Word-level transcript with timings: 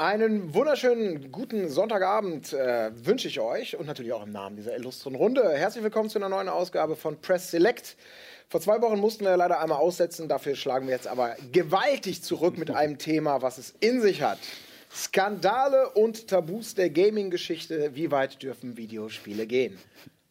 Einen 0.00 0.54
wunderschönen 0.54 1.32
guten 1.32 1.68
Sonntagabend 1.68 2.52
äh, 2.52 2.92
wünsche 3.04 3.26
ich 3.26 3.40
euch 3.40 3.76
und 3.76 3.86
natürlich 3.86 4.12
auch 4.12 4.22
im 4.22 4.30
Namen 4.30 4.54
dieser 4.54 4.76
illustren 4.76 5.16
Runde. 5.16 5.42
Herzlich 5.56 5.82
willkommen 5.82 6.08
zu 6.08 6.20
einer 6.20 6.28
neuen 6.28 6.48
Ausgabe 6.48 6.94
von 6.94 7.20
Press 7.20 7.50
Select. 7.50 7.96
Vor 8.48 8.60
zwei 8.60 8.80
Wochen 8.80 9.00
mussten 9.00 9.24
wir 9.24 9.36
leider 9.36 9.58
einmal 9.58 9.78
aussetzen, 9.78 10.28
dafür 10.28 10.54
schlagen 10.54 10.86
wir 10.86 10.94
jetzt 10.94 11.08
aber 11.08 11.34
gewaltig 11.50 12.22
zurück 12.22 12.58
mit 12.58 12.70
einem 12.70 12.98
Thema, 12.98 13.42
was 13.42 13.58
es 13.58 13.74
in 13.80 14.00
sich 14.00 14.22
hat. 14.22 14.38
Skandale 14.94 15.90
und 15.90 16.28
Tabus 16.28 16.76
der 16.76 16.90
Gaming-Geschichte. 16.90 17.96
Wie 17.96 18.12
weit 18.12 18.40
dürfen 18.40 18.76
Videospiele 18.76 19.48
gehen? 19.48 19.76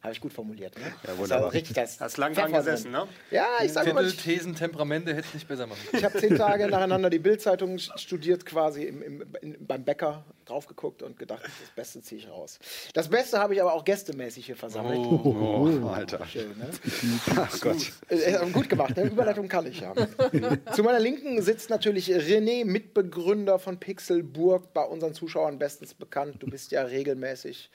Habe 0.02 0.14
ich 0.14 0.22
gut 0.22 0.32
formuliert, 0.32 0.78
ne? 0.78 0.86
Ja, 1.08 1.18
wunderbar. 1.18 1.28
Das 1.28 1.48
ist 1.48 1.54
richtig 1.54 1.76
das 1.76 2.00
Hast 2.00 2.18
lang 2.18 2.34
dran 2.34 2.54
gesessen, 2.54 2.92
ne? 2.92 3.08
Ja, 3.32 3.48
ich 3.64 3.74
sage 3.74 3.94
mal, 3.96 4.10
Thesen, 4.12 4.54
Temperamente 4.54 5.12
hätte 5.12 5.28
es 5.28 5.34
nicht 5.34 5.48
besser 5.48 5.66
machen. 5.66 5.80
ich 5.92 6.04
habe 6.04 6.20
zehn 6.20 6.36
Tage 6.38 6.68
nacheinander 6.70 7.10
die 7.10 7.18
Bildzeitung 7.18 7.80
studiert, 7.80 8.46
quasi 8.46 8.84
im, 8.84 9.02
im, 9.02 9.26
in, 9.42 9.66
beim 9.66 9.84
Bäcker 9.84 10.24
drauf 10.46 10.68
geguckt 10.68 11.02
und 11.02 11.18
gedacht, 11.18 11.44
das 11.44 11.72
Beste 11.76 12.02
ziehe 12.02 12.22
ich 12.22 12.30
raus. 12.30 12.60
Das 12.94 13.10
Beste 13.10 13.40
habe 13.40 13.56
ich 13.56 13.62
aber 13.62 13.74
auch 13.74 13.84
gästemäßig 13.84 14.46
hier 14.46 14.56
versammelt. 14.56 15.00
Oh, 15.00 15.90
Alter. 15.92 16.26
Schön, 16.28 16.56
ne? 16.58 16.70
Ach 17.36 17.60
Gott. 17.60 17.92
Äh, 18.10 18.34
äh, 18.34 18.50
gut 18.52 18.70
gemacht, 18.70 18.96
ne? 18.96 19.04
Überleitung 19.04 19.48
kann 19.48 19.66
ich 19.66 19.80
ja. 19.80 19.94
Zu 20.74 20.84
meiner 20.84 21.00
Linken 21.00 21.42
sitzt 21.42 21.72
natürlich 21.72 22.12
René, 22.12 22.66
Mitbegründer 22.66 23.58
von 23.58 23.80
Pixelburg, 23.80 24.74
bei 24.74 24.84
unseren 24.84 25.16
Zuschauern 25.16 25.58
bestens 25.58 25.96
bekannt. 25.96 26.36
Du 26.40 26.48
bist 26.48 26.72
ja 26.72 26.84
regelmäßig 26.84 27.72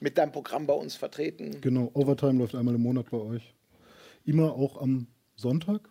mit 0.00 0.18
deinem 0.18 0.32
Programm 0.32 0.66
bei 0.66 0.74
uns 0.74 0.94
vertreten. 0.94 1.60
Genau, 1.60 1.90
Overtime 1.94 2.38
läuft 2.38 2.54
einmal 2.54 2.74
im 2.74 2.82
Monat 2.82 3.10
bei 3.10 3.18
euch. 3.18 3.54
Immer 4.24 4.52
auch 4.54 4.80
am 4.80 5.06
Sonntag 5.36 5.88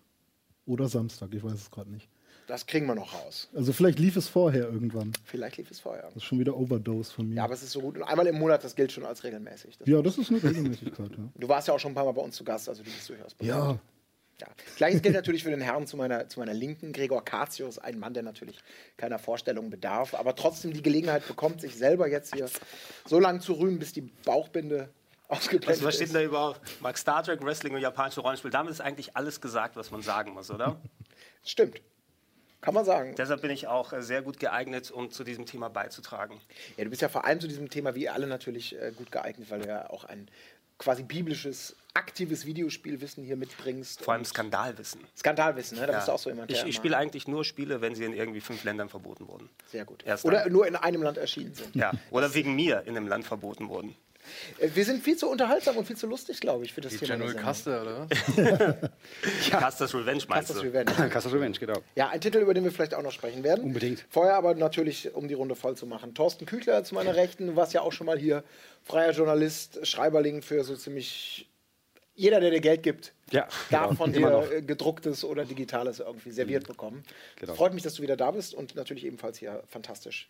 oder 0.65 0.87
Samstag, 0.89 1.33
ich 1.33 1.43
weiß 1.43 1.53
es 1.53 1.71
gerade 1.71 1.91
nicht. 1.91 2.09
Das 2.47 2.67
kriegen 2.67 2.85
wir 2.85 2.93
noch 2.93 3.13
raus. 3.13 3.49
Also 3.55 3.73
vielleicht 3.73 3.97
lief 3.97 4.15
es 4.17 4.27
vorher 4.27 4.69
irgendwann. 4.69 5.13
Vielleicht 5.23 5.57
lief 5.57 5.71
es 5.71 5.79
vorher. 5.79 6.03
Das 6.03 6.17
ist 6.17 6.23
schon 6.25 6.37
wieder 6.39 6.55
Overdose 6.55 7.11
von 7.11 7.27
mir. 7.27 7.35
Ja, 7.35 7.45
aber 7.45 7.55
es 7.55 7.63
ist 7.63 7.71
so 7.71 7.81
gut. 7.81 7.97
Und 7.97 8.03
einmal 8.03 8.27
im 8.27 8.37
Monat, 8.37 8.63
das 8.63 8.75
gilt 8.75 8.91
schon 8.91 9.03
als 9.03 9.23
regelmäßig. 9.23 9.79
Das 9.79 9.87
ja, 9.87 10.01
das 10.01 10.17
ist 10.19 10.29
eine 10.29 10.43
Regelmäßigkeit, 10.43 11.09
ja. 11.11 11.29
Du 11.33 11.47
warst 11.49 11.67
ja 11.67 11.73
auch 11.73 11.79
schon 11.79 11.93
ein 11.93 11.95
paar 11.95 12.05
Mal 12.05 12.11
bei 12.11 12.21
uns 12.21 12.35
zu 12.35 12.43
Gast, 12.43 12.69
also 12.69 12.83
du 12.83 12.89
bist 12.91 13.09
durchaus 13.09 13.33
bekannt. 13.33 13.49
Ja, 13.49 13.79
Ja. 14.41 14.47
Gleiches 14.75 15.01
gilt 15.01 15.15
natürlich 15.15 15.43
für 15.43 15.49
den 15.49 15.61
Herrn 15.61 15.87
zu 15.87 15.95
meiner, 15.95 16.27
zu 16.27 16.39
meiner 16.39 16.53
Linken, 16.53 16.91
Gregor 16.91 17.23
Katius, 17.23 17.77
ein 17.79 17.97
Mann, 17.99 18.13
der 18.13 18.23
natürlich 18.23 18.59
keiner 18.97 19.17
Vorstellung 19.17 19.69
bedarf, 19.69 20.13
aber 20.13 20.35
trotzdem 20.35 20.73
die 20.73 20.81
Gelegenheit 20.81 21.25
bekommt, 21.27 21.61
sich 21.61 21.75
selber 21.75 22.07
jetzt 22.09 22.35
hier 22.35 22.49
so 23.05 23.19
lange 23.19 23.39
zu 23.39 23.53
rühmen, 23.53 23.79
bis 23.79 23.93
die 23.93 24.01
Bauchbinde 24.01 24.89
ausgeblendet 25.29 25.69
Also, 25.69 25.85
was 25.85 25.95
steht 25.95 26.07
ist. 26.07 26.13
denn 26.13 26.21
da 26.23 26.27
überhaupt? 26.27 26.81
Mag 26.81 26.97
Star 26.97 27.23
Trek, 27.23 27.41
Wrestling 27.43 27.73
und 27.73 27.81
japanische 27.81 28.19
Rollenspiel. 28.19 28.51
Damit 28.51 28.71
ist 28.71 28.81
eigentlich 28.81 29.15
alles 29.15 29.39
gesagt, 29.39 29.77
was 29.77 29.89
man 29.91 30.01
sagen 30.01 30.33
muss, 30.33 30.51
oder? 30.51 30.81
Stimmt. 31.43 31.81
Kann 32.61 32.73
man 32.73 32.83
sagen. 32.83 33.13
Deshalb 33.15 33.41
bin 33.41 33.51
ich 33.51 33.67
auch 33.67 33.93
äh, 33.93 34.01
sehr 34.01 34.23
gut 34.23 34.39
geeignet, 34.39 34.89
um 34.89 35.11
zu 35.11 35.23
diesem 35.23 35.45
Thema 35.45 35.69
beizutragen. 35.69 36.41
Ja, 36.77 36.83
du 36.83 36.89
bist 36.89 37.01
ja 37.01 37.09
vor 37.09 37.23
allem 37.23 37.39
zu 37.39 37.47
diesem 37.47 37.69
Thema, 37.69 37.93
wie 37.93 38.09
alle 38.09 38.25
natürlich 38.25 38.75
äh, 38.81 38.91
gut 38.95 39.11
geeignet, 39.11 39.51
weil 39.51 39.61
du 39.61 39.67
ja 39.67 39.87
auch 39.91 40.03
ein 40.03 40.27
quasi 40.77 41.03
biblisches, 41.03 41.75
aktives 41.93 42.45
Videospielwissen 42.45 43.23
hier 43.23 43.37
mitbringst. 43.37 44.01
Vor 44.03 44.13
allem 44.13 44.25
Skandalwissen. 44.25 45.01
Skandalwissen, 45.17 45.79
ne? 45.79 45.87
Da 45.87 45.93
bist 45.93 46.07
du 46.07 46.11
Ja. 46.11 46.15
auch 46.15 46.19
so 46.19 46.29
jemand, 46.29 46.51
ich 46.51 46.63
ich 46.65 46.75
spiele 46.75 46.97
eigentlich 46.97 47.27
nur 47.27 47.45
Spiele, 47.45 47.79
wenn 47.81 47.95
sie 47.95 48.03
in 48.03 48.13
irgendwie 48.13 48.41
fünf 48.41 48.63
Ländern 48.65 48.89
verboten 48.89 49.27
wurden. 49.27 49.49
Sehr 49.71 49.85
gut. 49.85 50.03
Erst 50.05 50.25
Oder 50.25 50.43
dann. 50.43 50.51
nur 50.51 50.67
in 50.67 50.75
einem 50.75 51.01
Land 51.03 51.17
erschienen 51.17 51.53
sind. 51.53 51.75
Ja. 51.75 51.91
Oder 52.11 52.33
wegen 52.33 52.55
mir 52.55 52.83
in 52.85 52.97
einem 52.97 53.07
Land 53.07 53.25
verboten 53.25 53.69
wurden. 53.69 53.95
Äh, 54.59 54.69
Wir 54.73 54.85
sind 54.85 55.03
viel 55.03 55.15
zu 55.17 55.29
unterhaltsam 55.29 55.77
und 55.77 55.85
viel 55.85 55.95
zu 55.97 56.07
lustig, 56.07 56.39
glaube 56.41 56.65
ich, 56.65 56.73
für 56.73 56.81
das 56.81 56.93
Die 56.93 56.99
Thema. 56.99 57.25
General 57.25 57.35
Custer, 57.43 57.81
oder? 57.81 58.07
was? 58.09 59.49
Casters 59.49 59.93
Revenge 59.93 60.23
meinst 60.27 60.29
Casters 60.49 60.57
du? 60.57 60.63
Revenge. 60.63 61.09
Castle 61.09 61.33
Revenge, 61.33 61.57
genau. 61.59 61.79
Ja, 61.95 62.09
ein 62.09 62.21
Titel, 62.21 62.37
über 62.39 62.53
den 62.53 62.63
wir 62.63 62.71
vielleicht 62.71 62.93
auch 62.93 63.03
noch 63.03 63.11
sprechen 63.11 63.43
werden. 63.43 63.63
Unbedingt. 63.63 64.05
Vorher 64.09 64.35
aber 64.35 64.55
natürlich, 64.55 65.13
um 65.13 65.27
die 65.27 65.33
Runde 65.33 65.55
voll 65.55 65.75
zu 65.75 65.85
machen. 65.85 66.13
Thorsten 66.13 66.45
Küchler 66.45 66.83
zu 66.83 66.95
meiner 66.95 67.15
Rechten, 67.15 67.47
du 67.47 67.55
warst 67.55 67.73
ja 67.73 67.81
auch 67.81 67.91
schon 67.91 68.05
mal 68.07 68.17
hier, 68.17 68.43
freier 68.83 69.11
Journalist, 69.11 69.85
Schreiberling 69.87 70.41
für 70.41 70.63
so 70.63 70.75
ziemlich 70.75 71.49
jeder, 72.17 72.39
der 72.39 72.49
dir 72.49 72.61
Geld 72.61 72.81
gibt, 72.81 73.13
Ja, 73.31 73.47
darf 73.71 73.87
genau. 73.89 73.93
von 73.95 74.13
dir 74.13 74.49
äh, 74.49 74.61
gedrucktes 74.61 75.25
oder 75.25 75.43
digitales 75.43 75.99
irgendwie 75.99 76.31
serviert 76.31 76.65
bekommen. 76.65 77.03
Genau. 77.41 77.55
Freut 77.55 77.73
mich, 77.73 77.83
dass 77.83 77.95
du 77.95 78.03
wieder 78.03 78.15
da 78.15 78.31
bist 78.31 78.53
und 78.53 78.73
natürlich 78.75 79.05
ebenfalls 79.05 79.37
hier 79.37 79.61
fantastisch 79.67 80.29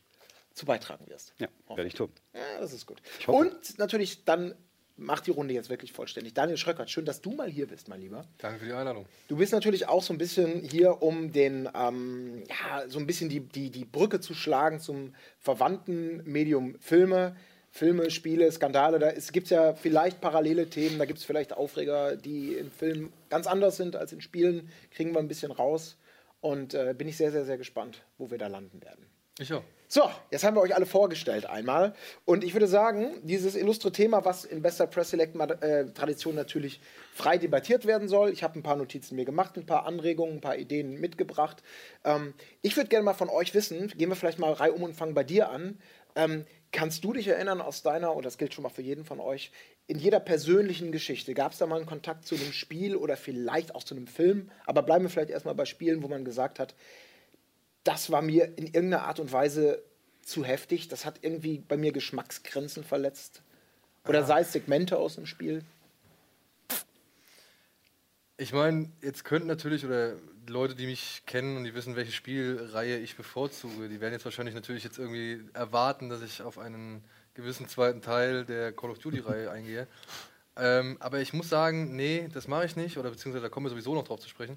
zu 0.55 0.65
beitragen 0.65 1.07
wirst. 1.07 1.33
Ja, 1.37 1.47
werde 1.67 1.87
ich 1.87 1.93
tun. 1.93 2.09
Ja, 2.33 2.59
das 2.59 2.73
ist 2.73 2.85
gut. 2.85 3.01
Und 3.27 3.77
natürlich 3.77 4.25
dann 4.25 4.55
macht 4.97 5.27
die 5.27 5.31
Runde 5.31 5.53
jetzt 5.53 5.69
wirklich 5.69 5.91
vollständig. 5.91 6.33
Daniel 6.33 6.57
Schröckert, 6.57 6.89
schön, 6.89 7.05
dass 7.05 7.21
du 7.21 7.31
mal 7.31 7.49
hier 7.49 7.67
bist, 7.67 7.89
mein 7.89 7.99
Lieber. 7.99 8.25
Danke 8.37 8.59
für 8.59 8.65
die 8.65 8.73
Einladung. 8.73 9.05
Du 9.27 9.35
bist 9.35 9.51
natürlich 9.51 9.87
auch 9.87 10.01
so 10.01 10.13
ein 10.13 10.17
bisschen 10.17 10.61
hier, 10.61 11.01
um 11.01 11.33
den, 11.33 11.69
ähm, 11.75 12.43
ja, 12.47 12.87
so 12.87 12.99
ein 12.99 13.05
bisschen 13.05 13.29
die, 13.29 13.41
die, 13.41 13.69
die 13.69 13.85
Brücke 13.85 14.21
zu 14.21 14.33
schlagen 14.33 14.79
zum 14.79 15.13
verwandten 15.39 16.23
Medium 16.23 16.79
Filme. 16.79 17.35
Filme, 17.71 18.09
Spiele, 18.09 18.49
Skandale, 18.53 18.99
da 18.99 19.11
gibt 19.11 19.47
es 19.47 19.49
ja 19.49 19.73
vielleicht 19.73 20.21
parallele 20.21 20.69
Themen, 20.69 20.97
da 20.97 21.03
gibt 21.03 21.19
es 21.19 21.25
vielleicht 21.25 21.51
Aufreger, 21.51 22.15
die 22.15 22.53
in 22.53 22.71
Filmen 22.71 23.11
ganz 23.29 23.47
anders 23.47 23.75
sind 23.75 23.97
als 23.97 24.13
in 24.13 24.21
Spielen, 24.21 24.69
kriegen 24.91 25.13
wir 25.13 25.19
ein 25.19 25.27
bisschen 25.27 25.51
raus. 25.51 25.97
Und 26.39 26.73
äh, 26.73 26.95
bin 26.97 27.09
ich 27.09 27.17
sehr, 27.17 27.33
sehr, 27.33 27.43
sehr 27.43 27.57
gespannt, 27.57 28.03
wo 28.17 28.31
wir 28.31 28.37
da 28.37 28.47
landen 28.47 28.81
werden. 28.81 29.05
Ich 29.39 29.51
auch. 29.51 29.63
So, 29.95 30.11
jetzt 30.29 30.43
haben 30.43 30.57
wir 30.57 30.61
euch 30.61 30.75
alle 30.75 30.85
vorgestellt 30.85 31.45
einmal. 31.45 31.93
Und 32.25 32.43
ich 32.43 32.51
würde 32.51 32.67
sagen, 32.67 33.13
dieses 33.23 33.55
illustre 33.55 33.93
Thema, 33.93 34.25
was 34.25 34.43
in 34.43 34.61
bester 34.61 34.87
Press 34.87 35.11
Select 35.11 35.37
äh, 35.63 35.85
Tradition 35.85 36.35
natürlich 36.35 36.81
frei 37.13 37.37
debattiert 37.37 37.85
werden 37.85 38.09
soll. 38.09 38.29
Ich 38.31 38.43
habe 38.43 38.59
ein 38.59 38.61
paar 38.61 38.75
Notizen 38.75 39.15
mir 39.15 39.23
gemacht, 39.23 39.55
ein 39.55 39.65
paar 39.65 39.85
Anregungen, 39.85 40.35
ein 40.35 40.41
paar 40.41 40.57
Ideen 40.57 40.99
mitgebracht. 40.99 41.63
Ähm, 42.03 42.33
ich 42.61 42.75
würde 42.75 42.89
gerne 42.89 43.05
mal 43.05 43.13
von 43.13 43.29
euch 43.29 43.53
wissen, 43.53 43.87
gehen 43.87 44.09
wir 44.09 44.17
vielleicht 44.17 44.37
mal 44.37 44.51
Reihe 44.51 44.73
um 44.73 44.83
und 44.83 44.97
fangen 44.97 45.13
bei 45.13 45.23
dir 45.23 45.49
an. 45.49 45.79
Ähm, 46.17 46.45
kannst 46.73 47.05
du 47.05 47.13
dich 47.13 47.29
erinnern 47.29 47.61
aus 47.61 47.81
deiner, 47.81 48.13
und 48.17 48.25
das 48.25 48.37
gilt 48.37 48.53
schon 48.53 48.63
mal 48.63 48.69
für 48.69 48.81
jeden 48.81 49.05
von 49.05 49.21
euch, 49.21 49.53
in 49.87 49.97
jeder 49.97 50.19
persönlichen 50.19 50.91
Geschichte, 50.91 51.33
gab 51.33 51.53
es 51.53 51.59
da 51.59 51.67
mal 51.67 51.77
einen 51.77 51.85
Kontakt 51.85 52.25
zu 52.25 52.35
einem 52.35 52.51
Spiel 52.51 52.97
oder 52.97 53.15
vielleicht 53.15 53.73
auch 53.73 53.83
zu 53.85 53.95
einem 53.95 54.07
Film? 54.07 54.51
Aber 54.65 54.81
bleiben 54.81 55.05
wir 55.05 55.09
vielleicht 55.09 55.29
erstmal 55.29 55.55
bei 55.55 55.63
Spielen, 55.63 56.03
wo 56.03 56.09
man 56.09 56.25
gesagt 56.25 56.59
hat, 56.59 56.75
das 57.85 58.11
war 58.11 58.21
mir 58.21 58.57
in 58.57 58.65
irgendeiner 58.65 59.03
Art 59.03 59.19
und 59.21 59.31
Weise 59.31 59.81
zu 60.21 60.43
heftig. 60.43 60.89
Das 60.89 61.05
hat 61.05 61.19
irgendwie 61.21 61.59
bei 61.59 61.77
mir 61.77 61.93
Geschmacksgrenzen 61.93 62.83
verletzt. 62.83 63.41
Oder 64.07 64.23
sei 64.25 64.41
es 64.41 64.51
Segmente 64.51 64.97
aus 64.97 65.15
dem 65.15 65.25
Spiel. 65.25 65.63
Ich 68.37 68.51
meine, 68.51 68.89
jetzt 69.01 69.23
könnten 69.23 69.47
natürlich, 69.47 69.85
oder 69.85 70.15
Leute, 70.47 70.75
die 70.75 70.87
mich 70.87 71.23
kennen 71.25 71.57
und 71.57 71.63
die 71.63 71.73
wissen, 71.73 71.95
welche 71.95 72.11
Spielreihe 72.11 72.97
ich 72.97 73.15
bevorzuge, 73.15 73.87
die 73.87 74.01
werden 74.01 74.13
jetzt 74.13 74.25
wahrscheinlich 74.25 74.55
natürlich 74.55 74.83
jetzt 74.83 74.99
irgendwie 74.99 75.41
erwarten, 75.53 76.09
dass 76.09 76.21
ich 76.21 76.41
auf 76.41 76.57
einen 76.57 77.03
gewissen 77.33 77.67
zweiten 77.67 78.01
Teil 78.01 78.45
der 78.45 78.73
Call 78.73 78.91
of 78.91 78.99
Duty-Reihe 78.99 79.49
eingehe. 79.51 79.87
Ähm, 80.57 80.97
aber 80.99 81.19
ich 81.19 81.33
muss 81.33 81.49
sagen, 81.49 81.95
nee, 81.95 82.29
das 82.33 82.47
mache 82.47 82.65
ich 82.65 82.75
nicht, 82.75 82.97
oder 82.97 83.09
beziehungsweise 83.09 83.43
da 83.43 83.49
kommen 83.49 83.67
wir 83.67 83.71
sowieso 83.71 83.93
noch 83.93 84.05
drauf 84.05 84.19
zu 84.19 84.29
sprechen. 84.29 84.55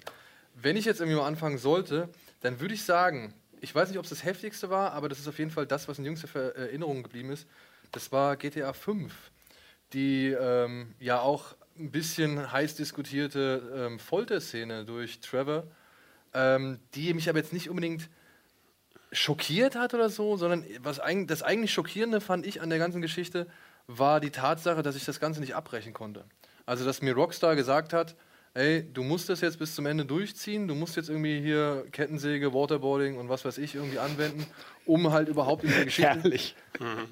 Wenn 0.55 0.77
ich 0.77 0.85
jetzt 0.85 0.99
irgendwie 0.99 1.17
mal 1.17 1.27
anfangen 1.27 1.57
sollte, 1.57 2.09
dann 2.41 2.59
würde 2.59 2.73
ich 2.73 2.83
sagen, 2.83 3.33
ich 3.61 3.73
weiß 3.73 3.89
nicht, 3.89 3.97
ob 3.97 4.05
es 4.05 4.09
das 4.09 4.23
heftigste 4.23 4.69
war, 4.69 4.93
aber 4.93 5.09
das 5.09 5.19
ist 5.19 5.27
auf 5.27 5.39
jeden 5.39 5.51
Fall 5.51 5.65
das, 5.65 5.87
was 5.87 5.99
in 5.99 6.05
jüngster 6.05 6.27
Ver- 6.27 6.55
Erinnerung 6.55 7.03
geblieben 7.03 7.31
ist. 7.31 7.47
Das 7.91 8.11
war 8.11 8.37
GTA 8.37 8.73
5, 8.73 9.31
die 9.93 10.27
ähm, 10.27 10.93
ja 10.99 11.19
auch 11.19 11.55
ein 11.77 11.91
bisschen 11.91 12.51
heiß 12.51 12.75
diskutierte 12.75 13.87
ähm, 13.87 13.99
Folterszene 13.99 14.85
durch 14.85 15.19
Trevor, 15.21 15.67
ähm, 16.33 16.79
die 16.93 17.13
mich 17.13 17.29
aber 17.29 17.39
jetzt 17.39 17.53
nicht 17.53 17.69
unbedingt 17.69 18.09
schockiert 19.11 19.75
hat 19.75 19.93
oder 19.93 20.09
so, 20.09 20.37
sondern 20.37 20.65
was 20.81 20.99
eig 20.99 21.27
das 21.27 21.41
eigentlich 21.41 21.73
Schockierende 21.73 22.21
fand 22.21 22.45
ich 22.45 22.61
an 22.61 22.69
der 22.69 22.79
ganzen 22.79 23.01
Geschichte 23.01 23.47
war 23.87 24.19
die 24.19 24.29
Tatsache, 24.29 24.83
dass 24.83 24.95
ich 24.95 25.05
das 25.05 25.19
Ganze 25.19 25.39
nicht 25.39 25.55
abbrechen 25.55 25.93
konnte. 25.93 26.25
Also, 26.67 26.85
dass 26.85 27.01
mir 27.01 27.15
Rockstar 27.15 27.55
gesagt 27.55 27.91
hat, 27.91 28.15
ey, 28.59 28.85
du 28.93 29.03
musst 29.03 29.29
das 29.29 29.39
jetzt 29.41 29.57
bis 29.57 29.73
zum 29.73 29.85
Ende 29.85 30.05
durchziehen, 30.05 30.67
du 30.67 30.75
musst 30.75 30.97
jetzt 30.97 31.09
irgendwie 31.09 31.39
hier 31.39 31.85
Kettensäge, 31.91 32.53
Waterboarding 32.53 33.17
und 33.17 33.29
was 33.29 33.45
weiß 33.45 33.57
ich 33.57 33.75
irgendwie 33.75 33.99
anwenden, 33.99 34.45
um 34.85 35.11
halt 35.11 35.29
überhaupt 35.29 35.63
in 35.63 35.71
der 35.71 35.85
Geschichte... 35.85 36.09
Herrlich. 36.09 36.55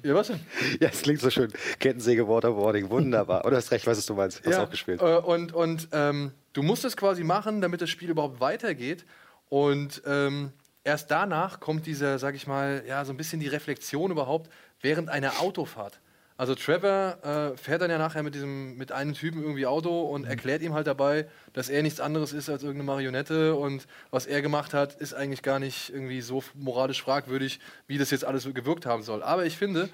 Ja, 0.02 0.14
was 0.14 0.28
denn? 0.28 0.40
Ja, 0.80 0.88
es 0.88 1.02
klingt 1.02 1.20
so 1.20 1.30
schön. 1.30 1.50
Kettensäge, 1.78 2.28
Waterboarding, 2.28 2.90
wunderbar. 2.90 3.44
Oder 3.46 3.56
hast 3.56 3.70
recht, 3.70 3.86
weißt 3.86 3.96
du, 3.96 4.00
was 4.00 4.06
du 4.06 4.14
meinst. 4.14 4.46
Hast 4.46 4.58
auch 4.58 4.70
gespielt. 4.70 5.00
Äh, 5.00 5.16
und 5.16 5.52
und 5.52 5.88
ähm, 5.92 6.32
du 6.52 6.62
musst 6.62 6.84
es 6.84 6.96
quasi 6.96 7.24
machen, 7.24 7.60
damit 7.60 7.80
das 7.80 7.90
Spiel 7.90 8.10
überhaupt 8.10 8.40
weitergeht. 8.40 9.04
Und 9.48 10.02
ähm, 10.06 10.52
erst 10.84 11.10
danach 11.10 11.60
kommt 11.60 11.86
dieser, 11.86 12.18
sag 12.18 12.34
ich 12.34 12.46
mal, 12.46 12.82
ja, 12.86 13.04
so 13.04 13.12
ein 13.12 13.16
bisschen 13.16 13.40
die 13.40 13.48
Reflexion 13.48 14.10
überhaupt 14.10 14.50
während 14.80 15.08
einer 15.08 15.40
Autofahrt. 15.40 16.00
Also 16.38 16.54
Trevor 16.54 17.18
äh, 17.24 17.56
fährt 17.56 17.82
dann 17.82 17.90
ja 17.90 17.98
nachher 17.98 18.22
mit 18.22 18.32
diesem, 18.32 18.76
mit 18.76 18.92
einem 18.92 19.12
Typen 19.12 19.42
irgendwie 19.42 19.66
Auto 19.66 20.02
und 20.02 20.24
erklärt 20.24 20.62
ihm 20.62 20.72
halt 20.72 20.86
dabei, 20.86 21.26
dass 21.52 21.68
er 21.68 21.82
nichts 21.82 21.98
anderes 21.98 22.32
ist 22.32 22.48
als 22.48 22.62
irgendeine 22.62 22.86
Marionette 22.86 23.56
und 23.56 23.88
was 24.12 24.26
er 24.26 24.40
gemacht 24.40 24.72
hat, 24.72 24.94
ist 24.94 25.14
eigentlich 25.14 25.42
gar 25.42 25.58
nicht 25.58 25.90
irgendwie 25.90 26.20
so 26.20 26.44
moralisch 26.54 27.02
fragwürdig, 27.02 27.58
wie 27.88 27.98
das 27.98 28.12
jetzt 28.12 28.24
alles 28.24 28.44
gewirkt 28.54 28.86
haben 28.86 29.02
soll. 29.02 29.24
Aber 29.24 29.46
ich 29.46 29.56
finde, 29.56 29.88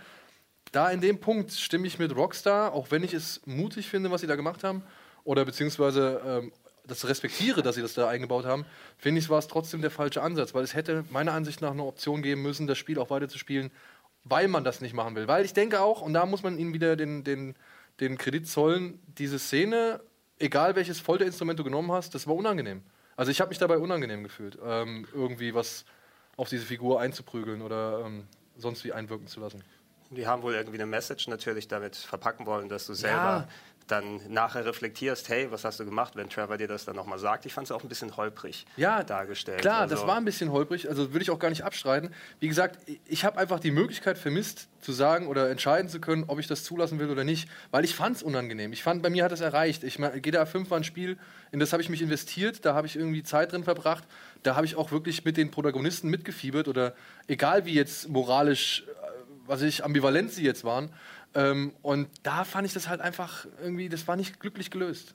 da 0.70 0.90
in 0.90 1.00
dem 1.00 1.18
Punkt 1.18 1.50
stimme 1.50 1.86
ich 1.86 1.98
mit 1.98 2.14
Rockstar, 2.14 2.74
auch 2.74 2.90
wenn 2.90 3.02
ich 3.04 3.14
es 3.14 3.40
mutig 3.46 3.88
finde, 3.88 4.10
was 4.10 4.20
sie 4.20 4.26
da 4.26 4.36
gemacht 4.36 4.64
haben, 4.64 4.82
oder 5.24 5.46
beziehungsweise 5.46 6.20
ähm, 6.26 6.52
das 6.86 7.08
respektiere, 7.08 7.62
dass 7.62 7.76
sie 7.76 7.80
das 7.80 7.94
da 7.94 8.08
eingebaut 8.08 8.44
haben, 8.44 8.66
finde 8.98 9.18
ich, 9.18 9.30
war 9.30 9.38
es 9.38 9.48
trotzdem 9.48 9.80
der 9.80 9.90
falsche 9.90 10.20
Ansatz, 10.20 10.52
weil 10.52 10.62
es 10.62 10.74
hätte 10.74 11.04
meiner 11.08 11.32
Ansicht 11.32 11.62
nach 11.62 11.70
eine 11.70 11.84
Option 11.84 12.20
geben 12.20 12.42
müssen, 12.42 12.66
das 12.66 12.76
Spiel 12.76 12.98
auch 12.98 13.08
weiterzuspielen, 13.08 13.70
weil 14.24 14.48
man 14.48 14.64
das 14.64 14.80
nicht 14.80 14.94
machen 14.94 15.14
will. 15.14 15.28
Weil 15.28 15.44
ich 15.44 15.52
denke 15.52 15.80
auch, 15.80 16.00
und 16.00 16.14
da 16.14 16.26
muss 16.26 16.42
man 16.42 16.58
ihnen 16.58 16.72
wieder 16.72 16.96
den, 16.96 17.24
den, 17.24 17.54
den 18.00 18.18
Kredit 18.18 18.48
zollen, 18.48 19.00
diese 19.06 19.38
Szene, 19.38 20.00
egal 20.38 20.74
welches 20.76 21.00
Folterinstrument 21.00 21.58
du 21.58 21.64
genommen 21.64 21.92
hast, 21.92 22.14
das 22.14 22.26
war 22.26 22.34
unangenehm. 22.34 22.82
Also 23.16 23.30
ich 23.30 23.40
habe 23.40 23.50
mich 23.50 23.58
dabei 23.58 23.78
unangenehm 23.78 24.24
gefühlt, 24.24 24.58
ähm, 24.64 25.06
irgendwie 25.12 25.54
was 25.54 25.84
auf 26.36 26.48
diese 26.48 26.66
Figur 26.66 27.00
einzuprügeln 27.00 27.62
oder 27.62 28.02
ähm, 28.04 28.26
sonst 28.56 28.84
wie 28.84 28.92
einwirken 28.92 29.28
zu 29.28 29.40
lassen. 29.40 29.62
Die 30.10 30.26
haben 30.26 30.42
wohl 30.42 30.54
irgendwie 30.54 30.78
eine 30.78 30.86
Message 30.86 31.28
natürlich 31.28 31.68
damit 31.68 31.96
verpacken 31.96 32.46
wollen, 32.46 32.68
dass 32.68 32.86
du 32.86 32.94
selber 32.94 33.16
Ja. 33.16 33.48
Dann 33.86 34.20
nachher 34.32 34.64
reflektierst, 34.64 35.28
hey, 35.28 35.50
was 35.50 35.64
hast 35.64 35.78
du 35.78 35.84
gemacht, 35.84 36.16
wenn 36.16 36.30
Trevor 36.30 36.56
dir 36.56 36.68
das 36.68 36.86
dann 36.86 36.96
nochmal 36.96 37.18
sagt. 37.18 37.44
Ich 37.44 37.52
fand 37.52 37.66
es 37.66 37.70
auch 37.72 37.82
ein 37.82 37.88
bisschen 37.88 38.16
holprig 38.16 38.64
ja, 38.76 39.02
dargestellt. 39.02 39.60
Klar, 39.60 39.82
Also- 39.82 39.94
das 39.96 40.06
war 40.06 40.16
ein 40.16 40.24
bisschen 40.24 40.50
holprig, 40.52 40.88
also 40.88 41.12
würde 41.12 41.22
ich 41.22 41.30
auch 41.30 41.38
gar 41.38 41.50
nicht 41.50 41.64
abstreiten. 41.64 42.14
Wie 42.40 42.48
gesagt, 42.48 42.78
ich 43.06 43.24
habe 43.24 43.38
einfach 43.38 43.60
die 43.60 43.70
Möglichkeit 43.70 44.16
vermisst, 44.16 44.68
zu 44.80 44.92
sagen 44.92 45.26
oder 45.28 45.50
entscheiden 45.50 45.88
zu 45.90 46.00
können, 46.00 46.24
ob 46.28 46.38
ich 46.38 46.46
das 46.46 46.62
zulassen 46.64 46.98
will 46.98 47.10
oder 47.10 47.24
nicht, 47.24 47.48
weil 47.70 47.84
ich 47.84 47.94
fand 47.94 48.16
es 48.16 48.22
unangenehm. 48.22 48.72
Ich 48.72 48.82
fand, 48.82 49.02
bei 49.02 49.10
mir 49.10 49.24
hat 49.24 49.32
es 49.32 49.40
erreicht. 49.40 49.82
Ich 49.84 49.98
meine, 49.98 50.20
GTA 50.20 50.44
5 50.46 50.70
war 50.70 50.78
ein 50.78 50.84
Spiel, 50.84 51.18
in 51.52 51.60
das 51.60 51.72
habe 51.72 51.82
ich 51.82 51.88
mich 51.88 52.02
investiert, 52.02 52.64
da 52.64 52.74
habe 52.74 52.86
ich 52.86 52.96
irgendwie 52.96 53.22
Zeit 53.22 53.52
drin 53.52 53.64
verbracht, 53.64 54.04
da 54.42 54.56
habe 54.56 54.66
ich 54.66 54.76
auch 54.76 54.90
wirklich 54.92 55.24
mit 55.24 55.36
den 55.36 55.50
Protagonisten 55.50 56.08
mitgefiebert 56.08 56.68
oder 56.68 56.94
egal 57.28 57.64
wie 57.64 57.74
jetzt 57.74 58.08
moralisch, 58.08 58.84
äh, 58.86 58.92
was 59.46 59.60
ich, 59.62 59.84
ambivalent 59.84 60.30
sie 60.32 60.42
jetzt 60.44 60.64
waren. 60.64 60.90
Ähm, 61.36 61.72
und 61.82 62.08
da 62.22 62.44
fand 62.44 62.66
ich 62.66 62.72
das 62.74 62.88
halt 62.88 63.00
einfach 63.00 63.46
irgendwie, 63.60 63.88
das 63.88 64.06
war 64.06 64.14
nicht 64.16 64.38
glücklich 64.40 64.70
gelöst. 64.70 65.14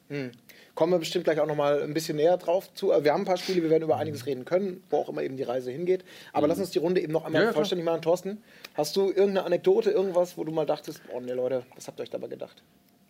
Kommen 0.76 0.92
wir 0.94 1.00
bestimmt 1.00 1.24
gleich 1.26 1.40
auch 1.40 1.46
noch 1.48 1.56
mal 1.56 1.82
ein 1.82 1.94
bisschen 1.94 2.18
näher 2.18 2.38
drauf 2.38 2.74
zu. 2.74 2.92
Äh, 2.92 3.04
Wir 3.04 3.14
haben 3.14 3.22
ein 3.22 3.26
paar 3.26 3.38
Spiele, 3.38 3.62
wir 3.64 3.70
werden 3.70 3.84
über 3.84 3.96
Mhm. 3.96 4.02
einiges 4.02 4.26
reden 4.26 4.46
können, 4.46 4.84
wo 4.90 4.98
auch 4.98 5.10
immer 5.10 5.24
eben 5.24 5.38
die 5.38 5.44
Reise 5.44 5.72
hingeht. 5.72 6.04
Aber 6.34 6.48
lass 6.48 6.60
uns 6.60 6.72
die 6.72 6.80
Runde 6.80 7.02
eben 7.02 7.14
noch 7.14 7.26
einmal 7.26 7.44
Ja, 7.44 7.54
vollständig 7.54 7.86
machen. 7.86 8.02
Thorsten, 8.02 8.42
hast 8.76 8.96
du 8.96 9.08
irgendeine 9.08 9.44
Anekdote, 9.44 9.92
irgendwas, 9.92 10.38
wo 10.38 10.44
du 10.44 10.52
mal 10.52 10.66
dachtest, 10.66 11.02
oh 11.14 11.20
ne 11.20 11.34
Leute, 11.34 11.64
was 11.76 11.88
habt 11.88 12.00
ihr 12.00 12.04
euch 12.04 12.10
dabei 12.10 12.28
gedacht? 12.28 12.62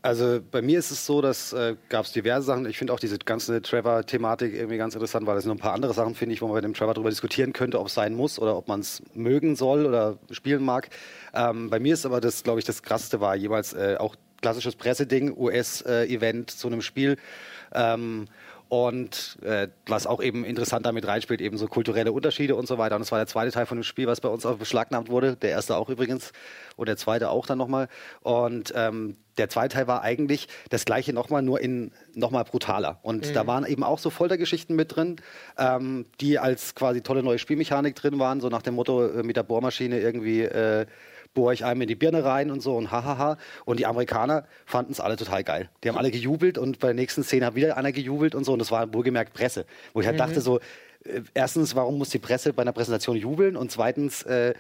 Also 0.02 0.40
bei 0.50 0.62
mir 0.62 0.80
ist 0.80 0.92
es 0.92 1.06
so, 1.06 1.22
dass 1.22 1.52
äh, 1.52 1.76
gab 1.90 2.06
es 2.06 2.14
diverse 2.14 2.46
Sachen. 2.46 2.66
Ich 2.68 2.78
finde 2.78 2.94
auch 2.94 3.02
diese 3.02 3.18
ganze 3.18 3.62
Trevor-Thematik 3.62 4.54
irgendwie 4.54 4.78
ganz 4.78 4.94
interessant, 4.94 5.28
weil 5.28 5.38
es 5.38 5.44
noch 5.44 5.56
ein 5.56 5.60
paar 5.60 5.74
andere 5.74 5.94
Sachen 5.94 6.16
finde 6.16 6.34
ich, 6.34 6.42
wo 6.42 6.48
man 6.48 6.56
mit 6.56 6.64
dem 6.64 6.74
Trevor 6.74 6.94
darüber 6.94 7.10
diskutieren 7.10 7.52
könnte, 7.52 7.80
ob 7.82 7.88
es 7.88 7.96
sein 7.96 8.16
muss 8.16 8.40
oder 8.40 8.56
ob 8.56 8.70
man 8.70 8.80
es 8.80 9.04
mögen 9.14 9.58
soll 9.58 9.86
oder 9.86 10.18
spielen 10.32 10.64
mag. 10.64 10.90
Ähm, 11.34 11.70
bei 11.70 11.82
mir 11.82 11.96
ist 11.96 12.06
aber 12.06 12.22
das, 12.22 12.44
glaube 12.44 12.60
ich, 12.60 12.66
das 12.66 12.82
krasseste 12.82 13.20
war 13.20 13.36
jeweils 13.36 13.74
äh, 13.74 13.98
auch 14.00 14.16
klassisches 14.42 14.78
Presseding, 14.78 15.36
US-Event 15.36 16.50
zu 16.50 16.68
einem 16.68 16.82
Spiel. 16.82 17.18
Ähm, 17.74 18.28
und 18.70 19.40
äh, 19.42 19.68
was 19.88 20.06
auch 20.06 20.22
eben 20.22 20.46
interessant 20.46 20.86
damit 20.86 21.08
reinspielt, 21.08 21.42
eben 21.42 21.58
so 21.58 21.68
kulturelle 21.68 22.12
Unterschiede 22.12 22.56
und 22.56 22.68
so 22.68 22.78
weiter. 22.78 22.96
Und 22.96 23.02
das 23.02 23.12
war 23.12 23.18
der 23.18 23.26
zweite 23.26 23.52
Teil 23.52 23.66
von 23.66 23.80
dem 23.80 23.84
Spiel, 23.84 24.06
was 24.06 24.22
bei 24.22 24.30
uns 24.30 24.46
auch 24.46 24.58
beschlagnahmt 24.58 25.10
wurde. 25.10 25.36
Der 25.36 25.50
erste 25.50 25.76
auch 25.76 25.90
übrigens 25.90 26.32
und 26.76 26.88
der 26.88 26.96
zweite 26.96 27.32
auch 27.32 27.48
dann 27.48 27.58
nochmal. 27.58 27.88
Und 28.22 28.72
ähm, 28.76 29.18
der 29.40 29.50
zweite 29.50 29.74
Teil 29.74 29.88
war 29.88 30.04
eigentlich 30.04 30.48
das 30.70 30.86
gleiche 30.86 31.14
nochmal, 31.14 31.42
nur 31.42 31.60
in 31.60 31.92
nochmal 32.14 32.44
brutaler. 32.44 33.00
Und 33.02 33.36
da 33.36 33.48
waren 33.48 33.66
eben 33.66 33.84
auch 33.84 33.98
so 33.98 34.12
Foltergeschichten 34.12 34.76
mit 34.76 34.96
drin, 34.96 35.16
ähm, 35.58 36.06
die 36.22 36.38
als 36.38 36.76
quasi 36.76 37.02
tolle 37.02 37.24
neue 37.24 37.40
Spielmechanik 37.40 37.96
drin 37.96 38.20
waren, 38.20 38.40
so 38.40 38.50
nach 38.50 38.62
dem 38.62 38.76
Motto 38.76 39.08
äh, 39.08 39.24
mit 39.24 39.36
der 39.36 39.44
Bohrmaschine 39.44 40.00
irgendwie 40.00 40.42
äh, 40.42 40.86
bohre 41.34 41.54
ich 41.54 41.66
einem 41.66 41.82
in 41.82 41.88
die 41.88 41.96
Birne 41.96 42.24
rein 42.24 42.52
und 42.52 42.62
so 42.62 42.76
und 42.76 42.92
hahaha. 42.92 43.38
Und 43.66 43.80
die 43.80 43.86
Amerikaner 43.86 44.46
fanden 44.66 44.92
es 44.92 45.00
alle 45.00 45.16
total 45.16 45.44
geil. 45.44 45.70
Die 45.84 45.90
haben 45.90 45.98
alle 45.98 46.12
gejubelt 46.12 46.58
und 46.58 46.80
bei 46.80 46.88
der 46.88 46.96
nächsten 46.96 47.24
Szene 47.24 47.46
hat 47.46 47.56
wieder 47.56 47.78
einer 47.78 47.92
gejubelt 47.92 48.36
und 48.36 48.44
so. 48.44 48.54
Und 48.54 48.60
das 48.60 48.72
war 48.72 48.94
wohlgemerkt 48.94 49.34
Presse. 49.34 49.66
Wo 49.94 50.02
ich 50.02 50.08
halt 50.08 50.20
dachte 50.20 50.42
so, 50.42 50.60
äh, 51.04 51.22
erstens, 51.34 51.76
warum 51.76 51.98
muss 51.98 52.10
die 52.10 52.20
Presse 52.20 52.54
bei 52.54 52.62
einer 52.62 52.74
Präsentation 52.74 53.16
jubeln? 53.16 53.56
Und 53.56 53.72
zweitens, 53.72 54.24
äh, 54.24 54.54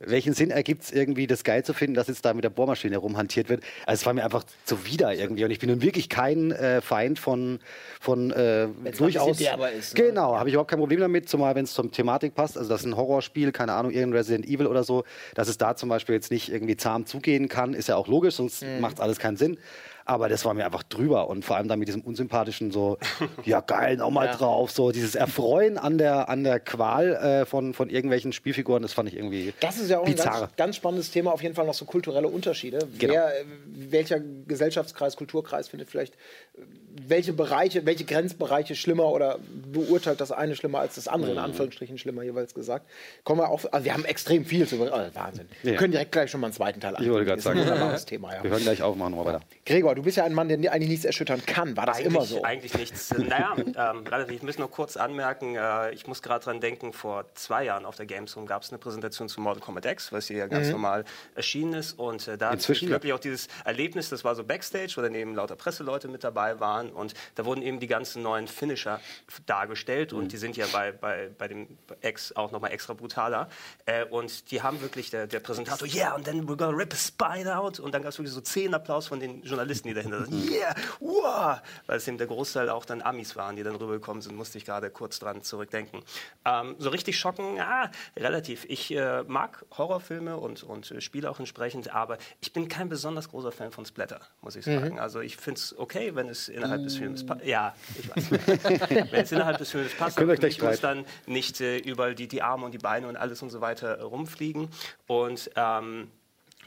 welchen 0.00 0.34
Sinn 0.34 0.50
ergibt 0.50 0.82
es 0.84 0.92
irgendwie, 0.92 1.26
das 1.26 1.44
geil 1.44 1.64
zu 1.64 1.72
finden, 1.72 1.94
dass 1.94 2.08
jetzt 2.08 2.24
da 2.24 2.34
mit 2.34 2.44
der 2.44 2.50
Bohrmaschine 2.50 2.96
rumhantiert 2.96 3.48
wird? 3.48 3.62
Also 3.86 4.00
es 4.00 4.06
war 4.06 4.12
mir 4.12 4.24
einfach 4.24 4.44
zuwider 4.64 5.14
irgendwie. 5.14 5.44
Und 5.44 5.50
ich 5.50 5.58
bin 5.60 5.70
nun 5.70 5.82
wirklich 5.82 6.08
kein 6.08 6.50
äh, 6.52 6.80
Feind 6.80 7.18
von, 7.18 7.60
von 8.00 8.30
äh, 8.32 8.68
durchaus... 8.96 9.38
derber 9.38 9.70
ist, 9.70 9.96
ne? 9.96 10.04
Genau, 10.04 10.36
habe 10.36 10.48
ich 10.48 10.54
überhaupt 10.54 10.70
kein 10.70 10.80
Problem 10.80 11.00
damit, 11.00 11.28
zumal 11.28 11.54
wenn 11.54 11.64
es 11.64 11.72
zur 11.72 11.90
Thematik 11.90 12.34
passt. 12.34 12.58
Also 12.58 12.68
das 12.68 12.80
ist 12.80 12.86
ein 12.86 12.96
Horrorspiel, 12.96 13.52
keine 13.52 13.72
Ahnung, 13.72 13.92
irgendein 13.92 14.18
Resident 14.18 14.46
Evil 14.46 14.66
oder 14.66 14.84
so, 14.84 15.04
dass 15.34 15.48
es 15.48 15.58
da 15.58 15.76
zum 15.76 15.88
Beispiel 15.88 16.14
jetzt 16.14 16.30
nicht 16.30 16.50
irgendwie 16.50 16.76
zahm 16.76 17.06
zugehen 17.06 17.48
kann, 17.48 17.74
ist 17.74 17.88
ja 17.88 17.96
auch 17.96 18.08
logisch, 18.08 18.34
sonst 18.34 18.62
Mhm. 18.62 18.80
macht 18.80 19.00
alles 19.00 19.18
keinen 19.18 19.36
Sinn. 19.36 19.58
Aber 20.06 20.28
das 20.28 20.44
war 20.44 20.52
mir 20.52 20.66
einfach 20.66 20.82
drüber 20.82 21.28
und 21.28 21.44
vor 21.44 21.56
allem 21.56 21.66
dann 21.66 21.78
mit 21.78 21.88
diesem 21.88 22.02
unsympathischen 22.02 22.70
so, 22.70 22.98
ja 23.44 23.60
geil, 23.60 23.96
nochmal 23.96 24.26
Ja. 24.26 24.36
drauf, 24.36 24.70
so 24.70 24.90
dieses 24.92 25.14
Erfreuen 25.14 25.78
an 25.78 25.96
der, 25.96 26.28
an 26.28 26.44
der 26.44 26.60
Qual 26.60 27.14
äh, 27.14 27.46
von, 27.46 27.72
von 27.72 27.88
irgendwelchen 27.88 28.32
Spielfiguren, 28.32 28.82
das 28.82 28.92
fand 28.92 29.08
ich 29.08 29.16
irgendwie 29.16 29.54
Das 29.60 29.78
ist 29.78 29.88
ja 29.88 29.98
auch 30.00 30.06
ein 30.06 30.12
bizarr. 30.12 30.40
ganz, 30.40 30.56
ganz 30.56 30.76
spannendes 30.76 31.10
Thema, 31.10 31.32
auf 31.32 31.42
jeden 31.42 31.54
Fall 31.54 31.64
noch 31.66 31.74
so 31.74 31.86
kulturelle 31.86 32.28
Unterschiede. 32.28 32.86
Genau. 32.98 33.14
Wer, 33.14 33.40
äh, 33.40 33.44
welcher 33.64 34.20
Gesellschaftskreis, 34.20 35.16
Kulturkreis 35.16 35.68
findet 35.68 35.88
vielleicht 35.88 36.14
äh, 36.56 36.60
welche 36.96 37.32
Bereiche, 37.32 37.84
welche 37.86 38.04
Grenzbereiche 38.04 38.76
schlimmer 38.76 39.06
oder 39.06 39.38
beurteilt 39.72 40.20
das 40.20 40.30
eine 40.30 40.54
schlimmer 40.54 40.78
als 40.78 40.94
das 40.94 41.08
andere, 41.08 41.32
in 41.32 41.36
Mhm. 41.38 41.44
Anführungsstrichen 41.44 41.98
schlimmer 41.98 42.22
jeweils 42.22 42.54
gesagt. 42.54 42.86
Kommen 43.24 43.40
wir 43.40 43.48
auf, 43.48 43.72
also 43.74 43.84
wir 43.84 43.92
haben 43.94 44.04
extrem 44.04 44.44
viel 44.44 44.66
zu 44.68 44.80
oh, 44.80 44.90
Wahnsinn. 45.14 45.48
Wir 45.62 45.72
Ja. 45.72 45.78
können 45.78 45.90
direkt 45.92 46.12
gleich 46.12 46.30
schon 46.30 46.40
mal 46.40 46.46
einen 46.48 46.54
zweiten 46.54 46.80
Teil 46.80 46.94
Ich 47.00 47.08
wollte 47.10 47.24
gerade 47.24 47.36
Das 47.42 47.46
ist 47.46 47.46
ein 47.50 47.56
sagen. 47.58 47.70
wunderbares 47.70 48.04
Thema, 48.04 48.34
ja. 48.34 48.42
Wir 48.44 48.50
hören 48.50 48.62
gleich 48.62 48.82
auf, 48.82 48.94
machen 48.96 49.16
nochmal 49.16 49.34
weiter. 49.34 49.44
Gregor, 49.66 49.94
du 49.96 50.02
bist 50.02 50.16
ja 50.16 50.24
ein 50.24 50.34
Mann, 50.34 50.48
der 50.48 50.72
eigentlich 50.72 50.88
nichts 50.90 51.04
erschüttern 51.04 51.42
kann. 51.44 51.76
War 51.76 51.86
das 51.86 51.96
eigentlich, 51.98 52.06
immer 52.14 52.24
so? 52.24 52.42
Eigentlich 52.42 52.74
nichts. 52.74 53.12
Naja, 53.18 53.54
ähm, 53.56 54.06
relativ. 54.06 54.36
Ich 54.36 54.42
muss 54.42 54.58
nur 54.58 54.70
kurz 54.70 54.96
anmerken, 54.96 55.56
äh, 55.56 55.92
ich 55.92 56.06
muss 56.06 56.22
gerade 56.22 56.44
dran 56.44 56.60
denken, 56.60 56.92
vor 56.92 57.24
zwei 57.34 57.64
Jahren 57.64 57.84
auf 57.86 57.96
der 57.96 58.06
Gamescom 58.06 58.46
gab 58.46 58.62
es 58.62 58.70
eine 58.70 58.78
Präsentation 58.78 59.28
zu 59.28 59.40
Mortal 59.40 59.60
Kombat 59.62 59.86
X, 59.86 60.12
was 60.12 60.26
hier 60.28 60.36
ja 60.38 60.46
ganz 60.46 60.68
normal 60.70 61.04
erschienen 61.34 61.74
ist. 61.74 61.98
Und 61.98 62.28
äh, 62.28 62.38
da 62.38 62.46
hatte 62.46 62.56
Inzwischen, 62.56 62.84
ich 62.84 62.90
ja. 62.90 62.94
wirklich 62.96 63.12
auch 63.12 63.18
dieses 63.20 63.48
Erlebnis, 63.64 64.10
das 64.10 64.22
war 64.24 64.34
so 64.34 64.44
Backstage, 64.44 64.92
wo 64.96 65.00
dann 65.02 65.14
eben 65.14 65.34
lauter 65.34 65.56
Presseleute 65.56 66.08
mit 66.08 66.22
dabei 66.22 66.60
waren. 66.60 66.83
Und 66.90 67.14
da 67.34 67.44
wurden 67.44 67.62
eben 67.62 67.80
die 67.80 67.86
ganzen 67.86 68.22
neuen 68.22 68.48
Finisher 68.48 69.00
dargestellt. 69.46 70.12
Und 70.12 70.32
die 70.32 70.36
sind 70.36 70.56
ja 70.56 70.66
bei, 70.72 70.92
bei, 70.92 71.30
bei 71.36 71.48
dem 71.48 71.78
X 72.00 72.34
auch 72.36 72.50
nochmal 72.50 72.72
extra 72.72 72.94
brutaler. 72.94 73.48
Äh, 73.86 74.04
und 74.04 74.50
die 74.50 74.62
haben 74.62 74.80
wirklich, 74.80 75.10
der, 75.10 75.26
der 75.26 75.40
Präsentator, 75.40 75.88
yeah, 75.88 76.14
and 76.14 76.24
then 76.24 76.48
we're 76.48 76.56
gonna 76.56 76.76
rip 76.76 76.92
a 76.92 76.96
spine 76.96 77.56
out. 77.56 77.80
Und 77.80 77.94
dann 77.94 78.02
gab 78.02 78.10
es 78.10 78.18
wirklich 78.18 78.34
so 78.34 78.40
zehn 78.40 78.74
Applaus 78.74 79.08
von 79.08 79.20
den 79.20 79.42
Journalisten, 79.42 79.88
die 79.88 79.94
dahinter 79.94 80.24
sind. 80.24 80.34
Yeah, 80.54 80.74
wow! 81.00 81.58
Weil 81.86 81.96
es 81.96 82.06
eben 82.06 82.18
der 82.18 82.26
Großteil 82.26 82.68
auch 82.68 82.84
dann 82.84 83.02
Amis 83.02 83.34
waren, 83.34 83.56
die 83.56 83.62
dann 83.62 83.76
rübergekommen 83.76 84.22
sind, 84.22 84.36
musste 84.36 84.58
ich 84.58 84.64
gerade 84.64 84.90
kurz 84.90 85.18
dran 85.18 85.42
zurückdenken. 85.42 86.02
Ähm, 86.44 86.76
so 86.78 86.90
richtig 86.90 87.18
schocken, 87.18 87.56
ja, 87.56 87.90
relativ. 88.16 88.64
Ich 88.68 88.94
äh, 88.94 89.22
mag 89.24 89.64
Horrorfilme 89.76 90.36
und, 90.36 90.62
und 90.62 90.90
äh, 90.90 91.00
spiele 91.00 91.30
auch 91.30 91.38
entsprechend, 91.38 91.94
aber 91.94 92.18
ich 92.40 92.52
bin 92.52 92.68
kein 92.68 92.88
besonders 92.88 93.28
großer 93.30 93.52
Fan 93.52 93.72
von 93.72 93.84
Splatter, 93.84 94.20
muss 94.42 94.56
ich 94.56 94.64
sagen. 94.64 94.98
Also 94.98 95.20
ich 95.20 95.36
finde 95.36 95.58
es 95.58 95.78
okay, 95.78 96.14
wenn 96.14 96.28
es 96.28 96.48
innerhalb 96.48 96.73
des 96.82 96.96
Films 96.96 97.24
passt. 97.24 97.44
Ja, 97.44 97.74
ich 97.98 98.08
weiß. 98.08 98.30
wenn 99.10 99.22
es 99.22 99.32
innerhalb 99.32 99.58
des 99.58 99.70
Films 99.70 99.94
passt, 99.94 100.18
ich 100.20 100.62
muss 100.62 100.80
dann 100.80 101.04
nicht 101.26 101.60
äh, 101.60 101.78
überall 101.78 102.14
die, 102.14 102.28
die 102.28 102.42
Arme 102.42 102.64
und 102.64 102.72
die 102.72 102.78
Beine 102.78 103.08
und 103.08 103.16
alles 103.16 103.42
und 103.42 103.50
so 103.50 103.60
weiter 103.60 103.98
äh, 103.98 104.02
rumfliegen. 104.02 104.68
Und 105.06 105.50
ähm, 105.56 106.10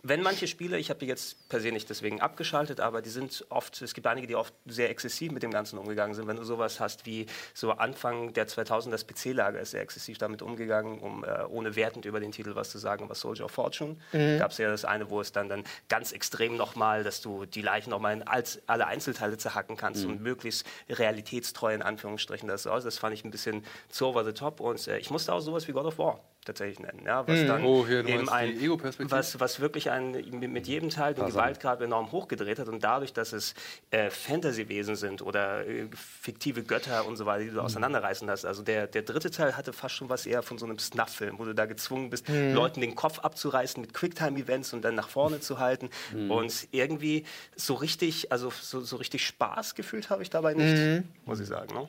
wenn 0.07 0.21
manche 0.21 0.47
Spiele, 0.47 0.77
ich 0.77 0.89
habe 0.89 0.99
die 0.99 1.05
jetzt 1.05 1.49
per 1.49 1.59
se 1.59 1.71
nicht 1.71 1.89
deswegen 1.89 2.21
abgeschaltet, 2.21 2.79
aber 2.79 3.01
die 3.01 3.09
sind 3.09 3.45
oft, 3.49 3.81
es 3.81 3.93
gibt 3.93 4.07
einige, 4.07 4.27
die 4.27 4.35
oft 4.35 4.53
sehr 4.65 4.89
exzessiv 4.89 5.31
mit 5.31 5.43
dem 5.43 5.51
Ganzen 5.51 5.77
umgegangen 5.77 6.15
sind. 6.15 6.27
Wenn 6.27 6.37
du 6.37 6.43
sowas 6.43 6.79
hast 6.79 7.05
wie 7.05 7.25
so 7.53 7.71
Anfang 7.71 8.33
der 8.33 8.47
2000 8.47 8.93
das 8.93 9.05
PC-Lager 9.05 9.59
ist 9.59 9.71
sehr 9.71 9.81
exzessiv 9.81 10.17
damit 10.17 10.41
umgegangen, 10.41 10.99
um 10.99 11.23
äh, 11.23 11.43
ohne 11.49 11.75
wertend 11.75 12.05
über 12.05 12.19
den 12.19 12.31
Titel 12.31 12.55
was 12.55 12.69
zu 12.69 12.77
sagen, 12.77 13.09
was 13.09 13.19
Soldier 13.19 13.45
of 13.45 13.51
Fortune. 13.51 13.97
Gab 14.39 14.51
es 14.51 14.57
ja 14.57 14.69
das 14.69 14.85
eine, 14.85 15.09
wo 15.09 15.21
es 15.21 15.31
dann, 15.31 15.49
dann 15.49 15.63
ganz 15.89 16.11
extrem 16.11 16.55
nochmal, 16.55 17.03
dass 17.03 17.21
du 17.21 17.45
die 17.45 17.61
Leichen 17.61 17.89
nochmal 17.89 18.13
in 18.13 18.23
als, 18.23 18.61
alle 18.67 18.87
Einzelteile 18.87 19.37
zerhacken 19.37 19.77
kannst 19.77 20.05
und 20.05 20.21
möglichst 20.21 20.65
realitätstreu 20.89 21.73
in 21.73 21.81
Anführungsstrichen 21.81 22.47
das 22.47 22.67
aus. 22.67 22.83
Das 22.83 22.97
fand 22.97 23.13
ich 23.13 23.23
ein 23.23 23.31
bisschen 23.31 23.65
zu 23.89 24.07
over 24.07 24.23
the 24.23 24.33
top 24.33 24.59
und 24.59 24.87
äh, 24.87 24.97
ich 24.99 25.09
musste 25.09 25.33
auch 25.33 25.39
sowas 25.39 25.67
wie 25.67 25.71
God 25.71 25.85
of 25.85 25.97
War 25.97 26.21
tatsächlich 26.47 26.79
nennen, 26.79 27.03
ja, 27.05 27.27
was 27.27 27.45
dann 27.45 27.63
Oh, 27.63 27.85
eben 27.85 28.27
ein, 28.29 28.57
die 28.57 28.65
Ego-Perspektive? 28.65 29.15
was, 29.15 29.39
was 29.39 29.59
wirklich 29.59 29.91
ein, 29.91 30.11
mit 30.31 30.67
jedem 30.67 30.89
Teil 30.89 31.13
den 31.13 31.25
Gewaltgrad 31.27 31.81
enorm 31.81 32.11
hochgedreht 32.11 32.57
hat 32.59 32.67
und 32.67 32.83
dadurch, 32.83 33.13
dass 33.13 33.33
es 33.33 33.53
äh, 33.91 34.09
Fantasy-Wesen 34.09 34.95
sind 34.95 35.21
oder 35.21 35.67
äh, 35.67 35.87
fiktive 35.95 36.63
Götter 36.63 37.05
und 37.05 37.17
so 37.17 37.25
weiter, 37.25 37.43
die 37.43 37.51
du 37.51 37.61
auseinanderreißen 37.61 38.29
hast. 38.29 38.45
Also 38.45 38.63
der, 38.63 38.87
der 38.87 39.03
dritte 39.03 39.29
Teil 39.29 39.55
hatte 39.55 39.73
fast 39.73 39.95
schon 39.95 40.09
was 40.09 40.25
eher 40.25 40.41
von 40.41 40.57
so 40.57 40.65
einem 40.65 40.79
Snuff-Film, 40.79 41.37
wo 41.37 41.45
du 41.45 41.53
da 41.53 41.65
gezwungen 41.65 42.09
bist, 42.09 42.27
Leuten 42.29 42.81
den 42.81 42.95
Kopf 42.95 43.19
abzureißen 43.19 43.79
mit 43.81 43.93
Quicktime-Events 43.93 44.73
und 44.73 44.83
dann 44.83 44.95
nach 44.95 45.09
vorne 45.09 45.39
zu 45.39 45.59
halten. 45.59 45.89
Und 46.29 46.67
irgendwie 46.71 47.25
so 47.55 47.73
richtig, 47.75 48.31
also 48.31 48.49
so, 48.49 48.81
so 48.81 48.95
richtig 48.95 49.25
Spaß 49.25 49.75
gefühlt 49.75 50.09
habe 50.09 50.23
ich 50.23 50.29
dabei 50.29 50.53
nicht, 50.53 51.03
muss 51.25 51.39
ich 51.39 51.47
sagen. 51.47 51.73
Ne? 51.73 51.87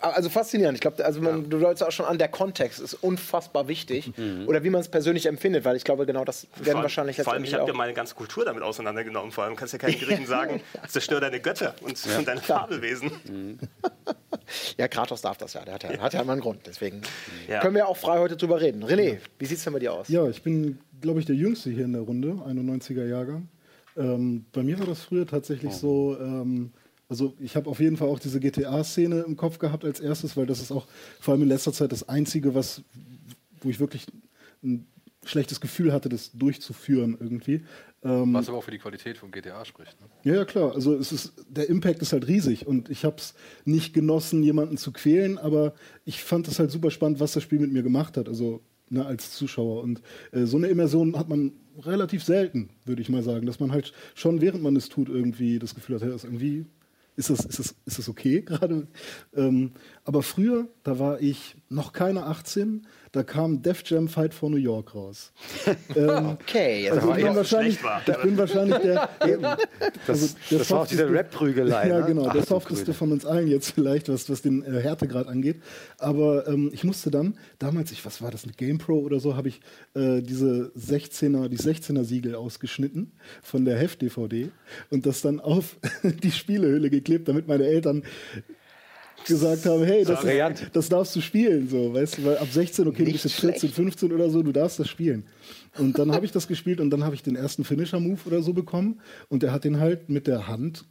Also 0.00 0.28
faszinierend. 0.30 0.74
Ich 0.76 0.80
glaube, 0.80 1.04
also 1.04 1.20
man, 1.20 1.48
du 1.48 1.58
deutest 1.60 1.82
auch 1.84 1.92
schon 1.92 2.06
an, 2.06 2.18
der 2.18 2.26
Kontext 2.28 2.80
ist 2.80 2.94
unfassbar 2.94 3.68
wichtig. 3.68 4.12
Oder 4.46 4.64
wie 4.64 4.70
man 4.70 4.80
es 4.80 4.88
persönlich 4.88 5.26
empfindet, 5.26 5.64
weil 5.64 5.76
ich 5.76 5.84
glaube, 5.84 6.06
genau 6.06 6.24
das 6.24 6.44
werden 6.44 6.50
Mhm. 6.56 6.64
Vor 6.64 6.74
allem- 6.74 6.82
wahrscheinlich 6.82 7.16
Vor 7.22 7.32
allem, 7.32 7.44
ich 7.44 7.52
habe 7.54 7.62
auch. 7.64 7.68
ja 7.68 7.74
meine 7.74 7.94
ganze 7.94 8.14
Kultur 8.16 8.44
damit 8.44 8.62
auseinandergenommen. 8.64 9.30
Vor 9.30 9.44
allem 9.44 9.54
kannst 9.54 9.74
du 9.74 9.78
ja 9.78 9.82
keinen 9.88 9.98
Griechen 10.00 10.26
sagen, 10.26 10.60
zerstör 10.88 11.20
deine 11.20 11.38
Götter 11.40 11.74
und, 11.82 11.96
und 12.18 12.26
deine 12.28 12.40
Fabelwesen. 12.40 13.10
Ja, 14.78 14.86
Kratos 14.86 15.22
darf 15.22 15.36
das 15.38 15.54
ja. 15.54 15.64
Der 15.64 15.74
hat 15.74 15.82
ja, 15.82 15.98
hat 15.98 16.14
ja 16.14 16.22
immer 16.22 16.32
einen 16.32 16.40
Grund. 16.40 16.60
Deswegen 16.66 17.02
Ja. 17.48 17.60
können 17.60 17.74
wir 17.74 17.88
auch 17.88 17.96
frei 17.96 18.18
heute 18.18 18.36
drüber 18.36 18.60
reden. 18.60 18.84
René, 18.84 19.18
wie 19.38 19.44
sieht 19.46 19.58
es 19.58 19.64
denn 19.64 19.72
bei 19.72 19.80
dir 19.80 19.92
aus? 19.92 20.08
Ja, 20.08 20.28
ich 20.28 20.42
bin, 20.42 20.78
glaube 21.00 21.18
ich, 21.18 21.26
der 21.26 21.34
Jüngste 21.34 21.70
hier 21.70 21.84
in 21.84 21.92
der 21.92 22.02
Runde, 22.02 22.28
91er 22.46 23.06
Jahrgang. 23.06 23.48
Ähm, 23.96 24.44
bei 24.52 24.62
mir 24.62 24.78
war 24.78 24.86
das 24.86 25.00
früher 25.02 25.26
tatsächlich 25.26 25.72
so, 25.72 26.16
ähm, 26.20 26.72
also 27.08 27.34
ich 27.38 27.56
habe 27.56 27.70
auf 27.70 27.80
jeden 27.80 27.96
Fall 27.96 28.08
auch 28.08 28.18
diese 28.18 28.40
GTA-Szene 28.40 29.20
im 29.20 29.36
Kopf 29.36 29.58
gehabt 29.58 29.84
als 29.84 30.00
erstes, 30.00 30.36
weil 30.36 30.46
das 30.46 30.60
ist 30.60 30.72
auch 30.72 30.86
vor 31.20 31.32
allem 31.32 31.42
in 31.42 31.48
letzter 31.48 31.72
Zeit 31.72 31.92
das 31.92 32.08
Einzige, 32.08 32.54
was, 32.54 32.82
wo 33.60 33.70
ich 33.70 33.78
wirklich 33.78 34.06
ein 34.62 34.86
schlechtes 35.24 35.60
Gefühl 35.60 35.92
hatte, 35.92 36.08
das 36.08 36.32
durchzuführen 36.32 37.16
irgendwie. 37.20 37.64
Ähm, 38.02 38.32
Was 38.34 38.48
aber 38.48 38.58
auch 38.58 38.64
für 38.64 38.70
die 38.70 38.78
Qualität 38.78 39.18
von 39.18 39.30
GTA 39.30 39.64
spricht. 39.64 40.00
Ne? 40.00 40.06
ja, 40.24 40.34
ja, 40.34 40.44
klar. 40.44 40.74
Also 40.74 40.94
es 40.94 41.12
ist, 41.12 41.32
der 41.48 41.68
Impact 41.68 42.02
ist 42.02 42.12
halt 42.12 42.26
riesig 42.28 42.66
und 42.66 42.88
ich 42.90 43.04
habe 43.04 43.16
es 43.16 43.34
nicht 43.64 43.92
genossen, 43.92 44.42
jemanden 44.42 44.76
zu 44.76 44.92
quälen, 44.92 45.38
aber 45.38 45.74
ich 46.04 46.22
fand 46.22 46.48
es 46.48 46.58
halt 46.58 46.70
super 46.70 46.90
spannend, 46.90 47.20
was 47.20 47.32
das 47.32 47.42
Spiel 47.42 47.58
mit 47.58 47.72
mir 47.72 47.82
gemacht 47.82 48.16
hat, 48.16 48.28
also 48.28 48.62
ne, 48.88 49.04
als 49.04 49.32
Zuschauer. 49.32 49.82
Und 49.82 50.02
äh, 50.32 50.44
so 50.44 50.56
eine 50.56 50.68
Immersion 50.68 51.18
hat 51.18 51.28
man 51.28 51.52
relativ 51.82 52.22
selten, 52.24 52.70
würde 52.84 53.02
ich 53.02 53.08
mal 53.08 53.22
sagen, 53.22 53.46
dass 53.46 53.60
man 53.60 53.72
halt 53.72 53.92
schon, 54.14 54.40
während 54.40 54.62
man 54.62 54.76
es 54.76 54.88
tut, 54.88 55.08
irgendwie 55.08 55.58
das 55.58 55.74
Gefühl 55.74 55.96
hat, 55.96 56.02
ja, 56.02 56.14
ist 56.14 56.24
irgendwie 56.24 56.66
ist 57.16 57.30
das, 57.30 57.40
ist 57.44 57.58
das, 57.58 57.74
ist 57.86 57.98
das 57.98 58.08
okay 58.08 58.42
gerade? 58.42 58.86
Ähm, 59.34 59.72
aber 60.04 60.22
früher, 60.22 60.68
da 60.84 60.98
war 60.98 61.20
ich 61.20 61.56
noch 61.68 61.92
keine 61.92 62.24
18, 62.24 62.86
da 63.12 63.22
kam 63.22 63.62
Def 63.62 63.82
Jam 63.86 64.08
Fight 64.08 64.34
for 64.34 64.50
New 64.50 64.56
York 64.58 64.94
raus. 64.94 65.32
ähm, 65.96 66.36
Okay, 66.40 66.84
jetzt 66.84 66.92
also 66.98 67.14
ich 67.14 67.24
bin, 67.24 67.34
wahrscheinlich, 67.34 67.82
war. 67.82 68.02
ich 68.06 68.16
bin 68.22 68.36
wahrscheinlich 68.38 68.76
der. 68.78 69.08
Eben, 69.26 69.42
Das, 69.42 69.56
also 70.08 70.28
der 70.50 70.58
das 70.58 70.70
war 70.70 70.80
auch 70.80 70.86
diese 70.86 71.02
softeste- 71.02 71.12
Rap-Prügelei. 71.18 71.88
Ja, 71.88 72.00
ne? 72.00 72.06
genau, 72.06 72.26
Ach, 72.26 72.32
der 72.32 72.42
du 72.42 72.46
softeste 72.46 72.92
von 72.94 73.10
uns 73.12 73.24
allen 73.24 73.48
jetzt 73.48 73.70
vielleicht, 73.72 74.08
was, 74.08 74.28
was 74.28 74.42
den 74.42 74.62
äh, 74.64 74.80
Härtegrad 74.80 75.26
angeht. 75.28 75.62
Aber 75.98 76.46
ähm, 76.46 76.70
ich 76.72 76.84
musste 76.84 77.10
dann, 77.10 77.38
damals, 77.58 77.90
ich, 77.92 78.04
was 78.04 78.20
war 78.22 78.30
das, 78.30 78.44
eine 78.44 78.52
GamePro 78.52 78.98
oder 78.98 79.18
so, 79.20 79.36
habe 79.36 79.48
ich 79.48 79.60
äh, 79.94 80.20
diese 80.20 80.70
16er, 80.78 81.48
die 81.48 81.58
16er 81.58 82.04
Siegel 82.04 82.34
ausgeschnitten 82.34 83.12
von 83.42 83.64
der 83.64 83.78
Heft-DVD 83.78 84.50
und 84.90 85.06
das 85.06 85.22
dann 85.22 85.40
auf 85.40 85.76
die 86.02 86.30
Spielehülle 86.30 86.90
geklebt, 87.06 87.28
damit 87.28 87.46
meine 87.46 87.64
Eltern 87.64 88.02
gesagt 89.26 89.66
haben, 89.66 89.84
hey, 89.84 90.04
das, 90.04 90.22
ist, 90.22 90.76
das 90.76 90.88
darfst 90.88 91.16
du 91.16 91.20
spielen, 91.20 91.68
so, 91.68 91.92
weißt 91.92 92.18
du, 92.18 92.24
weil 92.24 92.38
ab 92.38 92.48
16, 92.50 92.86
okay, 92.86 92.98
du 92.98 93.04
Nicht 93.04 93.22
bist 93.22 93.24
jetzt 93.24 93.40
14, 93.40 93.58
schlecht. 93.60 93.74
15 93.74 94.12
oder 94.12 94.30
so, 94.30 94.42
du 94.42 94.52
darfst 94.52 94.78
das 94.78 94.88
spielen. 94.88 95.24
Und 95.78 95.98
dann 95.98 96.12
habe 96.12 96.24
ich 96.24 96.32
das 96.32 96.46
gespielt 96.46 96.80
und 96.80 96.90
dann 96.90 97.02
habe 97.02 97.14
ich 97.14 97.22
den 97.22 97.34
ersten 97.34 97.64
Finisher-Move 97.64 98.20
oder 98.26 98.42
so 98.42 98.52
bekommen 98.52 99.00
und 99.28 99.42
er 99.42 99.52
hat 99.52 99.64
den 99.64 99.80
halt 99.80 100.08
mit 100.08 100.26
der 100.26 100.46
Hand 100.46 100.84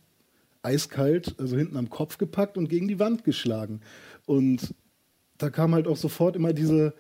eiskalt, 0.63 1.36
also 1.38 1.55
hinten 1.55 1.77
am 1.77 1.89
Kopf 1.89 2.17
gepackt 2.17 2.57
und 2.57 2.67
gegen 2.67 2.88
die 2.88 3.00
Wand 3.00 3.24
geschlagen. 3.24 3.81
Und 4.25 4.74
da 5.38 5.50
kam 5.50 5.74
halt 5.74 5.88
auch 5.88 5.98
sofort 5.98 6.36
immer 6.36 6.53
diese, 6.53 6.93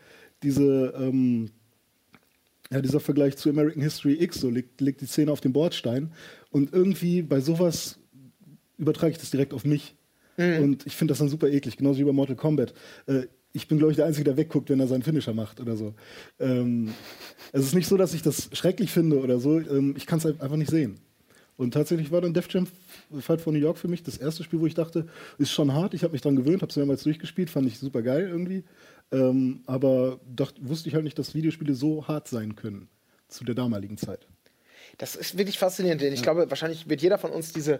diese, 0.43 0.93
ähm, 0.97 1.49
ja, 2.71 2.81
dieser 2.81 2.99
Vergleich 2.99 3.37
zu 3.37 3.49
American 3.49 3.81
History 3.81 4.21
X, 4.21 4.39
so 4.39 4.49
liegt, 4.49 4.81
liegt 4.81 5.01
die 5.01 5.05
Szene 5.05 5.31
auf 5.31 5.41
dem 5.41 5.53
Bordstein. 5.53 6.11
Und 6.49 6.73
irgendwie 6.73 7.21
bei 7.21 7.39
sowas 7.39 7.99
übertrage 8.77 9.11
ich 9.11 9.17
das 9.17 9.31
direkt 9.31 9.53
auf 9.53 9.65
mich. 9.65 9.95
Und 10.37 10.85
ich 10.85 10.95
finde 10.95 11.13
das 11.13 11.19
dann 11.19 11.29
super 11.29 11.47
eklig, 11.47 11.77
genauso 11.77 11.99
wie 11.99 12.03
bei 12.03 12.11
Mortal 12.11 12.35
Kombat. 12.35 12.73
Äh, 13.07 13.27
ich 13.53 13.69
bin, 13.69 13.77
glaube 13.77 13.91
ich, 13.91 13.95
der 13.95 14.05
Einzige, 14.05 14.25
der 14.25 14.35
wegguckt, 14.35 14.69
wenn 14.69 14.81
er 14.81 14.87
seinen 14.87 15.03
Finisher 15.03 15.33
macht 15.33 15.61
oder 15.61 15.77
so. 15.77 15.93
Ähm, 16.39 16.93
es 17.53 17.63
ist 17.63 17.73
nicht 17.73 17.87
so, 17.87 17.95
dass 17.95 18.13
ich 18.13 18.21
das 18.21 18.49
schrecklich 18.51 18.91
finde 18.91 19.21
oder 19.21 19.39
so. 19.39 19.59
Ähm, 19.59 19.93
ich 19.95 20.05
kann 20.05 20.19
es 20.19 20.25
einfach 20.25 20.57
nicht 20.57 20.69
sehen. 20.69 20.99
Und 21.55 21.73
tatsächlich 21.73 22.11
war 22.11 22.19
dann 22.19 22.33
Def 22.33 22.47
Jam 22.49 22.67
Fight 23.21 23.39
for 23.39 23.53
New 23.53 23.59
York 23.59 23.77
für 23.77 23.87
mich 23.87 24.03
das 24.03 24.17
erste 24.17 24.43
Spiel, 24.43 24.59
wo 24.59 24.65
ich 24.65 24.73
dachte, 24.73 25.07
ist 25.37 25.51
schon 25.51 25.73
hart. 25.73 25.93
Ich 25.93 26.03
habe 26.03 26.11
mich 26.11 26.21
dran 26.21 26.35
gewöhnt, 26.35 26.61
habe 26.61 26.69
es 26.69 26.75
mehrmals 26.75 27.03
durchgespielt, 27.03 27.49
fand 27.49 27.67
ich 27.67 27.79
super 27.79 28.01
geil 28.01 28.27
irgendwie. 28.27 28.65
Ähm, 29.13 29.61
aber 29.65 30.19
dacht, 30.35 30.55
wusste 30.59 30.89
ich 30.89 30.95
halt 30.95 31.05
nicht, 31.05 31.17
dass 31.17 31.33
Videospiele 31.33 31.73
so 31.75 32.09
hart 32.09 32.27
sein 32.27 32.57
können 32.57 32.89
zu 33.29 33.45
der 33.45 33.55
damaligen 33.55 33.97
Zeit. 33.97 34.27
Das 34.97 35.15
ist 35.15 35.37
wirklich 35.37 35.57
faszinierend, 35.57 36.01
denn 36.01 36.13
ich 36.13 36.23
glaube, 36.23 36.49
wahrscheinlich 36.49 36.89
wird 36.89 37.01
jeder 37.01 37.17
von 37.17 37.31
uns 37.31 37.53
diese, 37.53 37.79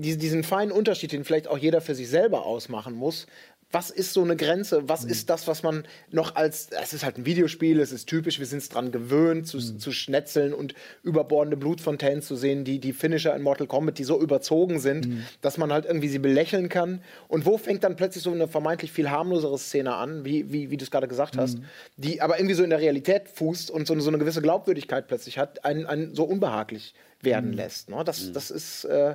diesen 0.00 0.42
feinen 0.44 0.72
Unterschied, 0.72 1.12
den 1.12 1.24
vielleicht 1.24 1.48
auch 1.48 1.58
jeder 1.58 1.80
für 1.80 1.94
sich 1.94 2.08
selber 2.08 2.44
ausmachen 2.46 2.94
muss. 2.94 3.26
Was 3.72 3.90
ist 3.90 4.14
so 4.14 4.22
eine 4.24 4.34
Grenze? 4.34 4.88
Was 4.88 5.04
ist 5.04 5.30
das, 5.30 5.46
was 5.46 5.62
man 5.62 5.84
noch 6.10 6.34
als, 6.34 6.70
es 6.82 6.92
ist 6.92 7.04
halt 7.04 7.18
ein 7.18 7.24
Videospiel, 7.24 7.78
es 7.78 7.92
ist 7.92 8.06
typisch, 8.08 8.40
wir 8.40 8.46
sind 8.46 8.58
es 8.58 8.68
dran 8.68 8.90
gewöhnt, 8.90 9.46
zu, 9.46 9.60
zu 9.60 9.92
schnetzeln 9.92 10.52
und 10.52 10.74
überbordende 11.04 11.56
Blutfontänen 11.56 12.20
zu 12.20 12.34
sehen, 12.34 12.64
die, 12.64 12.80
die 12.80 12.92
Finisher 12.92 13.32
in 13.36 13.42
Mortal 13.42 13.68
Kombat, 13.68 13.98
die 13.98 14.02
so 14.02 14.20
überzogen 14.20 14.80
sind, 14.80 15.06
dass 15.40 15.56
man 15.56 15.72
halt 15.72 15.84
irgendwie 15.84 16.08
sie 16.08 16.18
belächeln 16.18 16.68
kann. 16.68 17.00
Und 17.28 17.46
wo 17.46 17.58
fängt 17.58 17.84
dann 17.84 17.94
plötzlich 17.94 18.24
so 18.24 18.32
eine 18.32 18.48
vermeintlich 18.48 18.90
viel 18.90 19.08
harmlosere 19.08 19.56
Szene 19.56 19.94
an, 19.94 20.24
wie, 20.24 20.52
wie, 20.52 20.72
wie 20.72 20.76
du 20.76 20.82
es 20.82 20.90
gerade 20.90 21.06
gesagt 21.06 21.36
hast, 21.38 21.58
die 21.96 22.20
aber 22.20 22.40
irgendwie 22.40 22.56
so 22.56 22.64
in 22.64 22.70
der 22.70 22.80
Realität 22.80 23.28
fußt 23.28 23.70
und 23.70 23.86
so, 23.86 23.92
eine- 23.92 24.02
so 24.02 24.08
eine 24.10 24.18
gewisse 24.18 24.42
Glaubwürdigkeit 24.42 25.06
plötzlich 25.06 25.38
hat, 25.38 25.64
einen, 25.64 25.86
einen 25.86 26.16
so 26.16 26.24
unbehaglich 26.24 26.92
werden 27.22 27.52
lässt. 27.52 27.88
Ne? 27.88 28.02
Das, 28.04 28.32
das 28.32 28.50
ist. 28.50 28.82
Äh, 28.86 29.14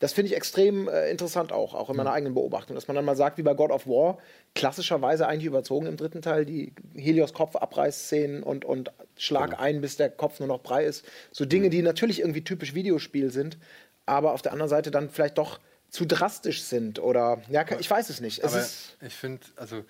das 0.00 0.14
finde 0.14 0.30
ich 0.30 0.36
extrem 0.36 0.88
äh, 0.88 1.10
interessant 1.10 1.52
auch, 1.52 1.74
auch 1.74 1.90
in 1.90 1.96
meiner 1.96 2.12
eigenen 2.12 2.34
Beobachtung, 2.34 2.74
dass 2.74 2.88
man 2.88 2.94
dann 2.94 3.04
mal 3.04 3.16
sagt, 3.16 3.38
wie 3.38 3.42
bei 3.42 3.54
God 3.54 3.70
of 3.70 3.86
War, 3.86 4.18
klassischerweise 4.54 5.28
eigentlich 5.28 5.44
überzogen 5.44 5.86
im 5.86 5.96
dritten 5.96 6.22
Teil, 6.22 6.46
die 6.46 6.72
Helios 6.94 7.34
Kopfabreißszenen 7.34 8.42
und, 8.42 8.64
und 8.64 8.90
Schlag 9.16 9.60
ein, 9.60 9.82
bis 9.82 9.96
der 9.96 10.10
Kopf 10.10 10.40
nur 10.40 10.48
noch 10.48 10.62
brei 10.62 10.84
ist. 10.84 11.04
So 11.30 11.44
Dinge, 11.44 11.68
die 11.68 11.82
natürlich 11.82 12.20
irgendwie 12.20 12.42
typisch 12.42 12.74
Videospiel 12.74 13.30
sind, 13.30 13.58
aber 14.06 14.32
auf 14.32 14.40
der 14.40 14.52
anderen 14.52 14.70
Seite 14.70 14.90
dann 14.90 15.10
vielleicht 15.10 15.36
doch 15.36 15.60
zu 15.90 16.06
drastisch 16.06 16.62
sind 16.62 16.98
oder, 16.98 17.42
ja, 17.50 17.64
ich 17.78 17.90
weiß 17.90 18.08
es 18.08 18.20
nicht. 18.20 18.38
Es 18.38 18.52
Aber 18.52 18.62
ist, 18.62 18.96
ich 19.02 19.14
finde, 19.14 19.44
also 19.56 19.84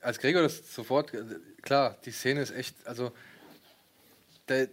als 0.00 0.18
Gregor 0.20 0.42
das 0.42 0.72
sofort, 0.72 1.12
äh, 1.12 1.24
klar, 1.62 1.96
die 2.04 2.12
Szene 2.12 2.40
ist 2.40 2.52
echt, 2.52 2.76
also 2.86 3.10
da 4.46 4.64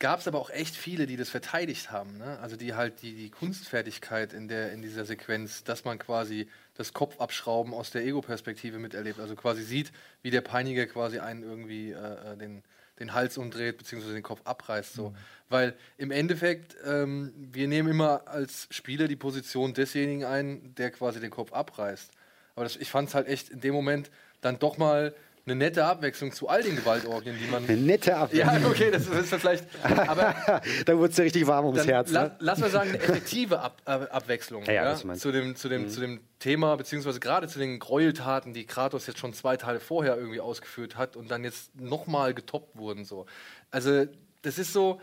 gab 0.00 0.18
es 0.18 0.26
aber 0.26 0.40
auch 0.40 0.50
echt 0.50 0.74
viele, 0.74 1.06
die 1.06 1.16
das 1.16 1.28
verteidigt 1.28 1.92
haben. 1.92 2.18
Ne? 2.18 2.38
Also 2.40 2.56
die 2.56 2.74
halt 2.74 3.02
die, 3.02 3.14
die 3.14 3.30
Kunstfertigkeit 3.30 4.32
in, 4.32 4.48
der, 4.48 4.72
in 4.72 4.82
dieser 4.82 5.04
Sequenz, 5.04 5.62
dass 5.62 5.84
man 5.84 5.98
quasi 5.98 6.48
das 6.74 6.92
Kopfabschrauben 6.92 7.72
aus 7.72 7.90
der 7.90 8.04
Ego-Perspektive 8.04 8.78
miterlebt. 8.78 9.20
Also 9.20 9.36
quasi 9.36 9.62
sieht, 9.62 9.92
wie 10.22 10.30
der 10.30 10.40
Peiniger 10.40 10.86
quasi 10.86 11.18
einen 11.18 11.42
irgendwie 11.42 11.92
äh, 11.92 12.32
äh, 12.32 12.36
den, 12.36 12.62
den 12.98 13.12
Hals 13.12 13.36
umdreht, 13.36 13.76
beziehungsweise 13.76 14.14
den 14.14 14.22
Kopf 14.22 14.40
abreißt. 14.44 14.94
So. 14.94 15.14
Weil 15.50 15.76
im 15.98 16.10
Endeffekt, 16.10 16.76
ähm, 16.84 17.32
wir 17.36 17.68
nehmen 17.68 17.90
immer 17.90 18.26
als 18.26 18.68
Spieler 18.70 19.06
die 19.06 19.16
Position 19.16 19.74
desjenigen 19.74 20.24
ein, 20.24 20.74
der 20.76 20.90
quasi 20.90 21.20
den 21.20 21.30
Kopf 21.30 21.52
abreißt. 21.52 22.10
Aber 22.54 22.64
das, 22.64 22.76
ich 22.76 22.90
fand 22.90 23.10
es 23.10 23.14
halt 23.14 23.28
echt 23.28 23.50
in 23.50 23.60
dem 23.60 23.74
Moment 23.74 24.10
dann 24.40 24.58
doch 24.58 24.78
mal 24.78 25.14
eine 25.46 25.56
nette 25.56 25.84
Abwechslung 25.84 26.32
zu 26.32 26.48
all 26.48 26.62
den 26.62 26.76
Gewaltorgien, 26.76 27.36
die 27.38 27.50
man. 27.50 27.64
Eine 27.64 27.76
nette 27.76 28.16
Abwehr. 28.16 28.46
Ja, 28.46 28.68
okay, 28.68 28.90
das 28.90 29.06
ist 29.06 29.34
vielleicht. 29.34 29.64
Aber 29.82 30.34
da 30.86 30.98
wurde 30.98 31.10
es 31.10 31.16
ja 31.16 31.24
richtig 31.24 31.46
warm 31.46 31.66
ums 31.66 31.86
Herz. 31.86 32.10
la 32.10 32.24
Ne? 32.24 32.36
lass 32.40 32.58
mal 32.58 32.70
sagen, 32.70 32.90
eine 32.90 32.98
effektive 32.98 33.60
Ab 33.60 33.80
Ab 33.84 34.08
Abwechslung 34.12 34.64
Ja, 34.64 34.72
ja, 34.72 34.94
zu, 35.14 35.32
dem, 35.32 35.56
zu, 35.56 35.68
dem, 35.68 35.88
zu 35.88 36.00
dem 36.00 36.20
Thema, 36.38 36.76
beziehungsweise 36.76 37.20
gerade 37.20 37.48
zu 37.48 37.58
den 37.58 37.78
Gräueltaten, 37.78 38.52
die 38.52 38.66
Kratos 38.66 39.06
jetzt 39.06 39.18
schon 39.18 39.32
zwei 39.32 39.56
Teile 39.56 39.80
vorher 39.80 40.16
irgendwie 40.16 40.40
ausgeführt 40.40 40.96
hat 40.96 41.16
und 41.16 41.30
dann 41.30 41.42
jetzt 41.44 41.74
nochmal 41.80 42.34
getoppt 42.34 42.76
wurden. 42.76 43.04
So. 43.04 43.26
Also, 43.70 44.06
das 44.42 44.58
ist 44.58 44.72
so. 44.72 45.00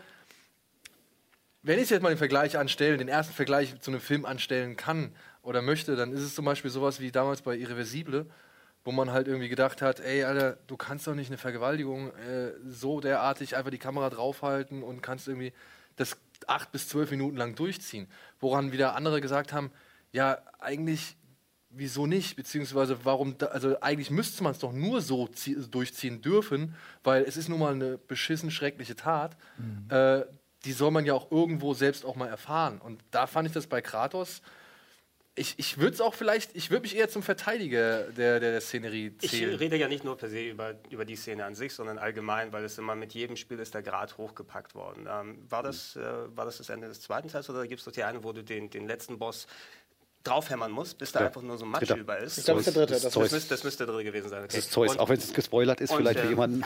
Wenn 1.62 1.80
ich 1.80 1.90
jetzt 1.90 2.02
mal 2.02 2.10
den 2.10 2.18
Vergleich 2.18 2.56
anstelle, 2.56 2.96
den 2.96 3.08
ersten 3.08 3.34
Vergleich 3.34 3.78
zu 3.80 3.90
einem 3.90 4.00
Film 4.00 4.24
anstellen 4.24 4.76
kann 4.76 5.12
oder 5.42 5.60
möchte, 5.60 5.96
dann 5.96 6.12
ist 6.12 6.20
es 6.20 6.34
zum 6.34 6.44
Beispiel 6.44 6.70
sowas 6.70 7.00
wie 7.00 7.10
damals 7.10 7.42
bei 7.42 7.56
Irreversible, 7.56 8.26
wo 8.88 8.92
man 8.92 9.12
halt 9.12 9.28
irgendwie 9.28 9.50
gedacht 9.50 9.82
hat, 9.82 10.00
ey, 10.00 10.24
Alter, 10.24 10.56
du 10.66 10.78
kannst 10.78 11.06
doch 11.06 11.14
nicht 11.14 11.28
eine 11.28 11.36
Vergewaltigung 11.36 12.08
äh, 12.08 12.52
so 12.66 13.00
derartig 13.00 13.54
einfach 13.54 13.70
die 13.70 13.76
Kamera 13.76 14.08
draufhalten 14.08 14.82
und 14.82 15.02
kannst 15.02 15.28
irgendwie 15.28 15.52
das 15.96 16.16
acht 16.46 16.72
bis 16.72 16.88
zwölf 16.88 17.10
Minuten 17.10 17.36
lang 17.36 17.54
durchziehen. 17.54 18.08
Woran 18.40 18.72
wieder 18.72 18.96
andere 18.96 19.20
gesagt 19.20 19.52
haben, 19.52 19.70
ja, 20.10 20.38
eigentlich, 20.58 21.18
wieso 21.68 22.06
nicht? 22.06 22.34
Beziehungsweise 22.36 23.04
warum, 23.04 23.36
da, 23.36 23.48
also 23.48 23.78
eigentlich 23.82 24.10
müsste 24.10 24.42
man 24.42 24.52
es 24.52 24.58
doch 24.58 24.72
nur 24.72 25.02
so 25.02 25.26
zie- 25.26 25.68
durchziehen 25.70 26.22
dürfen, 26.22 26.74
weil 27.04 27.24
es 27.24 27.36
ist 27.36 27.50
nun 27.50 27.58
mal 27.60 27.74
eine 27.74 27.98
beschissen 27.98 28.50
schreckliche 28.50 28.96
Tat. 28.96 29.36
Äh, 29.90 30.24
die 30.64 30.72
soll 30.72 30.92
man 30.92 31.04
ja 31.04 31.12
auch 31.12 31.30
irgendwo 31.30 31.74
selbst 31.74 32.06
auch 32.06 32.16
mal 32.16 32.28
erfahren. 32.28 32.78
Und 32.78 33.04
da 33.10 33.26
fand 33.26 33.48
ich 33.48 33.52
das 33.52 33.66
bei 33.66 33.82
Kratos 33.82 34.40
ich, 35.38 35.58
ich 35.58 35.78
würde 35.78 35.94
es 35.94 36.00
auch 36.00 36.14
vielleicht, 36.14 36.54
ich 36.54 36.70
würde 36.70 36.82
mich 36.82 36.96
eher 36.96 37.08
zum 37.08 37.22
Verteidiger 37.22 38.04
der, 38.10 38.40
der, 38.40 38.52
der 38.52 38.60
Szenerie 38.60 39.12
Ich 39.20 39.30
zählen. 39.30 39.54
rede 39.54 39.76
ja 39.76 39.88
nicht 39.88 40.04
nur 40.04 40.16
per 40.16 40.28
se 40.28 40.40
über, 40.48 40.74
über 40.90 41.04
die 41.04 41.16
Szene 41.16 41.44
an 41.44 41.54
sich, 41.54 41.72
sondern 41.72 41.98
allgemein, 41.98 42.52
weil 42.52 42.64
es 42.64 42.78
immer 42.78 42.94
mit 42.94 43.14
jedem 43.14 43.36
Spiel 43.36 43.58
ist 43.58 43.74
der 43.74 43.82
Grad 43.82 44.18
hochgepackt 44.18 44.74
worden. 44.74 45.06
Ähm, 45.10 45.38
war, 45.48 45.62
das, 45.62 45.96
äh, 45.96 46.02
war 46.36 46.44
das 46.44 46.58
das 46.58 46.68
Ende 46.68 46.88
des 46.88 47.00
zweiten 47.00 47.28
Teils 47.28 47.48
oder 47.48 47.66
gibt 47.66 47.80
es 47.80 47.84
doch 47.84 47.92
die 47.92 48.04
eine, 48.04 48.22
wo 48.24 48.32
du 48.32 48.42
den, 48.42 48.70
den 48.70 48.86
letzten 48.86 49.18
Boss 49.18 49.46
draufhämmern 50.24 50.70
musst, 50.70 50.98
bis 50.98 51.12
da 51.12 51.20
einfach 51.20 51.40
nur 51.42 51.56
so 51.56 51.64
Matsch 51.64 51.82
Dritter. 51.82 51.96
über 51.96 52.18
ist. 52.18 52.38
Ich 52.38 52.44
glaube, 52.44 52.58
das 52.60 52.66
ist 52.68 52.76
der 52.76 52.86
dritte. 52.86 52.92
Das 52.94 53.02
Das 53.02 53.12
Das 53.14 53.32
müsste, 53.32 53.48
das 53.54 53.64
müsste 53.64 53.86
der 53.86 53.94
dritte 53.94 54.04
gewesen 54.10 54.28
sein. 54.28 54.40
Okay. 54.40 54.48
Das 54.48 54.58
ist 54.64 54.72
Zeus, 54.72 54.92
Und- 54.92 55.00
auch 55.00 55.08
wenn 55.08 55.18
es 55.18 55.32
gespoilert 55.32 55.80
ist, 55.80 55.90
und, 55.90 55.98
vielleicht 55.98 56.18
für 56.20 56.26
äh, 56.26 56.30
jemanden. 56.30 56.62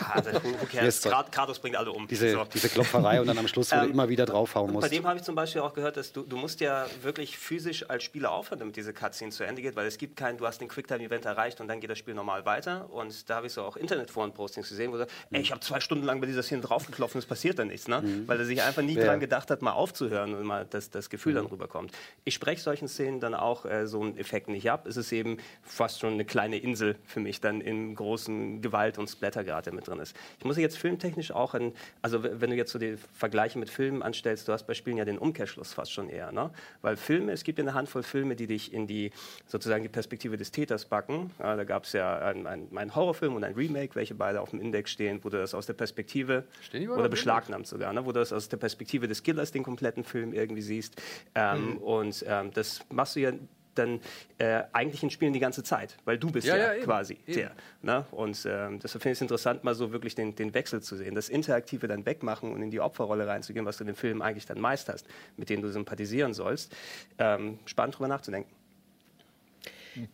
Ja, 0.72 0.82
das, 0.84 1.00
Kratos 1.02 1.58
bringt 1.58 1.76
alle 1.76 1.92
um. 1.92 2.06
Diese, 2.08 2.30
So. 2.32 2.44
diese 2.52 2.68
Klopferei 2.68 3.20
und 3.20 3.26
dann 3.26 3.38
am 3.38 3.46
Schluss, 3.48 3.70
wo 3.70 3.76
du 3.76 3.82
Ähm, 3.84 3.90
immer 3.92 4.08
wieder 4.08 4.26
draufhauen 4.26 4.68
Bei 4.68 4.72
musst. 4.72 4.92
dem 4.92 5.06
habe 5.06 5.18
ich 5.18 5.22
zum 5.24 5.34
Beispiel 5.34 5.60
auch 5.60 5.74
gehört, 5.74 5.96
dass 5.96 6.12
du, 6.12 6.22
du 6.22 6.36
musst 6.36 6.60
ja 6.60 6.86
wirklich 7.02 7.38
physisch 7.38 7.88
als 7.88 8.02
Spieler 8.02 8.32
aufhören, 8.32 8.58
damit 8.58 8.76
diese 8.76 8.92
Cutscene 8.92 9.30
zu 9.30 9.44
Ende 9.44 9.62
geht, 9.62 9.76
weil 9.76 9.86
es 9.86 9.98
gibt 9.98 10.16
kein, 10.16 10.38
du 10.38 10.46
hast 10.46 10.60
den 10.60 10.68
Quicktime-Event 10.68 11.24
erreicht 11.24 11.60
und 11.60 11.68
dann 11.68 11.80
geht 11.80 11.90
das 11.90 11.98
Spiel 11.98 12.14
normal 12.14 12.44
weiter. 12.44 12.88
Und 12.90 13.28
da 13.30 13.36
habe 13.36 13.46
ich 13.46 13.52
so 13.52 13.62
auch 13.62 13.76
Internetforen-Postings 13.76 14.68
gesehen, 14.68 14.90
wo 14.90 14.96
er 14.96 15.00
sagt, 15.00 15.12
ey, 15.30 15.40
ich 15.40 15.50
habe 15.50 15.60
zwei 15.60 15.80
Stunden 15.80 16.04
lang 16.04 16.20
bei 16.20 16.26
dieser 16.26 16.42
Szene 16.42 16.62
draufgeklopft 16.62 17.14
und 17.14 17.20
es 17.20 17.26
passiert 17.26 17.58
dann 17.58 17.68
nichts, 17.68 17.86
ne? 17.88 18.02
Weil 18.26 18.38
er 18.40 18.46
sich 18.46 18.62
einfach 18.62 18.82
nie 18.82 18.94
Ja. 18.94 19.04
dran 19.04 19.20
gedacht 19.20 19.50
hat, 19.50 19.62
mal 19.62 19.72
aufzuhören 19.72 20.34
und 20.34 20.44
mal 20.44 20.66
das, 20.68 20.90
das 20.90 21.10
Gefühl 21.10 21.32
Mhm. 21.32 21.36
dann 21.36 21.46
rüberkommt. 21.46 21.92
Ich 22.24 22.34
spreche 22.34 22.62
solchen 22.62 22.88
Szenen 22.88 23.20
dann 23.20 23.34
auch 23.42 23.64
äh, 23.64 23.86
so 23.86 24.00
einen 24.02 24.16
Effekt 24.16 24.48
nicht 24.48 24.70
ab. 24.70 24.86
Es 24.86 24.96
ist 24.96 25.12
eben 25.12 25.38
fast 25.62 26.00
schon 26.00 26.14
eine 26.14 26.24
kleine 26.24 26.58
Insel 26.58 26.96
für 27.04 27.20
mich 27.20 27.40
dann 27.40 27.60
im 27.60 27.94
großen 27.94 28.62
Gewalt- 28.62 28.98
und 28.98 29.08
Splattergrad, 29.08 29.66
der 29.66 29.74
mit 29.74 29.86
drin 29.86 29.98
ist. 29.98 30.16
Ich 30.38 30.44
muss 30.44 30.56
jetzt 30.56 30.78
filmtechnisch 30.78 31.32
auch, 31.32 31.54
in, 31.54 31.72
also 32.00 32.22
wenn 32.22 32.50
du 32.50 32.56
jetzt 32.56 32.72
so 32.72 32.78
die 32.78 32.96
Vergleiche 33.14 33.58
mit 33.58 33.70
Filmen 33.70 34.02
anstellst, 34.02 34.48
du 34.48 34.52
hast 34.52 34.66
bei 34.66 34.74
Spielen 34.74 34.96
ja 34.96 35.04
den 35.04 35.18
Umkehrschluss 35.18 35.72
fast 35.72 35.92
schon 35.92 36.08
eher, 36.08 36.32
ne? 36.32 36.50
Weil 36.80 36.96
Filme, 36.96 37.32
es 37.32 37.44
gibt 37.44 37.58
ja 37.58 37.64
eine 37.64 37.74
Handvoll 37.74 38.02
Filme, 38.02 38.36
die 38.36 38.46
dich 38.46 38.72
in 38.72 38.86
die 38.86 39.10
sozusagen 39.46 39.82
die 39.82 39.88
Perspektive 39.88 40.36
des 40.36 40.50
Täters 40.50 40.84
backen. 40.84 41.30
Ja, 41.38 41.56
da 41.56 41.64
gab 41.64 41.84
es 41.84 41.92
ja 41.92 42.18
einen, 42.18 42.46
einen, 42.46 42.94
Horrorfilm 42.94 43.34
und 43.34 43.44
ein 43.44 43.54
Remake, 43.54 43.94
welche 43.94 44.14
beide 44.14 44.40
auf 44.40 44.50
dem 44.50 44.60
Index 44.60 44.90
stehen, 44.90 45.20
wo 45.22 45.28
du 45.28 45.38
das 45.38 45.54
aus 45.54 45.66
der 45.66 45.74
Perspektive 45.74 46.44
oder 46.72 47.08
beschlagnahmt 47.08 47.66
sogar, 47.66 47.92
ne? 47.92 48.04
wo 48.04 48.12
du 48.12 48.20
das 48.20 48.32
aus 48.32 48.48
der 48.48 48.56
Perspektive 48.56 49.08
des 49.08 49.22
Killers 49.22 49.52
den 49.52 49.62
kompletten 49.62 50.04
Film 50.04 50.32
irgendwie 50.32 50.62
siehst. 50.62 51.00
Ähm, 51.34 51.78
Und 51.78 52.24
ähm, 52.28 52.50
das 52.52 52.80
machst 52.90 53.16
du 53.16 53.20
ja 53.20 53.31
dann 53.74 54.00
äh, 54.38 54.62
eigentlich 54.72 55.02
in 55.02 55.10
Spielen 55.10 55.32
die 55.32 55.40
ganze 55.40 55.62
Zeit, 55.62 55.96
weil 56.04 56.18
du 56.18 56.30
bist 56.30 56.46
Ja, 56.46 56.56
ja, 56.56 56.62
ja, 56.64 56.74
eben, 56.74 56.84
quasi 56.84 57.18
eben. 57.26 57.32
der. 57.34 57.52
Ne? 57.82 58.04
Und 58.10 58.46
ähm, 58.46 58.78
deshalb 58.78 59.02
finde 59.02 59.12
ich 59.12 59.18
es 59.18 59.22
interessant, 59.22 59.64
mal 59.64 59.74
so 59.74 59.92
wirklich 59.92 60.14
den, 60.14 60.34
den 60.34 60.54
Wechsel 60.54 60.82
zu 60.82 60.96
sehen, 60.96 61.14
das 61.14 61.28
Interaktive 61.28 61.88
dann 61.88 62.06
wegmachen 62.06 62.52
und 62.52 62.62
in 62.62 62.70
die 62.70 62.80
Opferrolle 62.80 63.26
reinzugehen, 63.26 63.66
was 63.66 63.78
du 63.78 63.84
in 63.84 63.88
dem 63.88 63.96
Film 63.96 64.22
eigentlich 64.22 64.46
dann 64.46 64.60
meist 64.60 64.88
hast, 64.88 65.06
mit 65.36 65.48
denen 65.48 65.62
du 65.62 65.70
sympathisieren 65.70 66.34
sollst. 66.34 66.74
Ähm, 67.18 67.58
spannend 67.66 67.96
drüber 67.96 68.08
nachzudenken. 68.08 68.50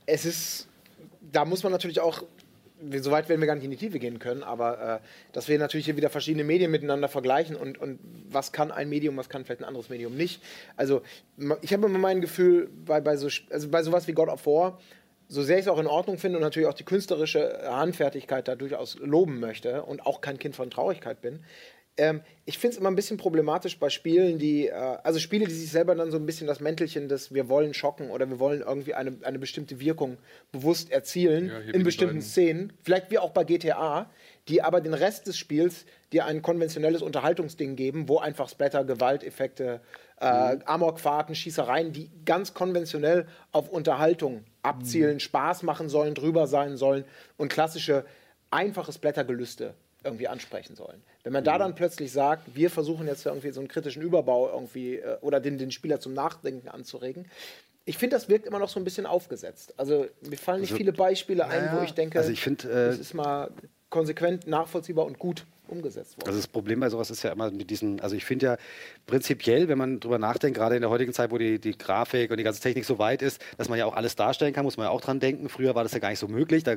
es 0.06 0.24
ist, 0.24 0.68
da 1.20 1.44
muss 1.44 1.62
man 1.62 1.72
natürlich 1.72 2.00
auch, 2.00 2.22
wir- 2.80 3.02
so 3.02 3.10
weit 3.10 3.28
werden 3.28 3.40
wir 3.40 3.46
gar 3.46 3.54
nicht 3.54 3.64
in 3.64 3.70
die 3.70 3.76
Tiefe 3.76 3.98
gehen 3.98 4.18
können, 4.18 4.42
aber 4.42 5.00
äh, 5.02 5.06
dass 5.32 5.48
wir 5.48 5.58
natürlich 5.58 5.86
hier 5.86 5.96
wieder 5.96 6.10
verschiedene 6.10 6.44
Medien 6.44 6.70
miteinander 6.70 7.08
vergleichen 7.08 7.56
und, 7.56 7.78
und 7.78 7.98
was 8.30 8.52
kann 8.52 8.70
ein 8.70 8.88
Medium, 8.88 9.16
was 9.16 9.28
kann 9.28 9.44
vielleicht 9.44 9.60
ein 9.60 9.64
anderes 9.64 9.88
Medium 9.88 10.16
nicht. 10.16 10.42
Also 10.76 11.02
ich 11.62 11.72
habe 11.72 11.86
immer 11.86 11.98
mein 11.98 12.20
Gefühl, 12.20 12.68
bei, 12.84 13.00
bei, 13.00 13.16
so, 13.16 13.28
also 13.50 13.68
bei 13.68 13.82
sowas 13.82 14.06
wie 14.06 14.12
God 14.12 14.28
of 14.28 14.46
War, 14.46 14.78
so 15.28 15.42
sehr 15.42 15.58
ich 15.58 15.62
es 15.66 15.68
auch 15.68 15.78
in 15.78 15.86
Ordnung 15.86 16.16
finde 16.16 16.38
und 16.38 16.42
natürlich 16.42 16.68
auch 16.68 16.74
die 16.74 16.84
künstlerische 16.84 17.60
Handfertigkeit 17.68 18.48
da 18.48 18.54
durchaus 18.54 18.98
loben 18.98 19.40
möchte 19.40 19.82
und 19.82 20.06
auch 20.06 20.20
kein 20.20 20.38
Kind 20.38 20.56
von 20.56 20.70
Traurigkeit 20.70 21.20
bin, 21.20 21.40
ähm, 21.98 22.22
ich 22.44 22.56
finde 22.58 22.74
es 22.74 22.80
immer 22.80 22.90
ein 22.90 22.94
bisschen 22.94 23.18
problematisch 23.18 23.78
bei 23.78 23.90
Spielen, 23.90 24.38
die, 24.38 24.68
äh, 24.68 24.72
also 24.72 25.18
Spiele, 25.18 25.46
die 25.46 25.52
sich 25.52 25.70
selber 25.70 25.94
dann 25.94 26.10
so 26.10 26.16
ein 26.16 26.24
bisschen 26.24 26.46
das 26.46 26.60
Mäntelchen 26.60 27.08
des 27.08 27.34
wir 27.34 27.48
wollen 27.48 27.74
schocken 27.74 28.10
oder 28.10 28.30
wir 28.30 28.38
wollen 28.38 28.60
irgendwie 28.60 28.94
eine, 28.94 29.16
eine 29.22 29.38
bestimmte 29.38 29.80
Wirkung 29.80 30.16
bewusst 30.52 30.90
erzielen 30.90 31.48
Ja, 31.48 31.58
in 31.58 31.82
bestimmten 31.82 32.16
beiden. 32.16 32.22
Szenen, 32.22 32.72
vielleicht 32.82 33.10
wie 33.10 33.18
auch 33.18 33.30
bei 33.30 33.44
GTA, 33.44 34.08
die 34.46 34.62
aber 34.62 34.80
den 34.80 34.94
Rest 34.94 35.26
des 35.26 35.36
Spiels 35.36 35.84
dir 36.12 36.24
ein 36.24 36.40
konventionelles 36.40 37.02
Unterhaltungsding 37.02 37.76
geben, 37.76 38.08
wo 38.08 38.18
einfach 38.18 38.48
Splatter, 38.48 38.84
Gewalteffekte, 38.84 39.80
äh, 40.20 40.24
Amokfahrten, 40.64 41.34
Schießereien, 41.34 41.92
die 41.92 42.10
ganz 42.24 42.54
konventionell 42.54 43.26
auf 43.52 43.68
Unterhaltung 43.68 44.44
abzielen, 44.62 45.20
Spaß 45.20 45.64
machen 45.64 45.88
sollen, 45.88 46.14
drüber 46.14 46.46
sein 46.46 46.76
sollen 46.76 47.04
und 47.36 47.52
klassische 47.52 48.06
einfache 48.50 48.92
Splattergelüste 48.92 49.74
irgendwie 50.08 50.28
ansprechen 50.28 50.74
sollen. 50.74 51.02
Wenn 51.22 51.32
man 51.32 51.44
da 51.44 51.58
dann 51.58 51.74
plötzlich 51.74 52.10
sagt, 52.12 52.54
wir 52.54 52.70
versuchen 52.70 53.06
jetzt 53.06 53.24
irgendwie 53.26 53.50
so 53.50 53.60
einen 53.60 53.68
kritischen 53.68 54.02
Überbau 54.02 54.48
irgendwie 54.48 54.96
äh, 54.96 55.18
oder 55.20 55.40
den, 55.40 55.58
den 55.58 55.70
Spieler 55.70 56.00
zum 56.00 56.14
Nachdenken 56.14 56.68
anzuregen, 56.68 57.26
ich 57.84 57.96
finde, 57.96 58.16
das 58.16 58.28
wirkt 58.28 58.46
immer 58.46 58.58
noch 58.58 58.68
so 58.68 58.78
ein 58.78 58.84
bisschen 58.84 59.06
aufgesetzt. 59.06 59.72
Also 59.78 60.06
mir 60.20 60.36
fallen 60.36 60.60
nicht 60.60 60.74
viele 60.74 60.92
Beispiele 60.92 61.46
ein, 61.46 61.70
wo 61.72 61.82
ich 61.82 61.92
denke, 61.92 62.18
also 62.18 62.30
ich 62.30 62.42
find, 62.42 62.64
äh, 62.64 62.88
das 62.88 62.98
ist 62.98 63.14
mal 63.14 63.50
konsequent, 63.88 64.46
nachvollziehbar 64.46 65.06
und 65.06 65.18
gut 65.18 65.46
umgesetzt 65.68 66.16
worden. 66.16 66.28
Also 66.28 66.38
das 66.38 66.46
Problem 66.46 66.80
bei 66.80 66.90
sowas 66.90 67.10
ist 67.10 67.22
ja 67.22 67.32
immer 67.32 67.50
mit 67.50 67.70
diesen, 67.70 68.00
also 68.00 68.16
ich 68.16 68.24
finde 68.24 68.46
ja 68.46 68.56
prinzipiell, 69.06 69.68
wenn 69.68 69.78
man 69.78 70.00
drüber 70.00 70.18
nachdenkt, 70.18 70.56
gerade 70.56 70.74
in 70.76 70.82
der 70.82 70.90
heutigen 70.90 71.12
Zeit, 71.12 71.30
wo 71.30 71.38
die, 71.38 71.58
die 71.58 71.76
Grafik 71.76 72.30
und 72.30 72.36
die 72.36 72.44
ganze 72.44 72.60
Technik 72.60 72.84
so 72.84 72.98
weit 72.98 73.22
ist, 73.22 73.42
dass 73.56 73.68
man 73.68 73.78
ja 73.78 73.86
auch 73.86 73.94
alles 73.94 74.16
darstellen 74.16 74.52
kann, 74.52 74.64
muss 74.64 74.76
man 74.76 74.86
ja 74.86 74.90
auch 74.90 75.00
dran 75.00 75.20
denken. 75.20 75.48
Früher 75.48 75.74
war 75.74 75.82
das 75.82 75.92
ja 75.92 75.98
gar 75.98 76.10
nicht 76.10 76.18
so 76.18 76.28
möglich. 76.28 76.64
Da 76.64 76.76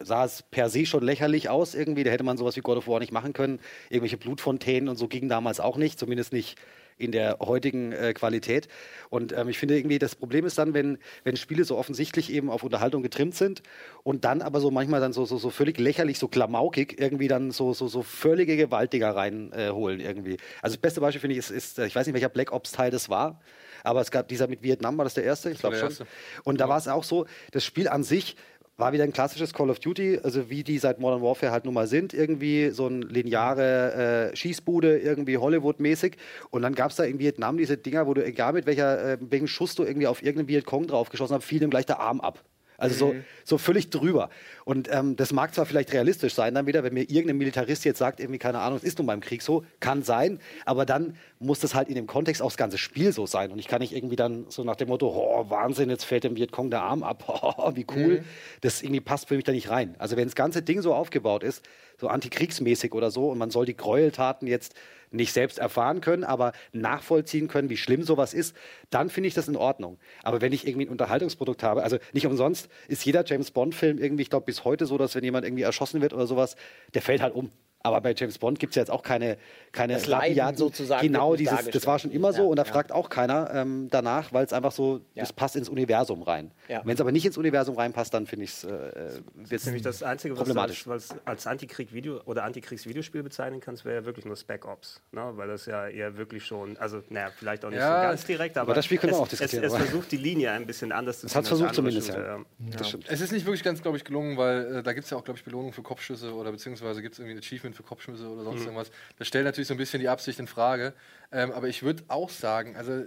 sah 0.00 0.24
es 0.24 0.42
per 0.42 0.70
se 0.70 0.86
schon 0.86 1.02
lächerlich 1.02 1.48
aus 1.48 1.74
irgendwie. 1.74 2.04
Da 2.04 2.10
hätte 2.10 2.24
man 2.24 2.36
sowas 2.36 2.56
wie 2.56 2.60
God 2.60 2.78
of 2.78 2.88
War 2.88 3.00
nicht 3.00 3.12
machen 3.12 3.32
können. 3.32 3.60
Irgendwelche 3.90 4.16
Blutfontänen 4.16 4.88
und 4.88 4.96
so 4.96 5.08
gingen 5.08 5.28
damals 5.28 5.60
auch 5.60 5.76
nicht, 5.76 5.98
zumindest 5.98 6.32
nicht 6.32 6.58
in 6.98 7.12
der 7.12 7.38
heutigen 7.40 7.92
äh, 7.92 8.12
Qualität. 8.12 8.68
Und 9.10 9.32
ähm, 9.32 9.48
ich 9.48 9.58
finde 9.58 9.76
irgendwie, 9.76 9.98
das 9.98 10.14
Problem 10.14 10.44
ist 10.44 10.58
dann, 10.58 10.74
wenn, 10.74 10.98
wenn 11.24 11.36
Spiele 11.36 11.64
so 11.64 11.76
offensichtlich 11.76 12.32
eben 12.32 12.50
auf 12.50 12.62
Unterhaltung 12.62 13.02
getrimmt 13.02 13.34
sind 13.34 13.62
und 14.02 14.24
dann 14.24 14.42
aber 14.42 14.60
so 14.60 14.70
manchmal 14.70 15.00
dann 15.00 15.12
so, 15.12 15.24
so, 15.24 15.38
so 15.38 15.50
völlig 15.50 15.78
lächerlich, 15.78 16.18
so 16.18 16.28
klamaukig 16.28 17.00
irgendwie 17.00 17.28
dann 17.28 17.50
so, 17.50 17.72
so, 17.72 17.88
so 17.88 18.02
völlige 18.02 18.56
Gewaltiger 18.56 19.14
reinholen 19.14 20.00
äh, 20.00 20.04
irgendwie. 20.04 20.36
Also 20.60 20.76
das 20.76 20.80
beste 20.80 21.00
Beispiel 21.00 21.20
finde 21.20 21.32
ich 21.34 21.38
ist, 21.38 21.50
ist, 21.50 21.78
äh, 21.78 21.86
ich 21.86 21.94
weiß 21.94 22.06
nicht, 22.06 22.14
welcher 22.14 22.28
Black 22.28 22.52
Ops-Teil 22.52 22.90
das 22.90 23.08
war, 23.08 23.40
aber 23.84 24.00
es 24.00 24.10
gab 24.10 24.28
dieser 24.28 24.48
mit 24.48 24.62
Vietnam, 24.62 24.98
war 24.98 25.04
das 25.04 25.14
der 25.14 25.24
erste? 25.24 25.50
Ich 25.50 25.60
glaube 25.60 25.76
schon. 25.76 26.06
Und 26.44 26.60
da 26.60 26.68
war 26.68 26.78
es 26.78 26.88
auch 26.88 27.04
so, 27.04 27.26
das 27.52 27.64
Spiel 27.64 27.88
an 27.88 28.02
sich 28.02 28.36
war 28.78 28.92
wieder 28.92 29.02
ein 29.04 29.12
klassisches 29.12 29.52
Call 29.52 29.70
of 29.70 29.80
Duty, 29.80 30.20
also 30.22 30.48
wie 30.50 30.62
die 30.62 30.78
seit 30.78 31.00
Modern 31.00 31.20
Warfare 31.20 31.50
halt 31.50 31.64
nun 31.64 31.74
mal 31.74 31.88
sind, 31.88 32.14
irgendwie 32.14 32.70
so 32.70 32.86
ein 32.86 33.02
lineare 33.02 34.30
äh, 34.32 34.36
Schießbude, 34.36 34.98
irgendwie 34.98 35.36
Hollywood-mäßig. 35.36 36.16
Und 36.50 36.62
dann 36.62 36.76
gab 36.76 36.92
es 36.92 36.96
da 36.96 37.02
in 37.02 37.18
Vietnam 37.18 37.58
diese 37.58 37.76
Dinger, 37.76 38.06
wo 38.06 38.14
du, 38.14 38.24
egal 38.24 38.52
mit 38.52 38.66
welcher, 38.66 39.14
äh, 39.14 39.18
welchen 39.20 39.48
Schuss 39.48 39.74
du 39.74 39.82
irgendwie 39.82 40.06
auf 40.06 40.22
irgendeinen 40.22 40.48
Vietcong 40.48 40.86
draufgeschossen 40.86 41.36
hast, 41.36 41.44
fiel 41.44 41.62
ihm 41.62 41.70
gleich 41.70 41.86
der 41.86 41.98
Arm 41.98 42.20
ab. 42.20 42.44
Also 42.78 42.94
so, 42.94 43.14
so 43.42 43.58
völlig 43.58 43.90
drüber. 43.90 44.30
Und 44.64 44.88
ähm, 44.92 45.16
das 45.16 45.32
mag 45.32 45.52
zwar 45.52 45.66
vielleicht 45.66 45.92
realistisch 45.92 46.34
sein, 46.34 46.54
dann 46.54 46.68
wieder, 46.68 46.84
wenn 46.84 46.94
mir 46.94 47.02
irgendein 47.02 47.36
Militarist 47.36 47.84
jetzt 47.84 47.98
sagt, 47.98 48.20
irgendwie, 48.20 48.38
keine 48.38 48.60
Ahnung, 48.60 48.78
es 48.78 48.84
ist 48.84 48.98
nun 48.98 49.06
beim 49.08 49.20
Krieg 49.20 49.42
so, 49.42 49.64
kann 49.80 50.04
sein, 50.04 50.38
aber 50.64 50.86
dann 50.86 51.16
muss 51.40 51.58
das 51.58 51.74
halt 51.74 51.88
in 51.88 51.96
dem 51.96 52.06
Kontext 52.06 52.40
auch 52.40 52.46
das 52.46 52.56
ganze 52.56 52.78
Spiel 52.78 53.12
so 53.12 53.26
sein. 53.26 53.50
Und 53.50 53.58
ich 53.58 53.66
kann 53.66 53.80
nicht 53.80 53.92
irgendwie 53.92 54.14
dann 54.14 54.46
so 54.48 54.62
nach 54.62 54.76
dem 54.76 54.88
Motto, 54.88 55.08
oh, 55.08 55.50
Wahnsinn, 55.50 55.90
jetzt 55.90 56.04
fällt 56.04 56.22
dem 56.22 56.36
Vietcong 56.36 56.70
der 56.70 56.82
Arm 56.82 57.02
ab, 57.02 57.24
oh, 57.26 57.72
wie 57.74 57.84
cool. 57.96 58.24
Das 58.60 58.80
irgendwie 58.80 59.00
passt 59.00 59.26
für 59.26 59.34
mich 59.34 59.44
da 59.44 59.50
nicht 59.50 59.70
rein. 59.70 59.96
Also 59.98 60.16
wenn 60.16 60.28
das 60.28 60.36
ganze 60.36 60.62
Ding 60.62 60.80
so 60.80 60.94
aufgebaut 60.94 61.42
ist, 61.42 61.64
so 61.98 62.08
antikriegsmäßig 62.08 62.92
oder 62.94 63.10
so, 63.10 63.30
und 63.30 63.38
man 63.38 63.50
soll 63.50 63.66
die 63.66 63.76
Gräueltaten 63.76 64.48
jetzt 64.48 64.74
nicht 65.10 65.32
selbst 65.32 65.58
erfahren 65.58 66.00
können, 66.00 66.24
aber 66.24 66.52
nachvollziehen 66.72 67.48
können, 67.48 67.70
wie 67.70 67.76
schlimm 67.76 68.02
sowas 68.02 68.34
ist, 68.34 68.54
dann 68.90 69.10
finde 69.10 69.28
ich 69.28 69.34
das 69.34 69.48
in 69.48 69.56
Ordnung. 69.56 69.98
Aber 70.22 70.40
wenn 70.40 70.52
ich 70.52 70.66
irgendwie 70.66 70.86
ein 70.86 70.90
Unterhaltungsprodukt 70.90 71.62
habe, 71.62 71.82
also 71.82 71.98
nicht 72.12 72.26
umsonst 72.26 72.68
ist 72.88 73.04
jeder 73.04 73.24
James 73.24 73.50
Bond-Film 73.50 73.98
irgendwie, 73.98 74.22
ich 74.22 74.30
glaube, 74.30 74.46
bis 74.46 74.64
heute 74.64 74.86
so, 74.86 74.98
dass 74.98 75.14
wenn 75.14 75.24
jemand 75.24 75.46
irgendwie 75.46 75.62
erschossen 75.62 76.00
wird 76.00 76.12
oder 76.12 76.26
sowas, 76.26 76.56
der 76.94 77.02
fällt 77.02 77.22
halt 77.22 77.34
um. 77.34 77.50
Aber 77.80 78.00
bei 78.00 78.12
James 78.12 78.38
Bond 78.38 78.58
gibt 78.58 78.72
es 78.72 78.76
ja 78.76 78.82
jetzt 78.82 78.90
auch 78.90 79.02
keine, 79.04 79.38
keine 79.70 79.94
Das 79.94 80.06
Leiden 80.06 80.56
sozusagen 80.56 81.06
Genau, 81.06 81.36
dieses, 81.36 81.66
das 81.70 81.86
war 81.86 81.98
schon 82.00 82.10
immer 82.10 82.32
so 82.32 82.38
dargestellt. 82.38 82.50
und 82.50 82.56
da 82.56 82.62
Ja, 82.64 82.72
fragt 82.72 82.92
auch 82.92 83.08
keiner 83.08 83.50
ähm, 83.54 83.86
danach, 83.90 84.32
weil 84.32 84.44
es 84.44 84.52
einfach 84.52 84.72
so, 84.72 85.00
Ja. 85.14 85.22
das 85.22 85.32
passt 85.32 85.54
ins 85.54 85.68
Universum 85.68 86.22
rein. 86.22 86.50
Ja. 86.66 86.82
Wenn 86.84 86.94
es 86.94 87.00
aber 87.00 87.12
nicht 87.12 87.24
ins 87.24 87.38
Universum 87.38 87.76
reinpasst, 87.76 88.12
dann 88.12 88.26
finde 88.26 88.44
ich 88.46 88.50
es 88.50 88.64
äh, 88.64 89.20
Das 89.36 89.52
ist 89.52 89.62
äh, 89.62 89.66
nämlich 89.66 89.82
das 89.82 90.02
Einzige, 90.02 90.36
was 90.36 90.48
du 90.48 90.58
als, 90.60 90.88
als, 90.88 91.14
als 91.24 91.46
Antikrieg-Video 91.46 92.20
oder 92.24 92.42
Antikriegs-Videospiel 92.44 93.22
bezeichnen 93.22 93.60
kannst, 93.60 93.84
wäre 93.84 94.00
ja 94.00 94.04
wirklich 94.04 94.24
nur 94.26 94.36
Spec 94.36 94.66
Ops. 94.66 95.00
Ne? 95.12 95.30
Weil 95.36 95.46
das 95.48 95.66
ja 95.66 95.86
eher 95.86 96.16
wirklich 96.16 96.44
schon, 96.44 96.76
also 96.78 97.02
naja, 97.10 97.30
vielleicht 97.36 97.64
auch 97.64 97.70
nicht 97.70 97.78
Ja, 97.78 98.02
so 98.02 98.08
ganz 98.08 98.24
direkt, 98.24 98.58
aber 98.58 98.74
das 98.74 98.84
Spiel 98.86 98.98
können 98.98 99.12
wir 99.12 99.16
es, 99.18 99.22
auch 99.22 99.28
diskutieren, 99.28 99.62
Es, 99.64 99.68
es 99.72 99.74
aber- 99.76 99.84
versucht 99.84 100.10
die 100.10 100.16
Linie 100.16 100.50
ein 100.50 100.66
bisschen 100.66 100.90
anders 100.90 101.20
zu 101.20 101.26
hat's 101.26 101.32
ziehen 101.32 101.38
als 101.38 101.48
versucht 101.48 101.74
zumindest, 101.76 102.08
ja. 102.08 102.38
Das 102.76 102.88
stimmt. 102.88 103.06
Es 103.08 103.20
ist 103.20 103.30
nicht 103.30 103.46
wirklich 103.46 103.62
ganz, 103.62 103.80
glaube 103.82 103.96
ich, 103.98 104.04
gelungen, 104.04 104.36
weil 104.36 104.78
äh, 104.78 104.82
da 104.82 104.92
gibt 104.92 105.04
es 105.04 105.10
ja 105.10 105.16
auch, 105.16 105.24
glaube 105.24 105.38
ich, 105.38 105.44
Belohnungen 105.44 105.72
für 105.72 105.82
Kopfschüsse 105.82 106.34
oder 106.34 106.50
beziehungsweise 106.50 107.02
gibt 107.02 107.12
es 107.14 107.18
irgendwie 107.20 107.36
ein 107.38 107.42
Achievement 107.68 107.76
für 107.76 107.82
Kopfschüsse 107.82 108.28
oder 108.28 108.44
sonst 108.44 108.62
irgendwas. 108.62 108.90
Das 109.18 109.28
stellt 109.28 109.44
natürlich 109.44 109.68
so 109.68 109.74
ein 109.74 109.78
bisschen 109.78 110.00
die 110.00 110.08
Absicht 110.08 110.38
in 110.38 110.46
Frage. 110.46 110.94
Ähm, 111.30 111.52
aber 111.52 111.68
ich 111.68 111.82
würde 111.82 112.04
auch 112.08 112.30
sagen, 112.30 112.76
also 112.76 113.04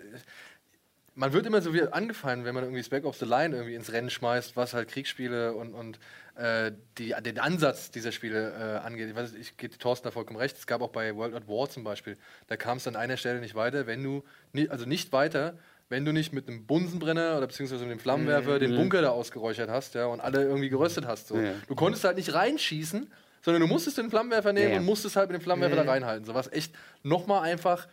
man 1.14 1.34
wird 1.34 1.46
immer 1.46 1.62
so 1.62 1.74
wie 1.74 1.84
angefallen, 1.84 2.46
wenn 2.46 2.56
man 2.56 2.64
irgendwie 2.64 2.84
Spec 2.84 3.04
Ops 3.04 3.20
the 3.20 3.26
Line 3.26 3.56
irgendwie 3.56 3.76
ins 3.76 3.92
Rennen 3.92 4.10
schmeißt, 4.10 4.56
was 4.56 4.74
halt 4.74 4.90
Kriegsspiele 4.90 5.54
und, 5.54 5.74
und 5.74 6.00
äh, 6.36 6.72
die, 6.98 7.14
den 7.22 7.40
Ansatz 7.40 7.92
dieser 7.92 8.12
Spiele 8.12 8.54
äh, 8.54 8.86
angeht. 8.86 9.10
Ich 9.10 9.16
weiß, 9.16 9.34
ich 9.34 9.58
gebe 9.58 9.78
Thorsten 9.78 10.08
da 10.08 10.12
vollkommen 10.12 10.40
recht. 10.40 10.58
Es 10.58 10.68
gab 10.68 10.82
auch 10.82 10.90
bei 10.90 11.16
World 11.16 11.36
at 11.36 11.48
War 11.48 11.70
zum 11.70 11.84
Beispiel, 11.84 12.18
da 12.48 12.56
kam 12.56 12.78
es 12.78 12.88
an 12.88 12.96
einer 12.96 13.18
Stelle 13.18 13.42
nicht 13.42 13.56
weiter, 13.56 13.88
wenn 13.88 14.04
du, 14.04 14.24
ni 14.54 14.70
also 14.70 14.86
nicht 14.86 15.12
weiter, 15.12 15.58
wenn 15.90 16.06
du 16.06 16.14
nicht 16.14 16.32
mit 16.32 16.48
einem 16.48 16.66
Bunsenbrenner 16.66 17.38
oder 17.38 17.48
beziehungsweise 17.48 17.84
mit 17.84 17.92
dem 17.92 18.00
Flammenwerfer 18.00 18.60
den 18.60 18.74
Bunker 18.78 19.02
da 19.02 19.10
ausgeräuchert 19.10 19.70
hast 19.70 19.94
ja, 19.94 20.06
und 20.06 20.22
alle 20.22 20.42
irgendwie 20.44 20.70
geröstet 20.70 21.06
hast. 21.06 21.28
So. 21.28 21.36
Ja. 21.38 21.52
Du 21.68 21.76
konntest 21.76 22.06
halt 22.06 22.16
nicht 22.16 22.34
reinschießen, 22.34 23.12
sondern 23.42 23.62
du 23.62 23.68
musstest 23.68 23.98
den 23.98 24.10
Flammenwerfer 24.10 24.54
nehmen 24.54 24.68
Ja, 24.68 24.74
ja. 24.74 24.80
und 24.80 24.86
musstest 24.86 25.16
halt 25.16 25.30
mit 25.30 25.40
dem 25.40 25.44
Flammenwerfer 25.44 25.84
da 25.84 25.90
reinhalten. 25.92 26.26
So 26.26 26.34
was 26.34 26.52
echt 26.52 26.76
nochmal 27.04 27.44
einfach 27.44 27.88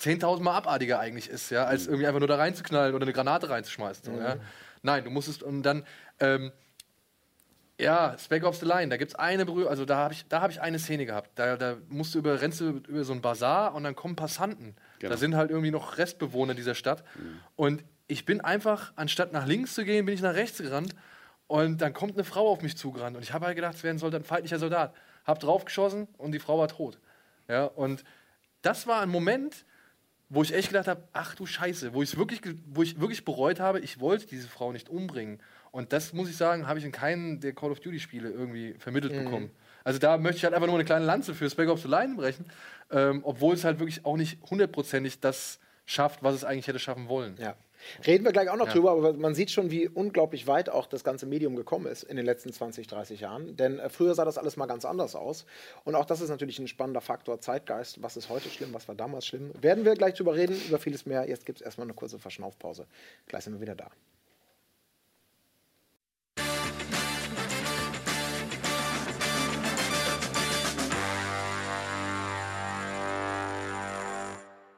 10.000 0.00 0.40
Mal 0.42 0.54
abartiger 0.56 0.98
eigentlich 0.98 1.28
ist, 1.28 1.50
ja, 1.50 1.64
als 1.64 1.86
irgendwie 1.86 2.06
einfach 2.06 2.20
nur 2.20 2.28
da 2.28 2.36
reinzuknallen 2.36 2.94
oder 2.94 3.04
eine 3.04 3.12
Granate 3.12 3.50
reinzuschmeißen. 3.50 4.04
So, 4.04 4.20
ja. 4.20 4.36
Nein, 4.82 5.04
du 5.04 5.10
musstest 5.10 5.42
und 5.42 5.62
dann 5.62 5.84
ähm, 6.20 6.52
ja, 7.80 8.16
Spec 8.18 8.44
Ops 8.44 8.60
The 8.60 8.66
Line, 8.66 8.88
da 8.88 8.96
gibt 8.96 9.12
es 9.12 9.14
eine 9.14 9.46
Berührung, 9.46 9.70
also 9.70 9.84
da 9.84 9.96
habe 9.96 10.14
ich, 10.14 10.26
da 10.28 10.40
hab 10.40 10.50
ich 10.50 10.60
eine 10.60 10.78
Szene 10.78 11.06
gehabt. 11.06 11.30
Da, 11.36 11.56
da 11.56 11.76
musst 11.88 12.14
du 12.14 12.18
über, 12.18 12.40
rennst 12.40 12.60
du 12.60 12.82
über 12.88 13.04
so 13.04 13.12
einen 13.12 13.22
Bazar 13.22 13.74
und 13.74 13.84
dann 13.84 13.96
kommen 13.96 14.16
Passanten. 14.16 14.76
Da 15.00 15.16
sind 15.16 15.34
halt 15.34 15.50
irgendwie 15.50 15.70
noch 15.70 15.98
Restbewohner 15.98 16.54
dieser 16.54 16.74
Stadt. 16.74 17.04
Und 17.56 17.82
ich 18.06 18.24
bin 18.26 18.40
einfach, 18.40 18.92
anstatt 18.96 19.32
nach 19.32 19.46
links 19.46 19.74
zu 19.74 19.84
gehen, 19.84 20.04
bin 20.04 20.14
ich 20.14 20.20
nach 20.20 20.34
rechts 20.34 20.58
gerannt. 20.58 20.94
Und 21.50 21.78
dann 21.78 21.92
kommt 21.92 22.14
eine 22.14 22.22
Frau 22.22 22.48
auf 22.48 22.62
mich 22.62 22.76
zugerannt. 22.76 23.16
Und 23.16 23.24
ich 23.24 23.32
habe 23.32 23.46
halt 23.46 23.56
gedacht, 23.56 23.74
es 23.74 23.82
wäre 23.82 23.92
ein, 23.92 23.98
Soldat, 23.98 24.20
ein 24.20 24.24
feindlicher 24.24 24.60
Soldat. 24.60 24.94
Hab 25.24 25.40
draufgeschossen 25.40 26.06
und 26.16 26.30
die 26.30 26.38
Frau 26.38 26.60
war 26.60 26.68
tot. 26.68 27.00
Ja, 27.48 27.64
und 27.64 28.04
das 28.62 28.86
war 28.86 29.00
ein 29.00 29.08
Moment, 29.08 29.64
wo 30.28 30.44
ich 30.44 30.54
echt 30.54 30.68
gedacht 30.68 30.86
habe, 30.86 31.08
ach 31.12 31.34
du 31.34 31.46
Scheiße, 31.46 31.92
wo, 31.92 32.02
ich's 32.02 32.16
wirklich, 32.16 32.40
wo 32.66 32.84
ich 32.84 33.00
wirklich 33.00 33.24
bereut 33.24 33.58
habe, 33.58 33.80
ich 33.80 33.98
wollte 33.98 34.28
diese 34.28 34.46
Frau 34.46 34.70
nicht 34.70 34.88
umbringen. 34.90 35.42
Und 35.72 35.92
das 35.92 36.12
muss 36.12 36.30
ich 36.30 36.36
sagen, 36.36 36.68
habe 36.68 36.78
ich 36.78 36.84
in 36.84 36.92
keinem 36.92 37.40
der 37.40 37.52
Call 37.52 37.72
of 37.72 37.80
Duty 37.80 37.98
Spiele 37.98 38.30
irgendwie 38.30 38.74
vermittelt 38.74 39.12
bekommen. 39.12 39.50
Also 39.82 39.98
da 39.98 40.18
möchte 40.18 40.36
ich 40.36 40.44
halt 40.44 40.54
einfach 40.54 40.68
nur 40.68 40.76
eine 40.76 40.84
kleine 40.84 41.04
Lanze 41.04 41.34
für 41.34 41.50
Spec 41.50 41.68
Ops 41.68 41.82
The 41.82 41.88
Line 41.88 42.14
brechen, 42.14 42.44
ähm, 42.92 43.22
obwohl 43.24 43.54
es 43.54 43.64
halt 43.64 43.80
wirklich 43.80 44.04
auch 44.04 44.16
nicht 44.16 44.40
hundertprozentig 44.48 45.18
das 45.18 45.58
schafft, 45.84 46.22
was 46.22 46.36
es 46.36 46.44
eigentlich 46.44 46.68
hätte 46.68 46.78
schaffen 46.78 47.08
wollen. 47.08 47.34
Ja. 47.40 47.56
Reden 48.06 48.24
wir 48.24 48.32
gleich 48.32 48.48
auch 48.48 48.56
noch 48.56 48.66
Ja. 48.66 48.72
drüber, 48.72 48.92
aber 48.92 49.12
man 49.14 49.34
sieht 49.34 49.50
schon, 49.50 49.70
wie 49.70 49.88
unglaublich 49.88 50.46
weit 50.46 50.68
auch 50.70 50.86
das 50.86 51.04
ganze 51.04 51.26
Medium 51.26 51.56
gekommen 51.56 51.86
ist 51.86 52.02
in 52.02 52.16
den 52.16 52.26
letzten 52.26 52.52
20, 52.52 52.86
30 52.86 53.20
Jahren. 53.20 53.56
Denn 53.56 53.78
äh, 53.78 53.88
früher 53.88 54.14
sah 54.14 54.24
das 54.24 54.38
alles 54.38 54.56
mal 54.56 54.66
ganz 54.66 54.84
anders 54.84 55.14
aus. 55.14 55.46
Und 55.84 55.94
auch 55.94 56.04
das 56.04 56.20
ist 56.20 56.28
natürlich 56.28 56.58
ein 56.58 56.68
spannender 56.68 57.00
Faktor 57.00 57.40
Zeitgeist. 57.40 58.02
Was 58.02 58.16
ist 58.16 58.28
heute 58.28 58.48
schlimm, 58.48 58.72
was 58.72 58.88
war 58.88 58.94
damals 58.94 59.26
schlimm? 59.26 59.50
Werden 59.60 59.84
wir 59.84 59.94
gleich 59.94 60.14
drüber 60.14 60.34
reden, 60.34 60.60
über 60.68 60.78
vieles 60.78 61.06
mehr. 61.06 61.28
Jetzt 61.28 61.46
gibt 61.46 61.60
es 61.60 61.64
erstmal 61.64 61.86
eine 61.86 61.94
kurze 61.94 62.18
Verschnaufpause. 62.18 62.86
Gleich 63.26 63.44
sind 63.44 63.54
wir 63.54 63.60
wieder 63.60 63.74
da. 63.74 63.90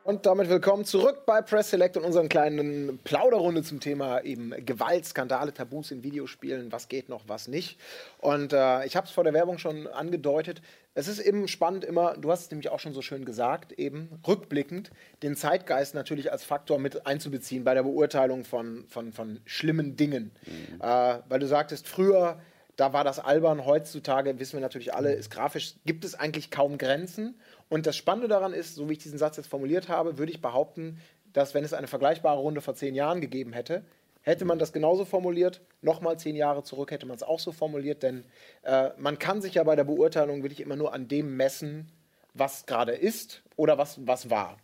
Und 0.04 0.26
damit 0.26 0.48
willkommen 0.48 0.84
zurück 0.84 1.26
bei 1.26 1.42
Press 1.42 1.70
Select 1.70 1.96
und 1.96 2.02
unseren 2.02 2.28
kleinen 2.28 2.98
Plauderrunde 3.04 3.62
zum 3.62 3.78
Thema 3.78 4.20
eben 4.24 4.52
Gewalt, 4.66 5.06
Skandale, 5.06 5.54
Tabus 5.54 5.92
in 5.92 6.02
Videospielen, 6.02 6.72
was 6.72 6.88
geht 6.88 7.08
noch, 7.08 7.22
was 7.28 7.46
nicht. 7.46 7.78
Und 8.18 8.52
äh, 8.52 8.84
ich 8.84 8.96
habe 8.96 9.06
es 9.06 9.12
vor 9.12 9.22
der 9.22 9.32
Werbung 9.32 9.58
schon 9.58 9.86
angedeutet. 9.86 10.60
Es 10.94 11.06
ist 11.06 11.20
eben 11.20 11.46
spannend 11.46 11.84
immer, 11.84 12.16
du 12.16 12.32
hast 12.32 12.40
es 12.46 12.50
nämlich 12.50 12.68
auch 12.70 12.80
schon 12.80 12.94
so 12.94 13.00
schön 13.00 13.24
gesagt, 13.24 13.70
eben 13.72 14.08
rückblickend 14.26 14.90
den 15.22 15.36
Zeitgeist 15.36 15.94
natürlich 15.94 16.32
als 16.32 16.42
Faktor 16.42 16.80
mit 16.80 17.06
einzubeziehen 17.06 17.62
bei 17.62 17.74
der 17.74 17.84
Beurteilung 17.84 18.42
von, 18.42 18.84
von, 18.88 19.12
von 19.12 19.38
schlimmen 19.44 19.94
Dingen. 19.94 20.32
Äh, 20.80 21.18
weil 21.28 21.38
du 21.38 21.46
sagtest, 21.46 21.86
früher 21.86 22.40
da 22.82 22.92
war 22.92 23.04
das 23.04 23.20
albern. 23.20 23.64
Heutzutage 23.64 24.40
wissen 24.40 24.54
wir 24.54 24.60
natürlich 24.60 24.92
alle, 24.92 25.12
ist 25.12 25.30
grafisch, 25.30 25.74
gibt 25.86 26.04
es 26.04 26.16
eigentlich 26.16 26.50
kaum 26.50 26.78
Grenzen. 26.78 27.38
Und 27.68 27.86
das 27.86 27.96
Spannende 27.96 28.26
daran 28.26 28.52
ist, 28.52 28.74
so 28.74 28.88
wie 28.88 28.94
ich 28.94 28.98
diesen 28.98 29.18
Satz 29.18 29.36
jetzt 29.36 29.46
formuliert 29.46 29.88
habe, 29.88 30.18
würde 30.18 30.32
ich 30.32 30.42
behaupten, 30.42 30.98
dass 31.32 31.54
wenn 31.54 31.62
es 31.62 31.74
eine 31.74 31.86
vergleichbare 31.86 32.40
Runde 32.40 32.60
vor 32.60 32.74
zehn 32.74 32.96
Jahren 32.96 33.20
gegeben 33.20 33.52
hätte, 33.52 33.84
hätte 34.22 34.44
man 34.44 34.58
das 34.58 34.72
genauso 34.72 35.04
formuliert. 35.04 35.60
Nochmal 35.80 36.18
zehn 36.18 36.34
Jahre 36.34 36.64
zurück 36.64 36.90
hätte 36.90 37.06
man 37.06 37.14
es 37.14 37.22
auch 37.22 37.38
so 37.38 37.52
formuliert, 37.52 38.02
denn 38.02 38.24
äh, 38.64 38.90
man 38.98 39.20
kann 39.20 39.40
sich 39.40 39.54
ja 39.54 39.62
bei 39.62 39.76
der 39.76 39.84
Beurteilung 39.84 40.42
wirklich 40.42 40.60
immer 40.60 40.74
nur 40.74 40.92
an 40.92 41.06
dem 41.06 41.36
messen, 41.36 41.88
was 42.34 42.66
gerade 42.66 42.94
ist 42.94 43.44
oder 43.54 43.78
was, 43.78 44.04
was 44.08 44.28
war. 44.28 44.56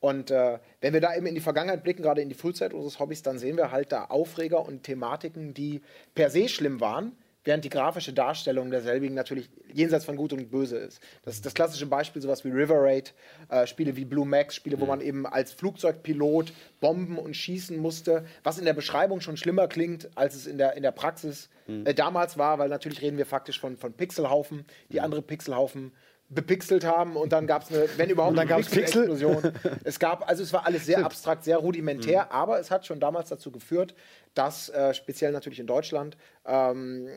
Und 0.00 0.30
äh, 0.30 0.60
wenn 0.80 0.94
wir 0.94 1.02
da 1.02 1.14
eben 1.14 1.26
in 1.26 1.34
die 1.34 1.42
Vergangenheit 1.42 1.84
blicken, 1.84 2.02
gerade 2.02 2.22
in 2.22 2.30
die 2.30 2.34
Frühzeit 2.34 2.72
unseres 2.72 3.00
Hobbys, 3.00 3.22
dann 3.22 3.38
sehen 3.38 3.58
wir 3.58 3.70
halt 3.70 3.92
da 3.92 4.06
Aufreger 4.06 4.64
und 4.64 4.82
Thematiken, 4.82 5.52
die 5.52 5.82
per 6.14 6.30
se 6.30 6.48
schlimm 6.48 6.80
waren, 6.80 7.12
während 7.46 7.64
die 7.64 7.70
grafische 7.70 8.12
Darstellung 8.12 8.70
derselbigen 8.70 9.14
natürlich 9.14 9.48
jenseits 9.72 10.04
von 10.04 10.16
Gut 10.16 10.32
und 10.32 10.50
Böse 10.50 10.76
ist. 10.76 11.00
Das 11.22 11.34
ist 11.34 11.46
das 11.46 11.54
klassische 11.54 11.86
Beispiel, 11.86 12.20
sowas 12.20 12.44
wie 12.44 12.50
River 12.50 12.82
Raid, 12.82 13.14
äh, 13.48 13.66
Spiele 13.66 13.96
wie 13.96 14.04
Blue 14.04 14.26
Max, 14.26 14.54
Spiele, 14.54 14.78
wo 14.80 14.86
man 14.86 15.00
eben 15.00 15.26
als 15.26 15.52
Flugzeugpilot 15.52 16.52
bomben 16.80 17.18
und 17.18 17.34
schießen 17.34 17.78
musste, 17.78 18.26
was 18.42 18.58
in 18.58 18.64
der 18.64 18.74
Beschreibung 18.74 19.20
schon 19.20 19.36
schlimmer 19.36 19.68
klingt, 19.68 20.10
als 20.16 20.34
es 20.34 20.46
in 20.46 20.58
der, 20.58 20.76
in 20.76 20.82
der 20.82 20.92
Praxis 20.92 21.48
äh, 21.68 21.94
damals 21.94 22.36
war, 22.36 22.58
weil 22.58 22.68
natürlich 22.68 23.02
reden 23.02 23.18
wir 23.18 23.26
faktisch 23.26 23.60
von, 23.60 23.76
von 23.76 23.92
Pixelhaufen, 23.92 24.64
die 24.90 25.00
andere 25.00 25.22
Pixelhaufen 25.22 25.92
bepixelt 26.28 26.84
haben 26.84 27.16
und 27.16 27.32
dann 27.32 27.46
gab 27.46 27.62
es 27.62 27.70
eine, 27.70 27.88
wenn 27.96 28.10
überhaupt, 28.10 28.36
dann 28.36 28.48
gab's 28.48 28.68
Pixel? 28.68 29.06
Pixel-Explosion. 29.06 29.52
es 29.84 29.98
gab, 29.98 30.28
also 30.28 30.42
es 30.42 30.52
war 30.52 30.66
alles 30.66 30.86
sehr 30.86 31.04
abstrakt, 31.04 31.44
sehr 31.44 31.58
rudimentär, 31.58 32.32
aber 32.32 32.58
es 32.58 32.70
hat 32.70 32.86
schon 32.86 32.98
damals 32.98 33.28
dazu 33.28 33.50
geführt, 33.50 33.94
dass 34.34 34.68
äh, 34.68 34.92
speziell 34.92 35.32
natürlich 35.32 35.60
in 35.60 35.66
Deutschland 35.66 36.16
ähm, 36.44 37.08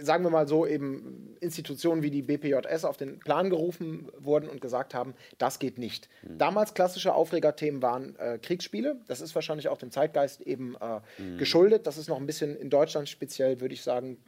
sagen 0.00 0.24
wir 0.24 0.30
mal 0.30 0.48
so, 0.48 0.66
eben 0.66 1.36
Institutionen 1.40 2.02
wie 2.02 2.10
die 2.10 2.22
BPJS 2.22 2.84
auf 2.84 2.96
den 2.96 3.18
Plan 3.18 3.50
gerufen 3.50 4.10
wurden 4.18 4.48
und 4.48 4.60
gesagt 4.60 4.94
haben, 4.94 5.14
das 5.38 5.58
geht 5.58 5.78
nicht. 5.78 6.08
Damals 6.22 6.74
klassische 6.74 7.14
Aufregerthemen 7.14 7.82
waren 7.82 8.16
äh, 8.16 8.38
Kriegsspiele. 8.38 9.00
Das 9.08 9.20
ist 9.20 9.34
wahrscheinlich 9.34 9.68
auch 9.68 9.78
dem 9.78 9.90
Zeitgeist 9.90 10.40
eben 10.42 10.76
äh, 10.80 11.36
geschuldet. 11.36 11.86
Das 11.86 11.98
ist 11.98 12.08
noch 12.08 12.18
ein 12.18 12.26
bisschen 12.26 12.56
in 12.56 12.70
Deutschland 12.70 13.08
speziell, 13.08 13.60
würde 13.60 13.74
ich 13.74 13.82
sagen. 13.82 14.18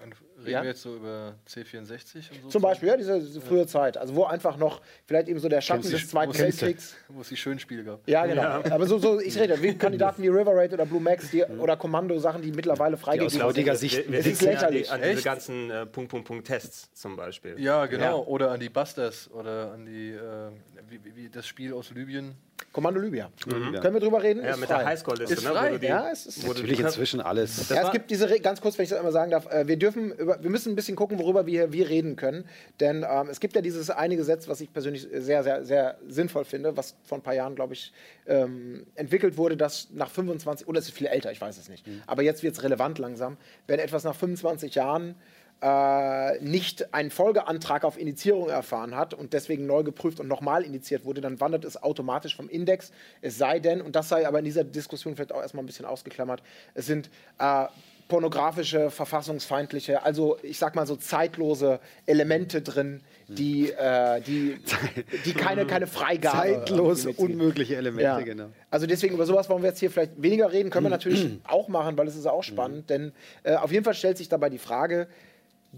Reden 0.44 0.52
Ja? 0.52 0.62
wir 0.62 0.70
jetzt 0.70 0.82
so 0.82 0.96
über 0.96 1.34
C64 1.48 2.16
und 2.30 2.42
so? 2.44 2.48
Zum 2.50 2.62
Beispiel, 2.62 2.88
ja, 2.88 2.96
diese, 2.96 3.18
diese 3.20 3.40
frühe 3.40 3.66
Zeit. 3.66 3.96
Also 3.96 4.14
wo 4.14 4.24
einfach 4.24 4.56
noch 4.56 4.80
vielleicht 5.06 5.28
eben 5.28 5.38
so 5.40 5.48
der 5.48 5.60
Schatten 5.60 5.82
des 5.90 6.08
Zweiten 6.08 6.28
Wo 6.28 6.32
es- 6.34 6.40
Weltkriegs. 6.40 6.94
Wo 7.08 7.20
es 7.22 7.28
die 7.28 7.36
schönen 7.36 7.58
Spiele 7.58 7.84
gab. 7.84 8.08
Ja, 8.08 8.26
genau. 8.26 8.42
Aber 8.42 8.86
so, 8.86 8.98
so, 8.98 9.20
ich 9.20 9.38
rede, 9.38 9.60
wie 9.62 9.74
Kandidaten 9.78 10.22
wie 10.22 10.28
River 10.28 10.54
Raid 10.54 10.72
oder 10.72 10.86
Blue 10.86 11.00
Max 11.00 11.30
die, 11.30 11.42
oder 11.44 11.76
Kommando, 11.76 12.18
Sachen, 12.18 12.42
die 12.42 12.52
mittlerweile 12.52 12.96
freigegeben 12.96 13.40
aus 13.42 13.48
heutiger 13.48 13.74
sind. 13.76 13.90
Sicht- 13.90 14.04
Wir, 14.06 14.12
wir 14.12 14.18
Es 14.20 14.26
ist 14.26 14.42
ja 14.42 14.50
an, 14.50 14.72
die, 14.72 14.78
lächerlich. 14.78 14.92
an 14.92 15.00
diese 15.02 15.22
ganzen 15.22 15.70
äh, 15.70 15.86
Punkt, 15.86 16.10
Punkt, 16.10 16.26
Punkt 16.26 16.46
Tests 16.46 16.92
zum 16.94 17.16
Beispiel. 17.16 17.58
Ja, 17.58 17.86
genau. 17.86 18.04
Ja. 18.04 18.14
Oder 18.26 18.50
an 18.50 18.60
die 18.60 18.68
Busters 18.68 19.30
oder 19.30 19.72
an 19.72 19.86
die, 19.86 20.10
äh, 20.10 20.20
wie, 20.88 21.04
wie, 21.04 21.16
wie 21.16 21.28
das 21.28 21.46
Spiel 21.46 21.72
aus 21.72 21.90
Libyen. 21.90 22.34
Kommando 22.74 22.98
Libya. 23.00 23.30
Libya. 23.46 23.80
Können 23.80 23.94
wir 23.94 24.00
drüber 24.00 24.20
reden? 24.20 24.42
Ja, 24.44 24.50
Ist 24.50 24.58
mit 24.60 24.68
frei. 24.68 24.78
der 24.78 24.86
Highscore-Liste. 24.88 25.34
Ist 25.36 25.44
ne, 25.44 25.50
frei. 25.50 25.78
die- 25.78 25.86
Ja, 25.86 26.10
es 26.10 26.26
ist- 26.26 26.44
Natürlich 26.46 26.80
inzwischen 26.80 27.20
alles. 27.20 27.68
Ja, 27.68 27.86
es 27.86 27.92
gibt 27.92 28.10
diese, 28.10 28.28
Re 28.28 28.40
ganz 28.40 28.60
kurz, 28.60 28.76
wenn 28.76 28.82
ich 28.82 28.88
das 28.90 28.98
einmal 28.98 29.12
sagen 29.12 29.30
darf, 29.30 29.46
äh, 29.46 29.68
wir 29.68 29.76
dürfen, 29.78 30.10
über, 30.12 30.42
wir 30.42 30.50
müssen 30.50 30.72
ein 30.72 30.74
bisschen 30.74 30.96
gucken, 30.96 31.20
worüber 31.20 31.46
wir, 31.46 31.72
wir 31.72 31.88
reden 31.88 32.16
können. 32.16 32.44
Denn 32.80 33.06
ähm, 33.08 33.28
es 33.30 33.38
gibt 33.38 33.54
ja 33.54 33.62
dieses 33.62 33.90
eine 33.90 34.16
Gesetz, 34.16 34.48
was 34.48 34.60
ich 34.60 34.72
persönlich 34.72 35.06
sehr, 35.12 35.44
sehr, 35.44 35.64
sehr 35.64 35.98
sinnvoll 36.08 36.44
finde, 36.44 36.76
was 36.76 36.96
vor 37.04 37.16
ein 37.16 37.22
paar 37.22 37.34
Jahren, 37.34 37.54
glaube 37.54 37.74
ich, 37.74 37.92
ähm, 38.26 38.84
entwickelt 38.96 39.36
wurde, 39.36 39.56
dass 39.56 39.90
nach 39.92 40.10
25, 40.10 40.66
oder 40.66 40.80
es 40.80 40.86
ist 40.88 40.94
viel 40.94 41.06
älter, 41.06 41.30
ich 41.30 41.40
weiß 41.40 41.56
es 41.56 41.68
nicht, 41.68 41.86
aber 42.08 42.22
jetzt 42.22 42.42
wird 42.42 42.54
es 42.56 42.64
relevant 42.64 42.98
langsam, 42.98 43.36
wenn 43.68 43.78
etwas 43.78 44.02
nach 44.02 44.16
25 44.16 44.74
Jahren 44.74 45.14
äh, 45.64 46.38
nicht 46.40 46.92
einen 46.92 47.10
Folgeantrag 47.10 47.84
auf 47.84 47.98
Indizierung 47.98 48.50
erfahren 48.50 48.94
hat 48.94 49.14
und 49.14 49.32
deswegen 49.32 49.64
neu 49.64 49.82
geprüft 49.82 50.20
und 50.20 50.28
nochmal 50.28 50.62
indiziert 50.62 51.06
wurde, 51.06 51.22
dann 51.22 51.40
wandert 51.40 51.64
es 51.64 51.82
automatisch 51.82 52.36
vom 52.36 52.50
Index. 52.50 52.92
Es 53.22 53.38
sei 53.38 53.60
denn, 53.60 53.80
und 53.80 53.96
das 53.96 54.10
sei 54.10 54.28
aber 54.28 54.40
in 54.40 54.44
dieser 54.44 54.62
Diskussion 54.62 55.16
vielleicht 55.16 55.32
auch 55.32 55.40
erstmal 55.40 55.62
ein 55.62 55.66
bisschen 55.66 55.86
ausgeklammert, 55.86 56.42
es 56.74 56.84
sind 56.84 57.08
äh, 57.38 57.64
pornografische, 58.08 58.90
verfassungsfeindliche, 58.90 60.02
also 60.02 60.36
ich 60.42 60.58
sag 60.58 60.74
mal 60.74 60.86
so 60.86 60.96
zeitlose 60.96 61.80
Elemente 62.04 62.60
drin, 62.60 63.00
die, 63.28 63.70
äh, 63.70 64.20
die, 64.20 64.58
die 65.24 65.32
keine, 65.32 65.64
keine 65.64 65.86
Freigabe 65.86 66.36
Zeitlos 66.36 67.06
unmögliche 67.06 67.76
Elemente, 67.76 68.02
ja. 68.02 68.20
genau. 68.20 68.50
Also 68.70 68.86
deswegen 68.86 69.14
über 69.14 69.24
sowas 69.24 69.48
wollen 69.48 69.62
wir 69.62 69.70
jetzt 69.70 69.80
hier 69.80 69.90
vielleicht 69.90 70.20
weniger 70.20 70.52
reden, 70.52 70.68
können 70.68 70.84
wir 70.84 70.90
natürlich 70.90 71.38
auch 71.44 71.68
machen, 71.68 71.96
weil 71.96 72.06
es 72.06 72.16
ist 72.16 72.26
auch 72.26 72.42
spannend, 72.42 72.90
denn 72.90 73.12
äh, 73.44 73.54
auf 73.54 73.72
jeden 73.72 73.84
Fall 73.84 73.94
stellt 73.94 74.18
sich 74.18 74.28
dabei 74.28 74.50
die 74.50 74.58
Frage, 74.58 75.08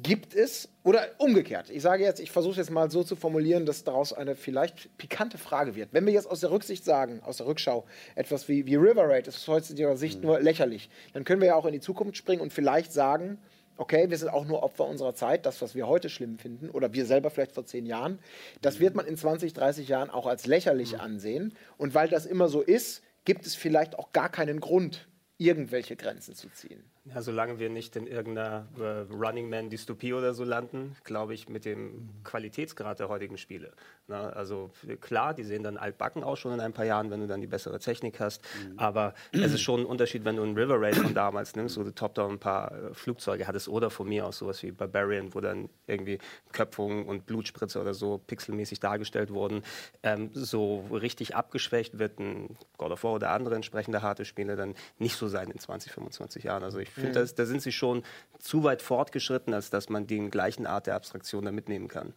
gibt 0.02 0.34
es, 0.34 0.68
oder 0.82 1.08
umgekehrt, 1.18 1.70
ich 1.70 1.82
sage 1.82 2.04
jetzt, 2.04 2.20
ich 2.20 2.30
versuche 2.30 2.52
es 2.52 2.58
jetzt 2.58 2.70
mal 2.70 2.90
so 2.90 3.02
zu 3.02 3.16
formulieren, 3.16 3.66
dass 3.66 3.84
daraus 3.84 4.12
eine 4.12 4.34
vielleicht 4.34 4.96
pikante 4.98 5.38
Frage 5.38 5.74
wird. 5.74 5.90
Wenn 5.92 6.06
wir 6.06 6.12
jetzt 6.12 6.30
aus 6.30 6.40
der 6.40 6.50
Rücksicht 6.50 6.84
sagen, 6.84 7.20
aus 7.24 7.38
der 7.38 7.46
Rückschau, 7.46 7.84
etwas 8.14 8.48
wie, 8.48 8.66
wie 8.66 8.76
River 8.76 9.08
Raid, 9.08 9.26
das 9.26 9.36
ist 9.36 9.48
aus 9.48 9.68
heutiger 9.68 9.96
Sicht 9.96 10.22
nur 10.22 10.40
lächerlich, 10.40 10.90
dann 11.12 11.24
können 11.24 11.40
wir 11.40 11.48
ja 11.48 11.54
auch 11.54 11.66
in 11.66 11.72
die 11.72 11.80
Zukunft 11.80 12.16
springen 12.16 12.40
und 12.40 12.52
vielleicht 12.52 12.92
sagen, 12.92 13.38
okay, 13.78 14.10
wir 14.10 14.18
sind 14.18 14.28
auch 14.28 14.46
nur 14.46 14.62
Opfer 14.62 14.86
unserer 14.86 15.14
Zeit, 15.14 15.46
das, 15.46 15.60
was 15.60 15.74
wir 15.74 15.86
heute 15.86 16.08
schlimm 16.08 16.38
finden, 16.38 16.70
oder 16.70 16.92
wir 16.92 17.06
selber 17.06 17.30
vielleicht 17.30 17.52
vor 17.52 17.66
zehn 17.66 17.86
Jahren, 17.86 18.18
das 18.62 18.80
wird 18.80 18.94
man 18.94 19.06
in 19.06 19.16
20, 19.16 19.52
30 19.52 19.88
Jahren 19.88 20.10
auch 20.10 20.26
als 20.26 20.46
lächerlich 20.46 20.98
ansehen. 21.00 21.54
Und 21.76 21.94
weil 21.94 22.08
das 22.08 22.26
immer 22.26 22.48
so 22.48 22.60
ist, 22.60 23.02
gibt 23.24 23.46
es 23.46 23.54
vielleicht 23.54 23.98
auch 23.98 24.12
gar 24.12 24.28
keinen 24.30 24.60
Grund, 24.60 25.08
irgendwelche 25.38 25.96
Grenzen 25.96 26.34
zu 26.34 26.48
ziehen. 26.48 26.84
Ja, 27.14 27.22
solange 27.22 27.60
wir 27.60 27.70
nicht 27.70 27.94
in 27.94 28.08
irgendeiner 28.08 28.66
äh, 28.78 29.12
Running 29.14 29.48
Man 29.48 29.70
Dystopie 29.70 30.12
oder 30.12 30.34
so 30.34 30.42
landen, 30.42 30.96
glaube 31.04 31.34
ich, 31.34 31.48
mit 31.48 31.64
dem 31.64 32.08
Qualitätsgrad 32.24 32.98
der 32.98 33.08
heutigen 33.08 33.38
Spiele. 33.38 33.72
Na, 34.08 34.30
also 34.30 34.70
klar, 35.00 35.32
die 35.32 35.44
sehen 35.44 35.62
dann 35.62 35.76
altbacken 35.76 36.24
aus 36.24 36.40
schon 36.40 36.52
in 36.52 36.60
ein 36.60 36.72
paar 36.72 36.84
Jahren, 36.84 37.10
wenn 37.10 37.20
du 37.20 37.28
dann 37.28 37.40
die 37.40 37.46
bessere 37.46 37.78
Technik 37.78 38.18
hast. 38.18 38.42
Mhm. 38.42 38.78
Aber 38.78 39.14
es 39.30 39.52
ist 39.52 39.60
schon 39.60 39.80
ein 39.80 39.86
Unterschied, 39.86 40.24
wenn 40.24 40.36
du 40.36 40.42
einen 40.42 40.58
River 40.58 40.80
Raid 40.80 40.96
von 40.96 41.14
damals 41.14 41.54
nimmst, 41.54 41.78
wo 41.78 41.84
du 41.84 41.94
top-down 41.94 42.32
ein 42.32 42.38
paar 42.40 42.72
äh, 42.72 42.94
Flugzeuge 42.94 43.46
hattest 43.46 43.68
oder 43.68 43.90
von 43.90 44.08
mir 44.08 44.26
aus 44.26 44.38
sowas 44.38 44.62
wie 44.64 44.72
Barbarian, 44.72 45.32
wo 45.32 45.40
dann 45.40 45.68
irgendwie 45.86 46.18
Köpfungen 46.52 47.06
und 47.06 47.26
Blutspritze 47.26 47.80
oder 47.80 47.94
so 47.94 48.18
pixelmäßig 48.18 48.80
dargestellt 48.80 49.32
wurden. 49.32 49.62
Ähm, 50.02 50.30
so 50.32 50.86
richtig 50.90 51.36
abgeschwächt 51.36 52.00
wird 52.00 52.18
ein 52.18 52.56
God 52.78 52.90
of 52.90 53.04
War 53.04 53.12
oder 53.12 53.30
andere 53.30 53.54
entsprechende 53.54 54.02
harte 54.02 54.24
Spiele 54.24 54.56
dann 54.56 54.74
nicht 54.98 55.16
so 55.16 55.28
sein 55.28 55.50
in 55.50 55.58
20, 55.58 55.92
25 55.92 56.44
Jahren. 56.44 56.64
Also 56.64 56.78
ich 56.78 56.95
finde, 57.00 57.22
mhm. 57.22 57.28
da 57.36 57.46
sind 57.46 57.62
sie 57.62 57.72
schon 57.72 58.02
zu 58.38 58.64
weit 58.64 58.82
fortgeschritten, 58.82 59.54
als 59.54 59.70
dass 59.70 59.88
man 59.88 60.06
den 60.06 60.30
gleichen 60.30 60.66
Art 60.66 60.86
der 60.86 60.94
Abstraktion 60.94 61.44
da 61.44 61.52
mitnehmen 61.52 61.88
kann. 61.88 62.12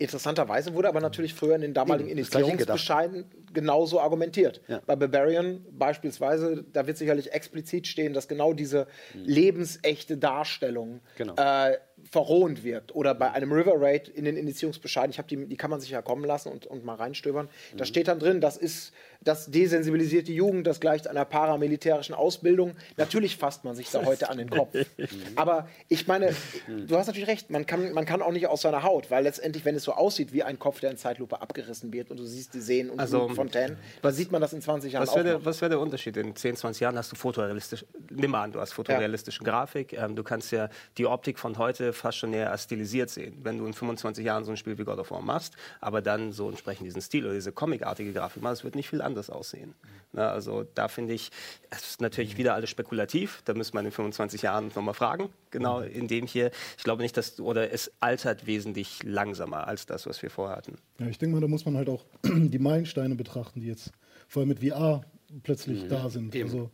Interessanterweise 0.00 0.74
wurde 0.74 0.88
aber 0.88 1.00
natürlich 1.00 1.32
früher 1.32 1.54
in 1.54 1.60
den 1.60 1.74
damaligen 1.74 2.08
Initiierungsbescheiden 2.08 3.26
genauso 3.52 4.00
argumentiert. 4.00 4.60
Ja. 4.66 4.80
Bei 4.84 4.96
Barbarian 4.96 5.64
beispielsweise, 5.70 6.64
da 6.72 6.88
wird 6.88 6.96
sicherlich 6.96 7.32
explizit 7.32 7.86
stehen, 7.86 8.12
dass 8.12 8.26
genau 8.26 8.52
diese 8.52 8.88
mhm. 9.14 9.24
lebensechte 9.24 10.16
Darstellung 10.16 11.00
genau. 11.16 11.36
äh, 11.36 11.78
verrohend 12.10 12.64
wirkt. 12.64 12.94
Oder 12.96 13.14
bei 13.14 13.30
einem 13.30 13.52
River 13.52 13.74
Raid 13.76 14.08
in 14.08 14.24
den 14.24 14.36
Initiierungsbescheiden, 14.36 15.10
ich 15.12 15.18
habe 15.18 15.28
die, 15.28 15.46
die 15.46 15.56
kann 15.56 15.70
man 15.70 15.80
sich 15.80 15.90
ja 15.90 16.02
kommen 16.02 16.24
lassen 16.24 16.50
und, 16.50 16.66
und 16.66 16.84
mal 16.84 16.96
reinstöbern. 16.96 17.46
Mhm. 17.46 17.76
Da 17.76 17.84
steht 17.84 18.08
dann 18.08 18.18
drin, 18.18 18.40
das 18.40 18.56
ist, 18.56 18.92
das 19.22 19.50
desensibilisiert 19.50 20.28
die 20.28 20.34
Jugend, 20.34 20.66
das 20.66 20.80
gleicht 20.80 21.06
einer 21.06 21.26
paramilitärischen 21.26 22.14
Ausbildung. 22.14 22.74
Natürlich 22.96 23.36
fasst 23.36 23.64
man 23.64 23.76
sich 23.76 23.90
da 23.90 24.04
heute 24.06 24.30
an 24.30 24.38
den 24.38 24.48
Kopf. 24.48 24.74
Aber 25.36 25.68
ich 25.88 26.06
meine, 26.06 26.34
du 26.66 26.96
hast 26.96 27.06
natürlich 27.06 27.28
recht, 27.28 27.50
man 27.50 27.66
kann, 27.66 27.92
man 27.92 28.06
kann 28.06 28.22
auch 28.22 28.32
nicht 28.32 28.46
aus 28.46 28.62
seiner 28.62 28.82
Haut, 28.82 29.10
weil 29.10 29.24
letztendlich, 29.24 29.66
wenn 29.66 29.74
es 29.74 29.84
so 29.84 29.92
aussieht 29.92 30.32
wie 30.32 30.42
ein 30.42 30.58
Kopf, 30.58 30.80
der 30.80 30.90
in 30.90 30.96
Zeitlupe 30.96 31.42
abgerissen 31.42 31.92
wird 31.92 32.10
und 32.10 32.18
du 32.18 32.24
siehst 32.24 32.54
die 32.54 32.60
Seen 32.60 32.88
und 32.88 32.98
also, 32.98 33.28
Fontaine, 33.28 33.76
dann 34.00 34.14
sieht 34.14 34.32
man 34.32 34.40
das 34.40 34.54
in 34.54 34.62
20 34.62 34.94
Jahren 34.94 35.02
was 35.02 35.10
auch 35.10 35.22
der, 35.22 35.44
Was 35.44 35.60
wäre 35.60 35.68
der 35.68 35.80
Unterschied? 35.80 36.16
In 36.16 36.34
10, 36.34 36.56
20 36.56 36.80
Jahren 36.80 36.96
hast 36.96 37.12
du 37.12 37.16
fotorealistisch, 37.16 37.84
nimm 38.08 38.34
an, 38.34 38.52
du 38.52 38.60
hast 38.60 38.72
fotorealistische 38.72 39.44
ja. 39.44 39.50
Grafik, 39.50 39.92
ähm, 39.92 40.16
du 40.16 40.22
kannst 40.22 40.50
ja 40.50 40.70
die 40.96 41.04
Optik 41.04 41.38
von 41.38 41.58
heute 41.58 41.92
fast 41.92 42.16
schon 42.16 42.30
näher 42.30 42.56
stilisiert 42.56 43.10
sehen. 43.10 43.36
Wenn 43.42 43.58
du 43.58 43.66
in 43.66 43.74
25 43.74 44.24
Jahren 44.24 44.44
so 44.44 44.50
ein 44.50 44.56
Spiel 44.56 44.78
wie 44.78 44.84
God 44.84 44.98
of 44.98 45.10
War 45.10 45.20
machst, 45.20 45.56
aber 45.82 46.00
dann 46.00 46.32
so 46.32 46.48
entsprechend 46.48 46.86
diesen 46.86 47.02
Stil 47.02 47.26
oder 47.26 47.34
diese 47.34 47.52
comicartige 47.52 48.14
Grafik 48.14 48.42
machst, 48.42 48.64
wird 48.64 48.74
nicht 48.74 48.88
viel 48.88 49.02
anders 49.02 49.09
aussehen. 49.30 49.74
Na, 50.12 50.30
also 50.30 50.64
da 50.74 50.88
finde 50.88 51.14
ich, 51.14 51.30
es 51.70 51.90
ist 51.90 52.00
natürlich 52.00 52.36
wieder 52.36 52.54
alles 52.54 52.70
spekulativ, 52.70 53.42
da 53.44 53.54
müssen 53.54 53.74
wir 53.74 53.80
in 53.80 53.90
25 53.90 54.42
Jahren 54.42 54.68
nochmal 54.74 54.94
fragen. 54.94 55.30
Genau, 55.50 55.80
in 55.80 56.08
dem 56.08 56.26
hier, 56.26 56.50
ich 56.76 56.84
glaube 56.84 57.02
nicht, 57.02 57.16
dass, 57.16 57.38
oder 57.40 57.72
es 57.72 57.92
altert 58.00 58.46
wesentlich 58.46 59.02
langsamer 59.02 59.66
als 59.68 59.86
das, 59.86 60.06
was 60.06 60.22
wir 60.22 60.30
vorher 60.30 60.56
hatten. 60.56 60.76
Ja, 60.98 61.06
ich 61.06 61.18
denke 61.18 61.34
mal, 61.34 61.40
da 61.40 61.48
muss 61.48 61.64
man 61.64 61.76
halt 61.76 61.88
auch 61.88 62.04
die 62.24 62.58
Meilensteine 62.58 63.14
betrachten, 63.14 63.60
die 63.60 63.68
jetzt 63.68 63.92
vor 64.28 64.40
allem 64.40 64.48
mit 64.48 64.60
VR 64.60 65.04
plötzlich 65.42 65.84
mhm. 65.84 65.88
da 65.88 66.10
sind. 66.10 66.34
Eben. 66.34 66.48
Also 66.48 66.70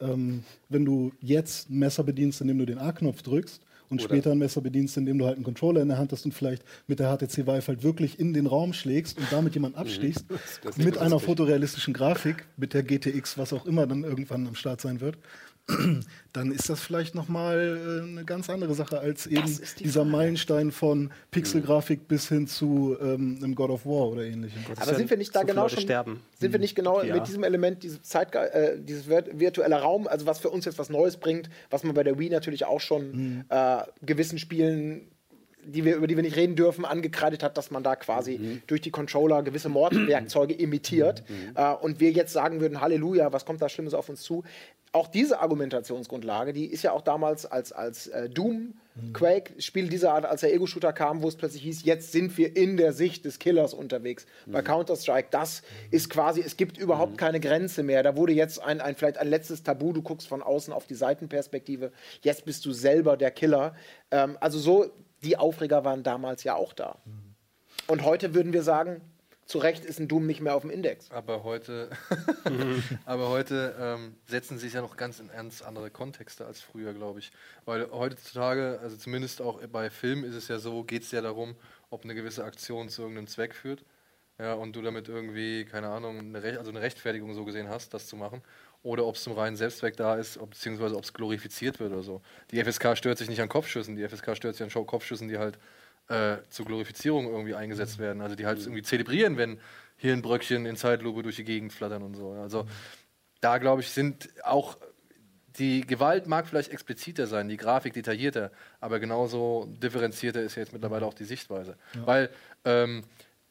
ähm, 0.00 0.44
wenn 0.68 0.84
du 0.84 1.12
jetzt 1.20 1.70
ein 1.70 1.78
Messer 1.78 2.02
bedienst, 2.02 2.40
indem 2.40 2.58
du 2.58 2.66
den 2.66 2.78
A-Knopf 2.78 3.22
drückst, 3.22 3.62
und 3.90 4.00
Oder 4.00 4.08
später 4.08 4.30
ein 4.30 4.38
Messer 4.38 4.60
bedienst, 4.60 4.96
indem 4.96 5.18
du 5.18 5.26
halt 5.26 5.36
einen 5.36 5.44
Controller 5.44 5.82
in 5.82 5.88
der 5.88 5.98
Hand 5.98 6.12
hast 6.12 6.24
und 6.24 6.32
vielleicht 6.32 6.64
mit 6.86 7.00
der 7.00 7.14
HTC 7.14 7.38
Vive 7.46 7.66
halt 7.66 7.82
wirklich 7.82 8.20
in 8.20 8.32
den 8.32 8.46
Raum 8.46 8.72
schlägst 8.72 9.18
und 9.18 9.26
damit 9.30 9.54
jemanden 9.54 9.76
mhm. 9.76 9.82
abstichst, 9.82 10.24
mit 10.76 10.96
einer 10.98 11.18
fotorealistischen 11.18 11.92
Grafik, 11.92 12.46
mit 12.56 12.72
der 12.72 12.84
GTX, 12.84 13.36
was 13.36 13.52
auch 13.52 13.66
immer 13.66 13.86
dann 13.86 14.04
irgendwann 14.04 14.46
am 14.46 14.54
Start 14.54 14.80
sein 14.80 15.00
wird, 15.00 15.18
dann 16.32 16.52
ist 16.52 16.68
das 16.68 16.80
vielleicht 16.80 17.14
nochmal 17.14 18.02
äh, 18.04 18.08
eine 18.08 18.24
ganz 18.24 18.48
andere 18.50 18.74
Sache 18.74 19.00
als 19.00 19.26
eben 19.26 19.46
die 19.46 19.84
dieser 19.84 20.00
Frage. 20.00 20.10
Meilenstein 20.10 20.70
von 20.70 21.10
Pixelgrafik 21.30 22.08
bis 22.08 22.28
hin 22.28 22.46
zu 22.46 22.96
ähm, 23.00 23.38
einem 23.42 23.54
God 23.54 23.70
of 23.70 23.86
War 23.86 24.08
oder 24.08 24.22
ähnlichem. 24.22 24.62
Aber 24.76 24.94
sind 24.94 25.10
wir 25.10 25.16
nicht 25.16 25.34
da 25.34 25.42
genau 25.42 25.68
schon, 25.68 25.80
sterben. 25.80 26.20
sind 26.38 26.52
wir 26.52 26.60
nicht 26.60 26.74
genau 26.74 27.02
ja. 27.02 27.14
mit 27.14 27.26
diesem 27.26 27.44
Element, 27.44 27.82
dieses, 27.82 28.02
Zeitge 28.02 28.52
äh, 28.52 28.78
dieses 28.80 29.08
virtuelle 29.08 29.80
Raum, 29.80 30.06
also 30.06 30.26
was 30.26 30.38
für 30.38 30.50
uns 30.50 30.64
jetzt 30.64 30.78
was 30.78 30.90
Neues 30.90 31.16
bringt, 31.16 31.50
was 31.70 31.84
man 31.84 31.94
bei 31.94 32.02
der 32.02 32.18
Wii 32.18 32.30
natürlich 32.30 32.64
auch 32.64 32.80
schon 32.80 33.12
mhm. 33.12 33.44
äh, 33.48 33.82
gewissen 34.02 34.38
Spielen 34.38 35.10
die 35.64 35.84
wir, 35.84 35.96
über 35.96 36.06
die 36.06 36.16
wir 36.16 36.22
nicht 36.22 36.36
reden 36.36 36.56
dürfen, 36.56 36.84
angekreidet 36.84 37.42
hat, 37.42 37.56
dass 37.56 37.70
man 37.70 37.82
da 37.82 37.96
quasi 37.96 38.38
mhm. 38.38 38.62
durch 38.66 38.80
die 38.80 38.90
Controller 38.90 39.42
gewisse 39.42 39.68
Mordwerkzeuge 39.68 40.54
imitiert. 40.54 41.22
Mhm. 41.28 41.56
Äh, 41.56 41.74
und 41.74 42.00
wir 42.00 42.10
jetzt 42.10 42.32
sagen 42.32 42.60
würden, 42.60 42.80
Halleluja, 42.80 43.32
was 43.32 43.44
kommt 43.44 43.62
da 43.62 43.68
Schlimmes 43.68 43.94
auf 43.94 44.08
uns 44.08 44.22
zu? 44.22 44.44
Auch 44.92 45.06
diese 45.06 45.38
Argumentationsgrundlage, 45.40 46.52
die 46.52 46.66
ist 46.66 46.82
ja 46.82 46.90
auch 46.90 47.02
damals 47.02 47.46
als, 47.46 47.70
als 47.70 48.08
äh, 48.08 48.28
Doom, 48.28 48.74
mhm. 48.96 49.12
Quake, 49.12 49.62
Spiel 49.62 49.88
dieser 49.88 50.12
Art, 50.14 50.26
als 50.26 50.40
der 50.40 50.52
Ego-Shooter 50.52 50.92
kam, 50.92 51.22
wo 51.22 51.28
es 51.28 51.36
plötzlich 51.36 51.62
hieß, 51.62 51.84
jetzt 51.84 52.10
sind 52.10 52.36
wir 52.36 52.56
in 52.56 52.76
der 52.76 52.92
Sicht 52.92 53.24
des 53.24 53.38
Killers 53.38 53.72
unterwegs. 53.72 54.26
Bei 54.46 54.62
mhm. 54.62 54.66
Counter-Strike, 54.66 55.28
das 55.30 55.62
ist 55.92 56.10
quasi, 56.10 56.40
es 56.40 56.56
gibt 56.56 56.76
überhaupt 56.76 57.12
mhm. 57.12 57.16
keine 57.18 57.38
Grenze 57.38 57.84
mehr. 57.84 58.02
Da 58.02 58.16
wurde 58.16 58.32
jetzt 58.32 58.60
ein, 58.60 58.80
ein, 58.80 58.96
vielleicht 58.96 59.18
ein 59.18 59.28
letztes 59.28 59.62
Tabu, 59.62 59.92
du 59.92 60.02
guckst 60.02 60.26
von 60.26 60.42
außen 60.42 60.72
auf 60.72 60.88
die 60.88 60.94
Seitenperspektive, 60.94 61.92
jetzt 62.22 62.44
bist 62.44 62.66
du 62.66 62.72
selber 62.72 63.16
der 63.16 63.30
Killer. 63.30 63.76
Ähm, 64.10 64.36
also 64.40 64.58
so 64.58 64.90
die 65.22 65.36
Aufreger 65.36 65.84
waren 65.84 66.02
damals 66.02 66.44
ja 66.44 66.54
auch 66.54 66.72
da. 66.72 66.98
Und 67.86 68.04
heute 68.04 68.34
würden 68.34 68.52
wir 68.52 68.62
sagen, 68.62 69.00
zu 69.50 69.58
Recht 69.58 69.84
ist 69.84 69.98
ein 69.98 70.06
Doom 70.06 70.26
nicht 70.26 70.40
mehr 70.40 70.54
auf 70.54 70.62
dem 70.62 70.70
Index. 70.70 71.10
Aber 71.10 71.42
heute, 71.42 71.90
aber 73.04 73.30
heute 73.30 73.74
ähm, 73.80 74.14
setzen 74.26 74.58
sich 74.58 74.74
ja 74.74 74.80
noch 74.80 74.96
ganz 74.96 75.18
in 75.18 75.28
ernst 75.28 75.64
andere 75.64 75.90
Kontexte 75.90 76.46
als 76.46 76.60
früher, 76.60 76.94
glaube 76.94 77.18
ich. 77.18 77.32
Weil 77.64 77.90
heutzutage, 77.90 78.78
also 78.80 78.96
zumindest 78.96 79.42
auch 79.42 79.60
bei 79.66 79.90
Filmen 79.90 80.22
ist 80.22 80.36
es 80.36 80.46
ja 80.46 80.60
so, 80.60 80.84
geht 80.84 81.02
es 81.02 81.10
ja 81.10 81.20
darum, 81.20 81.56
ob 81.90 82.04
eine 82.04 82.14
gewisse 82.14 82.44
Aktion 82.44 82.88
zu 82.88 83.02
irgendeinem 83.02 83.26
Zweck 83.26 83.54
führt. 83.54 83.84
Ja, 84.38 84.54
und 84.54 84.76
du 84.76 84.82
damit 84.82 85.08
irgendwie, 85.08 85.64
keine 85.64 85.88
Ahnung, 85.88 86.18
eine, 86.18 86.42
Rech 86.42 86.56
also 86.56 86.70
eine 86.70 86.80
Rechtfertigung 86.80 87.34
so 87.34 87.44
gesehen 87.44 87.68
hast, 87.68 87.92
das 87.92 88.06
zu 88.06 88.16
machen 88.16 88.42
oder 88.82 89.04
ob 89.06 89.16
es 89.16 89.22
zum 89.22 89.34
reinen 89.34 89.56
Selbstzweck 89.56 89.96
da 89.96 90.16
ist, 90.16 90.38
ob, 90.38 90.50
beziehungsweise 90.50 90.96
ob 90.96 91.04
es 91.04 91.12
glorifiziert 91.12 91.80
wird 91.80 91.92
oder 91.92 92.02
so. 92.02 92.22
Die 92.50 92.62
FSK 92.62 92.96
stört 92.96 93.18
sich 93.18 93.28
nicht 93.28 93.40
an 93.40 93.48
Kopfschüssen, 93.48 93.96
die 93.96 94.08
FSK 94.08 94.36
stört 94.36 94.56
sich 94.56 94.76
an 94.76 94.86
Kopfschüssen, 94.86 95.28
die 95.28 95.38
halt 95.38 95.58
äh, 96.08 96.38
zur 96.48 96.66
Glorifizierung 96.66 97.26
irgendwie 97.26 97.54
eingesetzt 97.54 97.98
mhm. 97.98 98.02
werden. 98.02 98.22
Also 98.22 98.36
die 98.36 98.46
halt 98.46 98.58
mhm. 98.58 98.64
irgendwie 98.64 98.82
zelebrieren, 98.82 99.36
wenn 99.36 99.58
Hirnbröckchen 99.96 100.64
in 100.66 100.76
Zeitlupe 100.76 101.22
durch 101.22 101.36
die 101.36 101.44
Gegend 101.44 101.72
flattern 101.72 102.02
und 102.02 102.14
so. 102.14 102.30
Also 102.30 102.64
mhm. 102.64 102.68
da 103.40 103.58
glaube 103.58 103.82
ich, 103.82 103.90
sind 103.90 104.28
auch 104.42 104.76
die 105.58 105.86
Gewalt 105.86 106.26
mag 106.26 106.46
vielleicht 106.46 106.70
expliziter 106.70 107.26
sein, 107.26 107.48
die 107.48 107.56
Grafik 107.56 107.92
detaillierter, 107.92 108.52
aber 108.78 109.00
genauso 109.00 109.66
differenzierter 109.82 110.40
ist 110.40 110.54
jetzt 110.54 110.72
mittlerweile 110.72 111.04
auch 111.04 111.14
die 111.14 111.24
Sichtweise. 111.24 111.76
Ja. 111.94 112.06
Weil 112.06 112.30
ähm, 112.64 113.02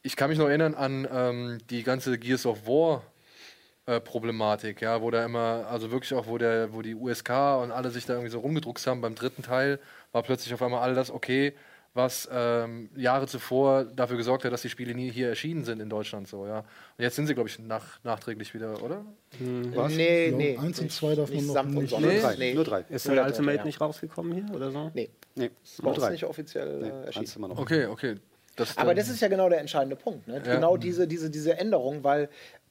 ich 0.02 0.16
kann 0.16 0.30
mich 0.30 0.38
noch 0.38 0.48
erinnern 0.48 0.74
an 0.74 1.06
ähm, 1.12 1.58
die 1.68 1.82
ganze 1.82 2.18
Gears 2.18 2.46
of 2.46 2.66
War 2.66 3.02
äh, 3.90 4.00
Problematik, 4.00 4.82
ja, 4.82 5.02
wo 5.02 5.10
da 5.10 5.24
immer, 5.24 5.66
also 5.68 5.90
wirklich 5.90 6.14
auch, 6.14 6.28
wo 6.28 6.38
der, 6.38 6.72
wo 6.72 6.80
die 6.80 6.94
USK 6.94 7.30
und 7.60 7.72
alle 7.72 7.90
sich 7.90 8.06
da 8.06 8.12
irgendwie 8.12 8.30
so 8.30 8.38
rumgedruckt 8.38 8.86
haben, 8.86 9.00
beim 9.00 9.16
dritten 9.16 9.42
Teil 9.42 9.80
war 10.12 10.22
plötzlich 10.22 10.54
auf 10.54 10.62
einmal 10.62 10.80
all 10.80 10.94
das 10.94 11.10
okay, 11.10 11.54
was 11.92 12.28
ähm, 12.32 12.88
Jahre 12.94 13.26
zuvor 13.26 13.84
dafür 13.84 14.16
gesorgt 14.16 14.44
hat, 14.44 14.52
dass 14.52 14.62
die 14.62 14.68
Spiele 14.68 14.94
nie 14.94 15.10
hier 15.10 15.28
erschienen 15.28 15.64
sind 15.64 15.80
in 15.80 15.88
Deutschland 15.88 16.28
so, 16.28 16.46
ja. 16.46 16.60
Und 16.60 16.66
jetzt 16.98 17.16
sind 17.16 17.26
sie, 17.26 17.34
glaube 17.34 17.48
ich, 17.48 17.58
nach, 17.58 17.98
nachträglich 18.04 18.54
wieder, 18.54 18.80
oder? 18.80 19.04
Hm. 19.38 19.74
Was? 19.74 19.92
Nee, 19.92 20.32
nee. 20.36 20.56
Eins 20.56 20.78
und 20.78 20.92
zwei 20.92 21.16
darf 21.16 21.28
man 21.32 21.44
noch 21.46 21.64
nicht. 21.64 21.98
Nee, 21.98 22.06
nur 22.06 22.20
drei. 22.20 22.36
Nee. 22.36 22.54
Nur 22.54 22.64
drei. 22.64 22.84
Ist 22.88 23.08
der 23.08 23.24
Ultimate 23.24 23.58
ja. 23.58 23.64
nicht 23.64 23.80
rausgekommen 23.80 24.32
hier 24.32 24.54
oder 24.54 24.70
so? 24.70 24.92
Nee. 24.94 25.10
Nee, 25.34 25.50
nur 25.82 25.94
drei. 25.94 26.10
nicht 26.10 26.24
offiziell 26.24 26.78
nee, 26.80 26.88
äh, 26.88 27.06
erschienen. 27.06 27.52
Okay, 27.56 27.86
okay. 27.86 28.16
Das 28.60 28.76
Aber 28.76 28.94
das 28.94 29.08
ist 29.08 29.20
ja 29.20 29.28
genau 29.28 29.48
der 29.48 29.60
entscheidende 29.60 29.96
Punkt. 29.96 30.28
Ne? 30.28 30.42
Ja. 30.44 30.54
Genau 30.54 30.76
diese, 30.76 31.08
diese, 31.08 31.30
diese 31.30 31.56
Änderung, 31.56 32.04
weil 32.04 32.28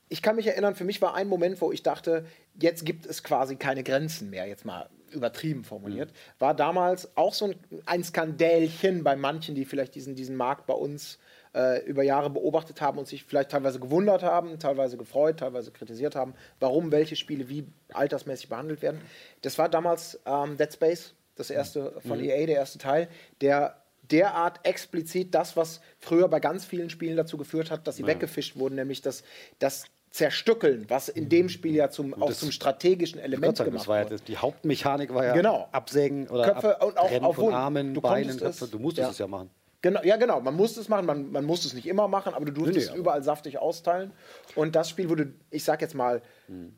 ich 0.10 0.22
kann 0.22 0.36
mich 0.36 0.48
erinnern, 0.48 0.76
für 0.76 0.84
mich 0.84 1.02
war 1.02 1.14
ein 1.14 1.28
Moment, 1.28 1.62
wo 1.62 1.72
ich 1.72 1.84
dachte, 1.84 2.26
jetzt 2.60 2.86
gibt 2.86 3.06
es 3.06 3.24
quasi 3.24 3.56
keine 3.56 3.84
Grenzen 3.84 4.30
mehr, 4.30 4.48
jetzt 4.48 4.66
mal 4.66 4.90
übertrieben 5.12 5.64
formuliert, 5.64 6.12
mhm. 6.12 6.16
war 6.40 6.54
damals 6.54 7.16
auch 7.16 7.34
so 7.34 7.46
ein, 7.46 7.56
ein 7.86 8.04
Skandälchen 8.04 9.04
bei 9.04 9.16
manchen, 9.16 9.56
die 9.56 9.66
vielleicht 9.66 9.96
diesen, 9.96 10.16
diesen 10.16 10.36
Markt 10.36 10.66
bei 10.68 10.74
uns 10.74 11.20
äh, 11.56 11.84
über 11.86 12.04
Jahre 12.04 12.30
beobachtet 12.30 12.82
haben 12.82 12.98
und 12.98 13.08
sich 13.08 13.24
vielleicht 13.24 13.52
teilweise 13.52 13.80
gewundert 13.80 14.24
haben, 14.24 14.60
teilweise 14.60 14.98
gefreut, 14.98 15.40
teilweise 15.40 15.72
kritisiert 15.72 16.16
haben, 16.16 16.34
warum 16.60 16.92
welche 16.92 17.16
Spiele 17.16 17.50
wie 17.50 17.66
altersmäßig 17.94 18.50
behandelt 18.50 18.82
werden. 18.82 19.02
Das 19.42 19.58
war 19.58 19.70
damals 19.70 20.20
ähm, 20.26 20.58
Dead 20.58 20.72
Space, 20.72 21.14
das 21.36 21.50
erste 21.50 22.00
von 22.02 22.20
mhm. 22.20 22.26
EA, 22.26 22.46
der 22.46 22.56
erste 22.56 22.78
Teil, 22.78 23.08
der 23.42 23.76
derart 24.12 24.60
explizit 24.64 25.36
das, 25.36 25.56
was 25.56 25.82
früher 26.00 26.28
bei 26.28 26.40
ganz 26.40 26.66
vielen 26.66 26.90
Spielen 26.90 27.16
dazu 27.16 27.38
geführt 27.38 27.70
hat, 27.72 27.88
dass 27.88 27.98
sie 27.98 28.02
ja. 28.04 28.08
weggefischt 28.08 28.58
wurden, 28.58 28.76
nämlich 28.76 29.02
dass, 29.02 29.24
dass 29.60 29.86
zerstückeln, 30.12 30.86
was 30.90 31.10
in 31.10 31.30
dem 31.30 31.50
Spiel 31.50 31.76
ja 31.76 31.90
zum, 31.90 32.20
auch 32.22 32.34
zum 32.34 32.52
strategischen 32.52 33.20
Element 33.20 33.58
sagen, 33.58 33.72
gemacht 33.72 33.88
war. 33.88 34.10
Ja, 34.10 34.18
die 34.28 34.38
Hauptmechanik 34.38 35.14
war 35.14 35.26
ja 35.26 35.34
genau. 35.34 35.70
Absägen 35.72 36.28
oder 36.28 36.52
Köpfe 36.52 36.78
und 36.86 36.98
auch 36.98 37.22
auf 37.22 37.36
von 37.36 37.54
Armen, 37.54 37.94
Beinen, 37.94 38.38
Köpfe. 38.38 38.68
Du 38.68 38.80
musstest 38.80 39.06
ja. 39.06 39.12
es 39.12 39.18
ja 39.20 39.28
machen. 39.28 39.50
Genau, 39.82 40.02
ja, 40.04 40.18
genau. 40.18 40.42
Man 40.42 40.56
muss 40.56 40.76
es 40.76 40.90
machen, 40.90 41.06
man, 41.06 41.32
man 41.32 41.46
muss 41.46 41.64
es 41.64 41.74
nicht 41.74 41.88
immer 41.88 42.08
machen, 42.10 42.34
aber 42.34 42.46
du 42.46 42.52
durftest 42.52 42.90
Nee, 42.90 42.96
nee, 42.96 43.00
überall 43.00 43.24
saftig 43.24 43.60
austeilen. 43.60 44.12
Und 44.56 44.76
das 44.76 44.90
Spiel 44.90 45.10
wurde, 45.10 45.34
ich 45.52 45.64
sag 45.64 45.82
jetzt 45.82 45.96
mal, 45.96 46.22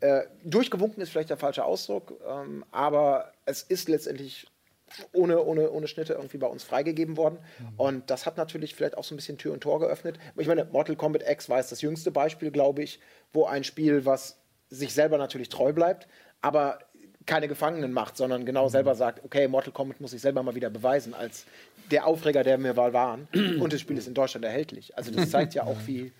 äh, 0.01 0.21
durchgewunken 0.43 1.01
ist 1.01 1.09
vielleicht 1.09 1.31
der 1.31 1.37
falsche 1.37 1.65
Ausdruck, 1.65 2.13
ähm, 2.27 2.63
aber 2.71 3.31
es 3.45 3.63
ist 3.63 3.89
letztendlich 3.89 4.47
ohne, 5.13 5.43
ohne, 5.43 5.71
ohne 5.71 5.87
Schnitte 5.87 6.13
irgendwie 6.13 6.37
bei 6.37 6.47
uns 6.47 6.63
freigegeben 6.63 7.17
worden. 7.17 7.39
Und 7.77 8.09
das 8.09 8.25
hat 8.25 8.37
natürlich 8.37 8.75
vielleicht 8.75 8.97
auch 8.97 9.03
so 9.03 9.13
ein 9.13 9.17
bisschen 9.17 9.37
Tür 9.37 9.53
und 9.53 9.61
Tor 9.61 9.79
geöffnet. 9.79 10.17
Ich 10.37 10.47
meine, 10.47 10.65
Mortal 10.65 10.95
Kombat 10.95 11.27
X 11.27 11.49
war 11.49 11.57
jetzt 11.57 11.71
das 11.71 11.81
jüngste 11.81 12.11
Beispiel, 12.11 12.51
glaube 12.51 12.83
ich, 12.83 12.99
wo 13.33 13.45
ein 13.45 13.63
Spiel, 13.63 14.05
was 14.05 14.37
sich 14.69 14.93
selber 14.93 15.17
natürlich 15.17 15.49
treu 15.49 15.73
bleibt, 15.73 16.07
aber 16.41 16.79
keine 17.25 17.47
Gefangenen 17.47 17.93
macht, 17.93 18.17
sondern 18.17 18.45
genau 18.45 18.67
selber 18.67 18.95
sagt, 18.95 19.23
okay, 19.23 19.47
Mortal 19.47 19.73
Kombat 19.73 20.01
muss 20.01 20.11
sich 20.11 20.21
selber 20.21 20.41
mal 20.43 20.55
wieder 20.55 20.69
beweisen 20.69 21.13
als 21.13 21.45
der 21.91 22.07
Aufreger, 22.07 22.43
der 22.43 22.57
wir 22.61 22.73
mal 22.73 22.93
waren. 22.93 23.27
Und 23.33 23.73
das 23.73 23.81
Spiel 23.81 23.97
ist 23.97 24.07
in 24.07 24.13
Deutschland 24.13 24.45
erhältlich. 24.45 24.97
Also 24.97 25.11
das 25.11 25.29
zeigt 25.31 25.53
ja 25.53 25.63
auch, 25.63 25.77
wie 25.85 26.11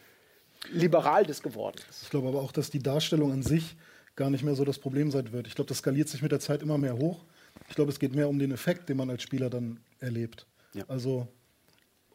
liberal 0.71 1.25
das 1.25 1.41
geworden 1.41 1.77
ist. 1.89 2.03
Ich 2.03 2.10
glaube 2.10 2.27
aber 2.27 2.41
auch, 2.41 2.51
dass 2.51 2.69
die 2.69 2.79
Darstellung 2.79 3.31
an 3.31 3.41
sich 3.41 3.75
gar 4.15 4.29
nicht 4.29 4.43
mehr 4.43 4.55
so 4.55 4.65
das 4.65 4.77
Problem 4.77 5.10
sein 5.10 5.31
wird. 5.31 5.47
Ich 5.47 5.55
glaube, 5.55 5.69
das 5.69 5.79
skaliert 5.79 6.10
sich 6.10 6.21
mit 6.21 6.31
der 6.31 6.39
Zeit 6.39 6.62
immer 6.62 6.77
mehr 6.77 6.97
hoch. 6.97 7.23
Ich 7.71 7.75
glaube, 7.75 7.89
es 7.89 7.99
geht 7.99 8.13
mehr 8.13 8.27
um 8.27 8.38
den 8.38 8.51
Effekt, 8.51 8.89
den 8.89 8.97
man 8.97 9.10
als 9.10 9.23
Spieler 9.23 9.49
dann 9.49 9.79
erlebt. 9.99 10.45
Ja. 10.73 10.84
Also 10.89 11.29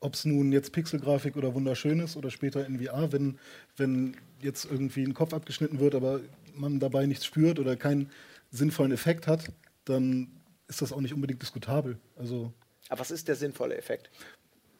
ob 0.00 0.12
es 0.12 0.26
nun 0.26 0.52
jetzt 0.52 0.70
Pixelgrafik 0.72 1.34
oder 1.34 1.54
wunderschön 1.54 1.98
ist 2.00 2.14
oder 2.14 2.30
später 2.30 2.66
in 2.66 2.78
VR, 2.78 3.10
wenn, 3.10 3.38
wenn 3.78 4.18
jetzt 4.42 4.66
irgendwie 4.66 5.02
ein 5.02 5.14
Kopf 5.14 5.32
abgeschnitten 5.32 5.80
wird, 5.80 5.94
aber 5.94 6.20
man 6.54 6.78
dabei 6.78 7.06
nichts 7.06 7.24
spürt 7.24 7.58
oder 7.58 7.74
keinen 7.74 8.10
sinnvollen 8.50 8.92
Effekt 8.92 9.26
hat, 9.26 9.50
dann 9.86 10.28
ist 10.68 10.82
das 10.82 10.92
auch 10.92 11.00
nicht 11.00 11.14
unbedingt 11.14 11.40
diskutabel. 11.40 11.98
Also 12.16 12.52
Aber 12.90 13.00
was 13.00 13.10
ist 13.10 13.26
der 13.26 13.36
sinnvolle 13.36 13.78
Effekt? 13.78 14.10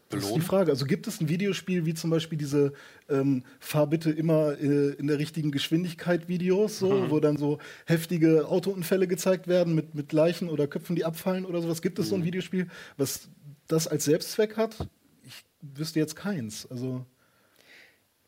Das 0.09 0.25
ist 0.25 0.35
die 0.37 0.41
Frage. 0.41 0.71
Also 0.71 0.85
gibt 0.87 1.07
es 1.09 1.21
ein 1.21 1.29
Videospiel 1.29 1.85
wie 1.85 1.95
zum 1.95 2.11
Beispiel 2.11 2.39
diese 2.39 2.73
ähm, 3.09 3.43
Fahr 3.59 3.87
bitte 3.89 4.11
immer 4.11 4.53
äh, 4.61 4.91
in 4.95 5.07
der 5.09 5.19
richtigen 5.19 5.51
Geschwindigkeit 5.51 6.29
Videos, 6.29 6.79
so, 6.79 7.11
wo 7.11 7.19
dann 7.21 7.37
so 7.37 7.59
heftige 7.87 8.47
Autounfälle 8.49 9.09
gezeigt 9.09 9.49
werden 9.49 9.75
mit, 9.75 9.95
mit 9.95 10.13
Leichen 10.13 10.49
oder 10.49 10.67
Köpfen, 10.69 10.95
die 10.97 11.05
abfallen 11.05 11.45
oder 11.45 11.61
sowas? 11.63 11.83
Gibt 11.83 11.99
es 11.99 12.09
so 12.09 12.15
ein 12.15 12.25
Videospiel, 12.25 12.69
was 12.97 13.29
das 13.67 13.89
als 13.89 14.05
Selbstzweck 14.05 14.57
hat? 14.57 14.89
Ich 15.25 15.45
wüsste 15.61 15.99
jetzt 15.99 16.15
keins. 16.15 16.67
Also 16.71 17.05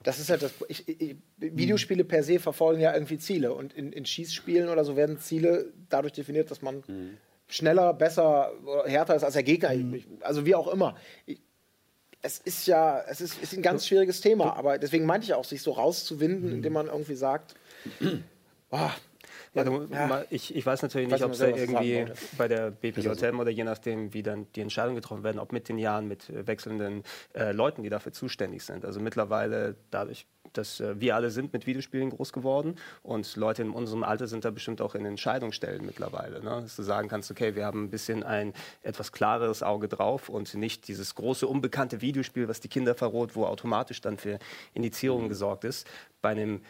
Das 0.03 0.19
ist 0.21 0.31
halt 0.31 0.43
das. 0.43 0.53
Ich, 0.69 0.89
ich, 0.89 1.17
Videospiele 1.39 2.05
per 2.05 2.23
se 2.23 2.39
verfolgen 2.39 2.81
ja 2.81 2.93
irgendwie 2.95 3.19
Ziele. 3.19 3.53
Und 3.53 3.73
in, 3.73 3.93
in 3.93 4.05
Schießspielen 4.07 4.69
oder 4.69 4.85
so 4.85 4.97
werden 4.97 5.19
Ziele 5.19 5.73
dadurch 5.89 6.13
definiert, 6.13 6.51
dass 6.51 6.63
man 6.63 6.83
schneller, 7.49 7.95
besser, 7.95 8.53
oder 8.65 8.85
härter 8.89 9.17
ist 9.17 9.25
als 9.25 9.35
der 9.35 9.43
Gegner. 9.43 9.73
Ich- 9.75 10.07
Also 10.21 10.45
wie 10.47 10.55
auch 10.55 10.69
immer. 10.69 10.97
Ich, 11.27 11.41
es 12.23 12.39
ist 12.39 12.67
ja, 12.67 13.01
es 13.09 13.21
ist, 13.21 13.41
ist 13.43 13.53
ein 13.55 13.63
ganz 13.63 13.87
schwieriges 13.87 14.21
Thema, 14.21 14.57
aber 14.57 14.79
deswegen 14.79 15.07
meinte 15.07 15.27
ich 15.27 15.35
auch, 15.35 15.45
sich 15.45 15.63
so 15.63 15.73
rauszuwinden, 15.73 16.53
indem 16.53 16.73
man 16.73 16.87
irgendwie 16.87 17.15
sagt, 17.15 17.55
oh, 18.71 18.91
Ja, 19.59 19.65
du, 19.65 19.87
Ja. 19.91 20.25
Ich, 20.31 20.55
ich 20.55 20.65
weiß 20.65 20.83
natürlich 20.83 21.09
nicht, 21.09 21.23
ob 21.23 21.33
es 21.33 21.39
da 21.39 21.49
irgendwie 21.49 22.07
bei 22.37 22.49
der 22.49 22.71
BPJM 22.71 23.39
oder 23.39 23.51
je 23.51 23.65
nachdem, 23.65 24.13
wie 24.15 24.23
dann 24.23 24.47
die 24.55 24.61
Entscheidungen 24.61 24.97
getroffen 24.97 25.25
werden, 25.25 25.39
ob 25.39 25.53
mit 25.53 25.69
den 25.69 25.79
Jahren 25.79 26.09
mit 26.09 26.31
äh, 26.31 26.47
wechselnden 26.47 27.03
äh, 27.35 27.53
Leuten, 27.53 27.83
die 27.83 27.89
dafür 27.89 28.13
zuständig 28.13 28.65
sind. 28.65 28.85
Also 28.85 29.01
mittlerweile 29.01 29.77
dadurch, 29.91 30.27
dass 30.53 30.81
äh, 30.81 31.01
wir 31.01 31.15
alle 31.15 31.31
sind 31.31 31.53
mit 31.53 31.67
Videospielen 31.67 32.11
groß 32.11 32.33
geworden 32.33 32.77
und 33.03 33.37
Leute 33.37 33.63
in 33.63 33.71
unserem 33.71 34.03
Alter 34.03 34.27
sind 34.27 34.45
da 34.45 34.51
bestimmt 34.51 34.81
auch 34.81 34.95
in 34.95 35.05
Entscheidungsstellen 35.05 35.85
mittlerweile. 35.85 36.43
Ne? 36.43 36.61
Dass 36.63 36.77
du 36.77 36.83
sagen 36.83 37.09
kannst, 37.09 37.31
okay, 37.31 37.55
wir 37.55 37.65
haben 37.65 37.85
ein 37.85 37.91
bisschen 37.91 38.23
ein 38.23 38.53
etwas 38.83 39.13
klareres 39.13 39.63
Auge 39.63 39.89
drauf 39.89 40.29
und 40.29 40.55
nicht 40.55 40.89
dieses 40.89 41.15
große 41.15 41.47
unbekannte 41.47 42.01
Videospiel, 42.01 42.49
was 42.49 42.61
die 42.61 42.69
Kinder 42.69 42.95
verroht, 42.95 43.37
wo 43.37 43.45
automatisch 43.45 44.01
dann 44.01 44.19
für 44.19 44.39
Indizierungen 44.75 45.29
gesorgt 45.29 45.65
ist. 45.65 45.87
Bei 46.21 46.31
einem 46.31 46.63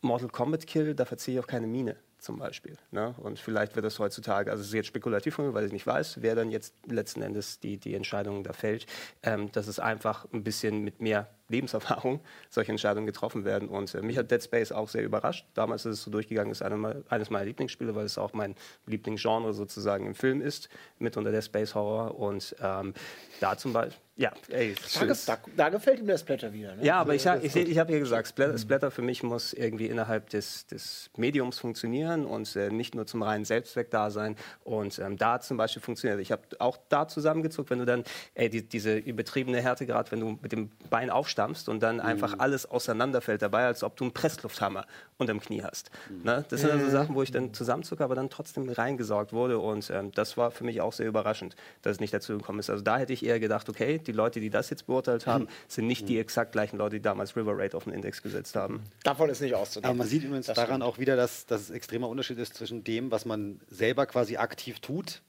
Mortal 0.00 0.28
Kombat 0.28 0.66
Kill, 0.66 0.94
da 0.94 1.04
verziehe 1.04 1.36
ich 1.36 1.38
auf 1.40 1.46
keine 1.46 1.66
Mine 1.66 1.96
zum 2.26 2.38
Beispiel. 2.38 2.76
Ne? 2.90 3.14
Und 3.18 3.38
vielleicht 3.38 3.76
wird 3.76 3.86
das 3.86 3.98
heutzutage, 3.98 4.50
also 4.50 4.60
es 4.60 4.68
ist 4.68 4.74
jetzt 4.74 4.88
spekulativ 4.88 5.36
von 5.36 5.46
mir, 5.46 5.54
weil 5.54 5.64
ich 5.64 5.72
nicht 5.72 5.86
weiß, 5.86 6.20
wer 6.20 6.34
dann 6.34 6.50
jetzt 6.50 6.74
letzten 6.86 7.22
Endes 7.22 7.60
die, 7.60 7.78
die 7.78 7.94
Entscheidung 7.94 8.44
da 8.44 8.52
fällt, 8.52 8.86
ähm, 9.22 9.50
dass 9.52 9.68
es 9.68 9.78
einfach 9.78 10.26
ein 10.32 10.44
bisschen 10.44 10.82
mit 10.82 11.00
mehr 11.00 11.28
Lebenserfahrung 11.48 12.20
solche 12.50 12.72
Entscheidungen 12.72 13.06
getroffen 13.06 13.44
werden. 13.44 13.68
Und 13.68 13.94
äh, 13.94 14.02
mich 14.02 14.18
hat 14.18 14.30
Dead 14.30 14.42
Space 14.42 14.72
auch 14.72 14.88
sehr 14.88 15.02
überrascht. 15.02 15.46
Damals 15.54 15.84
ist 15.86 15.98
es 15.98 16.02
so 16.02 16.10
durchgegangen, 16.10 16.50
ist 16.50 16.62
eine, 16.62 17.04
eines 17.08 17.30
meiner 17.30 17.44
Lieblingsspiele, 17.44 17.94
weil 17.94 18.06
es 18.06 18.18
auch 18.18 18.32
mein 18.32 18.54
Lieblingsgenre 18.86 19.52
sozusagen 19.52 20.06
im 20.06 20.14
Film 20.14 20.40
ist, 20.40 20.68
mit 20.98 21.16
unter 21.16 21.30
der 21.30 21.42
Space 21.42 21.74
Horror. 21.74 22.18
Und 22.18 22.54
ähm, 22.60 22.94
da 23.40 23.56
zum 23.56 23.72
Beispiel, 23.72 24.00
ja, 24.18 24.32
ey, 24.48 24.74
da, 24.98 25.14
da, 25.26 25.38
da 25.54 25.68
gefällt 25.68 26.00
ihm 26.00 26.06
der 26.06 26.16
Splatter 26.16 26.50
wieder. 26.50 26.74
Ne? 26.74 26.84
ja, 26.86 26.98
aber 26.98 27.14
ich, 27.14 27.26
ich, 27.26 27.54
ich 27.54 27.78
habe 27.78 27.92
ja 27.92 27.98
gesagt, 27.98 28.28
Splatter, 28.28 28.56
Splatter 28.56 28.90
für 28.90 29.02
mich 29.02 29.22
muss 29.22 29.52
irgendwie 29.52 29.88
innerhalb 29.88 30.30
des, 30.30 30.66
des 30.66 31.10
Mediums 31.18 31.58
funktionieren 31.58 32.24
und 32.24 32.56
äh, 32.56 32.70
nicht 32.70 32.94
nur 32.94 33.06
zum 33.06 33.22
reinen 33.22 33.44
Selbstzweck 33.44 33.90
da 33.90 34.10
sein. 34.10 34.36
Und 34.64 34.98
ähm, 35.00 35.18
da 35.18 35.40
zum 35.40 35.58
Beispiel 35.58 35.82
funktioniert. 35.82 36.18
Ich 36.20 36.32
habe 36.32 36.42
auch 36.60 36.78
da 36.88 37.06
zusammengezuckt, 37.06 37.68
wenn 37.68 37.78
du 37.78 37.84
dann 37.84 38.04
ey, 38.32 38.48
die, 38.48 38.66
diese 38.66 38.96
übertriebene 38.96 39.60
Härtegrad, 39.60 40.10
wenn 40.12 40.20
du 40.20 40.38
mit 40.40 40.50
dem 40.50 40.70
Bein 40.88 41.10
aufstammst 41.36 41.68
und 41.68 41.82
dann 41.82 42.00
einfach 42.00 42.38
alles 42.38 42.66
auseinanderfällt 42.66 43.42
dabei, 43.42 43.66
als 43.66 43.82
ob 43.82 43.96
du 43.96 44.04
einen 44.04 44.12
Presslufthammer 44.12 44.86
unterm 45.18 45.40
Knie 45.40 45.62
hast. 45.62 45.90
Ne? 46.22 46.44
Das 46.48 46.62
sind 46.62 46.70
also 46.70 46.88
Sachen, 46.90 47.14
wo 47.14 47.22
ich 47.22 47.30
dann 47.30 47.52
zusammenzucke, 47.52 48.02
aber 48.02 48.14
dann 48.14 48.30
trotzdem 48.30 48.68
reingesaugt 48.68 49.32
wurde. 49.32 49.58
Und 49.58 49.90
ähm, 49.90 50.12
das 50.12 50.36
war 50.36 50.50
für 50.50 50.64
mich 50.64 50.80
auch 50.80 50.92
sehr 50.92 51.06
überraschend, 51.06 51.56
dass 51.82 51.92
es 51.92 52.00
nicht 52.00 52.14
dazu 52.14 52.36
gekommen 52.38 52.58
ist. 52.58 52.70
Also 52.70 52.82
da 52.82 52.98
hätte 52.98 53.12
ich 53.12 53.24
eher 53.24 53.40
gedacht, 53.40 53.68
okay, 53.68 53.98
die 53.98 54.12
Leute, 54.12 54.40
die 54.40 54.50
das 54.50 54.70
jetzt 54.70 54.86
beurteilt 54.86 55.26
haben, 55.26 55.48
sind 55.68 55.86
nicht 55.86 56.08
die 56.08 56.18
exakt 56.18 56.52
gleichen 56.52 56.78
Leute, 56.78 56.96
die 56.96 57.02
damals 57.02 57.36
River 57.36 57.56
Raid 57.56 57.74
auf 57.74 57.84
den 57.84 57.92
Index 57.92 58.22
gesetzt 58.22 58.56
haben. 58.56 58.82
Davon 59.04 59.28
ist 59.28 59.40
nicht 59.40 59.54
auszugehen. 59.54 59.90
Aber 59.90 59.98
man 59.98 60.06
sieht 60.06 60.24
übrigens 60.24 60.46
Das 60.46 60.56
daran 60.56 60.82
auch 60.82 60.98
wieder, 60.98 61.16
dass, 61.16 61.46
dass 61.46 61.62
es 61.62 61.70
extremer 61.70 62.08
Unterschied 62.08 62.38
ist 62.38 62.54
zwischen 62.54 62.84
dem, 62.84 63.10
was 63.10 63.24
man 63.24 63.60
selber 63.68 64.06
quasi 64.06 64.36
aktiv 64.36 64.80
tut, 64.80 65.22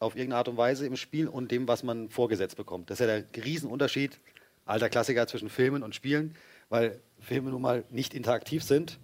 auf 0.00 0.14
irgendeine 0.14 0.38
Art 0.38 0.48
und 0.48 0.56
Weise 0.56 0.86
im 0.86 0.96
Spiel, 0.96 1.26
und 1.26 1.50
dem, 1.50 1.66
was 1.66 1.82
man 1.82 2.08
vorgesetzt 2.08 2.56
bekommt. 2.56 2.88
Das 2.90 3.00
ist 3.00 3.06
ja 3.06 3.20
der 3.20 3.44
Riesenunterschied, 3.44 4.20
alter 4.68 4.88
Klassiker 4.88 5.26
zwischen 5.26 5.48
Filmen 5.48 5.82
und 5.82 5.94
Spielen, 5.94 6.34
weil 6.68 7.00
Filme 7.20 7.50
nun 7.50 7.62
mal 7.62 7.84
nicht 7.90 8.14
interaktiv 8.14 8.62
sind. 8.62 8.98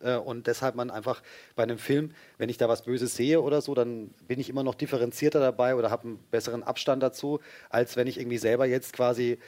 äh, 0.00 0.16
Und 0.16 0.46
deshalb 0.46 0.74
man 0.74 0.90
einfach 0.90 1.22
bei 1.54 1.62
einem 1.62 1.78
Film, 1.78 2.12
wenn 2.38 2.48
ich 2.48 2.58
da 2.58 2.68
was 2.68 2.82
Böses 2.82 3.14
sehe 3.16 3.40
oder 3.40 3.60
so, 3.60 3.74
dann 3.74 4.08
bin 4.26 4.40
ich 4.40 4.48
immer 4.48 4.62
noch 4.62 4.74
differenzierter 4.74 5.40
dabei 5.40 5.76
oder 5.76 5.90
habe 5.90 6.04
einen 6.04 6.18
besseren 6.30 6.62
Abstand 6.62 7.02
dazu, 7.02 7.40
als 7.70 7.96
wenn 7.96 8.06
ich 8.06 8.18
irgendwie 8.18 8.38
selber 8.38 8.66
jetzt 8.66 8.92
quasi 8.92 9.38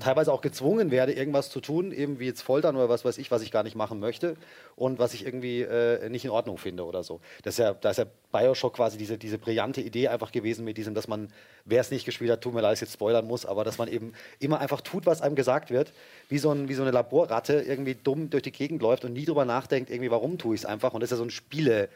teilweise 0.00 0.32
auch 0.32 0.40
gezwungen 0.40 0.90
werde, 0.90 1.12
irgendwas 1.12 1.50
zu 1.50 1.60
tun, 1.60 1.92
eben 1.92 2.18
wie 2.18 2.26
jetzt 2.26 2.42
Foltern 2.42 2.76
oder 2.76 2.88
was 2.88 3.04
weiß 3.04 3.18
ich, 3.18 3.30
was 3.30 3.42
ich 3.42 3.50
gar 3.50 3.62
nicht 3.62 3.76
machen 3.76 4.00
möchte 4.00 4.36
und 4.74 4.98
was 4.98 5.14
ich 5.14 5.24
irgendwie 5.24 5.62
äh, 5.62 6.08
nicht 6.08 6.24
in 6.24 6.30
Ordnung 6.30 6.58
finde 6.58 6.84
oder 6.84 7.04
so. 7.04 7.20
Das 7.42 7.54
ist 7.54 7.58
ja, 7.58 7.74
da 7.74 7.90
ist 7.90 7.98
ja 7.98 8.06
Bioshock 8.32 8.74
quasi 8.74 8.98
diese, 8.98 9.18
diese 9.18 9.38
brillante 9.38 9.80
Idee 9.80 10.08
einfach 10.08 10.32
gewesen 10.32 10.64
mit 10.64 10.76
diesem, 10.78 10.94
dass 10.94 11.06
man, 11.06 11.28
wer 11.64 11.80
es 11.80 11.90
nicht 11.90 12.04
gespielt 12.04 12.30
hat, 12.30 12.40
tut 12.40 12.54
mir 12.54 12.60
leid, 12.60 12.72
dass 12.72 12.78
ich 12.82 12.88
jetzt 12.88 12.94
spoilern 12.94 13.26
muss, 13.26 13.46
aber 13.46 13.64
dass 13.64 13.78
man 13.78 13.88
eben 13.88 14.14
immer 14.40 14.58
einfach 14.58 14.80
tut, 14.80 15.06
was 15.06 15.22
einem 15.22 15.36
gesagt 15.36 15.70
wird, 15.70 15.92
wie 16.28 16.38
so, 16.38 16.50
ein, 16.50 16.68
wie 16.68 16.74
so 16.74 16.82
eine 16.82 16.90
Laborratte 16.90 17.60
irgendwie 17.60 17.94
dumm 17.94 18.30
durch 18.30 18.42
die 18.42 18.52
Gegend 18.52 18.82
läuft 18.82 19.04
und 19.04 19.12
nie 19.12 19.24
drüber 19.24 19.44
nachdenkt, 19.44 19.90
irgendwie, 19.90 20.10
warum 20.10 20.38
tue 20.38 20.54
ich 20.54 20.62
es 20.62 20.66
einfach. 20.66 20.92
Und 20.92 21.02
das 21.02 21.08
ist 21.08 21.12
ja 21.12 21.18
so 21.18 21.24
ein 21.24 21.30
Spiele. 21.30 21.88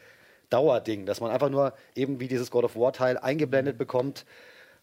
Dauerding, 0.49 1.07
dass 1.07 1.19
man 1.19 1.31
einfach 1.31 1.49
nur 1.49 1.73
eben 1.95 2.19
wie 2.19 2.27
dieses 2.27 2.51
God 2.51 2.65
of 2.65 2.75
War 2.75 2.93
Teil 2.93 3.17
eingeblendet 3.17 3.79
bekommt, 3.79 4.23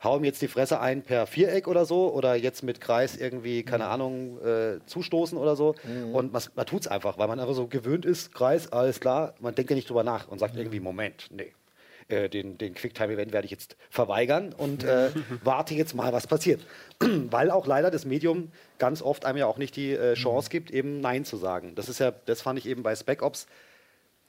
hau 0.03 0.17
ihm 0.17 0.25
jetzt 0.25 0.41
die 0.43 0.49
Fresse 0.49 0.81
ein 0.81 1.03
per 1.03 1.27
Viereck 1.27 1.69
oder 1.69 1.85
so 1.85 2.13
oder 2.13 2.35
jetzt 2.35 2.63
mit 2.63 2.81
Kreis 2.81 3.17
irgendwie, 3.17 3.63
keine 3.63 3.87
Ahnung, 3.87 4.39
äh, 4.45 4.79
zustoßen 4.87 5.37
oder 5.37 5.57
so. 5.57 5.75
Und 6.13 6.33
man, 6.33 6.43
man 6.55 6.67
tut 6.67 6.83
es 6.83 6.89
einfach, 6.89 7.19
weil 7.19 7.29
man 7.29 7.39
einfach 7.39 7.55
so 7.55 7.67
gewöhnt 7.67 8.05
ist, 8.05 8.35
Kreis, 8.35 8.73
alles 8.73 9.01
klar, 9.01 9.35
man 9.41 9.55
denkt 9.55 9.71
ja 9.71 9.77
nicht 9.77 9.89
drüber 9.89 10.05
nach 10.05 10.29
und 10.29 10.39
sagt 10.39 10.57
irgendwie, 10.57 10.81
Moment, 10.81 11.29
nee. 11.31 11.53
Äh, 12.11 12.29
den, 12.29 12.59
den 12.59 12.75
Quicktime-Event 12.75 13.33
werde 13.33 13.45
ich 13.45 13.53
jetzt 13.53 13.77
verweigern 13.89 14.53
und 14.53 14.83
äh, 14.83 15.11
warte 15.45 15.75
jetzt 15.75 15.95
mal, 15.95 16.13
was 16.13 16.27
passiert. 16.27 16.61
Weil 16.99 17.53
auch 17.53 17.67
leider 17.67 17.91
das 17.91 18.05
Medium 18.05 18.51
ganz 18.79 19.01
oft 19.01 19.25
einem 19.25 19.39
ja 19.39 19.47
auch 19.47 19.59
nicht 19.59 19.77
die 19.77 19.93
äh, 19.93 20.15
Chance 20.15 20.51
gibt, 20.51 20.73
eben 20.73 21.01
Nein 21.01 21.25
zu 21.25 21.37
sagen. 21.37 21.75
Das 21.77 21.89
ist 21.89 22.01
ja, 22.01 22.11
das 22.11 22.43
fand 22.43 22.59
ich 22.59 22.67
eben 22.67 22.83
bei 22.83 22.97
Spec 22.97 23.23
Ops 23.23 23.47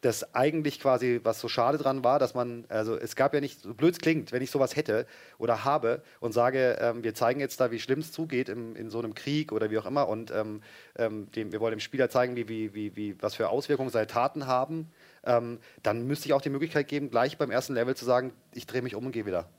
das 0.01 0.33
eigentlich 0.33 0.79
quasi, 0.79 1.19
was 1.23 1.39
so 1.39 1.47
schade 1.47 1.77
dran 1.77 2.03
war, 2.03 2.17
dass 2.17 2.33
man, 2.33 2.65
also 2.69 2.97
es 2.97 3.15
gab 3.15 3.35
ja 3.35 3.39
nicht, 3.39 3.61
so 3.61 3.73
blöd 3.75 3.93
es 3.93 3.99
klingt, 3.99 4.31
wenn 4.31 4.41
ich 4.41 4.49
sowas 4.49 4.75
hätte 4.75 5.05
oder 5.37 5.63
habe 5.63 6.01
und 6.19 6.31
sage, 6.33 6.77
ähm, 6.81 7.03
wir 7.03 7.13
zeigen 7.13 7.39
jetzt 7.39 7.59
da, 7.59 7.69
wie 7.71 7.79
schlimm 7.79 7.99
es 7.99 8.11
zugeht 8.11 8.49
im, 8.49 8.75
in 8.75 8.89
so 8.89 8.97
einem 8.97 9.13
Krieg 9.13 9.51
oder 9.51 9.69
wie 9.69 9.77
auch 9.77 9.85
immer 9.85 10.07
und 10.09 10.31
ähm, 10.31 10.63
ähm, 10.97 11.29
dem, 11.33 11.51
wir 11.51 11.59
wollen 11.59 11.73
dem 11.75 11.79
Spieler 11.79 12.09
zeigen, 12.09 12.35
wie, 12.35 12.49
wie, 12.49 12.73
wie, 12.73 12.95
wie, 12.95 13.15
was 13.21 13.35
für 13.35 13.49
Auswirkungen 13.49 13.91
seine 13.91 14.07
Taten 14.07 14.47
haben, 14.47 14.89
ähm, 15.23 15.59
dann 15.83 16.07
müsste 16.07 16.25
ich 16.27 16.33
auch 16.33 16.41
die 16.41 16.49
Möglichkeit 16.49 16.87
geben, 16.87 17.11
gleich 17.11 17.37
beim 17.37 17.51
ersten 17.51 17.75
Level 17.75 17.95
zu 17.95 18.03
sagen, 18.05 18.33
ich 18.55 18.65
drehe 18.65 18.81
mich 18.81 18.95
um 18.95 19.05
und 19.05 19.11
gehe 19.11 19.27
wieder. 19.27 19.49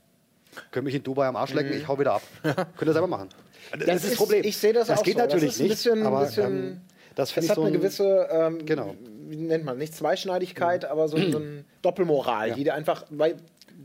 Können 0.73 0.85
mich 0.85 0.95
in 0.97 1.05
Dubai 1.05 1.29
am 1.29 1.37
Arsch 1.37 1.55
lecken, 1.55 1.73
ich 1.73 1.87
hau 1.87 1.99
wieder 2.01 2.15
ab. 2.15 2.23
Könnt 2.43 2.83
ihr 2.83 2.93
selber 2.93 3.07
machen. 3.07 3.29
Das, 3.71 3.87
Das 3.87 3.97
ist 4.05 4.11
das 4.11 4.17
Problem. 4.17 4.45
ich 4.45 4.57
sehe 4.57 4.73
das 4.73 4.91
auch 4.91 5.03
geht 5.05 5.15
so. 5.15 5.21
Das 5.21 5.29
natürlich 5.29 5.51
ist 5.51 5.61
ein 5.61 5.63
nicht, 5.69 5.73
bisschen- 5.77 6.03
aber 6.07 6.25
bisschen- 6.25 6.81
das 7.15 7.31
ich 7.37 7.37
hat 7.49 7.57
so 7.57 7.63
eine 7.63 7.71
ein- 7.71 7.73
gewisse, 7.81 8.29
ähm, 8.31 8.65
Genau. 8.65 8.95
wie 9.29 9.37
nennt 9.37 9.65
man, 9.65 9.79
nicht 9.79 9.95
Zweischneidigkeit, 9.95 10.85
aber 10.85 11.09
so, 11.09 11.17
so 11.31 11.39
eine 11.39 11.65
Doppelmoral, 11.83 12.51
Ja. 12.51 12.55
die 12.55 12.65
dir 12.65 12.75
einfach, 12.75 13.05
weil 13.11 13.37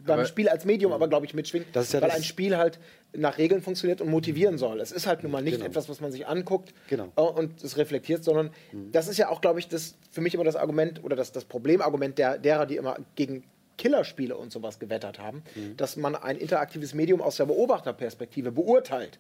beim 0.06 0.20
Aber- 0.20 0.26
Spiel 0.26 0.48
als 0.50 0.64
Medium 0.66 0.92
aber, 0.94 1.08
glaube 1.08 1.26
ich, 1.26 1.34
mitschwingt, 1.34 1.66
Das 1.74 1.86
ist 1.88 1.94
ja 1.94 2.02
weil 2.02 2.10
das- 2.10 2.18
ein 2.18 2.24
Spiel 2.24 2.56
halt 2.58 2.80
nach 3.14 3.38
Regeln 3.38 3.62
funktioniert 3.62 4.00
und 4.02 4.10
motivieren 4.10 4.58
soll. 4.58 4.80
Es 4.80 4.92
ist 4.92 5.08
halt 5.08 5.24
nun 5.24 5.32
mal 5.32 5.42
nicht 5.42 5.62
etwas, 5.62 5.90
was 5.90 6.02
man 6.02 6.12
sich 6.12 6.28
anguckt 6.28 6.74
Genau. 6.90 7.12
äh, 7.16 7.22
und 7.22 7.64
es 7.64 7.78
reflektiert, 7.78 8.24
sondern 8.24 8.52
das 8.92 9.08
ist 9.08 9.18
ja 9.18 9.30
auch, 9.30 9.42
glaube 9.42 9.60
ich, 9.60 9.68
das 9.68 9.96
für 10.12 10.22
mich 10.22 10.34
immer 10.34 10.44
das 10.44 10.56
Argument 10.56 11.04
oder 11.04 11.16
das, 11.16 11.32
das 11.32 11.46
Problemargument 11.46 12.18
der, 12.18 12.38
derer, 12.38 12.66
die 12.66 12.76
immer 12.76 12.98
gegen 13.16 13.44
Killerspiele 13.78 14.36
und 14.36 14.52
sowas 14.52 14.80
gewettert 14.80 15.20
haben, 15.20 15.44
dass 15.78 15.96
man 15.98 16.16
ein 16.16 16.38
interaktives 16.38 16.94
Medium 16.94 17.22
aus 17.22 17.38
der 17.38 17.46
Beobachterperspektive 17.46 18.52
beurteilt. 18.52 19.20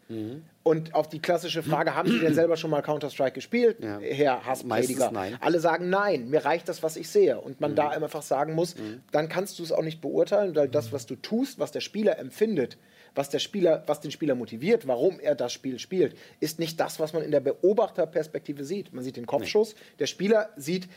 Und 0.63 0.93
auf 0.93 1.07
die 1.07 1.19
klassische 1.19 1.63
Frage, 1.63 1.95
haben 1.95 2.09
Sie 2.09 2.19
denn 2.19 2.33
selber 2.33 2.57
schon 2.57 2.71
mal 2.71 2.81
Counter-Strike 2.81 3.33
gespielt, 3.33 3.77
Ja. 3.81 3.99
Herr 3.99 4.45
Hassprediger? 4.45 5.11
Nein. 5.11 5.37
Alle 5.39 5.59
sagen 5.59 5.89
nein, 5.89 6.29
mir 6.29 6.43
reicht 6.43 6.67
das, 6.67 6.83
was 6.83 6.97
ich 6.97 7.09
sehe. 7.09 7.39
Und 7.39 7.61
man 7.61 7.75
da 7.75 7.89
einfach 7.89 8.21
sagen 8.21 8.53
muss, 8.53 8.75
dann 9.11 9.29
kannst 9.29 9.59
du 9.59 9.63
es 9.63 9.71
auch 9.71 9.83
nicht 9.83 10.01
beurteilen, 10.01 10.55
weil 10.55 10.67
das, 10.67 10.91
was 10.91 11.05
du 11.05 11.15
tust, 11.15 11.59
was 11.59 11.71
der 11.71 11.81
Spieler 11.81 12.17
empfindet, 12.19 12.77
was, 13.15 13.29
der 13.29 13.39
Spieler, 13.39 13.83
was 13.87 14.01
den 14.01 14.11
Spieler 14.11 14.35
motiviert, 14.35 14.87
warum 14.87 15.19
er 15.19 15.35
das 15.35 15.53
Spiel 15.53 15.79
spielt, 15.79 16.15
ist 16.39 16.59
nicht 16.59 16.79
das, 16.79 16.99
was 16.99 17.13
man 17.13 17.23
in 17.23 17.31
der 17.31 17.39
Beobachterperspektive 17.39 18.63
sieht. 18.63 18.93
Man 18.93 19.03
sieht 19.03 19.17
den 19.17 19.25
Kopfschuss, 19.25 19.75
der 19.99 20.05
Spieler 20.07 20.49
sieht 20.55 20.87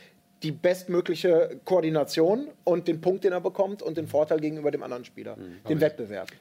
die 0.43 0.51
bestmögliche 0.51 1.59
Koordination 1.65 2.47
und 2.63 2.87
den 2.87 3.01
Punkt, 3.01 3.23
den 3.23 3.31
er 3.31 3.41
bekommt 3.41 3.81
und 3.81 3.97
den 3.97 4.07
Vorteil 4.07 4.39
gegenüber 4.39 4.71
dem 4.71 4.83
anderen 4.83 5.05
Spieler, 5.05 5.37
den 5.67 5.79
Wettbewerb. 5.79 6.31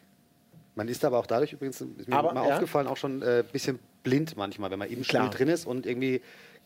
Man 0.74 0.88
ist 0.88 1.04
aber 1.04 1.18
auch 1.18 1.26
dadurch 1.26 1.52
übrigens, 1.52 1.80
ist 1.80 2.08
mir 2.08 2.16
Aber, 2.16 2.32
mal 2.32 2.46
ja. 2.46 2.54
aufgefallen, 2.54 2.86
auch 2.86 2.96
schon 2.96 3.22
ein 3.22 3.40
äh, 3.40 3.44
bisschen 3.50 3.78
blind 4.02 4.36
manchmal, 4.36 4.70
wenn 4.70 4.78
man 4.78 4.88
im 4.88 5.02
Klar. 5.02 5.26
Spiel 5.26 5.38
drin 5.38 5.48
ist 5.52 5.66
und 5.66 5.84
irgendwie, 5.84 6.22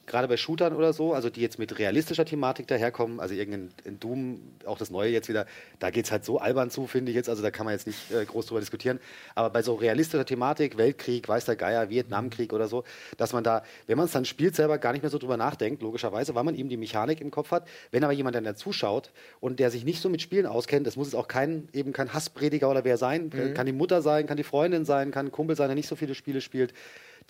gerade 0.07 0.29
bei 0.29 0.37
Shootern 0.37 0.75
oder 0.75 0.93
so, 0.93 1.15
also 1.15 1.31
die 1.31 1.41
jetzt 1.41 1.59
mit 1.59 1.79
realistischer 1.79 2.25
Thematik 2.25 2.67
daherkommen, 2.67 3.21
also 3.21 3.35
irgendein 3.35 3.71
in 3.85 4.01
Doom, 4.01 4.41
auch 4.67 4.79
das 4.79 4.91
Neue 4.91 5.11
jetzt 5.11 5.29
wieder, 5.29 5.47
da 5.79 5.91
geht 5.91 6.05
es 6.07 6.13
halt 6.13 6.25
so 6.25 6.39
albern 6.39 6.71
zu, 6.71 6.87
finde 6.87 7.11
ich 7.11 7.17
jetzt, 7.17 7.29
also 7.29 7.43
da 7.43 7.51
kann 7.51 7.65
man 7.65 7.75
jetzt 7.75 7.87
nicht 7.87 8.11
äh, 8.11 8.25
groß 8.25 8.47
drüber 8.47 8.61
diskutieren, 8.61 9.01
aber 9.35 9.51
bei 9.51 9.63
so 9.63 9.75
realistischer 9.75 10.27
Thematik, 10.27 10.77
Weltkrieg, 10.77 11.29
weiß 11.29 11.45
der 11.47 11.57
Geier, 11.57 11.91
Vietnamkrieg 11.91 12.53
oder 12.53 12.69
so, 12.69 12.85
dass 13.17 13.33
man 13.33 13.45
da, 13.45 13.63
wenn 13.87 13.97
man 13.97 14.07
es 14.07 14.13
dann 14.13 14.25
spielt, 14.25 14.57
selber 14.57 14.79
gar 14.79 14.93
nicht 14.93 15.03
mehr 15.03 15.11
so 15.11 15.19
drüber 15.19 15.37
nachdenkt, 15.37 15.83
logischerweise, 15.83 16.35
weil 16.35 16.45
man 16.45 16.55
eben 16.55 16.69
die 16.69 16.77
Mechanik 16.77 17.21
im 17.21 17.31
Kopf 17.31 17.51
hat. 17.51 17.67
Wenn 17.91 18.05
aber 18.05 18.13
jemand 18.13 18.37
dann 18.37 18.45
da 18.45 18.55
zuschaut 18.55 19.13
und 19.41 19.61
der 19.61 19.71
sich 19.71 19.85
nicht 19.85 20.01
so 20.01 20.09
mit 20.09 20.23
Spielen 20.23 20.47
auskennt, 20.47 20.87
das 20.87 20.97
muss 20.97 21.09
es 21.09 21.15
auch 21.15 21.29
kein, 21.29 21.69
eben 21.73 21.93
kein 21.93 22.13
Hassprediger 22.13 22.71
oder 22.71 22.85
wer 22.85 22.97
sein, 22.97 23.31
kann 23.55 23.67
die 23.67 23.73
Mutter 23.73 24.03
sein, 24.03 24.27
kann 24.27 24.37
die 24.37 24.45
Freundin 24.45 24.85
sein, 24.85 25.11
kann 25.11 25.27
ein 25.27 25.33
Kumpel 25.33 25.57
sein, 25.57 25.69
der 25.69 25.75
nicht 25.75 25.89
so 25.89 25.97
viele 25.97 26.15
Spiele 26.15 26.41
spielt. 26.41 26.75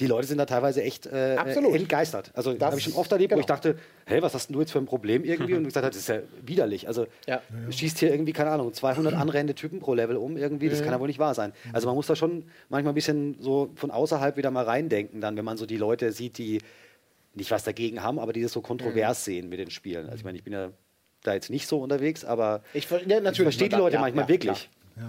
Die 0.01 0.09
Leute 0.09 0.27
sind 0.27 0.39
da 0.39 0.45
teilweise 0.47 0.83
echt 0.83 1.07
äh, 1.07 1.37
Absolut. 1.39 1.73
äh, 1.73 1.77
entgeistert. 1.77 2.33
Also 2.35 2.53
Das- 2.53 2.67
habe 2.67 2.79
ich 2.79 2.85
schon 2.85 2.95
oft 2.95 3.13
erlebt, 3.13 3.31
wo 3.31 3.37
genau. 3.37 3.41
ich 3.43 3.47
dachte, 3.47 3.79
hey, 4.07 4.21
was 4.23 4.35
hast 4.35 4.49
denn 4.49 4.55
du 4.55 4.61
jetzt 4.61 4.73
für 4.73 4.79
ein 4.81 4.87
Problem 4.87 5.23
irgendwie? 5.25 5.55
Und 5.55 5.65
gesagt 5.65 5.87
hat, 5.87 5.93
das 5.95 6.01
ist 6.01 6.09
ja 6.09 6.19
widerlich. 6.45 6.89
Also 6.89 7.07
Ja. 7.29 7.41
schießt 7.71 7.99
hier 8.01 8.11
irgendwie, 8.11 8.33
keine 8.33 8.51
Ahnung, 8.51 8.73
200 8.73 9.15
anrennende 9.15 9.55
Typen 9.55 9.79
pro 9.79 9.95
Level 9.95 10.17
um 10.17 10.37
irgendwie, 10.37 10.69
das 10.69 10.83
kann 10.83 10.91
ja 10.93 10.99
wohl 10.99 11.07
nicht 11.07 11.21
wahr 11.21 11.35
sein. 11.35 11.53
Also 11.73 11.87
man 11.87 11.95
muss 11.95 12.09
da 12.09 12.17
schon 12.17 12.45
manchmal 12.69 12.93
ein 12.93 12.97
bisschen 12.97 13.37
so 13.41 13.71
von 13.77 13.93
außerhalb 13.93 14.37
wieder 14.37 14.51
mal 14.51 14.65
reindenken 14.65 15.21
dann, 15.21 15.37
wenn 15.37 15.45
man 15.45 15.57
so 15.57 15.65
die 15.67 15.77
Leute 15.77 16.11
sieht, 16.11 16.39
die 16.39 16.61
nicht 17.35 17.53
was 17.53 17.63
dagegen 17.63 18.03
haben, 18.03 18.19
aber 18.19 18.33
die 18.33 18.43
das 18.43 18.53
so 18.53 18.61
kontrovers 18.63 19.25
sehen 19.25 19.49
mit 19.49 19.61
den 19.61 19.71
Spielen. 19.71 20.07
Also 20.07 20.17
ich 20.19 20.25
meine, 20.25 20.39
ich 20.39 20.45
bin 20.45 20.53
ja 20.53 20.71
da 21.23 21.35
jetzt 21.35 21.51
nicht 21.51 21.67
so 21.69 21.79
unterwegs, 21.81 22.25
aber 22.25 22.63
Ich, 22.75 22.91
ja, 22.91 22.99
natürlich, 22.99 23.27
ich 23.29 23.37
verstehe 23.43 23.69
die 23.69 23.77
Leute 23.77 23.95
ja, 23.95 24.01
manchmal 24.01 24.25
ja, 24.25 24.29
wirklich. 24.29 24.69
Ja. 24.97 25.07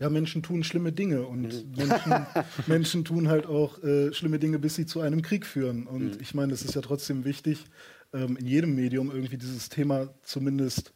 Ja, 0.00 0.08
Menschen 0.10 0.42
tun 0.42 0.64
schlimme 0.64 0.92
Dinge 0.92 1.26
und 1.26 1.42
Mhm. 1.42 1.74
Menschen, 1.76 2.26
Menschen 2.66 3.04
tun 3.04 3.28
halt 3.28 3.46
auch 3.46 3.82
äh, 3.84 4.12
schlimme 4.12 4.38
Dinge, 4.38 4.58
bis 4.58 4.74
sie 4.74 4.86
zu 4.86 5.00
einem 5.00 5.22
Krieg 5.22 5.46
führen. 5.46 5.86
Und 5.86 6.16
Mhm. 6.16 6.20
ich 6.20 6.34
meine, 6.34 6.52
es 6.52 6.62
ist 6.64 6.74
ja 6.74 6.80
trotzdem 6.80 7.24
wichtig, 7.24 7.66
ähm, 8.12 8.36
in 8.36 8.46
jedem 8.46 8.74
Medium 8.74 9.10
irgendwie 9.10 9.36
dieses 9.36 9.68
Thema 9.68 10.08
zumindest 10.22 10.92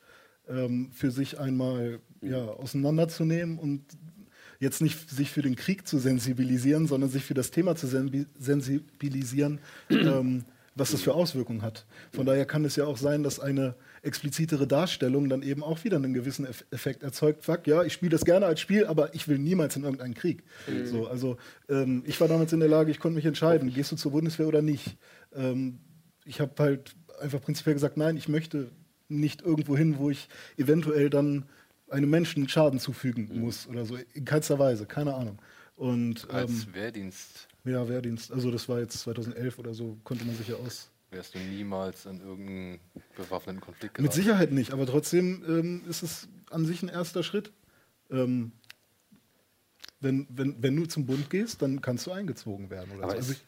ähm, 0.48 0.90
für 0.92 1.10
sich 1.10 1.38
einmal 1.38 2.00
Mhm. 2.20 2.30
ja, 2.30 2.44
auseinanderzunehmen 2.46 3.58
und 3.58 3.84
jetzt 4.60 4.80
nicht 4.80 5.10
sich 5.10 5.30
für 5.30 5.42
den 5.42 5.56
Krieg 5.56 5.86
zu 5.86 5.98
sensibilisieren, 5.98 6.86
sondern 6.86 7.10
sich 7.10 7.24
für 7.24 7.34
das 7.34 7.50
Thema 7.50 7.76
zu 7.76 7.86
sensibilisieren, 8.38 9.60
ähm, 9.90 10.44
was 10.74 10.90
das 10.90 11.02
für 11.02 11.14
Auswirkungen 11.14 11.62
hat. 11.62 11.86
Von 12.12 12.26
daher 12.26 12.46
kann 12.46 12.64
es 12.64 12.76
ja 12.76 12.84
auch 12.84 12.96
sein, 12.96 13.22
dass 13.22 13.38
eine 13.38 13.76
explizitere 14.02 14.66
Darstellung 14.66 15.28
dann 15.28 15.42
eben 15.42 15.62
auch 15.62 15.84
wieder 15.84 15.96
einen 15.96 16.14
gewissen 16.14 16.46
Eff 16.46 16.64
Effekt 16.70 17.02
erzeugt. 17.02 17.44
Fuck, 17.44 17.66
ja, 17.66 17.84
ich 17.84 17.92
spiele 17.92 18.10
das 18.10 18.24
gerne 18.24 18.46
als 18.46 18.60
Spiel, 18.60 18.86
aber 18.86 19.14
ich 19.14 19.28
will 19.28 19.38
niemals 19.38 19.76
in 19.76 19.84
irgendeinen 19.84 20.14
Krieg. 20.14 20.42
So, 20.86 21.06
also 21.06 21.36
ähm, 21.68 22.02
ich 22.06 22.20
war 22.20 22.28
damals 22.28 22.52
in 22.52 22.60
der 22.60 22.68
Lage, 22.68 22.90
ich 22.90 22.98
konnte 22.98 23.16
mich 23.16 23.26
entscheiden, 23.26 23.72
gehst 23.72 23.92
du 23.92 23.96
zur 23.96 24.12
Bundeswehr 24.12 24.48
oder 24.48 24.62
nicht. 24.62 24.96
Ähm, 25.34 25.78
ich 26.24 26.40
habe 26.40 26.52
halt 26.58 26.96
einfach 27.20 27.40
prinzipiell 27.40 27.74
gesagt, 27.74 27.96
nein, 27.96 28.16
ich 28.16 28.28
möchte 28.28 28.70
nicht 29.08 29.42
irgendwo 29.42 29.76
hin, 29.76 29.98
wo 29.98 30.10
ich 30.10 30.28
eventuell 30.56 31.10
dann 31.10 31.44
einem 31.88 32.10
Menschen 32.10 32.48
Schaden 32.48 32.80
zufügen 32.80 33.30
muss 33.40 33.68
oder 33.68 33.84
so. 33.84 33.96
In 34.14 34.24
keinster 34.24 34.58
Weise, 34.58 34.86
keine 34.86 35.14
Ahnung. 35.14 35.38
Und 35.76 36.28
Als 36.30 36.50
ähm, 36.50 36.74
Wehrdienst 36.74 37.48
ja, 37.64 37.88
Wehrdienst, 37.88 38.32
also 38.32 38.50
das 38.50 38.68
war 38.68 38.80
jetzt 38.80 38.98
2011 39.00 39.58
oder 39.58 39.74
so, 39.74 39.98
konnte 40.04 40.24
man 40.24 40.36
sich 40.36 40.48
ja 40.48 40.56
aus. 40.56 40.90
wärst 41.10 41.34
du 41.34 41.38
niemals 41.38 42.06
in 42.06 42.20
irgendeinen 42.20 42.80
bewaffneten 43.16 43.60
Konflikt 43.60 43.98
Mit 43.98 44.10
geraten. 44.10 44.22
Sicherheit 44.22 44.52
nicht, 44.52 44.72
aber 44.72 44.86
trotzdem 44.86 45.42
ähm, 45.48 45.82
ist 45.88 46.02
es 46.02 46.28
an 46.50 46.66
sich 46.66 46.82
ein 46.82 46.88
erster 46.88 47.22
Schritt. 47.22 47.52
Ähm, 48.10 48.52
wenn, 50.00 50.26
wenn, 50.28 50.62
wenn 50.62 50.76
du 50.76 50.86
zum 50.86 51.06
Bund 51.06 51.30
gehst, 51.30 51.62
dann 51.62 51.80
kannst 51.80 52.06
du 52.06 52.12
eingezogen 52.12 52.68
werden. 52.68 52.92
Oder 52.92 53.04
Aber 53.04 53.12
so. 53.12 53.18
Also 53.18 53.32
ich, 53.32 53.42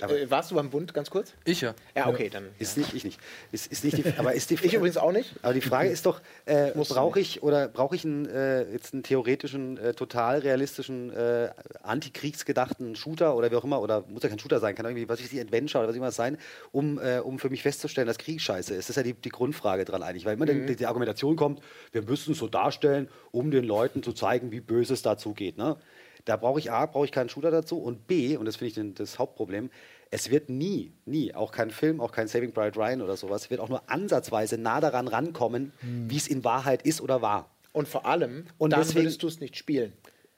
aber 0.00 0.18
Äh, 0.18 0.30
warst 0.30 0.50
du 0.50 0.54
beim 0.54 0.70
Bund 0.70 0.94
ganz 0.94 1.10
kurz? 1.10 1.32
Ich 1.44 1.60
ja. 1.60 1.74
Ja, 1.96 2.08
okay, 2.08 2.30
dann. 2.30 2.48
ist 2.58 2.76
nicht, 2.76 2.94
ich 2.94 3.04
nicht. 3.04 3.20
Ist, 3.50 3.70
ist 3.70 3.84
nicht 3.84 3.98
die, 3.98 4.04
aber 4.16 4.32
ist 4.34 4.50
die, 4.50 4.54
Ich 4.62 4.74
übrigens 4.74 4.96
auch 4.96 5.12
nicht. 5.12 5.34
Aber 5.42 5.54
die 5.54 5.60
Frage 5.60 5.90
ist 5.90 6.06
doch, 6.06 6.20
äh, 6.46 6.70
brauche 6.70 7.20
ich 7.20 7.42
oder 7.42 7.68
brauche 7.68 7.96
ich 7.96 8.04
einen, 8.04 8.26
äh, 8.26 8.70
jetzt 8.72 8.94
einen 8.94 9.02
theoretischen, 9.02 9.76
äh, 9.76 9.94
total 9.94 10.38
realistischen, 10.38 11.12
äh, 11.12 11.50
antikriegsgedachten 11.82 12.96
Shooter 12.96 13.36
oder 13.36 13.50
wie 13.50 13.56
auch 13.56 13.64
immer, 13.64 13.80
oder 13.82 14.04
muss 14.08 14.22
ja 14.22 14.28
kein 14.28 14.38
Shooter 14.38 14.60
sein, 14.60 14.74
kann 14.74 14.86
irgendwie, 14.86 15.08
was 15.08 15.20
ich 15.20 15.28
die 15.28 15.40
Adventure 15.40 15.82
oder 15.82 15.90
was 15.90 15.96
immer 15.96 16.12
sein, 16.12 16.38
um, 16.70 16.98
äh, 16.98 17.18
um 17.18 17.38
für 17.38 17.50
mich 17.50 17.62
festzustellen, 17.62 18.06
dass 18.06 18.18
Krieg 18.18 18.40
scheiße 18.40 18.74
ist. 18.74 18.88
Das 18.88 18.90
ist 18.90 18.96
ja 18.96 19.02
die, 19.02 19.14
die 19.14 19.30
Grundfrage 19.30 19.84
dran 19.84 20.02
eigentlich, 20.02 20.24
weil 20.24 20.34
immer 20.34 20.46
die, 20.46 20.76
die 20.76 20.86
Argumentation 20.86 21.36
kommt, 21.36 21.60
wir 21.92 22.02
müssen 22.02 22.32
es 22.32 22.38
so 22.38 22.48
darstellen, 22.48 23.08
um 23.30 23.50
den 23.50 23.64
Leuten 23.64 24.02
zu 24.02 24.12
zeigen, 24.12 24.52
wie 24.52 24.60
böse 24.60 24.94
es 24.94 25.02
dazu 25.02 25.34
geht. 25.34 25.58
Ne? 25.58 25.76
Da 26.24 26.36
brauche 26.36 26.58
ich 26.60 26.70
A, 26.70 26.86
brauche 26.86 27.04
ich 27.04 27.12
keinen 27.12 27.28
Shooter 27.28 27.50
dazu 27.50 27.78
und 27.78 28.06
B, 28.06 28.36
und 28.36 28.44
das 28.44 28.56
finde 28.56 28.68
ich 28.68 28.74
den, 28.74 28.94
das 28.94 29.18
Hauptproblem, 29.18 29.70
es 30.10 30.30
wird 30.30 30.50
nie, 30.50 30.92
nie, 31.06 31.34
auch 31.34 31.52
kein 31.52 31.70
Film, 31.70 32.00
auch 32.00 32.12
kein 32.12 32.28
Saving 32.28 32.52
Private 32.52 32.78
Ryan 32.78 33.02
oder 33.02 33.16
sowas, 33.16 33.50
wird 33.50 33.60
auch 33.60 33.68
nur 33.68 33.82
ansatzweise 33.90 34.58
nah 34.58 34.80
daran 34.80 35.08
rankommen, 35.08 35.72
wie 35.80 36.16
es 36.16 36.28
in 36.28 36.44
Wahrheit 36.44 36.82
ist 36.82 37.00
oder 37.00 37.22
war. 37.22 37.50
Und 37.72 37.88
vor 37.88 38.04
allem, 38.06 38.44
Und 38.58 38.72
dann 38.72 38.80
deswegen- 38.80 39.00
würdest 39.06 39.22
du 39.22 39.26
es 39.28 39.40
nicht 39.40 39.56
spielen. 39.56 39.92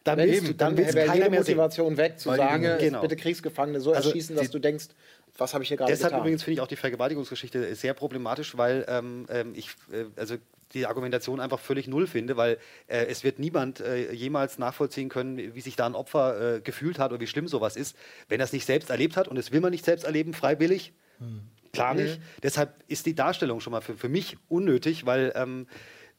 Dann 0.05 0.19
Wenn- 0.19 0.31
willst 0.31 0.49
du- 0.49 0.55
dann 0.55 0.77
will's 0.77 0.95
wäre 0.95 1.07
keiner 1.07 1.19
jede 1.19 1.31
mehr 1.31 1.43
sehen. 1.45 1.57
Motivation 1.57 1.97
weg, 1.97 2.19
zu 2.21 2.29
Weil 2.29 2.37
sagen, 2.37 2.63
Dinge- 2.63 2.79
Genau. 2.79 3.01
bitte 3.01 3.17
Kriegsgefangene 3.17 3.81
so 3.81 3.93
Also 3.93 4.11
erschießen, 4.11 4.37
dass 4.37 4.47
die- 4.47 4.53
du 4.53 4.59
denkst, 4.61 4.89
was 5.39 5.53
habe 5.55 5.65
ich 5.65 5.69
hier 5.69 5.77
gerade 5.79 5.91
Deshalb 5.91 6.11
getan? 6.13 6.21
übrigens 6.21 6.43
finde 6.45 6.55
ich 6.55 6.61
auch 6.61 6.67
die 6.69 6.77
Vergewaltigungsgeschichte 6.77 7.75
sehr 7.75 7.95
problematisch, 7.95 8.57
weil 8.57 8.85
ähm, 8.87 9.27
ähm, 9.31 9.53
ich 9.57 9.71
äh, 9.93 10.05
also 10.17 10.37
die 10.73 10.87
Argumentation 10.87 11.41
einfach 11.41 11.61
völlig 11.61 11.89
null 11.89 12.07
finde, 12.07 12.37
weil 12.37 12.59
äh, 12.87 13.07
es 13.07 13.25
wird 13.25 13.39
niemand 13.39 13.81
äh, 13.81 14.13
jemals 14.13 14.59
nachvollziehen 14.59 15.09
können, 15.09 15.55
wie 15.55 15.61
sich 15.61 15.77
da 15.77 15.87
ein 15.87 15.95
Opfer 15.95 16.57
äh, 16.57 16.61
gefühlt 16.61 16.99
hat 16.99 17.13
oder 17.13 17.21
wie 17.21 17.27
schlimm 17.27 17.49
sowas 17.49 17.77
ist, 17.77 17.97
wenn 18.29 18.41
er 18.41 18.45
es 18.45 18.53
nicht 18.53 18.67
selbst 18.67 18.91
erlebt 18.91 19.17
hat 19.17 19.29
und 19.29 19.37
das 19.37 19.53
will 19.53 19.61
man 19.61 19.71
nicht 19.71 19.85
selbst 19.85 20.05
erleben, 20.05 20.35
freiwillig. 20.35 20.93
Klar 21.73 21.95
nicht. 21.95 22.21
Deshalb 22.43 22.75
ist 22.87 23.07
die 23.07 23.15
Darstellung 23.15 23.61
schon 23.61 23.73
mal 23.73 23.81
für, 23.81 23.97
für 23.97 24.09
mich 24.09 24.37
unnötig, 24.49 25.07
weil 25.07 25.33
ähm, 25.35 25.67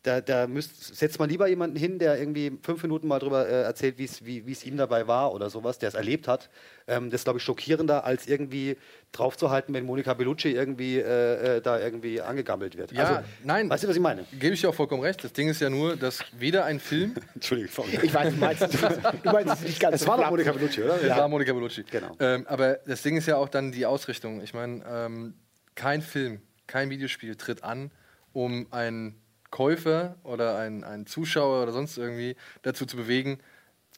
da, 0.06 0.22
da 0.22 0.45
müsst, 0.45 0.95
setzt 0.95 1.18
man 1.20 1.30
lieber 1.30 1.47
jemanden 1.47 1.76
hin, 1.76 1.97
der 1.97 2.20
irgendwie 2.20 2.60
fünf 2.62 2.84
Minuten 2.84 3.08
mal 3.08 3.20
drüber 3.20 3.47
äh, 3.47 3.64
erzählt, 3.64 3.97
wie's, 3.97 4.24
wie 4.24 4.51
es 4.51 4.64
ihm 4.64 4.78
dabei 4.78 5.08
war 5.08 5.34
oder 5.34 5.49
sowas, 5.49 5.80
der 5.80 5.89
es 5.89 5.95
erlebt 5.95 6.28
hat. 6.28 6.49
Ähm, 6.88 7.10
das 7.10 7.22
ist, 7.22 7.24
glaube 7.26 7.39
ich, 7.39 7.43
schockierender, 7.43 8.06
als 8.06 8.28
irgendwie 8.28 8.78
draufzuhalten, 9.12 9.74
wenn 9.74 9.86
Monika 9.86 10.14
Bellucci 10.14 10.51
irgendwie 10.51 10.97
äh, 10.99 11.58
äh, 11.58 11.62
da 11.62 11.80
irgendwie 11.80 12.22
angegammelt 12.22 12.78
wird. 12.78 12.91
Ja, 12.91 13.03
also, 13.03 13.22
nein. 13.43 13.70
Weißt 13.70 13.84
du, 13.84 13.88
was 13.88 13.95
ich 13.95 14.01
meine? 14.01 14.26
Gebe 14.34 14.53
ich 14.53 14.62
dir 14.62 14.70
auch 14.70 14.76
vollkommen 14.76 15.01
recht. 15.01 15.24
Das 15.24 15.34
Ding 15.34 15.49
ist 15.49 15.60
ja 15.60 15.70
nur, 15.72 15.95
dass 15.95 16.24
weder 16.38 16.66
ein 16.66 16.80
Film, 16.80 17.16
Entschuldigung. 17.34 17.86
ich 17.89 18.14
weiß, 18.14 18.34
du 18.34 18.39
meinst, 18.39 18.62
du 18.62 19.32
meinst 19.32 19.53
es 19.56 19.62
nicht 19.62 19.80
ganz 19.80 20.01
Es 20.01 20.08
war 20.08 20.18
doch. 20.18 20.30
Monika 20.30 20.51
Bellucci, 20.51 20.84
oder? 20.84 21.01
es 21.01 21.10
war 21.10 21.28
Monika 21.28 21.51
Bellucci. 21.51 21.84
Genau. 21.89 22.16
Ähm, 22.20 22.45
aber 22.47 22.76
das 22.86 23.01
Ding 23.01 23.18
ist 23.18 23.26
ja 23.26 23.38
auch 23.38 23.49
dann 23.49 23.72
die 23.72 23.86
Ausrichtung. 23.86 24.41
Ich 24.41 24.53
meine, 24.53 24.84
ähm, 24.88 25.34
kein 25.74 26.01
Film, 26.03 26.41
kein 26.68 26.91
Videospiel 26.91 27.36
tritt 27.36 27.64
an, 27.64 27.89
um 28.34 28.68
einen 28.72 29.16
Käufer 29.56 30.18
oder 30.24 30.58
einen, 30.58 30.84
einen 30.84 31.08
Zuschauer 31.08 31.64
oder 31.64 31.72
sonst 31.72 31.97
irgendwie 31.97 32.36
dazu 32.64 32.86
zu 32.86 32.97
bewegen, 32.97 33.39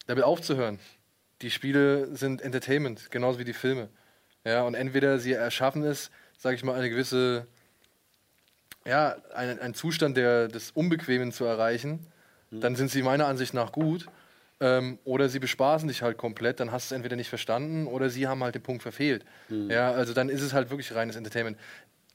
damit 0.05 0.23
aufzuhören. 0.23 0.77
Die 1.41 1.49
Spiele 1.49 2.15
sind 2.15 2.43
Entertainment, 2.43 3.09
genauso 3.09 3.39
wie 3.39 3.43
die 3.43 3.53
Filme. 3.53 3.89
Ja, 4.45 4.61
und 4.61 4.75
entweder 4.75 5.17
sie 5.17 5.33
erschaffen 5.33 5.81
es, 5.81 6.11
sage 6.37 6.55
ich 6.55 6.63
mal, 6.63 6.75
eine 6.75 6.91
gewisse, 6.91 7.47
ja, 8.85 9.15
einen, 9.33 9.57
einen 9.57 9.73
Zustand 9.73 10.15
der, 10.15 10.47
des 10.47 10.69
Unbequemen 10.69 11.31
zu 11.31 11.45
erreichen, 11.45 12.05
dann 12.51 12.75
sind 12.75 12.91
sie 12.91 13.01
meiner 13.01 13.25
Ansicht 13.25 13.55
nach 13.55 13.71
gut. 13.71 14.05
Ähm, 14.59 14.99
oder 15.05 15.27
sie 15.27 15.39
bespaßen 15.39 15.87
dich 15.87 16.03
halt 16.03 16.17
komplett, 16.17 16.59
dann 16.59 16.71
hast 16.71 16.91
du 16.91 16.93
es 16.93 16.97
entweder 16.97 17.15
nicht 17.15 17.29
verstanden 17.29 17.87
oder 17.87 18.11
sie 18.11 18.27
haben 18.27 18.43
halt 18.43 18.53
den 18.53 18.63
Punkt 18.63 18.83
verfehlt. 18.83 19.25
Ja, 19.69 19.91
also 19.91 20.13
dann 20.13 20.29
ist 20.29 20.41
es 20.43 20.53
halt 20.53 20.69
wirklich 20.69 20.93
reines 20.93 21.15
Entertainment. 21.15 21.57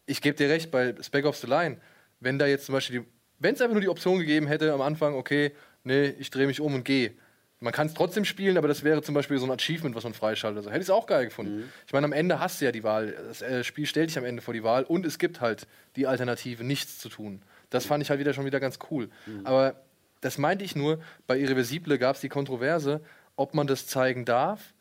Ich 0.07 0.21
gebe 0.21 0.37
dir 0.37 0.49
recht, 0.49 0.71
bei 0.71 0.95
Spec 1.03 1.25
Ops 1.25 1.41
The 1.41 1.49
Line, 1.49 1.79
wenn 2.21 2.39
da 2.39 2.47
jetzt 2.47 2.67
zum 2.67 2.75
Beispiel, 2.75 3.05
wenn 3.43 3.55
es 3.55 3.61
einfach 3.61 3.75
nur 3.75 3.81
die 3.81 3.89
Option 3.89 4.19
gegeben 4.19 4.47
hätte 4.47 4.73
am 4.73 4.81
Anfang, 4.81 5.15
okay, 5.15 5.53
nee, 5.85 6.07
ich 6.19 6.31
drehe 6.31 6.47
mich 6.47 6.61
um 6.61 6.75
und 6.75 6.85
gehe. 6.85 7.13
Man 7.59 7.73
kann 7.73 7.87
es 7.87 7.95
trotzdem 7.95 8.25
spielen, 8.25 8.57
aber 8.57 8.67
das 8.67 8.83
wäre 8.83 9.03
zum 9.03 9.15
Beispiel 9.15 9.39
so 9.39 9.47
ein 9.47 9.51
Achievement, 9.53 9.95
was 9.95 10.03
man 10.03 10.15
freischaltet. 10.15 10.59
Also, 10.59 10.71
hätte 10.71 10.81
ich 10.81 10.87
es 10.87 10.91
auch 10.91 11.07
geil 11.07 11.27
gefunden. 11.27 11.71
Ich 11.87 11.93
meine, 11.93 12.05
am 12.05 12.13
Ende 12.13 12.41
hast 12.41 12.61
du 12.61 12.65
ja 12.65 12.73
die 12.73 12.83
Wahl. 12.83 13.15
Das 13.29 13.41
äh, 13.41 13.63
Spiel 13.63 13.87
stellt 13.87 14.11
dich 14.11 14.19
am 14.19 14.25
Ende 14.25 14.43
vor 14.43 14.53
die 14.53 14.65
Wahl 14.65 14.83
und 14.83 15.07
es 15.07 15.19
gibt 15.19 15.41
halt 15.41 15.69
die 15.95 16.07
Alternative, 16.09 16.65
nichts 16.65 16.99
zu 16.99 17.09
tun. 17.09 17.43
Das 17.71 17.87
fand 17.87 18.03
ich 18.03 18.11
halt 18.11 18.19
wieder 18.19 18.35
schon 18.35 18.45
wieder 18.45 18.59
ganz 18.59 18.79
cool. 18.91 19.11
Aber 19.45 19.77
das 20.21 20.39
meinte 20.39 20.65
ich 20.65 20.75
nur, 20.75 21.01
bei 21.27 21.39
Irreversible 21.39 21.99
gab 21.99 22.17
es 22.17 22.21
die 22.21 22.29
Kontroverse, 22.29 23.01
ob 23.37 23.55
man 23.55 23.67
das 23.67 23.87
zeigen 23.87 24.25
darf 24.25 24.75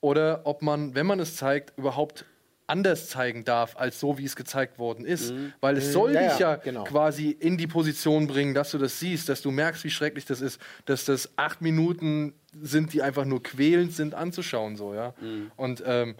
oder 0.00 0.42
ob 0.44 0.62
man, 0.62 0.94
wenn 0.94 1.06
man 1.06 1.18
es 1.20 1.36
zeigt, 1.36 1.76
überhaupt 1.76 2.24
anders 2.68 3.08
zeigen 3.08 3.44
darf, 3.44 3.76
als 3.76 3.98
so, 3.98 4.18
wie 4.18 4.24
es 4.24 4.36
gezeigt 4.36 4.78
worden 4.78 5.04
ist. 5.04 5.32
Weil 5.60 5.76
es 5.76 5.92
soll 5.92 6.12
Ja, 6.14 6.20
dich 6.28 6.38
ja, 6.38 6.56
genau. 6.56 6.84
quasi 6.84 7.30
in 7.30 7.56
die 7.56 7.66
Position 7.66 8.26
bringen, 8.26 8.54
dass 8.54 8.70
du 8.70 8.78
das 8.78 9.00
siehst, 9.00 9.28
dass 9.28 9.42
du 9.42 9.50
merkst, 9.50 9.82
wie 9.84 9.90
schrecklich 9.90 10.24
das 10.26 10.40
ist, 10.40 10.60
dass 10.84 11.04
das 11.04 11.30
acht 11.36 11.60
Minuten 11.62 12.34
sind, 12.60 12.92
die 12.92 13.02
einfach 13.02 13.24
nur 13.24 13.42
quälend 13.42 13.92
sind 13.92 14.14
anzuschauen, 14.14 14.76
so, 14.76 14.94
ja. 14.94 15.14
Und 15.56 15.82
ähm, 15.86 16.14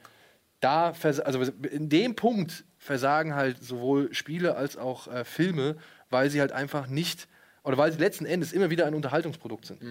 da, 0.61 0.93
also 1.03 1.43
in 1.71 1.89
dem 1.89 2.17
Punkt 2.17 2.65
versagen 2.79 3.35
halt 3.35 3.63
sowohl 3.63 4.13
Spiele 4.15 4.57
als 4.57 4.77
auch 4.77 5.07
äh, 5.09 5.25
Filme, 5.25 5.77
weil 6.11 6.31
sie 6.31 6.41
halt 6.41 6.53
einfach 6.53 6.87
nicht 6.89 7.29
oder 7.63 7.77
weil 7.77 7.93
sie 7.93 7.99
letzten 7.99 8.25
Endes 8.25 8.53
immer 8.53 8.71
wieder 8.71 8.87
ein 8.87 8.95
Unterhaltungsprodukt 8.95 9.67
sind. 9.67 9.83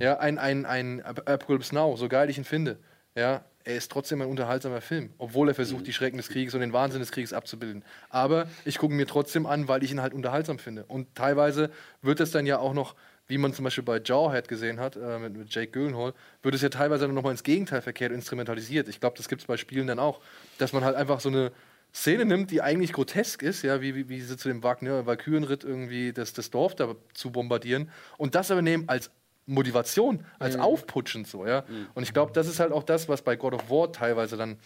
Ja, 0.00 0.18
ein, 0.18 0.38
ein, 0.38 0.64
ein 0.64 1.02
Ap- 1.04 1.28
Apocalypse 1.28 1.74
Now, 1.74 1.94
so 1.96 2.08
geil 2.08 2.30
ich 2.30 2.38
ihn 2.38 2.44
finde, 2.44 2.78
ja, 3.14 3.44
er 3.66 3.76
ist 3.76 3.90
trotzdem 3.90 4.22
ein 4.22 4.28
unterhaltsamer 4.28 4.80
Film, 4.80 5.10
obwohl 5.18 5.48
er 5.48 5.54
versucht, 5.54 5.88
die 5.88 5.92
Schrecken 5.92 6.16
des 6.16 6.28
Krieges 6.28 6.54
und 6.54 6.60
den 6.60 6.72
Wahnsinn 6.72 7.00
des 7.00 7.10
Krieges 7.10 7.32
abzubilden. 7.32 7.82
Aber 8.10 8.46
ich 8.64 8.78
gucke 8.78 8.94
ihn 8.94 8.96
mir 8.96 9.08
trotzdem 9.08 9.44
an, 9.44 9.66
weil 9.66 9.82
ich 9.82 9.90
ihn 9.90 10.00
halt 10.00 10.14
unterhaltsam 10.14 10.60
finde. 10.60 10.84
Und 10.84 11.16
teilweise 11.16 11.70
wird 12.00 12.20
es 12.20 12.30
dann 12.30 12.46
ja 12.46 12.60
auch 12.60 12.74
noch, 12.74 12.94
wie 13.26 13.38
man 13.38 13.52
zum 13.52 13.64
Beispiel 13.64 13.82
bei 13.82 14.00
Jawhead 14.02 14.46
gesehen 14.46 14.78
hat, 14.78 14.94
äh, 14.94 15.18
mit, 15.18 15.36
mit 15.36 15.52
Jake 15.52 15.72
Gyllenhaal, 15.72 16.14
wird 16.42 16.54
es 16.54 16.62
ja 16.62 16.68
teilweise 16.68 17.06
dann 17.06 17.14
nochmal 17.14 17.32
ins 17.32 17.42
Gegenteil 17.42 17.82
verkehrt 17.82 18.12
instrumentalisiert. 18.12 18.86
Ich 18.88 19.00
glaube, 19.00 19.16
das 19.16 19.28
gibt 19.28 19.42
es 19.42 19.48
bei 19.48 19.56
Spielen 19.56 19.88
dann 19.88 19.98
auch, 19.98 20.20
dass 20.58 20.72
man 20.72 20.84
halt 20.84 20.94
einfach 20.94 21.18
so 21.18 21.28
eine 21.28 21.50
Szene 21.92 22.24
nimmt, 22.24 22.52
die 22.52 22.62
eigentlich 22.62 22.92
grotesk 22.92 23.42
ist, 23.42 23.62
ja, 23.62 23.80
wie, 23.80 23.96
wie, 23.96 24.08
wie 24.08 24.20
sie 24.20 24.36
zu 24.36 24.46
dem 24.46 24.62
Wagner 24.62 25.06
Valkyrenritt 25.06 25.64
irgendwie 25.64 26.12
das, 26.12 26.32
das 26.34 26.50
Dorf 26.50 26.76
da 26.76 26.94
zu 27.14 27.32
bombardieren 27.32 27.90
und 28.16 28.36
das 28.36 28.52
aber 28.52 28.62
nehmen 28.62 28.88
als 28.88 29.10
Motivation, 29.46 30.24
als 30.38 30.56
aufputschend 30.56 31.28
so, 31.28 31.46
ja. 31.46 31.64
Und 31.94 32.02
ich 32.02 32.12
glaube, 32.12 32.32
das 32.32 32.48
ist 32.48 32.60
halt 32.60 32.72
auch 32.72 32.82
das, 32.82 33.08
was 33.08 33.22
bei 33.22 33.36
God 33.36 33.54
of 33.54 33.70
War 33.70 33.92
teilweise 33.92 34.36
dann 34.36 34.58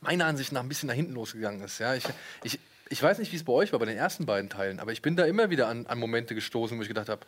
meiner 0.00 0.26
Ansicht 0.26 0.52
nach 0.52 0.62
ein 0.62 0.68
bisschen 0.68 0.88
nach 0.88 0.94
hinten 0.94 1.12
losgegangen 1.12 1.60
ist, 1.62 1.78
ja. 1.78 1.94
Ich, 1.94 2.04
ich, 2.42 2.58
ich 2.88 3.02
weiß 3.02 3.18
nicht, 3.18 3.32
wie 3.32 3.36
es 3.36 3.44
bei 3.44 3.52
euch 3.52 3.72
war, 3.72 3.78
bei 3.78 3.86
den 3.86 3.98
ersten 3.98 4.26
beiden 4.26 4.48
Teilen, 4.48 4.80
aber 4.80 4.92
ich 4.92 5.02
bin 5.02 5.16
da 5.16 5.24
immer 5.24 5.50
wieder 5.50 5.68
an, 5.68 5.86
an 5.86 5.98
Momente 5.98 6.34
gestoßen, 6.34 6.76
wo 6.78 6.82
ich 6.82 6.88
gedacht 6.88 7.08
habe, 7.08 7.26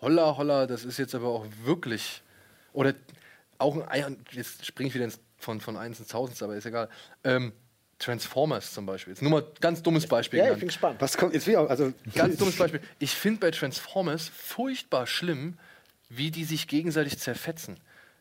holla, 0.00 0.36
holla, 0.36 0.66
das 0.66 0.84
ist 0.84 0.98
jetzt 0.98 1.14
aber 1.14 1.28
auch 1.28 1.46
wirklich, 1.64 2.22
oder 2.72 2.94
auch, 3.58 3.76
ein, 3.88 4.24
jetzt 4.30 4.64
springe 4.64 4.88
ich 4.88 4.94
wieder 4.94 5.04
ins, 5.04 5.18
von, 5.38 5.60
von 5.60 5.76
eins 5.76 5.98
ins 5.98 6.08
Tausends, 6.08 6.42
aber 6.42 6.54
ist 6.54 6.66
egal, 6.66 6.88
ähm, 7.24 7.52
Transformers 7.98 8.72
zum 8.72 8.86
Beispiel. 8.86 9.12
Jetzt 9.12 9.22
nur 9.22 9.30
mal 9.30 9.44
ganz 9.60 9.82
dummes 9.82 10.06
Beispiel. 10.06 10.40
Ja, 10.40 10.52
ich 10.52 10.58
bin 10.58 10.68
gespannt. 10.68 11.00
Was 11.00 11.16
kommt 11.16 11.34
jetzt 11.34 11.46
wieder? 11.46 11.68
Also, 11.68 11.92
Ganz 12.14 12.36
dummes 12.36 12.56
Beispiel. 12.56 12.80
Ich 12.98 13.14
finde 13.14 13.40
bei 13.40 13.50
Transformers 13.50 14.28
furchtbar 14.28 15.06
schlimm, 15.06 15.58
wie 16.08 16.30
die 16.30 16.44
sich 16.44 16.68
gegenseitig 16.68 17.18
zerfetzen. 17.18 17.78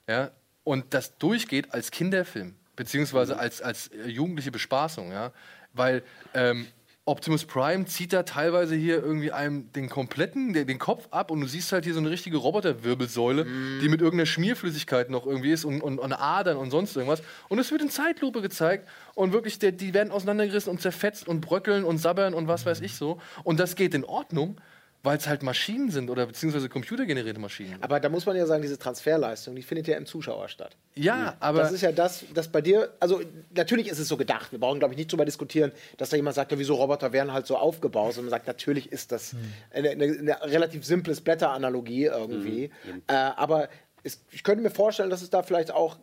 Ja? 0.07 0.31
Und 0.63 0.93
das 0.93 1.17
durchgeht 1.17 1.73
als 1.73 1.91
Kinderfilm, 1.91 2.55
beziehungsweise 2.75 3.37
als, 3.37 3.61
als 3.61 3.87
äh, 3.87 4.07
jugendliche 4.07 4.51
Bespaßung. 4.51 5.11
Ja? 5.11 5.31
Weil 5.73 6.03
ähm, 6.33 6.67
Optimus 7.05 7.43
Prime 7.43 7.83
zieht 7.85 8.13
da 8.13 8.23
teilweise 8.23 8.75
hier 8.75 9.03
irgendwie 9.03 9.33
einem 9.33 9.69
den 9.73 9.89
kompletten, 9.89 10.53
den, 10.53 10.67
den 10.67 10.79
Kopf 10.79 11.09
ab 11.11 11.31
und 11.31 11.41
du 11.41 11.47
siehst 11.47 11.69
halt 11.73 11.83
hier 11.83 11.93
so 11.93 11.99
eine 11.99 12.09
richtige 12.09 12.37
Roboterwirbelsäule, 12.37 13.45
die 13.81 13.89
mit 13.89 13.99
irgendeiner 13.99 14.25
Schmierflüssigkeit 14.25 15.09
noch 15.09 15.25
irgendwie 15.25 15.51
ist 15.51 15.65
und, 15.65 15.81
und, 15.81 15.99
und 15.99 16.13
Adern 16.13 16.55
und 16.55 16.71
sonst 16.71 16.95
irgendwas. 16.95 17.21
Und 17.49 17.59
es 17.59 17.71
wird 17.71 17.81
in 17.81 17.89
Zeitlupe 17.89 18.41
gezeigt 18.41 18.87
und 19.15 19.33
wirklich, 19.33 19.59
der, 19.59 19.73
die 19.73 19.93
werden 19.93 20.11
auseinandergerissen 20.13 20.71
und 20.71 20.81
zerfetzt 20.81 21.27
und 21.27 21.41
bröckeln 21.41 21.83
und 21.83 21.97
sabbern 21.97 22.33
und 22.33 22.47
was 22.47 22.65
weiß 22.65 22.79
ich 22.79 22.95
so. 22.95 23.19
Und 23.43 23.59
das 23.59 23.75
geht 23.75 23.93
in 23.93 24.05
Ordnung, 24.05 24.61
weil 25.03 25.17
es 25.17 25.27
halt 25.27 25.43
Maschinen 25.43 25.91
sind 25.91 26.09
oder 26.09 26.25
beziehungsweise 26.25 26.69
computergenerierte 26.69 27.39
Maschinen. 27.39 27.77
Aber 27.81 27.99
da 27.99 28.07
muss 28.07 28.25
man 28.25 28.37
ja 28.37 28.45
sagen, 28.45 28.61
diese 28.61 28.79
Transferleistung, 28.79 29.53
die 29.53 29.61
findet 29.61 29.87
ja 29.87 29.97
im 29.97 30.05
Zuschauer 30.05 30.47
statt. 30.47 30.77
Ja, 30.95 31.35
aber 31.41 31.59
das 31.59 31.73
ist 31.73 31.81
ja 31.81 31.91
das, 31.91 32.23
das 32.33 32.47
bei 32.47 32.61
dir, 32.61 32.93
also 33.01 33.21
natürlich 33.53 33.89
ist 33.89 33.99
es 33.99 34.07
so 34.07 34.15
gedacht, 34.15 34.53
wir 34.53 34.59
brauchen 34.59 34.79
glaube 34.79 34.93
ich 34.93 34.97
nicht 34.97 35.11
drüber 35.11 35.25
diskutieren, 35.25 35.73
dass 35.97 36.09
da 36.09 36.15
jemand 36.15 36.35
sagt, 36.35 36.53
ja, 36.53 36.57
wieso 36.57 36.75
Roboter 36.75 37.11
werden 37.11 37.33
halt 37.33 37.45
so 37.45 37.57
aufgebaut, 37.57 38.13
sondern 38.13 38.31
man 38.31 38.39
sagt, 38.39 38.47
natürlich 38.47 38.91
ist 38.91 39.11
das 39.11 39.35
eine, 39.73 39.89
eine, 39.89 40.05
eine 40.05 40.41
relativ 40.43 40.85
simples 40.85 41.19
Blätteranalogie 41.19 42.05
irgendwie. 42.05 42.71
Äh, 43.07 43.13
aber 43.13 43.67
es, 44.03 44.23
ich 44.31 44.43
könnte 44.43 44.63
mir 44.63 44.71
vorstellen, 44.71 45.09
dass 45.09 45.21
es 45.21 45.29
da 45.29 45.43
vielleicht 45.43 45.71
auch 45.71 45.97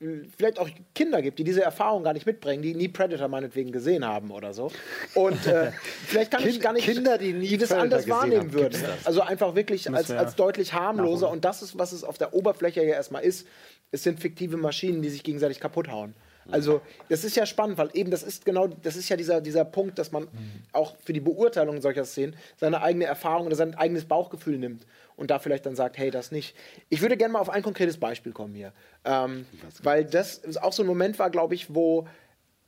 vielleicht 0.00 0.60
auch 0.60 0.68
Kinder 0.94 1.22
gibt, 1.22 1.38
die 1.40 1.44
diese 1.44 1.62
Erfahrung 1.62 2.04
gar 2.04 2.12
nicht 2.12 2.24
mitbringen, 2.26 2.62
die 2.62 2.74
nie 2.74 2.88
Predator 2.88 3.26
meinetwegen 3.28 3.72
gesehen 3.72 4.04
haben 4.04 4.30
oder 4.30 4.52
so. 4.54 4.70
Und 5.14 5.44
äh, 5.46 5.72
vielleicht 6.06 6.30
kann 6.30 6.42
ich 6.42 6.50
Kind- 6.50 6.62
gar 6.62 6.72
nicht, 6.72 6.84
Kinder, 6.86 7.18
die 7.18 7.32
nie 7.32 7.56
das 7.56 7.70
Predator 7.70 7.82
anders 7.82 8.08
wahrnehmen 8.08 8.52
würden. 8.52 8.80
Also 9.04 9.22
einfach 9.22 9.56
wirklich 9.56 9.92
als, 9.92 10.10
als 10.10 10.36
deutlich 10.36 10.72
harmloser. 10.72 11.30
Und 11.30 11.44
das 11.44 11.62
ist, 11.62 11.78
was 11.78 11.92
es 11.92 12.04
auf 12.04 12.16
der 12.16 12.32
Oberfläche 12.32 12.82
ja 12.84 12.94
erstmal 12.94 13.24
ist. 13.24 13.46
Es 13.90 14.02
sind 14.02 14.20
fiktive 14.20 14.56
Maschinen, 14.56 15.02
die 15.02 15.08
sich 15.08 15.24
gegenseitig 15.24 15.60
kaputt 15.60 15.88
hauen. 15.88 16.14
Also, 16.50 16.80
das 17.10 17.24
ist 17.24 17.36
ja 17.36 17.44
spannend, 17.44 17.76
weil 17.76 17.90
eben 17.92 18.10
das 18.10 18.22
ist 18.22 18.46
genau, 18.46 18.68
das 18.68 18.96
ist 18.96 19.10
ja 19.10 19.16
dieser, 19.16 19.42
dieser 19.42 19.66
Punkt, 19.66 19.98
dass 19.98 20.12
man 20.12 20.28
auch 20.72 20.96
für 21.04 21.12
die 21.12 21.20
Beurteilung 21.20 21.82
solcher 21.82 22.06
Szenen 22.06 22.36
seine 22.56 22.80
eigene 22.80 23.04
Erfahrung 23.04 23.46
oder 23.46 23.56
sein 23.56 23.74
eigenes 23.74 24.06
Bauchgefühl 24.06 24.56
nimmt 24.58 24.86
und 25.18 25.30
da 25.30 25.40
vielleicht 25.40 25.66
dann 25.66 25.74
sagt, 25.74 25.98
hey, 25.98 26.10
das 26.10 26.30
nicht. 26.30 26.56
Ich 26.88 27.02
würde 27.02 27.16
gerne 27.16 27.32
mal 27.32 27.40
auf 27.40 27.50
ein 27.50 27.62
konkretes 27.62 27.98
Beispiel 27.98 28.32
kommen 28.32 28.54
hier. 28.54 28.72
Ähm, 29.04 29.46
weil 29.82 30.04
das 30.04 30.56
auch 30.58 30.72
so 30.72 30.84
ein 30.84 30.86
Moment 30.86 31.18
war, 31.18 31.28
glaube 31.28 31.54
ich, 31.54 31.74
wo 31.74 32.06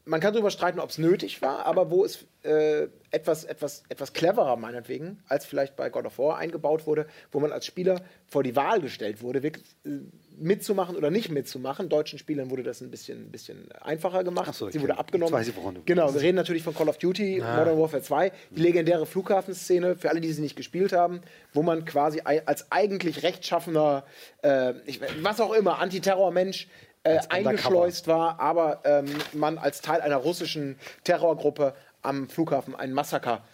man 0.05 0.21
kann 0.21 0.33
darüber 0.33 0.51
streiten, 0.51 0.81
ob 0.81 0.91
es 0.91 0.99
nötig 0.99 1.41
war, 1.43 1.67
aber 1.67 1.91
wo 1.91 2.05
es 2.05 2.27
äh, 2.43 2.89
etwas, 3.13 3.45
etwas, 3.45 3.85
etwas 3.89 4.13
cleverer, 4.13 4.57
meinetwegen, 4.57 5.23
als 5.29 5.47
vielleicht 5.47 5.77
bei 5.77 5.91
God 5.91 6.07
of 6.07 6.19
War 6.19 6.39
eingebaut 6.39 6.87
wurde, 6.87 7.07
wo 7.31 7.39
man 7.39 7.53
als 7.53 7.67
Spieler 7.67 8.01
vor 8.27 8.43
die 8.43 8.57
Wahl 8.57 8.81
gestellt 8.81 9.23
wurde, 9.23 9.45
wirklich 9.45 9.65
äh, 9.85 10.01
mitzumachen 10.41 10.97
oder 10.97 11.11
nicht 11.11 11.31
mitzumachen. 11.31 11.89
Deutschen 11.89 12.19
Spielern 12.19 12.51
wurde 12.51 12.63
das 12.63 12.81
ein 12.81 12.91
bisschen, 12.91 13.27
ein 13.27 13.31
bisschen 13.31 13.71
einfacher 13.81 14.25
gemacht. 14.25 14.47
Ach 14.51 14.55
so, 14.55 14.71
Sie 14.71 14.81
wurde 14.81 14.99
abgenommen. 14.99 15.33
weiß 15.33 15.49
ich, 15.49 15.57
woran 15.57 15.75
du 15.77 15.83
genau, 15.85 16.13
wir 16.13 16.21
reden 16.21 16.37
natürlich 16.37 16.63
von 16.63 16.75
Call 16.75 16.89
of 16.89 16.99
Duty, 16.99 17.37
Modern 17.41 17.79
Warfare 17.79 18.03
2, 18.03 18.33
die 18.51 18.61
legendäre 18.61 19.07
Flughafenszene, 19.07 19.97
für 19.97 20.11
alle, 20.11 20.21
die 20.21 20.33
sie 20.33 20.43
nicht 20.43 20.57
gespielt 20.57 20.93
haben, 20.93 21.21
wo 21.53 21.63
man 21.63 21.85
quasi 21.85 22.23
als 22.25 22.73
eigentlich 22.73 23.23
rechtschaffener, 23.23 24.05
äh, 24.43 24.75
ich, 24.87 25.01
was 25.23 25.41
auch 25.41 25.53
immer, 25.53 25.79
Antiterrormensch 25.79 26.69
äh, 27.03 27.19
eingeschleust 27.29 28.09
war, 28.09 28.41
aber 28.41 28.81
ähm, 28.85 29.07
man 29.33 29.59
als 29.59 29.81
Teil 29.81 30.01
einer 30.01 30.17
russischen 30.17 30.79
Terrorgruppe 31.05 31.75
am 32.03 32.29
Flughafen 32.29 32.75
ein 32.75 32.93
Massaker 32.93 33.45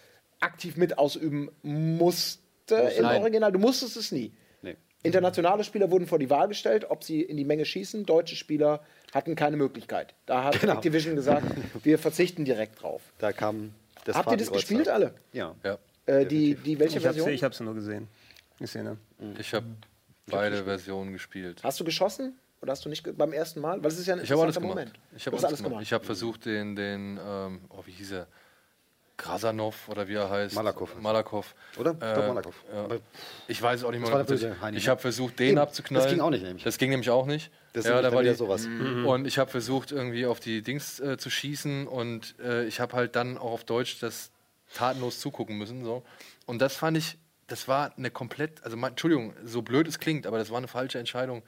aktiv 0.41 0.77
mit 0.77 0.99
ausüben 0.99 1.51
musste 1.63 2.75
im 2.97 3.03
Nein. 3.03 3.21
Original. 3.21 3.53
Du 3.53 3.59
musstest 3.59 3.97
es 3.97 4.13
nie. 4.13 4.33
Internationale 5.07 5.65
Spieler 5.65 5.91
wurden 5.91 6.07
vor 6.07 6.19
die 6.19 6.29
Wahl 6.31 6.49
gestellt, 6.49 6.87
ob 6.91 7.05
sie 7.05 7.23
in 7.23 7.37
die 7.37 7.45
Menge 7.45 7.65
schießen. 7.65 8.05
Deutsche 8.05 8.37
Spieler 8.37 8.81
hatten 9.15 9.35
keine 9.37 9.57
Möglichkeit. 9.57 10.15
Da 10.27 10.45
hat 10.45 10.61
Genau. 10.61 10.75
Activision 10.75 11.17
gesagt, 11.17 11.47
wir 11.85 11.99
verzichten 11.99 12.45
direkt 12.45 12.83
drauf. 12.83 13.03
Da 13.19 13.33
kam 13.33 13.73
das 14.05 14.17
Habt 14.17 14.31
ihr 14.31 14.37
das 14.37 14.53
gespielt 14.53 14.89
alle? 14.89 15.15
Ja. 15.33 15.55
ja, 15.65 15.79
Äh, 16.07 16.27
die, 16.27 16.55
die, 16.55 16.79
welche 16.79 16.99
Ich 16.99 17.05
habe 17.07 17.15
Version? 17.15 17.33
ich 17.35 17.43
hab's 17.45 17.61
nur 17.61 17.75
gesehen. 17.75 18.09
Die 18.61 18.67
Szene. 18.67 18.97
ich 19.39 19.53
habe 19.55 19.67
beide 20.27 20.65
Versionen 20.65 21.13
gespielt. 21.13 21.61
Hast 21.63 21.79
du 21.81 21.85
geschossen? 21.85 22.37
Oder 22.63 22.73
hast 22.73 22.85
du 22.85 22.89
nicht 22.89 23.05
beim 23.19 23.33
ersten 23.33 23.61
Mal? 23.61 23.83
Weil 23.83 23.91
es 23.91 23.99
ist 23.99 24.07
ja 24.07 24.15
ein 24.15 24.23
Ich 24.25 24.31
habe 24.31 24.43
alles 24.43 24.57
interessanter 24.57 24.83
gemacht. 24.83 24.99
Moment. 24.99 25.17
Ich 25.19 25.27
habe 25.27 25.37
alles 25.47 25.63
gemacht. 25.63 25.83
Ich 25.83 25.93
habe 25.93 26.05
versucht, 26.05 26.47
den, 26.47 26.75
den 26.75 27.19
ähm, 27.25 27.61
oh, 27.69 27.83
wie 27.85 27.93
hieß 27.93 28.13
er? 28.13 28.27
Krasanov 29.17 29.89
oder 29.89 30.09
wie 30.09 30.15
er 30.15 30.29
heißt. 30.29 30.55
Malakow. 30.55 30.95
Malakow. 31.01 31.55
Oder? 31.79 31.91
Äh, 31.93 32.15
Doch, 32.15 32.27
Malakow. 32.29 32.55
Ja. 32.73 32.89
Ich 33.49 33.61
weiß 33.63 33.85
auch 33.85 33.91
nicht 33.91 34.01
mehr. 34.01 34.11
Das 34.11 34.27
böse 34.27 34.61
Heini, 34.61 34.77
ich 34.77 34.85
ne? 34.85 34.91
habe 34.91 35.01
versucht, 35.01 35.39
den 35.39 35.51
Eben. 35.51 35.59
abzuknallen. 35.59 36.05
Das 36.05 36.13
ging 36.13 36.21
auch 36.21 36.31
nicht, 36.31 36.43
nämlich. 36.43 36.65
Das 36.65 36.77
ging 36.77 36.91
nämlich 36.91 37.11
auch 37.11 37.27
nicht. 37.27 37.51
Das 37.73 37.87
ja, 37.87 38.01
da 38.03 38.13
war 38.13 38.21
wieder 38.21 38.33
die, 38.33 38.39
sowas. 38.39 38.67
Und 38.67 39.27
ich 39.27 39.39
habe 39.39 39.51
versucht, 39.51 39.93
irgendwie 39.93 40.27
auf 40.27 40.41
die 40.41 40.63
Dings 40.63 41.01
äh, 41.01 41.17
zu 41.19 41.31
schießen 41.31 41.87
und 41.87 42.35
äh, 42.41 42.65
ich 42.65 42.81
habe 42.81 42.95
halt 42.95 43.17
dann 43.17 43.39
auch 43.39 43.53
auf 43.53 43.65
Deutsch 43.65 44.01
das 44.01 44.31
tatenlos 44.75 45.21
zugucken 45.21 45.57
müssen. 45.59 45.85
So. 45.85 46.03
Und 46.47 46.61
das 46.61 46.75
fand 46.77 46.97
ich, 46.97 47.19
das 47.47 47.69
war 47.69 47.93
eine 47.97 48.11
komplett, 48.11 48.65
also 48.65 48.77
man, 48.77 48.91
Entschuldigung, 48.91 49.35
so 49.45 49.63
blöd 49.63 49.87
es 49.89 49.99
klingt, 49.99 50.27
aber 50.27 50.39
das 50.39 50.51
war 50.51 50.59
eine 50.59 50.69
falsche 50.69 50.99
Entscheidung, 50.99 51.43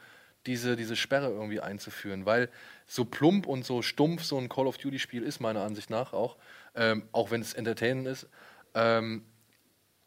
diese, 0.46 0.76
diese 0.76 0.96
Sperre 0.96 1.30
irgendwie 1.30 1.60
einzuführen, 1.60 2.24
weil 2.24 2.48
so 2.86 3.04
plump 3.04 3.46
und 3.46 3.64
so 3.64 3.82
stumpf 3.82 4.24
so 4.24 4.38
ein 4.38 4.48
Call 4.48 4.66
of 4.66 4.78
Duty-Spiel 4.78 5.22
ist, 5.22 5.40
meiner 5.40 5.62
Ansicht 5.62 5.90
nach 5.90 6.12
auch, 6.12 6.36
ähm, 6.78 7.02
auch 7.12 7.30
wenn 7.30 7.40
es 7.40 7.52
entertainend 7.52 8.06
ist, 8.06 8.28
ähm, 8.74 9.24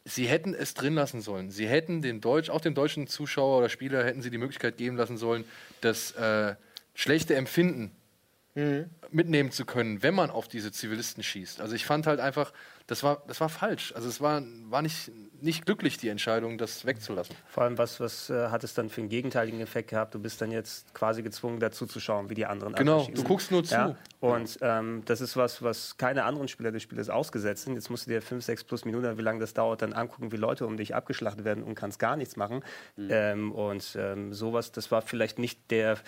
sie 0.04 0.26
hätten 0.26 0.54
es 0.54 0.74
drin 0.74 0.94
lassen 0.94 1.20
sollen. 1.20 1.50
Sie 1.50 1.68
hätten 1.68 2.02
den 2.02 2.20
Deutsch, 2.20 2.50
auch 2.50 2.60
dem 2.60 2.74
deutschen 2.74 3.06
Zuschauer 3.06 3.58
oder 3.58 3.68
Spieler 3.68 4.04
hätten 4.04 4.22
sie 4.22 4.30
die 4.30 4.38
Möglichkeit 4.38 4.76
geben 4.76 4.96
lassen 4.96 5.16
sollen, 5.16 5.44
das 5.80 6.12
äh, 6.12 6.56
schlechte 6.94 7.36
Empfinden 7.36 7.92
mitnehmen 9.14 9.50
zu 9.50 9.64
können, 9.64 10.02
wenn 10.02 10.14
man 10.14 10.30
auf 10.30 10.48
diese 10.48 10.72
Zivilisten 10.72 11.22
schießt. 11.22 11.60
Also 11.60 11.74
ich 11.74 11.84
fand 11.84 12.06
halt 12.06 12.20
einfach, 12.20 12.52
das 12.86 13.02
war, 13.02 13.22
das 13.26 13.40
war 13.40 13.48
falsch. 13.48 13.92
Also 13.94 14.08
es 14.08 14.20
war, 14.20 14.42
war 14.68 14.82
nicht, 14.82 15.10
nicht 15.40 15.64
glücklich, 15.64 15.96
die 15.98 16.08
Entscheidung, 16.08 16.58
das 16.58 16.84
wegzulassen. 16.84 17.34
Vor 17.46 17.62
allem, 17.62 17.78
was, 17.78 18.00
was 18.00 18.30
äh, 18.30 18.48
hat 18.48 18.64
es 18.64 18.74
dann 18.74 18.90
für 18.90 19.00
einen 19.00 19.08
gegenteiligen 19.08 19.60
Effekt 19.60 19.90
gehabt? 19.90 20.14
Du 20.14 20.18
bist 20.18 20.40
dann 20.40 20.50
jetzt 20.50 20.92
quasi 20.94 21.22
gezwungen, 21.22 21.60
dazu 21.60 21.86
zu 21.86 22.00
schauen, 22.00 22.28
wie 22.28 22.34
die 22.34 22.46
anderen 22.46 22.74
Genau, 22.74 23.08
du 23.12 23.22
guckst 23.24 23.50
nur 23.50 23.64
zu. 23.64 23.74
Ja? 23.74 23.96
Und 24.20 24.58
ähm, 24.62 25.02
das 25.04 25.20
ist 25.20 25.36
was, 25.36 25.62
was 25.62 25.96
keine 25.96 26.24
anderen 26.24 26.48
Spieler 26.48 26.72
des 26.72 26.82
Spieles 26.82 27.08
ausgesetzt 27.08 27.64
sind. 27.64 27.74
Jetzt 27.74 27.90
musst 27.90 28.06
du 28.06 28.10
dir 28.10 28.22
fünf, 28.22 28.44
sechs 28.44 28.64
plus 28.64 28.84
Minuten, 28.84 29.16
wie 29.16 29.22
lange 29.22 29.40
das 29.40 29.54
dauert, 29.54 29.82
dann 29.82 29.92
angucken, 29.92 30.32
wie 30.32 30.36
Leute 30.36 30.66
um 30.66 30.76
dich 30.76 30.94
abgeschlachtet 30.94 31.44
werden 31.44 31.62
und 31.62 31.74
kannst 31.74 31.98
gar 31.98 32.16
nichts 32.16 32.36
machen. 32.36 32.62
Ähm, 32.98 33.52
und 33.52 33.96
ähm, 33.98 34.32
sowas, 34.32 34.72
das 34.72 34.90
war 34.90 35.02
vielleicht 35.02 35.38
nicht 35.38 35.70
der 35.70 35.98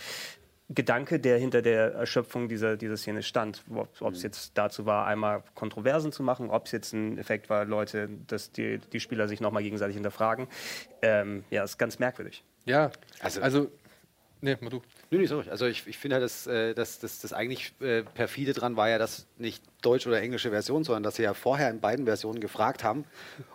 Gedanke, 0.71 1.21
der 1.21 1.39
hinter 1.39 1.61
der 1.61 1.93
Erschöpfung 1.93 2.49
dieser, 2.49 2.77
dieser 2.79 2.97
Szene 2.97 3.23
stand. 3.23 3.63
Ob 4.01 4.13
es 4.15 4.23
jetzt 4.23 4.57
dazu 4.57 4.87
war, 4.87 5.07
einmal 5.07 5.43
Kontroversen 5.55 6.11
zu 6.11 6.23
machen, 6.23 6.49
ob 6.49 6.67
es 6.67 6.73
jetzt 6.73 6.95
ein 6.95 7.19
Effekt 7.19 7.51
war, 7.51 7.65
Leute, 7.67 8.09
dass 8.27 8.51
die, 8.51 8.79
die 8.79 9.01
Spieler 9.01 9.29
sich 9.29 9.41
nochmal 9.41 9.63
gegenseitig 9.63 9.95
hinterfragen. 9.95 10.49
Ähm, 11.03 11.45
ja, 11.51 11.65
ist 11.65 11.77
ganz 11.79 11.99
merkwürdig. 11.99 12.43
Ja, 12.65 12.91
Also- 13.21 13.41
also, 13.43 13.59
also 13.61 13.71
nee, 14.45 14.57
mal 14.61 14.71
du. 14.71 14.83
Nö, 15.11 15.19
nicht 15.19 15.31
so. 15.31 15.43
Also 15.51 15.67
ich, 15.67 15.87
ich 15.87 15.99
finde 15.99 16.17
halt, 16.17 16.25
dass, 16.25 16.45
dass, 16.45 16.99
dass 16.99 17.21
das 17.21 17.33
eigentlich 17.33 17.73
äh, 17.81 18.03
perfide 18.03 18.53
dran 18.53 18.77
war 18.77 18.89
ja, 18.89 18.99
dass 18.99 19.27
nicht 19.39 19.63
deutsche 19.83 20.09
oder 20.09 20.21
englische 20.21 20.51
Version, 20.51 20.85
sondern 20.85 21.03
dass 21.03 21.17
sie 21.17 21.23
ja 21.23 21.35
vorher 21.35 21.71
in 21.71 21.81
beiden 21.81 22.05
Versionen 22.05 22.41
gefragt 22.41 22.85
haben, 22.85 23.05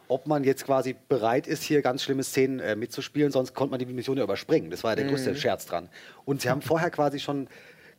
ob 0.07 0.27
man 0.27 0.43
jetzt 0.43 0.65
quasi 0.65 0.95
bereit 1.07 1.47
ist, 1.47 1.63
hier 1.63 1.81
ganz 1.81 2.03
schlimme 2.03 2.23
Szenen 2.23 2.59
äh, 2.59 2.75
mitzuspielen, 2.75 3.31
sonst 3.31 3.53
konnte 3.53 3.71
man 3.71 3.79
die 3.79 3.85
Mission 3.85 4.17
ja 4.17 4.23
überspringen. 4.23 4.69
Das 4.71 4.83
war 4.83 4.91
ja 4.91 4.95
der 4.95 5.05
größte 5.05 5.35
Scherz 5.35 5.65
dran. 5.65 5.89
Und 6.25 6.41
sie 6.41 6.49
haben 6.49 6.61
vorher 6.61 6.89
quasi 6.89 7.19
schon 7.19 7.47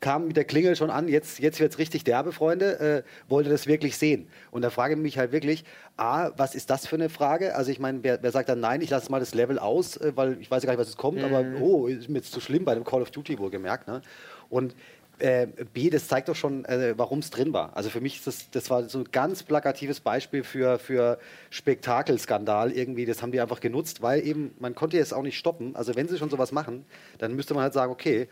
kam 0.00 0.26
mit 0.26 0.36
der 0.36 0.44
Klingel 0.44 0.76
schon 0.76 0.90
an, 0.90 1.08
jetzt, 1.08 1.38
jetzt 1.38 1.60
wird 1.60 1.72
es 1.72 1.78
richtig 1.78 2.04
derbe, 2.04 2.32
Freunde, 2.32 2.80
äh, 2.80 3.02
wollt 3.28 3.46
ihr 3.46 3.52
das 3.52 3.66
wirklich 3.66 3.96
sehen? 3.96 4.28
Und 4.50 4.62
da 4.62 4.70
frage 4.70 4.94
ich 4.94 5.00
mich 5.00 5.18
halt 5.18 5.32
wirklich, 5.32 5.64
A, 5.96 6.30
was 6.36 6.54
ist 6.54 6.70
das 6.70 6.86
für 6.86 6.96
eine 6.96 7.08
Frage? 7.08 7.54
Also 7.54 7.70
ich 7.70 7.78
meine, 7.78 8.02
wer, 8.02 8.22
wer 8.22 8.32
sagt 8.32 8.48
dann, 8.48 8.60
nein, 8.60 8.80
ich 8.80 8.90
lasse 8.90 9.10
mal 9.10 9.20
das 9.20 9.34
Level 9.34 9.58
aus, 9.58 9.96
äh, 9.98 10.12
weil 10.14 10.40
ich 10.40 10.50
weiß 10.50 10.62
ja 10.62 10.66
gar 10.66 10.72
nicht, 10.72 10.80
was 10.80 10.88
es 10.88 10.96
kommt, 10.96 11.22
aber 11.22 11.44
oh, 11.60 11.86
ist 11.86 12.08
mir 12.08 12.18
jetzt 12.18 12.32
zu 12.32 12.40
schlimm 12.40 12.64
bei 12.64 12.74
dem 12.74 12.84
Call 12.84 13.02
of 13.02 13.10
Duty 13.10 13.38
wohlgemerkt. 13.38 13.88
Ne? 13.88 14.00
Und 14.48 14.74
äh, 15.20 15.46
B, 15.72 15.90
das 15.90 16.08
zeigt 16.08 16.28
doch 16.28 16.34
schon, 16.34 16.64
äh, 16.64 16.94
warum 16.96 17.18
es 17.18 17.30
drin 17.30 17.52
war. 17.52 17.76
Also 17.76 17.90
für 17.90 18.00
mich 18.00 18.16
ist 18.16 18.26
das, 18.26 18.50
das 18.50 18.70
war 18.70 18.88
so 18.88 18.98
ein 18.98 19.04
ganz 19.12 19.42
plakatives 19.42 20.00
Beispiel 20.00 20.42
für, 20.44 20.78
für 20.78 21.18
Spektakelskandal 21.50 22.72
irgendwie. 22.72 23.04
Das 23.04 23.22
haben 23.22 23.32
die 23.32 23.40
einfach 23.40 23.60
genutzt, 23.60 24.02
weil 24.02 24.26
eben, 24.26 24.54
man 24.58 24.74
konnte 24.74 24.96
jetzt 24.96 25.12
auch 25.12 25.22
nicht 25.22 25.38
stoppen. 25.38 25.76
Also 25.76 25.94
wenn 25.94 26.08
sie 26.08 26.18
schon 26.18 26.30
sowas 26.30 26.52
machen, 26.52 26.86
dann 27.18 27.36
müsste 27.36 27.54
man 27.54 27.64
halt 27.64 27.74
sagen, 27.74 27.92
okay, 27.92 28.28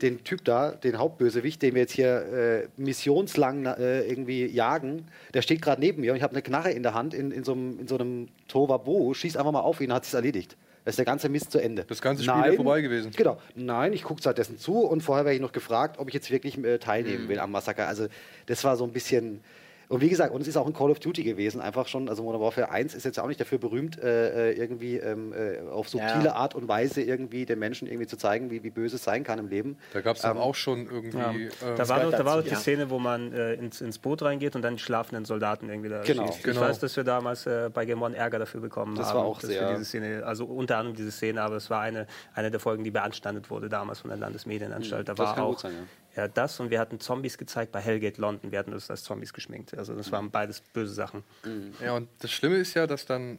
den 0.00 0.24
Typ 0.24 0.44
da, 0.44 0.72
den 0.72 0.98
Hauptbösewicht, 0.98 1.62
den 1.62 1.74
wir 1.74 1.82
jetzt 1.82 1.92
hier 1.92 2.08
äh, 2.08 2.68
missionslang 2.76 3.66
äh, 3.66 4.02
irgendwie 4.02 4.46
jagen, 4.46 5.06
der 5.34 5.42
steht 5.42 5.62
gerade 5.62 5.80
neben 5.80 6.00
mir 6.00 6.12
und 6.12 6.16
ich 6.16 6.22
habe 6.22 6.32
eine 6.32 6.42
Knarre 6.42 6.72
in 6.72 6.82
der 6.82 6.94
Hand 6.94 7.14
in, 7.14 7.30
in 7.30 7.44
so 7.44 7.52
einem, 7.52 7.78
in 7.80 7.88
so 7.88 7.96
einem 7.96 8.28
Tovabo, 8.48 9.14
schießt 9.14 9.36
einfach 9.36 9.52
mal 9.52 9.60
auf 9.60 9.80
ihn, 9.80 9.92
hat 9.92 10.04
es 10.04 10.14
erledigt. 10.14 10.56
Da 10.84 10.88
ist 10.88 10.98
der 10.98 11.04
ganze 11.04 11.28
Mist 11.28 11.52
zu 11.52 11.60
Ende. 11.60 11.84
Das 11.84 12.02
ganze 12.02 12.24
Spiel 12.24 12.42
wäre 12.42 12.56
vorbei 12.56 12.80
gewesen. 12.80 13.12
Genau. 13.16 13.38
Nein, 13.54 13.92
ich 13.92 14.02
gucke 14.02 14.20
stattdessen 14.20 14.58
zu 14.58 14.80
und 14.80 15.00
vorher 15.00 15.24
wäre 15.24 15.34
ich 15.34 15.40
noch 15.40 15.52
gefragt, 15.52 15.98
ob 15.98 16.08
ich 16.08 16.14
jetzt 16.14 16.30
wirklich 16.32 16.58
äh, 16.58 16.78
teilnehmen 16.78 17.28
will 17.28 17.38
am 17.38 17.52
Massaker. 17.52 17.86
Also 17.86 18.08
das 18.46 18.64
war 18.64 18.76
so 18.76 18.84
ein 18.84 18.92
bisschen. 18.92 19.40
Und 19.88 20.00
wie 20.00 20.08
gesagt, 20.08 20.32
und 20.32 20.40
es 20.40 20.48
ist 20.48 20.56
auch 20.56 20.66
ein 20.66 20.72
Call 20.72 20.90
of 20.90 21.00
Duty 21.00 21.22
gewesen, 21.22 21.60
einfach 21.60 21.86
schon, 21.86 22.08
also 22.08 22.22
Modern 22.22 22.40
Warfare 22.40 22.70
1 22.70 22.94
ist 22.94 23.04
jetzt 23.04 23.18
auch 23.18 23.26
nicht 23.26 23.40
dafür 23.40 23.58
berühmt, 23.58 23.98
äh, 24.02 24.50
äh, 24.50 24.58
irgendwie 24.58 24.96
ähm, 24.96 25.32
äh, 25.32 25.58
auf 25.70 25.88
subtile 25.88 26.24
Ja. 26.26 26.34
Art 26.34 26.54
und 26.54 26.66
Weise 26.68 27.02
irgendwie 27.02 27.44
den 27.46 27.58
Menschen 27.58 27.86
irgendwie 27.88 28.06
zu 28.06 28.16
zeigen, 28.16 28.50
wie, 28.50 28.62
wie 28.62 28.70
böse 28.70 28.96
es 28.96 29.04
sein 29.04 29.24
kann 29.24 29.38
im 29.38 29.48
Leben. 29.48 29.76
Da 29.92 30.00
gab 30.00 30.16
es 30.16 30.24
Ähm, 30.24 30.38
auch 30.38 30.54
schon 30.54 30.86
irgendwie. 30.90 31.18
Ja. 31.18 31.30
ähm, 31.32 31.48
da 31.76 31.88
war 31.88 32.00
doch, 32.00 32.10
da 32.12 32.24
war 32.24 32.36
doch 32.38 32.44
die 32.44 32.50
ja. 32.50 32.56
Szene, 32.56 32.88
wo 32.90 32.98
man 32.98 33.32
äh, 33.32 33.54
ins, 33.54 33.80
ins 33.80 33.98
Boot 33.98 34.22
reingeht 34.22 34.56
und 34.56 34.62
dann 34.62 34.76
die 34.76 34.82
schlafenden 34.82 35.24
Soldaten 35.24 35.68
irgendwie 35.68 35.88
da 35.90 36.02
Genau. 36.02 36.26
schießt. 36.26 36.38
Ich 36.38 36.44
Genau. 36.44 36.60
weiß, 36.62 36.78
dass 36.78 36.96
wir 36.96 37.04
damals 37.04 37.46
äh, 37.46 37.70
bei 37.72 37.84
Game 37.84 38.00
One 38.02 38.16
Ärger 38.16 38.38
dafür 38.38 38.60
bekommen 38.60 38.94
Das 38.96 39.08
haben. 39.08 39.18
war 39.18 39.24
auch 39.24 39.40
dass 39.40 39.50
sehr- 39.50 39.62
Wir 39.68 39.72
diese 39.74 39.84
Szene, 39.84 40.22
also 40.24 40.44
unter 40.46 40.78
anderem 40.78 40.96
diese 40.96 41.10
Szene, 41.10 41.42
aber 41.42 41.56
es 41.56 41.68
war 41.70 41.80
eine, 41.82 42.06
eine 42.34 42.50
der 42.50 42.60
Folgen, 42.60 42.84
die 42.84 42.90
beanstandet 42.90 43.50
wurde 43.50 43.68
damals 43.68 44.00
von 44.00 44.10
der 44.10 44.18
Landesmedienanstalt. 44.18 45.08
Da 45.08 45.12
Hm, 45.12 45.16
das 45.16 45.26
war 45.26 45.34
kann 45.34 45.44
auch 45.44 45.50
gut 45.50 45.60
sein, 45.60 45.72
ja, 46.16 46.28
das 46.28 46.60
und 46.60 46.70
wir 46.70 46.78
hatten 46.78 47.00
Zombies 47.00 47.38
gezeigt 47.38 47.72
bei 47.72 47.80
Hellgate 47.80 48.20
London. 48.20 48.52
Wir 48.52 48.58
hatten 48.58 48.70
das 48.70 48.90
als 48.90 49.02
Zombies 49.02 49.32
geschminkt. 49.32 49.76
Also 49.76 49.94
das 49.94 50.12
waren 50.12 50.30
beides 50.30 50.60
böse 50.60 50.92
Sachen. 50.92 51.24
Ja, 51.82 51.92
und 51.92 52.08
das 52.20 52.30
Schlimme 52.30 52.56
ist 52.56 52.74
ja, 52.74 52.86
dass 52.86 53.06
dann. 53.06 53.38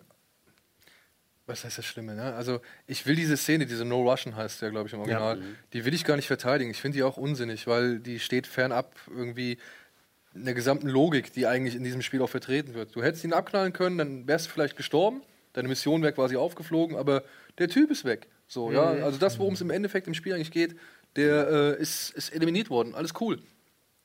Was 1.45 1.65
heißt 1.65 1.78
das 1.78 1.86
Schlimme, 1.86 2.15
ne? 2.15 2.34
Also, 2.36 2.61
ich 2.88 3.05
will 3.05 3.17
diese 3.17 3.36
Szene, 3.36 3.65
diese 3.65 3.84
No 3.84 4.09
Russian 4.09 4.34
heißt 4.34 4.61
ja, 4.61 4.69
glaube 4.69 4.88
ich, 4.88 4.93
im 4.93 5.01
Original, 5.01 5.41
die 5.74 5.84
will 5.84 5.93
ich 5.93 6.05
gar 6.05 6.15
nicht 6.15 6.28
verteidigen. 6.28 6.71
Ich 6.71 6.80
finde 6.80 6.95
die 6.95 7.03
auch 7.03 7.17
unsinnig, 7.17 7.67
weil 7.67 7.99
die 7.99 8.19
steht 8.19 8.47
fernab 8.47 8.95
irgendwie 9.09 9.57
der 10.34 10.53
gesamten 10.53 10.88
Logik, 10.88 11.34
die 11.34 11.45
eigentlich 11.45 11.76
in 11.76 11.84
diesem 11.84 12.01
Spiel 12.01 12.21
auch 12.21 12.30
vertreten 12.30 12.74
wird. 12.74 12.95
Du 12.95 13.03
hättest 13.03 13.26
ihn 13.26 13.34
abknallen 13.34 13.74
können, 13.74 13.97
dann 13.97 14.26
wärst 14.26 14.45
du 14.45 14.51
vielleicht 14.51 14.78
gestorben, 14.78 15.21
deine 15.51 15.67
Mission 15.67 16.01
wäre 16.01 16.13
quasi 16.13 16.38
aufgeflogen, 16.38 16.95
aber 16.95 17.24
der 17.57 17.67
Typ 17.67 17.91
ist 17.91 18.05
weg. 18.05 18.28
So, 18.47 18.71
ja, 18.71 18.84
also 18.84 19.17
das, 19.17 19.38
worum 19.38 19.53
es 19.53 19.61
im 19.61 19.69
Endeffekt 19.69 20.07
im 20.07 20.13
Spiel 20.13 20.34
eigentlich 20.34 20.51
geht, 20.51 20.76
der 21.16 21.47
äh, 21.49 21.82
ist, 21.82 22.11
ist 22.11 22.34
eliminiert 22.34 22.70
worden. 22.70 22.95
Alles 22.95 23.14
cool. 23.20 23.41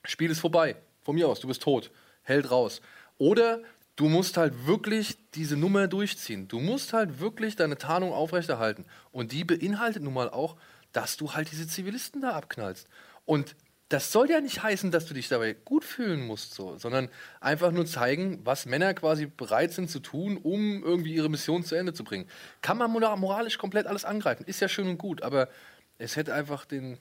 Spiel 0.05 0.31
ist 0.31 0.41
vorbei. 0.41 0.77
Von 1.03 1.15
mir 1.15 1.29
aus, 1.29 1.41
du 1.41 1.49
bist 1.49 1.63
tot. 1.63 1.91
Hält 2.23 2.51
raus. 2.51 2.81
Oder 3.17 3.61
du 3.97 4.09
musst 4.09 4.37
halt 4.37 4.67
wirklich 4.67 5.17
diese 5.35 5.57
Nummer 5.57 5.89
durchziehen. 5.89 6.49
Du 6.49 6.61
musst 6.61 6.93
halt 6.93 7.21
wirklich 7.21 7.57
deine 7.57 7.79
Tarnung 7.79 8.13
aufrechterhalten. 8.13 8.85
Und 9.11 9.33
die 9.33 9.45
beinhaltet 9.45 10.03
nun 10.03 10.15
mal 10.15 10.29
auch, 10.29 10.57
dass 10.93 11.17
du 11.17 11.33
halt 11.33 11.51
diese 11.51 11.67
Zivilisten 11.67 12.21
da 12.21 12.31
abknallst. 12.31 12.89
Und 13.25 13.57
das 13.89 14.13
soll 14.13 14.31
ja 14.31 14.41
nicht 14.43 14.63
heißen, 14.63 14.91
dass 14.91 15.07
du 15.07 15.15
dich 15.15 15.29
dabei 15.29 15.55
gut 15.55 15.83
fühlen 15.83 16.27
musst, 16.27 16.53
so, 16.53 16.77
sondern 16.77 17.09
einfach 17.41 17.71
nur 17.73 17.87
zeigen, 17.87 18.41
was 18.45 18.67
Männer 18.67 18.93
quasi 18.93 19.25
bereit 19.25 19.73
sind 19.73 19.91
zu 19.91 20.01
tun, 20.01 20.37
um 20.37 20.85
irgendwie 20.85 21.15
ihre 21.15 21.31
Mission 21.31 21.65
zu 21.65 21.75
Ende 21.75 21.95
zu 21.95 22.05
bringen. 22.05 22.27
Kann 22.61 22.77
man 22.77 22.91
mora- 22.91 23.17
moralisch 23.17 23.57
komplett 23.57 23.87
alles 23.87 24.05
angreifen, 24.05 24.45
ist 24.47 24.61
ja 24.61 24.69
schön 24.69 24.89
und 24.89 24.99
gut, 24.99 25.23
aber 25.23 25.49
es 25.99 26.17
hätte 26.17 26.33
einfach 26.35 26.65
den 26.65 26.99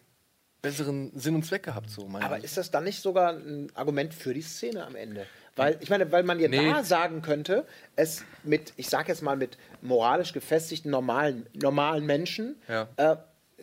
besseren 0.62 1.12
Sinn 1.16 1.36
und 1.36 1.46
Zweck 1.46 1.64
gehabt, 1.64 1.90
so 1.90 2.08
meiner 2.08 2.26
Aber 2.26 2.44
ist 2.44 2.58
das 2.58 2.72
dann 2.72 2.84
nicht 2.84 3.02
sogar 3.02 3.34
ein 3.34 3.72
Argument 3.76 4.14
für 4.14 4.34
die 4.34 4.42
Szene 4.42 4.86
am 4.86 4.96
Ende? 4.96 5.26
Weil, 5.56 5.78
ich 5.82 5.90
meine, 5.90 6.12
weil 6.12 6.24
man 6.24 6.40
ja 6.40 6.48
Nee. 6.50 6.72
da 6.72 6.84
sagen 6.84 7.22
könnte, 7.22 7.66
es 7.96 8.24
mit, 8.44 8.74
ich 8.76 8.90
sag 8.90 9.08
jetzt 9.08 9.22
mal, 9.22 9.36
mit 9.38 9.58
moralisch 9.82 10.34
gefestigten 10.34 10.90
normalen, 10.92 11.48
normalen 11.54 12.06
Menschen 12.06 12.56
Ja. 12.68 12.88
äh, 12.98 13.16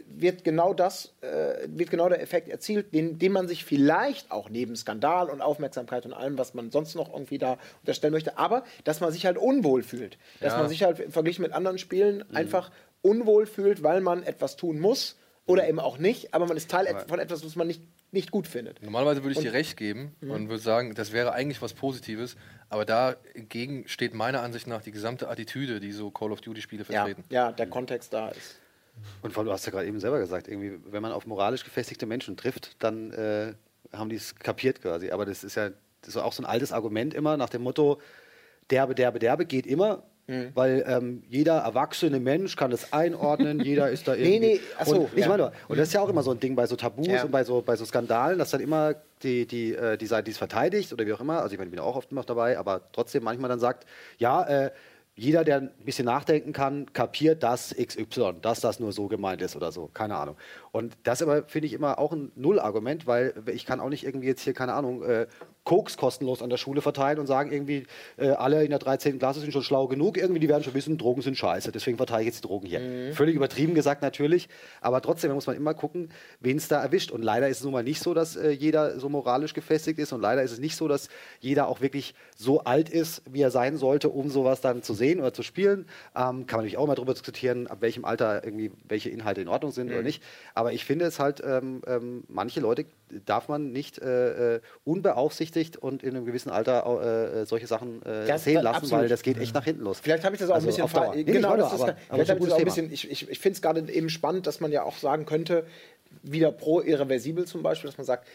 wird 0.06 0.44
genau 0.44 0.74
das, 0.74 1.12
äh, 1.22 1.66
wird 1.68 1.90
genau 1.90 2.08
der 2.08 2.20
Effekt 2.20 2.48
erzielt, 2.48 2.92
den, 2.94 3.18
den 3.18 3.32
man 3.32 3.48
sich 3.48 3.64
vielleicht 3.64 4.30
auch 4.30 4.48
neben 4.48 4.76
Skandal 4.76 5.30
und 5.30 5.40
Aufmerksamkeit 5.40 6.04
und 6.06 6.12
allem, 6.12 6.36
was 6.38 6.54
man 6.54 6.70
sonst 6.70 6.94
noch 6.94 7.12
irgendwie 7.12 7.38
da 7.38 7.58
unterstellen 7.82 8.12
möchte, 8.12 8.38
aber 8.38 8.64
dass 8.84 9.00
man 9.00 9.12
sich 9.12 9.26
halt 9.26 9.38
unwohl 9.38 9.82
fühlt. 9.82 10.16
Dass 10.40 10.52
Ja. 10.54 10.60
man 10.60 10.68
sich 10.68 10.82
halt 10.84 11.12
verglichen 11.12 11.42
mit 11.42 11.52
anderen 11.52 11.78
Spielen 11.78 12.24
einfach 12.34 12.70
unwohl 13.02 13.46
fühlt, 13.46 13.82
weil 13.82 14.00
man 14.00 14.22
etwas 14.22 14.56
tun 14.56 14.78
muss 14.78 15.16
oder 15.46 15.68
eben 15.68 15.78
auch 15.80 15.98
nicht, 15.98 16.32
aber 16.34 16.46
man 16.46 16.56
ist 16.56 16.70
Teil 16.70 16.86
et- 16.86 17.08
von 17.08 17.18
etwas, 17.18 17.44
was 17.44 17.54
man 17.56 17.66
nicht, 17.66 17.82
nicht 18.12 18.30
gut 18.30 18.46
findet. 18.46 18.82
Normalerweise 18.82 19.22
würde 19.22 19.32
ich 19.32 19.38
Und- 19.38 19.44
dir 19.44 19.52
recht 19.52 19.76
geben 19.76 20.14
Mhm. 20.20 20.30
und 20.30 20.48
würde 20.48 20.62
sagen, 20.62 20.94
das 20.94 21.12
wäre 21.12 21.32
eigentlich 21.32 21.60
was 21.60 21.74
Positives, 21.74 22.36
aber 22.70 22.84
dagegen 22.84 23.86
steht 23.88 24.14
meiner 24.14 24.42
Ansicht 24.42 24.66
nach 24.66 24.82
die 24.82 24.90
gesamte 24.92 25.28
Attitüde, 25.28 25.80
die 25.80 25.92
so 25.92 26.10
Call 26.10 26.32
of 26.32 26.40
Duty-Spiele 26.40 26.84
Ja, 26.88 27.02
vertreten. 27.04 27.24
ja, 27.30 27.52
der 27.52 27.66
Kontext 27.66 28.12
da 28.12 28.28
ist. 28.28 28.58
Und 29.22 29.32
vor 29.32 29.40
allem, 29.40 29.48
du 29.48 29.52
hast 29.52 29.66
ja 29.66 29.72
gerade 29.72 29.86
eben 29.86 29.98
selber 30.00 30.18
gesagt, 30.20 30.46
irgendwie, 30.48 30.78
wenn 30.90 31.02
man 31.02 31.12
auf 31.12 31.26
moralisch 31.26 31.64
gefestigte 31.64 32.06
Menschen 32.06 32.36
trifft, 32.36 32.76
dann 32.82 33.10
äh, 33.12 33.54
haben 33.92 34.08
die 34.08 34.16
es 34.16 34.36
kapiert 34.36 34.80
quasi. 34.80 35.10
Aber 35.10 35.26
das 35.26 35.42
ist 35.44 35.56
ja 35.56 35.70
das 36.00 36.16
ist 36.16 36.16
auch 36.18 36.32
so 36.34 36.42
ein 36.42 36.46
altes 36.46 36.70
Argument 36.70 37.14
immer 37.14 37.36
nach 37.38 37.48
dem 37.48 37.62
Motto, 37.62 37.98
derbe, 38.70 38.94
derbe, 38.94 39.18
derbe 39.18 39.46
geht 39.46 39.66
immer. 39.66 40.02
Mhm. 40.26 40.52
Weil 40.54 40.84
ähm, 40.86 41.22
jeder 41.28 41.58
erwachsene 41.58 42.18
Mensch 42.18 42.56
kann 42.56 42.70
das 42.70 42.92
einordnen, 42.92 43.60
jeder 43.60 43.90
ist 43.90 44.08
da 44.08 44.14
irgendwie. 44.14 44.38
nee, 44.38 44.60
ach 44.78 44.86
so, 44.86 45.00
und, 45.00 45.18
ich 45.18 45.28
meine, 45.28 45.52
und 45.68 45.78
das 45.78 45.88
ist 45.88 45.94
ja 45.94 46.00
auch 46.00 46.08
immer 46.08 46.22
so 46.22 46.30
ein 46.30 46.40
Ding 46.40 46.56
bei 46.56 46.66
so 46.66 46.76
Tabus 46.76 47.06
Ja. 47.06 47.24
und 47.24 47.30
bei 47.30 47.44
so, 47.44 47.60
bei 47.60 47.76
so 47.76 47.84
Skandalen, 47.84 48.38
dass 48.38 48.50
dann 48.50 48.60
immer 48.60 48.94
die, 49.22 49.46
die, 49.46 49.74
äh, 49.74 49.98
die 49.98 50.06
Seite, 50.06 50.24
die 50.24 50.30
es 50.30 50.38
verteidigt 50.38 50.92
oder 50.92 51.04
wie 51.06 51.12
auch 51.12 51.20
immer, 51.20 51.42
also 51.42 51.52
ich 51.52 51.58
meine, 51.58 51.68
ich 51.68 51.72
bin 51.74 51.80
auch 51.80 51.96
oft 51.96 52.10
noch 52.12 52.24
dabei, 52.24 52.58
aber 52.58 52.80
trotzdem 52.92 53.22
manchmal 53.22 53.50
dann 53.50 53.60
sagt, 53.60 53.86
ja, 54.18 54.42
äh, 54.44 54.70
jeder, 55.16 55.44
der 55.44 55.58
ein 55.58 55.70
bisschen 55.84 56.06
nachdenken 56.06 56.52
kann, 56.52 56.92
kapiert, 56.92 57.42
dass 57.44 57.72
XY, 57.74 58.34
dass 58.42 58.60
das 58.60 58.80
nur 58.80 58.92
so 58.92 59.06
gemeint 59.06 59.42
ist 59.42 59.54
oder 59.54 59.70
so. 59.70 59.88
Keine 59.94 60.16
Ahnung. 60.16 60.36
Und 60.74 60.96
das 61.04 61.22
aber 61.22 61.44
finde 61.44 61.68
ich 61.68 61.72
immer 61.72 62.00
auch 62.00 62.12
ein 62.12 62.32
Null-Argument, 62.34 63.06
weil 63.06 63.32
ich 63.52 63.64
kann 63.64 63.78
auch 63.78 63.90
nicht 63.90 64.04
irgendwie 64.04 64.26
jetzt 64.26 64.42
hier, 64.42 64.54
keine 64.54 64.72
Ahnung, 64.72 65.04
äh, 65.04 65.28
Koks 65.62 65.96
kostenlos 65.96 66.42
an 66.42 66.50
der 66.50 66.56
Schule 66.56 66.82
verteilen 66.82 67.20
und 67.20 67.26
sagen 67.26 67.52
irgendwie, 67.52 67.86
äh, 68.18 68.30
alle 68.30 68.64
in 68.64 68.70
der 68.70 68.80
13. 68.80 69.20
Klasse 69.20 69.38
sind 69.40 69.52
schon 69.52 69.62
schlau 69.62 69.86
genug, 69.86 70.18
irgendwie, 70.18 70.40
die 70.40 70.48
werden 70.48 70.64
schon 70.64 70.74
wissen, 70.74 70.98
Drogen 70.98 71.22
sind 71.22 71.38
scheiße, 71.38 71.70
deswegen 71.72 71.96
verteile 71.96 72.22
ich 72.22 72.26
jetzt 72.26 72.42
die 72.42 72.48
Drogen 72.48 72.66
hier. 72.66 72.80
Mhm. 72.80 73.12
Völlig 73.12 73.36
übertrieben 73.36 73.74
gesagt 73.74 74.02
natürlich, 74.02 74.48
aber 74.80 75.00
trotzdem 75.00 75.32
muss 75.32 75.46
man 75.46 75.56
immer 75.56 75.72
gucken, 75.74 76.10
wen 76.40 76.56
es 76.56 76.66
da 76.66 76.82
erwischt. 76.82 77.12
Und 77.12 77.22
leider 77.22 77.48
ist 77.48 77.58
es 77.58 77.64
nun 77.64 77.72
mal 77.72 77.84
nicht 77.84 78.02
so, 78.02 78.12
dass 78.12 78.34
äh, 78.34 78.50
jeder 78.50 78.98
so 78.98 79.08
moralisch 79.08 79.54
gefestigt 79.54 80.00
ist 80.00 80.12
und 80.12 80.20
leider 80.20 80.42
ist 80.42 80.50
es 80.50 80.58
nicht 80.58 80.74
so, 80.76 80.88
dass 80.88 81.08
jeder 81.38 81.68
auch 81.68 81.80
wirklich 81.82 82.14
so 82.36 82.64
alt 82.64 82.90
ist, 82.90 83.22
wie 83.30 83.40
er 83.42 83.52
sein 83.52 83.76
sollte, 83.76 84.08
um 84.10 84.28
sowas 84.28 84.60
dann 84.60 84.82
zu 84.82 84.92
sehen 84.92 85.20
oder 85.20 85.32
zu 85.32 85.44
spielen. 85.44 85.86
Ähm, 86.16 86.46
kann 86.46 86.58
man 86.58 86.64
natürlich 86.64 86.78
auch 86.78 86.86
mal 86.88 86.96
darüber 86.96 87.14
diskutieren, 87.14 87.68
ab 87.68 87.78
welchem 87.80 88.04
Alter 88.04 88.44
irgendwie 88.44 88.72
welche 88.88 89.08
Inhalte 89.08 89.40
in 89.40 89.48
Ordnung 89.48 89.70
sind 89.70 89.86
oder 89.88 89.98
Mhm. 89.98 90.04
nicht. 90.04 90.22
Aber 90.52 90.63
ich 90.72 90.84
finde 90.84 91.04
es 91.04 91.18
halt, 91.18 91.42
ähm, 91.44 91.82
ähm, 91.86 92.24
manche 92.28 92.60
Leute 92.60 92.86
darf 93.26 93.48
man 93.48 93.72
nicht 93.72 93.98
äh, 93.98 94.56
äh, 94.56 94.60
unbeaufsichtigt 94.84 95.76
und 95.76 96.02
in 96.02 96.16
einem 96.16 96.24
gewissen 96.24 96.50
Alter 96.50 96.84
äh, 96.86 97.40
äh, 97.42 97.46
solche 97.46 97.66
Sachen 97.66 98.00
äh, 98.02 98.26
Das- 98.26 98.44
sehen 98.44 98.62
lassen, 98.62 98.76
absolut. 98.76 99.02
weil 99.02 99.08
das 99.08 99.22
geht 99.22 99.38
echt 99.38 99.54
nach 99.54 99.64
hinten 99.64 99.82
los. 99.82 100.00
Vielleicht 100.00 100.24
habe 100.24 100.34
ich 100.34 100.40
das 100.40 100.50
auch 100.50 100.54
Also 100.54 100.66
ein 100.66 100.70
bisschen 100.70 100.88
ver- 100.88 101.14
Nee, 101.14 101.24
genau, 101.24 101.56
das 101.56 101.72
ist, 101.74 101.80
aber- 101.80 101.96
vielleicht 102.10 102.30
aber 102.30 102.46
ist 102.46 102.52
ein 102.54 102.64
bisschen. 102.64 102.92
Ich, 102.92 103.10
ich, 103.10 103.28
ich 103.30 103.38
finde 103.38 103.56
es 103.56 103.62
gerade 103.62 103.92
eben 103.92 104.08
spannend, 104.08 104.46
dass 104.46 104.60
man 104.60 104.72
ja 104.72 104.82
auch 104.84 104.96
sagen 104.96 105.26
könnte, 105.26 105.66
wieder 106.22 106.52
pro 106.52 106.80
irreversibel 106.80 107.44
zum 107.46 107.62
Beispiel, 107.62 107.88
dass 107.90 107.98
man 107.98 108.06
sagt, 108.06 108.26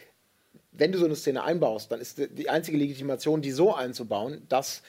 wenn 0.71 0.91
du 0.91 0.97
so 0.97 1.05
eine 1.05 1.15
Szene 1.15 1.43
einbaust, 1.43 1.91
dann 1.91 1.99
ist 1.99 2.17
die 2.19 2.49
einzige 2.49 2.77
Legitimation, 2.77 3.41
die 3.41 3.51
so 3.51 3.73
einzubauen, 3.73 4.43
dass 4.49 4.82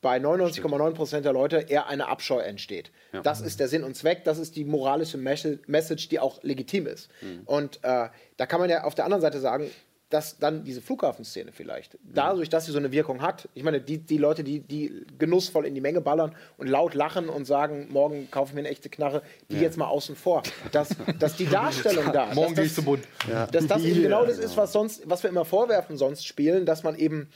bei 0.00 0.18
99,9% 0.18 1.20
der 1.20 1.32
Leute 1.32 1.56
eher 1.68 1.88
eine 1.88 2.06
Abscheu 2.08 2.38
entsteht. 2.40 2.90
Das 3.24 3.40
ist 3.40 3.58
der 3.60 3.68
Sinn 3.68 3.82
und 3.84 3.96
Zweck, 3.96 4.24
das 4.24 4.38
ist 4.38 4.54
die 4.56 4.64
moralische 4.64 5.18
Mes- 5.18 5.58
Message, 5.66 6.08
die 6.08 6.20
auch 6.20 6.42
legitim 6.42 6.86
ist. 6.86 7.08
Mhm. 7.20 7.40
Und 7.46 7.76
äh, 7.82 8.08
da 8.36 8.46
kann 8.46 8.60
man 8.60 8.70
ja 8.70 8.84
auf 8.84 8.94
der 8.94 9.04
anderen 9.06 9.22
Seite 9.22 9.40
sagen, 9.40 9.70
dass 10.10 10.38
dann 10.38 10.64
diese 10.64 10.80
Flughafenszene 10.80 11.52
vielleicht, 11.52 11.98
dadurch, 12.02 12.48
dass 12.48 12.64
sie 12.64 12.72
so 12.72 12.78
eine 12.78 12.92
Wirkung 12.92 13.20
hat, 13.20 13.46
ich 13.52 13.62
meine, 13.62 13.78
die, 13.78 13.98
die 13.98 14.16
Leute, 14.16 14.42
die, 14.42 14.60
die 14.60 15.04
genussvoll 15.18 15.66
in 15.66 15.74
die 15.74 15.82
Menge 15.82 16.00
ballern 16.00 16.34
und 16.56 16.66
laut 16.66 16.94
lachen 16.94 17.28
und 17.28 17.44
sagen, 17.44 17.88
morgen 17.90 18.30
kaufe 18.30 18.50
ich 18.50 18.54
mir 18.54 18.60
eine 18.60 18.70
echte 18.70 18.88
Knarre, 18.88 19.20
die 19.50 19.56
jetzt 19.58 19.76
mal 19.76 19.86
außen 19.88 20.16
vor. 20.16 20.42
Dass, 20.72 20.88
dass 21.18 21.36
die 21.36 21.44
Darstellung 21.50 22.10
da 22.10 22.32
Morgen 22.34 22.54
dass 22.54 22.54
gehe 22.54 22.64
ich 22.64 22.70
das- 22.70 22.74
zum 22.76 22.84
Bund. 22.86 23.04
dass 23.52 23.66
das 23.66 23.82
eben 23.84 24.00
genau 24.02 24.24
das 24.24 24.38
ist, 24.38 24.56
was 24.56 24.72
sonst, 24.72 25.02
was 25.10 25.22
wir 25.24 25.28
immer 25.28 25.44
vorwerfen 25.44 25.98
sonst 25.98 26.24
spielen, 26.26 26.64
dass 26.64 26.84
man 26.84 26.94
eben 26.96 27.28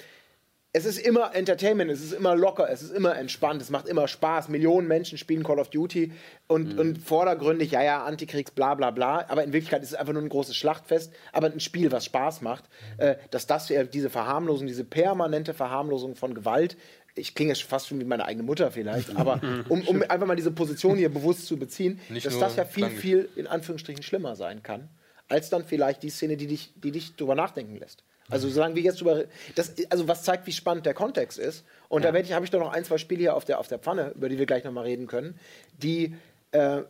es 0.75 0.87
ist 0.87 0.99
immer 0.99 1.35
Entertainment, 1.35 1.91
es 1.91 2.03
ist 2.03 2.13
immer 2.13 2.35
locker, 2.35 2.71
es 2.71 2.81
ist 2.83 2.95
immer 2.95 3.17
entspannt, 3.17 3.61
es 3.61 3.69
macht 3.69 3.87
immer 3.87 4.09
Spaß. 4.09 4.49
Millionen 4.49 4.89
Menschen 4.89 5.19
spielen 5.19 5.43
Call 5.43 5.59
of 5.59 5.69
Duty 5.69 6.13
und, 6.47 6.79
und 6.79 6.97
vordergründig, 6.97 7.73
ja, 7.73 7.83
ja, 7.83 8.05
Antikriegs, 8.05 8.53
bla, 8.53 8.75
bla, 8.75 8.91
bla. 8.91 9.27
Aber 9.29 9.45
in 9.45 9.53
Wirklichkeit 9.53 9.83
ist 9.83 9.91
es 9.91 9.95
einfach 9.95 10.15
nur 10.15 10.23
ein 10.23 10.31
großes 10.31 10.57
Schlachtfest, 10.57 11.13
aber 11.33 11.49
ein 11.49 11.61
Spiel, 11.61 11.93
was 11.93 12.07
Spaß 12.07 12.41
macht. 12.41 12.65
Äh, 12.97 13.17
dass 13.31 13.47
das 13.47 13.69
ja 13.69 13.85
diese 13.85 14.09
Verharmlosung, 14.09 14.67
diese 14.67 14.85
permanente 14.85 15.53
Verharmlosung 15.53 16.17
von 16.17 16.33
Gewalt, 16.33 16.79
ich 17.15 17.35
klinge 17.35 17.55
fast 17.55 17.89
schon 17.89 18.01
wie 18.01 18.05
meine 18.05 18.25
eigene 18.25 18.43
Mutter 18.43 18.71
vielleicht, 18.71 19.15
aber 19.17 19.43
um, 19.69 19.83
um 19.83 20.03
einfach 20.09 20.27
mal 20.27 20.37
diese 20.37 20.53
Position 20.53 20.97
hier 20.97 21.13
bewusst 21.13 21.47
zu 21.47 21.59
beziehen, 21.59 22.01
Nicht 22.09 22.25
dass 22.25 22.39
das 22.39 22.57
ja 22.57 22.65
viel, 22.65 22.89
viel 22.89 23.29
in 23.37 23.47
Anführungsstrichen 23.47 24.03
schlimmer 24.03 24.37
sein 24.37 24.63
kann, 24.63 24.89
als 25.29 25.51
dann 25.51 25.65
vielleicht 25.65 26.03
die 26.03 26.09
Szene, 26.09 26.39
die 26.39 26.47
dich, 26.47 26.73
die 26.77 26.93
dich 26.93 27.15
drüber 27.17 27.35
nachdenken 27.35 27.77
lässt. 27.77 28.05
Also 28.33 28.49
solange 28.49 28.75
wir 28.75 28.83
jetzt 28.83 29.01
drüber, 29.01 29.25
das, 29.55 29.75
also 29.91 30.09
was 30.09 30.23
zeigt, 30.25 30.47
wie 30.47 30.53
spannend 30.53 30.87
der 30.87 30.95
Kontext 30.95 31.39
ist. 31.39 31.65
Und 31.89 32.05
da 32.05 32.15
werde 32.15 32.27
ich, 32.27 32.33
habe 32.33 32.45
ich 32.45 32.51
doch 32.51 32.61
noch 32.61 32.73
ein, 32.73 32.85
zwei 32.85 32.99
Spiele 32.99 33.21
hier 33.21 33.37
auf 33.37 33.45
der, 33.45 33.59
auf 33.61 33.69
der 33.69 33.79
Pfanne, 33.79 34.13
über 34.17 34.29
die 34.29 34.39
wir 34.39 34.47
gleich 34.47 34.65
nochmal 34.65 34.85
reden 34.85 35.07
können, 35.07 35.39
die 35.77 36.17
äh, 36.53 36.83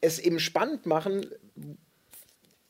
es 0.00 0.18
eben 0.18 0.40
spannend 0.40 0.86
machen, 0.86 1.26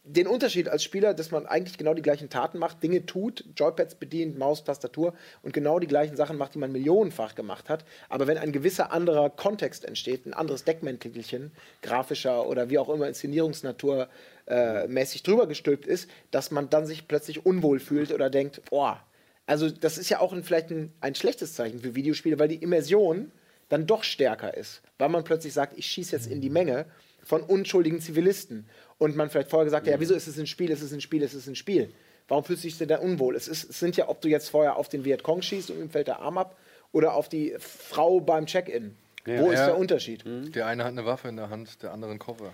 den 0.07 0.27
Unterschied 0.27 0.69
als 0.69 0.85
Spieler, 0.85 1.15
dass 1.15 1.31
man 1.31 1.47
eigentlich 1.47 1.79
genau 1.79 1.95
die 1.95 2.03
gleichen 2.03 2.29
Taten 2.29 2.59
macht, 2.59 2.83
Dinge 2.83 3.07
tut, 3.07 3.43
Joypads 3.57 3.95
bedient, 3.95 4.39
Maus, 4.39 4.63
Tastatur 4.63 5.15
und 5.43 5.55
genau 5.55 5.79
die 5.79 5.87
gleichen 5.87 6.15
Sachen 6.15 6.37
macht, 6.37 6.55
die 6.55 6.59
man 6.59 6.73
millionenfach 6.73 7.35
gemacht 7.35 7.71
hat. 7.71 7.87
Aber 8.11 8.27
wenn 8.27 8.37
ein 8.37 8.53
gewisser 8.53 8.93
anderer 8.93 9.31
Kontext 9.31 9.87
entsteht, 9.87 10.27
ein 10.27 10.35
anderes 10.35 10.65
Deckmäntelchen, 10.65 11.53
grafischer 11.81 12.47
oder 12.47 12.69
wie 12.69 12.79
auch 12.79 12.91
immer 12.91 13.09
Inszenierungsnatur 13.09 14.09
äh, 14.47 14.87
mäßig 14.89 15.23
drüber 15.23 15.47
gestülpt 15.47 15.87
ist, 15.87 16.11
dass 16.31 16.51
man 16.51 16.69
dann 16.69 16.87
sich 16.87 17.09
plötzlich 17.09 17.47
unwohl 17.47 17.81
fühlt 17.81 18.13
oder 18.13 18.29
denkt, 18.29 18.61
boah, 18.69 19.03
also 19.47 19.71
das 19.71 19.97
ist 19.97 20.11
ja 20.11 20.21
auch 20.21 20.35
ein, 20.35 20.45
vielleicht 20.45 20.71
ein, 20.71 20.93
ein 21.01 21.15
schlechtes 21.15 21.55
Zeichen 21.55 21.81
für 21.81 21.95
Videospiele, 21.95 22.39
weil 22.39 22.49
die 22.49 22.63
Immersion 22.63 23.33
dann 23.71 23.87
doch 23.87 24.05
stärker 24.05 24.55
ist, 24.55 24.83
weil 24.99 25.09
man 25.09 25.25
plötzlich 25.25 25.55
sagt, 25.55 25.79
ich 25.79 25.87
schieße 25.87 26.15
jetzt 26.15 26.27
in 26.27 26.43
die 26.43 26.51
Menge 26.51 26.85
von 27.23 27.43
unschuldigen 27.43 28.01
Zivilisten 28.01 28.67
und 29.05 29.17
man 29.17 29.31
vielleicht 29.31 29.51
vorher 29.51 29.65
gesagt 29.65 29.87
hat, 29.87 29.93
ja, 29.93 30.01
wieso 30.01 30.15
ist 30.15 30.27
es 30.27 30.39
ein 30.39 30.47
Spiel, 30.47 30.71
es 30.73 30.81
ist 30.83 30.93
ein 30.93 31.01
Spiel, 31.01 31.23
es 31.23 31.35
ist 31.35 31.47
ein 31.47 31.55
Spiel. 31.57 31.93
Warum 32.27 32.43
fühlst 32.43 32.65
du 32.65 32.69
dich 32.69 32.79
denn 32.79 32.89
da 32.89 32.99
unwohl? 32.99 33.37
Es, 33.37 33.49
ist, 33.49 33.69
es 33.71 33.79
sind 33.79 33.97
ja, 33.97 34.09
ob 34.09 34.21
du 34.23 34.29
jetzt 34.29 34.49
vorher 34.49 34.77
auf 34.77 34.89
den 34.89 35.05
Vietcong 35.05 35.43
schießt 35.43 35.71
und 35.71 35.79
ihm 35.81 35.91
fällt 35.91 36.09
der 36.09 36.21
Arm 36.21 36.39
ab 36.39 36.57
oder 36.93 37.15
auf 37.15 37.29
die 37.29 37.55
Frau 37.59 38.21
beim 38.21 38.47
Check-in. 38.47 38.97
Wo 39.27 39.51
ist 39.51 39.59
Ja. 39.61 39.67
der 39.67 39.79
Unterschied? 39.79 40.23
Der 40.55 40.67
eine 40.67 40.85
hat 40.85 40.93
eine 40.93 41.05
Waffe 41.07 41.29
in 41.29 41.37
der 41.37 41.51
Hand, 41.51 41.83
der 41.83 41.93
andere 41.93 42.11
einen 42.11 42.19
Koffer. 42.19 42.53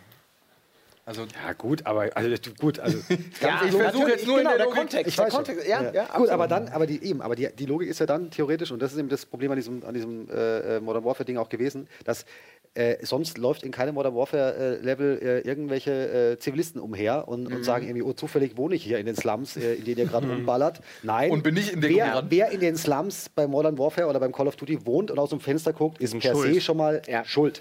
Also 1.06 1.22
Ja, 1.22 1.52
gut, 1.54 1.86
aber 1.86 2.10
also, 2.14 2.50
gut, 2.60 2.78
also 2.78 2.98
Ja, 3.40 3.62
ich 3.66 3.72
versuche 3.72 4.10
jetzt 4.10 4.26
nur 4.26 4.38
in 4.38 4.44
genau, 4.44 4.50
der 4.50 4.58
der 4.58 4.66
Logik- 4.66 4.76
Kontext. 4.78 5.06
Ich 5.08 5.16
der 5.16 5.24
weiß 5.26 5.32
schon. 5.34 5.44
Kontext, 5.44 5.68
ja, 5.68 5.82
ja, 5.82 5.90
Gut, 5.90 6.10
absolut. 6.10 6.30
aber 6.30 6.46
dann, 6.48 6.68
aber 6.68 6.86
die 6.86 7.02
eben, 7.02 7.20
aber 7.22 7.34
die, 7.34 7.48
die 7.58 7.66
Logik 7.66 7.88
ist 7.88 7.98
ja 8.00 8.06
dann 8.06 8.30
theoretisch, 8.30 8.70
und 8.70 8.80
das 8.80 8.92
ist 8.92 8.98
eben 8.98 9.08
das 9.08 9.24
Problem 9.26 9.50
an 9.50 9.56
diesem, 9.56 9.84
an 9.84 9.94
diesem 9.94 10.28
äh, 10.30 10.76
äh, 10.76 10.80
Modern 10.80 11.04
Warfare-Ding 11.04 11.38
auch 11.38 11.48
gewesen, 11.48 11.88
dass 12.04 12.26
äh, 12.74 13.04
sonst 13.04 13.36
läuft 13.38 13.62
in 13.64 13.72
keinem 13.72 13.94
Modern 13.94 14.14
Warfare-Level 14.14 15.18
äh, 15.22 15.40
irgendwelche 15.40 16.32
äh, 16.32 16.38
Zivilisten 16.38 16.80
umher 16.80 17.26
und, 17.28 17.48
Mhm. 17.48 17.56
und 17.56 17.64
sagen 17.64 17.84
irgendwie, 17.86 18.02
oh, 18.02 18.12
zufällig 18.12 18.56
wohne 18.56 18.74
ich 18.76 18.84
hier 18.84 18.98
in 18.98 19.06
den 19.06 19.16
Slums, 19.16 19.56
äh, 19.56 19.74
in 19.74 19.84
denen 19.84 19.98
ihr 19.98 20.06
gerade 20.06 20.28
rumballert. 20.28 20.80
Nein. 21.02 21.30
Und 21.30 21.42
bin 21.42 21.56
ich 21.56 21.72
in 21.72 21.80
Deckung 21.80 21.96
wer, 21.96 22.24
wer 22.28 22.50
in 22.50 22.60
den 22.60 22.76
Slums 22.76 23.28
bei 23.28 23.46
Modern 23.46 23.76
Warfare 23.78 24.06
oder 24.08 24.20
beim 24.20 24.32
Call 24.32 24.46
of 24.46 24.56
Duty 24.56 24.86
wohnt 24.86 25.10
und 25.10 25.18
aus 25.18 25.30
dem 25.30 25.40
Fenster 25.40 25.72
guckt, 25.72 26.00
ist 26.00 26.18
per 26.18 26.32
schuld. 26.34 26.54
se 26.54 26.60
schon 26.60 26.76
mal 26.76 27.02
Ja. 27.08 27.24
schuld. 27.24 27.60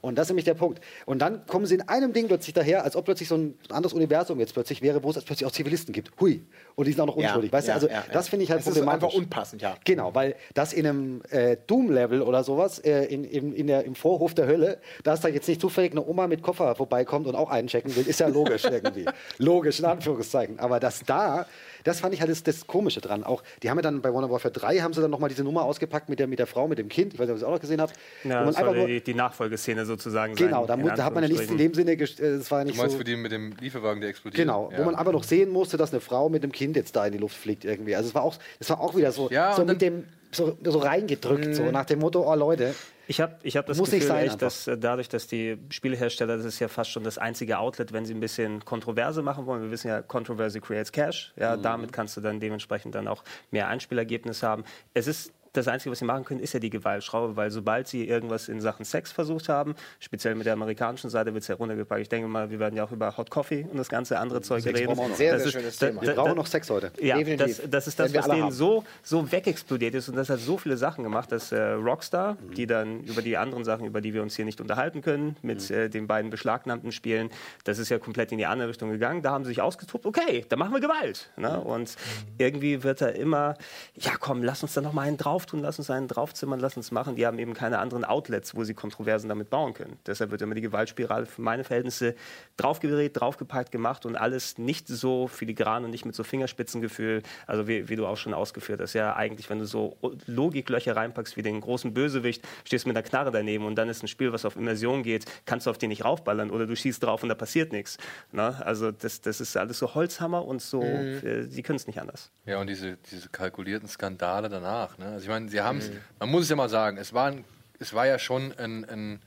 Und 0.00 0.16
das 0.16 0.26
ist 0.26 0.30
nämlich 0.30 0.44
der 0.44 0.54
Punkt. 0.54 0.80
Und 1.06 1.20
dann 1.20 1.46
kommen 1.46 1.66
sie 1.66 1.74
in 1.74 1.82
einem 1.82 2.12
Ding 2.12 2.26
plötzlich 2.28 2.54
daher, 2.54 2.84
als 2.84 2.96
ob 2.96 3.04
plötzlich 3.04 3.28
so 3.28 3.36
ein 3.36 3.54
anderes 3.70 3.92
Universum 3.92 4.40
jetzt 4.40 4.54
plötzlich 4.54 4.80
wäre, 4.82 5.02
wo 5.02 5.10
es 5.10 5.22
plötzlich 5.22 5.46
auch 5.46 5.52
Zivilisten 5.52 5.92
gibt. 5.92 6.10
Hui. 6.20 6.42
Und 6.74 6.86
die 6.86 6.92
sind 6.92 7.00
auch 7.02 7.06
noch 7.06 7.16
Ja, 7.18 7.28
unschuldig. 7.28 7.52
Weißt 7.52 7.68
ja, 7.68 7.74
du, 7.78 7.86
also 7.86 7.88
ja, 7.94 8.04
das 8.12 8.28
finde 8.28 8.44
ich 8.44 8.50
halt 8.50 8.60
Es 8.60 8.66
ist 8.66 8.72
problematisch. 8.74 9.04
einfach 9.04 9.18
unpassend, 9.18 9.62
ja. 9.62 9.76
Genau, 9.84 10.14
weil 10.14 10.36
das 10.54 10.72
in 10.72 10.86
einem 10.86 11.22
äh, 11.30 11.56
Doom-Level 11.66 12.22
oder 12.22 12.42
sowas, 12.44 12.78
äh, 12.78 13.04
in, 13.04 13.24
in, 13.24 13.52
in 13.52 13.66
der, 13.66 13.84
im 13.84 13.94
Vorhof 13.94 14.34
der 14.34 14.46
Hölle, 14.46 14.78
dass 15.04 15.20
da 15.20 15.28
jetzt 15.28 15.48
nicht 15.48 15.60
zufällig 15.60 15.92
eine 15.92 16.06
Oma 16.06 16.26
mit 16.26 16.42
Koffer 16.42 16.74
vorbeikommt 16.74 17.26
und 17.26 17.34
auch 17.34 17.50
einchecken 17.50 17.94
will, 17.96 18.06
ist 18.06 18.20
ja 18.20 18.28
logisch 18.28 18.64
irgendwie. 18.70 19.04
logisch, 19.38 19.78
in 19.80 19.84
Anführungszeichen. 19.84 20.58
Aber 20.58 20.80
dass 20.80 21.00
da, 21.04 21.46
das 21.84 22.00
fand 22.00 22.14
ich 22.14 22.20
halt 22.20 22.30
das, 22.30 22.42
das 22.42 22.66
Komische 22.66 23.00
dran. 23.00 23.24
Auch, 23.24 23.42
die 23.62 23.70
haben 23.70 23.78
ja 23.78 23.82
dann 23.82 24.00
bei 24.02 24.10
Modern 24.10 24.30
Warfare 24.30 24.52
3 24.52 24.78
haben 24.78 24.92
sie 24.92 25.00
dann 25.00 25.10
nochmal 25.10 25.28
diese 25.28 25.44
Nummer 25.44 25.64
ausgepackt 25.64 26.08
mit 26.08 26.18
der, 26.18 26.26
mit 26.26 26.38
der 26.38 26.46
Frau, 26.46 26.68
mit 26.68 26.78
dem 26.78 26.88
Kind. 26.88 27.14
Ich 27.14 27.18
weiß 27.18 27.28
nicht, 27.28 27.32
ob 27.32 27.36
ihr 27.36 27.40
das 27.40 27.48
auch 27.48 27.52
noch 27.52 27.60
gesehen 27.60 27.80
habt. 27.80 27.94
Ja, 28.24 28.40
wo 28.40 28.44
man 28.46 28.54
das 28.54 28.74
nur, 28.74 28.86
die, 28.86 29.00
die 29.02 29.14
Nachfolgeszene 29.14 29.86
sozusagen 29.86 30.34
genau, 30.34 30.66
da, 30.66 30.76
sein. 30.76 30.92
da 30.96 31.04
hat 31.04 31.14
man 31.14 31.22
ja 31.24 31.28
nichts 31.28 31.50
in 31.50 31.58
dem 31.58 31.74
Sinne, 31.74 31.92
gest- 31.92 32.20
äh, 32.20 32.38
das 32.38 32.50
war 32.50 32.58
ja 32.58 32.64
du 32.64 32.70
nicht 32.70 32.78
meinst 32.78 32.92
so... 32.92 32.98
für 32.98 33.04
die 33.04 33.16
mit 33.16 33.32
dem 33.32 33.54
Lieferwagen, 33.60 34.00
der 34.00 34.10
explodiert? 34.10 34.40
Genau, 34.40 34.70
ja. 34.70 34.78
wo 34.78 34.84
man 34.84 34.94
einfach 34.94 35.12
noch 35.12 35.24
sehen 35.24 35.50
musste, 35.50 35.76
dass 35.76 35.92
eine 35.92 36.00
Frau 36.00 36.28
mit 36.28 36.42
einem 36.42 36.52
Kind 36.52 36.76
jetzt 36.76 36.96
da 36.96 37.06
in 37.06 37.12
die 37.12 37.18
Luft 37.18 37.36
fliegt 37.36 37.64
irgendwie. 37.64 37.94
Also 37.94 38.08
es 38.08 38.14
war 38.14 38.22
auch, 38.22 38.36
es 38.58 38.68
war 38.70 38.80
auch 38.80 38.96
wieder 38.96 39.12
so, 39.12 39.30
Ja, 39.30 39.54
so 39.54 39.64
mit 39.64 39.80
dem 39.82 40.04
so, 40.32 40.56
so 40.62 40.78
reingedrückt, 40.78 41.54
so 41.54 41.70
nach 41.70 41.84
dem 41.86 41.98
Motto, 41.98 42.30
oh 42.30 42.34
Leute. 42.34 42.74
Ich 43.10 43.20
habe 43.20 43.34
ich 43.42 43.56
hab 43.56 43.66
das 43.66 43.76
Muss 43.76 43.90
Gefühl, 43.90 44.06
sein 44.06 44.26
echt, 44.26 44.40
dass 44.40 44.68
äh, 44.68 44.78
dadurch, 44.78 45.08
dass 45.08 45.26
die 45.26 45.58
Spielehersteller, 45.70 46.36
das 46.36 46.46
ist 46.46 46.60
ja 46.60 46.68
fast 46.68 46.92
schon 46.92 47.02
das 47.02 47.18
einzige 47.18 47.58
Outlet, 47.58 47.92
wenn 47.92 48.04
sie 48.04 48.14
ein 48.14 48.20
bisschen 48.20 48.64
Kontroverse 48.64 49.20
machen 49.20 49.46
wollen. 49.46 49.62
Wir 49.62 49.72
wissen 49.72 49.88
ja, 49.88 50.00
Controversy 50.00 50.60
creates 50.60 50.92
Cash. 50.92 51.32
Ja, 51.36 51.56
Mhm. 51.56 51.62
Damit 51.62 51.92
kannst 51.92 52.16
du 52.16 52.20
dann 52.20 52.38
dementsprechend 52.38 52.94
dann 52.94 53.08
auch 53.08 53.24
mehr 53.50 53.66
Einspielergebnis 53.66 54.44
haben. 54.44 54.62
Es 54.94 55.08
ist 55.08 55.32
das 55.52 55.68
Einzige, 55.68 55.90
was 55.90 55.98
sie 55.98 56.04
machen 56.04 56.24
können, 56.24 56.40
ist 56.40 56.52
ja 56.52 56.60
die 56.60 56.70
Gewaltschraube, 56.70 57.36
weil 57.36 57.50
sobald 57.50 57.88
sie 57.88 58.06
irgendwas 58.08 58.48
in 58.48 58.60
Sachen 58.60 58.84
Sex 58.84 59.10
versucht 59.12 59.48
haben, 59.48 59.74
speziell 59.98 60.34
mit 60.34 60.46
der 60.46 60.52
amerikanischen 60.52 61.10
Seite 61.10 61.32
wird 61.34 61.42
es 61.42 61.48
ja 61.48 61.56
runtergepackt. 61.56 62.00
Ich 62.02 62.08
denke 62.08 62.28
mal, 62.28 62.50
wir 62.50 62.58
werden 62.58 62.76
ja 62.76 62.84
auch 62.84 62.92
über 62.92 63.16
Hot 63.16 63.30
Coffee 63.30 63.66
und 63.70 63.76
das 63.76 63.88
ganze 63.88 64.18
andere 64.18 64.42
Zeug 64.42 64.62
Sex 64.62 64.78
reden. 64.78 64.94
brauchen. 64.94 65.14
Sehr, 65.14 65.32
Das 65.32 65.42
sehr 65.42 65.46
ist- 65.48 65.52
schönes 65.54 65.78
da- 65.78 65.86
Thema. 65.88 66.00
da- 66.02 66.06
Wir 66.08 66.14
brauchen 66.14 66.28
da- 66.30 66.34
noch 66.34 66.46
Sex 66.46 66.70
heute. 66.70 66.92
ja, 67.00 67.20
das, 67.36 67.62
das 67.68 67.86
ist 67.88 67.98
das, 67.98 68.14
was 68.14 68.26
denen 68.26 68.42
haben. 68.44 68.52
so, 68.52 68.84
so 69.02 69.30
wegexplodiert 69.32 69.94
ist. 69.94 70.08
Und 70.08 70.16
das 70.16 70.28
hat 70.30 70.38
so 70.40 70.56
viele 70.58 70.76
Sachen 70.76 71.04
gemacht, 71.04 71.32
dass 71.32 71.52
äh, 71.52 71.60
Rockstar, 71.72 72.36
die 72.56 72.66
dann 72.66 73.00
über 73.04 73.22
die 73.22 73.36
anderen 73.36 73.64
Sachen, 73.64 73.86
über 73.86 74.00
die 74.00 74.14
wir 74.14 74.22
uns 74.22 74.36
hier 74.36 74.44
nicht 74.44 74.60
unterhalten 74.60 75.00
können, 75.02 75.36
mit 75.42 75.70
äh, 75.70 75.88
den 75.88 76.06
beiden 76.06 76.30
beschlagnahmten 76.30 76.92
Spielen, 76.92 77.30
das 77.64 77.78
ist 77.78 77.88
ja 77.88 77.98
komplett 77.98 78.32
in 78.32 78.38
die 78.38 78.46
andere 78.46 78.68
Richtung 78.68 78.90
gegangen. 78.90 79.22
Da 79.22 79.30
haben 79.32 79.44
sie 79.44 79.48
sich 79.50 79.60
ausgetobt, 79.62 80.06
okay, 80.06 80.44
dann 80.48 80.58
machen 80.58 80.72
wir 80.72 80.80
Gewalt. 80.80 81.30
Ne? 81.36 81.60
Und 81.60 81.96
irgendwie 82.38 82.82
wird 82.82 83.00
da 83.00 83.08
immer, 83.08 83.54
ja 83.96 84.12
komm, 84.18 84.42
lass 84.42 84.62
uns 84.62 84.74
da 84.74 84.80
noch 84.80 84.92
mal 84.92 85.02
einen 85.02 85.20
auftun, 85.20 85.39
lass 85.52 85.78
uns 85.78 85.90
einen 85.90 86.08
draufzimmern, 86.08 86.58
lass 86.60 86.76
uns 86.76 86.90
machen. 86.90 87.16
Die 87.16 87.26
haben 87.26 87.38
eben 87.38 87.54
keine 87.54 87.78
anderen 87.78 88.04
Outlets, 88.04 88.54
wo 88.54 88.64
sie 88.64 88.74
Kontroversen 88.74 89.28
damit 89.28 89.50
bauen 89.50 89.74
können. 89.74 89.98
Deshalb 90.06 90.30
wird 90.30 90.42
immer 90.42 90.54
die 90.54 90.60
Gewaltspirale 90.60 91.26
für 91.26 91.42
meine 91.42 91.64
Verhältnisse 91.64 92.14
draufgedreht, 92.56 93.20
draufgepackt 93.20 93.70
gemacht 93.70 94.06
und 94.06 94.16
alles 94.16 94.58
nicht 94.58 94.88
so 94.88 95.28
filigran 95.28 95.84
und 95.84 95.90
nicht 95.90 96.04
mit 96.04 96.14
so 96.14 96.24
Fingerspitzengefühl, 96.24 97.22
also 97.46 97.68
wie, 97.68 97.88
wie 97.88 97.96
du 97.96 98.06
auch 98.06 98.16
schon 98.16 98.34
ausgeführt 98.34 98.80
hast. 98.80 98.94
Ja, 98.94 99.14
eigentlich, 99.14 99.50
wenn 99.50 99.58
du 99.58 99.66
so 99.66 99.96
Logiklöcher 100.26 100.96
reinpackst 100.96 101.36
wie 101.36 101.42
den 101.42 101.60
großen 101.60 101.92
Bösewicht, 101.92 102.42
stehst 102.64 102.86
mit 102.86 102.96
einer 102.96 103.06
Knarre 103.06 103.30
daneben 103.30 103.64
und 103.66 103.76
dann 103.76 103.88
ist 103.88 104.02
ein 104.02 104.08
Spiel, 104.08 104.32
was 104.32 104.44
auf 104.44 104.56
Immersion 104.56 105.02
geht, 105.02 105.26
kannst 105.44 105.66
du 105.66 105.70
auf 105.70 105.78
den 105.78 105.90
nicht 105.90 106.04
raufballern 106.04 106.50
oder 106.50 106.66
du 106.66 106.74
schießt 106.74 107.02
drauf 107.02 107.22
und 107.22 107.28
da 107.28 107.34
passiert 107.34 107.72
nichts. 107.72 107.98
Ne? 108.32 108.54
Also 108.64 108.90
das, 108.90 109.20
das 109.20 109.40
ist 109.40 109.56
alles 109.56 109.78
so 109.78 109.94
Holzhammer 109.94 110.44
und 110.44 110.62
so, 110.62 110.82
mhm. 110.82 111.20
äh, 111.22 111.46
die 111.46 111.62
können 111.62 111.76
es 111.76 111.86
nicht 111.86 112.00
anders. 112.00 112.30
Ja, 112.46 112.60
und 112.60 112.68
diese, 112.68 112.96
diese 113.10 113.28
kalkulierten 113.28 113.88
Skandale 113.88 114.48
danach. 114.48 114.96
Ne? 114.98 115.06
Also 115.06 115.24
ich 115.24 115.28
meine, 115.30 115.48
sie 115.48 115.60
haben 115.60 115.78
es, 115.78 115.88
mhm. 115.88 116.00
man 116.18 116.30
muss 116.30 116.42
es 116.44 116.50
ja 116.50 116.56
mal 116.56 116.68
sagen, 116.68 116.98
es 116.98 117.14
war, 117.14 117.28
ein, 117.28 117.44
es 117.78 117.94
war 117.94 118.06
ja 118.06 118.18
schon 118.18 118.52
ein, 118.58 118.84
ein 118.84 119.20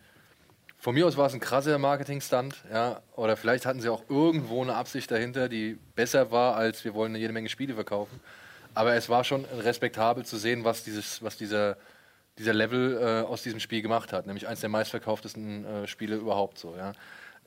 von 0.83 0.93
mir 0.93 1.07
aus 1.07 1.15
war 1.15 1.27
es 1.27 1.33
ein 1.33 1.39
krasser 1.39 1.77
Marketing-Stunt, 1.77 2.57
ja, 2.69 3.01
oder 3.15 3.37
vielleicht 3.37 3.65
hatten 3.65 3.79
sie 3.79 3.87
auch 3.87 4.03
irgendwo 4.09 4.61
eine 4.61 4.75
Absicht 4.75 5.09
dahinter, 5.09 5.47
die 5.47 5.79
besser 5.95 6.29
war, 6.29 6.57
als 6.57 6.83
wir 6.83 6.93
wollen 6.93 7.15
jede 7.15 7.31
Menge 7.31 7.47
Spiele 7.47 7.73
verkaufen. 7.73 8.19
Aber 8.73 8.93
es 8.93 9.07
war 9.07 9.23
schon 9.23 9.45
respektabel 9.45 10.25
zu 10.25 10.35
sehen, 10.35 10.65
was, 10.65 10.83
dieses, 10.83 11.23
was 11.23 11.37
dieser, 11.37 11.77
dieser 12.37 12.53
Level 12.53 12.97
äh, 13.01 13.25
aus 13.25 13.43
diesem 13.43 13.61
Spiel 13.61 13.81
gemacht 13.81 14.11
hat. 14.11 14.27
Nämlich 14.27 14.45
eines 14.45 14.59
der 14.59 14.69
meistverkauftesten 14.69 15.65
äh, 15.65 15.87
Spiele 15.87 16.17
überhaupt 16.17 16.59
so, 16.59 16.75
ja. 16.75 16.91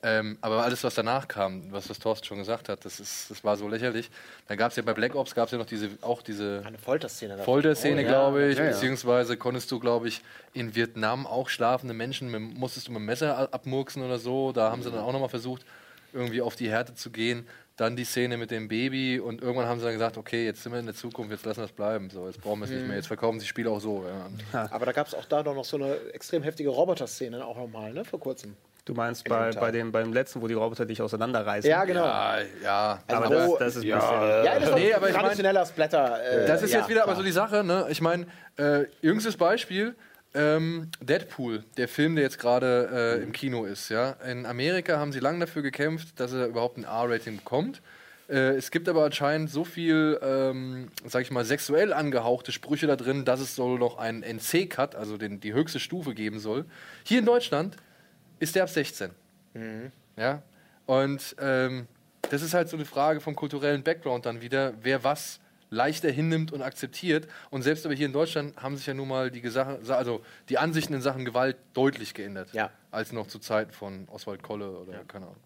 Ähm, 0.07 0.37
aber 0.39 0.63
alles, 0.63 0.85
was 0.85 0.95
danach 0.95 1.27
kam, 1.27 1.69
was 1.69 1.87
das 1.87 1.99
Thorsten 1.99 2.25
schon 2.25 2.37
gesagt 2.37 2.69
hat, 2.69 2.85
das, 2.85 3.01
ist, 3.01 3.29
das 3.29 3.43
war 3.43 3.57
so 3.57 3.67
lächerlich. 3.67 4.09
Dann 4.47 4.57
gab 4.57 4.71
es 4.71 4.77
ja 4.77 4.83
bei 4.83 4.93
Black 4.93 5.15
Ops 5.15 5.35
gab's 5.35 5.51
ja 5.51 5.57
noch 5.57 5.65
diese, 5.65 5.89
auch 5.99 6.21
diese 6.21 6.63
Eine 6.65 6.77
Folterszene. 6.77 7.37
Folterszene, 7.39 8.03
oh, 8.03 8.07
glaube 8.07 8.45
ich. 8.47 8.57
Ja, 8.57 8.65
ja. 8.65 8.69
Beziehungsweise 8.71 9.35
konntest 9.35 9.69
du, 9.69 9.79
glaube 9.79 10.07
ich, 10.07 10.21
in 10.53 10.75
Vietnam 10.75 11.27
auch 11.27 11.49
schlafende 11.49 11.93
Menschen, 11.93 12.31
mit, 12.31 12.57
musstest 12.57 12.87
du 12.87 12.93
mit 12.93 12.99
dem 12.99 13.05
Messer 13.05 13.53
abmurksen 13.53 14.01
oder 14.01 14.17
so. 14.17 14.53
Da 14.53 14.71
haben 14.71 14.81
sie 14.81 14.91
dann 14.91 15.01
auch 15.01 15.11
nochmal 15.11 15.27
versucht, 15.27 15.65
irgendwie 16.13 16.41
auf 16.41 16.55
die 16.55 16.69
Härte 16.69 16.95
zu 16.95 17.09
gehen. 17.09 17.45
Dann 17.75 17.97
die 17.97 18.05
Szene 18.05 18.37
mit 18.37 18.49
dem 18.49 18.69
Baby 18.69 19.19
und 19.19 19.41
irgendwann 19.41 19.67
haben 19.67 19.79
sie 19.79 19.85
dann 19.85 19.93
gesagt, 19.93 20.17
okay, 20.17 20.45
jetzt 20.45 20.63
sind 20.63 20.71
wir 20.71 20.79
in 20.79 20.85
der 20.85 20.95
Zukunft, 20.95 21.31
jetzt 21.31 21.45
lassen 21.45 21.59
wir 21.59 21.65
es 21.65 21.71
bleiben. 21.73 22.09
So, 22.09 22.27
jetzt 22.27 22.41
brauchen 22.41 22.59
wir 22.59 22.65
es 22.65 22.71
mhm. 22.71 22.77
nicht 22.77 22.87
mehr, 22.87 22.95
jetzt 22.95 23.07
verkaufen 23.07 23.41
sie 23.41 23.45
Spiele 23.45 23.69
auch 23.69 23.81
so. 23.81 24.05
Ja. 24.53 24.69
Aber 24.71 24.85
da 24.85 24.93
gab 24.93 25.05
es 25.05 25.13
auch 25.13 25.25
da 25.25 25.43
noch 25.43 25.65
so 25.65 25.75
eine 25.75 25.97
extrem 26.13 26.43
heftige 26.43 26.69
Roboter-Szene 26.69 27.45
auch 27.45 27.57
nochmal, 27.57 27.93
ne, 27.93 28.05
vor 28.05 28.19
kurzem. 28.19 28.55
Du 28.87 28.93
meinst 28.93 29.27
bei, 29.27 29.51
bei 29.51 29.69
dem, 29.69 29.91
beim 29.91 30.13
letzten, 30.13 30.41
wo 30.41 30.47
die 30.47 30.53
Roboter 30.53 30.85
dich 30.85 31.01
auseinanderreißen? 31.01 31.69
Ja, 31.69 31.83
genau. 31.83 32.05
Ja, 32.05 32.37
ja. 32.63 32.99
Also 33.05 33.23
aber 33.23 33.35
das, 33.35 33.59
das, 33.59 33.75
ist 33.75 33.83
ja. 33.83 33.97
bisschen. 33.97 34.45
Ja, 34.45 34.59
das 34.59 34.69
ist 34.69 34.75
nee, 34.75 34.93
aber 34.93 35.09
traditioneller 35.09 35.63
ich 35.63 35.67
mein, 35.67 35.73
Splatter. 35.73 36.23
Äh, 36.23 36.47
das 36.47 36.63
ist 36.63 36.71
ja, 36.71 36.79
jetzt 36.79 36.87
wieder 36.87 37.01
klar. 37.01 37.09
aber 37.09 37.17
so 37.17 37.23
die 37.23 37.33
Sache, 37.33 37.65
ne? 37.65 37.87
Ich 37.89 37.99
meine, 37.99 38.27
äh, 38.55 38.85
jüngstes 39.01 39.35
Beispiel. 39.35 39.93
Ähm, 40.33 40.89
Deadpool, 41.01 41.65
der 41.75 41.89
Film, 41.89 42.15
der 42.15 42.23
jetzt 42.23 42.39
gerade 42.39 43.17
äh, 43.19 43.23
im 43.23 43.33
Kino 43.33 43.65
ist, 43.65 43.89
ja. 43.89 44.11
In 44.25 44.45
Amerika 44.45 44.97
haben 44.97 45.11
sie 45.11 45.19
lange 45.19 45.39
dafür 45.39 45.63
gekämpft, 45.63 46.17
dass 46.19 46.31
er 46.31 46.47
überhaupt 46.47 46.77
ein 46.77 46.85
R-Rating 46.85 47.37
bekommt. 47.37 47.81
Äh, 48.29 48.55
es 48.55 48.71
gibt 48.71 48.87
aber 48.87 49.03
anscheinend 49.03 49.49
so 49.49 49.65
viel, 49.65 50.17
ähm, 50.21 50.89
sag 51.05 51.23
ich 51.23 51.31
mal, 51.31 51.43
sexuell 51.43 51.91
angehauchte 51.91 52.53
Sprüche 52.53 52.87
da 52.87 52.95
drin, 52.95 53.25
dass 53.25 53.41
es 53.41 53.55
soll 53.55 53.79
noch 53.79 53.97
einen 53.97 54.23
NC-Cut, 54.23 54.95
also 54.95 55.17
den, 55.17 55.41
die 55.41 55.53
höchste 55.53 55.81
Stufe 55.81 56.13
geben 56.13 56.39
soll. 56.39 56.63
Hier 57.03 57.19
in 57.19 57.25
Deutschland 57.25 57.75
ist 58.39 58.55
der 58.55 58.63
ab 58.63 58.69
16. 58.69 59.11
Mhm. 59.53 59.91
Ja? 60.15 60.41
Und 60.85 61.35
ähm, 61.39 61.87
das 62.29 62.41
ist 62.41 62.53
halt 62.53 62.69
so 62.69 62.77
eine 62.77 62.85
Frage 62.85 63.19
vom 63.19 63.35
kulturellen 63.35 63.83
Background 63.83 64.25
dann 64.25 64.41
wieder, 64.41 64.73
wer 64.81 65.03
was 65.03 65.39
leichter 65.69 66.09
hinnimmt 66.09 66.51
und 66.53 66.61
akzeptiert. 66.61 67.27
Und 67.49 67.61
selbst 67.61 67.85
aber 67.85 67.95
hier 67.95 68.05
in 68.05 68.13
Deutschland 68.13 68.55
haben 68.57 68.77
sich 68.77 68.85
ja 68.85 68.93
nun 68.93 69.07
mal 69.07 69.31
die, 69.31 69.41
Gesache, 69.41 69.79
also 69.89 70.21
die 70.49 70.57
Ansichten 70.57 70.93
in 70.93 71.01
Sachen 71.01 71.25
Gewalt 71.25 71.57
deutlich 71.73 72.13
geändert. 72.13 72.49
Ja. 72.53 72.71
Als 72.91 73.11
noch 73.11 73.27
zu 73.27 73.39
Zeiten 73.39 73.71
von 73.71 74.07
Oswald 74.09 74.41
Kolle 74.43 74.69
oder 74.69 74.93
ja. 74.93 75.03
keine 75.07 75.25
Ahnung. 75.25 75.37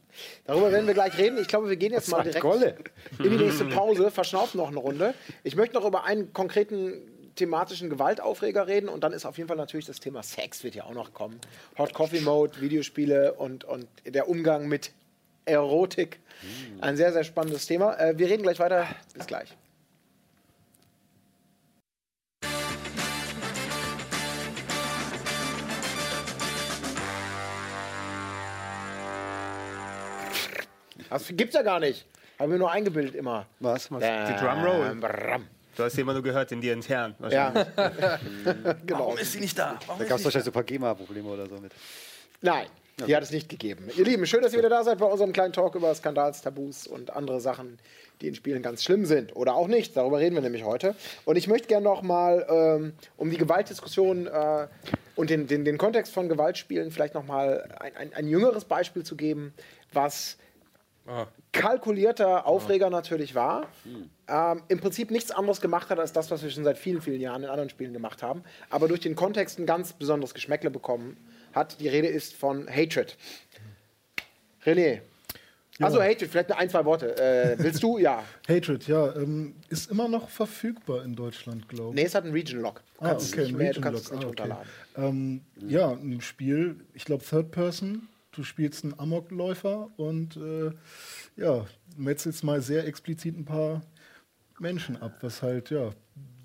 Darüber 0.46 0.72
werden 0.72 0.88
wir 0.88 0.94
gleich 0.94 1.18
reden. 1.18 1.38
Ich 1.40 1.48
glaube, 1.48 1.70
wir 1.70 1.78
gehen 1.78 1.94
jetzt 1.94 2.10
mal 2.10 2.22
direkt 2.22 2.42
Kolle. 2.42 2.76
in 3.18 3.32
die 3.32 3.38
nächste 3.38 3.66
Pause, 3.70 4.12
verschnaufen 4.12 4.60
noch 4.60 4.68
eine 4.68 4.80
Runde. 4.80 5.14
Ich 5.44 5.56
möchte 5.56 5.76
noch 5.76 5.86
über 5.86 6.04
einen 6.04 6.34
konkreten 6.34 7.02
thematischen 7.36 7.90
Gewaltaufreger 7.90 8.68
reden 8.68 8.90
und 8.90 9.04
dann 9.04 9.14
ist 9.14 9.26
auf 9.26 9.38
jeden 9.38 9.48
Fall 9.48 9.58
natürlich 9.58 9.86
das 9.86 10.00
Thema 10.00 10.24
Sex 10.24 10.64
wird 10.64 10.76
ja 10.76 10.84
auch 10.84 10.94
noch 10.94 11.14
kommen. 11.14 11.40
Hot 11.78 11.94
Coffee 11.94 12.22
Mode, 12.22 12.62
Videospiele 12.62 13.34
und, 13.34 13.64
und 13.64 13.88
der 14.06 14.30
Umgang 14.30 14.68
mit 14.68 14.92
Erotik. 15.46 16.20
Hm. 16.42 16.84
Ein 16.84 16.98
sehr, 16.98 17.12
sehr 17.14 17.24
spannendes 17.24 17.66
Thema. 17.66 17.98
Äh, 18.00 18.18
wir 18.18 18.30
reden 18.30 18.44
gleich 18.44 18.60
weiter. 18.60 18.88
Bis 19.14 19.28
gleich. 19.28 19.56
Das 31.10 31.28
gibt's 31.28 31.56
ja 31.56 31.62
gar 31.62 31.82
nicht. 31.82 32.06
Haben 32.40 32.54
wir 32.54 32.58
nur 32.58 32.72
eingebildet 32.72 33.16
immer. 33.16 33.46
Was? 33.60 33.92
Was? 33.92 34.00
Die 34.02 34.36
Drumroll. 34.36 35.42
Du 35.76 35.84
hast 35.84 35.98
immer 35.98 36.14
nur 36.14 36.24
gehört 36.24 36.52
in 36.52 36.62
dir 36.62 36.74
intern. 36.74 37.16
Ja. 37.30 37.50
genau. 38.86 39.00
Warum 39.00 39.18
ist 39.18 39.32
sie 39.32 39.40
nicht 39.40 39.58
da? 39.58 39.80
Warum 39.88 40.02
da 40.02 40.08
gab 40.08 40.20
es 40.20 40.26
wahrscheinlich 40.26 40.46
so 40.46 40.52
ein 40.52 40.54
paar 40.54 40.64
GEMA-Probleme 40.64 41.30
oder 41.30 41.48
so 41.48 41.56
mit. 41.58 41.72
Nein, 42.42 42.68
die 42.98 43.04
okay. 43.04 43.16
hat 43.16 43.24
es 43.24 43.32
nicht 43.32 43.50
gegeben. 43.50 43.90
Ihr 43.96 44.04
Lieben, 44.04 44.26
schön, 44.26 44.42
dass 44.42 44.52
ihr 44.54 44.60
wieder 44.60 44.70
da 44.70 44.84
seid 44.84 45.00
bei 45.00 45.06
unserem 45.06 45.32
kleinen 45.32 45.54
Talk 45.54 45.76
über 45.76 45.94
Skandals, 45.96 46.42
Tabus 46.42 46.88
und 46.88 47.12
andere 47.16 47.40
Sachen, 47.40 47.80
die 48.20 48.28
in 48.28 48.36
Spielen 48.36 48.62
ganz 48.62 48.84
schlimm 48.84 49.06
sind 49.06 49.36
oder 49.36 49.56
auch 49.56 49.68
nicht. 49.68 49.96
Darüber 49.96 50.20
reden 50.20 50.36
wir 50.36 50.42
nämlich 50.42 50.64
heute. 50.64 50.96
Und 51.26 51.36
ich 51.36 51.48
möchte 51.48 51.68
gerne 51.68 51.86
noch 51.86 52.02
mal, 52.02 52.46
ähm, 52.50 52.94
um 53.18 53.30
die 53.30 53.38
Gewaltdiskussion 53.38 54.28
äh, 54.28 54.68
und 55.16 55.30
den, 55.30 55.48
den, 55.48 55.66
den 55.66 55.78
Kontext 55.78 56.14
von 56.14 56.30
Gewaltspielen 56.30 56.92
vielleicht 56.92 57.14
noch 57.14 57.26
mal 57.26 57.70
ein, 57.80 57.96
ein, 57.96 58.14
ein 58.14 58.28
jüngeres 58.28 58.66
Beispiel 58.66 59.04
zu 59.04 59.16
geben, 59.16 59.54
was 59.94 60.38
ah. 61.08 61.28
kalkulierter 61.52 62.46
Aufreger 62.46 62.88
ah. 62.88 62.92
natürlich 62.92 63.36
war. 63.36 63.68
Hm 63.84 64.10
ähm, 64.32 64.64
im 64.70 64.80
Prinzip 64.80 65.12
nichts 65.12 65.32
anderes 65.32 65.62
gemacht 65.62 65.90
hat 65.90 66.00
als 66.00 66.14
das, 66.14 66.32
was 66.32 66.42
wir 66.42 66.50
schon 66.50 66.64
seit 66.64 66.78
vielen, 66.78 67.02
vielen 67.02 67.20
Jahren 67.20 67.44
in 67.44 67.50
anderen 67.50 67.70
Spielen 67.70 67.94
gemacht 67.94 68.24
haben, 68.24 68.44
aber 68.70 68.88
durch 68.88 69.02
den 69.02 69.16
Kontext 69.16 69.60
ein 69.60 69.66
ganz 69.66 69.94
besonderes 69.94 70.34
Geschmäckle 70.34 70.72
bekommen 70.72 71.18
hat. 71.54 71.80
Die 71.82 71.90
Rede 71.90 72.08
ist 72.08 72.34
von 72.34 72.68
Hatred. 72.70 73.18
René. 74.66 75.02
Ja. 75.80 75.88
Also 75.88 76.02
Hatred, 76.02 76.30
vielleicht 76.30 76.50
nur 76.50 76.58
ein, 76.58 76.70
zwei 76.70 76.86
Worte. 76.86 77.18
Äh, 77.18 77.56
willst 77.58 77.84
du? 77.84 77.98
Ja. 78.02 78.24
Hatred, 78.48 78.88
ja. 78.88 79.16
Ähm, 79.16 79.56
ist 79.70 79.92
immer 79.92 80.08
noch 80.08 80.30
verfügbar 80.30 81.04
in 81.04 81.16
Deutschland, 81.16 81.68
glaube 81.68 81.90
ich. 81.90 81.96
Nee, 81.96 82.08
es 82.08 82.16
hat 82.16 82.24
einen 82.24 82.34
Region-Lock. 82.34 82.84
Du 83.00 83.06
ah, 83.06 83.10
kannst 83.10 83.34
okay, 83.34 83.42
es 83.42 83.48
nicht, 83.48 83.58
mehr, 83.58 83.74
du 83.74 83.82
kannst 83.82 84.06
es 84.06 84.12
nicht 84.12 84.24
ah, 84.24 84.28
okay. 84.28 84.42
runterladen. 84.42 84.70
Ähm, 84.96 85.42
ja, 85.68 85.92
ein 85.92 86.22
Spiel, 86.22 86.80
ich 86.94 87.04
glaube 87.06 87.24
Third 87.26 87.52
Person. 87.52 88.08
Du 88.32 88.44
spielst 88.44 88.84
einen 88.84 88.98
Amokläufer 88.98 89.90
und 89.98 90.38
äh, 90.38 90.72
ja, 91.36 91.66
metzelst 91.98 92.44
mal 92.44 92.62
sehr 92.62 92.88
explizit 92.88 93.38
ein 93.38 93.46
paar 93.46 93.82
Menschen 94.60 94.96
ab, 94.98 95.18
was 95.22 95.42
halt 95.42 95.70
ja 95.70 95.92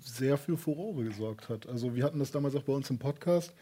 sehr 0.01 0.37
für 0.37 0.57
Furore 0.57 1.03
gesorgt 1.03 1.49
hat. 1.49 1.67
Also 1.67 1.95
wir 1.95 2.03
hatten 2.03 2.19
das 2.19 2.31
damals 2.31 2.55
auch 2.55 2.63
bei 2.63 2.73
uns 2.73 2.89
im 2.89 2.97
Podcast 2.97 3.53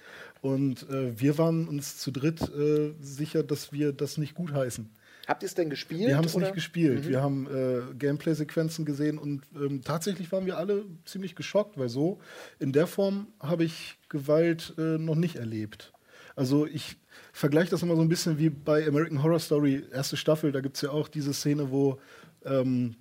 und 0.42 0.90
äh, 0.90 1.20
wir 1.20 1.38
waren 1.38 1.68
uns 1.68 1.98
zu 1.98 2.12
dritt 2.12 2.42
äh, 2.42 2.94
sicher, 3.00 3.44
dass 3.44 3.72
wir 3.72 3.94
das 3.94 4.18
nicht 4.18 4.36
gut 4.36 4.54
heißen. 4.54 4.90
Habt 5.28 5.42
ihr 5.42 5.48
es 5.48 5.56
denn 5.56 5.70
gespielt? 5.70 6.08
Wir 6.08 6.18
haben 6.18 6.26
es 6.26 6.36
nicht 6.36 6.54
gespielt. 6.54 7.06
Mhm. 7.06 7.10
Wir 7.10 7.22
haben 7.22 7.48
äh, 7.48 7.94
Gameplay-Sequenzen 7.96 8.86
gesehen 8.86 9.18
und 9.18 9.44
ähm, 9.56 9.82
tatsächlich 9.84 10.32
waren 10.32 10.46
wir 10.46 10.58
alle 10.58 10.86
ziemlich 11.04 11.36
geschockt, 11.36 11.78
weil 11.78 11.90
so 11.90 12.20
in 12.60 12.72
der 12.72 12.86
Form 12.86 13.28
habe 13.40 13.64
ich 13.64 13.98
Gewalt 14.10 14.76
äh, 14.78 15.00
noch 15.00 15.16
nicht 15.16 15.38
erlebt. 15.38 15.94
Also 16.36 16.68
ich 16.68 16.98
vergleiche 17.34 17.72
das 17.72 17.84
immer 17.84 17.95
so 17.95 18.01
ein 18.01 18.09
bisschen 18.09 18.38
wie 18.38 18.49
bei 18.49 18.88
American 18.88 19.22
Horror 19.22 19.39
Story, 19.39 19.84
erste 19.91 20.18
Staffel, 20.18 20.51
da 20.51 20.61
gibt 20.61 20.76
es 20.76 20.82
ja 20.82 20.91
auch 20.91 21.07
diese 21.07 21.34
Szene, 21.34 21.72
wo 21.72 21.99
ähm, 22.45 22.95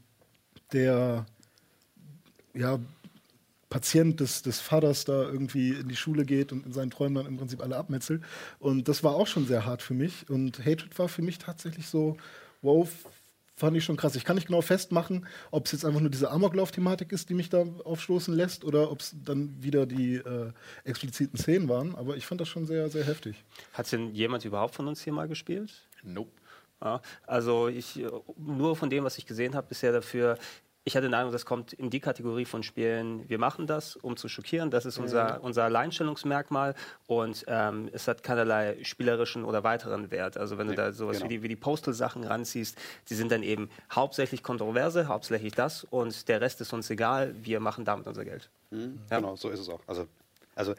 der 0.73 1.27
ja, 2.55 2.79
Patient 3.69 4.21
des, 4.21 4.43
des 4.43 4.61
Vaters 4.61 5.05
da 5.05 5.23
irgendwie 5.23 5.71
in 5.71 5.89
die 5.89 5.97
Schule 5.97 6.25
geht 6.25 6.53
und 6.53 6.65
in 6.65 6.73
seinen 6.73 6.91
Träumen 6.91 7.17
dann 7.17 7.27
im 7.27 7.37
Prinzip 7.37 7.61
alle 7.61 7.77
abmetzelt. 7.77 8.23
Und 8.61 8.89
das 8.89 9.03
war 9.03 9.15
auch 9.15 9.27
schon 9.27 9.47
sehr 9.47 9.67
hart 9.67 9.83
für 9.83 9.95
mich. 9.95 10.31
Und 10.31 10.61
Hatred 10.61 10.97
war 10.99 11.09
für 11.09 11.23
mich 11.23 11.39
tatsächlich 11.39 11.89
so, 11.89 12.17
wow, 12.63 12.89
fand 13.57 13.77
ich 13.77 13.85
schon 13.85 13.97
krass. 13.97 14.17
Ich 14.17 14.25
kann 14.25 14.37
nicht 14.37 14.49
genau 14.49 14.61
festmachen, 14.61 15.27
ob 15.51 15.67
es 15.67 15.73
jetzt 15.73 15.85
einfach 15.85 16.01
nur 16.01 16.11
diese 16.11 16.31
Amoklauf-Thematik 16.31 17.13
ist, 17.13 17.31
die 17.31 17.35
mich 17.35 17.49
da 17.49 17.65
aufstoßen 17.85 18.35
lässt, 18.35 18.65
oder 18.65 18.91
ob 18.91 19.01
es 19.01 19.15
dann 19.25 19.63
wieder 19.63 19.87
die 19.87 20.17
äh, 20.17 20.53
expliziten 20.85 21.39
Szenen 21.39 21.69
waren. 21.69 21.95
Aber 21.95 22.17
ich 22.17 22.27
fand 22.27 22.41
das 22.41 22.49
schon 22.49 22.67
sehr, 22.67 22.89
sehr 22.89 23.05
heftig. 23.05 23.45
Hat 23.73 23.91
denn 23.93 24.13
jemand 24.15 24.45
überhaupt 24.45 24.75
von 24.75 24.89
uns 24.89 25.03
hier 25.03 25.13
mal 25.13 25.29
gespielt? 25.29 25.73
Nope. 26.03 26.33
Ja, 26.83 27.01
also 27.27 27.69
ich 27.69 28.05
nur 28.37 28.77
von 28.77 28.91
dem, 28.91 29.05
was 29.05 29.17
ich 29.17 29.27
gesehen 29.27 29.55
habe 29.55 29.69
bisher 29.69 29.93
dafür, 29.93 30.37
ich 30.87 30.97
hatte 30.97 31.07
den 31.07 31.15
Eindruck, 31.15 31.33
das 31.33 31.47
kommt 31.47 31.73
in 31.73 31.89
die 31.89 32.01
Kategorie 32.01 32.45
von 32.45 32.63
Spielen, 32.63 33.27
wir 33.29 33.39
machen 33.39 33.67
das, 33.67 33.97
um 33.97 34.19
zu 34.19 34.29
schockieren. 34.29 34.71
Das 34.71 34.85
ist 34.85 34.99
unser, 34.99 35.43
unser 35.43 35.65
Alleinstellungsmerkmal 35.65 36.75
und 37.07 37.45
ähm, 37.49 37.89
es 37.93 38.07
hat 38.07 38.23
keinerlei 38.23 38.77
spielerischen 38.83 39.45
oder 39.45 39.65
weiteren 39.65 40.11
Wert. 40.11 40.37
Also 40.37 40.59
wenn 40.59 40.69
du 40.69 40.75
da 40.75 40.93
sowas 40.93 41.19
genau. 41.19 41.31
wie 41.31 41.37
die, 41.37 41.43
wie 41.43 41.49
die 41.49 41.57
Postal-Sachen 41.57 42.25
ranziehst, 42.25 42.77
die 43.09 43.15
sind 43.15 43.33
dann 43.33 43.43
eben 43.43 43.71
hauptsächlich 43.91 44.43
kontroverse, 44.43 45.09
hauptsächlich 45.09 45.55
das 45.55 45.85
und 45.85 46.29
der 46.29 46.43
Rest 46.43 46.61
ist 46.61 46.73
uns 46.75 46.91
egal, 46.91 47.35
wir 47.43 47.61
machen 47.61 47.87
damit 47.87 48.07
unser 48.07 48.25
Geld. 48.27 48.51
Ja. 48.71 49.17
Genau, 49.17 49.37
so 49.37 49.49
ist 49.49 49.61
es 49.61 49.71
auch. 49.71 49.81
Also, 49.87 50.07
also 50.55 50.75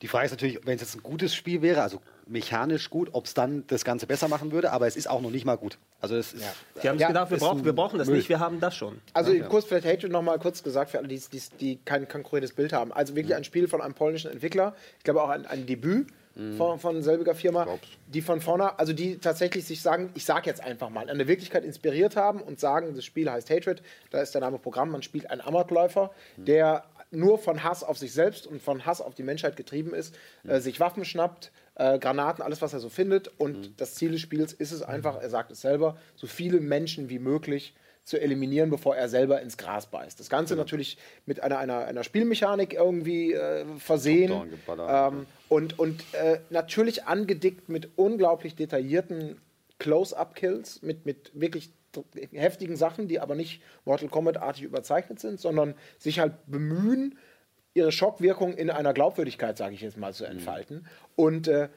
die 0.00 0.08
Frage 0.08 0.26
ist 0.26 0.32
natürlich, 0.32 0.60
wenn 0.64 0.76
es 0.76 0.80
jetzt 0.80 0.96
ein 0.96 1.02
gutes 1.02 1.34
Spiel 1.34 1.60
wäre, 1.60 1.82
also 1.82 2.00
mechanisch 2.26 2.88
gut, 2.88 3.10
ob 3.12 3.26
es 3.26 3.34
dann 3.34 3.64
das 3.66 3.84
Ganze 3.84 4.06
besser 4.06 4.28
machen 4.28 4.50
würde, 4.50 4.72
aber 4.72 4.86
es 4.86 4.96
ist 4.96 5.10
auch 5.10 5.20
noch 5.20 5.30
nicht 5.30 5.44
mal 5.44 5.56
gut. 5.56 5.76
Also 6.02 6.16
das 6.16 6.34
ist, 6.34 6.44
Die 6.82 6.88
haben 6.88 6.98
Ja, 6.98 7.06
sich 7.06 7.14
gedacht, 7.14 7.30
wir 7.30 7.38
brauchen, 7.38 7.64
wir 7.64 7.72
brauchen 7.72 7.98
das 7.98 8.08
Müll. 8.08 8.16
nicht, 8.18 8.28
wir 8.28 8.40
haben 8.40 8.60
das 8.60 8.74
schon. 8.76 9.00
Also 9.14 9.32
kurz 9.48 9.64
vielleicht 9.66 9.86
Hatred 9.86 10.10
noch 10.12 10.20
mal 10.22 10.38
kurz 10.38 10.62
gesagt 10.62 10.90
für 10.90 10.98
alle, 10.98 11.08
die, 11.08 11.20
die, 11.32 11.42
die 11.60 11.78
kein 11.84 12.08
konkretes 12.08 12.52
Bild 12.52 12.72
haben. 12.72 12.92
Also 12.92 13.14
wirklich 13.16 13.36
ein 13.36 13.44
Spiel 13.44 13.68
von 13.68 13.80
einem 13.80 13.94
polnischen 13.94 14.30
Entwickler. 14.30 14.74
Ich 14.98 15.04
glaube 15.04 15.22
auch 15.22 15.28
ein, 15.30 15.46
ein 15.46 15.64
Debüt 15.64 16.08
von, 16.56 16.78
von 16.78 17.02
selbiger 17.02 17.34
Firma, 17.34 17.66
die 18.06 18.22
von 18.22 18.40
vorne, 18.40 18.78
also 18.78 18.94
die 18.94 19.18
tatsächlich 19.18 19.66
sich 19.66 19.82
sagen, 19.82 20.10
ich 20.14 20.24
sage 20.24 20.46
jetzt 20.48 20.62
einfach 20.62 20.88
mal, 20.88 21.10
an 21.10 21.18
der 21.18 21.28
Wirklichkeit 21.28 21.62
inspiriert 21.62 22.16
haben 22.16 22.40
und 22.40 22.58
sagen, 22.58 22.94
das 22.96 23.04
Spiel 23.04 23.30
heißt 23.30 23.50
Hatred, 23.50 23.82
da 24.10 24.22
ist 24.22 24.34
der 24.34 24.40
Name 24.40 24.58
Programm, 24.58 24.90
man 24.90 25.02
spielt 25.02 25.30
einen 25.30 25.42
Amokläufer, 25.42 26.10
der 26.38 26.84
nur 27.10 27.36
von 27.38 27.62
Hass 27.62 27.84
auf 27.84 27.98
sich 27.98 28.14
selbst 28.14 28.46
und 28.46 28.62
von 28.62 28.86
Hass 28.86 29.02
auf 29.02 29.14
die 29.14 29.22
Menschheit 29.22 29.56
getrieben 29.56 29.92
ist, 29.92 30.14
äh, 30.48 30.58
sich 30.60 30.80
Waffen 30.80 31.04
schnappt, 31.04 31.52
äh, 31.82 31.98
Granaten, 31.98 32.42
alles, 32.42 32.62
was 32.62 32.72
er 32.72 32.80
so 32.80 32.88
findet. 32.88 33.28
Und 33.38 33.80
das 33.80 33.94
Ziel 33.96 34.12
des 34.12 34.20
Spiels 34.20 34.52
ist 34.52 34.72
es 34.72 34.82
einfach, 34.82 35.20
er 35.20 35.30
sagt 35.30 35.50
es 35.50 35.60
selber, 35.60 35.96
so 36.14 36.26
viele 36.26 36.60
Menschen 36.60 37.08
wie 37.08 37.18
möglich 37.18 37.74
zu 38.04 38.20
eliminieren, 38.20 38.70
bevor 38.70 38.96
er 38.96 39.08
selber 39.08 39.40
ins 39.42 39.56
Gras 39.56 39.86
beißt. 39.86 40.18
Das 40.18 40.28
Ganze 40.28 40.56
natürlich 40.56 40.98
mit 41.24 41.40
einer, 41.40 41.58
einer, 41.58 41.84
einer 41.84 42.02
Spielmechanik 42.02 42.74
irgendwie 42.74 43.32
äh, 43.32 43.64
versehen. 43.78 44.58
Ähm, 44.68 45.26
und 45.48 45.78
und 45.78 46.02
äh, 46.14 46.40
natürlich 46.50 47.04
angedickt 47.04 47.68
mit 47.68 47.90
unglaublich 47.96 48.56
detaillierten 48.56 49.40
Close-Up-Kills, 49.78 50.82
mit, 50.82 51.06
mit 51.06 51.30
wirklich 51.34 51.70
heftigen 52.32 52.76
Sachen, 52.76 53.06
die 53.06 53.20
aber 53.20 53.34
nicht 53.34 53.62
Mortal 53.84 54.08
Kombat-artig 54.08 54.62
überzeichnet 54.64 55.20
sind, 55.20 55.38
sondern 55.40 55.74
sich 55.98 56.18
halt 56.18 56.34
bemühen, 56.46 57.18
ihre 57.74 57.92
Schockwirkung 57.92 58.54
in 58.54 58.70
einer 58.70 58.92
Glaubwürdigkeit, 58.92 59.56
sage 59.56 59.74
ich 59.74 59.80
jetzt 59.80 59.96
mal, 59.96 60.12
zu 60.12 60.24
entfalten. 60.24 60.86
Und 61.16 61.48
äh, 61.48 61.68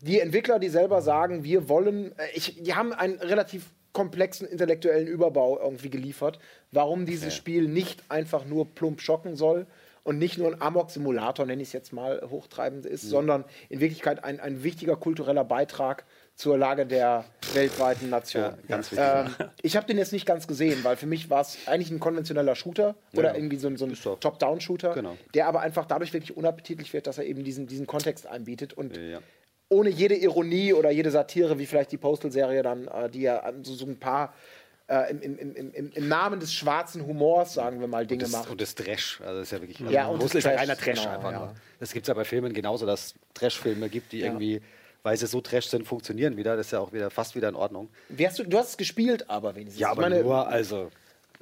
die 0.00 0.20
Entwickler, 0.20 0.58
die 0.58 0.68
selber 0.68 1.02
sagen, 1.02 1.44
wir 1.44 1.68
wollen, 1.68 2.12
äh, 2.18 2.26
ich, 2.34 2.62
die 2.62 2.74
haben 2.74 2.92
einen 2.92 3.18
relativ 3.18 3.70
komplexen 3.92 4.46
intellektuellen 4.46 5.06
Überbau 5.06 5.58
irgendwie 5.60 5.88
geliefert, 5.88 6.40
warum 6.72 7.06
dieses 7.06 7.34
Spiel 7.34 7.68
nicht 7.68 8.02
einfach 8.10 8.44
nur 8.44 8.66
plump 8.74 9.00
schocken 9.00 9.36
soll 9.36 9.66
und 10.02 10.18
nicht 10.18 10.36
nur 10.36 10.48
ein 10.52 10.60
Amok-Simulator, 10.60 11.46
nenne 11.46 11.62
ich 11.62 11.68
es 11.68 11.72
jetzt 11.72 11.92
mal, 11.92 12.20
hochtreibend 12.28 12.86
ist, 12.86 13.02
sondern 13.02 13.44
in 13.68 13.78
Wirklichkeit 13.80 14.24
ein, 14.24 14.40
ein 14.40 14.64
wichtiger 14.64 14.96
kultureller 14.96 15.44
Beitrag 15.44 16.04
zur 16.36 16.58
Lage 16.58 16.84
der 16.84 17.24
weltweiten 17.52 18.10
Nation. 18.10 18.42
Ja, 18.42 18.58
ganz 18.68 18.90
wichtig. 18.90 19.06
Ähm, 19.08 19.48
ich 19.62 19.76
habe 19.76 19.86
den 19.86 19.98
jetzt 19.98 20.12
nicht 20.12 20.26
ganz 20.26 20.46
gesehen, 20.46 20.82
weil 20.82 20.96
für 20.96 21.06
mich 21.06 21.30
war 21.30 21.40
es 21.40 21.58
eigentlich 21.66 21.90
ein 21.90 22.00
konventioneller 22.00 22.56
Shooter 22.56 22.96
oder 23.14 23.30
Ja. 23.30 23.34
irgendwie 23.36 23.56
so 23.56 23.68
ein, 23.68 23.76
so 23.76 23.86
ein. 23.86 23.94
Top-Down-Shooter, 24.20 24.94
Genau. 24.94 25.16
der 25.34 25.46
aber 25.46 25.60
einfach 25.60 25.86
dadurch 25.86 26.12
wirklich 26.12 26.36
unappetitlich 26.36 26.92
wird, 26.92 27.06
dass 27.06 27.18
er 27.18 27.24
eben 27.24 27.44
diesen, 27.44 27.66
diesen 27.66 27.86
Kontext 27.86 28.26
einbietet 28.26 28.72
und 28.72 28.96
Ja. 28.96 29.20
ohne 29.68 29.90
jede 29.90 30.16
Ironie 30.16 30.72
oder 30.72 30.90
jede 30.90 31.10
Satire, 31.10 31.58
wie 31.58 31.66
vielleicht 31.66 31.92
die 31.92 31.98
Postal-Serie 31.98 32.62
dann, 32.62 32.88
äh, 32.88 33.08
die 33.08 33.22
ja 33.22 33.52
so, 33.62 33.74
so 33.74 33.86
ein 33.86 33.98
paar 33.98 34.34
äh, 34.86 35.10
im, 35.12 35.22
im, 35.38 35.54
im, 35.54 35.92
im, 35.92 36.08
Namen 36.08 36.40
des 36.40 36.52
schwarzen 36.52 37.06
Humors, 37.06 37.54
sagen 37.54 37.80
wir 37.80 37.86
mal, 37.86 38.06
Dinge 38.06 38.24
das, 38.24 38.32
macht. 38.32 38.50
und 38.50 38.60
das 38.60 38.74
Trash, 38.74 39.20
also 39.22 39.38
das 39.38 39.48
ist 39.48 39.52
ja 39.52 39.60
wirklich. 39.62 39.78
Ja, 39.90 40.02
also 40.02 40.14
und 40.14 40.22
Russell 40.22 40.42
das 40.42 40.50
ist 40.50 40.52
ja 40.52 40.58
reiner 40.58 40.76
Trash 40.76 41.00
genau, 41.00 41.14
einfach 41.14 41.32
ja. 41.32 41.38
nur. 41.38 41.54
Das 41.80 41.92
gibt 41.92 42.04
es 42.04 42.08
ja 42.08 42.14
bei 42.14 42.24
Filmen 42.24 42.52
genauso, 42.52 42.84
dass 42.84 43.06
es 43.06 43.14
Trash-Filme 43.32 43.88
gibt, 43.88 44.12
die 44.12 44.20
irgendwie, 44.20 44.60
weil 45.04 45.16
sie 45.18 45.26
so 45.26 45.40
Trash 45.40 45.66
sind, 45.66 45.86
funktionieren 45.86 46.36
wieder. 46.36 46.56
Das 46.56 46.66
ist 46.66 46.72
ja 46.72 46.80
auch 46.80 46.92
wieder 46.92 47.10
fast 47.10 47.36
wieder 47.36 47.48
in 47.50 47.54
Ordnung. 47.54 47.88
Hast 48.18 48.38
du, 48.38 48.44
du 48.44 48.58
hast 48.58 48.70
es 48.70 48.76
gespielt, 48.76 49.28
aber 49.30 49.54
wenigstens. 49.54 49.78
Ja, 49.80 49.90
aber 49.90 50.02
meine, 50.02 50.22
nur, 50.22 50.48
also. 50.48 50.90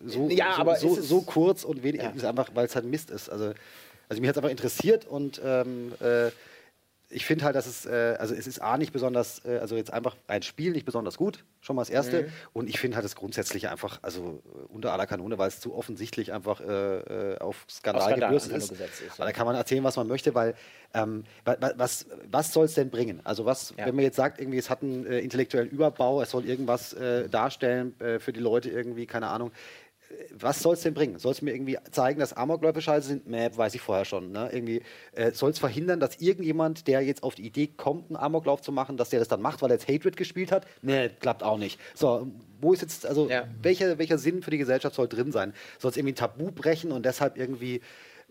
So, 0.05 0.29
Ja, 0.29 0.55
so, 0.57 0.61
aber 0.61 0.77
so, 0.77 1.01
so 1.01 1.23
kurz 1.23 1.63
und 1.63 1.83
wenig, 1.85 2.03
Ja. 2.03 2.11
einfach, 2.29 2.51
weil 2.55 2.67
es 2.67 2.75
halt 2.75 2.85
Mist 2.87 3.11
ist. 3.11 3.31
Also, 3.31 3.55
also 4.09 4.21
mich 4.21 4.29
hat 4.29 4.35
es 4.37 4.39
einfach 4.39 4.51
interessiert 4.51 5.07
und 5.07 5.41
ähm, 5.45 5.93
äh, 6.01 6.31
ich 7.13 7.25
finde 7.27 7.45
halt, 7.45 7.55
dass 7.55 7.67
es, 7.67 7.87
äh, 7.87 8.17
also 8.19 8.35
es 8.35 8.47
ist 8.47 8.61
A 8.61 8.77
nicht 8.79 8.93
besonders, 8.93 9.45
äh, 9.45 9.59
also 9.59 9.77
jetzt 9.77 9.93
einfach 9.93 10.17
ein 10.27 10.43
Spiel 10.43 10.73
nicht 10.73 10.85
besonders 10.87 11.17
gut, 11.17 11.45
schon 11.61 11.77
mal 11.77 11.83
das 11.83 11.91
Erste. 11.91 12.23
Mhm. 12.23 12.27
Und 12.53 12.69
ich 12.69 12.79
finde 12.81 12.97
halt 12.97 13.05
das 13.05 13.15
Grundsätzliche 13.15 13.71
einfach, 13.71 13.99
also 14.03 14.43
äh, 14.47 14.73
unter 14.73 14.93
aller 14.93 15.07
Kanone, 15.07 15.39
weil 15.39 15.49
es 15.49 15.61
zu 15.61 15.75
offensichtlich 15.75 16.33
einfach 16.33 16.61
äh, 16.61 16.65
äh, 17.35 17.39
auf 17.39 17.65
Skandal, 17.71 18.03
Skandal 18.09 18.29
gebürstet 18.31 18.57
ist. 18.57 18.71
nur 18.71 18.79
gesetzt 18.79 19.03
ist, 19.03 19.15
Aber 19.21 19.27
da 19.27 19.33
kann 19.33 19.47
man 19.47 19.55
erzählen, 19.57 19.85
was 19.85 19.97
man 19.97 20.09
möchte, 20.09 20.35
weil 20.35 20.55
ähm, 20.95 21.25
wa- 21.45 21.57
wa- 21.61 21.73
was, 21.77 22.07
was 22.31 22.53
soll 22.53 22.65
es 22.67 22.75
denn 22.75 22.91
bringen? 22.91 23.21
Also 23.25 23.45
was, 23.45 23.75
Ja. 23.79 23.87
wenn 23.87 23.95
man 23.95 24.05
jetzt 24.05 24.17
sagt, 24.17 24.41
irgendwie 24.41 24.59
es 24.59 24.69
hat 24.71 24.83
einen 24.83 25.07
äh, 25.07 25.21
intellektuellen 25.21 25.71
Überbau, 25.71 26.21
es 26.23 26.31
soll 26.31 26.45
irgendwas 26.45 26.97
darstellen 27.31 27.95
für 28.19 28.33
die 28.33 28.41
Leute 28.41 28.71
irgendwie, 28.71 29.07
keine 29.07 29.29
Ahnung 29.29 29.51
was 30.35 30.61
soll 30.61 30.75
es 30.75 30.83
denn 30.83 30.95
bringen? 30.95 31.19
Soll 31.19 31.33
es 31.33 31.43
mir 31.43 31.53
irgendwie 31.53 31.79
zeigen, 31.91 32.21
dass 32.21 32.33
Amokläufe 32.33 32.81
scheiße 32.81 33.09
sind? 33.09 33.27
Mäh, 33.27 33.51
weiß 33.55 33.75
ich 33.75 33.81
vorher 33.81 34.05
schon. 34.05 34.33
Ne? 34.33 34.51
Irgendwie 34.53 34.83
äh, 35.15 35.33
soll 35.33 35.51
es 35.51 35.59
verhindern, 35.59 36.01
dass 36.01 36.17
irgendjemand, 36.21 36.87
der 36.89 37.03
jetzt 37.03 37.23
auf 37.23 37.35
die 37.35 37.47
Idee 37.47 37.69
kommt, 37.69 38.09
einen 38.09 38.17
Amoklauf 38.17 38.61
zu 38.63 38.73
machen, 38.73 38.97
dass 38.97 39.11
der 39.11 39.19
das 39.19 39.29
dann 39.29 39.41
macht, 39.43 39.63
weil 39.63 39.71
er 39.71 39.75
jetzt 39.77 39.89
Hatred 39.89 40.17
gespielt 40.17 40.53
hat? 40.53 40.67
Nee, 40.83 41.11
klappt 41.21 41.43
auch 41.43 41.59
nicht. 41.59 41.79
So, 41.95 42.29
wo 42.61 42.73
ist 42.73 42.83
jetzt, 42.83 43.07
also 43.07 43.29
Ja. 43.29 43.47
welcher, 43.63 43.99
welcher 43.99 44.19
Sinn 44.19 44.43
für 44.43 44.51
die 44.51 44.59
Gesellschaft 44.59 44.95
soll 44.97 45.09
drin 45.09 45.33
sein? 45.33 45.53
Soll 45.79 45.91
es 45.91 45.97
irgendwie 45.97 46.13
ein 46.13 46.17
Tabu 46.17 46.51
brechen 46.51 46.93
und 46.93 47.05
deshalb 47.05 47.37
irgendwie 47.37 47.81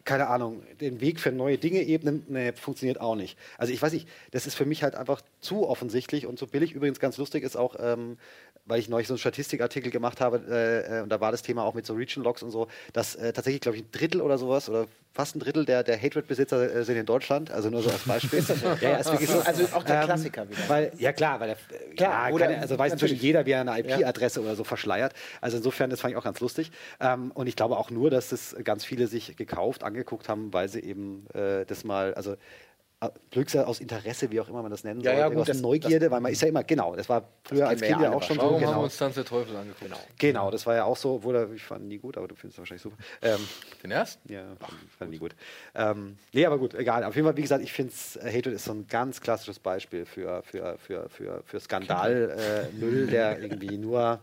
keine 0.03 0.27
Ahnung, 0.27 0.63
den 0.79 1.01
Weg 1.01 1.19
für 1.19 1.31
neue 1.31 1.57
Dinge 1.57 1.81
ebnen, 1.83 2.23
nee, 2.27 2.53
funktioniert 2.53 2.99
auch 2.99 3.15
nicht. 3.15 3.37
Also 3.57 3.73
ich 3.73 3.81
weiß 3.81 3.93
nicht, 3.93 4.07
das 4.31 4.47
ist 4.47 4.55
für 4.55 4.65
mich 4.65 4.83
halt 4.83 4.95
einfach 4.95 5.21
zu 5.39 5.67
offensichtlich 5.67 6.25
und 6.25 6.39
zu 6.39 6.47
billig. 6.47 6.73
Übrigens 6.73 6.99
ganz 6.99 7.17
lustig 7.17 7.43
ist 7.43 7.55
auch, 7.55 7.75
ähm, 7.79 8.17
weil 8.65 8.79
ich 8.79 8.89
neulich 8.89 9.07
so 9.07 9.13
einen 9.13 9.19
Statistikartikel 9.19 9.91
gemacht 9.91 10.21
habe, 10.21 10.41
äh, 10.49 10.99
äh, 10.99 11.01
und 11.01 11.09
da 11.09 11.19
war 11.19 11.31
das 11.31 11.41
Thema 11.41 11.63
auch 11.63 11.73
mit 11.73 11.85
so 11.85 11.93
Region 11.93 12.23
Logs 12.23 12.43
und 12.43 12.51
so, 12.51 12.67
dass 12.93 13.15
äh, 13.15 13.33
tatsächlich, 13.33 13.61
glaube 13.61 13.77
ich, 13.77 13.83
ein 13.83 13.91
Drittel 13.91 14.21
oder 14.21 14.37
sowas 14.37 14.69
oder 14.69 14.87
fast 15.13 15.35
ein 15.35 15.39
Drittel 15.39 15.65
der, 15.65 15.83
der 15.83 16.01
Hatred-Besitzer 16.01 16.73
äh, 16.73 16.83
sind 16.85 16.95
in 16.95 17.05
Deutschland, 17.05 17.51
also 17.51 17.69
nur 17.69 17.81
so 17.81 17.89
als 17.89 18.03
Beispiel. 18.03 18.41
Ja, 18.81 18.91
ja, 18.91 18.97
ist 18.97 19.11
wirklich 19.11 19.29
so. 19.29 19.39
Also 19.39 19.63
auch 19.75 19.83
der 19.83 20.03
Klassiker 20.03 20.49
wieder. 20.49 20.59
Weil, 20.67 20.91
ja 20.97 21.11
klar, 21.11 21.39
weil 21.39 21.47
der, 21.49 21.57
Klar, 21.95 22.29
ja, 22.29 22.33
oder- 22.33 22.47
keine, 22.47 22.61
also 22.61 22.77
weiß 22.77 22.93
natürlich. 22.93 23.21
jeder, 23.21 23.45
wie 23.45 23.51
er 23.51 23.61
eine 23.61 23.79
IP-Adresse 23.79 24.41
oder 24.41 24.55
so 24.55 24.63
verschleiert. 24.63 25.13
Also 25.41 25.57
insofern, 25.57 25.89
das 25.89 25.99
fand 25.99 26.11
ich 26.13 26.17
auch 26.17 26.23
ganz 26.23 26.39
lustig. 26.39 26.71
Ähm, 26.99 27.31
und 27.31 27.47
ich 27.47 27.55
glaube 27.55 27.77
auch 27.77 27.89
nur, 27.89 28.09
dass 28.09 28.29
das 28.29 28.55
ganz 28.63 28.85
viele 28.85 29.07
sich 29.07 29.35
gekauft, 29.35 29.83
angeguckt 29.83 30.29
haben, 30.29 30.53
weil 30.53 30.69
sie 30.69 30.79
eben 30.79 31.25
äh, 31.33 31.65
das 31.65 31.83
mal, 31.83 32.13
also 32.13 32.35
äh, 33.01 33.09
Glückssache 33.31 33.65
aus 33.67 33.79
Interesse, 33.79 34.29
wie 34.31 34.39
auch 34.39 34.47
immer 34.47 34.61
man 34.61 34.69
das 34.71 34.83
nennen 34.83 35.01
Ja, 35.01 35.11
soll, 35.11 35.19
ja, 35.19 35.27
gut, 35.29 35.37
aus 35.39 35.47
das- 35.47 35.61
Neugierde, 35.61 36.11
weil 36.11 36.21
man 36.21 36.31
ist 36.31 36.41
ja 36.41 36.47
immer, 36.47 36.63
genau, 36.63 36.95
das 36.95 37.09
war 37.09 37.23
früher 37.43 37.67
als 37.67 37.81
wir 37.81 37.87
ja 37.89 37.95
Kind 37.95 38.03
ja 38.05 38.11
auch 38.11 38.21
schon 38.21 38.35
so. 38.35 38.41
Warum 38.43 38.53
haben 38.55 38.61
wir 38.61 38.67
Genau. 38.69 38.83
uns 38.83 38.97
Tanz 38.97 39.15
der 39.15 39.25
Teufel 39.25 39.55
angeguckt? 39.55 39.81
Genau. 39.81 39.97
genau, 40.19 40.51
das 40.51 40.65
war 40.67 40.75
ja 40.75 40.83
auch 40.83 40.95
so, 40.95 41.15
obwohl 41.15 41.51
ich 41.55 41.63
fand 41.63 41.81
ihn 41.83 41.87
nie 41.87 41.97
gut, 41.97 42.15
aber 42.17 42.27
du 42.27 42.35
findest 42.35 42.57
es 42.57 42.59
wahrscheinlich 42.59 42.83
super. 42.83 42.97
Ähm, 43.23 43.47
Den 43.83 43.91
ersten? 43.91 44.31
ja, 44.31 44.43
fand, 44.59 44.73
fand 44.97 45.01
ich 45.01 45.09
nie 45.09 45.17
gut. 45.17 45.35
Ähm, 45.73 46.17
nee, 46.33 46.45
aber 46.45 46.59
gut, 46.59 46.75
egal. 46.75 47.03
Auf 47.03 47.15
jeden 47.15 47.27
Fall, 47.27 47.35
wie 47.37 47.41
gesagt, 47.41 47.63
ich 47.63 47.73
finde, 47.73 47.91
äh, 48.19 48.27
Hatred 48.37 48.53
ist 48.55 48.65
so 48.65 48.71
ein 48.73 48.85
ganz 48.87 49.19
klassisches 49.19 49.57
Beispiel 49.59 50.05
für, 50.05 50.43
für, 50.43 50.77
für, 50.77 51.09
für, 51.09 51.41
für 51.43 51.59
Skandalmüll, 51.59 53.07
der 53.07 53.39
irgendwie 53.39 53.77
nur 53.77 54.19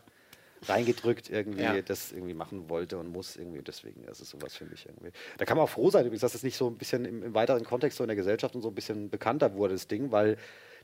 reingedrückt 0.67 1.31
irgendwie 1.31 1.63
Ja. 1.63 1.81
das 1.83 2.13
irgendwie 2.13 2.35
machen 2.35 2.69
wollte 2.69 2.99
und 2.99 3.09
muss 3.13 3.37
irgendwie. 3.37 3.63
Deswegen 3.63 4.05
ist 4.05 4.21
es 4.21 4.31
sowas 4.31 4.55
für 4.57 4.65
mich 4.65 4.87
irgendwie. 4.87 5.11
Da 5.37 5.45
kann 5.45 5.57
man 5.57 5.65
auch 5.65 5.71
froh 5.71 5.91
sein, 5.91 6.05
übrigens, 6.05 6.23
dass 6.23 6.35
es 6.35 6.43
nicht 6.43 6.57
so 6.57 6.69
ein 6.69 6.77
bisschen 6.77 7.05
im, 7.05 7.23
im 7.23 7.35
weiteren 7.35 7.65
Kontext 7.65 7.99
so 7.99 8.05
in 8.05 8.09
der 8.09 8.17
Gesellschaft 8.17 8.55
und 8.55 8.63
so 8.63 8.69
ein 8.69 8.75
bisschen 8.75 9.11
bekannter 9.11 9.55
wurde, 9.55 9.75
das 9.75 9.89
Ding, 9.89 10.11
weil 10.11 10.37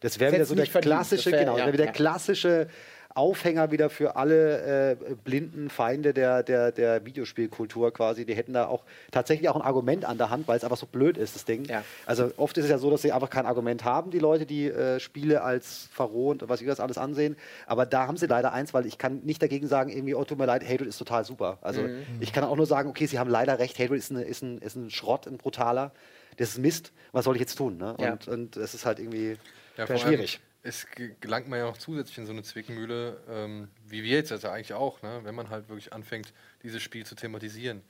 das 0.05 0.21
wäre 0.21 0.33
wieder 0.33 0.45
so 0.45 0.55
der 0.55 0.67
klassische, 0.67 1.33
wär- 1.33 1.41
genau, 1.41 1.59
ja, 1.59 1.67
wieder 1.67 1.85
der 1.85 1.93
klassische 1.93 2.69
Aufhänger 3.17 3.71
wieder 3.71 3.91
für 3.91 4.17
alle 4.17 4.91
äh, 4.91 5.15
blinden 5.23 5.71
Feinde 5.71 6.13
der, 6.13 6.43
der, 6.43 6.73
der 6.73 7.07
Videospielkultur 7.07 7.93
quasi. 7.93 8.25
Die 8.27 8.35
hätten 8.35 8.53
da 8.55 8.67
auch 8.67 8.83
tatsächlich 9.13 9.49
auch 9.49 9.55
ein 9.55 9.63
Argument 9.63 10.05
an 10.05 10.19
der 10.19 10.31
Hand, 10.31 10.49
weil 10.49 10.57
es 10.57 10.65
einfach 10.65 10.77
so 10.77 10.87
blöd 10.87 11.17
ist, 11.17 11.37
das 11.37 11.45
Ding. 11.45 11.65
Ja. 11.67 11.85
Also 12.07 12.33
oft 12.39 12.59
ist 12.59 12.65
es 12.65 12.71
ja 12.73 12.79
so, 12.79 12.91
dass 12.91 13.03
sie 13.03 13.13
einfach 13.13 13.31
kein 13.31 13.47
Argument 13.47 13.85
haben, 13.85 14.11
die 14.11 14.19
Leute, 14.19 14.47
die 14.47 14.67
äh, 14.67 14.99
Spiele 14.99 15.43
als 15.43 15.89
verrohnt 15.93 16.43
und 16.43 16.49
was 16.49 16.61
ich 16.61 16.67
das 16.67 16.81
alles 16.81 16.99
ansehen. 16.99 17.37
Aber 17.69 17.87
da 17.87 18.09
haben 18.09 18.17
sie 18.17 18.27
leider 18.27 18.53
eins, 18.53 18.75
weil 18.75 18.85
ich 18.85 18.99
kann 18.99 19.21
nicht 19.23 19.41
dagegen 19.41 19.69
sagen, 19.69 19.91
irgendwie, 19.91 20.17
oh, 20.17 20.25
tut 20.25 20.37
mir 20.39 20.47
leid, 20.47 20.65
Hatred 20.65 20.89
ist 20.89 20.99
total 20.99 21.25
super. 21.25 21.59
Also 21.63 21.83
Mhm. 21.83 22.03
ich 22.19 22.33
kann 22.33 22.43
auch 22.43 22.57
nur 22.57 22.67
sagen, 22.67 22.89
okay, 22.91 23.07
sie 23.07 23.21
haben 23.21 23.31
leider 23.31 23.61
recht, 23.61 23.79
Hatred 23.79 23.97
ist, 23.97 24.11
eine, 24.11 24.23
ist, 24.25 24.43
ein, 24.43 24.59
ist 24.59 24.75
ein 24.75 24.91
Schrott, 24.91 25.29
ein 25.29 25.37
brutaler. 25.39 25.93
Das 26.37 26.49
ist 26.49 26.59
Mist. 26.59 26.91
Was 27.13 27.27
soll 27.27 27.37
ich 27.37 27.41
jetzt 27.41 27.55
tun? 27.55 27.77
Ne? 27.77 27.95
Ja. 28.01 28.11
Und, 28.15 28.27
und 28.27 28.57
es 28.57 28.75
ist 28.75 28.85
halt 28.87 28.99
irgendwie 28.99 29.37
Ja, 29.77 29.87
vor 29.87 29.97
allem, 29.97 30.07
schwierig. 30.07 30.41
Es 30.62 30.87
ge- 30.91 31.14
gelangt 31.20 31.49
man 31.49 31.59
ja 31.59 31.66
noch 31.66 31.77
zusätzlich 31.77 32.16
in 32.18 32.27
so 32.27 32.33
eine 32.33 32.43
Zwickmühle, 32.43 33.20
ähm, 33.29 33.68
wie 33.87 34.03
wir 34.03 34.16
jetzt 34.16 34.33
also 34.33 34.49
eigentlich 34.49 34.72
auch, 34.72 35.03
ne? 35.03 35.20
wenn 35.25 35.35
man 35.35 35.51
halt 35.51 35.68
wirklich 35.68 35.93
anfängt, 35.93 36.33
dieses 36.62 36.83
Spiel 36.83 37.05
zu 37.05 37.14
thematisieren. 37.14 37.83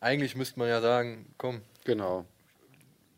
Eigentlich 0.00 0.36
müsste 0.36 0.58
man 0.58 0.68
ja 0.68 0.80
sagen, 0.80 1.26
komm, 1.38 1.62
Genau. 1.84 2.24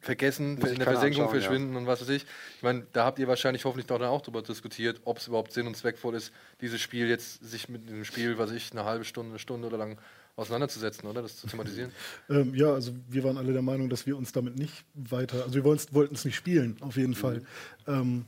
vergessen, 0.01 0.59
Muss 0.59 0.71
in 0.71 0.77
der 0.77 0.85
Versenkung 0.87 1.23
anschauen, 1.25 1.35
ja. 1.41 1.41
verschwinden 1.49 1.77
und 1.77 1.87
was 1.87 2.01
weiß 2.03 2.09
ich. 2.11 2.25
Ich 2.57 2.63
meine, 2.63 2.87
da 2.93 3.05
habt 3.07 3.19
ihr 3.19 3.27
wahrscheinlich 3.29 3.65
hoffentlich 3.65 3.87
doch 3.87 3.99
dann 3.99 4.09
auch 4.09 4.21
darüber 4.23 4.43
diskutiert, 4.43 5.01
ob 5.05 5.19
es 5.19 5.29
überhaupt 5.29 5.53
sinn 5.53 5.67
und 5.67 5.77
zweckvoll 5.77 6.15
ist, 6.15 6.33
dieses 6.61 6.81
Spiel 6.81 7.09
jetzt 7.09 7.43
sich 7.45 7.69
mit 7.69 7.87
einem 7.89 8.05
Spiel, 8.05 8.37
was 8.39 8.51
ich, 8.53 8.73
eine 8.73 8.85
halbe 8.85 9.05
Stunde, 9.05 9.31
eine 9.33 9.39
Stunde 9.39 9.67
oder 9.69 9.79
lang 9.79 9.99
auseinanderzusetzen, 10.37 11.09
oder? 11.09 11.23
Das 11.23 11.37
zu 11.39 11.47
thematisieren. 11.47 11.91
Ähm, 12.31 12.55
ja, 12.55 12.73
also 12.73 12.93
wir 13.09 13.23
waren 13.25 13.37
alle 13.37 13.53
der 13.53 13.63
Meinung, 13.63 13.89
dass 13.89 14.07
wir 14.07 14.17
uns 14.17 14.33
damit 14.33 14.57
nicht 14.59 14.85
weiter, 14.95 15.43
also 15.45 15.55
wir 15.55 15.65
wollten 15.65 16.15
es 16.15 16.25
nicht 16.25 16.37
spielen, 16.37 16.77
auf 16.81 16.97
jeden 16.97 17.15
Fall. 17.15 17.43
Ähm, 17.87 18.25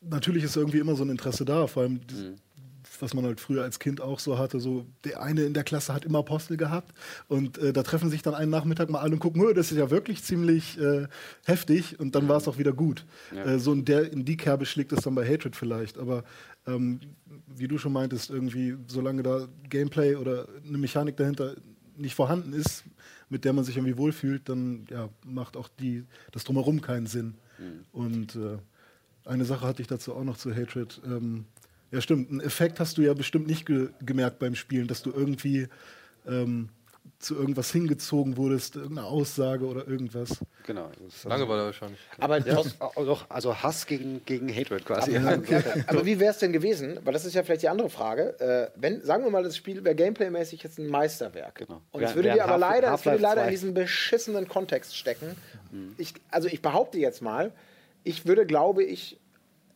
natürlich 0.00 0.44
ist 0.44 0.56
irgendwie 0.56 0.78
immer 0.78 0.94
so 0.94 1.02
ein 1.04 1.10
Interesse 1.10 1.44
da, 1.44 1.66
vor 1.66 1.82
allem 1.82 1.94
Mhm. 2.12 2.36
was 3.00 3.12
man 3.14 3.24
halt 3.26 3.38
früher 3.40 3.62
als 3.62 3.78
Kind 3.78 4.00
auch 4.00 4.18
so 4.18 4.38
hatte, 4.38 4.58
so 4.60 4.86
der 5.04 5.22
eine 5.22 5.42
in 5.42 5.52
der 5.54 5.62
Klasse 5.64 5.92
hat 5.94 6.04
immer 6.04 6.20
Apostel 6.20 6.56
gehabt 6.56 6.92
und 7.28 7.58
äh, 7.58 7.72
da 7.72 7.82
treffen 7.82 8.08
sich 8.10 8.22
dann 8.22 8.34
einen 8.34 8.50
Nachmittag 8.50 8.88
mal 8.88 9.00
alle 9.00 9.12
und 9.12 9.18
gucken, 9.20 9.42
"Hö, 9.42 9.52
das 9.54 9.70
ist 9.70 9.78
ja 9.78 9.90
wirklich 9.90 10.22
ziemlich 10.24 10.80
äh, 10.80 11.06
heftig 11.44 12.00
und 12.00 12.14
dann 12.14 12.28
war 12.28 12.38
es 12.38 12.48
auch 12.48 12.56
wieder 12.58 12.72
gut. 12.72 13.04
Äh, 13.34 13.58
so 13.58 13.72
in, 13.72 13.84
der, 13.84 14.10
in 14.12 14.24
die 14.24 14.36
Kerbe 14.36 14.64
schlägt 14.66 14.92
es 14.92 15.02
dann 15.04 15.14
bei 15.14 15.28
Hatred 15.28 15.54
vielleicht, 15.54 15.98
aber 15.98 16.24
ähm, 16.68 17.00
wie 17.46 17.68
du 17.68 17.78
schon 17.78 17.92
meintest, 17.92 18.30
irgendwie, 18.30 18.76
solange 18.86 19.22
da 19.22 19.48
Gameplay 19.68 20.14
oder 20.14 20.46
eine 20.66 20.78
Mechanik 20.78 21.16
dahinter 21.16 21.56
nicht 21.96 22.14
vorhanden 22.14 22.52
ist, 22.52 22.84
mit 23.28 23.44
der 23.44 23.52
man 23.52 23.64
sich 23.64 23.76
irgendwie 23.76 23.98
wohlfühlt, 23.98 24.48
dann 24.48 24.86
ja, 24.90 25.08
macht 25.24 25.56
auch 25.56 25.68
die, 25.80 26.04
das 26.32 26.44
Drumherum 26.44 26.80
keinen 26.80 27.06
Sinn. 27.06 27.34
Und 27.92 28.36
äh, 28.36 28.58
eine 29.24 29.44
Sache 29.44 29.66
hatte 29.66 29.82
ich 29.82 29.88
dazu 29.88 30.14
auch 30.14 30.24
noch 30.24 30.36
zu 30.36 30.54
Hatred. 30.54 31.00
Ähm, 31.04 31.44
ja, 31.90 32.00
stimmt. 32.00 32.30
Einen 32.30 32.40
Effekt 32.40 32.80
hast 32.80 32.98
du 32.98 33.02
ja 33.02 33.14
bestimmt 33.14 33.46
nicht 33.46 33.66
ge 33.66 33.88
gemerkt 34.00 34.38
beim 34.38 34.54
Spielen, 34.54 34.86
dass 34.86 35.02
du 35.02 35.10
irgendwie 35.10 35.68
ähm, 36.26 36.68
zu 37.18 37.34
irgendwas 37.34 37.72
hingezogen 37.72 38.36
wurdest, 38.36 38.76
irgendeine 38.76 39.08
Aussage 39.08 39.66
oder 39.66 39.88
irgendwas. 39.88 40.38
Genau. 40.66 40.88
Das 41.04 41.16
ist 41.16 41.24
Langeweile 41.24 41.64
wahrscheinlich. 41.64 41.98
Aber, 42.18 42.38
Ja, 42.38 42.62
oh, 42.94 43.04
doch, 43.04 43.26
also 43.28 43.56
Hass 43.56 43.86
gegen, 43.86 44.24
gegen 44.24 44.54
Hatred 44.54 44.84
quasi. 44.84 45.16
aber 45.16 46.06
wie 46.06 46.20
wäre 46.20 46.30
es 46.30 46.38
denn 46.38 46.52
gewesen? 46.52 47.00
Weil 47.02 47.12
das 47.12 47.24
ist 47.24 47.34
ja 47.34 47.42
vielleicht 47.42 47.62
die 47.62 47.68
andere 47.68 47.90
Frage. 47.90 48.38
Äh, 48.38 48.70
wenn, 48.80 49.02
sagen 49.02 49.24
wir 49.24 49.30
mal, 49.30 49.42
das 49.42 49.56
Spiel 49.56 49.84
wäre 49.84 49.96
gameplaymäßig 49.96 50.62
jetzt 50.62 50.78
ein 50.78 50.86
Meisterwerk. 50.86 51.56
Genau. 51.56 51.82
Und 51.90 52.02
es 52.02 52.14
würde 52.14 52.32
dir 52.32 52.44
aber 52.44 52.58
leider, 52.58 52.94
es 52.94 53.04
würde 53.04 53.18
leider 53.18 53.42
in 53.42 53.48
2. 53.48 53.50
diesen 53.50 53.74
beschissenen 53.74 54.46
Kontext 54.46 54.96
stecken. 54.96 55.36
Ich, 55.96 56.14
also 56.30 56.46
ich 56.46 56.62
behaupte 56.62 56.98
jetzt 56.98 57.20
mal, 57.20 57.52
ich 58.04 58.26
würde, 58.26 58.46
glaube 58.46 58.84
ich, 58.84 59.18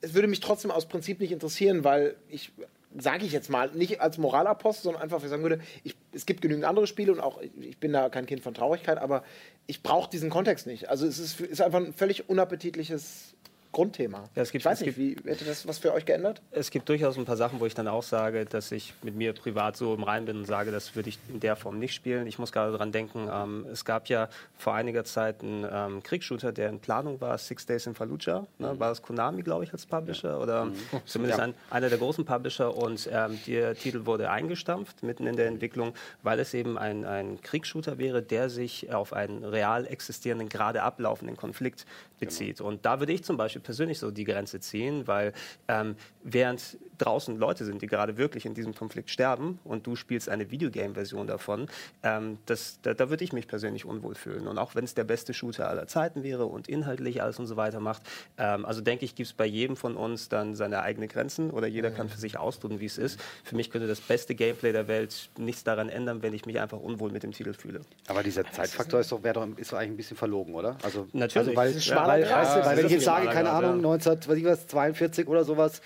es 0.01 0.15
würde 0.15 0.29
mich 0.29 0.41
trotzdem 0.41 0.71
aus 0.71 0.87
Prinzip 0.87 1.21
nicht 1.21 1.33
interessieren, 1.33 1.85
weil 1.85 2.17
ich, 2.29 2.53
sage 2.99 3.25
ich 3.25 3.33
jetzt 3.33 3.51
mal, 3.51 3.71
nicht 3.73 4.01
als 4.01 4.19
Moralapostel, 4.19 4.85
sondern 4.85 5.03
einfach, 5.03 5.19
weil 5.19 5.25
ich 5.25 5.31
sagen 5.31 5.43
würde, 5.43 5.61
ich, 5.85 5.97
es 6.13 6.27
gibt 6.27 6.43
genügend 6.43 6.65
andere 6.65 6.87
Spiele 6.87 7.13
und 7.13 7.21
auch, 7.21 7.41
ich 7.61 7.79
bin 7.79 7.93
da 7.93 8.09
kein 8.09 8.27
Kind 8.27 8.43
von 8.43 8.55
Traurigkeit, 8.55 8.99
aber 8.99 9.25
ich 9.67 9.83
brauche 9.83 10.11
diesen 10.11 10.31
Kontext 10.31 10.67
nicht. 10.67 10.89
Also 10.89 11.07
es 11.07 11.19
ist, 11.19 11.41
ist 11.41 11.63
einfach 11.63 11.79
ein 11.79 11.93
völlig 11.93 12.29
unappetitliches 12.29 13.35
Grundthema. 13.73 14.25
Ja, 14.37 14.43
es 14.43 14.53
gibt- 14.53 14.63
ich 14.63 14.67
weiß 14.67 14.83
nicht, 14.83 14.97
wie 14.99 15.17
hätte 15.25 15.45
das 15.45 15.67
was 15.67 15.79
für 15.79 15.93
euch 15.95 16.05
geändert? 16.05 16.43
Es 16.51 16.71
gibt 16.71 16.89
durchaus 16.89 17.17
ein 17.17 17.25
paar 17.25 17.37
Sachen, 17.39 17.59
wo 17.59 17.67
ich 17.67 17.75
dann 17.75 17.89
auch 17.89 18.03
sage, 18.03 18.45
dass 18.45 18.71
ich 18.71 18.93
mit 19.03 19.17
mir 19.17 19.33
privat 19.33 19.77
so 19.77 19.95
im 19.95 20.03
Rein 20.03 20.27
bin 20.27 20.37
und 20.37 20.45
sage, 20.45 20.71
das 20.71 20.95
würde 20.95 21.09
ich 21.09 21.19
in 21.29 21.41
der 21.41 21.57
Form 21.57 21.79
nicht 21.79 21.95
spielen. 21.95 22.27
Ich 22.27 22.39
muss 22.39 22.53
gerade 22.53 22.73
daran 22.73 22.93
denken, 22.93 23.29
ähm, 23.33 23.67
es 23.73 23.85
gab 23.85 24.09
ja 24.09 24.29
vor 24.59 24.75
einiger 24.75 25.05
Zeit 25.05 25.43
einen 25.43 25.67
ähm, 25.71 26.03
Kriegsshooter, 26.03 26.53
der 26.53 26.69
in 26.69 26.81
Planung 26.81 27.21
war, 27.21 27.37
Six 27.39 27.65
Days 27.67 27.87
in 27.87 27.95
Fallujah. 27.95 28.47
Ne? 28.59 28.79
War 28.79 28.91
das 28.91 29.01
Konami, 29.01 29.43
glaube 29.43 29.65
ich, 29.65 29.73
als 29.73 29.87
Publisher 29.87 30.39
oder 30.41 30.69
zumindest 31.07 31.39
Ja. 31.39 31.45
ein, 31.47 31.55
einer 31.71 31.89
der 31.89 31.99
großen 31.99 32.25
Publisher 32.27 32.77
und 32.77 33.09
ähm, 33.11 33.39
der 33.47 33.75
Titel 33.75 34.05
wurde 34.05 34.31
eingestampft 34.31 35.03
mitten 35.03 35.27
in 35.27 35.37
der 35.37 35.47
Entwicklung, 35.47 35.95
weil 36.23 36.39
es 36.41 36.53
eben 36.53 36.77
ein, 36.77 37.05
ein 37.07 37.41
Kriegsshooter 37.41 37.97
wäre, 37.99 38.23
der 38.23 38.51
sich 38.51 38.93
auf 38.93 39.15
einen 39.15 39.45
real 39.45 39.87
existierenden, 39.87 40.49
gerade 40.51 40.83
ablaufenden 40.83 41.37
Konflikt 41.39 41.87
bezieht. 42.21 42.61
Und 42.61 42.85
da 42.85 43.01
würde 43.01 43.13
ich 43.13 43.25
zum 43.25 43.37
Beispiel 43.37 43.62
persönlich 43.63 43.99
so 43.99 44.11
die 44.11 44.25
Grenze 44.25 44.61
ziehen, 44.61 45.07
weil 45.07 45.33
ähm, 45.69 45.97
während 46.23 46.79
draußen 47.03 47.37
Leute 47.37 47.65
sind, 47.65 47.83
die 47.83 47.87
gerade 47.87 48.17
wirklich 48.17 48.47
in 48.47 48.55
diesem 48.55 48.75
Konflikt 48.75 49.11
sterben 49.11 49.59
und 49.65 49.87
du 49.87 49.97
spielst 49.97 50.29
eine 50.29 50.51
Videogame-Version 50.51 51.27
davon, 51.27 51.67
ähm, 52.03 52.39
das, 52.47 52.79
da, 52.83 52.95
da 52.95 53.11
würde 53.11 53.25
ich 53.25 53.33
mich 53.33 53.49
persönlich 53.49 53.85
unwohl 53.85 54.15
fühlen. 54.15 54.47
Und 54.47 54.59
auch 54.59 54.75
wenn 54.75 54.85
es 54.85 54.95
der 54.95 55.05
beste 55.05 55.35
Shooter 55.35 55.69
aller 55.69 55.87
Zeiten 55.87 56.23
wäre 56.23 56.47
und 56.47 56.69
inhaltlich 56.69 57.23
alles 57.23 57.39
und 57.39 57.47
so 57.47 57.57
weiter 57.57 57.81
macht, 57.81 58.03
ähm, 58.39 58.65
also 58.65 58.81
denke 58.81 59.05
ich, 59.05 59.15
gibt 59.15 59.27
es 59.27 59.33
bei 59.33 59.47
jedem 59.47 59.77
von 59.77 59.97
uns 59.97 60.29
dann 60.29 60.55
seine 60.55 60.83
eigenen 60.83 61.09
Grenzen 61.09 61.51
oder 61.51 61.67
jeder 61.67 61.91
kann 61.91 62.09
für 62.09 62.19
sich 62.19 62.39
ausdrücken, 62.39 62.81
wie 62.81 62.87
es 62.87 62.99
ist. 62.99 63.21
Für 63.45 63.57
mich 63.57 63.71
könnte 63.71 63.89
das 63.89 64.01
beste 64.01 64.35
Gameplay 64.35 64.73
der 64.73 64.89
Welt 64.89 65.31
nichts 65.39 65.65
daran 65.65 65.89
ändern, 65.89 66.23
wenn 66.23 66.35
ich 66.35 66.47
mich 66.47 66.61
einfach 66.61 66.79
unwohl 66.79 67.11
mit 67.11 67.23
dem 67.23 67.33
Titel 67.33 67.53
fühle. 67.53 67.81
Aber 68.07 68.23
dieser 68.23 68.45
Zeitfaktor 68.51 69.01
ist 69.01 69.13
doch, 69.13 69.21
doch, 69.21 69.47
ist 69.57 69.73
doch 69.73 69.79
eigentlich 69.79 69.91
ein 69.91 69.97
bisschen 69.97 70.17
verlogen, 70.17 70.55
oder? 70.55 70.77
Also, 70.83 71.07
Natürlich. 71.13 71.57
Also, 71.59 71.75
weil, 71.75 71.81
schmaler 71.81 72.13
weil, 72.13 72.23
Kreis, 72.25 72.49
weil, 72.49 72.57
das 72.59 72.67
weil 72.67 72.77
wenn 72.77 72.87
ich 72.87 72.93
jetzt 72.93 73.05
sage, 73.05 73.29
keine 73.29 73.51
Ahnung, 73.51 73.77
ja. 73.77 73.83
19, 73.83 74.19
was 74.27 74.37
ich 74.37 74.45
was, 74.45 74.67
42 74.67 75.29
oder 75.29 75.45
sowas, 75.45 75.81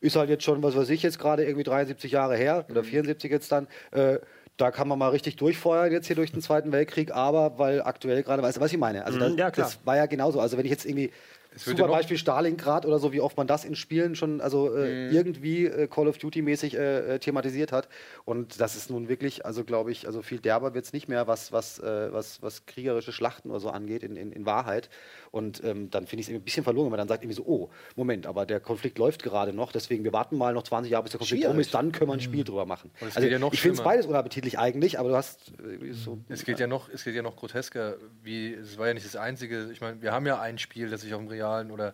ist 0.00 0.16
halt 0.16 0.30
jetzt 0.30 0.44
schon, 0.44 0.62
was 0.62 0.76
weiß 0.76 0.88
ich 0.90 1.02
jetzt 1.02 1.18
gerade, 1.18 1.44
irgendwie 1.44 1.64
73 1.64 2.10
Jahre 2.12 2.36
her 2.36 2.66
oder 2.70 2.84
74 2.84 3.30
jetzt 3.30 3.50
dann. 3.52 3.66
Äh, 3.90 4.18
da 4.56 4.72
kann 4.72 4.88
man 4.88 4.98
mal 4.98 5.10
richtig 5.10 5.36
durchfeuern 5.36 5.92
jetzt 5.92 6.08
hier 6.08 6.16
durch 6.16 6.32
den 6.32 6.42
Zweiten 6.42 6.72
Weltkrieg, 6.72 7.12
aber 7.12 7.58
weil 7.58 7.80
aktuell 7.82 8.24
gerade, 8.24 8.42
weißt 8.42 8.56
du, 8.56 8.60
was 8.60 8.72
ich 8.72 8.78
meine? 8.78 9.04
Also 9.04 9.18
das, 9.18 9.30
Mhm, 9.32 9.38
ja, 9.38 9.50
das 9.52 9.78
war 9.86 9.96
ja 9.96 10.06
genauso. 10.06 10.40
Also 10.40 10.58
wenn 10.58 10.64
ich 10.64 10.72
jetzt 10.72 10.84
irgendwie 10.84 11.12
super 11.54 11.86
Beispiel 11.88 12.18
Stalingrad 12.18 12.84
oder 12.84 12.98
so, 12.98 13.12
wie 13.12 13.20
oft 13.20 13.36
man 13.36 13.46
das 13.46 13.64
in 13.64 13.74
Spielen 13.76 14.16
schon 14.16 14.40
also 14.40 14.74
äh, 14.76 15.10
irgendwie 15.10 15.66
äh, 15.66 15.86
Call 15.86 16.08
of 16.08 16.18
Duty 16.18 16.42
mäßig 16.42 16.76
äh, 16.76 17.14
äh, 17.14 17.18
thematisiert 17.20 17.72
hat 17.72 17.88
und 18.24 18.60
das 18.60 18.76
ist 18.76 18.90
nun 18.90 19.08
wirklich, 19.08 19.46
also 19.46 19.64
glaube 19.64 19.90
ich, 19.92 20.06
also 20.06 20.22
viel 20.22 20.40
derber 20.40 20.74
wird 20.74 20.84
es 20.84 20.92
nicht 20.92 21.08
mehr, 21.08 21.26
was 21.26 21.52
was 21.52 21.78
äh, 21.78 22.12
was 22.12 22.42
was 22.42 22.66
kriegerische 22.66 23.12
Schlachten 23.12 23.50
oder 23.50 23.60
so 23.60 23.70
angeht 23.70 24.02
in, 24.02 24.16
in, 24.16 24.32
in 24.32 24.44
Wahrheit 24.44 24.90
und 25.30 25.62
ähm, 25.64 25.90
dann 25.90 26.06
finde 26.06 26.22
ich 26.22 26.28
es 26.28 26.34
ein 26.34 26.42
bisschen 26.42 26.64
verloren, 26.64 26.86
wenn 26.86 26.92
man 26.92 26.98
dann 26.98 27.08
sagt 27.08 27.22
irgendwie 27.22 27.36
so, 27.36 27.44
oh 27.46 27.70
Moment, 27.96 28.26
aber 28.26 28.46
der 28.46 28.60
Konflikt 28.60 28.98
läuft 28.98 29.22
gerade 29.22 29.52
noch, 29.52 29.72
deswegen 29.72 30.04
wir 30.04 30.12
warten 30.12 30.36
mal 30.36 30.54
noch 30.54 30.62
20 30.62 30.90
Jahre 30.90 31.04
bis 31.04 31.12
der 31.12 31.18
Konflikt 31.18 31.44
rum 31.44 31.52
Schwierig. 31.52 31.66
ist, 31.66 31.74
dann 31.74 31.92
können 31.92 32.10
wir 32.10 32.14
ein 32.14 32.20
Spiel 32.20 32.44
drüber 32.44 32.66
machen. 32.66 32.90
Also 33.00 33.20
geht 33.20 33.32
ja 33.32 33.38
noch 33.38 33.52
ich 33.52 33.60
finde 33.60 33.78
es 33.78 33.84
beides 33.84 34.06
unappetitlich 34.06 34.58
eigentlich, 34.58 34.98
aber 34.98 35.10
du 35.10 35.16
hast 35.16 35.52
äh, 35.60 35.92
so 35.92 36.18
Es 36.28 36.44
geht 36.44 36.60
ja 36.60 36.66
noch, 36.66 36.88
es 36.88 37.04
geht 37.04 37.14
ja 37.14 37.22
noch 37.22 37.36
grotesker, 37.36 37.96
wie 38.22 38.54
es 38.54 38.78
war 38.78 38.88
ja 38.88 38.94
nicht 38.94 39.06
das 39.06 39.16
einzige. 39.16 39.70
Ich 39.70 39.80
meine, 39.80 40.00
wir 40.02 40.12
haben 40.12 40.26
ja 40.26 40.40
ein 40.40 40.58
Spiel, 40.58 40.90
das 40.90 41.02
sich 41.02 41.14
auf 41.14 41.20
einen 41.20 41.28
realen 41.28 41.70
oder 41.70 41.92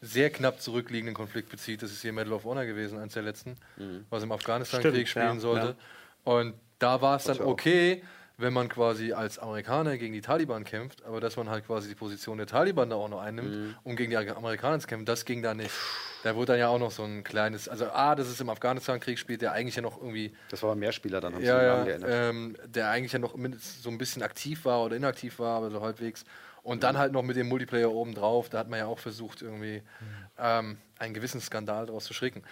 sehr 0.00 0.30
knapp 0.30 0.60
zurückliegenden 0.60 1.14
Konflikt 1.14 1.48
bezieht. 1.48 1.82
Das 1.82 1.92
ist 1.92 2.02
hier 2.02 2.12
Medal 2.12 2.32
of 2.32 2.44
Honor 2.44 2.66
gewesen, 2.66 2.98
eins 2.98 3.14
der 3.14 3.22
letzten, 3.22 3.56
was 4.10 4.22
im 4.22 4.32
Afghanistan-Krieg 4.32 5.08
spielen 5.08 5.34
ja, 5.34 5.40
sollte. 5.40 5.76
Und 6.24 6.54
da 6.80 7.00
war 7.00 7.16
es 7.16 7.24
dann 7.24 7.38
war 7.38 7.46
auch. 7.46 7.56
Wenn 8.36 8.52
man 8.52 8.68
quasi 8.68 9.12
als 9.12 9.38
Amerikaner 9.38 9.98
gegen 9.98 10.12
die 10.12 10.20
Taliban 10.20 10.64
kämpft, 10.64 11.04
aber 11.04 11.20
dass 11.20 11.36
man 11.36 11.48
halt 11.50 11.66
quasi 11.66 11.88
die 11.88 11.94
Position 11.94 12.38
der 12.38 12.46
Taliban 12.46 12.90
da 12.90 12.96
auch 12.96 13.08
noch 13.08 13.20
einnimmt, 13.20 13.76
um 13.84 13.96
gegen 13.96 14.10
die 14.10 14.16
Amerikaner 14.16 14.78
zu 14.80 14.86
kämpfen, 14.86 15.06
das 15.06 15.24
ging 15.24 15.42
da 15.42 15.54
nicht. 15.54 15.70
Da 16.22 16.36
wurde 16.36 16.52
dann 16.52 16.58
ja 16.58 16.68
auch 16.68 16.78
noch 16.78 16.92
so 16.92 17.02
ein 17.02 17.24
kleines, 17.24 17.68
also 17.68 17.86
A, 17.86 18.14
dass 18.14 18.28
es 18.28 18.40
im 18.40 18.48
Afghanistan-Krieg 18.48 19.18
spielt, 19.18 19.42
der 19.42 19.52
eigentlich 19.52 19.76
ja 19.76 19.82
noch 19.82 19.96
irgendwie 20.00 20.32
das 20.50 20.62
war 20.62 20.70
aber 20.70 20.78
mehr 20.78 20.92
Spieler 20.92 21.20
dann 21.20 21.34
haben 21.34 21.42
sie 21.42 21.48
ja, 21.48 21.84
den 21.84 22.00
ja, 22.00 22.08
ähm, 22.08 22.56
der 22.64 22.90
eigentlich 22.90 23.12
ja 23.12 23.18
noch 23.18 23.36
so 23.58 23.90
ein 23.90 23.98
bisschen 23.98 24.22
aktiv 24.22 24.64
war 24.64 24.84
oder 24.84 24.96
inaktiv 24.96 25.38
war, 25.38 25.56
aber 25.56 25.70
so 25.70 25.80
halbwegs. 25.80 26.24
Und 26.62 26.84
dann 26.84 26.96
halt 26.96 27.12
noch 27.12 27.22
mit 27.22 27.36
dem 27.36 27.48
Multiplayer 27.48 27.90
oben 27.90 28.14
drauf, 28.14 28.48
da 28.48 28.58
hat 28.58 28.68
man 28.68 28.78
ja 28.78 28.86
auch 28.86 29.00
versucht, 29.00 29.42
irgendwie 29.42 29.82
ähm, 30.38 30.78
einen 30.98 31.12
gewissen 31.12 31.40
Skandal 31.40 31.86
daraus 31.86 32.04
zu 32.04 32.14
schrecken. 32.14 32.44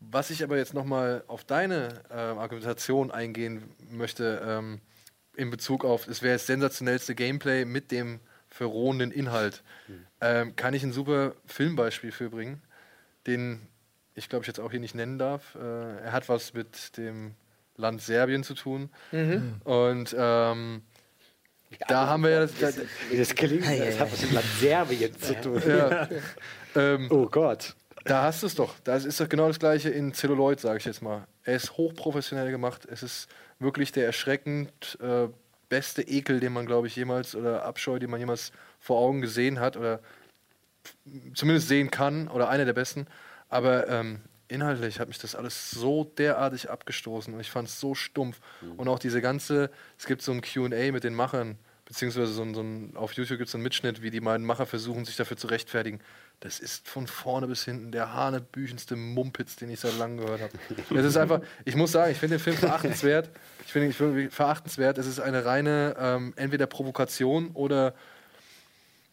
Was 0.00 0.30
ich 0.30 0.42
aber 0.42 0.58
jetzt 0.58 0.74
nochmal 0.74 1.24
auf 1.28 1.44
deine 1.44 2.02
ähm, 2.10 2.38
Argumentation 2.38 3.10
eingehen 3.10 3.62
möchte, 3.88 4.42
ähm, 4.44 4.80
in 5.36 5.50
Bezug 5.50 5.84
auf, 5.84 6.06
es 6.08 6.22
wäre 6.22 6.34
das 6.34 6.46
sensationellste 6.46 7.14
Gameplay 7.14 7.64
mit 7.64 7.90
dem 7.90 8.20
verrohenden 8.48 9.10
Inhalt, 9.10 9.62
ähm, 10.20 10.54
kann 10.56 10.74
ich 10.74 10.82
ein 10.82 10.92
super 10.92 11.34
Filmbeispiel 11.46 12.12
für 12.12 12.30
bringen, 12.30 12.62
den 13.26 13.66
ich 14.14 14.28
glaube 14.28 14.42
ich 14.42 14.46
jetzt 14.46 14.60
auch 14.60 14.70
hier 14.70 14.80
nicht 14.80 14.94
nennen 14.94 15.18
darf. 15.18 15.54
Äh, 15.54 16.02
er 16.02 16.12
hat 16.12 16.28
was 16.28 16.52
mit 16.52 16.96
dem 16.98 17.34
Land 17.76 18.02
Serbien 18.02 18.44
zu 18.44 18.52
tun. 18.54 18.90
Und 19.64 20.14
ähm, 20.18 20.82
da 21.88 22.06
haben 22.06 22.22
wir 22.22 22.30
ja 22.30 22.40
das, 22.40 22.76
Wie 23.10 23.16
das 23.16 23.34
klingt, 23.34 23.64
das 23.64 23.98
hat 23.98 24.12
was 24.12 24.20
mit 24.22 24.32
Land 24.32 24.46
Serbien 24.60 25.18
zu 25.18 25.40
tun. 25.40 25.62
ja, 25.66 26.08
ähm, 26.76 27.08
Oh 27.10 27.26
Gott. 27.26 27.74
Da 28.04 28.24
hast 28.24 28.42
du 28.42 28.48
es 28.48 28.54
doch. 28.54 28.74
Das 28.84 29.04
ist 29.04 29.20
doch 29.20 29.28
genau 29.28 29.46
das 29.46 29.58
gleiche 29.58 29.88
in 29.88 30.12
Celluloid, 30.12 30.60
sage 30.60 30.78
ich 30.78 30.84
jetzt 30.84 31.02
mal. 31.02 31.26
Er 31.44 31.56
ist 31.56 31.76
hochprofessionell 31.76 32.50
gemacht. 32.50 32.86
Es 32.90 33.02
ist 33.02 33.28
wirklich 33.62 33.92
der 33.92 34.06
erschreckend 34.06 34.98
äh, 35.00 35.28
beste 35.68 36.02
Ekel, 36.02 36.40
den 36.40 36.52
man, 36.52 36.66
glaube 36.66 36.86
ich, 36.86 36.96
jemals 36.96 37.34
oder 37.34 37.64
Abscheu, 37.64 37.98
den 37.98 38.10
man 38.10 38.20
jemals 38.20 38.52
vor 38.78 38.98
Augen 38.98 39.20
gesehen 39.20 39.58
hat 39.58 39.76
oder 39.76 40.00
zumindest 41.34 41.68
sehen 41.68 41.90
kann 41.90 42.28
oder 42.28 42.48
einer 42.48 42.64
der 42.64 42.74
besten. 42.74 43.06
Aber 43.48 43.88
ähm, 43.88 44.20
inhaltlich 44.48 45.00
hat 45.00 45.08
mich 45.08 45.18
das 45.18 45.34
alles 45.34 45.70
so 45.70 46.04
derartig 46.04 46.70
abgestoßen 46.70 47.32
und 47.32 47.40
ich 47.40 47.50
fand 47.50 47.68
es 47.68 47.80
so 47.80 47.94
stumpf. 47.94 48.40
Und 48.76 48.88
auch 48.88 48.98
diese 48.98 49.20
ganze, 49.20 49.70
es 49.98 50.06
gibt 50.06 50.22
so 50.22 50.32
ein 50.32 50.42
QA 50.42 50.92
mit 50.92 51.04
den 51.04 51.14
Machern, 51.14 51.58
beziehungsweise 51.86 52.32
so 52.32 52.42
ein, 52.42 52.54
so 52.54 52.62
ein, 52.62 52.96
auf 52.96 53.12
YouTube 53.12 53.38
gibt 53.38 53.46
es 53.48 53.52
so 53.52 53.58
einen 53.58 53.64
Mitschnitt, 53.64 54.02
wie 54.02 54.10
die 54.10 54.20
beiden 54.20 54.46
Macher 54.46 54.66
versuchen, 54.66 55.04
sich 55.04 55.16
dafür 55.16 55.36
zu 55.36 55.46
rechtfertigen. 55.46 56.00
Das 56.42 56.58
ist 56.58 56.88
von 56.88 57.06
vorne 57.06 57.46
bis 57.46 57.64
hinten 57.64 57.92
der 57.92 58.14
hanebüchenste 58.14 58.96
Mumpitz, 58.96 59.54
den 59.54 59.70
ich 59.70 59.78
seit 59.78 59.96
langem 59.96 60.18
gehört 60.18 60.40
habe. 60.40 60.52
Es 60.98 61.04
ist 61.04 61.16
einfach, 61.16 61.40
ich 61.64 61.76
muss 61.76 61.92
sagen, 61.92 62.10
ich 62.10 62.18
finde 62.18 62.36
den 62.36 62.42
Film 62.42 62.56
verachtenswert. 62.56 63.30
Ich 63.64 63.72
finde 63.72 63.94
ihn 63.94 64.30
verachtenswert. 64.30 64.98
Es 64.98 65.06
ist 65.06 65.20
eine 65.20 65.44
reine 65.44 65.94
ähm, 65.96 66.32
entweder 66.34 66.66
Provokation 66.66 67.52
oder 67.54 67.94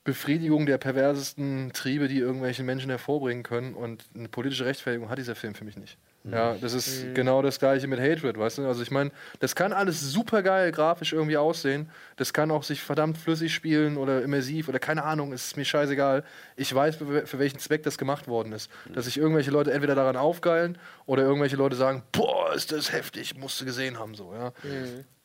Befriedigung 0.04 0.66
der 0.66 0.80
perversesten 0.80 1.72
Triebe, 1.72 2.08
die 2.08 2.18
irgendwelche 2.18 2.64
Menschen 2.64 2.90
hervorbringen 2.90 3.44
können. 3.44 3.76
Und 3.76 4.06
eine 4.16 4.28
politische 4.28 4.66
Rechtfertigung 4.66 5.12
hat 5.12 5.20
dieser 5.20 5.36
Film 5.36 5.54
für 5.54 5.66
mich 5.66 5.78
nicht. 5.78 6.00
Ja, 6.26 6.56
das 6.60 6.74
ist 6.74 7.06
Mhm. 7.06 7.14
genau 7.14 7.42
das 7.42 7.60
gleiche 7.60 7.88
mit 7.88 8.00
Hatred, 8.00 8.38
weißt 8.38 8.58
du? 8.60 8.68
Also 8.68 8.84
ich 8.84 8.92
meine, 8.92 9.12
das 9.40 9.56
kann 9.56 9.72
alles 9.72 10.02
super 10.02 10.44
geil 10.44 10.72
grafisch 10.72 11.14
irgendwie 11.14 11.38
aussehen. 11.38 11.90
Das 12.18 12.34
kann 12.34 12.52
auch 12.52 12.64
sich 12.64 12.82
verdammt 12.82 13.18
flüssig 13.18 13.54
spielen 13.54 13.96
oder 13.98 14.22
immersiv 14.22 14.68
oder 14.68 14.80
keine 14.80 15.06
Ahnung, 15.06 15.32
ist 15.32 15.56
mir 15.56 15.64
scheißegal. 15.66 16.24
Ich 16.58 16.76
weiß, 16.76 16.98
für, 16.98 17.40
welchen 17.40 17.60
Zweck 17.60 17.84
das 17.84 17.98
gemacht 17.98 18.28
worden 18.28 18.52
ist. 18.52 18.70
Dass 18.94 19.06
sich 19.06 19.18
irgendwelche 19.18 19.50
Leute 19.50 19.72
entweder 19.72 19.96
daran 19.96 20.18
aufgeilen 20.18 20.78
oder 21.06 21.24
irgendwelche 21.24 21.56
Leute 21.56 21.78
sagen, 21.78 22.04
boah, 22.12 22.54
ist 22.54 22.72
das 22.74 22.92
heftig, 22.92 23.38
musst 23.38 23.62
du 23.62 23.66
gesehen 23.66 23.98
haben, 23.98 24.14
so, 24.14 24.34
ja. 24.34 24.52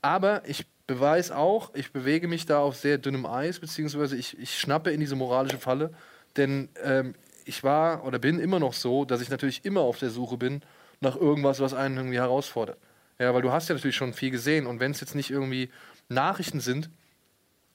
Aber 0.00 0.42
ich 0.46 0.66
beweise 0.86 1.36
auch, 1.36 1.74
ich 1.74 1.92
bewege 1.92 2.28
mich 2.28 2.46
da 2.46 2.60
auf 2.60 2.76
sehr 2.76 2.98
dünnem 2.98 3.26
Eis, 3.26 3.58
beziehungsweise 3.58 4.16
ich, 4.16 4.38
ich 4.38 4.58
schnappe 4.58 4.90
in 4.90 5.00
diese 5.00 5.16
moralische 5.16 5.58
Falle, 5.58 5.90
denn 6.36 6.68
ähm, 6.84 7.14
ich 7.46 7.64
war 7.64 8.04
oder 8.04 8.18
bin 8.18 8.38
immer 8.38 8.58
noch 8.60 8.74
so, 8.74 9.04
dass 9.04 9.20
ich 9.20 9.28
natürlich 9.28 9.64
immer 9.64 9.80
auf 9.80 9.98
der 9.98 10.10
Suche 10.10 10.36
bin 10.36 10.62
nach 11.00 11.16
irgendwas, 11.16 11.60
was 11.60 11.74
einen 11.74 11.96
irgendwie 11.96 12.18
herausfordert. 12.18 12.78
Ja, 13.18 13.32
weil 13.32 13.42
du 13.42 13.52
hast 13.52 13.68
ja 13.68 13.74
natürlich 13.74 13.96
schon 13.96 14.12
viel 14.12 14.30
gesehen 14.30 14.66
und 14.66 14.80
wenn 14.80 14.90
es 14.90 15.00
jetzt 15.00 15.14
nicht 15.14 15.30
irgendwie 15.30 15.70
Nachrichten 16.08 16.60
sind 16.60 16.90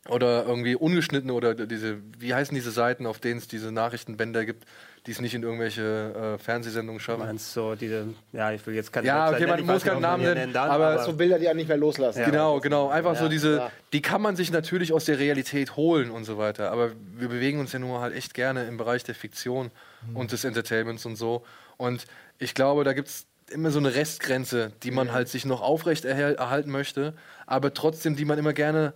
oder 0.08 0.46
irgendwie 0.46 0.76
ungeschnittene 0.76 1.34
oder 1.34 1.54
diese, 1.54 1.98
wie 2.18 2.34
heißen 2.34 2.56
diese 2.56 2.72
Seiten, 2.72 3.06
auf 3.06 3.20
denen 3.20 3.38
es 3.40 3.48
diese 3.48 3.72
Nachrichtenbänder 3.72 4.46
gibt, 4.46 4.66
die 5.06 5.12
es 5.12 5.22
nicht 5.22 5.34
in 5.34 5.44
irgendwelche 5.44 6.36
äh, 6.36 6.44
Fernsehsendungen 6.44 7.00
schaffen. 7.00 7.26
Meinst 7.26 7.54
so 7.54 7.76
diese, 7.76 8.08
ja, 8.34 8.52
ich 8.52 8.66
will 8.66 8.76
jetzt 8.76 8.92
keine 8.92 9.08
Ja, 9.08 9.30
okay, 9.32 9.48
man 9.48 9.66
muss 9.66 9.84
keinen 9.84 10.02
Namen 10.02 10.24
nennen, 10.24 10.54
darf, 10.54 10.70
aber 10.70 11.04
So 11.04 11.14
Bilder, 11.14 11.40
die 11.40 11.48
einen 11.48 11.58
nicht 11.58 11.68
mehr 11.68 11.78
loslassen. 11.78 12.26
Genau, 12.26 12.60
genau. 12.60 12.90
Einfach 12.90 13.16
so 13.16 13.24
Ja, 13.24 13.30
diese, 13.30 13.58
ja. 13.58 13.72
die 13.94 14.02
kann 14.02 14.22
man 14.22 14.36
sich 14.36 14.52
natürlich 14.52 14.92
aus 14.92 15.06
der 15.06 15.20
Realität 15.20 15.76
holen 15.76 16.12
und 16.12 16.26
so 16.26 16.38
weiter. 16.38 16.72
Aber 16.72 16.92
wir 17.18 17.30
bewegen 17.30 17.60
uns 17.60 17.72
ja 17.72 17.80
nur 17.80 18.02
halt 18.02 18.16
echt 18.16 18.34
gerne 18.34 18.66
im 18.68 18.78
Bereich 18.78 19.04
der 19.04 19.16
Fiktion 19.16 19.72
und 20.14 20.32
des 20.32 20.44
Entertainments 20.44 21.06
und 21.06 21.16
so. 21.16 21.46
Und 21.80 22.06
ich 22.40 22.54
glaube, 22.54 22.84
da 22.84 22.94
gibt 22.94 23.08
es 23.08 23.26
immer 23.52 23.72
so 23.72 23.80
eine 23.80 23.96
Restgrenze, 23.96 24.74
die 24.84 24.92
man 24.92 25.12
halt 25.12 25.30
sich 25.30 25.46
noch 25.46 25.62
aufrecht 25.62 26.06
erhal- 26.06 26.36
erhalten 26.36 26.70
möchte, 26.70 27.16
aber 27.48 27.74
trotzdem, 27.74 28.16
die 28.16 28.26
man 28.26 28.38
immer 28.38 28.54
gerne 28.54 28.94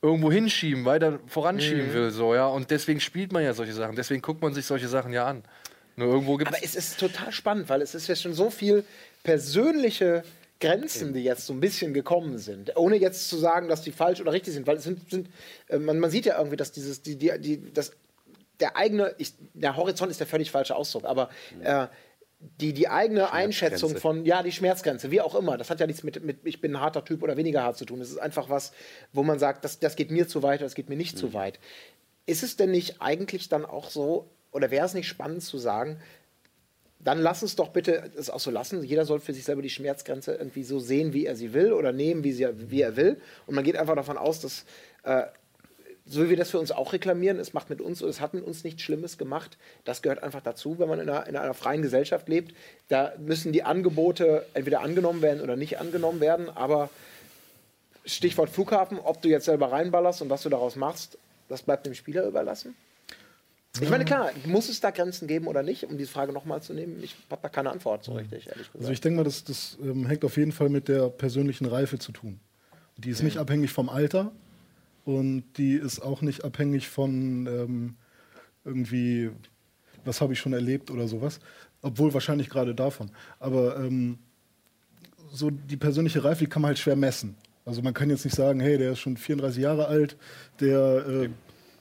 irgendwo 0.00 0.30
hinschieben, 0.30 0.84
weiter 0.84 1.18
voranschieben 1.26 1.92
will, 1.92 2.10
so, 2.10 2.34
ja. 2.34 2.46
Und 2.46 2.70
deswegen 2.70 3.00
spielt 3.00 3.32
man 3.32 3.42
ja 3.42 3.52
solche 3.52 3.72
Sachen. 3.72 3.96
Deswegen 3.96 4.22
guckt 4.22 4.40
man 4.42 4.54
sich 4.54 4.64
solche 4.64 4.88
Sachen 4.88 5.12
ja 5.12 5.26
an. 5.26 5.42
Nur 5.96 6.08
irgendwo 6.12 6.36
gibt 6.36 6.48
Aber 6.48 6.62
es 6.62 6.74
ist 6.74 6.98
total 7.00 7.32
spannend, 7.32 7.68
weil 7.68 7.82
es 7.82 7.94
ist 7.94 8.06
ja 8.06 8.14
schon 8.16 8.32
so 8.32 8.50
viel 8.50 8.84
persönliche 9.22 10.22
Grenzen, 10.60 11.12
die 11.14 11.24
jetzt 11.24 11.46
so 11.46 11.52
ein 11.52 11.60
bisschen 11.60 11.94
gekommen 11.94 12.38
sind, 12.38 12.76
ohne 12.76 12.96
jetzt 12.96 13.28
zu 13.28 13.36
sagen, 13.36 13.68
dass 13.68 13.82
die 13.82 13.92
falsch 13.92 14.20
oder 14.20 14.32
richtig 14.32 14.54
sind, 14.54 14.66
weil 14.66 14.76
es 14.76 14.84
sind, 14.84 15.10
sind 15.10 15.28
äh, 15.68 15.78
man, 15.78 15.98
man 15.98 16.10
sieht 16.10 16.26
ja 16.26 16.38
irgendwie, 16.38 16.56
dass 16.56 16.72
dieses, 16.72 17.02
die, 17.02 17.16
die, 17.16 17.32
die, 17.38 17.72
das, 17.72 17.92
der 18.64 18.78
eigene, 18.78 19.14
ich, 19.18 19.34
der 19.52 19.76
Horizont 19.76 20.10
ist 20.10 20.20
der 20.20 20.26
völlig 20.26 20.50
falsche 20.50 20.74
Ausdruck, 20.74 21.04
aber 21.04 21.28
äh, 21.62 21.86
die, 22.62 22.72
die 22.72 22.88
eigene 22.88 23.30
Einschätzung 23.30 23.94
von, 23.98 24.24
ja, 24.24 24.42
die 24.42 24.52
Schmerzgrenze, 24.52 25.10
wie 25.10 25.20
auch 25.20 25.34
immer, 25.34 25.58
das 25.58 25.68
hat 25.68 25.80
ja 25.80 25.86
nichts 25.86 26.02
mit, 26.02 26.24
mit 26.24 26.38
ich 26.44 26.62
bin 26.62 26.74
ein 26.74 26.80
harter 26.80 27.04
Typ 27.04 27.22
oder 27.22 27.36
weniger 27.36 27.62
hart 27.62 27.76
zu 27.76 27.84
tun. 27.84 28.00
Es 28.00 28.08
ist 28.08 28.16
einfach 28.16 28.48
was, 28.48 28.72
wo 29.12 29.22
man 29.22 29.38
sagt, 29.38 29.66
das, 29.66 29.80
das 29.80 29.96
geht 29.96 30.10
mir 30.10 30.26
zu 30.28 30.42
weit, 30.42 30.62
das 30.62 30.74
geht 30.74 30.88
mir 30.88 30.96
nicht 30.96 31.18
zu 31.18 31.34
weit. 31.34 31.60
Ist 32.24 32.42
es 32.42 32.56
denn 32.56 32.70
nicht 32.70 33.02
eigentlich 33.02 33.50
dann 33.50 33.66
auch 33.66 33.90
so, 33.90 34.30
oder 34.50 34.70
wäre 34.70 34.86
es 34.86 34.94
nicht 34.94 35.08
spannend 35.08 35.42
zu 35.42 35.58
sagen, 35.58 36.00
dann 37.00 37.18
lass 37.18 37.42
uns 37.42 37.54
doch 37.54 37.68
bitte 37.68 38.10
es 38.16 38.30
auch 38.30 38.40
so 38.40 38.50
lassen. 38.50 38.82
Jeder 38.82 39.04
soll 39.04 39.20
für 39.20 39.34
sich 39.34 39.44
selber 39.44 39.60
die 39.60 39.68
Schmerzgrenze 39.68 40.36
irgendwie 40.36 40.64
so 40.64 40.78
sehen, 40.78 41.12
wie 41.12 41.26
er 41.26 41.36
sie 41.36 41.52
will 41.52 41.74
oder 41.74 41.92
nehmen, 41.92 42.24
wie, 42.24 42.32
sie, 42.32 42.48
wie 42.70 42.80
er 42.80 42.96
will. 42.96 43.20
Und 43.46 43.56
man 43.56 43.64
geht 43.64 43.76
einfach 43.76 43.94
davon 43.94 44.16
aus, 44.16 44.40
dass, 44.40 44.64
äh, 45.02 45.24
so 46.06 46.22
wie 46.22 46.30
wir 46.30 46.36
das 46.36 46.50
für 46.50 46.58
uns 46.58 46.70
auch 46.70 46.92
reklamieren, 46.92 47.38
es 47.38 47.54
macht 47.54 47.70
mit 47.70 47.80
uns 47.80 48.02
oder 48.02 48.10
es 48.10 48.20
hat 48.20 48.34
mit 48.34 48.44
uns 48.44 48.62
nichts 48.62 48.82
Schlimmes 48.82 49.16
gemacht. 49.16 49.56
Das 49.84 50.02
gehört 50.02 50.22
einfach 50.22 50.42
dazu, 50.42 50.78
wenn 50.78 50.88
man 50.88 51.00
in 51.00 51.08
einer, 51.08 51.26
in 51.26 51.36
einer 51.36 51.54
freien 51.54 51.80
Gesellschaft 51.80 52.28
lebt. 52.28 52.54
Da 52.88 53.14
müssen 53.18 53.52
die 53.52 53.62
Angebote 53.62 54.44
entweder 54.52 54.82
angenommen 54.82 55.22
werden 55.22 55.40
oder 55.40 55.56
nicht 55.56 55.78
angenommen 55.78 56.20
werden. 56.20 56.50
Aber 56.50 56.90
Stichwort 58.04 58.50
Flughafen, 58.50 58.98
ob 58.98 59.22
du 59.22 59.28
jetzt 59.28 59.46
selber 59.46 59.72
reinballerst 59.72 60.20
und 60.20 60.28
was 60.28 60.42
du 60.42 60.50
daraus 60.50 60.76
machst, 60.76 61.16
das 61.48 61.62
bleibt 61.62 61.86
dem 61.86 61.94
Spieler 61.94 62.26
überlassen. 62.26 62.74
Ich 63.80 63.90
meine, 63.90 64.04
klar, 64.04 64.30
muss 64.44 64.68
es 64.68 64.80
da 64.80 64.90
Grenzen 64.90 65.26
geben 65.26 65.48
oder 65.48 65.64
nicht, 65.64 65.84
um 65.84 65.98
diese 65.98 66.10
Frage 66.10 66.32
nochmal 66.32 66.62
zu 66.62 66.74
nehmen? 66.74 67.02
Ich 67.02 67.16
habe 67.28 67.42
da 67.42 67.48
keine 67.48 67.70
Antwort 67.70 68.04
so 68.04 68.12
richtig, 68.12 68.46
ehrlich 68.46 68.66
gesagt. 68.66 68.76
Also 68.76 68.92
ich 68.92 69.00
denke 69.00 69.16
mal, 69.16 69.24
das, 69.24 69.42
das 69.42 69.78
ähm, 69.82 70.06
hängt 70.06 70.24
auf 70.24 70.36
jeden 70.36 70.52
Fall 70.52 70.68
mit 70.68 70.86
der 70.86 71.08
persönlichen 71.08 71.66
Reife 71.66 71.98
zu 71.98 72.12
tun. 72.12 72.38
Die 72.98 73.10
ist 73.10 73.24
nicht 73.24 73.38
abhängig 73.38 73.72
vom 73.72 73.88
Alter 73.88 74.30
und 75.04 75.44
die 75.56 75.74
ist 75.74 76.00
auch 76.00 76.22
nicht 76.22 76.44
abhängig 76.44 76.88
von 76.88 77.46
ähm, 77.46 77.94
irgendwie, 78.64 79.30
was 80.04 80.20
habe 80.20 80.32
ich 80.32 80.38
schon 80.38 80.52
erlebt 80.52 80.90
oder 80.90 81.08
sowas. 81.08 81.40
Obwohl 81.82 82.14
wahrscheinlich 82.14 82.48
gerade 82.48 82.74
davon. 82.74 83.10
Aber 83.38 83.76
ähm, 83.76 84.18
so 85.30 85.50
die 85.50 85.76
persönliche 85.76 86.24
Reife, 86.24 86.44
die 86.44 86.50
kann 86.50 86.62
man 86.62 86.70
halt 86.70 86.78
schwer 86.78 86.96
messen. 86.96 87.36
Also 87.66 87.82
man 87.82 87.94
kann 87.94 88.10
jetzt 88.10 88.24
nicht 88.24 88.36
sagen, 88.36 88.60
hey, 88.60 88.78
der 88.78 88.92
ist 88.92 89.00
schon 89.00 89.16
34 89.16 89.62
Jahre 89.62 89.86
alt, 89.86 90.16
der 90.60 91.06
äh, 91.06 91.28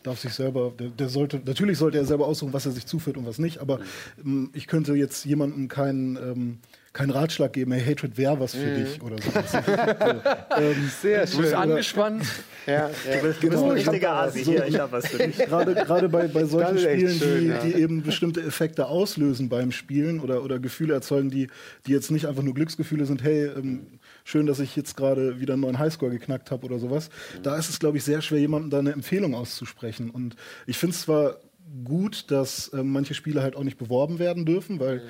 darf 0.02 0.20
sich 0.20 0.34
selber, 0.34 0.74
der, 0.78 0.90
der 0.90 1.10
sollte, 1.10 1.41
natürlich 1.45 1.78
sollte 1.78 1.98
er 1.98 2.06
selber 2.06 2.28
aussuchen, 2.28 2.54
was 2.54 2.66
er 2.66 2.72
sich 2.72 2.86
zuführt 2.86 3.18
und 3.18 3.26
was 3.26 3.38
nicht, 3.38 3.60
aber 3.60 3.80
ähm, 4.24 4.50
ich 4.54 4.68
könnte 4.68 4.94
jetzt 4.94 5.26
jemandem 5.26 5.68
keinen 5.68 6.16
ähm, 6.18 6.60
keinen 6.94 7.10
Ratschlag 7.10 7.52
geben, 7.53 7.72
hey, 7.72 7.84
Hatred 7.84 8.18
wäre 8.18 8.40
was 8.40 8.53
für 8.53 8.76
dich 8.76 9.02
oder 9.02 9.15
sowas. 9.22 9.52
so, 9.52 9.57
ähm, 10.61 10.91
Sehr 11.02 11.26
Du 11.26 11.38
bist 11.40 11.53
angespannt. 11.56 12.24
ja, 12.68 12.74
ja. 12.74 13.18
Du 13.18 13.28
bist 13.28 13.41
Genau, 13.41 13.72
ein 13.72 13.78
ich 13.78 13.86
hab 13.88 13.94
richtiger 13.94 14.14
Asi 14.14 14.44
so- 14.44 14.52
hier, 14.52 14.65
ich 14.68 14.80
hab 14.80 14.91
was 14.91 15.07
für 15.07 15.18
dich. 15.28 15.38
gerade 15.38 16.07
bei, 16.10 16.28
bei 16.28 16.45
solchen 16.45 16.78
Spielen, 16.78 17.18
schön, 17.18 17.41
die, 17.41 17.48
ja. 17.48 17.57
die 17.64 17.74
eben 17.74 18.03
bestimmte 18.03 18.41
Effekte 18.44 18.86
auslösen 18.86 19.49
beim 19.49 19.72
Spielen 19.72 20.20
oder, 20.20 20.44
oder 20.44 20.60
Gefühle 20.60 20.94
erzeugen, 20.94 21.32
die, 21.32 21.48
die 21.88 21.91
jetzt 21.91 22.11
nicht 22.11 22.28
einfach 22.28 22.44
nur 22.44 22.53
Glücksgefühle 22.53 23.06
sind, 23.07 23.24
hey, 23.24 23.45
ähm, 23.48 23.88
schön, 24.24 24.45
dass 24.45 24.60
ich 24.60 24.76
jetzt 24.76 24.95
gerade 24.95 25.40
wieder 25.40 25.53
einen 25.53 25.64
neuen 25.64 25.80
Highscore 25.80 26.11
geknackt 26.11 26.52
habe 26.52 26.64
oder 26.65 26.78
sowas. 26.78 27.10
Da 27.41 27.57
ist 27.57 27.70
es, 27.70 27.80
glaube 27.80 27.98
ich, 27.98 28.03
sehr 28.03 28.22
schwer, 28.22 28.40
jemandem 28.40 28.70
da 28.70 28.78
eine 28.80 28.91
Empfehlung 28.91 29.34
auszusprechen. 29.34 30.11
Und 30.11 30.36
ich 30.68 30.78
finde 30.78 30.94
es 30.94 31.02
zwar 31.02 31.38
gut, 31.84 32.30
dass 32.30 32.72
ähm, 32.74 32.91
manche 32.91 33.15
Spiele 33.15 33.41
halt 33.41 33.56
auch 33.56 33.64
nicht 33.64 33.80
beworben 33.80 34.20
werden 34.20 34.45
dürfen, 34.45 34.80
weil 34.80 35.02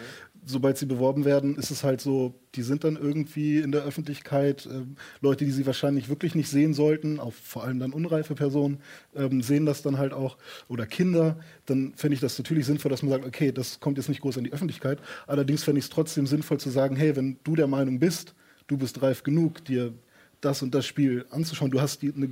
sobald 0.45 0.77
sie 0.77 0.85
beworben 0.85 1.25
werden, 1.25 1.55
ist 1.55 1.71
es 1.71 1.83
halt 1.83 2.01
so, 2.01 2.33
die 2.55 2.63
sind 2.63 2.83
dann 2.83 2.95
irgendwie 2.95 3.59
in 3.59 3.71
der 3.71 3.83
Öffentlichkeit, 3.83 4.67
ähm, 4.71 4.95
Leute, 5.21 5.45
die 5.45 5.51
sie 5.51 5.65
wahrscheinlich 5.65 6.09
wirklich 6.09 6.35
nicht 6.35 6.49
sehen 6.49 6.73
sollten, 6.73 7.19
auch 7.19 7.33
vor 7.33 7.63
allem 7.63 7.79
dann 7.79 7.93
unreife 7.93 8.35
Personen, 8.35 8.79
ähm, 9.15 9.41
sehen 9.41 9.65
das 9.65 9.81
dann 9.81 9.97
halt 9.97 10.13
auch, 10.13 10.37
oder 10.67 10.85
Kinder, 10.85 11.37
dann 11.65 11.93
fände 11.95 12.15
ich 12.15 12.21
das 12.21 12.37
natürlich 12.37 12.65
sinnvoll, 12.65 12.91
dass 12.91 13.03
man 13.03 13.11
sagt, 13.11 13.25
okay, 13.25 13.51
das 13.51 13.79
kommt 13.79 13.97
jetzt 13.97 14.09
nicht 14.09 14.21
groß 14.21 14.37
an 14.37 14.43
die 14.43 14.53
Öffentlichkeit, 14.53 14.99
allerdings 15.27 15.63
fände 15.63 15.79
ich 15.79 15.85
es 15.85 15.89
trotzdem 15.89 16.27
sinnvoll 16.27 16.59
zu 16.59 16.69
sagen, 16.69 16.95
hey, 16.95 17.15
wenn 17.15 17.37
du 17.43 17.55
der 17.55 17.67
Meinung 17.67 17.99
bist, 17.99 18.35
du 18.67 18.77
bist 18.77 19.01
reif 19.01 19.23
genug, 19.23 19.63
dir 19.65 19.93
das 20.41 20.61
und 20.61 20.75
das 20.75 20.85
Spiel 20.85 21.25
anzuschauen, 21.29 21.71
du 21.71 21.81
hast 21.81 22.01
die, 22.01 22.13
eine 22.13 22.29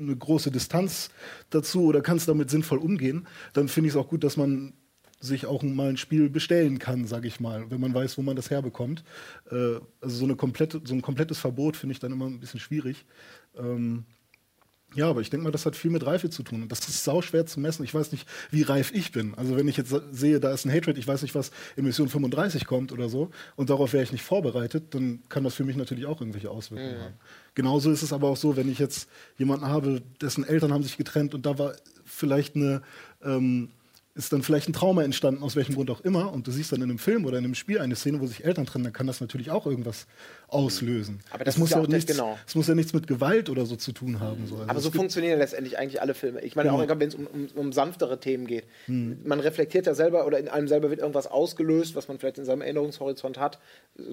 eine 0.00 0.16
große 0.16 0.52
Distanz 0.52 1.10
dazu 1.50 1.86
oder 1.86 2.02
kannst 2.02 2.28
damit 2.28 2.50
sinnvoll 2.50 2.78
umgehen, 2.78 3.26
dann 3.52 3.66
finde 3.66 3.88
ich 3.88 3.94
es 3.94 4.00
auch 4.00 4.08
gut, 4.08 4.22
dass 4.22 4.36
man 4.36 4.72
sich 5.20 5.46
auch 5.46 5.62
mal 5.62 5.90
ein 5.90 5.96
Spiel 5.96 6.30
bestellen 6.30 6.78
kann, 6.78 7.06
sage 7.06 7.28
ich 7.28 7.40
mal, 7.40 7.70
wenn 7.70 7.80
man 7.80 7.94
weiß, 7.94 8.18
wo 8.18 8.22
man 8.22 8.36
das 8.36 8.50
herbekommt. 8.50 9.02
Äh, 9.50 9.80
also 10.00 10.16
so, 10.16 10.24
eine 10.24 10.36
komplette, 10.36 10.80
so 10.84 10.94
ein 10.94 11.02
komplettes 11.02 11.38
Verbot 11.38 11.76
finde 11.76 11.92
ich 11.92 12.00
dann 12.00 12.12
immer 12.12 12.26
ein 12.26 12.40
bisschen 12.40 12.60
schwierig. 12.60 13.04
Ähm, 13.58 14.04
ja, 14.94 15.10
aber 15.10 15.20
ich 15.20 15.28
denke 15.28 15.44
mal, 15.44 15.50
das 15.50 15.66
hat 15.66 15.76
viel 15.76 15.90
mit 15.90 16.06
Reife 16.06 16.30
zu 16.30 16.42
tun. 16.42 16.62
Und 16.62 16.72
das 16.72 16.88
ist 16.88 17.04
sauschwer 17.04 17.44
zu 17.44 17.60
messen. 17.60 17.84
Ich 17.84 17.92
weiß 17.92 18.10
nicht, 18.10 18.26
wie 18.50 18.62
reif 18.62 18.90
ich 18.94 19.12
bin. 19.12 19.34
Also 19.34 19.54
wenn 19.54 19.68
ich 19.68 19.76
jetzt 19.76 19.94
sehe, 20.12 20.40
da 20.40 20.50
ist 20.52 20.64
ein 20.64 20.72
Hatred, 20.72 20.96
ich 20.96 21.06
weiß 21.06 21.20
nicht, 21.22 21.34
was 21.34 21.50
in 21.76 21.84
Mission 21.84 22.08
35 22.08 22.64
kommt 22.64 22.90
oder 22.90 23.10
so, 23.10 23.30
und 23.56 23.68
darauf 23.68 23.92
wäre 23.92 24.02
ich 24.02 24.12
nicht 24.12 24.24
vorbereitet, 24.24 24.94
dann 24.94 25.22
kann 25.28 25.44
das 25.44 25.54
für 25.54 25.64
mich 25.64 25.76
natürlich 25.76 26.06
auch 26.06 26.20
irgendwelche 26.20 26.50
Auswirkungen 26.50 27.00
haben. 27.00 27.14
Genauso 27.54 27.90
ist 27.90 28.02
es 28.02 28.14
aber 28.14 28.28
auch 28.28 28.36
so, 28.36 28.56
wenn 28.56 28.70
ich 28.70 28.78
jetzt 28.78 29.10
jemanden 29.36 29.66
habe, 29.66 30.00
dessen 30.22 30.44
Eltern 30.44 30.72
haben 30.72 30.82
sich 30.82 30.96
getrennt 30.96 31.34
und 31.34 31.44
da 31.44 31.58
war 31.58 31.74
vielleicht 32.06 32.56
eine, 32.56 32.80
ähm, 33.22 33.68
ist 34.18 34.32
dann 34.32 34.42
vielleicht 34.42 34.68
ein 34.68 34.72
Trauma 34.72 35.02
entstanden, 35.04 35.42
aus 35.42 35.56
welchem 35.56 35.74
Grund 35.76 35.90
auch 35.90 36.00
immer, 36.02 36.32
und 36.32 36.46
du 36.46 36.50
siehst 36.50 36.72
dann 36.72 36.82
in 36.82 36.90
einem 36.90 36.98
Film 36.98 37.24
oder 37.24 37.38
in 37.38 37.44
einem 37.44 37.54
Spiel 37.54 37.78
eine 37.78 37.94
Szene, 37.96 38.20
wo 38.20 38.26
sich 38.26 38.44
Eltern 38.44 38.66
trennen, 38.66 38.84
dann 38.84 38.92
kann 38.92 39.06
das 39.06 39.20
natürlich 39.20 39.50
auch 39.50 39.64
irgendwas 39.64 40.06
auslösen. 40.48 41.20
Aber 41.30 41.44
das 41.44 41.54
Es 41.54 41.58
muss 41.60 41.70
ja 41.70 41.76
ja 41.76 41.82
auch 41.82 41.86
das- 41.86 41.94
nichts, 41.94 42.12
genau. 42.12 42.36
es 42.46 42.54
muss 42.54 42.66
ja 42.66 42.74
nichts 42.74 42.92
mit 42.92 43.06
Gewalt 43.06 43.48
oder 43.50 43.64
so 43.66 43.76
zu 43.76 43.92
tun 43.92 44.18
haben. 44.20 44.46
So. 44.46 44.56
Also 44.56 44.68
Aber 44.68 44.80
so 44.80 44.90
funktionieren 44.90 45.32
ja 45.34 45.38
letztendlich 45.38 45.78
eigentlich 45.78 46.00
alle 46.02 46.14
Filme. 46.14 46.40
Ich 46.40 46.56
meine, 46.56 46.72
auch 46.72 46.80
Genau. 46.80 46.98
wenn 47.00 47.08
es 47.08 47.14
um, 47.14 47.26
um, 47.26 47.46
um 47.54 47.72
sanftere 47.72 48.18
Themen 48.18 48.46
geht. 48.46 48.64
Man 48.88 49.40
reflektiert 49.40 49.86
ja 49.86 49.94
selber 49.94 50.26
oder 50.26 50.38
in 50.38 50.48
einem 50.48 50.68
selber 50.68 50.90
wird 50.90 51.00
irgendwas 51.00 51.26
ausgelöst, 51.26 51.94
was 51.96 52.08
man 52.08 52.18
vielleicht 52.18 52.38
in 52.38 52.44
seinem 52.44 52.62
Erinnerungshorizont 52.62 53.38
hat. 53.38 53.58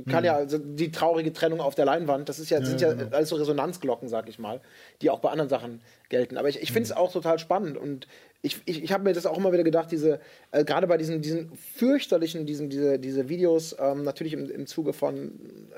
Kann 0.09 0.23
ja 0.23 0.35
also 0.35 0.57
die 0.57 0.91
traurige 0.91 1.33
Trennung 1.33 1.61
auf 1.61 1.75
der 1.75 1.85
Leinwand, 1.85 2.29
das 2.29 2.39
ist 2.39 2.49
ja, 2.49 2.63
sind 2.63 2.81
ja 2.81 2.89
alles 3.11 3.29
so 3.29 3.35
Resonanzglocken, 3.37 4.07
sag 4.09 4.29
ich 4.29 4.39
mal, 4.39 4.61
die 5.01 5.09
auch 5.09 5.19
bei 5.19 5.29
anderen 5.29 5.49
Sachen 5.49 5.81
gelten. 6.09 6.37
Aber 6.37 6.49
ich, 6.49 6.61
ich 6.61 6.71
finde 6.71 6.83
es 6.83 6.91
auch 6.91 7.11
total 7.11 7.39
spannend 7.39 7.77
und 7.77 8.07
ich, 8.45 8.61
ich, 8.65 8.83
ich 8.83 8.91
habe 8.91 9.03
mir 9.03 9.13
das 9.13 9.25
auch 9.25 9.37
immer 9.37 9.51
wieder 9.51 9.63
gedacht, 9.63 9.91
diese, 9.91 10.19
äh, 10.51 10.63
gerade 10.63 10.85
bei 10.85 10.97
diesen, 10.97 11.21
diesen 11.21 11.51
fürchterlichen, 11.55 12.45
diesen, 12.45 12.69
diese, 12.69 12.99
diese 12.99 13.27
Videos, 13.27 13.75
ähm, 13.79 14.03
natürlich 14.03 14.33
im, 14.33 14.49
im 14.49 14.67
Zuge 14.67 14.93
von 14.93 15.31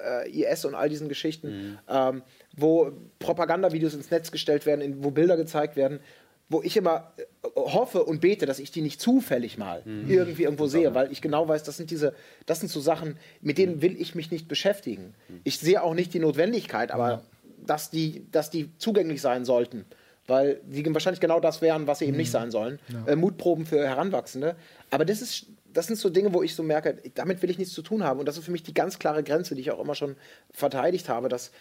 äh, 0.05 0.29
IS 0.29 0.65
und 0.65 0.75
all 0.75 0.89
diesen 0.89 1.07
Geschichten, 1.07 1.47
ähm, 1.89 2.23
wo 2.55 2.91
Propagandavideos 3.19 3.93
ins 3.93 4.11
Netz 4.11 4.31
gestellt 4.31 4.65
werden, 4.65 4.81
in, 4.81 5.03
wo 5.03 5.11
Bilder 5.11 5.37
gezeigt 5.37 5.77
werden, 5.77 5.99
wo 6.49 6.61
ich 6.61 6.75
immer 6.75 7.13
äh, 7.17 7.23
hoffe 7.55 8.03
und 8.03 8.19
bete, 8.19 8.45
dass 8.45 8.59
ich 8.59 8.71
die 8.71 8.81
nicht 8.81 8.99
zufällig 8.99 9.57
mal 9.57 9.83
irgendwie 10.09 10.43
irgendwo 10.43 10.67
sehe, 10.67 10.93
weil 10.93 11.11
ich 11.11 11.21
genau 11.21 11.47
weiß, 11.47 11.63
das 11.63 11.77
sind 11.77 11.89
diese, 11.89 12.13
das 12.45 12.59
sind 12.59 12.69
so 12.69 12.81
Sachen, 12.81 13.17
mit 13.41 13.57
denen 13.57 13.81
will 13.81 13.99
ich 13.99 14.13
mich 14.13 14.29
nicht 14.29 14.47
beschäftigen. 14.49 15.13
Ich 15.45 15.59
sehe 15.59 15.81
auch 15.81 15.93
nicht 15.93 16.13
die 16.13 16.19
Notwendigkeit, 16.19 16.91
aber 16.91 17.23
dass 17.65 17.89
die, 17.89 18.25
dass 18.31 18.49
die 18.49 18.69
zugänglich 18.77 19.21
sein 19.21 19.45
sollten, 19.45 19.85
weil 20.27 20.61
die 20.65 20.85
wahrscheinlich 20.93 21.21
genau 21.21 21.39
das 21.39 21.61
wären, 21.61 21.87
was 21.87 21.99
sie 21.99 22.05
eben 22.05 22.17
nicht 22.17 22.31
sein 22.31 22.51
sollen. 22.51 22.79
Äh, 23.05 23.15
Mutproben 23.15 23.65
für 23.65 23.87
Heranwachsende. 23.87 24.55
Aber 24.91 25.05
das 25.05 25.21
ist, 25.21 25.47
das 25.73 25.87
sind 25.87 25.97
so 25.97 26.09
Dinge, 26.09 26.33
wo 26.33 26.43
ich 26.43 26.53
so 26.53 26.63
merke, 26.63 26.97
damit 27.15 27.41
will 27.41 27.49
ich 27.49 27.57
nichts 27.57 27.73
zu 27.73 27.81
tun 27.81 28.03
haben. 28.03 28.19
Und 28.19 28.27
das 28.27 28.37
ist 28.37 28.45
für 28.45 28.51
mich 28.51 28.63
die 28.63 28.73
ganz 28.73 28.99
klare 28.99 29.23
Grenze, 29.23 29.55
die 29.55 29.61
ich 29.61 29.71
auch 29.71 29.79
immer 29.81 29.95
schon 29.95 30.15
verteidigt 30.51 31.09
habe, 31.09 31.29
dass 31.29 31.51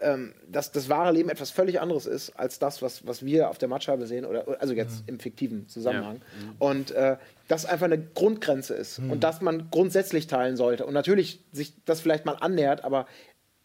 ähm, 0.00 0.32
dass 0.48 0.70
das 0.70 0.88
wahre 0.88 1.12
Leben 1.12 1.28
etwas 1.28 1.50
völlig 1.50 1.80
anderes 1.80 2.06
ist 2.06 2.30
als 2.30 2.60
das, 2.60 2.82
was, 2.82 3.06
was 3.06 3.24
wir 3.24 3.50
auf 3.50 3.58
der 3.58 3.68
Matscheibe 3.68 4.06
sehen, 4.06 4.24
oder 4.24 4.60
also 4.60 4.72
jetzt 4.72 5.02
im 5.06 5.18
fiktiven 5.18 5.68
Zusammenhang. 5.68 6.20
Und 6.60 6.92
äh, 6.92 7.16
das 7.48 7.66
einfach 7.66 7.86
eine 7.86 7.98
Grundgrenze 7.98 8.74
ist 8.74 9.00
und 9.00 9.24
dass 9.24 9.40
man 9.40 9.70
grundsätzlich 9.70 10.28
teilen 10.28 10.56
sollte. 10.56 10.86
Und 10.86 10.94
natürlich 10.94 11.40
sich 11.50 11.74
das 11.84 12.00
vielleicht 12.00 12.26
mal 12.26 12.36
annähert, 12.38 12.84
aber 12.84 13.06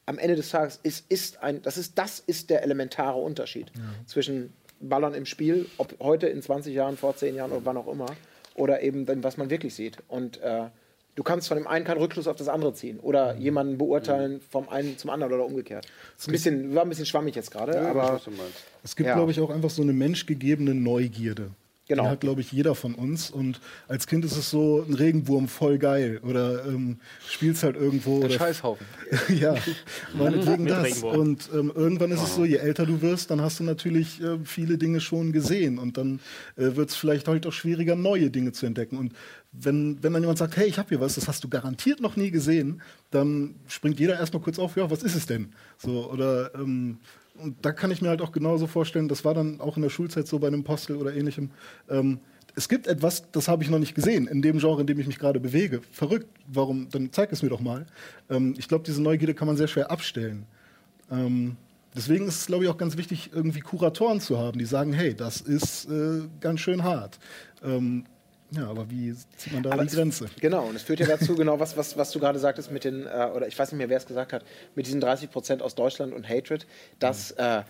am 0.05 0.17
Ende 0.17 0.35
des 0.35 0.49
Tages 0.49 0.80
ist, 0.84 1.05
ist 1.09 1.41
ein, 1.41 1.61
das 1.61 1.77
ist, 1.77 1.97
das 1.97 2.19
ist 2.19 2.49
der 2.49 2.63
elementare 2.63 3.17
Unterschied 3.19 3.71
zwischen 4.05 4.53
Ballern 4.81 5.13
im 5.13 5.25
Spiel, 5.25 5.65
ob 5.77 5.97
heute 6.01 6.27
in 6.27 6.41
20 6.41 6.73
Jahren, 6.73 6.97
vor 6.97 7.15
10 7.15 7.35
Jahren 7.35 7.51
oder 7.51 7.65
wann 7.65 7.77
auch 7.77 7.88
immer, 7.88 8.07
oder 8.55 8.81
eben 8.81 9.05
dann, 9.05 9.23
was 9.23 9.38
man 9.38 9.49
wirklich 9.49 9.73
sieht. 9.73 9.97
Und 10.09 10.41
äh, 10.41 10.65
du 11.15 11.23
kannst 11.23 11.47
von 11.47 11.57
dem 11.57 11.67
einen 11.67 11.85
keinen 11.85 11.99
Rückschluss 11.99 12.27
auf 12.27 12.35
das 12.35 12.49
andere 12.49 12.73
ziehen 12.73 12.99
oder 12.99 13.35
jemanden 13.38 13.77
beurteilen 13.77 14.41
vom 14.41 14.67
einen 14.67 14.97
zum 14.97 15.09
anderen 15.09 15.31
oder 15.34 15.45
umgekehrt. 15.45 15.85
Ist 16.17 16.27
ein 16.27 16.31
bisschen, 16.34 16.75
war 16.75 16.84
ein 16.84 16.89
bisschen 16.89 17.05
schwammig 17.05 17.35
jetzt 17.35 17.51
gerade, 17.51 17.80
aber 17.81 18.19
Es 18.84 18.95
gibt, 18.95 19.07
Ja. 19.07 19.15
glaube 19.15 19.31
ich, 19.31 19.39
auch 19.39 19.49
einfach 19.49 19.69
so 19.69 19.81
eine 19.81 19.93
menschgegebene 19.93 20.73
Neugierde. 20.75 21.51
Genau. 21.88 22.03
Die 22.03 22.10
hat, 22.10 22.22
glaube 22.22 22.39
ich, 22.39 22.51
jeder 22.51 22.76
von 22.76 22.95
uns. 22.95 23.30
Und 23.30 23.60
als 23.89 24.07
Kind 24.07 24.23
ist 24.23 24.38
es 24.38 24.49
so 24.49 24.85
ein 24.88 24.93
Regenwurm 24.93 25.49
voll 25.49 25.77
geil. 25.77 26.22
Oder 26.23 26.65
ähm, 26.65 26.97
spielst 27.27 27.64
halt 27.64 27.76
irgendwo. 27.76 28.19
Der 28.19 28.30
oder 28.30 28.38
Scheißhaufen. 28.38 28.85
ja, 29.38 29.55
meinetwegen 30.14 30.65
das. 30.68 30.85
Regenwurm. 30.85 31.19
Und 31.19 31.49
ähm, 31.53 31.72
irgendwann 31.76 32.11
ist 32.11 32.23
es 32.23 32.35
so, 32.35 32.45
je 32.45 32.55
älter 32.55 32.85
du 32.85 33.01
wirst, 33.01 33.31
dann 33.31 33.41
hast 33.41 33.60
du 33.60 33.65
natürlich 33.65 34.22
äh, 34.22 34.38
viele 34.45 34.77
Dinge 34.77 35.01
schon 35.01 35.34
gesehen. 35.34 35.77
Und 35.77 35.97
dann 35.97 36.22
äh, 36.55 36.76
wird 36.76 36.89
es 36.89 36.95
vielleicht 36.95 37.27
halt 37.27 37.45
auch 37.45 37.53
schwieriger, 37.53 37.97
neue 37.97 38.30
Dinge 38.30 38.53
zu 38.53 38.65
entdecken. 38.65 38.97
Und 38.97 39.14
wenn, 39.51 40.01
wenn 40.01 40.14
dann 40.14 40.23
jemand 40.23 40.39
sagt, 40.39 40.55
hey, 40.55 40.68
ich 40.68 40.77
habe 40.77 40.88
hier 40.89 41.01
was, 41.01 41.15
das 41.15 41.27
hast 41.27 41.43
du 41.43 41.49
garantiert 41.49 41.99
noch 41.99 42.15
nie 42.15 42.31
gesehen, 42.31 42.81
dann 43.11 43.55
springt 43.68 43.99
jeder 43.99 44.18
erstmal 44.18 44.41
kurz 44.41 44.57
auf, 44.57 44.77
ja, 44.77 44.89
was 44.89 45.03
ist 45.03 45.15
es 45.15 45.26
denn? 45.26 45.53
So, 45.77 46.10
oder 46.10 46.55
ähm, 46.55 46.99
und 47.38 47.65
da 47.65 47.72
kann 47.72 47.91
ich 47.91 48.01
mir 48.01 48.10
halt 48.10 48.22
auch 48.22 48.31
genauso 48.31 48.68
vorstellen, 48.68 49.07
das 49.07 49.26
war 49.26 49.34
dann 49.34 49.60
auch 49.60 49.76
in 49.76 49.84
der 49.84 49.89
Schulzeit 49.89 50.27
so 50.27 50.39
bei 50.39 50.47
einem 50.47 50.64
Postel 50.64 50.95
oder 50.97 51.14
ähnlichem. 51.14 51.51
Ähm, 51.89 52.19
es 52.55 52.69
gibt 52.69 52.85
etwas, 52.88 53.31
das 53.31 53.47
habe 53.47 53.64
ich 53.64 53.69
noch 53.69 53.80
nicht 53.80 53.95
gesehen, 53.95 54.27
in 54.27 54.41
dem 54.41 54.60
Genre, 54.60 54.81
in 54.81 54.88
dem 54.88 54.99
ich 54.99 55.07
mich 55.07 55.18
gerade 55.18 55.39
bewege. 55.39 55.81
Verrückt, 55.91 56.27
warum? 56.47 56.89
Dann 56.89 57.11
zeig 57.11 57.31
es 57.31 57.41
mir 57.41 57.49
doch 57.49 57.61
mal. 57.61 57.85
Ähm, 58.30 58.53
ich 58.57 58.68
glaube, 58.68 58.84
diese 58.84 59.01
Neugierde 59.01 59.34
kann 59.34 59.47
man 59.47 59.57
sehr 59.57 59.68
schwer 59.68 59.89
abstellen. 59.89 60.45
Ähm, 61.11 61.55
deswegen 61.95 62.27
ist 62.27 62.41
es, 62.41 62.45
glaube 62.45 62.65
ich, 62.65 62.69
auch 62.69 62.77
ganz 62.77 62.97
wichtig, 62.97 63.31
irgendwie 63.34 63.61
Kuratoren 63.61 64.22
zu 64.22 64.38
haben, 64.38 64.60
die 64.60 64.65
sagen, 64.65 64.93
hey, 64.93 65.15
das 65.15 65.41
ist 65.41 65.85
äh, 65.85 66.22
ganz 66.39 66.60
schön 66.60 66.84
hart. 66.84 67.18
Ähm, 67.64 68.05
ja, 68.55 68.67
aber 68.69 68.89
wie 68.89 69.13
zieht 69.38 69.53
man 69.53 69.63
da 69.63 69.71
Aber 69.71 69.81
die 69.84 69.88
es- 69.89 69.95
Grenze? 69.95 70.27
Genau, 70.41 70.65
und 70.65 70.75
es 70.75 70.84
führt 70.84 70.99
ja 70.99 71.07
dazu, 71.07 71.35
genau 71.38 71.59
was, 71.59 71.75
was, 71.77 71.97
was 71.97 72.11
du 72.11 72.19
gerade 72.19 72.39
sagtest 72.39 72.71
mit 72.71 72.84
den, 72.84 73.05
äh, 73.05 73.30
oder 73.35 73.47
ich 73.47 73.57
weiß 73.57 73.71
nicht 73.71 73.77
mehr, 73.77 73.89
wer 73.89 73.97
es 73.97 74.05
gesagt 74.05 74.34
hat, 74.34 74.43
mit 74.75 74.85
diesen 74.85 75.01
30 75.01 75.30
Prozent 75.31 75.61
aus 75.61 75.75
Deutschland 75.75 76.13
und 76.13 76.27
Hatred, 76.27 76.65
dass 76.99 77.31
äh, 77.31 77.63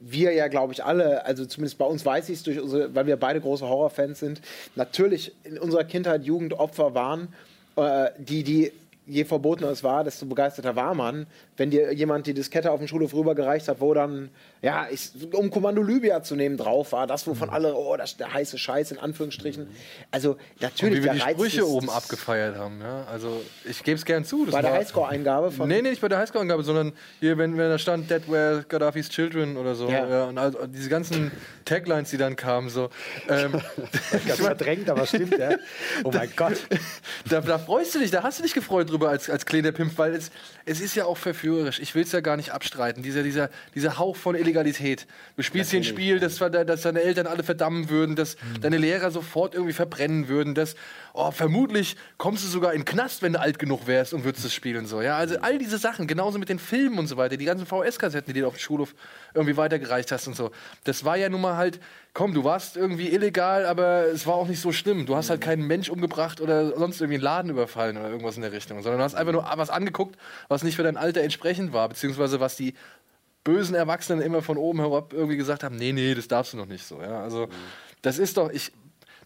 wir 0.00 0.32
ja, 0.32 0.48
glaube 0.48 0.72
ich, 0.72 0.82
alle, 0.84 1.26
also 1.26 1.44
zumindest 1.44 1.76
bei 1.78 1.84
uns 1.84 2.04
weiß 2.06 2.28
ich 2.30 2.36
es, 2.38 2.42
durch 2.42 2.58
unsere, 2.60 2.94
weil 2.94 3.06
wir 3.06 3.16
beide 3.18 3.40
große 3.40 3.68
Horrorfans 3.68 4.18
sind, 4.18 4.40
natürlich 4.74 5.32
in 5.44 5.58
unserer 5.58 5.84
Kindheit 5.84 6.24
Jugend 6.24 6.54
Opfer 6.54 6.94
waren, 6.94 7.28
äh, 7.76 8.10
die, 8.18 8.42
die 8.42 8.72
je 9.10 9.24
verbotener 9.24 9.70
es 9.70 9.82
war, 9.84 10.04
desto 10.04 10.26
begeisterter 10.26 10.76
war 10.76 10.94
man. 10.94 11.26
Wenn 11.56 11.70
dir 11.70 11.92
jemand 11.92 12.26
die 12.26 12.34
Diskette 12.34 12.70
auf 12.70 12.78
dem 12.78 12.88
Schulhof 12.88 13.12
rübergereicht 13.12 13.68
hat, 13.68 13.80
wo 13.80 13.92
dann, 13.92 14.30
ja, 14.62 14.86
ich, 14.90 15.10
um 15.34 15.50
Kommando 15.50 15.82
Libya 15.82 16.22
zu 16.22 16.36
nehmen, 16.36 16.56
drauf 16.56 16.92
war, 16.92 17.06
das, 17.06 17.26
wovon 17.26 17.50
alle, 17.50 17.74
oh, 17.74 17.96
das 17.96 18.12
ist 18.12 18.20
der 18.20 18.32
heiße 18.32 18.56
Scheiß, 18.56 18.92
in 18.92 18.98
Anführungsstrichen. 18.98 19.66
Also, 20.10 20.32
Und 20.32 20.38
natürlich, 20.60 21.00
wie 21.00 21.04
wir 21.04 21.12
die 21.14 21.20
Sprüche 21.20 21.56
des- 21.60 21.66
oben 21.66 21.86
des- 21.86 21.94
abgefeiert 21.94 22.56
haben. 22.56 22.80
Ja? 22.80 23.04
Also 23.10 23.40
ich 23.64 23.82
gebe 23.82 23.96
es 23.96 24.04
gern 24.04 24.24
zu. 24.24 24.44
Das 24.46 24.54
Bei 24.54 24.62
der 24.62 24.72
Highscore-Eingabe 24.72 25.50
von. 25.50 25.68
Nee, 25.68 25.82
nee, 25.82 25.90
nicht 25.90 26.00
bei 26.00 26.08
der 26.08 26.18
Highscore-Angabe, 26.18 26.62
sondern 26.62 26.92
hier, 27.20 27.36
wenn, 27.36 27.58
wenn 27.58 27.68
da 27.70 27.78
stand 27.78 28.10
Dead 28.10 28.30
Where 28.30 28.64
Gaddafis 28.68 29.08
Children 29.08 29.56
oder 29.56 29.74
so. 29.74 29.88
Ja. 29.88 30.08
Ja. 30.08 30.24
und 30.26 30.38
also 30.38 30.66
diese 30.66 30.88
ganzen 30.88 31.30
Taglines, 31.64 32.10
die 32.10 32.16
dann 32.16 32.36
kamen, 32.36 32.68
so. 32.70 32.90
Ähm, 33.28 33.52
Ganz 34.26 34.40
verdrängt, 34.40 34.88
aber 34.88 35.06
stimmt, 35.06 35.36
ja. 35.38 35.50
Oh 36.04 36.10
mein 36.12 36.30
Gott. 36.36 36.54
da, 37.28 37.40
da 37.40 37.58
freust 37.58 37.94
du 37.94 37.98
dich, 37.98 38.10
da 38.10 38.22
hast 38.22 38.38
du 38.38 38.42
dich 38.42 38.54
gefreut 38.54 38.90
drüber 38.90 38.99
als, 39.08 39.30
als 39.30 39.46
kleiner 39.46 39.72
Pimp, 39.72 39.96
weil 39.98 40.14
es, 40.14 40.30
es 40.66 40.80
ist 40.80 40.94
ja 40.94 41.06
auch 41.06 41.16
verführerisch. 41.16 41.80
Ich 41.80 41.94
will 41.94 42.02
es 42.02 42.12
ja 42.12 42.20
gar 42.20 42.36
nicht 42.36 42.50
abstreiten. 42.50 43.02
Dieser, 43.02 43.22
dieser, 43.22 43.48
dieser 43.74 43.98
Hauch 43.98 44.16
von 44.16 44.34
Illegalität. 44.34 45.06
Du 45.36 45.42
spielst 45.42 45.70
hier 45.70 45.80
ein 45.80 45.84
Spiel, 45.84 46.20
das, 46.20 46.40
war 46.40 46.50
da- 46.50 46.64
dass 46.64 46.82
deine 46.82 47.00
Eltern 47.02 47.26
alle 47.26 47.42
verdammen 47.42 47.88
würden, 47.90 48.14
dass 48.16 48.36
deine 48.60 48.76
Lehrer 48.76 49.10
sofort 49.10 49.54
irgendwie 49.54 49.72
verbrennen 49.72 50.28
würden, 50.28 50.54
dass 50.54 50.76
oh, 51.12 51.30
vermutlich 51.30 51.96
kommst 52.18 52.44
du 52.44 52.48
sogar 52.48 52.72
in 52.72 52.80
den 52.80 52.84
Knast, 52.84 53.22
wenn 53.22 53.32
du 53.32 53.40
alt 53.40 53.58
genug 53.58 53.86
wärst 53.86 54.14
und 54.14 54.24
würdest 54.24 54.44
das 54.44 54.54
spielen. 54.54 54.86
So. 54.86 55.02
Ja, 55.02 55.16
also 55.16 55.36
all 55.40 55.58
diese 55.58 55.78
Sachen, 55.78 56.06
genauso 56.06 56.38
mit 56.38 56.48
den 56.48 56.58
Filmen 56.58 56.98
und 56.98 57.06
so 57.06 57.16
weiter, 57.16 57.36
die 57.36 57.44
ganzen 57.44 57.66
VS-Kassetten, 57.66 58.32
die 58.34 58.40
du 58.40 58.46
auf 58.46 58.54
dem 58.54 58.60
Schulhof 58.60 58.94
irgendwie 59.34 59.56
weitergereicht 59.56 60.12
hast 60.12 60.26
und 60.26 60.36
so. 60.36 60.50
Das 60.84 61.04
war 61.04 61.16
ja 61.16 61.28
nun 61.28 61.40
mal 61.40 61.56
halt, 61.56 61.80
komm, 62.14 62.34
du 62.34 62.44
warst 62.44 62.76
irgendwie 62.76 63.08
illegal, 63.08 63.66
aber 63.66 64.06
es 64.06 64.26
war 64.26 64.34
auch 64.34 64.48
nicht 64.48 64.60
so 64.60 64.72
schlimm. 64.72 65.06
Du 65.06 65.16
hast 65.16 65.30
halt 65.30 65.40
keinen 65.40 65.66
Mensch 65.66 65.88
umgebracht 65.88 66.40
oder 66.40 66.76
sonst 66.76 67.00
irgendwie 67.00 67.16
einen 67.16 67.24
Laden 67.24 67.50
überfallen 67.50 67.96
oder 67.96 68.08
irgendwas 68.08 68.36
in 68.36 68.42
der 68.42 68.52
Richtung, 68.52 68.82
sondern 68.82 68.98
du 68.98 69.04
hast 69.04 69.14
einfach 69.14 69.32
nur 69.32 69.44
was 69.56 69.70
angeguckt, 69.70 70.16
was 70.48 70.62
nicht 70.62 70.76
für 70.76 70.82
dein 70.82 70.96
Alter 70.96 71.22
entsprechend 71.22 71.72
war, 71.72 71.88
beziehungsweise 71.88 72.40
was 72.40 72.56
die 72.56 72.74
bösen 73.44 73.74
Erwachsenen 73.74 74.20
immer 74.20 74.42
von 74.42 74.58
oben 74.58 74.80
herab 74.80 75.12
irgendwie 75.12 75.36
gesagt 75.36 75.64
haben, 75.64 75.76
nee, 75.76 75.92
nee, 75.92 76.14
das 76.14 76.28
darfst 76.28 76.52
du 76.52 76.56
noch 76.56 76.66
nicht 76.66 76.86
so. 76.86 77.00
Ja, 77.00 77.22
also 77.22 77.48
das 78.02 78.18
ist 78.18 78.36
doch, 78.36 78.50
ich, 78.50 78.72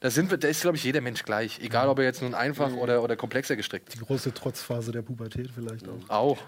da 0.04 0.10
sind 0.10 0.30
wir, 0.30 0.36
da 0.36 0.48
ist, 0.48 0.60
glaube 0.60 0.76
ich, 0.76 0.84
jeder 0.84 1.00
Mensch 1.00 1.22
gleich. 1.22 1.60
Egal, 1.62 1.88
ob 1.88 1.98
er 1.98 2.04
jetzt 2.04 2.20
nun 2.20 2.34
einfach 2.34 2.70
oder, 2.74 3.02
oder 3.02 3.16
komplexer 3.16 3.56
gestrickt 3.56 3.94
Die 3.94 4.00
große 4.00 4.34
Trotzphase 4.34 4.92
der 4.92 5.00
Pubertät 5.00 5.48
vielleicht 5.54 5.88
auch. 5.88 6.10
Auch. 6.10 6.38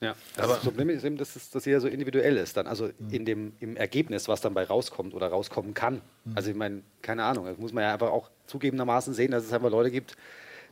Ja, 0.00 0.14
aber 0.38 0.54
das 0.54 0.60
Problem 0.60 0.88
ist 0.88 1.04
eben, 1.04 1.18
dass, 1.18 1.36
es, 1.36 1.50
dass 1.50 1.66
jeder 1.66 1.82
so 1.82 1.88
individuell 1.88 2.38
ist 2.38 2.56
dann. 2.56 2.66
Also 2.66 2.88
in 3.10 3.26
dem, 3.26 3.52
im 3.60 3.76
Ergebnis, 3.76 4.26
was 4.26 4.40
dann 4.40 4.54
bei 4.54 4.64
rauskommt 4.64 5.12
oder 5.12 5.28
rauskommen 5.28 5.74
kann. 5.74 6.00
Also 6.34 6.48
ich 6.48 6.56
meine, 6.56 6.80
keine 7.02 7.24
Ahnung, 7.24 7.44
das 7.44 7.58
muss 7.58 7.74
man 7.74 7.84
ja 7.84 7.92
einfach 7.92 8.08
auch 8.08 8.30
zugegebenermaßen 8.46 9.12
sehen, 9.12 9.32
dass 9.32 9.44
es 9.44 9.52
einfach 9.52 9.70
Leute 9.70 9.90
gibt, 9.90 10.16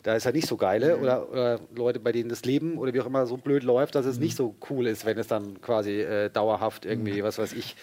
da 0.03 0.17
ist 0.17 0.25
halt 0.25 0.35
nicht 0.35 0.49
so 0.49 0.57
geile 0.57 0.97
oder, 0.97 1.31
oder 1.31 1.61
Leute, 1.75 2.01
bei 2.01 2.13
denen 2.13 2.31
das 2.31 2.47
Leben 2.47 2.79
oder 2.79 2.95
wie 2.95 3.01
auch 3.03 3.07
immer 3.07 3.27
so 3.27 3.37
blöd 3.37 3.63
läuft, 3.63 3.95
dass 3.95 4.07
es 4.07 4.19
nicht 4.19 4.39
so 4.39 4.57
cool 4.71 4.87
ist, 4.87 5.05
wenn 5.05 5.19
es 5.19 5.27
dann 5.29 5.61
quasi 5.61 6.01
äh, 6.01 6.31
dauerhaft 6.31 6.87
irgendwie, 6.87 7.23
was 7.23 7.39
weiß 7.39 7.53
ich, 7.53 7.77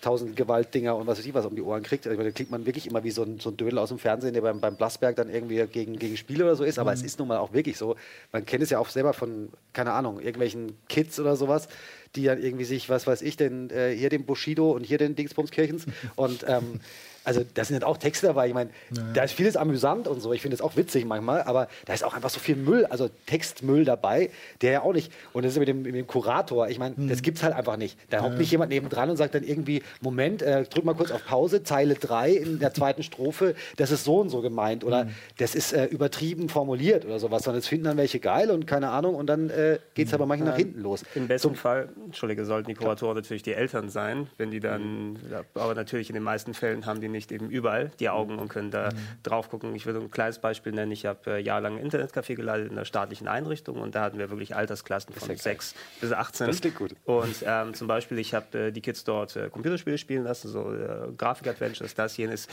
tausend 0.00 0.36
Gewaltdinger 0.36 0.96
und 0.96 1.06
was 1.06 1.18
weiß 1.18 1.26
ich 1.26 1.34
was 1.34 1.46
um 1.46 1.54
die 1.54 1.62
Ohren 1.62 1.82
kriegt. 1.82 2.06
Also, 2.06 2.22
da 2.22 2.30
klingt 2.30 2.50
man 2.50 2.66
wirklich 2.66 2.86
immer 2.86 3.04
wie 3.04 3.10
so 3.10 3.22
ein, 3.22 3.38
so 3.38 3.50
ein 3.50 3.56
Dödel 3.56 3.78
aus 3.78 3.88
dem 3.88 3.98
Fernsehen, 3.98 4.34
der 4.34 4.42
beim, 4.42 4.60
beim 4.60 4.76
Blasberg 4.76 5.16
dann 5.16 5.30
irgendwie 5.30 5.64
gegen, 5.66 5.98
gegen 5.98 6.16
Spiele 6.16 6.44
oder 6.44 6.56
so 6.56 6.64
ist. 6.64 6.78
Aber 6.78 6.92
es 6.92 7.02
ist 7.02 7.18
nun 7.18 7.28
mal 7.28 7.38
auch 7.38 7.52
wirklich 7.52 7.76
so. 7.76 7.96
Man 8.32 8.44
kennt 8.46 8.62
es 8.62 8.70
ja 8.70 8.78
auch 8.78 8.88
selber 8.88 9.12
von, 9.12 9.50
keine 9.72 9.92
Ahnung, 9.92 10.20
irgendwelchen 10.20 10.76
Kids 10.88 11.18
oder 11.20 11.36
sowas, 11.36 11.68
die 12.14 12.24
dann 12.24 12.42
irgendwie 12.42 12.64
sich, 12.64 12.88
was 12.88 13.06
weiß 13.06 13.22
ich, 13.22 13.36
denn 13.36 13.70
äh, 13.70 13.94
hier 13.94 14.08
den 14.08 14.24
Bushido 14.24 14.70
und 14.72 14.84
hier 14.84 14.98
den 14.98 15.14
Dingsbumskirchens 15.16 15.86
und 16.16 16.44
ähm, 16.48 16.80
also 17.26 17.44
da 17.54 17.64
sind 17.64 17.74
halt 17.74 17.84
auch 17.84 17.96
Texte 17.96 18.28
dabei. 18.28 18.46
Ich 18.46 18.54
meine, 18.54 18.70
da 19.12 19.24
ist 19.24 19.32
vieles 19.32 19.56
amüsant 19.56 20.06
und 20.06 20.20
so. 20.20 20.32
Ich 20.32 20.42
finde 20.42 20.54
es 20.54 20.60
auch 20.60 20.76
witzig 20.76 21.04
manchmal, 21.04 21.42
aber 21.42 21.66
da 21.84 21.92
ist 21.92 22.04
auch 22.04 22.14
einfach 22.14 22.30
so 22.30 22.38
viel 22.38 22.54
Müll, 22.54 22.86
also 22.86 23.10
Textmüll 23.26 23.84
dabei, 23.84 24.30
der 24.62 24.72
ja 24.72 24.82
auch 24.82 24.92
nicht. 24.92 25.12
Und 25.32 25.44
das 25.44 25.52
ist 25.52 25.58
mit 25.58 25.66
dem, 25.66 25.82
mit 25.82 25.94
dem 25.94 26.06
Kurator. 26.06 26.68
Ich 26.68 26.78
meine, 26.78 26.94
das 26.96 27.22
gibt's 27.22 27.42
halt 27.42 27.54
einfach 27.54 27.76
nicht. 27.76 27.98
Da 28.10 28.22
hockt 28.22 28.38
nicht 28.38 28.52
jemand 28.52 28.70
nebendran 28.70 29.10
und 29.10 29.16
sagt 29.16 29.34
dann 29.34 29.42
irgendwie, 29.42 29.82
Moment, 30.00 30.40
äh, 30.40 30.64
drück 30.64 30.84
mal 30.84 30.94
kurz 30.94 31.10
auf 31.10 31.24
Pause, 31.24 31.64
Zeile 31.64 31.94
3 31.94 32.30
in 32.30 32.58
der 32.60 32.72
zweiten 32.72 33.02
Strophe, 33.02 33.56
das 33.76 33.90
ist 33.90 34.04
so 34.04 34.20
und 34.20 34.30
so 34.30 34.40
gemeint 34.40 34.84
oder 34.84 35.08
das 35.38 35.56
ist 35.56 35.72
äh, 35.72 35.86
übertrieben 35.86 36.48
formuliert 36.48 37.04
oder 37.04 37.18
sowas. 37.18 37.42
Sondern 37.42 37.60
das 37.60 37.68
finden 37.68 37.86
dann 37.86 37.96
welche 37.96 38.20
geil 38.20 38.50
und 38.52 38.68
keine 38.68 38.90
Ahnung 38.90 39.16
und 39.16 39.26
dann 39.26 39.50
äh, 39.50 39.78
geht's 39.94 40.14
aber 40.14 40.26
manchmal 40.26 40.50
nach 40.50 40.56
hinten 40.56 40.80
los. 40.80 41.02
Im 41.16 41.26
besten 41.26 41.56
Fall, 41.56 41.88
Entschuldige, 42.04 42.44
sollten 42.44 42.68
die 42.68 42.74
Kuratoren 42.74 43.16
natürlich 43.16 43.42
die 43.42 43.54
Eltern 43.54 43.88
sein, 43.88 44.28
wenn 44.38 44.52
die 44.52 44.60
dann, 44.60 45.18
ja, 45.28 45.42
aber 45.54 45.74
natürlich 45.74 46.08
in 46.08 46.14
den 46.14 46.22
meisten 46.22 46.54
Fällen 46.54 46.86
haben 46.86 47.00
die 47.00 47.15
nicht 47.16 47.32
eben 47.32 47.50
überall 47.50 47.90
die 47.98 48.08
Augen 48.08 48.38
und 48.38 48.48
können 48.48 48.70
da 48.70 48.90
drauf 49.22 49.50
gucken. 49.50 49.74
Ich 49.74 49.86
will 49.86 49.96
ein 49.96 50.10
kleines 50.10 50.38
Beispiel 50.38 50.72
nennen. 50.72 50.92
Ich 50.92 51.06
habe 51.06 51.38
äh, 51.38 51.40
jahrelang 51.40 51.78
ein 51.78 51.90
Internetcafé 51.90 52.34
geleitet 52.34 52.70
in 52.70 52.72
einer 52.72 52.84
staatlichen 52.84 53.28
Einrichtung 53.28 53.78
und 53.80 53.94
da 53.94 54.02
hatten 54.02 54.18
wir 54.18 54.30
wirklich 54.30 54.54
Altersklassen 54.54 55.14
von 55.14 55.36
6 55.36 55.74
bis 56.00 56.12
18. 56.12 56.46
Das 56.46 56.60
klingt 56.60 56.76
gut. 56.76 56.94
Und 57.04 57.44
ähm, 57.44 57.74
zum 57.74 57.88
Beispiel, 57.88 58.18
ich 58.18 58.34
habe 58.34 58.58
äh, 58.58 58.70
die 58.70 58.80
Kids 58.80 59.04
dort 59.04 59.36
äh, 59.36 59.48
Computerspiele 59.50 59.98
spielen 59.98 60.24
lassen, 60.24 60.48
so 60.48 60.72
äh, 60.72 61.12
Grafik-Adventures, 61.16 61.94
das, 61.94 62.16
jenes. 62.16 62.48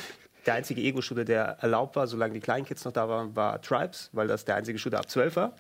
der 0.45 0.55
einzige 0.55 0.81
Ego-Shooter, 0.81 1.25
der 1.25 1.57
erlaubt 1.61 1.95
war, 1.95 2.07
solange 2.07 2.33
die 2.33 2.39
kleinen 2.39 2.65
Kids 2.65 2.83
noch 2.85 2.91
da 2.91 3.07
waren, 3.07 3.35
war 3.35 3.61
Tribes, 3.61 4.09
weil 4.13 4.27
das 4.27 4.45
der 4.45 4.55
einzige 4.55 4.79
Shooter 4.79 4.99
ab 4.99 5.09
12 5.09 5.35
war, 5.35 5.55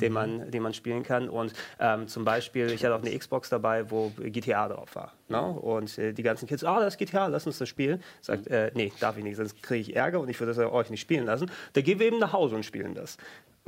den, 0.00 0.12
man, 0.12 0.50
den 0.50 0.62
man 0.62 0.74
spielen 0.74 1.02
kann. 1.02 1.28
Und 1.28 1.52
ähm, 1.80 2.08
zum 2.08 2.24
Beispiel, 2.24 2.70
ich 2.70 2.84
hatte 2.84 2.94
auch 2.94 3.02
eine 3.02 3.16
Xbox 3.16 3.48
dabei, 3.48 3.90
wo 3.90 4.12
GTA 4.18 4.68
drauf 4.68 4.94
war. 4.94 5.12
Ne? 5.28 5.40
Und 5.40 5.98
äh, 5.98 6.12
die 6.12 6.22
ganzen 6.22 6.46
Kids, 6.46 6.64
ah, 6.64 6.80
das 6.80 6.94
ist 6.94 6.98
GTA, 6.98 7.26
lass 7.26 7.46
uns 7.46 7.58
das 7.58 7.68
spielen. 7.68 8.02
Sagt, 8.20 8.46
äh, 8.48 8.70
nee, 8.74 8.92
darf 9.00 9.16
ich 9.18 9.24
nicht, 9.24 9.36
sonst 9.36 9.62
kriege 9.62 9.80
ich 9.80 9.96
Ärger 9.96 10.20
und 10.20 10.28
ich 10.28 10.38
würde 10.40 10.54
das 10.54 10.72
euch 10.72 10.90
nicht 10.90 11.00
spielen 11.00 11.26
lassen. 11.26 11.50
Da 11.74 11.80
gehen 11.80 11.98
wir 11.98 12.06
eben 12.06 12.18
nach 12.18 12.32
Hause 12.32 12.56
und 12.56 12.64
spielen 12.64 12.94
das. 12.94 13.16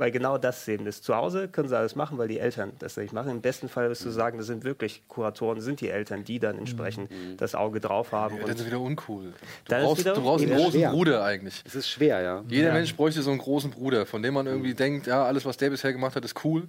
Weil 0.01 0.09
genau 0.09 0.39
das 0.39 0.67
eben 0.67 0.87
ist. 0.87 1.03
Zu 1.03 1.15
Hause 1.15 1.47
können 1.47 1.69
sie 1.69 1.77
alles 1.77 1.95
machen, 1.95 2.17
weil 2.17 2.27
die 2.27 2.39
Eltern 2.39 2.71
das 2.79 2.97
nicht 2.97 3.13
machen. 3.13 3.29
Im 3.29 3.41
besten 3.41 3.69
Fall 3.69 3.87
wirst 3.87 4.03
du 4.03 4.09
sagen, 4.09 4.39
das 4.39 4.47
sind 4.47 4.63
wirklich 4.63 5.03
Kuratoren, 5.07 5.61
sind 5.61 5.79
die 5.79 5.89
Eltern, 5.89 6.23
die 6.23 6.39
dann 6.39 6.57
entsprechend 6.57 7.11
das 7.37 7.53
Auge 7.53 7.79
drauf 7.79 8.11
haben. 8.11 8.37
Ja, 8.37 8.47
das 8.47 8.61
ist 8.61 8.65
wieder 8.65 8.79
uncool. 8.79 9.25
Du 9.25 9.31
Dann 9.67 9.83
brauchst, 9.83 9.99
wieder 9.99 10.15
du 10.15 10.23
brauchst 10.23 10.43
einen 10.43 10.55
großen 10.55 10.71
schwer. 10.71 10.89
Bruder 10.89 11.23
eigentlich. 11.23 11.61
Es 11.67 11.75
ist 11.75 11.87
schwer, 11.87 12.19
ja. 12.19 12.43
Jeder 12.47 12.73
Mensch 12.73 12.95
bräuchte 12.95 13.21
so 13.21 13.29
einen 13.29 13.37
großen 13.37 13.69
Bruder, 13.69 14.07
von 14.07 14.23
dem 14.23 14.33
man 14.33 14.47
irgendwie 14.47 14.73
denkt, 14.73 15.05
ja, 15.05 15.23
alles, 15.23 15.45
was 15.45 15.57
der 15.57 15.69
bisher 15.69 15.93
gemacht 15.93 16.15
hat, 16.15 16.25
ist 16.25 16.43
cool. 16.43 16.63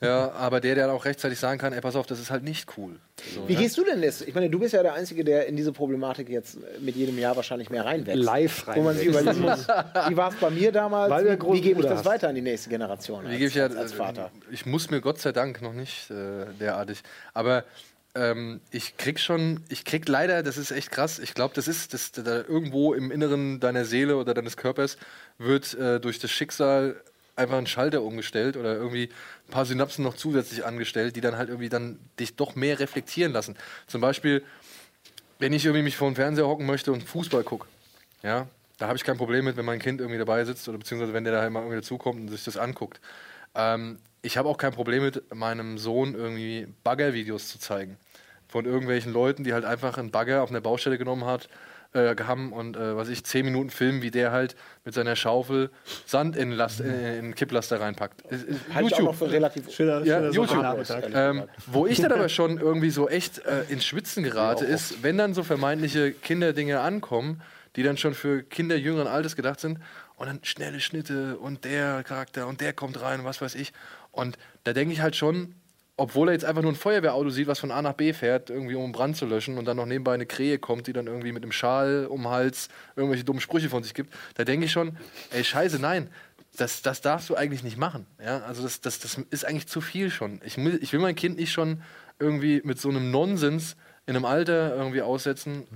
Ja, 0.00 0.32
aber 0.32 0.60
der, 0.60 0.74
der 0.74 0.86
dann 0.88 0.96
auch 0.96 1.04
rechtzeitig 1.04 1.38
sagen 1.38 1.58
kann, 1.58 1.72
ey, 1.72 1.80
pass 1.80 1.94
auf, 1.96 2.06
das 2.06 2.18
ist 2.18 2.30
halt 2.30 2.42
nicht 2.42 2.68
cool. 2.76 2.96
So, 3.34 3.48
Wie 3.48 3.54
ja? 3.54 3.60
gehst 3.60 3.76
du 3.76 3.84
denn 3.84 4.00
das? 4.02 4.22
Ich 4.22 4.34
meine, 4.34 4.48
du 4.48 4.58
bist 4.58 4.72
ja 4.72 4.82
der 4.82 4.94
Einzige, 4.94 5.24
der 5.24 5.46
in 5.46 5.56
diese 5.56 5.72
Problematik 5.72 6.28
jetzt 6.28 6.58
mit 6.80 6.94
jedem 6.94 7.18
Jahr 7.18 7.34
wahrscheinlich 7.34 7.68
mehr 7.68 7.84
reinwächst. 7.84 8.22
Live 8.22 8.66
Wo 8.74 8.82
man 8.82 8.96
sich 8.96 9.06
überlegen 9.06 9.40
muss, 9.40 9.66
wie 10.08 10.16
war 10.16 10.30
es 10.30 10.36
bei 10.36 10.50
mir 10.50 10.70
damals? 10.70 11.24
Wie, 11.52 11.60
gebe 11.60 11.80
ich 11.80 11.86
das 11.86 11.98
hast. 11.98 12.04
weiter 12.04 12.28
an 12.28 12.36
die 12.36 12.42
nächste 12.50 12.70
Generation 12.70 13.26
als, 13.26 13.40
ich 13.40 13.54
ja, 13.54 13.64
als, 13.64 13.76
als 13.76 13.92
Vater? 13.92 14.30
Ich 14.50 14.66
muss 14.66 14.90
mir 14.90 15.00
Gott 15.00 15.20
sei 15.20 15.32
Dank 15.32 15.62
noch 15.62 15.72
nicht 15.72 16.10
äh, 16.10 16.46
derartig. 16.58 17.02
Aber 17.34 17.64
ähm, 18.14 18.60
ich 18.70 18.96
krieg 18.96 19.20
schon, 19.20 19.62
ich 19.68 19.84
krieg 19.84 20.08
leider, 20.08 20.42
das 20.42 20.56
ist 20.56 20.70
echt 20.70 20.90
krass. 20.90 21.18
Ich 21.18 21.34
glaube, 21.34 21.54
das 21.54 21.68
ist, 21.68 21.94
das, 21.94 22.12
da 22.12 22.36
irgendwo 22.36 22.94
im 22.94 23.10
Inneren 23.10 23.60
deiner 23.60 23.84
Seele 23.84 24.16
oder 24.16 24.34
deines 24.34 24.56
Körpers 24.56 24.96
wird 25.38 25.74
äh, 25.74 26.00
durch 26.00 26.18
das 26.18 26.30
Schicksal 26.30 27.00
einfach 27.36 27.58
ein 27.58 27.66
Schalter 27.66 28.02
umgestellt 28.02 28.56
oder 28.56 28.74
irgendwie 28.74 29.10
ein 29.46 29.50
paar 29.50 29.64
Synapsen 29.64 30.02
noch 30.02 30.16
zusätzlich 30.16 30.64
angestellt, 30.64 31.14
die 31.16 31.20
dann 31.20 31.36
halt 31.36 31.48
irgendwie 31.48 31.68
dann 31.68 31.98
dich 32.18 32.34
doch 32.34 32.56
mehr 32.56 32.80
reflektieren 32.80 33.32
lassen. 33.32 33.56
Zum 33.86 34.00
Beispiel, 34.00 34.42
wenn 35.38 35.52
ich 35.52 35.64
irgendwie 35.64 35.84
mich 35.84 35.96
vor 35.96 36.10
den 36.10 36.16
Fernseher 36.16 36.48
hocken 36.48 36.66
möchte 36.66 36.92
und 36.92 37.04
Fußball 37.04 37.44
gucke, 37.44 37.68
ja, 38.22 38.48
da 38.78 38.86
habe 38.86 38.96
ich 38.96 39.04
kein 39.04 39.16
Problem 39.16 39.44
mit, 39.44 39.56
wenn 39.56 39.64
mein 39.64 39.80
Kind 39.80 40.00
irgendwie 40.00 40.18
dabei 40.18 40.44
sitzt 40.44 40.68
oder 40.68 40.78
beziehungsweise 40.78 41.12
wenn 41.12 41.24
der 41.24 41.32
da 41.32 41.40
halt 41.40 41.52
mal 41.52 41.60
irgendwie 41.60 41.76
dazukommt 41.76 42.20
und 42.20 42.28
sich 42.28 42.44
das 42.44 42.56
anguckt. 42.56 43.00
Ähm, 43.54 43.98
ich 44.22 44.36
habe 44.36 44.48
auch 44.48 44.56
kein 44.58 44.72
Problem 44.72 45.02
mit, 45.02 45.34
meinem 45.34 45.78
Sohn 45.78 46.14
irgendwie 46.14 46.68
Bagger-Videos 46.84 47.48
zu 47.48 47.58
zeigen. 47.58 47.96
Von 48.48 48.64
irgendwelchen 48.64 49.12
Leuten, 49.12 49.44
die 49.44 49.52
halt 49.52 49.64
einfach 49.64 49.98
einen 49.98 50.10
Bagger 50.10 50.42
auf 50.42 50.50
einer 50.50 50.60
Baustelle 50.60 50.96
genommen 50.96 51.24
hat, 51.24 51.48
äh, 51.92 52.14
haben 52.24 52.52
und 52.52 52.76
äh, 52.76 52.96
was 52.96 53.08
ich, 53.08 53.24
zehn 53.24 53.44
Minuten 53.44 53.70
filmen, 53.70 54.02
wie 54.02 54.10
der 54.10 54.30
halt 54.30 54.56
mit 54.84 54.94
seiner 54.94 55.16
Schaufel 55.16 55.70
Sand 56.06 56.36
in, 56.36 56.52
Last, 56.52 56.80
äh, 56.80 57.18
in 57.18 57.34
Kipplaster 57.34 57.80
reinpackt. 57.80 58.22
Ist- 58.30 58.44
ist 58.44 58.60
Halte 58.74 58.88
ich 58.88 58.94
auch 58.94 59.02
noch 59.02 59.14
für 59.14 59.30
relativ 59.30 59.70
Schöner, 59.70 60.04
Ja, 60.04 60.16
schöner 60.18 60.32
YouTube. 60.32 60.64
Ähm, 61.14 61.42
wo 61.66 61.86
ich 61.86 62.00
dann 62.00 62.12
aber 62.12 62.28
schon 62.28 62.58
irgendwie 62.58 62.90
so 62.90 63.08
echt 63.08 63.38
äh, 63.46 63.62
ins 63.68 63.84
Schwitzen 63.86 64.22
gerate, 64.22 64.64
ist, 64.66 65.02
wenn 65.02 65.16
dann 65.18 65.34
so 65.34 65.42
vermeintliche 65.42 66.12
Kinderdinge 66.12 66.80
ankommen, 66.80 67.40
die 67.78 67.84
dann 67.84 67.96
schon 67.96 68.12
für 68.12 68.42
Kinder 68.42 68.76
jüngeren 68.76 69.06
Alters 69.06 69.36
gedacht 69.36 69.60
sind, 69.60 69.78
und 70.16 70.26
dann 70.26 70.40
schnelle 70.42 70.80
Schnitte 70.80 71.38
und 71.38 71.64
der 71.64 72.02
Charakter 72.02 72.48
und 72.48 72.60
der 72.60 72.72
kommt 72.72 73.00
rein 73.00 73.24
was 73.24 73.40
weiß 73.40 73.54
ich. 73.54 73.72
Und 74.10 74.36
da 74.64 74.72
denke 74.72 74.92
ich 74.92 75.00
halt 75.00 75.14
schon, 75.14 75.54
obwohl 75.96 76.28
er 76.28 76.32
jetzt 76.32 76.44
einfach 76.44 76.62
nur 76.62 76.72
ein 76.72 76.76
Feuerwehrauto 76.76 77.30
sieht, 77.30 77.46
was 77.46 77.60
von 77.60 77.70
A 77.70 77.80
nach 77.80 77.92
B 77.92 78.12
fährt, 78.12 78.50
irgendwie 78.50 78.74
um 78.74 78.82
einen 78.82 78.92
Brand 78.92 79.16
zu 79.16 79.26
löschen 79.26 79.58
und 79.58 79.64
dann 79.64 79.76
noch 79.76 79.86
nebenbei 79.86 80.14
eine 80.14 80.26
Krähe 80.26 80.58
kommt, 80.58 80.88
die 80.88 80.92
dann 80.92 81.06
irgendwie 81.06 81.30
mit 81.30 81.44
einem 81.44 81.52
Schal 81.52 82.06
um 82.06 82.22
den 82.22 82.30
Hals 82.30 82.68
irgendwelche 82.96 83.22
dummen 83.22 83.40
Sprüche 83.40 83.68
von 83.68 83.84
sich 83.84 83.94
gibt, 83.94 84.12
da 84.34 84.42
denke 84.42 84.66
ich 84.66 84.72
schon, 84.72 84.96
ey, 85.30 85.44
scheiße, 85.44 85.78
nein, 85.78 86.10
das, 86.56 86.82
das 86.82 87.00
darfst 87.00 87.30
du 87.30 87.36
eigentlich 87.36 87.62
nicht 87.62 87.76
machen. 87.76 88.06
Ja? 88.20 88.40
Also 88.40 88.64
das, 88.64 88.80
das, 88.80 88.98
das 88.98 89.20
ist 89.30 89.44
eigentlich 89.44 89.68
zu 89.68 89.80
viel 89.80 90.10
schon. 90.10 90.40
Ich 90.44 90.58
ich 90.58 90.92
will 90.92 91.00
mein 91.00 91.14
Kind 91.14 91.36
nicht 91.36 91.52
schon 91.52 91.82
irgendwie 92.18 92.60
mit 92.64 92.80
so 92.80 92.88
einem 92.88 93.12
Nonsens 93.12 93.76
in 94.06 94.16
einem 94.16 94.24
Alter 94.24 94.74
irgendwie 94.74 95.02
aussetzen. 95.02 95.68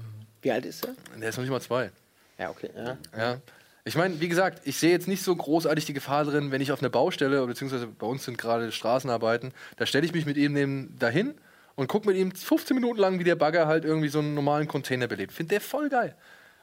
Wie 0.43 0.53
alt 0.53 0.67
ist 0.67 0.85
er? 0.85 0.95
Der 1.19 1.29
ist 1.29 1.37
noch 1.37 1.43
nicht 1.43 1.51
mal 1.51 1.61
zwei. 1.61 1.91
Ja, 2.39 2.51
okay. 2.51 2.71
Ja. 2.77 2.99
Ja. 3.17 3.41
Ich 3.85 3.97
meine, 3.97 4.21
wie 4.21 4.29
gesagt, 4.29 4.61
ich 4.65 4.77
sehe 4.79 4.91
jetzt 4.91 5.09
nicht 5.09 5.23
so 5.25 5.35
großartig 5.35 5.85
die 5.87 5.93
Gefahr 5.93 6.25
drin, 6.25 6.53
wenn 6.53 6.61
ich 6.61 6.71
auf 6.71 6.81
einer 6.81 6.91
Baustelle, 6.91 7.45
beziehungsweise 7.47 7.87
bei 7.87 8.07
uns 8.07 8.25
sind 8.25 8.39
gerade 8.39 8.71
Straßenarbeiten, 8.71 9.53
da 9.77 9.87
stelle 9.87 10.07
ich 10.07 10.13
mich 10.13 10.25
mit 10.25 10.37
ihm 10.37 10.53
neben 10.53 10.97
dahin 10.99 11.35
und 11.75 11.89
gucke 11.89 12.07
mit 12.07 12.17
ihm 12.17 12.33
15 12.33 12.77
Minuten 12.77 13.01
lang, 13.01 13.19
wie 13.19 13.25
der 13.25 13.35
Bagger 13.35 13.67
halt 13.67 13.85
irgendwie 13.85 14.09
so 14.09 14.21
einen 14.21 14.35
normalen 14.35 14.69
Container 14.69 15.09
belebt. 15.09 15.33
Finde 15.33 15.51
der 15.51 15.61
voll 15.61 15.89
geil. 15.89 16.15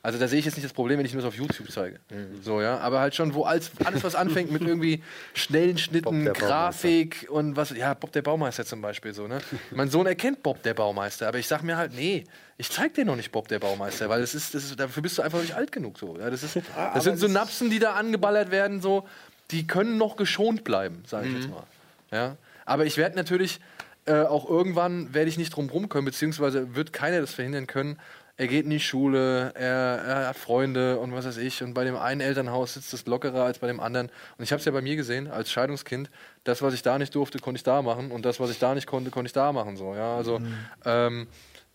Also 0.02 0.18
da 0.18 0.30
sehe 0.30 0.40
ich 0.40 0.46
jetzt 0.46 0.56
nicht 0.56 0.64
das 0.64 0.72
Problem, 0.72 0.98
wenn 0.98 1.06
ich 1.06 1.12
ihm 1.12 1.18
das 1.18 1.26
auf 1.26 1.36
YouTube 1.36 1.70
zeige. 1.70 2.00
So, 2.42 2.62
ja. 2.62 2.78
Aber 2.78 3.02
halt 3.02 3.16
schon, 3.16 3.34
wo 3.34 3.44
alles, 3.44 3.72
alles 3.84 4.02
was 4.04 4.16
anfängt 4.16 4.50
mit 4.50 4.62
irgendwie 4.62 5.04
schnellen 5.34 5.78
Schnitten, 5.78 6.24
Grafik 6.26 7.28
und 7.30 7.58
was. 7.58 7.72
Ja, 7.72 7.96
Bob 7.96 8.14
der 8.14 8.22
Baumeister 8.22 8.66
zum 8.66 8.82
Beispiel 8.82 9.14
so, 9.14 9.28
ne? 9.28 9.40
Mein 9.72 9.90
Sohn 9.90 10.08
erkennt 10.08 10.42
Bob 10.42 10.64
der 10.64 10.74
Baumeister, 10.74 11.28
aber 11.28 11.38
ich 11.38 11.48
sag 11.48 11.64
mir 11.64 11.76
halt, 11.76 11.94
nee, 11.94 12.24
ich 12.60 12.70
zeig 12.70 12.94
dir 12.94 13.06
noch 13.06 13.16
nicht 13.16 13.32
Bob 13.32 13.48
der 13.48 13.58
Baumeister, 13.58 14.10
weil 14.10 14.20
das 14.20 14.36
ist, 14.36 14.54
das 14.54 14.66
ist, 14.66 14.80
dafür 14.80 15.02
bist 15.02 15.18
du 15.18 15.22
einfach 15.22 15.40
nicht 15.40 15.56
alt 15.56 15.72
genug 15.72 15.98
so. 15.98 16.18
Ja, 16.20 16.30
das, 16.30 16.44
ist, 16.44 16.60
das 16.94 17.04
sind 17.06 17.18
Synapsen, 17.18 17.70
die 17.70 17.80
da 17.80 17.94
angeballert 17.94 18.52
werden, 18.52 18.82
so, 18.82 19.08
die 19.52 19.66
können 19.66 19.98
noch 19.98 20.18
geschont 20.18 20.66
bleiben, 20.66 21.02
sage 21.08 21.30
ich 21.30 21.36
jetzt 21.36 21.50
mal. 21.50 21.64
Ja. 22.12 22.36
Aber 22.66 22.86
ich 22.86 22.98
werde 22.98 23.16
natürlich 23.16 23.62
äh, 24.06 24.24
auch 24.24 24.50
irgendwann 24.50 25.14
werde 25.14 25.30
ich 25.30 25.38
nicht 25.38 25.56
drum 25.56 25.70
rum 25.70 25.88
können, 25.88 26.04
beziehungsweise 26.04 26.76
wird 26.76 26.92
keiner 26.92 27.22
das 27.22 27.34
verhindern 27.34 27.66
können. 27.66 27.98
Er 28.36 28.48
geht 28.48 28.66
in 28.66 28.72
die 28.72 28.80
Schule, 28.80 29.54
er, 29.56 30.02
er 30.06 30.28
hat 30.28 30.38
Freunde 30.38 30.98
und 31.00 31.14
was 31.14 31.26
weiß 31.26 31.38
ich. 31.38 31.64
Und 31.64 31.74
bei 31.74 31.84
dem 31.84 31.96
einen 31.96 32.22
Elternhaus 32.22 32.74
sitzt 32.74 32.94
es 32.94 33.06
lockerer 33.06 33.44
als 33.44 33.60
bei 33.60 33.68
dem 33.68 33.80
anderen. 33.80 34.08
Und 34.38 34.44
ich 34.44 34.52
habe 34.52 34.60
es 34.60 34.66
ja 34.66 34.72
bei 34.72 34.82
mir 34.82 34.96
gesehen, 34.96 35.30
als 35.30 35.52
Scheidungskind. 35.52 36.10
Das, 36.46 36.62
was 36.62 36.74
ich 36.74 36.82
da 36.82 36.98
nicht 36.98 37.16
durfte, 37.16 37.40
konnte 37.40 37.58
ich 37.58 37.64
da 37.64 37.82
machen. 37.82 38.12
Und 38.12 38.26
das, 38.26 38.40
was 38.40 38.50
ich 38.50 38.60
da 38.60 38.74
nicht 38.76 38.88
konnte, 38.88 39.12
konnte 39.12 39.28
ich 39.28 39.34
da 39.34 39.52
machen. 39.52 39.76
So, 39.76 39.94
ja? 39.94 40.16
Also 40.16 40.42
ähm, 40.86 41.28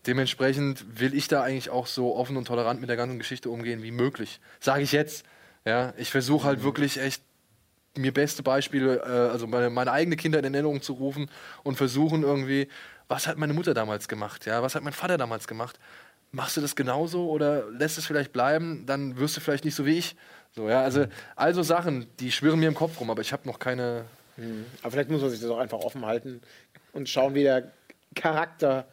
dementsprechend 0.07 0.99
will 0.99 1.13
ich 1.13 1.27
da 1.27 1.43
eigentlich 1.43 1.69
auch 1.69 1.87
so 1.87 2.15
offen 2.15 2.37
und 2.37 2.45
tolerant 2.45 2.79
mit 2.79 2.89
der 2.89 2.97
ganzen 2.97 3.17
Geschichte 3.17 3.49
umgehen 3.49 3.83
wie 3.83 3.91
möglich. 3.91 4.39
Sage 4.59 4.83
ich 4.83 4.91
jetzt. 4.91 5.25
Ja? 5.65 5.93
Ich 5.97 6.11
versuche 6.11 6.47
halt 6.47 6.63
wirklich 6.63 6.99
echt 6.99 7.21
mir 7.97 8.13
beste 8.13 8.43
Beispiele, 8.43 8.97
äh, 8.97 9.31
also 9.31 9.47
meine, 9.47 9.69
meine 9.69 9.91
eigene 9.91 10.15
Kinder 10.15 10.39
in 10.39 10.45
Erinnerung 10.45 10.81
zu 10.81 10.93
rufen 10.93 11.29
und 11.63 11.75
versuchen 11.75 12.23
irgendwie, 12.23 12.67
was 13.07 13.27
hat 13.27 13.37
meine 13.37 13.53
Mutter 13.53 13.73
damals 13.73 14.07
gemacht, 14.07 14.45
ja, 14.45 14.61
was 14.61 14.75
hat 14.75 14.83
mein 14.83 14.93
Vater 14.93 15.17
damals 15.17 15.47
gemacht? 15.47 15.79
Machst 16.31 16.57
du 16.57 16.61
das 16.61 16.75
genauso 16.75 17.29
oder 17.29 17.69
lässt 17.71 17.97
es 17.97 18.05
vielleicht 18.05 18.33
bleiben? 18.33 18.85
Dann 18.85 19.17
wirst 19.17 19.37
du 19.37 19.41
vielleicht 19.41 19.63
nicht 19.63 19.75
so 19.75 19.85
wie 19.85 19.97
ich. 19.97 20.17
So, 20.53 20.67
ja, 20.67 20.81
also, 20.81 21.05
also 21.35 21.63
Sachen, 21.63 22.07
die 22.19 22.31
schwirren 22.31 22.59
mir 22.59 22.67
im 22.67 22.75
Kopf 22.75 22.99
rum, 22.99 23.09
aber 23.09 23.21
ich 23.21 23.31
habe 23.31 23.47
noch 23.47 23.59
keine. 23.59 24.05
Aber 24.81 24.91
vielleicht 24.91 25.09
muss 25.09 25.21
man 25.21 25.29
sich 25.29 25.39
das 25.39 25.49
auch 25.49 25.59
einfach 25.59 25.79
offen 25.79 26.05
halten 26.05 26.41
und 26.91 27.07
schauen, 27.07 27.35
wie 27.35 27.43
der 27.43 27.71
Charakter 28.15 28.85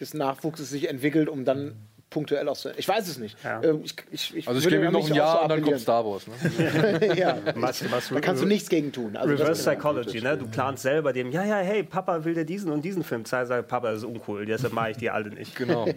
des 0.00 0.14
Nachwuchses 0.14 0.70
sich 0.70 0.88
entwickelt, 0.88 1.28
um 1.28 1.44
dann 1.44 1.76
punktuell 2.08 2.48
auch 2.48 2.56
zu. 2.56 2.70
Ich 2.76 2.86
weiß 2.86 3.08
es 3.08 3.18
nicht. 3.18 3.36
Ja. 3.42 3.62
Ähm, 3.62 3.80
Ich, 3.82 3.94
ich, 4.10 4.36
ich 4.36 4.48
Also 4.48 4.60
ich 4.60 4.68
gebe 4.68 4.84
ihm 4.84 4.92
noch 4.92 5.06
ein 5.06 5.14
Jahr 5.14 5.38
so 5.38 5.42
und 5.42 5.48
dann 5.48 5.62
kommt. 5.62 5.80
Star 5.80 6.04
Wars. 6.04 6.26
Ne? 6.26 7.14
ja. 7.16 7.38
Was, 7.56 7.90
was, 7.90 8.08
Da 8.08 8.20
kannst 8.20 8.42
du 8.42 8.46
nichts 8.46 8.68
gegen 8.68 8.92
tun. 8.92 9.16
Also 9.16 9.34
Reverse 9.34 9.62
Psychology, 9.62 10.20
ne? 10.20 10.38
Du 10.38 10.46
planst 10.46 10.82
selber 10.82 11.12
dem, 11.12 11.30
ja, 11.32 11.44
ja, 11.44 11.56
hey, 11.56 11.82
Papa 11.82 12.24
will 12.24 12.34
dir 12.34 12.44
diesen 12.44 12.70
und 12.70 12.82
diesen 12.84 13.02
Film 13.02 13.24
zeigen. 13.24 13.48
Sag, 13.48 13.66
Papa, 13.68 13.90
das 13.90 13.98
ist 13.98 14.04
uncool, 14.04 14.46
deshalb 14.46 14.72
mache 14.72 14.92
ich 14.92 14.96
die 14.98 15.10
alle 15.10 15.30
nicht. 15.30 15.56
Genau. 15.56 15.86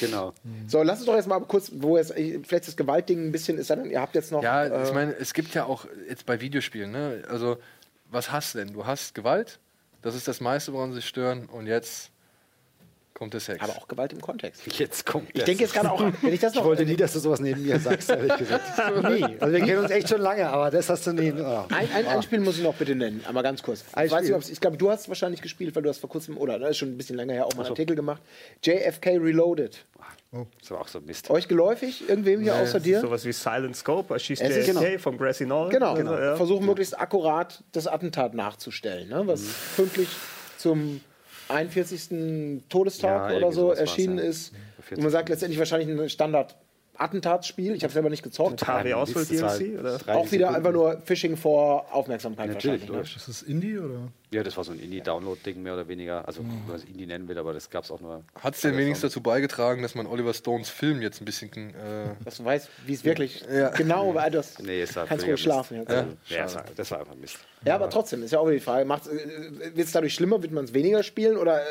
Genau. 0.00 0.34
So, 0.66 0.82
lass 0.82 0.98
uns 0.98 1.06
doch 1.06 1.14
jetzt 1.14 1.28
mal 1.28 1.40
kurz, 1.40 1.70
wo 1.74 1.96
jetzt 1.96 2.12
vielleicht 2.12 2.66
das 2.66 2.76
Gewaltding 2.76 3.28
ein 3.28 3.32
bisschen 3.32 3.58
ist, 3.58 3.70
dann, 3.70 3.90
ihr 3.90 4.00
habt 4.00 4.14
jetzt 4.14 4.32
noch. 4.32 4.42
Ja, 4.42 4.64
äh, 4.64 4.84
ich 4.84 4.92
meine, 4.92 5.14
es 5.16 5.32
gibt 5.32 5.54
ja 5.54 5.64
auch 5.64 5.86
jetzt 6.08 6.26
bei 6.26 6.40
Videospielen, 6.40 6.90
ne? 6.90 7.22
Also, 7.28 7.58
was 8.10 8.32
hast 8.32 8.54
du 8.54 8.58
denn? 8.58 8.72
Du 8.72 8.86
hast 8.86 9.14
Gewalt, 9.14 9.58
das 10.02 10.14
ist 10.14 10.26
das 10.28 10.40
meiste, 10.40 10.72
woran 10.72 10.90
sie 10.90 10.96
sich 10.96 11.08
stören, 11.08 11.46
und 11.46 11.66
jetzt 11.66 12.10
kommt 13.20 13.34
der 13.34 13.40
Sex. 13.40 13.62
aber 13.62 13.76
auch 13.76 13.86
Gewalt 13.86 14.12
im 14.14 14.20
Kontext. 14.20 14.62
Jetzt 14.78 15.04
kommt 15.04 15.28
Ich 15.34 15.44
denke 15.44 15.62
jetzt 15.62 15.74
gerade 15.74 15.92
auch, 15.92 16.02
wenn 16.22 16.32
ich 16.32 16.40
das 16.40 16.52
Ich 16.54 16.58
noch. 16.58 16.64
wollte 16.64 16.84
nie, 16.86 16.96
dass 16.96 17.12
du 17.12 17.18
sowas 17.20 17.38
neben 17.38 17.62
mir 17.62 17.78
sagst, 17.78 18.08
ehrlich 18.10 18.34
gesagt. 18.38 18.64
nie. 19.10 19.22
Also 19.38 19.52
wir 19.54 19.60
kennen 19.64 19.78
uns 19.78 19.90
echt 19.90 20.08
schon 20.08 20.22
lange, 20.22 20.48
aber 20.48 20.70
das 20.70 20.88
hast 20.88 21.06
du 21.06 21.12
nie. 21.12 21.30
Oh. 21.32 21.64
Ein, 21.68 21.88
ein, 21.94 22.06
ein 22.06 22.22
Spiel 22.22 22.40
muss 22.40 22.56
ich 22.56 22.64
noch 22.64 22.74
bitte 22.74 22.94
nennen, 22.94 23.22
aber 23.28 23.42
ganz 23.42 23.62
kurz. 23.62 23.84
Ein 23.92 24.06
Ich, 24.06 24.12
weiß 24.12 24.24
Spiel. 24.24 24.36
nicht, 24.36 24.50
ich 24.50 24.60
glaube, 24.60 24.78
du 24.78 24.90
hast 24.90 25.02
es 25.02 25.08
wahrscheinlich 25.08 25.42
gespielt, 25.42 25.76
weil 25.76 25.82
du 25.82 25.90
hast 25.90 25.98
vor 25.98 26.08
kurzem, 26.10 26.38
oder 26.38 26.58
das 26.58 26.70
ist 26.70 26.78
schon 26.78 26.88
ein 26.88 26.96
bisschen 26.96 27.16
länger 27.16 27.34
her, 27.34 27.46
auch 27.46 27.52
mal 27.54 27.62
einen 27.64 27.70
Artikel 27.70 27.94
gemacht. 27.94 28.22
JFK 28.64 29.18
Reloaded. 29.18 29.84
Das 30.62 30.70
war 30.70 30.80
auch 30.80 30.88
so 30.88 31.00
Mist. 31.00 31.28
Euch 31.28 31.46
geläufig? 31.48 32.08
Irgendwem 32.08 32.40
hier 32.40 32.54
außer 32.54 32.80
dir? 32.80 33.00
Sowas 33.00 33.24
wie 33.26 33.32
Silent 33.32 33.76
Scope, 33.76 34.14
erschießt 34.14 34.40
Es 34.40 34.56
ist- 34.56 34.66
JFK 34.68 34.80
genau. 34.84 34.98
vom 34.98 35.18
Grassy 35.18 35.44
Knoll. 35.44 35.68
Genau, 35.70 35.92
Also, 35.94 36.14
ja. 36.18 36.36
versuchen 36.36 36.64
möglichst 36.66 36.98
akkurat 36.98 37.62
das 37.72 37.86
Attentat 37.86 38.32
nachzustellen, 38.32 39.08
ne? 39.08 39.22
was 39.26 39.42
pünktlich 39.76 40.08
zum 40.56 41.00
41. 41.50 42.62
Todestag 42.68 43.30
Ja, 43.30 43.36
oder 43.36 43.52
so 43.52 43.72
erschienen 43.72 44.18
ja. 44.18 44.24
ist. 44.24 44.52
Und 44.90 45.02
man 45.02 45.10
sagt 45.10 45.28
letztendlich 45.28 45.58
wahrscheinlich 45.58 45.88
ein 45.88 46.08
Standard 46.08 46.56
Attentatsspiel. 47.00 47.74
Ich 47.74 47.82
habe 47.82 47.92
selber 47.92 48.10
nicht 48.10 48.22
gezockt. 48.22 48.60
Das 48.62 48.68
war 48.68 48.82
DLC, 48.82 49.78
oder? 49.80 49.98
30 49.98 50.08
Auch 50.08 50.24
wieder 50.26 50.28
Sekunden. 50.28 50.54
einfach 50.54 50.72
nur 50.72 51.00
Phishing 51.04 51.36
vor 51.36 51.86
Aufmerksamkeit 51.94 52.48
Natürlich, 52.48 52.82
wahrscheinlich. 52.82 53.10
Ne? 53.12 53.16
Ist 53.16 53.28
das 53.28 53.42
Indie 53.42 53.78
oder? 53.78 54.08
Ja, 54.32 54.44
das 54.44 54.56
war 54.56 54.62
so 54.62 54.70
ein 54.70 54.78
Indie-Download-Ding 54.78 55.60
mehr 55.60 55.74
oder 55.74 55.88
weniger. 55.88 56.26
Also, 56.28 56.40
wenn 56.40 56.64
man 56.66 56.76
es 56.76 56.84
Indie 56.84 57.06
nennen 57.06 57.26
will, 57.26 57.36
aber 57.36 57.52
das 57.52 57.68
gab 57.68 57.82
es 57.82 57.90
auch 57.90 58.00
nur. 58.00 58.22
Hat 58.40 58.54
es 58.54 58.60
denn 58.60 58.76
wenigstens 58.76 59.10
dazu 59.10 59.22
beigetragen, 59.22 59.82
dass 59.82 59.96
man 59.96 60.06
Oliver 60.06 60.32
Stones 60.34 60.68
Film 60.68 61.02
jetzt 61.02 61.20
ein 61.20 61.24
bisschen. 61.24 61.50
Äh, 61.70 62.14
Dass 62.24 62.36
du 62.36 62.44
weißt, 62.44 62.68
wie 62.86 62.92
es 62.94 63.04
wirklich 63.04 63.42
Ja. 63.52 63.70
genau 63.70 64.14
war. 64.14 64.30
Das 64.30 64.58
Nee, 64.60 64.82
es 64.82 64.94
war 64.94 65.06
kannst 65.06 65.26
ruhig 65.26 65.40
schlafen. 65.40 65.78
Jetzt. 65.78 65.90
Also, 65.90 66.10
ja, 66.28 66.44
es 66.44 66.54
war, 66.54 66.64
das 66.76 66.90
war 66.92 67.00
einfach 67.00 67.16
Mist. 67.16 67.38
Ja, 67.64 67.74
aber 67.74 67.90
trotzdem, 67.90 68.22
ist 68.22 68.30
ja 68.30 68.38
auch 68.38 68.46
wieder 68.46 68.54
die 68.54 68.60
Frage, 68.60 68.88
wird 68.88 69.78
es 69.86 69.92
dadurch 69.92 70.14
schlimmer, 70.14 70.40
wird 70.42 70.52
man 70.52 70.64
es 70.64 70.74
weniger 70.74 71.02
spielen 71.02 71.36
oder 71.36 71.60
äh, 71.60 71.64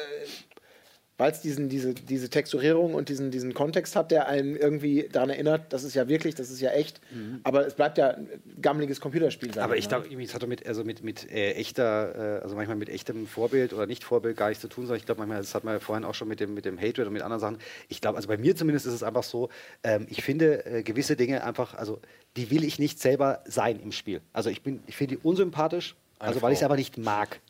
weil 1.19 1.33
es 1.33 1.41
diesen, 1.41 1.67
diese, 1.67 1.93
diese 1.93 2.29
Texturierung 2.29 2.93
und 2.93 3.09
diesen, 3.09 3.29
diesen 3.29 3.53
Kontext 3.53 3.97
hat, 3.97 4.09
der 4.09 4.29
einen 4.29 4.55
irgendwie 4.55 5.09
daran 5.11 5.29
erinnert, 5.29 5.73
das 5.73 5.83
ist 5.83 5.93
ja 5.93 6.07
wirklich, 6.07 6.33
das 6.33 6.49
ist 6.49 6.61
ja 6.61 6.71
echt, 6.71 7.01
aber 7.43 7.67
es 7.67 7.73
bleibt 7.73 7.97
ja 7.97 8.11
ein 8.11 8.29
gammeliges 8.61 9.01
Computerspiel 9.01 9.53
sein. 9.53 9.65
Aber 9.65 9.75
ich 9.75 9.89
glaube, 9.89 10.07
es 10.07 10.33
hat 10.33 10.41
doch 10.41 10.47
mit, 10.47 10.65
also 10.65 10.85
mit, 10.85 11.03
mit 11.03 11.29
äh, 11.29 11.51
echter, 11.51 12.37
äh, 12.39 12.41
also 12.41 12.55
manchmal 12.55 12.77
mit 12.77 12.87
echtem 12.87 13.27
Vorbild 13.27 13.73
oder 13.73 13.85
nicht 13.85 14.05
Vorbild 14.05 14.37
gar 14.37 14.47
nichts 14.47 14.61
zu 14.61 14.69
tun, 14.69 14.85
sondern 14.85 14.99
ich 14.99 15.05
glaube, 15.05 15.19
manchmal, 15.19 15.39
das 15.39 15.53
hat 15.53 15.65
man 15.65 15.73
ja 15.73 15.79
vorhin 15.81 16.05
auch 16.05 16.15
schon 16.15 16.29
mit 16.29 16.39
dem, 16.39 16.53
mit 16.53 16.63
dem 16.63 16.79
Hatred 16.79 17.05
und 17.05 17.11
mit 17.11 17.21
anderen 17.21 17.41
Sachen. 17.41 17.57
Ich 17.89 17.99
glaube, 17.99 18.15
also 18.15 18.29
bei 18.29 18.37
mir 18.37 18.55
zumindest 18.55 18.85
ist 18.85 18.93
es 18.93 19.03
einfach 19.03 19.23
so, 19.23 19.49
ähm, 19.83 20.07
ich 20.09 20.23
finde 20.23 20.65
äh, 20.65 20.83
gewisse 20.83 21.17
Dinge 21.17 21.43
einfach, 21.43 21.73
also 21.73 21.99
die 22.37 22.49
will 22.49 22.63
ich 22.63 22.79
nicht 22.79 22.97
selber 22.97 23.43
sein 23.45 23.77
im 23.81 23.91
Spiel. 23.91 24.21
Also 24.31 24.49
ich 24.49 24.63
bin, 24.63 24.83
ich 24.87 24.95
finde 24.95 25.17
die 25.17 25.21
unsympathisch, 25.21 25.97
also 26.17 26.41
weil 26.41 26.53
ich 26.53 26.59
es 26.59 26.63
einfach 26.63 26.77
nicht 26.77 26.97
mag. 26.97 27.41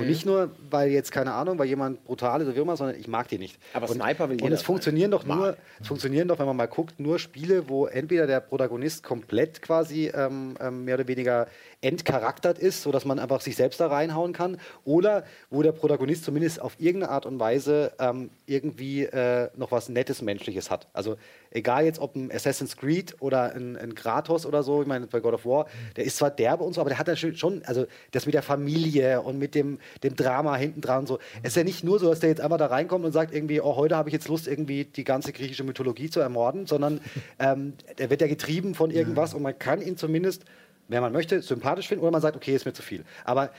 Und 0.00 0.06
nicht 0.06 0.26
nur, 0.26 0.50
weil 0.70 0.90
jetzt, 0.90 1.12
keine 1.12 1.32
Ahnung, 1.32 1.58
weil 1.58 1.66
jemand 1.66 2.04
brutal 2.04 2.40
ist 2.40 2.46
oder 2.46 2.56
wie 2.56 2.60
immer, 2.60 2.76
sondern 2.76 2.98
ich 2.98 3.08
mag 3.08 3.28
die 3.28 3.38
nicht. 3.38 3.58
Aber 3.72 3.88
und, 3.88 3.96
Sniper 3.96 4.28
will 4.28 4.36
Und 4.36 4.42
jeder 4.42 4.54
es 4.54 4.62
funktionieren 4.62 5.10
doch 5.10 5.24
nur, 5.24 5.56
es 5.80 5.88
funktionieren 5.88 6.28
doch, 6.28 6.38
wenn 6.38 6.46
man 6.46 6.56
mal 6.56 6.66
guckt, 6.66 7.00
nur 7.00 7.18
Spiele, 7.18 7.68
wo 7.68 7.86
entweder 7.86 8.26
der 8.26 8.40
Protagonist 8.40 9.02
komplett 9.02 9.62
quasi 9.62 10.10
ähm, 10.14 10.56
ähm, 10.60 10.84
mehr 10.84 10.96
oder 10.96 11.08
weniger 11.08 11.46
entcharaktert 11.80 12.58
ist, 12.58 12.82
sodass 12.82 13.04
man 13.04 13.18
einfach 13.18 13.40
sich 13.40 13.56
selbst 13.56 13.80
da 13.80 13.88
reinhauen 13.88 14.32
kann, 14.32 14.58
oder 14.84 15.24
wo 15.50 15.62
der 15.62 15.72
Protagonist 15.72 16.24
zumindest 16.24 16.60
auf 16.60 16.76
irgendeine 16.78 17.12
Art 17.12 17.26
und 17.26 17.40
Weise 17.40 17.92
ähm, 17.98 18.30
irgendwie 18.46 19.04
äh, 19.04 19.48
noch 19.56 19.72
was 19.72 19.88
Nettes 19.88 20.22
Menschliches 20.22 20.70
hat. 20.70 20.86
Also 20.92 21.16
egal 21.50 21.84
jetzt 21.84 21.98
ob 21.98 22.14
ein 22.16 22.30
Assassin's 22.32 22.76
Creed 22.76 23.16
oder 23.20 23.54
ein, 23.54 23.76
ein 23.76 23.94
Kratos 23.94 24.46
oder 24.46 24.62
so, 24.62 24.82
ich 24.82 24.88
meine 24.88 25.06
bei 25.06 25.20
God 25.20 25.34
of 25.34 25.44
War, 25.44 25.66
der 25.96 26.04
ist 26.04 26.16
zwar 26.16 26.30
derbe 26.30 26.64
und 26.64 26.72
so, 26.72 26.80
aber 26.80 26.90
der 26.90 26.98
hat 26.98 27.08
natürlich 27.08 27.38
schon, 27.38 27.62
also 27.64 27.86
das 28.12 28.26
mit 28.26 28.34
der 28.34 28.42
Familie 28.42 29.20
und 29.22 29.38
mit 29.38 29.54
dem, 29.54 29.78
dem 30.02 30.16
Drama 30.16 30.56
hinten 30.56 30.80
dran 30.80 31.06
so. 31.06 31.18
Es 31.42 31.50
ist 31.50 31.56
ja 31.56 31.64
nicht 31.64 31.84
nur 31.84 31.98
so, 31.98 32.08
dass 32.08 32.20
der 32.20 32.30
jetzt 32.30 32.40
einfach 32.40 32.58
da 32.58 32.66
reinkommt 32.66 33.04
und 33.04 33.12
sagt 33.12 33.34
irgendwie, 33.34 33.60
oh, 33.60 33.76
heute 33.76 33.96
habe 33.96 34.08
ich 34.08 34.12
jetzt 34.12 34.28
Lust, 34.28 34.46
irgendwie 34.46 34.84
die 34.84 35.04
ganze 35.04 35.32
griechische 35.32 35.64
Mythologie 35.64 36.10
zu 36.10 36.20
ermorden, 36.20 36.66
sondern 36.66 37.00
ähm, 37.38 37.74
der 37.98 38.10
wird 38.10 38.20
ja 38.20 38.26
getrieben 38.26 38.74
von 38.74 38.90
irgendwas 38.90 39.34
und 39.34 39.42
man 39.42 39.58
kann 39.58 39.82
ihn 39.82 39.96
zumindest, 39.96 40.44
wenn 40.88 41.00
man 41.00 41.12
möchte, 41.12 41.42
sympathisch 41.42 41.88
finden 41.88 42.02
oder 42.02 42.12
man 42.12 42.20
sagt, 42.20 42.36
okay, 42.36 42.54
ist 42.54 42.66
mir 42.66 42.72
zu 42.72 42.82
viel. 42.82 43.04
Aber 43.24 43.50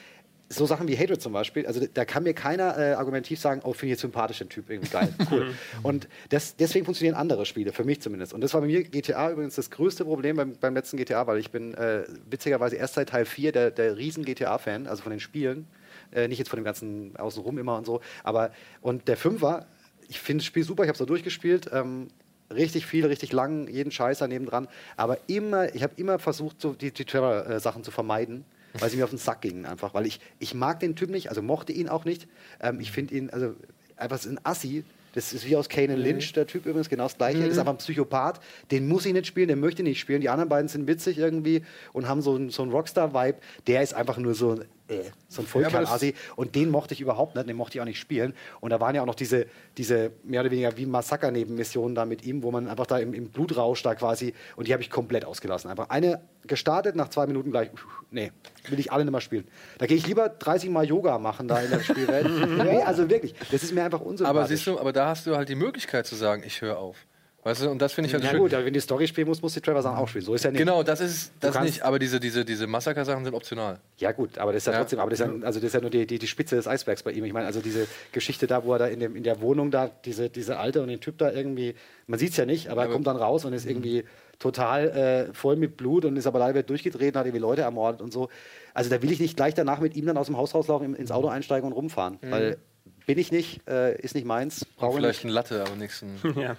so 0.49 0.65
Sachen 0.65 0.87
wie 0.87 0.97
Hatred 0.97 1.21
zum 1.21 1.33
Beispiel, 1.33 1.65
also 1.65 1.85
da 1.93 2.05
kann 2.05 2.23
mir 2.23 2.33
keiner 2.33 2.77
äh, 2.77 2.93
argumentativ 2.93 3.39
sagen, 3.39 3.61
oh, 3.63 3.73
finde 3.73 3.87
ich 3.87 3.91
jetzt 3.91 4.01
sympathisch 4.01 4.39
den 4.39 4.49
Typ 4.49 4.69
irgendwie 4.69 4.89
geil, 4.89 5.13
cool. 5.31 5.53
und 5.81 6.07
das, 6.29 6.55
deswegen 6.55 6.85
funktionieren 6.85 7.15
andere 7.15 7.45
Spiele, 7.45 7.71
für 7.71 7.83
mich 7.83 8.01
zumindest. 8.01 8.33
Und 8.33 8.41
das 8.41 8.53
war 8.53 8.61
bei 8.61 8.67
mir 8.67 8.83
GTA 8.83 9.31
übrigens 9.31 9.55
das 9.55 9.71
größte 9.71 10.05
Problem 10.05 10.37
beim, 10.37 10.55
beim 10.59 10.73
letzten 10.73 10.97
GTA, 10.97 11.25
weil 11.27 11.39
ich 11.39 11.51
bin 11.51 11.73
äh, 11.73 12.03
witzigerweise 12.29 12.75
erst 12.75 12.95
seit 12.95 13.09
Teil 13.09 13.25
4 13.25 13.51
der, 13.51 13.71
der 13.71 13.97
riesen 13.97 14.25
GTA-Fan, 14.25 14.87
also 14.87 15.03
von 15.03 15.11
den 15.11 15.19
Spielen. 15.19 15.67
Äh, 16.13 16.27
nicht 16.27 16.37
jetzt 16.39 16.49
von 16.49 16.57
dem 16.57 16.63
ganzen 16.65 17.15
Außenrum 17.17 17.57
immer 17.57 17.77
und 17.77 17.85
so. 17.85 18.01
Aber, 18.23 18.51
und 18.81 19.07
der 19.07 19.17
Fünfer, 19.17 19.65
ich 20.07 20.19
finde 20.19 20.41
das 20.41 20.45
Spiel 20.45 20.63
super, 20.63 20.83
ich 20.83 20.87
habe 20.89 20.95
es 20.95 21.01
auch 21.01 21.05
durchgespielt. 21.07 21.69
Ähm, 21.73 22.07
richtig 22.53 22.85
viel, 22.85 23.05
richtig 23.05 23.31
lang, 23.33 23.67
jeden 23.67 23.91
Scheiß 23.91 24.19
daneben 24.19 24.45
dran. 24.45 24.67
Aber 24.97 25.17
immer, 25.27 25.73
ich 25.73 25.81
habe 25.83 25.93
immer 25.97 26.19
versucht, 26.19 26.61
so 26.61 26.73
die, 26.73 26.91
die 26.91 27.05
Trevor-Sachen 27.05 27.83
zu 27.83 27.91
vermeiden, 27.91 28.45
weil 28.73 28.89
sie 28.89 28.97
mir 28.97 29.03
auf 29.05 29.09
den 29.11 29.19
Sack 29.19 29.41
gingen 29.41 29.65
einfach. 29.65 29.93
Weil 29.93 30.05
ich, 30.05 30.19
ich 30.39 30.53
mag 30.53 30.79
den 30.79 30.95
Typ 30.95 31.09
nicht, 31.09 31.29
also 31.29 31.41
mochte 31.41 31.71
ihn 31.73 31.89
auch 31.89 32.05
nicht. 32.05 32.27
Ähm, 32.61 32.79
ich 32.79 32.91
finde 32.91 33.15
ihn, 33.15 33.29
also 33.29 33.53
einfach 33.97 34.23
ein 34.25 34.39
Assi. 34.43 34.83
Das 35.15 35.31
ist 35.31 35.45
wie 35.45 35.55
aus 35.55 35.69
Kane 35.69 35.95
Lynch, 35.95 36.33
der 36.33 36.47
Typ 36.47 36.65
übrigens, 36.65 36.89
genau 36.89 37.03
das 37.03 37.15
gleiche. 37.17 37.37
Das 37.39 37.49
ist 37.49 37.59
einfach 37.59 37.73
ein 37.73 37.77
Psychopath. 37.77 38.39
Den 38.71 38.87
muss 38.87 39.05
ich 39.05 39.13
nicht 39.13 39.27
spielen, 39.27 39.47
den 39.47 39.59
möchte 39.59 39.83
ich 39.83 39.87
nicht 39.87 39.99
spielen. 39.99 40.21
Die 40.21 40.29
anderen 40.29 40.49
beiden 40.49 40.67
sind 40.67 40.87
witzig 40.87 41.19
irgendwie 41.19 41.63
und 41.93 42.07
haben 42.07 42.23
so, 42.23 42.33
einen- 42.33 42.49
so 42.49 42.63
einen 42.63 42.71
Rockstar-Vibe. 42.71 43.37
Der 43.67 43.83
ist 43.83 43.93
einfach 43.93 44.17
nur 44.17 44.33
so, 44.33 44.59
äh, 44.87 44.95
so 45.27 45.41
ein 45.41 45.45
das- 45.45 45.45
Vollkern-Assi. 45.47 46.13
Und 46.35 46.55
den 46.55 46.69
mochte 46.69 46.93
ich 46.93 47.01
überhaupt 47.01 47.35
nicht, 47.35 47.47
den 47.47 47.55
mochte 47.55 47.77
ich 47.77 47.81
auch 47.81 47.85
nicht 47.85 47.99
spielen. 47.99 48.33
Und 48.59 48.71
da 48.71 48.79
waren 48.79 48.95
ja 48.95 49.01
auch 49.01 49.05
noch 49.05 49.15
diese, 49.15 49.45
diese 49.77 50.11
mehr 50.23 50.41
oder 50.41 50.51
weniger 50.51 50.75
wie 50.77 50.85
Massaker-Nebenmissionen 50.85 51.95
da 51.95 52.05
mit 52.05 52.25
ihm, 52.25 52.43
wo 52.43 52.51
man 52.51 52.67
einfach 52.67 52.85
da 52.87 52.97
im, 52.99 53.13
im 53.13 53.29
Blutrausch 53.29 53.81
da 53.83 53.95
quasi, 53.95 54.33
und 54.55 54.67
die 54.67 54.73
habe 54.73 54.83
ich 54.83 54.89
komplett 54.89 55.25
ausgelassen. 55.25 55.69
Einfach 55.69 55.89
eine 55.89 56.21
gestartet, 56.45 56.95
nach 56.95 57.09
zwei 57.09 57.25
Minuten 57.27 57.51
gleich, 57.51 57.69
nee, 58.11 58.31
will 58.67 58.79
ich 58.79 58.91
alle 58.91 59.05
nicht 59.05 59.11
mehr 59.11 59.21
spielen. 59.21 59.47
Da 59.77 59.85
gehe 59.85 59.95
ich 59.95 60.05
lieber 60.05 60.27
30 60.29 60.69
Mal 60.69 60.85
Yoga 60.85 61.17
machen 61.17 61.47
da 61.47 61.59
in 61.61 61.69
der 61.69 61.79
Spielwelt. 61.79 62.27
nee, 62.57 62.81
also 62.81 63.09
wirklich, 63.09 63.33
das 63.51 63.63
ist 63.63 63.73
mir 63.73 63.83
einfach 63.83 64.01
unsympathisch. 64.01 64.37
aber 64.39 64.47
siehst 64.47 64.67
du, 64.67 64.79
aber 64.79 64.91
da 64.91 65.07
hast 65.07 65.25
du 65.25 65.35
halt 65.35 65.47
die 65.49 65.55
Möglichkeit 65.55 66.05
zu 66.05 66.15
sagen, 66.15 66.43
ich 66.45 66.61
höre 66.61 66.77
auf. 66.77 66.97
Weißt 67.45 67.61
du, 67.63 67.69
und 67.69 67.81
das 67.81 67.91
finde 67.91 68.07
ich 68.07 68.13
halt 68.13 68.23
ja 68.23 68.29
schön. 68.29 68.39
gut, 68.39 68.53
aber 68.53 68.63
wenn 68.65 68.73
die 68.73 68.79
Story 68.79 69.05
spielen 69.05 69.27
muss, 69.27 69.41
muss 69.41 69.53
die 69.53 69.59
Trevor 69.59 69.81
sagen 69.81 69.97
auch 69.97 70.07
spielen. 70.07 70.23
So 70.23 70.33
ist 70.33 70.45
ja 70.45 70.51
nicht. 70.51 70.59
Genau, 70.59 70.81
das 70.81 71.01
ist 71.01 71.33
das 71.41 71.59
nicht, 71.61 71.81
aber 71.81 71.99
diese, 71.99 72.19
diese, 72.19 72.45
diese 72.45 72.67
Massaker-Sachen 72.67 73.25
sind 73.25 73.33
optional. 73.33 73.79
Ja 73.97 74.13
gut, 74.13 74.37
aber 74.37 74.53
das 74.53 74.63
ist 74.63 74.67
ja, 74.67 74.73
Ja. 74.73 74.79
trotzdem, 74.79 74.99
aber 74.99 75.09
das 75.09 75.19
ist 75.19 75.25
ja, 75.25 75.33
also 75.45 75.59
das 75.59 75.67
ist 75.67 75.73
ja 75.73 75.81
nur 75.81 75.89
die, 75.89 76.07
die, 76.07 76.19
die 76.19 76.27
Spitze 76.27 76.55
des 76.55 76.67
Eisbergs 76.67 77.03
bei 77.03 77.11
ihm. 77.11 77.25
Ich 77.25 77.33
meine, 77.33 77.45
also 77.45 77.59
diese 77.59 77.85
Geschichte 78.13 78.47
da, 78.47 78.63
wo 78.63 78.71
er 78.73 78.79
da 78.79 78.87
in, 78.87 78.99
dem, 79.01 79.15
in 79.17 79.23
der 79.23 79.41
Wohnung 79.41 79.71
da, 79.71 79.89
diese, 80.05 80.29
diese 80.29 80.57
Alte 80.57 80.81
und 80.81 80.87
den 80.87 81.01
Typ 81.01 81.17
da 81.17 81.31
irgendwie, 81.31 81.75
man 82.07 82.17
sieht 82.17 82.31
es 82.31 82.37
ja 82.37 82.45
nicht, 82.45 82.69
aber 82.69 82.81
er 82.81 82.85
Aber- 82.85 82.93
kommt 82.93 83.07
dann 83.07 83.17
raus 83.17 83.43
und 83.43 83.51
ist 83.51 83.65
irgendwie 83.65 84.05
total 84.39 84.89
äh, 85.29 85.33
voll 85.33 85.55
mit 85.57 85.77
Blut 85.77 86.05
und 86.05 86.17
ist 86.17 86.27
aber 86.27 86.39
leider 86.39 86.63
durchgedreht 86.63 87.13
und 87.15 87.19
hat 87.19 87.25
irgendwie 87.25 87.41
Leute 87.41 87.61
ermordet 87.61 88.01
und 88.01 88.11
so. 88.13 88.29
Also 88.73 88.89
da 88.89 89.01
will 89.01 89.11
ich 89.11 89.19
nicht 89.19 89.35
gleich 89.37 89.53
danach 89.53 89.79
mit 89.79 89.95
ihm 89.95 90.05
dann 90.05 90.17
aus 90.17 90.25
dem 90.27 90.37
Haus 90.37 90.53
rauslaufen, 90.55 90.95
ins 90.95 91.11
Auto 91.11 91.27
einsteigen 91.27 91.67
und 91.67 91.73
rumfahren, 91.73 92.17
weil 92.21 92.57
bin 93.05 93.17
ich 93.17 93.31
nicht, 93.31 93.61
äh, 93.67 93.99
ist 94.01 94.15
nicht 94.15 94.25
meins, 94.25 94.65
brauche 94.77 94.91
ich 94.91 94.95
Vielleicht 94.97 95.23
nicht. 95.25 95.31
ein 95.31 95.33
Latte, 95.35 95.61
aber 95.61 95.75
nichts. 95.75 96.03
Ja. 96.35 96.55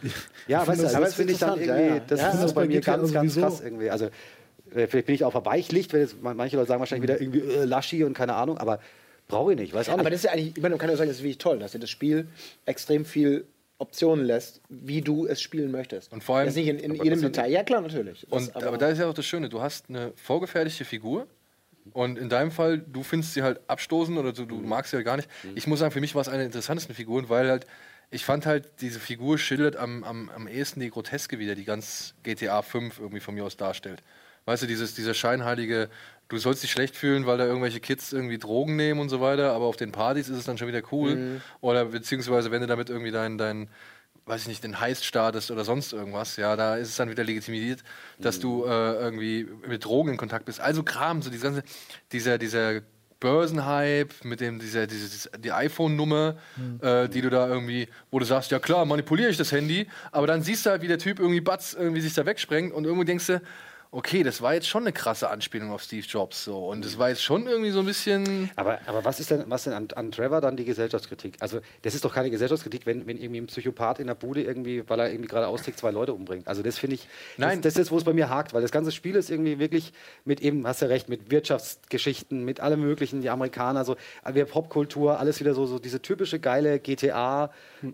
Ja, 0.48 0.66
weißt 0.66 0.78
du, 0.80 0.82
das- 0.84 0.94
also 0.94 0.96
aber 0.96 1.04
das 1.06 1.08
es 1.10 1.14
finde 1.16 1.32
ich 1.32 1.36
ist 1.36 1.42
dann 1.42 1.60
irgendwie, 1.60 1.82
ja, 1.82 1.94
ja. 1.96 2.00
das 2.06 2.20
Ja, 2.20 2.30
ist 2.30 2.42
das 2.42 2.54
bei 2.54 2.66
mir 2.66 2.80
ganz, 2.80 3.12
ganz 3.12 3.34
sowieso. 3.34 3.40
krass 3.40 3.60
irgendwie. 3.62 3.90
Also 3.90 4.06
äh, 4.74 4.86
vielleicht 4.86 5.06
bin 5.06 5.14
ich 5.14 5.24
auch 5.24 5.32
verweichlicht, 5.32 5.92
weil 5.92 6.00
jetzt, 6.00 6.16
manche 6.22 6.56
Leute 6.56 6.68
sagen 6.68 6.80
wahrscheinlich 6.80 7.08
wieder 7.08 7.20
irgendwie 7.20 7.40
äh, 7.40 7.64
Laschi 7.64 8.04
und 8.04 8.14
keine 8.14 8.34
Ahnung, 8.34 8.58
aber 8.58 8.80
brauche 9.28 9.52
ich 9.52 9.58
nicht, 9.58 9.72
weiß 9.72 9.88
auch 9.88 9.94
Aber 9.94 10.02
nicht. 10.04 10.12
das 10.12 10.18
ist 10.20 10.24
ja 10.24 10.32
eigentlich, 10.32 10.56
ich 10.56 10.62
meine, 10.62 10.74
man 10.74 10.78
kann 10.80 10.90
ja 10.90 10.96
sagen, 10.96 11.08
das 11.08 11.16
ist 11.18 11.22
wirklich 11.22 11.38
toll, 11.38 11.58
dass 11.58 11.72
dir 11.72 11.78
das 11.78 11.90
Spiel 11.90 12.26
extrem 12.66 13.04
viel 13.04 13.46
Optionen 13.78 14.24
lässt, 14.24 14.60
wie 14.68 15.00
du 15.00 15.26
es 15.26 15.40
spielen 15.42 15.70
möchtest. 15.70 16.12
Und 16.12 16.22
vor 16.22 16.36
allem- 16.36 16.46
Jetzt 16.46 16.56
nicht 16.56 16.68
in, 16.68 16.78
in 16.78 16.92
aber 16.92 17.04
jedem 17.04 17.22
das- 17.22 17.32
Detail. 17.32 17.50
Ja, 17.50 17.64
klar, 17.64 17.80
natürlich. 17.80 18.26
Das- 18.30 18.48
Und, 18.48 18.56
aber, 18.56 18.78
da 18.78 18.88
ist 18.88 18.98
ja 18.98 19.08
auch 19.08 19.14
das 19.14 19.26
Schöne, 19.26 19.48
du 19.48 19.60
hast 19.62 19.86
eine 19.88 20.12
vorgefertigte 20.14 20.84
Figur 20.84 21.26
und 21.92 22.18
in 22.18 22.28
deinem 22.28 22.50
Fall, 22.50 22.78
du 22.78 23.02
findest 23.02 23.34
sie 23.34 23.42
halt 23.42 23.60
abstoßend 23.68 24.16
oder 24.18 24.32
du, 24.32 24.46
du 24.46 24.56
magst 24.56 24.90
sie 24.90 24.96
halt 24.96 25.06
gar 25.06 25.16
nicht. 25.16 25.28
Ich 25.54 25.66
muss 25.66 25.80
sagen, 25.80 25.92
für 25.92 26.00
mich 26.00 26.14
war 26.14 26.22
es 26.22 26.28
eine 26.28 26.38
der 26.38 26.46
interessantesten 26.46 26.94
Figuren, 26.94 27.28
weil 27.28 27.48
halt, 27.48 27.66
ich 28.10 28.24
fand 28.24 28.46
halt, 28.46 28.80
diese 28.80 29.00
Figur 29.00 29.38
schildert 29.38 29.76
am, 29.76 30.04
am, 30.04 30.30
am 30.30 30.48
ehesten 30.48 30.80
die 30.80 30.90
Groteske 30.90 31.38
wieder, 31.38 31.54
die 31.54 31.64
ganz 31.64 32.14
GTA 32.22 32.62
5 32.62 32.98
irgendwie 32.98 33.20
von 33.20 33.34
mir 33.34 33.44
aus 33.44 33.56
darstellt. 33.56 34.02
Weißt 34.46 34.62
du, 34.62 34.66
dieses, 34.66 34.94
dieser 34.94 35.14
scheinheilige, 35.14 35.88
du 36.28 36.38
sollst 36.38 36.62
dich 36.62 36.70
schlecht 36.70 36.96
fühlen, 36.96 37.26
weil 37.26 37.38
da 37.38 37.46
irgendwelche 37.46 37.80
Kids 37.80 38.12
irgendwie 38.12 38.38
Drogen 38.38 38.76
nehmen 38.76 39.00
und 39.00 39.08
so 39.08 39.20
weiter, 39.20 39.52
aber 39.52 39.64
auf 39.64 39.76
den 39.76 39.90
Partys 39.92 40.28
ist 40.28 40.38
es 40.38 40.44
dann 40.44 40.58
schon 40.58 40.68
wieder 40.68 40.82
cool. 40.92 41.40
Oder 41.60 41.86
beziehungsweise, 41.86 42.50
wenn 42.50 42.60
du 42.60 42.66
damit 42.66 42.90
irgendwie 42.90 43.10
dein, 43.10 43.38
dein 43.38 43.68
weiß 44.26 44.42
ich 44.42 44.48
nicht, 44.48 44.64
den 44.64 44.80
Heist 44.80 45.04
startest 45.04 45.50
oder 45.50 45.64
sonst 45.64 45.92
irgendwas, 45.92 46.36
ja, 46.36 46.56
da 46.56 46.76
ist 46.76 46.88
es 46.88 46.96
dann 46.96 47.10
wieder 47.10 47.24
legitimiert, 47.24 47.84
dass 48.18 48.40
du 48.40 48.64
äh, 48.64 48.94
irgendwie 48.94 49.46
mit 49.66 49.84
Drogen 49.84 50.10
in 50.10 50.16
Kontakt 50.16 50.46
bist. 50.46 50.60
Also 50.60 50.82
Kram, 50.82 51.20
so 51.20 51.30
diese 51.30 51.42
ganze, 51.42 51.62
dieser, 52.10 52.38
dieser 52.38 52.80
Börsenhype 53.20 54.14
mit 54.22 54.40
dem, 54.40 54.58
dieser, 54.58 54.86
diese, 54.86 55.08
diese, 55.08 55.30
die 55.38 55.52
iPhone-Nummer, 55.52 56.36
äh, 56.80 57.08
die 57.08 57.20
du 57.20 57.30
da 57.30 57.48
irgendwie, 57.48 57.88
wo 58.10 58.18
du 58.18 58.24
sagst, 58.24 58.50
ja 58.50 58.58
klar, 58.58 58.84
manipuliere 58.84 59.30
ich 59.30 59.36
das 59.36 59.52
Handy, 59.52 59.88
aber 60.12 60.26
dann 60.26 60.42
siehst 60.42 60.66
du 60.66 60.70
halt, 60.70 60.82
wie 60.82 60.88
der 60.88 60.98
Typ 60.98 61.18
irgendwie 61.18 61.40
Batz 61.40 61.74
irgendwie 61.74 62.00
sich 62.00 62.14
da 62.14 62.26
wegsprengt 62.26 62.72
und 62.72 62.84
irgendwo 62.84 63.04
denkst 63.04 63.26
du, 63.26 63.42
okay, 63.94 64.24
das 64.24 64.42
war 64.42 64.54
jetzt 64.54 64.68
schon 64.68 64.82
eine 64.82 64.92
krasse 64.92 65.30
Anspielung 65.30 65.70
auf 65.70 65.82
Steve 65.82 66.04
Jobs 66.06 66.44
so 66.44 66.68
und 66.68 66.84
das 66.84 66.98
war 66.98 67.10
jetzt 67.10 67.22
schon 67.22 67.46
irgendwie 67.46 67.70
so 67.70 67.78
ein 67.80 67.86
bisschen 67.86 68.50
Aber, 68.56 68.80
aber 68.86 69.04
was 69.04 69.20
ist 69.20 69.30
denn, 69.30 69.44
was 69.46 69.64
denn 69.64 69.72
an, 69.72 69.88
an 69.94 70.10
Trevor 70.10 70.40
dann 70.40 70.56
die 70.56 70.64
Gesellschaftskritik? 70.64 71.36
Also, 71.40 71.60
das 71.82 71.94
ist 71.94 72.04
doch 72.04 72.12
keine 72.12 72.30
Gesellschaftskritik, 72.30 72.86
wenn, 72.86 73.06
wenn 73.06 73.18
irgendwie 73.18 73.40
ein 73.40 73.46
Psychopath 73.46 74.00
in 74.00 74.08
der 74.08 74.14
Bude 74.14 74.42
irgendwie, 74.42 74.88
weil 74.88 74.98
er 75.00 75.10
irgendwie 75.10 75.28
gerade 75.28 75.46
austickt, 75.46 75.78
zwei 75.78 75.90
Leute 75.90 76.12
umbringt. 76.12 76.48
Also, 76.48 76.62
das 76.62 76.78
finde 76.78 76.96
ich, 76.96 77.06
Nein. 77.36 77.62
Das, 77.62 77.74
das 77.74 77.84
ist, 77.84 77.92
wo 77.92 77.96
es 77.96 78.04
bei 78.04 78.12
mir 78.12 78.28
hakt, 78.28 78.52
weil 78.52 78.62
das 78.62 78.72
ganze 78.72 78.92
Spiel 78.92 79.14
ist 79.14 79.30
irgendwie 79.30 79.58
wirklich 79.58 79.92
mit 80.24 80.40
eben, 80.40 80.66
hast 80.66 80.82
du 80.82 80.88
recht, 80.88 81.08
mit 81.08 81.30
Wirtschaftsgeschichten, 81.30 82.44
mit 82.44 82.60
allem 82.60 82.80
Möglichen, 82.80 83.22
die 83.22 83.30
Amerikaner, 83.30 83.84
so, 83.84 83.96
wir 84.32 84.44
Popkultur, 84.44 85.18
alles 85.20 85.40
wieder 85.40 85.54
so, 85.54 85.66
so 85.66 85.78
diese 85.78 86.02
typische 86.02 86.40
geile 86.40 86.80
GTA, 86.80 87.50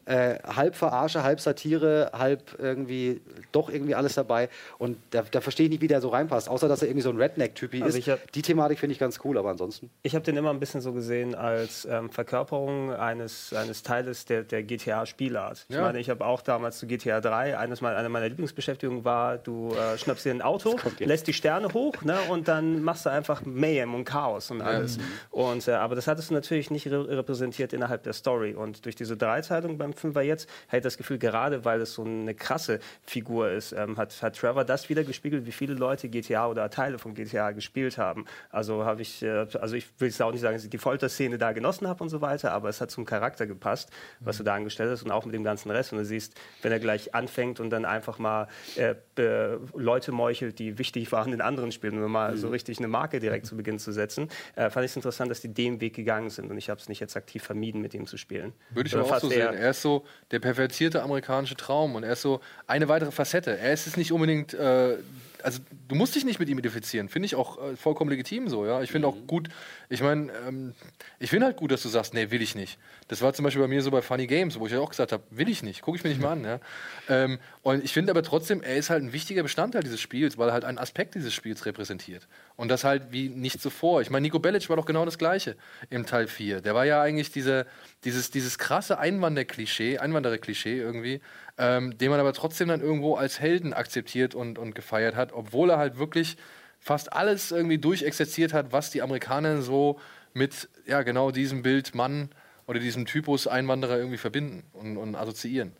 äh, 0.06 0.38
halb 0.44 0.76
Verarsche, 0.76 1.22
halb 1.22 1.40
Satire, 1.40 2.10
halb 2.14 2.56
irgendwie, 2.58 3.20
doch 3.52 3.68
irgendwie 3.68 3.94
alles 3.94 4.14
dabei. 4.14 4.48
Und 4.78 4.96
da, 5.10 5.22
da 5.30 5.40
verstehe 5.40 5.66
ich 5.66 5.70
nicht, 5.70 5.82
wie 5.82 5.88
der 5.90 6.00
so 6.00 6.08
reinpasst, 6.08 6.48
außer 6.48 6.68
dass 6.68 6.82
er 6.82 6.88
irgendwie 6.88 7.02
so 7.02 7.10
ein 7.10 7.16
Redneck-Typi 7.16 7.82
Also 7.82 7.98
ist. 7.98 8.08
hab- 8.08 8.32
Die 8.32 8.42
Thematik 8.42 8.78
finde 8.78 8.92
ich 8.94 8.98
ganz 8.98 9.18
cool, 9.24 9.36
aber 9.36 9.50
ansonsten. 9.50 9.90
Ich 10.02 10.14
habe 10.14 10.24
den 10.24 10.36
immer 10.36 10.50
ein 10.50 10.60
bisschen 10.60 10.80
so 10.80 10.92
gesehen 10.92 11.34
als 11.34 11.84
ähm, 11.90 12.08
Verkörperung 12.10 12.92
eines, 12.94 13.52
eines 13.52 13.82
Teiles 13.82 14.24
der, 14.24 14.42
der 14.44 14.62
GTA-Spielart. 14.62 15.66
Ich 15.68 15.74
Ja. 15.74 15.82
meine, 15.82 15.98
ich 16.00 16.10
habe 16.10 16.24
auch 16.24 16.42
damals 16.42 16.78
zu 16.78 16.86
GTA 16.86 17.20
3, 17.20 17.58
eines 17.58 17.80
mal, 17.80 17.96
eine 17.96 18.08
meiner 18.08 18.28
Lieblingsbeschäftigungen 18.28 19.04
war, 19.04 19.38
du 19.38 19.74
äh, 19.74 19.98
schnappst 19.98 20.24
dir 20.24 20.30
ein 20.32 20.42
Auto, 20.42 20.76
lässt 21.00 21.26
die 21.26 21.32
Sterne 21.32 21.68
hoch 21.74 22.02
ne, 22.02 22.16
und 22.30 22.48
dann 22.48 22.82
machst 22.82 23.06
du 23.06 23.10
einfach 23.10 23.42
Mayhem 23.44 23.94
und 23.94 24.04
Chaos 24.04 24.50
und 24.50 24.62
alles. 24.62 24.98
Und, 25.30 25.66
äh, 25.68 25.72
aber 25.72 25.94
das 25.94 26.06
hattest 26.06 26.30
du 26.30 26.34
natürlich 26.34 26.70
nicht 26.70 26.86
re 26.86 27.08
repräsentiert 27.08 27.72
innerhalb 27.72 28.02
der 28.04 28.12
Story. 28.12 28.54
Und 28.54 28.84
durch 28.84 28.94
diese 28.96 29.16
Dreiteilung 29.16 29.78
beim 29.78 29.92
Fünfer 29.92 30.22
jetzt, 30.22 30.48
hatte 30.68 30.78
ich 30.78 30.82
das 30.82 30.96
Gefühl, 30.96 31.18
gerade 31.18 31.64
weil 31.64 31.80
es 31.80 31.94
so 31.94 32.04
eine 32.04 32.34
krasse 32.34 32.78
Figur 33.02 33.50
ist, 33.50 33.72
ähm, 33.72 33.96
hat, 33.96 34.20
hat 34.22 34.36
Trevor 34.36 34.64
das 34.64 34.88
wieder 34.88 35.04
gespiegelt, 35.04 35.46
wie 35.46 35.52
viele 35.52 35.69
Leute 35.74 36.08
GTA 36.08 36.48
oder 36.48 36.68
Teile 36.70 36.98
von 36.98 37.14
GTA 37.14 37.50
gespielt 37.52 37.98
haben. 37.98 38.24
Also 38.50 38.84
habe 38.84 39.02
ich, 39.02 39.22
äh, 39.22 39.46
also 39.60 39.74
ich 39.76 39.86
will 39.98 40.08
jetzt 40.08 40.20
auch 40.22 40.32
nicht 40.32 40.40
sagen, 40.40 40.54
dass 40.56 40.64
ich 40.64 40.70
die 40.70 40.78
Folterszene 40.78 41.38
da 41.38 41.52
genossen 41.52 41.86
habe 41.88 42.02
und 42.02 42.08
so 42.08 42.20
weiter, 42.20 42.52
aber 42.52 42.68
es 42.68 42.80
hat 42.80 42.90
zum 42.90 43.04
Charakter 43.04 43.46
gepasst, 43.46 43.90
was 44.20 44.36
du 44.38 44.42
da 44.42 44.54
angestellt 44.54 44.90
hast 44.90 45.02
und 45.02 45.10
auch 45.10 45.24
mit 45.24 45.34
dem 45.34 45.44
ganzen 45.44 45.70
Rest. 45.70 45.92
Und 45.92 45.98
du 45.98 46.04
siehst, 46.04 46.34
wenn 46.62 46.72
er 46.72 46.78
gleich 46.80 47.14
anfängt 47.14 47.60
und 47.60 47.70
dann 47.70 47.84
einfach 47.84 48.18
mal 48.18 48.48
äh, 48.76 48.94
be- 49.14 49.60
Leute 49.74 50.12
meuchelt, 50.12 50.58
die 50.58 50.78
wichtig 50.78 51.10
waren 51.12 51.32
in 51.32 51.40
anderen 51.40 51.72
Spielen, 51.72 52.02
um 52.02 52.10
mal 52.12 52.36
so 52.36 52.48
richtig 52.48 52.78
eine 52.78 52.88
Marke 52.88 53.20
direkt 53.20 53.46
zu 53.46 53.56
Beginn 53.56 53.78
zu 53.78 53.92
setzen, 53.92 54.28
äh, 54.56 54.70
fand 54.70 54.84
ich 54.84 54.92
es 54.92 54.96
interessant, 54.96 55.30
dass 55.30 55.40
die 55.40 55.52
den 55.52 55.80
Weg 55.80 55.94
gegangen 55.94 56.30
sind 56.30 56.50
und 56.50 56.58
ich 56.58 56.70
habe 56.70 56.80
es 56.80 56.88
nicht 56.88 57.00
jetzt 57.00 57.16
aktiv 57.16 57.42
vermieden, 57.42 57.80
mit 57.80 57.94
ihm 57.94 58.06
zu 58.06 58.16
spielen. 58.16 58.52
Würde 58.70 58.88
ich 58.88 58.96
auch 58.96 59.08
fast 59.08 59.22
so 59.22 59.28
sehen. 59.28 59.54
Er 59.54 59.70
ist 59.70 59.82
so 59.82 60.04
der 60.30 60.38
pervertierte 60.40 61.02
amerikanische 61.02 61.56
Traum 61.56 61.94
und 61.94 62.02
er 62.04 62.12
ist 62.12 62.22
so 62.22 62.40
eine 62.66 62.88
weitere 62.88 63.10
Facette. 63.10 63.58
Er 63.58 63.72
ist 63.72 63.86
es 63.86 63.96
nicht 63.96 64.12
unbedingt, 64.12 64.54
äh, 64.54 64.96
also 65.44 65.60
du 65.88 65.94
musst 65.94 66.14
dich 66.14 66.24
nicht 66.24 66.38
mit 66.38 66.48
ihm 66.48 66.58
identifizieren. 66.58 67.08
Finde 67.08 67.26
ich 67.26 67.34
auch 67.34 67.58
äh, 67.62 67.76
vollkommen 67.76 68.10
legitim 68.10 68.48
so, 68.48 68.66
ja. 68.66 68.82
Ich 68.82 68.90
finde 68.90 69.08
auch 69.08 69.16
gut, 69.26 69.48
ich 69.88 70.02
meine, 70.02 70.32
ähm, 70.46 70.74
ich 71.18 71.30
finde 71.30 71.46
halt 71.46 71.56
gut, 71.56 71.70
dass 71.72 71.82
du 71.82 71.88
sagst, 71.88 72.14
nee, 72.14 72.30
will 72.30 72.42
ich 72.42 72.54
nicht. 72.54 72.78
Das 73.08 73.22
war 73.22 73.32
zum 73.32 73.44
Beispiel 73.44 73.62
bei 73.62 73.68
mir 73.68 73.82
so 73.82 73.90
bei 73.90 74.02
Funny 74.02 74.26
Games, 74.26 74.58
wo 74.58 74.66
ich 74.66 74.72
ja 74.72 74.80
auch 74.80 74.90
gesagt 74.90 75.12
habe, 75.12 75.22
will 75.30 75.48
ich 75.48 75.62
nicht, 75.62 75.82
gucke 75.82 75.98
ich 75.98 76.04
mir 76.04 76.10
nicht 76.10 76.22
mal 76.22 76.32
an, 76.32 76.44
ja. 76.44 76.60
Ähm, 77.08 77.38
und 77.62 77.84
ich 77.84 77.92
finde 77.92 78.10
aber 78.12 78.22
trotzdem, 78.22 78.62
er 78.62 78.76
ist 78.76 78.90
halt 78.90 79.02
ein 79.02 79.12
wichtiger 79.12 79.42
Bestandteil 79.42 79.82
dieses 79.82 80.00
Spiels, 80.00 80.38
weil 80.38 80.48
er 80.48 80.52
halt 80.52 80.64
einen 80.64 80.78
Aspekt 80.78 81.14
dieses 81.14 81.34
Spiels 81.34 81.66
repräsentiert. 81.66 82.28
Und 82.56 82.68
das 82.68 82.84
halt 82.84 83.10
wie 83.10 83.28
nicht 83.28 83.60
zuvor. 83.60 84.02
Ich 84.02 84.10
meine, 84.10 84.22
Nico 84.22 84.38
Bellic 84.38 84.68
war 84.68 84.76
doch 84.76 84.86
genau 84.86 85.04
das 85.04 85.18
Gleiche 85.18 85.56
im 85.88 86.06
Teil 86.06 86.26
4. 86.26 86.60
Der 86.60 86.74
war 86.74 86.84
ja 86.84 87.02
eigentlich 87.02 87.32
diese, 87.32 87.66
dieses, 88.04 88.30
dieses 88.30 88.58
krasse 88.58 88.98
Einwanderklischee, 88.98 89.98
Einwanderer-Klischee 89.98 90.78
irgendwie, 90.78 91.20
ähm, 91.60 91.98
den 91.98 92.10
man 92.10 92.18
aber 92.18 92.32
trotzdem 92.32 92.68
dann 92.68 92.80
irgendwo 92.80 93.16
als 93.16 93.38
Helden 93.38 93.74
akzeptiert 93.74 94.34
und, 94.34 94.58
und 94.58 94.74
gefeiert 94.74 95.14
hat, 95.14 95.32
obwohl 95.34 95.68
er 95.68 95.76
halt 95.76 95.98
wirklich 95.98 96.38
fast 96.78 97.12
alles 97.12 97.52
irgendwie 97.52 97.76
durchexerziert 97.76 98.54
hat, 98.54 98.72
was 98.72 98.90
die 98.90 99.02
Amerikaner 99.02 99.60
so 99.60 100.00
mit 100.32 100.70
ja 100.86 101.02
genau 101.02 101.30
diesem 101.30 101.60
Bild 101.60 101.94
Mann 101.94 102.30
oder 102.66 102.80
diesem 102.80 103.04
Typus 103.04 103.46
Einwanderer 103.46 103.98
irgendwie 103.98 104.16
verbinden 104.16 104.62
und, 104.72 104.96
und 104.96 105.14
assoziieren. 105.14 105.72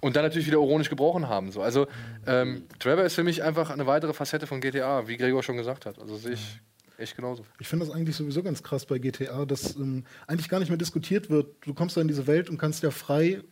Und 0.00 0.14
dann 0.14 0.22
natürlich 0.22 0.46
wieder 0.46 0.58
ironisch 0.58 0.88
gebrochen 0.88 1.28
haben. 1.28 1.50
So. 1.50 1.60
Also 1.60 1.88
ähm, 2.26 2.66
Trevor 2.78 3.04
ist 3.04 3.14
für 3.14 3.24
mich 3.24 3.42
einfach 3.42 3.70
eine 3.70 3.86
weitere 3.86 4.14
Facette 4.14 4.46
von 4.46 4.60
GTA, 4.60 5.08
wie 5.08 5.16
Gregor 5.16 5.42
schon 5.42 5.56
gesagt 5.56 5.86
hat. 5.86 5.98
Also 5.98 6.16
sehe 6.16 6.34
ich 6.34 6.60
echt 6.98 7.16
genauso. 7.16 7.44
Ich 7.58 7.66
finde 7.66 7.84
das 7.84 7.94
eigentlich 7.94 8.14
sowieso 8.14 8.44
ganz 8.44 8.62
krass 8.62 8.86
bei 8.86 8.98
GTA, 8.98 9.44
dass 9.44 9.74
ähm, 9.74 10.04
eigentlich 10.28 10.48
gar 10.48 10.60
nicht 10.60 10.68
mehr 10.68 10.78
diskutiert 10.78 11.30
wird. 11.30 11.56
Du 11.66 11.74
kommst 11.74 11.96
da 11.96 12.00
in 12.00 12.08
diese 12.08 12.28
Welt 12.28 12.48
und 12.48 12.58
kannst 12.58 12.82
ja 12.84 12.92
frei 12.92 13.42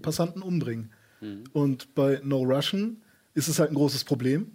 Passanten 0.00 0.42
umbringen. 0.42 0.92
Und 1.52 1.94
bei 1.94 2.20
No 2.22 2.42
Russian 2.42 3.02
ist 3.34 3.48
es 3.48 3.58
halt 3.58 3.70
ein 3.70 3.74
großes 3.74 4.04
Problem. 4.04 4.52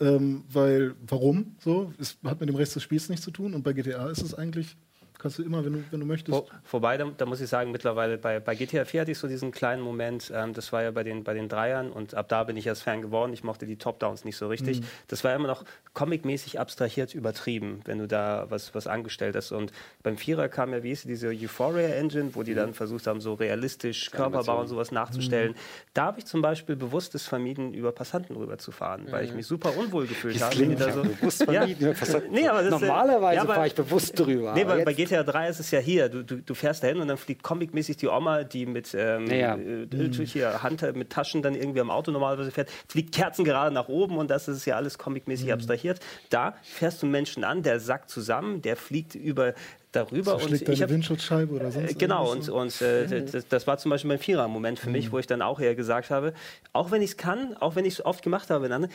Ähm, 0.00 0.44
weil, 0.50 0.94
warum? 1.06 1.56
So, 1.60 1.92
es 1.98 2.18
hat 2.24 2.40
mit 2.40 2.48
dem 2.48 2.56
Rest 2.56 2.74
des 2.74 2.82
Spiels 2.82 3.08
nichts 3.08 3.24
zu 3.24 3.30
tun. 3.30 3.54
Und 3.54 3.62
bei 3.62 3.72
GTA 3.72 4.10
ist 4.10 4.22
es 4.22 4.34
eigentlich, 4.34 4.76
kannst 5.24 5.38
du 5.38 5.42
immer, 5.42 5.64
wenn 5.64 5.72
du, 5.72 5.84
wenn 5.90 6.00
du 6.00 6.04
möchtest. 6.06 6.36
Vor, 6.36 6.46
vorbei, 6.64 6.98
da, 6.98 7.10
da 7.16 7.24
muss 7.24 7.40
ich 7.40 7.48
sagen, 7.48 7.70
mittlerweile 7.70 8.18
bei, 8.18 8.40
bei 8.40 8.54
GTA 8.54 8.84
4 8.84 9.00
hatte 9.00 9.10
ich 9.12 9.18
so 9.18 9.26
diesen 9.26 9.52
kleinen 9.52 9.80
Moment, 9.80 10.30
ähm, 10.34 10.52
das 10.52 10.70
war 10.70 10.82
ja 10.82 10.90
bei 10.90 11.02
den, 11.02 11.24
bei 11.24 11.32
den 11.32 11.48
Dreiern 11.48 11.90
und 11.90 12.14
ab 12.14 12.28
da 12.28 12.44
bin 12.44 12.58
ich 12.58 12.66
erst 12.66 12.82
Fan 12.82 13.00
geworden. 13.00 13.32
Ich 13.32 13.42
mochte 13.42 13.64
die 13.64 13.76
Top-Downs 13.76 14.26
nicht 14.26 14.36
so 14.36 14.48
richtig. 14.48 14.82
Das 15.08 15.24
war 15.24 15.34
immer 15.34 15.46
noch 15.48 15.64
comicmäßig 15.94 16.60
abstrahiert 16.60 17.14
übertrieben, 17.14 17.80
wenn 17.86 17.98
du 18.00 18.06
da 18.06 18.44
was, 18.50 18.74
was 18.74 18.86
angestellt 18.86 19.34
hast. 19.34 19.50
Und 19.52 19.72
beim 20.02 20.18
Vierer 20.18 20.50
kam 20.50 20.72
ja, 20.74 20.82
wie 20.82 20.88
hieß 20.88 21.02
sie, 21.02 21.08
diese 21.08 21.28
Euphoria-Engine, 21.28 22.34
wo 22.34 22.42
die 22.42 22.52
dann 22.54 22.74
versucht 22.74 23.06
haben, 23.06 23.22
so 23.22 23.32
realistisch 23.32 24.10
Körperbau 24.10 24.60
und 24.60 24.68
sowas 24.68 24.92
nachzustellen. 24.92 25.54
Da 25.94 26.04
habe 26.04 26.18
ich 26.18 26.26
zum 26.26 26.42
Beispiel 26.42 26.76
bewusst 26.76 27.14
es 27.14 27.26
vermieden, 27.26 27.72
über 27.72 27.92
Passanten 27.92 28.36
rüberzufahren, 28.36 29.10
weil 29.10 29.24
ich 29.24 29.32
mich 29.32 29.46
super 29.46 29.74
unwohl 29.74 30.06
gefühlt 30.06 30.42
habe. 30.42 30.58
wenn 30.58 30.68
die 30.68 30.76
da 30.76 30.92
so, 30.92 31.02
bewusst 31.02 31.44
vermieden. 31.44 31.94
Ja. 31.96 32.20
Nee, 32.30 32.46
aber 32.46 32.62
das, 32.62 32.70
Normalerweise 32.72 33.36
ja, 33.36 33.46
fahre 33.46 33.66
ich 33.68 33.74
bewusst 33.74 34.18
drüber. 34.18 34.52
Nee, 34.54 34.64
aber 34.64 34.76
bei, 34.76 34.84
bei 34.84 34.90
jetzt- 34.90 34.96
GTA 35.14 35.22
3 35.22 35.48
ist 35.48 35.60
es 35.60 35.70
ja 35.70 35.78
hier. 35.78 36.08
Du, 36.08 36.24
du, 36.24 36.36
du 36.42 36.54
fährst 36.54 36.82
dahin 36.82 36.98
und 37.00 37.08
dann 37.08 37.16
fliegt 37.16 37.42
comicmäßig 37.42 37.96
die 37.96 38.08
Oma, 38.08 38.44
die 38.44 38.66
mit 38.66 38.94
ähm, 38.98 39.26
Ja. 39.26 39.56
äh, 39.56 39.86
hier 40.24 40.62
Hand 40.62 40.82
mit 40.96 41.10
Taschen 41.10 41.42
dann 41.42 41.54
irgendwie 41.54 41.80
am 41.80 41.90
Auto 41.90 42.10
normalerweise 42.10 42.50
fährt, 42.50 42.70
fliegt 42.88 43.14
Kerzen 43.14 43.44
gerade 43.44 43.72
nach 43.72 43.88
oben 43.88 44.18
und 44.18 44.30
das 44.30 44.48
ist 44.48 44.64
ja 44.64 44.76
alles 44.76 44.98
comicmäßig 44.98 45.52
abstrahiert. 45.52 46.00
Da 46.30 46.54
fährst 46.62 47.02
du 47.02 47.06
einen 47.06 47.12
Menschen 47.12 47.44
an, 47.44 47.62
der 47.62 47.80
sackt 47.80 48.10
zusammen, 48.10 48.62
der 48.62 48.76
fliegt 48.76 49.14
über 49.14 49.54
darüber 49.96 50.34
und 50.34 50.40
Zerschlägt 50.40 50.62
ich 50.62 50.66
deine 50.78 50.82
hab, 50.82 50.90
Windschutzscheibe 50.90 51.54
oder 51.54 51.70
sonst 51.70 51.92
äh, 51.92 51.94
Genau, 51.94 52.30
und, 52.30 52.44
so. 52.44 52.54
und 52.60 52.80
äh, 52.82 53.24
das, 53.24 53.48
das 53.48 53.66
war 53.66 53.78
zum 53.78 53.90
Beispiel 53.90 54.08
mein 54.08 54.18
Vierer-Moment 54.18 54.78
für 54.78 54.86
Mhm. 54.88 54.92
mich, 54.92 55.12
wo 55.12 55.18
ich 55.18 55.26
dann 55.26 55.42
auch 55.42 55.60
eher 55.60 55.74
gesagt 55.74 56.10
habe, 56.10 56.34
auch 56.72 56.90
wenn 56.90 57.02
ich 57.02 57.10
es 57.10 57.16
kann, 57.16 57.56
auch 57.58 57.76
wenn 57.76 57.84
ich 57.84 57.94
es 57.94 58.04
oft 58.04 58.22
gemacht 58.22 58.50
habe, 58.50 58.68
dann, 58.68 58.88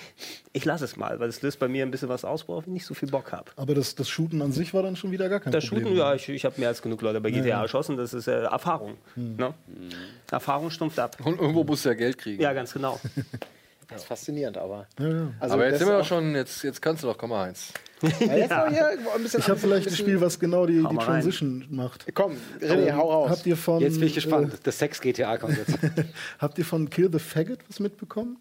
ich 0.54 0.66
lasse 0.66 0.86
es 0.86 0.98
mal, 0.98 1.20
weil 1.20 1.30
es 1.30 1.42
löst 1.42 1.60
bei 1.60 1.68
mir 1.68 1.84
ein 1.86 1.92
bisschen 1.92 2.10
was 2.10 2.26
aus, 2.26 2.48
worauf 2.48 2.66
ich 2.68 2.74
nicht 2.74 2.86
so 2.86 2.94
viel 2.94 3.10
Bock 3.10 3.32
habe. 3.32 3.52
Aber 3.56 3.74
das, 3.76 3.96
das 3.96 4.10
Shooten 4.10 4.42
an 4.42 4.52
sich 4.52 4.74
war 4.74 4.84
dann 4.84 4.96
schon 4.96 5.12
wieder 5.12 5.30
gar 5.30 5.40
kein 5.40 5.52
Das 5.52 5.66
Problem. 5.68 5.86
Shooten, 5.88 5.98
ja, 5.98 6.14
ich, 6.16 6.28
ich 6.30 6.46
habe 6.46 6.60
mehr 6.60 6.70
als 6.70 6.82
genug 6.82 7.02
Leute 7.02 7.22
bei 7.22 7.32
GTA 7.32 7.62
erschossen, 7.62 7.98
das 7.98 8.14
ist 8.14 8.28
äh, 8.28 8.42
Erfahrung. 8.44 8.96
Hm. 9.16 9.36
Ne? 9.38 9.54
Erfahrung 10.32 10.70
stumpft 10.70 11.00
ab. 11.00 11.18
Und 11.24 11.40
irgendwo 11.40 11.64
musst 11.64 11.86
du 11.86 11.90
ja 11.90 11.96
Geld 11.96 12.18
kriegen. 12.18 12.42
Ja, 12.42 12.54
ganz 12.54 12.74
genau. 12.74 13.00
Das 13.90 14.02
ist 14.02 14.08
faszinierend, 14.08 14.58
aber. 14.58 14.88
Ja, 15.00 15.08
ja. 15.08 15.34
Also 15.40 15.56
aber 15.56 15.68
jetzt 15.68 15.80
sind 15.80 15.88
wir 15.88 15.98
doch 15.98 16.06
schon, 16.06 16.36
jetzt, 16.36 16.64
jetzt 16.64 16.82
kannst 16.82 17.04
du 17.04 17.08
doch, 17.08 17.18
komm 17.18 17.32
mal 17.32 17.48
eins. 17.48 17.74
Ja, 18.02 18.34
jetzt 18.36 18.50
noch 18.52 18.68
hier 18.70 18.88
ein 18.88 19.24
bisschen 19.24 19.40
Ich 19.42 19.50
habe 19.50 19.60
vielleicht 19.60 19.88
ein 19.90 19.96
Spiel, 19.96 20.22
was 20.22 20.40
genau 20.40 20.66
die, 20.66 20.74
die 20.76 20.82
mal 20.82 20.90
rein. 20.96 21.06
Transition 21.22 21.66
macht. 21.70 22.06
Komm, 22.14 22.38
René, 22.62 22.94
hau 22.94 23.12
raus. 23.12 23.30
Habt 23.32 23.46
ihr 23.46 23.58
von, 23.58 23.82
Jetzt 23.82 23.96
bin 24.00 24.08
ich 24.08 24.14
Äh, 24.14 24.16
gespannt. 24.16 24.58
Das 24.64 24.78
Sex-GTA 24.80 25.38
kommt 25.38 25.58
jetzt. 25.58 25.78
habt 26.40 26.58
ihr 26.58 26.66
von 26.66 26.90
Kill 26.90 27.10
the 27.12 27.20
Faggot 27.20 27.60
was 27.68 27.80
mitbekommen? 27.82 28.38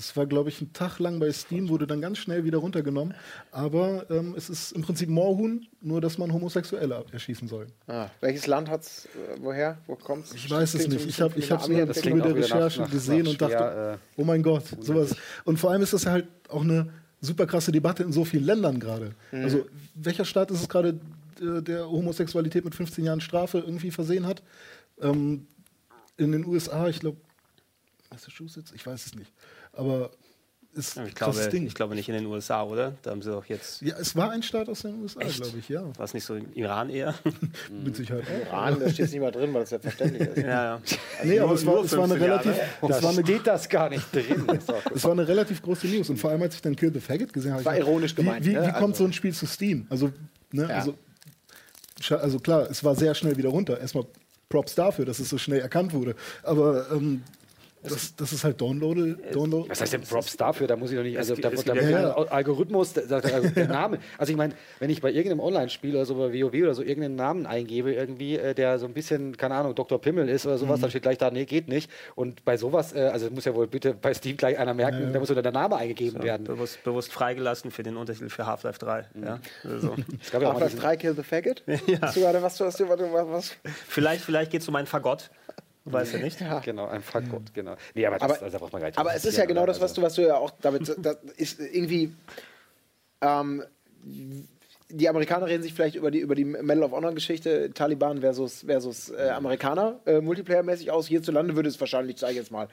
Das 0.00 0.16
war, 0.16 0.24
glaube 0.24 0.48
ich, 0.48 0.62
ein 0.62 0.72
Tag 0.72 0.98
lang 0.98 1.20
bei 1.20 1.30
Steam, 1.30 1.68
wurde 1.68 1.86
dann 1.86 2.00
ganz 2.00 2.16
schnell 2.16 2.42
wieder 2.44 2.56
runtergenommen. 2.56 3.12
Aber 3.52 4.06
ähm, 4.10 4.34
es 4.34 4.48
ist 4.48 4.72
im 4.72 4.80
Prinzip 4.80 5.10
Moorhuhn, 5.10 5.66
nur 5.82 6.00
dass 6.00 6.16
man 6.16 6.32
Homosexuelle 6.32 7.04
erschießen 7.12 7.48
soll. 7.48 7.66
Ah, 7.86 8.08
welches 8.22 8.46
Land 8.46 8.70
hat's? 8.70 9.04
Äh, 9.04 9.36
woher? 9.42 9.76
Wo 9.86 9.96
kommt's? 9.96 10.32
Ich 10.32 10.48
weiß 10.50 10.72
es 10.72 10.88
nicht. 10.88 11.04
Ich 11.06 11.20
habe 11.20 11.38
ich 11.38 11.52
Ami- 11.52 11.84
Das 11.84 11.96
bei 11.96 12.00
klingt 12.00 12.24
der 12.24 12.32
auch 12.32 12.36
wieder 12.36 12.48
nach- 12.48 12.54
Recherche 12.56 12.80
nach- 12.80 12.90
gesehen 12.90 13.24
nach 13.24 13.30
und 13.32 13.42
dachte, 13.42 13.52
schwer, 13.56 13.98
äh, 14.16 14.20
oh 14.20 14.24
mein 14.24 14.42
Gott, 14.42 14.64
sowas. 14.80 15.14
Und 15.44 15.58
vor 15.58 15.70
allem 15.70 15.82
ist 15.82 15.92
das 15.92 16.06
halt 16.06 16.26
auch 16.48 16.62
eine 16.62 16.90
super 17.20 17.46
krasse 17.46 17.70
Debatte 17.70 18.02
in 18.02 18.12
so 18.12 18.24
vielen 18.24 18.44
Ländern 18.44 18.80
gerade. 18.80 19.14
Mhm. 19.32 19.42
Also 19.44 19.66
welcher 19.96 20.24
Staat 20.24 20.50
ist 20.50 20.62
es 20.62 20.68
gerade, 20.70 20.98
der 21.42 21.90
Homosexualität 21.90 22.64
mit 22.64 22.74
15 22.74 23.04
Jahren 23.04 23.20
Strafe 23.20 23.58
irgendwie 23.58 23.90
versehen 23.90 24.24
hat? 24.26 24.42
Ähm, 25.02 25.46
in 26.16 26.32
den 26.32 26.46
USA, 26.46 26.88
ich 26.88 27.00
glaube, 27.00 27.18
Massachusetts, 28.10 28.72
ich 28.74 28.84
weiß 28.86 29.06
es 29.06 29.14
nicht. 29.14 29.30
Aber 29.72 30.10
ist 30.72 30.96
Ich 30.98 31.14
krasses 31.16 31.42
glaube, 31.42 31.50
Ding. 31.50 31.66
ich 31.66 31.74
glaube 31.74 31.94
nicht 31.96 32.08
in 32.08 32.14
den 32.14 32.26
USA, 32.26 32.62
oder? 32.62 32.94
Da 33.02 33.10
haben 33.10 33.22
sie 33.22 33.30
doch 33.30 33.44
jetzt, 33.46 33.82
ja, 33.82 33.96
es 33.98 34.14
war 34.14 34.30
ein 34.30 34.42
Staat 34.42 34.68
aus 34.68 34.82
den 34.82 35.02
USA, 35.02 35.18
glaube 35.20 35.58
ich, 35.58 35.68
ja. 35.68 35.82
war 35.98 36.04
es 36.04 36.14
nicht 36.14 36.24
so 36.24 36.36
im 36.36 36.52
Iran 36.54 36.90
eher? 36.90 37.12
Mit 37.84 37.96
Sicherheit 37.96 38.22
auch. 38.24 38.46
Iran, 38.52 38.78
da 38.80 38.88
steht 38.88 39.06
es 39.06 39.10
nicht 39.12 39.20
mal 39.20 39.32
drin, 39.32 39.52
weil 39.52 39.62
das 39.62 39.70
ja 39.70 39.78
verständlich 39.80 40.28
ist. 40.28 40.36
ja, 40.42 40.44
ja. 40.76 40.80
Nee, 41.24 41.40
aber 41.40 41.54
es 41.54 41.66
war, 41.66 41.82
es 41.84 41.96
war 41.96 42.04
eine 42.04 42.14
15 42.14 42.28
Jahre. 42.30 42.44
relativ, 42.44 42.62
Da 42.82 42.88
es 42.96 43.02
war 43.02 43.10
eine 43.10 43.22
steht 43.22 43.46
das 43.48 43.68
gar 43.68 43.88
nicht 43.90 44.14
drin. 44.14 44.46
Das 44.46 44.64
Es 44.94 45.04
war 45.04 45.10
eine 45.12 45.26
relativ 45.26 45.60
große 45.60 45.88
News 45.88 46.08
und 46.08 46.18
vor 46.18 46.30
allem, 46.30 46.42
als 46.42 46.54
ich 46.54 46.62
dann 46.62 46.76
Kill 46.76 46.92
the 46.92 47.00
Faggot 47.00 47.32
gesehen 47.32 47.52
habe, 47.52 47.64
War 47.64 47.74
ich 47.74 47.80
ironisch 47.80 48.14
gemeint, 48.14 48.44
Wie, 48.44 48.50
wie, 48.50 48.54
ne? 48.54 48.62
wie 48.68 48.72
kommt 48.72 48.82
Also- 48.92 48.98
so 48.98 49.04
ein 49.06 49.12
Spiel 49.12 49.34
zu 49.34 49.46
Steam? 49.46 49.86
Also, 49.90 50.12
ne, 50.52 50.68
Ja. 50.68 50.76
also, 50.76 50.94
also 52.16 52.38
klar, 52.38 52.70
es 52.70 52.82
war 52.84 52.94
sehr 52.94 53.14
schnell 53.16 53.36
wieder 53.36 53.48
runter. 53.50 53.78
Erstmal 53.80 54.06
Props 54.48 54.74
dafür, 54.76 55.04
dass 55.04 55.18
es 55.18 55.28
so 55.28 55.36
schnell 55.38 55.60
erkannt 55.60 55.92
wurde. 55.92 56.14
Aber 56.44 56.90
ähm, 56.92 57.22
das, 57.82 58.14
das 58.16 58.32
ist 58.32 58.44
halt 58.44 58.60
Download. 58.60 59.16
Download 59.32 59.68
Was 59.70 59.80
heißt 59.80 59.94
denn 59.94 60.02
Props 60.02 60.36
dafür? 60.36 60.66
Da 60.66 60.76
muss 60.76 60.90
ich 60.90 60.96
doch 60.96 61.02
nicht. 61.02 61.16
Also, 61.16 61.34
da, 61.34 61.50
da, 61.50 61.62
da 61.62 61.74
ja- 61.74 61.90
ja, 61.90 62.12
Algorithmus, 62.14 62.92
der, 62.92 63.20
der, 63.20 63.40
der 63.40 63.68
Name. 63.68 63.98
Also, 64.18 64.32
ich 64.32 64.36
meine, 64.36 64.54
wenn 64.80 64.90
ich 64.90 65.00
bei 65.00 65.10
irgendeinem 65.10 65.40
Online-Spiel 65.40 65.94
oder 65.94 66.04
so 66.04 66.14
bei 66.16 66.32
WoW 66.32 66.54
oder 66.62 66.74
so 66.74 66.82
irgendeinen 66.82 67.16
Namen 67.16 67.46
eingebe, 67.46 67.92
irgendwie, 67.94 68.36
äh, 68.36 68.54
der 68.54 68.78
so 68.78 68.86
ein 68.86 68.92
bisschen, 68.92 69.36
keine 69.36 69.54
Ahnung, 69.54 69.74
Dr. 69.74 70.00
Pimmel 70.00 70.28
ist 70.28 70.44
oder 70.46 70.58
sowas, 70.58 70.80
dann 70.80 70.90
steht 70.90 71.02
gleich 71.02 71.18
da, 71.18 71.30
nee, 71.30 71.44
geht 71.46 71.68
nicht. 71.68 71.90
Und 72.14 72.44
bei 72.44 72.56
sowas, 72.56 72.92
äh, 72.92 73.00
also 73.12 73.30
muss 73.30 73.44
ja 73.46 73.54
wohl 73.54 73.66
bitte 73.66 73.94
bei 74.00 74.12
Steam 74.12 74.36
gleich 74.36 74.58
einer 74.58 74.74
merken, 74.74 75.12
da 75.12 75.18
muss 75.18 75.30
wieder 75.30 75.42
der 75.42 75.52
Name 75.52 75.76
eingegeben 75.76 76.22
werden. 76.22 76.44
Bewusst, 76.44 76.82
bewusst 76.84 77.12
freigelassen 77.12 77.70
für 77.70 77.82
den 77.82 77.96
Untertitel 77.96 78.28
für 78.28 78.46
Half-Life 78.46 78.78
3. 78.78 79.06
Ja? 79.24 79.40
Also. 79.64 79.96
Es 80.22 80.30
gab 80.30 80.42
ja 80.42 80.48
auch 80.48 80.54
mal 80.54 80.60
Half-Life 80.60 80.70
diesen, 80.76 80.80
3 80.80 80.96
Kill 80.96 81.14
the 81.14 81.22
Faggot? 81.22 81.62
Ja. 81.86 81.98
Hast 82.02 82.16
du 82.16 82.20
gerade 82.20 82.42
was, 82.42 82.60
was, 82.60 82.78
was, 82.80 82.88
was, 82.88 83.26
was? 83.28 83.56
vielleicht 83.88 84.22
vielleicht 84.22 84.50
geht 84.50 84.60
es 84.62 84.68
um 84.68 84.76
einen 84.76 84.86
Fagott. 84.86 85.30
Du 85.90 85.98
weißt 85.98 86.12
ja 86.14 86.18
nicht. 86.20 86.40
Ja. 86.40 86.60
Genau, 86.60 86.86
ein 86.86 87.02
Fuckgott, 87.02 87.52
genau. 87.54 87.76
Nee, 87.94 88.06
aber 88.06 88.18
das, 88.18 88.30
Aber- 88.30 88.42
also 88.42 88.58
braucht 88.58 88.72
man 88.72 88.80
gar 88.82 88.88
nicht 88.88 88.98
Aber 88.98 89.14
es 89.14 89.24
ist 89.24 89.36
ja 89.36 89.44
genau 89.44 89.66
das, 89.66 89.80
was 89.80 89.92
du, 89.92 90.02
was 90.02 90.14
du 90.14 90.22
ja 90.22 90.36
auch 90.36 90.50
damit. 90.60 90.94
Das 91.02 91.16
ist 91.36 91.60
irgendwie. 91.60 92.12
Ähm, 93.20 93.62
die 94.92 95.08
Amerikaner 95.08 95.46
reden 95.46 95.62
sich 95.62 95.72
vielleicht 95.74 95.94
über 95.94 96.10
die, 96.10 96.18
über 96.18 96.34
die 96.34 96.44
Medal 96.44 96.82
of 96.82 96.92
Honor-Geschichte, 96.92 97.70
Taliban 97.72 98.20
versus, 98.20 98.62
versus 98.66 99.10
äh, 99.10 99.28
Amerikaner, 99.30 100.00
äh, 100.04 100.20
Multiplayer-mäßig 100.20 100.90
aus. 100.90 101.06
Hierzulande 101.06 101.54
würde 101.54 101.68
es 101.68 101.78
wahrscheinlich, 101.78 102.18
sage 102.18 102.32
ich 102.32 102.38
jetzt 102.38 102.50
mal, 102.50 102.68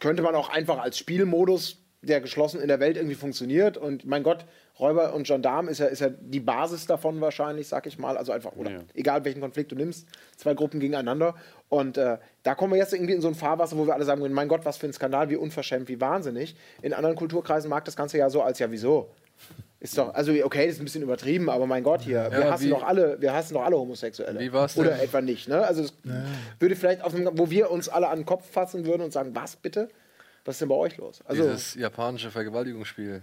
könnte 0.00 0.22
man 0.22 0.34
auch 0.34 0.50
einfach 0.50 0.78
als 0.78 0.98
Spielmodus, 0.98 1.78
der 2.02 2.20
geschlossen 2.20 2.60
in 2.60 2.68
der 2.68 2.80
Welt 2.80 2.96
irgendwie 2.96 3.14
funktioniert. 3.16 3.76
Und 3.76 4.04
mein 4.04 4.22
Gott, 4.22 4.44
Räuber 4.80 5.12
und 5.14 5.26
Gendarm 5.26 5.68
ist 5.68 5.78
ja, 5.78 5.86
ist 5.86 6.00
ja 6.00 6.08
die 6.08 6.40
Basis 6.40 6.86
davon 6.86 7.20
wahrscheinlich, 7.20 7.68
sag 7.68 7.86
ich 7.86 7.98
mal. 7.98 8.16
Also 8.16 8.32
einfach, 8.32 8.52
oder 8.56 8.70
Ja. 8.70 8.78
egal 8.94 9.24
welchen 9.24 9.40
Konflikt 9.40 9.70
du 9.70 9.76
nimmst, 9.76 10.06
zwei 10.36 10.54
Gruppen 10.54 10.80
gegeneinander. 10.80 11.34
Und 11.68 11.98
äh, 11.98 12.18
da 12.42 12.54
kommen 12.54 12.72
wir 12.72 12.78
jetzt 12.78 12.92
irgendwie 12.92 13.12
in 13.12 13.20
so 13.20 13.28
ein 13.28 13.34
Fahrwasser, 13.34 13.76
wo 13.76 13.86
wir 13.86 13.94
alle 13.94 14.04
sagen, 14.04 14.30
mein 14.32 14.48
Gott, 14.48 14.64
was 14.64 14.78
für 14.78 14.86
ein 14.86 14.92
Skandal, 14.92 15.28
wie 15.30 15.36
unverschämt, 15.36 15.88
wie 15.88 16.00
wahnsinnig. 16.00 16.56
In 16.80 16.94
anderen 16.94 17.16
Kulturkreisen 17.16 17.68
mag 17.68 17.84
das 17.84 17.96
Ganze 17.96 18.18
ja 18.18 18.30
so 18.30 18.42
als 18.42 18.58
ja 18.58 18.70
wieso. 18.70 19.10
Ist 19.80 19.98
doch, 19.98 20.14
also 20.14 20.32
okay, 20.44 20.66
das 20.66 20.76
ist 20.76 20.80
ein 20.80 20.84
bisschen 20.84 21.02
übertrieben, 21.02 21.50
aber 21.50 21.66
mein 21.66 21.82
Gott 21.82 22.02
hier, 22.02 22.28
wir 22.30 22.40
Ja, 22.40 22.50
hassen 22.52 22.66
wie- 22.66 22.70
doch 22.70 22.84
alle, 22.84 23.20
wir 23.20 23.32
hassen 23.34 23.54
doch 23.54 23.64
alle 23.64 23.76
Homosexuelle. 23.76 24.38
Wie 24.38 24.52
war's 24.52 24.76
Oder 24.78 24.90
denn? 24.92 25.00
etwa 25.00 25.20
nicht, 25.20 25.48
ne? 25.48 25.66
Also 25.66 25.82
das 25.82 25.92
würde 26.60 26.76
vielleicht 26.76 27.02
auf 27.02 27.14
einem, 27.14 27.36
wo 27.36 27.50
wir 27.50 27.70
uns 27.70 27.88
alle 27.88 28.08
an 28.08 28.20
den 28.20 28.26
Kopf 28.26 28.48
fassen 28.48 28.86
würden 28.86 29.02
und 29.02 29.12
sagen, 29.12 29.34
was 29.34 29.56
bitte? 29.56 29.88
Was 30.44 30.54
ist 30.56 30.60
denn 30.60 30.68
bei 30.68 30.76
euch 30.76 30.96
los? 30.98 31.20
Also 31.24 31.42
Dieses 31.42 31.74
japanische 31.74 32.30
Vergewaltigungsspiel. 32.30 33.22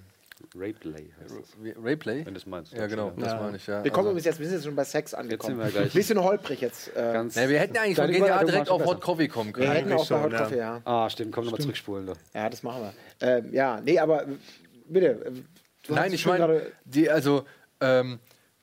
Rapeplay 0.56 1.11
heißt 1.22 1.36
das, 1.38 1.64
Wie- 1.64 1.74
Rayplay? 1.78 2.26
wenn 2.26 2.34
du 2.34 2.40
es 2.40 2.45
meinst. 2.45 2.74
Ja, 2.74 2.88
genau, 2.88 3.11
das 3.18 3.34
Ja. 3.34 3.40
meine 3.41 3.57
ich, 3.57 3.68
ja. 3.68 3.84
wir 3.84 3.91
kommen 3.91 4.07
Also- 4.16 4.20
jetzt, 4.30 4.40
wir 4.40 4.45
sind 4.48 4.56
jetzt 4.56 4.66
schon 4.66 4.76
bei 4.76 4.84
Sex 4.84 5.14
angekommen. 5.14 5.57
sind 5.61 5.66
wir 5.66 5.72
gleich. 5.82 5.94
Bisschen 5.94 6.24
holprig 6.24 6.61
jetzt. 6.61 6.90
Äh, 6.95 7.14
Ganz, 7.14 7.36
Ja, 7.36 7.48
wir 7.49 7.60
hätten 7.60 7.76
ja 7.76 7.82
eigentlich 7.84 7.95
von 7.98 8.10
GTA 8.11 8.44
direkt 8.44 8.70
auf 8.70 8.86
Hot 8.86 9.02
Coffee 9.02 9.28
kommen 9.28 9.48
wir 9.49 9.53
können. 9.53 9.72
hätten 9.72 9.91
auch 9.94 9.99
bei 9.99 10.06
schon, 10.06 10.24
Hot 10.24 10.32
ja. 10.32 10.38
Coffee, 10.40 10.57
ja. 10.57 10.82
Ah, 10.86 11.10
stimmt, 11.10 11.32
komm 11.34 11.45
nochmal 11.45 11.61
zurückspulen. 11.61 12.07
Da. 12.07 12.14
Ja, 12.34 12.49
das 12.49 12.64
machen 12.64 12.82
wir. 12.82 12.94
Ähm, 13.28 13.53
ja, 13.53 13.80
nee, 13.82 13.99
aber 13.99 14.24
äh, 14.24 14.28
bitte. 14.88 15.26
äh, 15.26 15.32
Du 15.88 15.95
Nein, 15.95 16.14
ich 16.14 16.26
meine, 16.26 16.40
gerade- 16.45 16.72
die, 16.86 17.10
also, 17.10 17.45
ähm, 17.82 18.20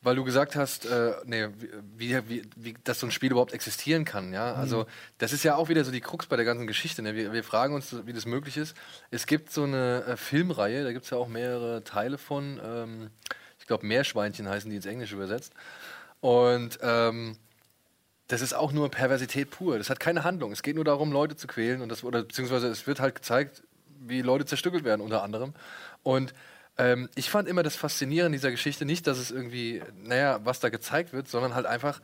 weil 0.06 0.14
du 0.14 0.22
gesagt 0.22 0.54
hast, 0.54 0.86
äh, 0.86 1.14
nee, 1.24 1.48
wie, 1.96 2.16
wie, 2.28 2.42
wie, 2.54 2.74
dass 2.84 3.00
so 3.00 3.08
ein 3.08 3.10
Spiel 3.10 3.32
überhaupt 3.32 3.52
existieren 3.52 4.04
kann, 4.04 4.32
ja. 4.32 4.54
Also, 4.54 4.86
das 5.18 5.32
ist 5.32 5.42
ja 5.42 5.56
auch 5.56 5.68
wieder 5.68 5.84
so 5.84 5.90
die 5.90 6.00
Krux 6.00 6.26
bei 6.26 6.36
der 6.36 6.44
ganzen 6.44 6.68
Geschichte. 6.68 7.02
Ne? 7.02 7.16
Wir, 7.16 7.32
wir 7.32 7.42
fragen 7.42 7.74
uns, 7.74 7.92
wie 8.06 8.12
das 8.12 8.24
möglich 8.24 8.56
ist. 8.56 8.76
Es 9.10 9.26
gibt 9.26 9.50
so 9.50 9.64
eine 9.64 10.04
äh, 10.04 10.16
Filmreihe, 10.16 10.84
da 10.84 10.92
gibt 10.92 11.06
es 11.06 11.10
ja 11.10 11.18
auch 11.18 11.26
mehrere 11.26 11.82
Teile 11.82 12.18
von. 12.18 12.60
Ähm, 12.64 13.10
ich 13.58 13.66
glaube, 13.66 13.84
Meerschweinchen 13.84 14.48
heißen 14.48 14.70
die 14.70 14.76
ins 14.76 14.86
Englische 14.86 15.16
übersetzt. 15.16 15.52
Und 16.20 16.78
ähm, 16.82 17.36
das 18.28 18.42
ist 18.42 18.54
auch 18.54 18.70
nur 18.70 18.88
Perversität 18.92 19.50
pur. 19.50 19.76
Das 19.76 19.90
hat 19.90 19.98
keine 19.98 20.22
Handlung. 20.22 20.52
Es 20.52 20.62
geht 20.62 20.76
nur 20.76 20.84
darum, 20.84 21.10
Leute 21.10 21.34
zu 21.34 21.48
quälen 21.48 21.82
und 21.82 21.88
das 21.88 22.04
oder 22.04 22.22
beziehungsweise 22.22 22.68
es 22.68 22.86
wird 22.86 23.00
halt 23.00 23.16
gezeigt, 23.16 23.64
wie 23.98 24.22
Leute 24.22 24.44
zerstückelt 24.44 24.84
werden 24.84 25.00
unter 25.00 25.24
anderem. 25.24 25.52
Und 26.04 26.32
ähm, 26.78 27.08
ich 27.14 27.30
fand 27.30 27.48
immer 27.48 27.62
das 27.62 27.76
Faszinierende 27.76 28.36
dieser 28.36 28.50
Geschichte 28.50 28.84
nicht, 28.84 29.06
dass 29.06 29.18
es 29.18 29.30
irgendwie, 29.30 29.82
naja, 30.02 30.40
was 30.44 30.60
da 30.60 30.68
gezeigt 30.68 31.12
wird, 31.12 31.28
sondern 31.28 31.54
halt 31.54 31.66
einfach, 31.66 32.00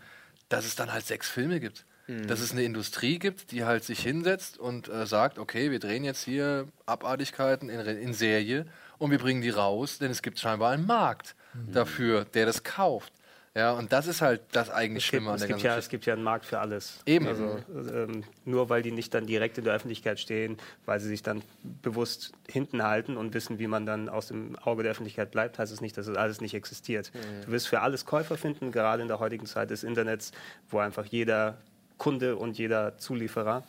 dass 0.49 0.65
es 0.65 0.75
dann 0.75 0.93
halt 0.93 1.07
sechs 1.07 1.29
Filme 1.29 1.61
gibt. 1.61 1.85
Dass 2.27 2.41
es 2.41 2.53
eine 2.53 2.65
Industrie 2.65 3.19
gibt, 3.19 3.53
die 3.53 3.65
halt 3.65 3.85
sich 3.85 4.01
hinsetzt 4.01 4.59
und 4.59 4.89
äh, 4.89 5.07
sagt, 5.07 5.39
okay, 5.39 5.71
wir 5.71 5.79
drehen 5.79 6.05
jetzt 6.05 6.25
hier 6.25 6.67
Abartigkeiten 6.85 7.69
in, 7.69 7.81
in 7.81 8.13
Serie 8.13 8.67
und 8.99 9.11
wir 9.13 9.19
bringen 9.19 9.41
die 9.41 9.51
raus, 9.51 9.99
denn 9.99 10.11
es 10.11 10.21
gibt 10.21 10.39
scheinbar 10.39 10.73
einen 10.73 10.85
Markt 10.85 11.37
dafür, 11.73 12.25
der 12.25 12.47
das 12.47 12.65
kauft. 12.65 13.13
Ja, 13.55 13.73
und 13.73 13.93
das 13.93 14.07
ist 14.07 14.23
halt 14.23 14.41
das 14.53 14.71
eigentlich 14.71 15.05
Es 15.05 15.11
gibt, 15.11 15.21
Schlimme 15.21 15.31
an 15.31 15.35
es, 15.35 15.41
der 15.43 15.49
gibt 15.49 15.59
ganzen 15.59 15.67
ja, 15.67 15.77
es 15.77 15.89
gibt 15.91 16.07
ja 16.07 16.15
einen 16.15 16.23
Markt 16.23 16.47
für 16.47 16.59
alles. 16.59 17.01
Eben. 17.05 17.27
Also, 17.27 17.59
ähm, 17.95 18.25
nur 18.47 18.71
weil 18.71 18.83
die 18.83 18.93
nicht 18.93 19.13
dann 19.13 19.27
direkt 19.27 19.59
in 19.59 19.65
der 19.65 19.75
Öffentlichkeit 19.75 20.19
stehen, 20.19 20.57
weil 20.87 21.01
sie 21.01 21.09
sich 21.09 21.23
dann 21.23 21.43
bewusst 21.83 22.33
hinten 22.49 22.83
halten 22.83 23.19
und 23.19 23.35
wissen, 23.35 23.59
wie 23.59 23.67
man 23.67 23.85
dann 23.85 24.09
aus 24.09 24.29
dem 24.29 24.57
Auge 24.59 24.85
der 24.85 24.93
Öffentlichkeit 24.93 25.31
bleibt, 25.33 25.59
heißt 25.59 25.71
es 25.71 25.83
nicht, 25.83 25.99
dass 25.99 26.07
es 26.07 26.17
alles 26.17 26.41
nicht 26.41 26.55
existiert. 26.55 27.13
Du 27.45 27.53
wirst 27.53 27.69
für 27.69 27.81
alles 27.81 28.07
Käufer 28.07 28.39
finden, 28.39 28.73
gerade 28.73 29.03
in 29.03 29.09
der 29.09 29.21
heutigen 29.21 29.45
Zeit 29.45 29.69
des 29.71 29.85
Internets, 29.85 30.33
wo 30.71 30.79
einfach 30.79 31.05
jeder 31.05 31.59
Kunde 31.99 32.37
und 32.37 32.57
jeder 32.57 32.97
Zulieferer 32.97 33.65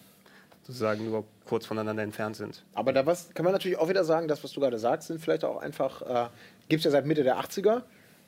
sozusagen 0.64 1.06
nur 1.10 1.26
kurz 1.46 1.66
voneinander 1.66 2.04
entfernt 2.04 2.38
sind. 2.38 2.64
Aber 2.74 2.94
da 2.94 3.06
was, 3.06 3.34
kann 3.34 3.44
man 3.44 3.52
natürlich 3.52 3.78
auch 3.78 3.90
wieder 3.90 4.06
sagen, 4.06 4.30
das, 4.30 4.44
was 4.44 4.54
du 4.54 4.62
gerade 4.62 4.80
sagst, 4.80 5.10
sind 5.10 5.20
vielleicht 5.20 5.44
auch 5.44 5.62
einfach, 5.62 6.02
äh, 6.02 6.30
gibt 6.70 6.80
es 6.80 6.86
ja 6.86 6.92
seit 6.92 7.06
Mitte 7.06 7.24
der 7.24 7.38
80er. 7.38 7.84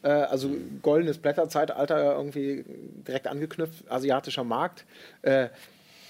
Äh, 0.05 0.09
also 0.09 0.51
goldenes 0.83 1.17
Blätterzeitalter 1.17 2.15
irgendwie 2.15 2.63
direkt 3.07 3.27
angeknüpft, 3.27 3.89
asiatischer 3.89 4.43
Markt. 4.43 4.85
Äh, 5.23 5.47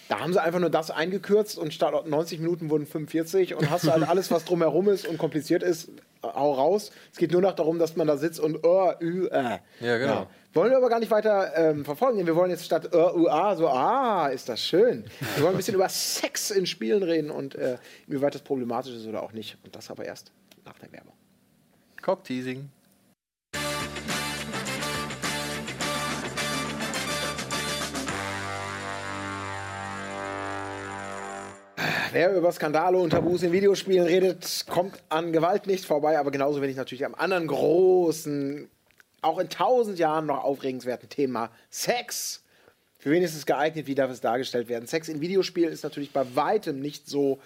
da 0.10 0.20
haben 0.20 0.34
sie 0.34 0.42
einfach 0.42 0.60
nur 0.60 0.70
das 0.70 0.92
eingekürzt 0.92 1.58
und 1.58 1.74
statt 1.74 1.94
90 2.06 2.40
Minuten 2.40 2.70
wurden 2.70 2.86
45 2.86 3.56
und 3.56 3.70
hast 3.72 3.86
du 3.86 3.92
halt 3.92 4.04
alles, 4.10 4.30
was 4.32 4.44
drumherum 4.44 4.90
ist 4.90 5.08
und 5.08 5.18
kompliziert 5.18 5.64
ist, 5.64 5.90
hau 6.22 6.54
raus. 6.54 6.92
Es 7.12 7.18
geht 7.18 7.32
nur 7.32 7.42
noch 7.42 7.54
darum, 7.54 7.80
dass 7.80 7.96
man 7.96 8.06
da 8.06 8.18
sitzt 8.18 8.40
und 8.40 8.66
uh, 8.66 8.92
ü, 9.00 9.28
äh. 9.28 9.60
Ja, 9.80 9.98
genau. 9.98 10.28
Wollen 10.54 10.72
wir 10.72 10.78
aber 10.78 10.90
gar 10.90 11.00
nicht 11.00 11.12
weiter 11.12 11.54
ähm, 11.56 11.86
verfolgen. 11.86 12.18
denn 12.18 12.28
Wir 12.28 12.36
wollen 12.36 12.52
jetzt 12.52 12.66
statt 12.66 12.94
uh, 12.94 13.18
uh, 13.18 13.28
ah, 13.30 13.56
so, 13.56 13.68
ah, 13.68 14.28
ist 14.28 14.50
das 14.50 14.62
schön. 14.62 15.06
Wir 15.36 15.44
wollen 15.44 15.56
ein 15.56 15.58
bisschen 15.58 15.76
über 15.76 15.90
Sex 15.90 16.52
in 16.52 16.66
Spielen 16.66 17.04
reden 17.04 17.32
und 17.32 17.56
äh, 17.56 17.78
inwieweit 18.08 18.36
das 18.36 18.42
problematisch 18.42 18.94
ist 18.94 19.08
oder 19.08 19.24
auch 19.24 19.32
nicht. 19.32 19.58
Und 19.64 19.76
das 19.76 19.90
aber 19.90 20.06
erst 20.06 20.32
nach 20.66 20.78
der 20.80 20.92
Werbung. 20.92 21.14
Cockteasing. 22.02 22.70
Wer 32.16 32.34
über 32.34 32.50
Skandale 32.54 32.98
und 32.98 33.10
Tabus 33.10 33.44
in 33.44 33.52
Videospielen 33.52 34.08
redet, 34.08 34.64
kommt 34.70 35.04
an 35.10 35.34
Gewalt 35.34 35.68
nicht 35.68 35.84
vorbei, 35.84 36.18
aber 36.18 36.32
genauso 36.32 36.62
wenig 36.62 36.78
natürlich 36.78 37.06
am 37.06 37.14
anderen 37.14 37.46
großen, 37.46 38.70
auch 39.22 39.38
in 39.38 39.50
tausend 39.50 40.00
Jahren 40.00 40.28
noch 40.28 40.46
aufregenswerten 40.46 41.10
Thema 41.10 41.52
Sex. 41.70 42.42
Für 43.00 43.12
wen 43.12 43.22
ist 43.22 43.36
es 43.36 43.46
geeignet? 43.46 43.88
Wie 43.88 43.96
darf 43.96 44.10
es 44.10 44.22
dargestellt 44.22 44.70
werden? 44.70 44.88
Sex 44.88 45.10
in 45.10 45.20
Videospielen 45.20 45.74
ist 45.74 45.84
natürlich 45.84 46.14
bei 46.14 46.24
weitem 46.36 46.80
nicht 46.80 47.10
so 47.10 47.42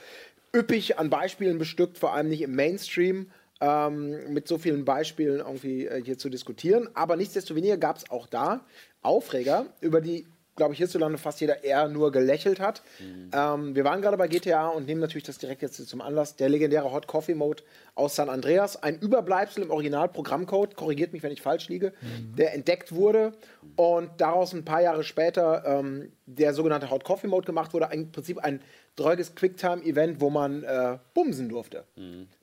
üppig 0.56 1.00
an 1.00 1.10
Beispielen 1.10 1.58
bestückt, 1.58 1.98
vor 1.98 2.14
allem 2.14 2.30
nicht 2.30 2.44
im 2.44 2.54
Mainstream. 2.54 3.32
Ähm, 3.62 4.32
mit 4.32 4.48
so 4.48 4.60
vielen 4.60 4.86
Beispielen 4.86 5.40
irgendwie 5.40 5.88
äh, 5.88 6.04
hier 6.04 6.20
zu 6.20 6.30
diskutieren. 6.30 6.88
Aber 6.94 7.16
nichtsdestoweniger 7.16 7.78
gab 7.78 7.98
es 7.98 8.12
auch 8.12 8.28
da 8.28 8.64
Aufreger, 9.02 9.66
über 9.82 10.00
die, 10.00 10.28
glaube 10.60 10.74
ich, 10.74 10.78
hierzulande 10.78 11.18
fast 11.18 11.42
jeder 11.42 11.64
eher 11.64 11.88
nur 11.88 12.12
gelächelt 12.12 12.60
hat. 12.60 12.84
Ähm, 13.34 13.74
wir 13.76 13.84
waren 13.84 14.02
gerade 14.02 14.18
bei 14.18 14.28
GTA 14.28 14.68
und 14.68 14.86
nehmen 14.86 15.02
natürlich 15.02 15.24
das 15.24 15.38
direkt 15.40 15.62
jetzt 15.62 15.88
zum 15.88 16.02
Anlass. 16.02 16.36
Der 16.36 16.50
legendäre 16.50 16.92
Hot 16.92 17.08
Coffee 17.08 17.34
Mode 17.34 17.64
aus 17.96 18.16
San 18.16 18.30
Andreas, 18.30 18.82
ein 18.84 19.00
Überbleibsel 19.00 19.64
im 19.64 19.72
Originalprogrammcode, 19.72 20.76
korrigiert 20.76 21.14
mich, 21.14 21.24
wenn 21.24 21.32
ich 21.32 21.42
falsch 21.42 21.70
liege, 21.70 21.94
der 22.38 22.54
entdeckt 22.54 22.94
wurde 22.94 23.34
und 23.76 24.10
daraus 24.18 24.54
ein 24.54 24.66
paar 24.66 24.82
Jahre 24.82 25.04
später 25.04 25.64
ähm, 25.66 26.12
der 26.26 26.54
sogenannte 26.54 26.90
Hot 26.92 27.04
Coffee 27.04 27.28
Mode 27.28 27.46
gemacht 27.46 27.74
wurde. 27.74 27.90
Im 27.92 28.12
Prinzip 28.12 28.38
ein 28.40 28.62
dreuges 28.98 29.34
Quicktime-Event, 29.36 30.20
wo 30.20 30.30
man 30.30 30.64
äh, 30.64 30.98
bumsen 31.14 31.48
durfte. 31.50 31.86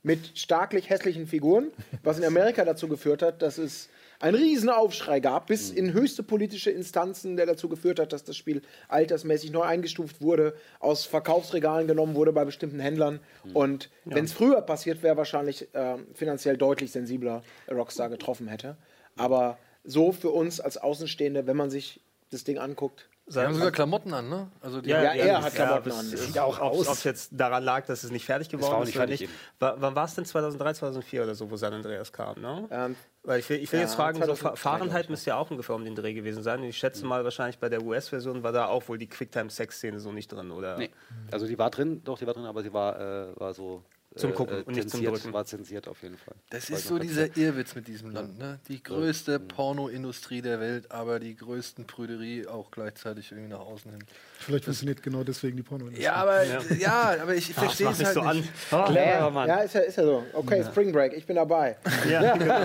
Mit 0.02 0.38
starklich 0.38 0.88
hässlichen 0.88 1.26
Figuren, 1.26 1.70
was 2.02 2.18
in 2.18 2.24
Amerika 2.24 2.64
dazu 2.64 2.88
geführt 2.88 3.22
hat, 3.22 3.42
dass 3.42 3.58
es 3.58 3.88
einen 4.20 4.36
riesen 4.36 4.68
Aufschrei 4.68 5.20
gab, 5.20 5.46
bis 5.46 5.70
in 5.70 5.92
höchste 5.92 6.22
politische 6.22 6.70
Instanzen, 6.70 7.36
der 7.36 7.46
dazu 7.46 7.68
geführt 7.68 7.98
hat, 7.98 8.12
dass 8.12 8.24
das 8.24 8.36
Spiel 8.36 8.62
altersmäßig 8.88 9.52
neu 9.52 9.62
eingestuft 9.62 10.20
wurde, 10.20 10.54
aus 10.80 11.04
Verkaufsregalen 11.04 11.86
genommen 11.86 12.14
wurde 12.14 12.32
bei 12.32 12.44
bestimmten 12.44 12.80
Händlern. 12.80 13.20
Und 13.54 13.90
wenn 14.04 14.24
es 14.24 14.32
früher 14.32 14.60
passiert 14.62 15.02
wäre, 15.02 15.16
wahrscheinlich 15.16 15.74
äh, 15.74 15.96
finanziell 16.14 16.56
deutlich 16.56 16.92
sensibler 16.92 17.42
Rockstar 17.70 18.08
getroffen 18.08 18.48
hätte. 18.48 18.76
Aber 19.16 19.58
so 19.84 20.12
für 20.12 20.30
uns 20.30 20.60
als 20.60 20.76
Außenstehende, 20.76 21.46
wenn 21.46 21.56
man 21.56 21.70
sich 21.70 22.00
das 22.30 22.44
Ding 22.44 22.58
anguckt, 22.58 23.08
Sie 23.28 23.40
haben 23.40 23.54
sogar 23.54 23.72
Klamotten 23.72 24.14
an, 24.14 24.28
ne? 24.28 24.50
Also 24.60 24.80
die 24.80 24.88
Ja, 24.90 24.98
er 24.98 25.42
hat 25.42 25.52
ja, 25.52 25.64
Klamotten 25.64 25.88
das 25.88 25.98
an. 25.98 26.12
ist- 26.12 26.26
Sieht 26.26 26.38
auch 26.38 26.60
aus. 26.60 26.86
Ob 26.86 26.94
es 26.94 27.02
jetzt 27.02 27.30
daran 27.32 27.64
lag, 27.64 27.84
dass 27.86 28.04
es 28.04 28.10
nicht 28.12 28.24
fertig 28.24 28.48
geworden 28.48 28.82
ist 28.82 28.86
nicht 28.88 28.96
oder 28.96 29.06
fertig 29.08 29.20
nicht. 29.22 29.32
Wann 29.58 29.96
war 29.96 30.04
es 30.04 30.14
denn 30.14 30.24
2003, 30.24 30.74
2004 30.74 31.24
oder 31.24 31.34
so, 31.34 31.50
wo 31.50 31.56
San 31.56 31.72
Andreas 31.74 32.12
kam? 32.12 32.40
Ne? 32.40 32.68
Ähm, 32.70 32.96
Weil 33.24 33.40
ich 33.40 33.50
will, 33.50 33.56
ich 33.60 33.72
will 33.72 33.80
ja, 33.80 33.86
jetzt 33.86 33.96
fragen, 33.96 34.18
so 34.18 34.26
2003, 34.26 34.48
Fa- 34.50 34.56
Fahrenheit 34.56 35.10
müsste 35.10 35.30
ja 35.30 35.36
auch 35.38 35.50
ungefähr 35.50 35.74
um 35.74 35.84
den 35.84 35.96
Dreh 35.96 36.14
gewesen 36.14 36.44
sein. 36.44 36.62
Ich 36.62 36.78
schätze 36.78 37.04
mal, 37.04 37.24
wahrscheinlich 37.24 37.58
bei 37.58 37.68
der 37.68 37.82
US-Version 37.82 38.44
war 38.44 38.52
da 38.52 38.66
auch 38.66 38.86
wohl 38.88 38.98
die 38.98 39.08
Quicktime-Sex-Szene 39.08 39.98
so 39.98 40.12
nicht 40.12 40.30
drin, 40.30 40.52
oder? 40.52 40.78
Nee. 40.78 40.90
Also 41.32 41.48
die 41.48 41.58
war 41.58 41.70
drin, 41.70 42.02
doch, 42.04 42.18
die 42.18 42.26
war 42.28 42.34
drin, 42.34 42.44
aber 42.46 42.62
sie 42.62 42.72
war, 42.72 43.00
äh, 43.00 43.40
war 43.40 43.52
so 43.54 43.82
Zum 44.16 44.34
Gucken 44.34 44.62
und 44.62 44.68
nicht 44.74 44.82
zum 44.90 45.00
zensiert, 45.00 45.14
Drücken. 45.14 45.32
war 45.32 45.44
zensiert 45.44 45.88
auf 45.88 46.02
jeden 46.02 46.16
Fall. 46.18 46.34
Das 46.50 46.70
War 46.70 46.78
ist 46.78 46.88
so 46.88 46.98
dieser 46.98 47.36
Irrwitz 47.36 47.74
mit 47.74 47.86
diesem 47.86 48.10
Land. 48.10 48.38
Ne? 48.38 48.58
Die 48.68 48.82
größte 48.82 49.38
Pornoindustrie 49.38 50.42
der 50.42 50.58
Welt, 50.60 50.90
aber 50.90 51.20
die 51.20 51.36
größten 51.36 51.86
Prüderie 51.86 52.46
auch 52.46 52.70
gleichzeitig 52.70 53.30
irgendwie 53.32 53.50
nach 53.52 53.60
außen 53.60 53.90
hin. 53.90 54.00
Vielleicht 54.38 54.64
funktioniert 54.64 55.02
genau 55.02 55.22
deswegen 55.24 55.56
die 55.56 55.62
Porno. 55.62 55.88
Ja, 55.90 56.14
aber 56.14 56.44
ja, 56.78 57.16
aber 57.22 57.34
ich 57.34 57.52
verstehe 57.52 57.90
es 57.90 58.02
halt 58.04 58.14
so 58.14 58.20
nicht. 58.32 58.48
an. 58.72 58.84
Cleverer 58.86 59.30
Mann. 59.30 59.48
Ja, 59.48 59.56
ist 59.58 59.74
ja, 59.74 59.80
ist 59.82 59.96
ja 59.96 60.04
so. 60.04 60.24
Okay, 60.32 60.64
Spring 60.64 60.92
Break, 60.92 61.12
ich 61.14 61.26
bin 61.26 61.36
dabei. 61.36 61.76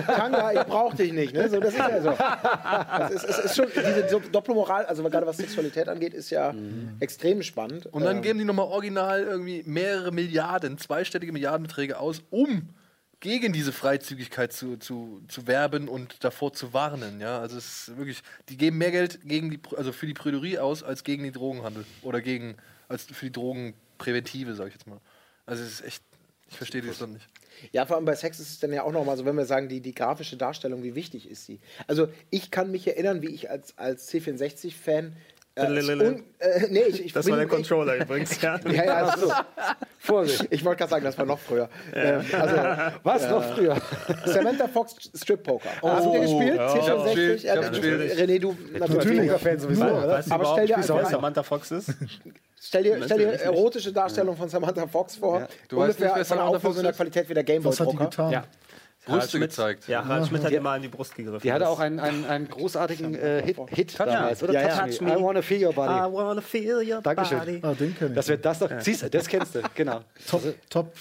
Tanga, 0.06 0.52
ich 0.52 0.66
brauch 0.66 0.94
dich 0.94 1.12
nicht. 1.12 1.34
Ne? 1.34 1.48
So, 1.48 1.60
das 1.60 1.72
ist 1.72 1.78
ja 1.78 2.02
so. 2.02 2.10
Das 2.12 3.10
ist, 3.12 3.24
es 3.24 3.38
ist 3.38 3.56
schon, 3.56 3.66
diese 3.74 4.08
so 4.08 4.20
Doppelmoral, 4.20 4.86
also 4.86 5.02
gerade 5.04 5.26
was 5.26 5.36
Sexualität 5.36 5.88
angeht, 5.88 6.14
ist 6.14 6.30
ja 6.30 6.54
extrem 7.00 7.42
spannend. 7.42 7.86
Und 7.86 8.04
dann 8.04 8.16
Ähm, 8.16 8.22
geben 8.22 8.38
die 8.38 8.44
nochmal 8.44 8.66
original 8.66 9.22
irgendwie 9.22 9.62
mehrere 9.66 10.12
Milliarden, 10.12 10.78
zweistellige 10.78 11.32
Milliardenbeträge 11.42 11.98
aus, 11.98 12.22
um 12.30 12.68
gegen 13.18 13.52
diese 13.52 13.72
Freizügigkeit 13.72 14.52
zu, 14.52 14.76
zu, 14.76 15.22
zu 15.28 15.46
werben 15.46 15.88
und 15.88 16.24
davor 16.24 16.52
zu 16.52 16.72
warnen. 16.72 17.20
Ja? 17.20 17.40
Also 17.40 17.56
es 17.56 17.88
ist 17.88 17.96
wirklich, 17.96 18.22
die 18.48 18.56
geben 18.56 18.78
mehr 18.78 18.90
Geld 18.90 19.20
gegen 19.24 19.50
die, 19.50 19.60
also 19.76 19.92
für 19.92 20.06
die 20.06 20.14
Prüderie 20.14 20.58
aus, 20.58 20.82
als 20.82 21.04
gegen 21.04 21.24
die 21.24 21.32
Drogenhandel. 21.32 21.84
Oder 22.02 22.20
gegen, 22.20 22.56
als 22.88 23.04
für 23.04 23.26
die 23.26 23.32
Drogenpräventive, 23.32 24.54
sag 24.54 24.68
ich 24.68 24.74
jetzt 24.74 24.86
mal. 24.86 25.00
Also 25.46 25.62
es 25.62 25.80
ist 25.80 25.84
echt, 25.84 26.02
ich 26.48 26.56
verstehe 26.56 26.82
das 26.82 26.98
dann 26.98 27.12
nicht. 27.12 27.28
Ja, 27.70 27.86
vor 27.86 27.96
allem 27.96 28.04
bei 28.04 28.16
Sex 28.16 28.40
ist 28.40 28.50
es 28.50 28.58
dann 28.60 28.72
ja 28.72 28.82
auch 28.82 28.92
nochmal 28.92 29.16
so, 29.16 29.24
wenn 29.24 29.36
wir 29.36 29.46
sagen, 29.46 29.68
die, 29.68 29.80
die 29.80 29.94
grafische 29.94 30.36
Darstellung, 30.36 30.82
wie 30.82 30.94
wichtig 30.94 31.30
ist 31.30 31.46
sie? 31.46 31.60
Also 31.86 32.08
ich 32.30 32.50
kann 32.50 32.70
mich 32.70 32.86
erinnern, 32.88 33.22
wie 33.22 33.28
ich 33.28 33.50
als, 33.50 33.78
als 33.78 34.12
C64-Fan 34.12 35.16
äh, 35.54 35.66
un- 35.66 36.24
äh, 36.38 36.66
nee, 36.70 36.80
ich, 36.88 37.04
ich 37.06 37.12
Das 37.12 37.24
bin- 37.24 37.32
war 37.32 37.38
der 37.38 37.46
ich- 37.46 37.52
Controller 37.52 37.96
übrigens, 37.96 38.40
ja. 38.40 38.58
Ja, 38.70 38.84
ja, 38.84 38.94
also, 39.06 39.32
Vorsicht. 39.98 40.46
Ich 40.50 40.64
wollte 40.64 40.78
gerade 40.78 40.90
sagen, 40.90 41.04
das 41.04 41.16
war 41.18 41.26
noch 41.26 41.38
früher. 41.38 41.68
Ähm, 41.94 42.24
also, 42.32 42.56
Was 43.02 43.28
noch 43.28 43.44
früher? 43.54 43.76
Samantha 44.24 44.66
Fox 44.68 44.94
Strip 45.14 45.42
Poker. 45.42 45.68
Hast 45.82 46.06
du 46.06 46.12
den 46.12 46.22
gespielt? 46.22 46.56
ja. 46.56 46.74
Ich 46.76 46.88
hab's 46.88 47.02
C64? 47.02 47.04
gespielt, 47.04 47.42
Ja, 47.42 47.52
ich 47.54 47.58
hab's 47.66 47.70
gespielt. 47.80 48.18
René, 48.18 48.38
du 48.38 48.56
Natürlich. 48.78 49.32
Fan 49.32 49.58
sowieso, 49.58 49.84
oder? 49.84 50.08
Weißt 50.08 50.30
du 50.30 50.34
Aber 50.34 50.44
stell 50.52 50.66
dir 50.66 50.76
einfach- 50.78 51.10
Samantha 51.10 51.42
Fox 51.42 51.70
ist? 51.70 51.94
Stell 52.64 52.82
dir, 52.84 53.00
stell 53.04 53.18
dir 53.18 53.32
erotische 53.42 53.92
Darstellung 53.92 54.36
von 54.36 54.48
Samantha 54.48 54.86
Fox 54.86 55.16
vor. 55.16 55.48
Du 55.68 55.76
weißt 55.78 55.98
nicht, 56.00 56.08
Ungefähr 56.08 56.16
wer 56.16 56.24
von 56.24 56.36
Samantha 56.38 56.56
Auflösung 56.56 56.82
der? 56.84 56.92
Qualität 56.92 57.28
wie 57.28 57.34
der 57.34 57.44
Gameboy 57.44 57.72
Was 57.72 57.80
hat 57.80 57.88
die 57.88 57.96
Poker. 57.96 58.04
getan? 58.10 58.44
Ja. 59.06 59.16
Brüste 59.16 59.40
gezeigt. 59.40 59.88
Ja, 59.88 60.04
Harald 60.04 60.28
Schmidt 60.28 60.44
hat 60.44 60.52
dir 60.52 60.60
mal 60.60 60.76
in 60.76 60.82
die 60.82 60.88
Brust 60.88 61.14
gegriffen. 61.16 61.40
Die 61.42 61.52
hatte 61.52 61.68
auch 61.68 61.80
einen, 61.80 61.98
einen, 61.98 62.24
einen 62.24 62.48
großartigen 62.48 63.14
äh, 63.16 63.42
Hit, 63.44 63.56
Hit 63.68 63.98
damals, 63.98 64.42
oder? 64.42 64.52
Ja, 64.52 64.62
ja. 64.62 64.86
Touch 64.86 65.00
me. 65.00 65.12
I 65.12 65.20
wanna 65.20 65.42
feel 65.42 65.64
your 65.64 65.72
body. 65.72 65.92
I 65.92 66.12
wanna 66.12 66.40
feel 66.40 66.88
your 66.88 67.02
Dankeschön. 67.02 67.38
body. 67.40 67.60
Ah, 67.62 67.74
den 67.74 67.96
kenne 67.96 68.10
ich. 68.10 68.16
Das 68.16 68.28
wird 68.28 68.44
das 68.44 68.60
doch. 68.60 68.70
Siehst 68.78 69.02
du, 69.02 69.10
das 69.10 69.26
kennst 69.26 69.56
du, 69.56 69.62
genau. 69.74 70.02
Top, 70.28 70.42
Top 70.70 70.92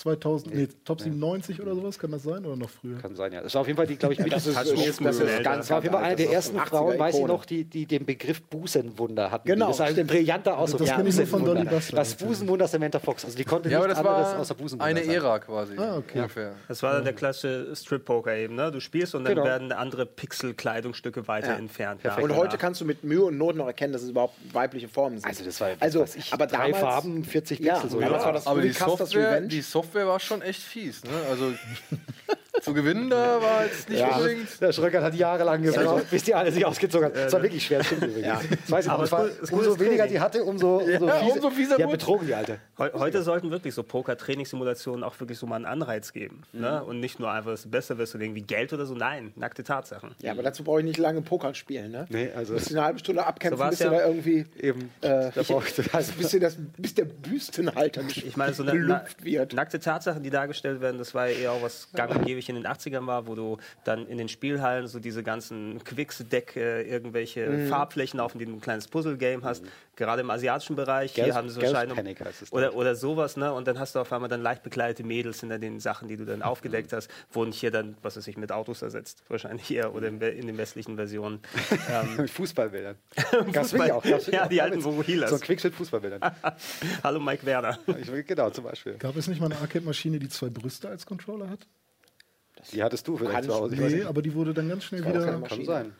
2000, 0.00 0.54
nee, 0.54 0.68
Top 0.84 1.00
97 1.00 1.60
oder 1.60 1.74
sowas, 1.74 1.98
kann 1.98 2.10
das 2.10 2.22
sein? 2.22 2.44
Oder 2.46 2.56
noch 2.56 2.70
früher? 2.70 2.98
Kann 2.98 3.16
sein, 3.16 3.32
ja. 3.32 3.42
Das 3.42 3.54
war 3.54 3.62
auf 3.62 3.66
jeden 3.66 3.76
Fall 3.76 3.86
die, 3.86 3.96
glaube 3.96 4.14
ich, 4.14 4.20
mit, 4.20 4.32
Das 4.32 4.46
ist, 4.46 4.56
ist 4.56 5.00
das 5.04 5.18
ist 5.20 5.42
ganz, 5.42 5.68
das 5.68 5.70
war 5.70 5.78
auf 5.78 5.84
jeden 5.84 5.94
Fall 5.94 6.04
eine 6.04 6.16
der 6.16 6.26
Das 6.26 6.46
ist 6.46 6.52
ersten 6.54 6.58
80er 6.58 6.66
Frauen, 6.66 6.98
weiß 6.98 7.14
ich 7.18 7.24
noch, 7.26 7.44
die, 7.44 7.64
die 7.64 7.86
den 7.86 8.04
Begriff 8.06 8.42
Busenwunder 8.42 9.30
hatten. 9.30 9.48
Genau, 9.48 9.68
Das 9.68 9.80
ist 9.90 9.98
ein 9.98 10.06
brillanter 10.06 10.56
Ausdruck. 10.58 10.80
Das 10.86 10.96
kenn 10.96 11.06
ich 11.06 11.16
nur 11.16 11.26
von 11.26 11.40
Busenwunder. 11.40 11.64
Dolly 11.64 11.76
Buster. 11.76 11.96
Das 11.96 12.14
Busenwunder 12.14 12.68
Samantha 12.68 12.98
Fox. 12.98 13.24
Also 13.24 13.36
die 13.36 13.44
konnte 13.44 13.68
Ja, 13.68 13.78
aber 13.78 13.88
nichts 13.88 14.00
das 14.02 14.06
anderes 14.08 14.32
war 14.32 14.40
außer 14.40 14.54
Busenwunder 14.54 14.84
eine 14.84 15.04
sein. 15.04 15.14
Ära 15.14 15.38
quasi. 15.40 15.76
Ah, 15.76 15.96
okay. 15.96 16.18
Ungefähr. 16.20 16.54
Das 16.68 16.82
war 16.82 16.92
dann 16.94 17.04
der 17.04 17.12
klassische 17.14 17.74
Strip-Poker 17.74 18.36
eben, 18.36 18.54
ne? 18.54 18.70
Du 18.70 18.80
spielst 18.80 19.14
und 19.14 19.24
dann 19.24 19.34
Genau. 19.34 19.44
werden 19.46 19.72
andere 19.72 20.06
Pixel-Kleidungsstücke 20.06 21.28
weiter 21.28 21.48
Ja. 21.48 21.56
entfernt. 21.56 22.00
Und 22.20 22.34
heute 22.36 22.56
kannst 22.58 22.80
du 22.80 22.84
mit 22.84 23.04
Mühe 23.04 23.24
und 23.24 23.36
Not 23.38 23.56
noch 23.56 23.66
erkennen, 23.66 23.92
dass 23.92 24.02
es 24.02 24.10
überhaupt 24.10 24.34
weibliche 24.52 24.88
Formen 24.88 25.18
sind. 25.18 25.26
Also 25.28 25.44
das 25.44 25.60
war, 25.60 25.68
also, 25.80 26.04
ich, 26.16 26.32
aber 26.32 26.46
drei 26.46 26.70
damals, 26.72 26.78
Farben, 26.78 27.24
40 27.24 27.60
Ja, 27.60 27.74
Pixel. 27.74 27.90
so, 27.90 28.00
ja. 28.00 28.32
das 28.32 28.46
Aber 28.46 28.60
die 28.62 28.70
Software, 28.72 29.40
Software 29.88 30.06
war 30.06 30.20
schon 30.20 30.42
echt 30.42 30.62
fies. 30.62 31.02
Ne? 31.02 31.10
Also 31.30 31.54
zu 32.62 32.74
gewinnen 32.74 33.08
da 33.10 33.40
war 33.40 33.64
jetzt 33.64 33.88
nicht 33.88 34.00
Ja. 34.00 34.16
unbedingt. 34.16 34.60
Der 34.60 34.72
Schröckert 34.72 35.02
hat 35.04 35.14
jahrelang 35.14 35.62
gebraucht, 35.62 36.10
bis 36.10 36.24
die 36.24 36.34
alle 36.34 36.50
sich 36.50 36.64
ausgezogen 36.66 37.06
hat. 37.06 37.16
Das 37.16 37.32
war 37.32 37.42
wirklich 37.42 37.64
schwer, 37.64 37.84
stimmt 37.84 38.02
übrigens. 38.04 38.40
Das 38.50 38.70
weiß 38.70 38.84
ich 38.86 38.90
Aber 38.90 38.98
noch. 38.98 39.04
Es 39.06 39.12
war, 39.12 39.24
es 39.26 39.38
es 39.42 39.50
umso 39.52 39.78
weniger 39.78 40.06
die 40.06 40.18
hatte, 40.18 40.42
umso, 40.42 40.78
umso, 40.78 41.06
Ja, 41.06 41.14
fiese- 41.20 41.32
umso 41.34 41.50
fieser 41.50 41.78
wurde- 41.78 41.88
betrogen, 41.92 42.26
die 42.26 42.34
Alte. 42.34 42.58
Heu- 42.78 42.90
Heute 42.94 43.22
sollten 43.22 43.50
wirklich 43.50 43.74
so 43.74 43.82
Poker-Trainingssimulationen 43.82 45.04
auch 45.04 45.18
wirklich 45.20 45.38
so 45.38 45.46
mal 45.46 45.56
einen 45.56 45.66
Anreiz 45.66 46.12
geben. 46.12 46.42
Ne? 46.52 46.82
Und 46.82 47.00
nicht 47.00 47.20
nur 47.20 47.30
einfach 47.30 47.50
das 47.52 47.70
Beste 47.70 47.96
wirst 47.98 48.14
du 48.14 48.18
irgendwie 48.18 48.42
Geld 48.42 48.72
oder 48.72 48.86
so. 48.86 48.94
Nein, 48.94 49.32
nackte 49.36 49.62
Tatsachen. 49.64 50.14
ja, 50.20 50.32
aber 50.32 50.42
dazu 50.42 50.64
brauche 50.64 50.80
ich 50.80 50.84
nicht 50.86 50.98
lange 50.98 51.22
Poker 51.22 51.54
spielen. 51.54 51.92
Ne? 51.92 52.06
Nee, 52.08 52.30
also- 52.34 52.54
Du 52.54 52.58
musst 52.60 52.70
eine 52.72 52.84
halbe 52.84 52.98
Stunde 52.98 53.24
abkämpfen, 53.24 53.58
So 53.62 53.68
bis 53.70 53.78
du 53.78 53.84
ja. 53.84 53.90
da 53.90 54.06
irgendwie. 54.06 54.46
Eben. 54.60 54.90
Äh, 55.00 55.30
Da 55.32 55.40
es- 55.40 55.50
also 55.94 56.12
bis, 56.18 56.30
das, 56.40 56.56
bis 56.76 56.94
der 56.94 57.04
Büstenhalter 57.04 58.02
Ich 58.08 58.36
meine, 58.36 58.52
so 58.54 58.62
eine, 58.62 58.74
na, 58.74 59.04
wird. 59.22 59.52
nackte 59.52 59.78
Tatsachen, 59.78 60.22
die 60.22 60.30
dargestellt 60.30 60.80
werden, 60.80 60.98
das 60.98 61.14
war 61.14 61.28
ja 61.28 61.38
eher 61.38 61.52
auch 61.52 61.62
was 61.62 61.88
gang 61.94 62.10
und 62.14 62.24
gäbig 62.38 62.48
in 62.48 62.54
den 62.54 62.66
80ern 62.66 63.06
war, 63.06 63.26
wo 63.26 63.34
du 63.34 63.58
dann 63.84 64.06
in 64.06 64.18
den 64.18 64.28
Spielhallen 64.28 64.86
so 64.86 65.00
diese 65.00 65.22
ganzen 65.22 65.82
Quicks-Deck, 65.84 66.56
äh, 66.56 66.82
irgendwelche 66.82 67.48
Mhm. 67.48 67.68
Farbflächen 67.68 68.20
auf, 68.20 68.34
in 68.34 68.38
denen 68.38 68.52
du 68.52 68.58
ein 68.58 68.60
kleines 68.60 68.88
Puzzle-Game 68.88 69.44
hast. 69.44 69.64
Gerade 69.96 70.20
im 70.22 70.30
asiatischen 70.30 70.76
Bereich. 70.76 71.12
Hier 71.14 71.24
Girls- 71.24 71.36
haben 71.36 71.48
sie 71.50 71.60
wahrscheinlich. 71.60 71.96
Panic 71.96 72.20
heißt 72.20 72.42
es, 72.42 72.52
oder, 72.52 72.74
oder 72.74 72.94
sowas, 72.94 73.36
ne? 73.36 73.52
Und 73.52 73.66
dann 73.66 73.80
hast 73.80 73.96
du 73.96 73.98
auf 74.00 74.12
einmal 74.12 74.28
dann 74.28 74.42
leicht 74.42 74.62
bekleidete 74.62 75.02
Mädels 75.02 75.40
hinter 75.40 75.58
den 75.58 75.80
Sachen, 75.80 76.06
die 76.06 76.16
du 76.16 76.24
dann 76.24 76.42
aufgedeckt 76.42 76.92
hast, 76.92 77.10
wurden 77.32 77.50
hier 77.50 77.72
dann, 77.72 77.96
was 78.02 78.16
weiß 78.16 78.26
ich, 78.28 78.36
mit 78.36 78.52
Autos 78.52 78.82
ersetzt. 78.82 79.24
Wahrscheinlich 79.28 79.68
eher 79.72 79.92
oder 79.94 80.06
in, 80.08 80.20
in 80.20 80.46
den 80.46 80.56
westlichen 80.56 80.94
Versionen. 80.94 81.40
ähm, 81.90 82.16
Mit 82.16 82.30
Fußballbildern. 82.30 82.94
Gab's 83.52 83.72
wirklich 83.72 83.92
auch. 83.92 84.04
Gab's 84.04 84.26
Ja, 84.28 84.44
auch. 84.44 84.48
die 84.48 84.62
alten 84.62 84.84
Vogohilas. 84.84 85.30
So 85.30 85.36
ein 85.36 85.42
Quickshit 85.42 85.74
Fußballbildern. 85.74 86.20
Hallo 87.02 87.18
Mike 87.18 87.44
Werner. 87.44 87.78
Ich, 88.00 88.26
genau, 88.26 88.50
zum 88.50 88.64
Beispiel. 88.64 88.94
Gab 88.98 89.16
es 89.16 89.26
nicht 89.26 89.40
mal 89.40 89.46
eine 89.46 89.60
Arcade-Maschine, 89.60 90.18
die 90.20 90.28
zwei 90.28 90.48
Brüste 90.48 90.88
als 90.88 91.06
Controller 91.06 91.48
hat? 91.50 91.66
Die 92.72 92.82
hattest 92.82 93.06
du 93.08 93.16
vielleicht 93.16 93.44
zu 93.44 93.54
Hause. 93.54 93.74
Nee, 93.76 93.88
nicht. 93.96 94.06
aber 94.06 94.22
die 94.22 94.34
wurde 94.34 94.52
dann 94.54 94.68
ganz 94.68 94.84
schnell 94.84 95.02
keine 95.02 95.18
wieder. 95.22 95.40
Kann 95.42 95.64
sein. 95.64 95.92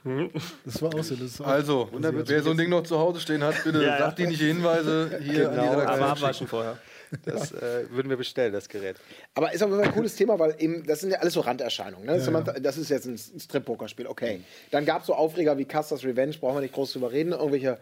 Das 0.64 0.82
war 0.82 0.94
auch 0.94 1.02
so. 1.02 1.14
Das 1.14 1.24
ist 1.24 1.40
Also, 1.40 1.88
wer 1.92 2.42
so 2.42 2.50
ein 2.50 2.56
Ding 2.56 2.70
noch 2.70 2.82
zu 2.82 2.98
Hause 2.98 3.20
stehen 3.20 3.42
hat, 3.42 3.54
bitte 3.64 3.78
Ja, 3.82 3.88
ja. 3.88 3.98
sagt 3.98 4.18
dienliche 4.18 4.44
Hinweise 4.46 5.20
hier 5.22 5.48
an 5.50 5.54
die 5.54 5.60
Genau, 5.60 5.72
Aber 5.72 5.82
Redaktion. 5.82 6.08
abwaschen 6.10 6.46
vorher. 6.46 6.78
Das 7.24 7.52
äh, 7.52 7.84
würden 7.90 8.10
wir 8.10 8.18
bestellen, 8.18 8.52
das 8.52 8.68
Gerät. 8.68 8.96
Aber 9.34 9.52
ist 9.52 9.62
Fall 9.62 9.80
ein 9.80 9.92
cooles 9.92 10.14
Thema, 10.14 10.38
weil 10.38 10.54
eben, 10.58 10.86
das 10.86 11.00
sind 11.00 11.10
ja 11.10 11.18
alles 11.20 11.32
so 11.32 11.40
Randerscheinungen. 11.40 12.04
Ne? 12.06 12.20
Samantha, 12.20 12.52
Das 12.60 12.76
ist 12.76 12.90
jetzt 12.90 13.06
ein 13.06 13.16
Strip-Poker-Spiel, 13.16 14.06
okay. 14.06 14.42
Dann 14.70 14.84
gab 14.84 15.00
es 15.00 15.06
so 15.06 15.14
Aufreger 15.14 15.56
wie 15.56 15.64
Custers 15.64 16.04
Revenge, 16.04 16.34
brauchen 16.38 16.56
wir 16.56 16.60
nicht 16.60 16.74
groß 16.74 16.92
drüber 16.92 17.10
reden. 17.10 17.32
Irgendwelche. 17.32 17.78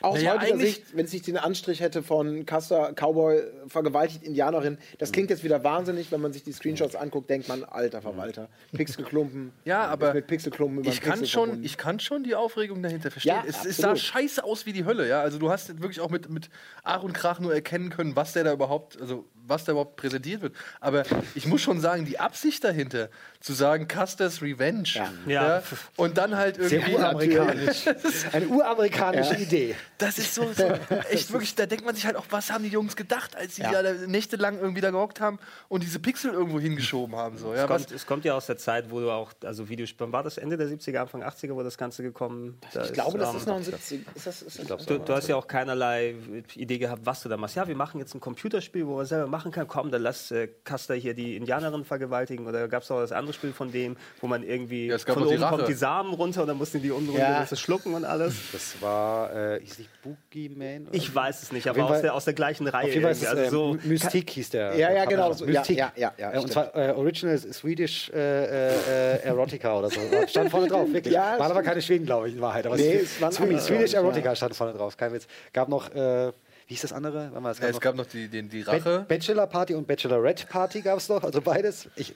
Aus 0.00 0.16
Naja, 0.16 0.40
heutiger 0.40 0.58
Sicht, 0.58 0.96
wenn 0.96 1.04
es 1.04 1.12
nicht 1.12 1.26
den 1.26 1.36
Anstrich 1.36 1.80
hätte 1.80 2.02
von 2.02 2.46
Custer, 2.46 2.92
Cowboy, 2.94 3.42
vergewaltigt 3.68 4.22
Indianerin, 4.22 4.78
das 4.98 5.12
klingt 5.12 5.30
jetzt 5.30 5.44
wieder 5.44 5.62
wahnsinnig, 5.64 6.10
wenn 6.12 6.20
man 6.20 6.32
sich 6.32 6.42
die 6.42 6.52
Screenshots 6.52 6.94
anguckt, 6.96 7.28
denkt 7.30 7.48
man, 7.48 7.64
alter 7.64 8.02
Verwalter. 8.02 8.48
Pixelklumpen. 8.72 9.52
Ja, 9.64 9.86
aber 9.86 10.14
Mit 10.14 10.26
Pixelklumpen 10.26 10.80
über 10.80 10.90
ich 10.90 11.00
kann, 11.00 11.12
Pixel 11.12 11.26
schon, 11.28 11.44
verbunden. 11.44 11.64
ich 11.64 11.76
kann 11.76 12.00
schon 12.00 12.22
die 12.22 12.34
Aufregung 12.34 12.82
dahinter 12.82 13.10
verstehen. 13.10 13.34
Ja, 13.36 13.44
es, 13.46 13.64
es 13.64 13.78
sah 13.78 13.96
scheiße 13.96 14.44
aus 14.44 14.66
wie 14.66 14.72
die 14.72 14.84
Hölle, 14.84 15.08
ja. 15.08 15.20
Also 15.20 15.38
du 15.38 15.50
hast 15.50 15.80
wirklich 15.80 16.00
auch 16.00 16.10
mit, 16.10 16.28
mit 16.28 16.50
Ach 16.82 17.02
und 17.02 17.12
Krach 17.12 17.40
nur 17.40 17.54
erkennen 17.54 17.90
können, 17.90 18.16
was 18.16 18.32
der 18.32 18.44
da 18.44 18.52
überhaupt, 18.52 19.00
also 19.00 19.24
was 19.46 19.64
da 19.64 19.72
überhaupt 19.72 19.96
präsentiert 19.96 20.42
wird. 20.42 20.54
Aber 20.80 21.04
ich 21.34 21.46
muss 21.46 21.60
schon 21.62 21.80
sagen, 21.80 22.04
die 22.04 22.18
Absicht 22.18 22.64
dahinter, 22.64 23.08
zu 23.40 23.52
sagen 23.52 23.86
Custer's 23.88 24.40
Revenge, 24.42 24.88
ja. 24.94 25.10
Ja. 25.26 25.62
und 25.96 26.16
dann 26.16 26.36
halt 26.36 26.56
Sehr 26.56 26.78
irgendwie. 26.80 26.94
uramerikanisch. 26.94 27.84
Eine 28.32 28.48
uramerikanische 28.48 29.34
Idee. 29.36 29.74
Das 29.98 30.18
ist 30.18 30.34
so, 30.34 30.52
so 30.52 30.64
echt 31.10 31.32
wirklich, 31.32 31.54
da 31.54 31.66
denkt 31.66 31.84
man 31.84 31.94
sich 31.94 32.06
halt 32.06 32.16
auch, 32.16 32.24
was 32.30 32.50
haben 32.50 32.64
die 32.64 32.70
Jungs 32.70 32.96
gedacht, 32.96 33.36
als 33.36 33.56
sie 33.56 33.62
Ja. 33.62 33.82
da 33.82 33.92
nächtelang 34.06 34.58
irgendwie 34.58 34.80
da 34.80 34.90
gehockt 34.90 35.20
haben 35.20 35.38
und 35.68 35.82
diese 35.82 35.98
Pixel 35.98 36.32
irgendwo 36.32 36.58
hingeschoben 36.58 37.16
haben. 37.16 37.36
So. 37.38 37.54
Ja, 37.54 37.64
Es 37.64 37.68
was, 37.70 37.82
kommt, 37.82 37.92
es 37.96 38.06
kommt 38.06 38.24
ja 38.24 38.34
aus 38.34 38.46
der 38.46 38.56
Zeit, 38.56 38.90
wo 38.90 39.00
du 39.00 39.10
auch, 39.10 39.32
also 39.44 39.68
Videospiele, 39.68 40.10
war 40.12 40.22
das 40.22 40.38
Ende 40.38 40.56
der 40.56 40.68
70er, 40.68 40.98
Anfang 40.98 41.22
80er, 41.22 41.54
wo 41.54 41.62
das 41.62 41.76
Ganze 41.76 42.02
gekommen 42.02 42.58
Da 42.72 42.84
Ich 42.84 42.92
glaube, 42.92 43.18
das 43.18 43.30
ähm, 43.30 43.36
ist 43.36 43.46
noch 43.46 43.56
ein 43.56 43.62
70. 43.64 44.06
Ist 44.14 44.26
das, 44.26 44.42
ist 44.42 44.70
das 44.70 44.86
Du, 44.86 44.98
du 44.98 45.12
hast 45.14 45.28
ja 45.28 45.36
auch 45.36 45.46
keinerlei 45.46 46.14
Idee 46.54 46.78
gehabt, 46.78 47.02
was 47.04 47.22
du 47.22 47.28
da 47.28 47.36
machst. 47.36 47.56
Ja, 47.56 47.66
wir 47.68 47.76
machen 47.76 48.00
jetzt 48.00 48.14
ein 48.14 48.20
Computerspiel, 48.20 48.86
wo 48.86 48.96
man 48.96 49.06
selber 49.06 49.26
machen 49.34 49.50
kann. 49.50 49.66
Komm, 49.66 49.90
dann 49.90 50.02
lass 50.02 50.30
äh, 50.30 50.48
Custer 50.64 50.94
hier 50.94 51.12
die 51.14 51.36
Indianerin 51.36 51.84
vergewaltigen. 51.84 52.46
Oder 52.46 52.68
gab 52.68 52.82
es 52.84 52.90
auch 52.90 53.00
das 53.00 53.10
andere 53.10 53.32
Spiel 53.34 53.52
von 53.52 53.72
dem, 53.72 53.96
wo 54.20 54.28
man 54.28 54.42
irgendwie 54.44 54.86
Ja, 54.86 54.94
es 54.94 55.04
gab 55.04 55.14
von 55.14 55.24
auch 55.24 55.28
die 55.28 55.34
oben 55.38 55.48
kommt 55.48 55.68
die 55.68 55.72
Samen 55.72 56.14
runter 56.14 56.42
und 56.42 56.48
dann 56.48 56.56
mussten 56.56 56.80
die 56.80 56.90
unten 56.92 57.12
Ja. 57.16 57.26
runter 57.38 57.46
das 57.50 57.60
schlucken 57.60 57.94
und 57.94 58.04
alles. 58.04 58.34
Das 58.52 58.80
war, 58.80 59.34
äh, 59.34 59.60
hieß 59.60 59.78
nicht 59.80 59.90
Boogeyman? 60.02 60.86
oder 60.86 60.94
Ich 60.94 61.08
so? 61.08 61.14
weiß 61.16 61.42
es 61.42 61.52
nicht, 61.52 61.66
aber 61.68 61.84
aus 61.90 62.00
der, 62.00 62.14
aus 62.14 62.24
der 62.24 62.34
gleichen 62.34 62.66
Reihe. 62.68 62.84
Auf 62.84 62.90
jeden 62.90 63.02
Fall 63.02 63.12
ist 63.12 63.22
es, 63.22 63.24
äh, 63.24 63.28
also 63.36 63.72
so, 63.74 63.78
Mystik 63.88 64.30
hieß 64.30 64.50
der. 64.50 64.76
Ja, 64.76 64.92
ja, 64.92 65.04
genau, 65.04 65.32
so- 65.32 65.46
ja, 65.46 65.60
Mystik. 65.60 65.78
ja, 65.78 65.92
ja, 65.96 66.12
ja, 66.16 66.32
Äh, 66.32 66.38
und 66.38 66.52
zwar 66.52 66.74
äh, 66.76 66.92
Original 66.92 67.36
Swedish 67.38 68.10
äh, 68.10 69.14
äh, 69.16 69.22
Erotica 69.24 69.76
oder 69.78 69.90
so. 69.90 70.00
Stand 70.28 70.50
vorne 70.50 70.68
drauf, 70.68 70.92
wirklich. 70.92 71.12
Ja, 71.14 71.38
waren 71.38 71.50
aber 71.50 71.62
keine 71.62 71.82
Schweden, 71.82 72.06
glaube 72.06 72.28
ich, 72.28 72.34
in 72.36 72.40
Wahrheit. 72.40 72.66
Aber 72.66 72.76
Nee, 72.76 72.94
es- 72.96 73.16
es 73.16 73.20
waren 73.20 73.32
Swedish, 73.32 73.94
Erotica 73.94 74.34
stand 74.36 74.54
vorne 74.54 74.74
drauf, 74.74 74.96
kein 74.96 75.12
Witz. 75.12 75.26
Gab 75.52 75.68
noch, 75.68 75.92
äh, 75.94 76.32
wie 76.66 76.74
hieß 76.74 76.82
das 76.82 76.92
andere? 76.92 77.30
Mal, 77.40 77.50
es 77.50 77.58
ja, 77.58 77.66
gab 77.66 77.74
es 77.74 77.80
gab 77.80 77.94
noch 77.96 78.06
die, 78.06 78.28
die, 78.28 78.42
die 78.42 78.62
Rache. 78.62 79.04
Bachelor 79.08 79.46
Party 79.46 79.74
und 79.74 79.86
Bachelorette 79.86 80.46
Party 80.46 80.80
gab 80.80 80.98
es 80.98 81.08
noch, 81.08 81.22
also 81.22 81.40
beides. 81.40 81.88
Ich, 81.96 82.14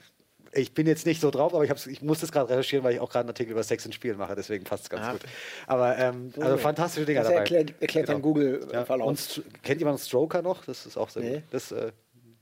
ich 0.51 0.73
bin 0.73 0.87
jetzt 0.87 1.05
nicht 1.05 1.21
so 1.21 1.29
drauf, 1.29 1.53
aber 1.53 1.63
ich, 1.63 1.87
ich 1.87 2.01
muss 2.01 2.19
das 2.21 2.31
gerade 2.31 2.49
recherchieren, 2.49 2.83
weil 2.83 2.93
ich 2.95 2.99
auch 2.99 3.09
gerade 3.09 3.21
einen 3.21 3.29
Artikel 3.29 3.51
über 3.51 3.61
Sex 3.63 3.85
in 3.85 3.91
Spielen 3.91 4.17
mache, 4.17 4.33
deswegen 4.35 4.63
passt 4.63 4.83
es 4.85 4.89
ganz 4.89 5.05
Ah. 5.05 5.11
gut. 5.11 5.21
Aber 5.67 5.97
ähm, 5.97 6.33
also 6.39 6.57
fantastische 6.57 7.05
Dinger 7.05 7.19
Das 7.21 7.27
dabei. 7.29 7.39
erklärt, 7.41 7.73
erklärt 7.79 8.09
dein 8.09 8.15
Ja. 8.17 8.21
Google-Verlauf. 8.21 9.07
Und 9.07 9.43
kennt 9.61 9.79
jemand 9.79 9.99
Stroker 9.99 10.41
noch? 10.41 10.65
Das 10.65 10.85
ist 10.87 10.97
auch 10.97 11.09
sehr 11.09 11.21
Nee. 11.23 11.33
gut. 11.35 11.43
Das, 11.51 11.71
äh, 11.71 11.91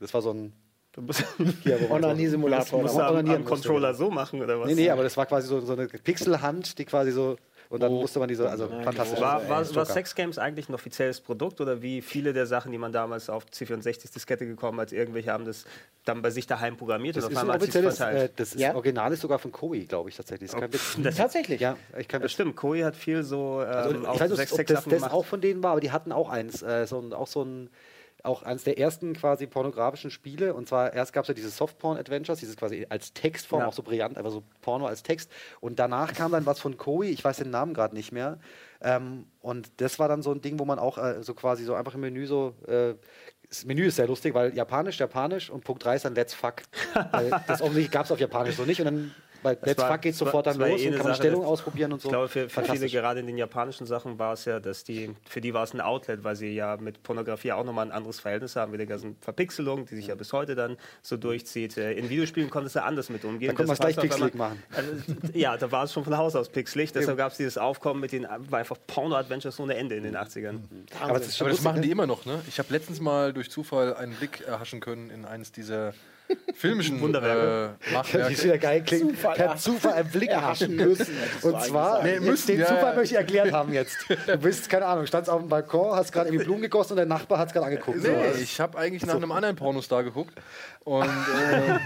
das 0.00 0.14
war 0.14 0.22
so 0.22 0.30
ein 0.32 0.52
Du 0.92 1.02
musst, 1.02 1.22
Onanie-Simulator. 1.90 2.82
musst 2.82 2.96
du 2.96 3.00
am, 3.00 3.28
am 3.30 3.44
Controller 3.44 3.94
so 3.94 4.10
machen 4.10 4.42
oder 4.42 4.58
was? 4.58 4.66
Nee, 4.68 4.74
nee, 4.74 4.90
aber 4.90 5.02
das 5.02 5.16
war 5.16 5.26
quasi 5.26 5.46
so, 5.46 5.60
so 5.60 5.72
eine 5.74 5.86
Pixelhand, 5.86 6.78
die 6.78 6.84
quasi 6.84 7.12
so. 7.12 7.36
Und 7.70 7.82
dann 7.82 7.92
musste 7.92 8.18
man 8.18 8.28
diese, 8.28 8.48
also 8.48 8.66
fantastisch. 8.82 9.20
War, 9.20 9.42
war, 9.42 9.50
war 9.50 9.62
Joker. 9.62 9.84
Sex 9.84 10.14
Games 10.14 10.38
eigentlich 10.38 10.70
ein 10.70 10.74
offizielles 10.74 11.20
Produkt 11.20 11.60
oder 11.60 11.82
wie 11.82 12.00
viele 12.00 12.32
der 12.32 12.46
Sachen, 12.46 12.72
die 12.72 12.78
man 12.78 12.92
damals 12.92 13.28
auf 13.28 13.44
C64-Diskette 13.52 14.46
gekommen 14.46 14.80
hat, 14.80 14.90
irgendwelche 14.92 15.30
haben 15.32 15.44
das 15.44 15.66
dann 16.06 16.22
bei 16.22 16.30
sich 16.30 16.46
daheim 16.46 16.78
programmiert 16.78 17.16
Das 17.16 17.24
und 17.26 17.32
ist 17.32 17.36
auf 17.36 17.42
ein 17.42 17.50
einmal 17.50 17.54
hat 17.56 17.62
sich's 17.62 17.74
offizielles, 17.76 17.96
verteilt? 17.98 18.30
äh, 18.30 18.34
das 18.36 18.54
ist 18.54 18.60
Ja? 18.60 18.74
Original 18.74 19.12
ist 19.12 19.20
sogar 19.20 19.38
von 19.38 19.52
Koei, 19.52 19.80
glaube 19.80 20.08
ich 20.08 20.16
tatsächlich. 20.16 20.50
Das 20.50 20.62
Witz. 20.62 20.96
Das- 21.02 21.16
Tatsächlich. 21.18 21.60
Ja, 21.60 21.76
ich 21.98 22.08
kann 22.08 22.22
das 22.22 22.32
stimmt, 22.32 22.56
Koei 22.56 22.80
hat 22.84 22.96
viel 22.96 23.22
so 23.22 23.60
ähm, 23.60 23.68
Also, 23.68 23.90
ich 24.00 24.06
auch 24.06 24.20
weiß 24.20 24.30
nicht, 24.30 24.52
ob 24.52 24.66
das, 24.66 24.66
das 24.66 24.84
gemacht. 24.84 25.12
auch 25.12 25.24
von 25.26 25.40
denen 25.42 25.62
war, 25.62 25.72
aber 25.72 25.80
die 25.80 25.90
hatten 25.92 26.10
auch 26.10 26.30
eins, 26.30 26.62
äh, 26.62 26.86
so 26.86 26.98
ein, 27.00 27.12
auch 27.12 27.26
so 27.26 27.42
ein, 27.44 27.68
auch 28.24 28.42
eines 28.42 28.64
der 28.64 28.78
ersten 28.78 29.14
quasi 29.14 29.46
pornografischen 29.46 30.10
Spiele. 30.10 30.54
Und 30.54 30.68
zwar 30.68 30.92
erst 30.92 31.12
gab 31.12 31.22
es 31.24 31.28
ja 31.28 31.34
diese 31.34 31.50
Softporn-Adventures, 31.50 32.38
dieses 32.40 32.56
quasi 32.56 32.86
als 32.88 33.12
Textform, 33.12 33.60
Ja. 33.62 33.66
auch 33.68 33.72
so 33.72 33.82
brillant, 33.82 34.16
einfach 34.16 34.30
so 34.32 34.42
Porno 34.60 34.86
als 34.86 35.02
Text. 35.02 35.30
Und 35.60 35.78
danach 35.78 36.14
kam 36.14 36.32
dann 36.32 36.44
was 36.46 36.58
von 36.60 36.76
Koei, 36.76 37.06
ich 37.08 37.24
weiß 37.24 37.36
den 37.38 37.50
Namen 37.50 37.74
gerade 37.74 37.94
nicht 37.94 38.12
mehr. 38.12 38.38
Ähm, 38.80 39.26
und 39.40 39.70
das 39.80 39.98
war 39.98 40.08
dann 40.08 40.22
so 40.22 40.32
ein 40.32 40.40
Ding, 40.40 40.58
wo 40.58 40.64
man 40.64 40.78
auch 40.78 40.98
äh, 40.98 41.22
so 41.22 41.34
quasi 41.34 41.64
so 41.64 41.74
einfach 41.74 41.94
im 41.94 42.00
Menü 42.00 42.26
so. 42.26 42.54
Äh, 42.66 42.94
das 43.48 43.64
Menü 43.64 43.86
ist 43.86 43.96
sehr 43.96 44.06
lustig, 44.06 44.34
weil 44.34 44.54
Japanisch, 44.54 44.98
Japanisch 44.98 45.48
und 45.48 45.64
Punkt 45.64 45.82
3 45.82 45.96
ist 45.96 46.04
dann 46.04 46.14
Let's 46.14 46.34
Fuck. 46.34 46.56
das 47.46 47.62
offensichtlich 47.62 47.90
gab 47.90 48.04
es 48.04 48.12
auf 48.12 48.20
Japanisch 48.20 48.56
so 48.56 48.64
nicht. 48.64 48.80
Und 48.80 48.84
dann 48.84 49.14
bei 49.42 49.56
Let's 49.62 49.82
Fuck 49.82 50.00
geht 50.02 50.12
das 50.12 50.18
sofort 50.18 50.46
dann 50.46 50.58
das 50.58 50.68
los 50.70 50.80
eh 50.80 50.86
und 50.88 50.92
kann 50.94 50.98
man 51.04 51.06
Sache, 51.12 51.16
Stellung 51.22 51.40
das- 51.42 51.50
ausprobieren 51.50 51.92
und 51.92 52.00
so. 52.00 52.08
Ich 52.08 52.12
glaube, 52.12 52.28
für, 52.28 52.48
für 52.48 52.64
viele, 52.64 52.88
gerade 52.88 53.20
in 53.20 53.26
den 53.26 53.38
japanischen 53.38 53.86
Sachen, 53.86 54.18
war 54.18 54.32
es 54.32 54.44
ja, 54.44 54.60
dass 54.60 54.84
die, 54.84 55.14
für 55.28 55.40
die 55.40 55.54
war 55.54 55.64
es 55.64 55.72
ein 55.74 55.80
Outlet, 55.80 56.24
weil 56.24 56.36
sie 56.36 56.54
ja 56.54 56.76
mit 56.76 57.02
Pornografie 57.02 57.52
auch 57.52 57.64
nochmal 57.64 57.86
ein 57.86 57.92
anderes 57.92 58.20
Verhältnis 58.20 58.56
haben, 58.56 58.70
mit 58.72 58.80
der 58.80 58.86
ganzen 58.86 59.16
Verpixelung, 59.20 59.86
die 59.86 59.96
sich 59.96 60.08
ja 60.08 60.14
bis 60.14 60.32
heute 60.32 60.54
dann 60.54 60.76
so 61.02 61.16
durchzieht. 61.16 61.76
Äh, 61.76 61.92
In 61.92 62.08
Videospielen 62.10 62.50
konnte 62.50 62.66
es 62.68 62.74
ja 62.74 62.84
anders 62.84 63.08
mit 63.10 63.24
umgehen. 63.24 63.48
Da 63.48 63.54
konnte 63.54 63.68
man 63.68 63.76
Das 63.76 63.88
es 63.88 63.96
gleich 63.96 64.10
pixelig 64.10 64.32
einmal- 64.32 64.56
Also, 64.74 64.90
ja, 65.34 65.56
da 65.56 65.70
war 65.72 65.84
es 65.84 65.92
schon 65.92 66.04
von 66.04 66.16
Haus 66.16 66.34
aus 66.36 66.48
pixelig, 66.48 66.92
deshalb 66.92 67.16
gab 67.18 67.32
es 67.32 67.38
dieses 67.38 67.58
Aufkommen 67.58 68.00
mit 68.00 68.12
den 68.12 68.26
war 68.48 68.58
einfach 68.58 68.76
Porno-Adventures 68.86 69.58
ohne 69.60 69.74
Ende 69.74 69.94
in 69.96 70.02
den 70.04 70.16
80ern. 70.16 70.60
Aber 71.00 71.18
das 71.18 71.28
ist 71.28 71.36
schon 71.38 71.46
Aber 71.46 71.54
das 71.54 71.62
machen 71.64 71.82
die 71.82 71.90
immer 71.90 72.06
noch, 72.06 72.24
ne? 72.26 72.40
Ich 72.48 72.58
habe 72.58 72.72
letztens 72.72 73.00
mal 73.00 73.32
durch 73.32 73.50
Zufall 73.50 73.94
einen 73.94 74.14
Blick 74.14 74.40
erhaschen 74.46 74.80
können 74.80 75.10
in 75.10 75.24
eines 75.24 75.52
dieser 75.52 75.92
filmischen 76.54 77.00
Wunderwerke. 77.00 77.74
äh, 77.90 77.92
Machwerke. 77.94 78.32
es 78.32 78.44
wieder 78.44 78.58
geil 78.58 78.82
klingt. 78.84 79.10
Zufall, 79.10 79.34
per. 79.36 79.56
Zufall 79.56 79.92
einen 79.94 80.10
Blick 80.10 80.30
Erhaschen 80.30 80.76
müssen. 80.76 81.16
Und 81.42 81.62
zwar. 81.62 82.02
Nee, 82.02 82.20
müssen, 82.20 82.46
den 82.48 82.60
ja, 82.60 82.66
Zufall 82.66 82.94
möchte 82.96 83.14
ich 83.14 83.18
erklärt 83.18 83.52
haben 83.52 83.72
jetzt. 83.72 83.96
Du 84.26 84.36
bist, 84.38 84.68
keine 84.68 84.86
Ahnung, 84.86 85.06
standst 85.06 85.30
auf 85.30 85.40
dem 85.40 85.48
Balkon, 85.48 85.94
hast 85.96 86.12
gerade 86.12 86.28
irgendwie 86.28 86.44
Blumen 86.44 86.62
gegossen 86.62 86.92
und 86.92 86.96
der 86.98 87.06
Nachbar 87.06 87.38
hat 87.38 87.48
es 87.48 87.52
gerade 87.54 87.66
angeguckt. 87.66 88.02
So, 88.02 88.08
Nee, 88.08 88.14
also- 88.16 88.40
ich 88.40 88.60
habe 88.60 88.76
eigentlich 88.78 89.06
nach 89.06 89.14
einem 89.16 89.32
anderen 89.32 89.56
Pornostar 89.56 90.04
geguckt 90.04 90.34
und 90.84 91.04
äh, 91.04 91.78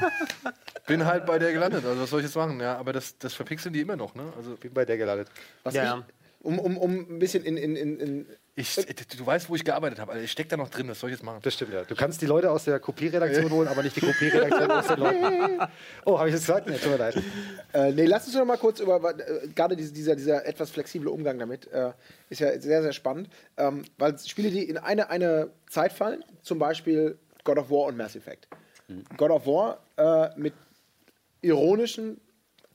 bin 0.86 1.04
halt 1.06 1.26
bei 1.26 1.38
der 1.38 1.52
gelandet. 1.52 1.84
Also 1.84 2.00
was 2.02 2.10
soll 2.10 2.20
ich 2.20 2.26
jetzt 2.26 2.36
machen? 2.36 2.60
Ja, 2.60 2.76
aber 2.76 2.92
das, 2.92 3.18
das 3.18 3.34
verpixeln 3.34 3.72
die 3.72 3.80
immer 3.80 3.96
noch, 3.96 4.14
ne? 4.14 4.24
Also 4.36 4.56
bin 4.56 4.72
bei 4.72 4.84
der 4.84 4.96
gelandet. 4.96 5.28
Was 5.62 5.74
Ja, 5.74 6.04
ich, 6.08 6.44
um, 6.44 6.58
um, 6.58 6.76
um 6.76 6.98
ein 6.98 7.18
bisschen 7.18 7.44
in, 7.44 7.56
in, 7.56 7.76
in, 7.76 8.00
in 8.00 8.26
ich, 8.54 8.74
du 8.74 9.24
weißt, 9.24 9.48
wo 9.48 9.54
ich 9.54 9.64
gearbeitet 9.64 9.98
habe. 9.98 10.12
Also 10.12 10.24
ich 10.24 10.30
stecke 10.30 10.50
da 10.50 10.56
noch 10.58 10.68
drin. 10.68 10.86
Was 10.88 11.00
soll 11.00 11.08
ich 11.08 11.16
jetzt 11.16 11.24
machen? 11.24 11.38
Das 11.42 11.54
stimmt, 11.54 11.72
ja. 11.72 11.84
Du 11.84 11.94
kannst 11.94 12.20
die 12.20 12.26
Leute 12.26 12.50
aus 12.50 12.64
der 12.64 12.80
Kopierredaktion 12.80 13.50
holen, 13.50 13.66
aber 13.66 13.82
nicht 13.82 13.96
die 13.96 14.00
Kopierredaktion 14.00 14.70
aus 14.70 14.86
den 14.88 14.98
Leuten. 14.98 15.60
Oh, 16.04 16.18
habe 16.18 16.28
ich 16.28 16.34
das 16.34 16.42
gesagt? 16.42 16.68
Nee, 16.68 16.76
tut 16.76 16.92
mir 16.92 16.98
leid. 16.98 17.16
Äh, 17.72 17.92
nee, 17.92 18.04
lass 18.04 18.26
uns 18.26 18.34
noch 18.34 18.44
mal 18.44 18.58
kurz 18.58 18.80
über, 18.80 19.18
äh, 19.18 19.48
gerade 19.54 19.76
diese, 19.76 19.92
dieser, 19.92 20.16
dieser 20.16 20.44
etwas 20.44 20.70
flexible 20.70 21.08
Umgang 21.08 21.38
damit, 21.38 21.66
äh, 21.72 21.92
ist 22.28 22.40
ja 22.40 22.58
sehr, 22.60 22.82
sehr 22.82 22.92
spannend. 22.92 23.28
Ähm, 23.56 23.84
weil 23.98 24.18
Spiele, 24.18 24.50
die 24.50 24.64
in 24.68 24.76
eine, 24.76 25.08
eine 25.08 25.50
Zeit 25.70 25.92
fallen, 25.92 26.24
zum 26.42 26.58
Beispiel 26.58 27.18
God 27.44 27.58
of 27.58 27.70
War 27.70 27.86
und 27.86 27.96
Mass 27.96 28.16
Effect. 28.16 28.48
God 29.16 29.30
of 29.30 29.46
War 29.46 29.78
äh, 29.96 30.38
mit 30.38 30.54
ironischen, 31.40 32.20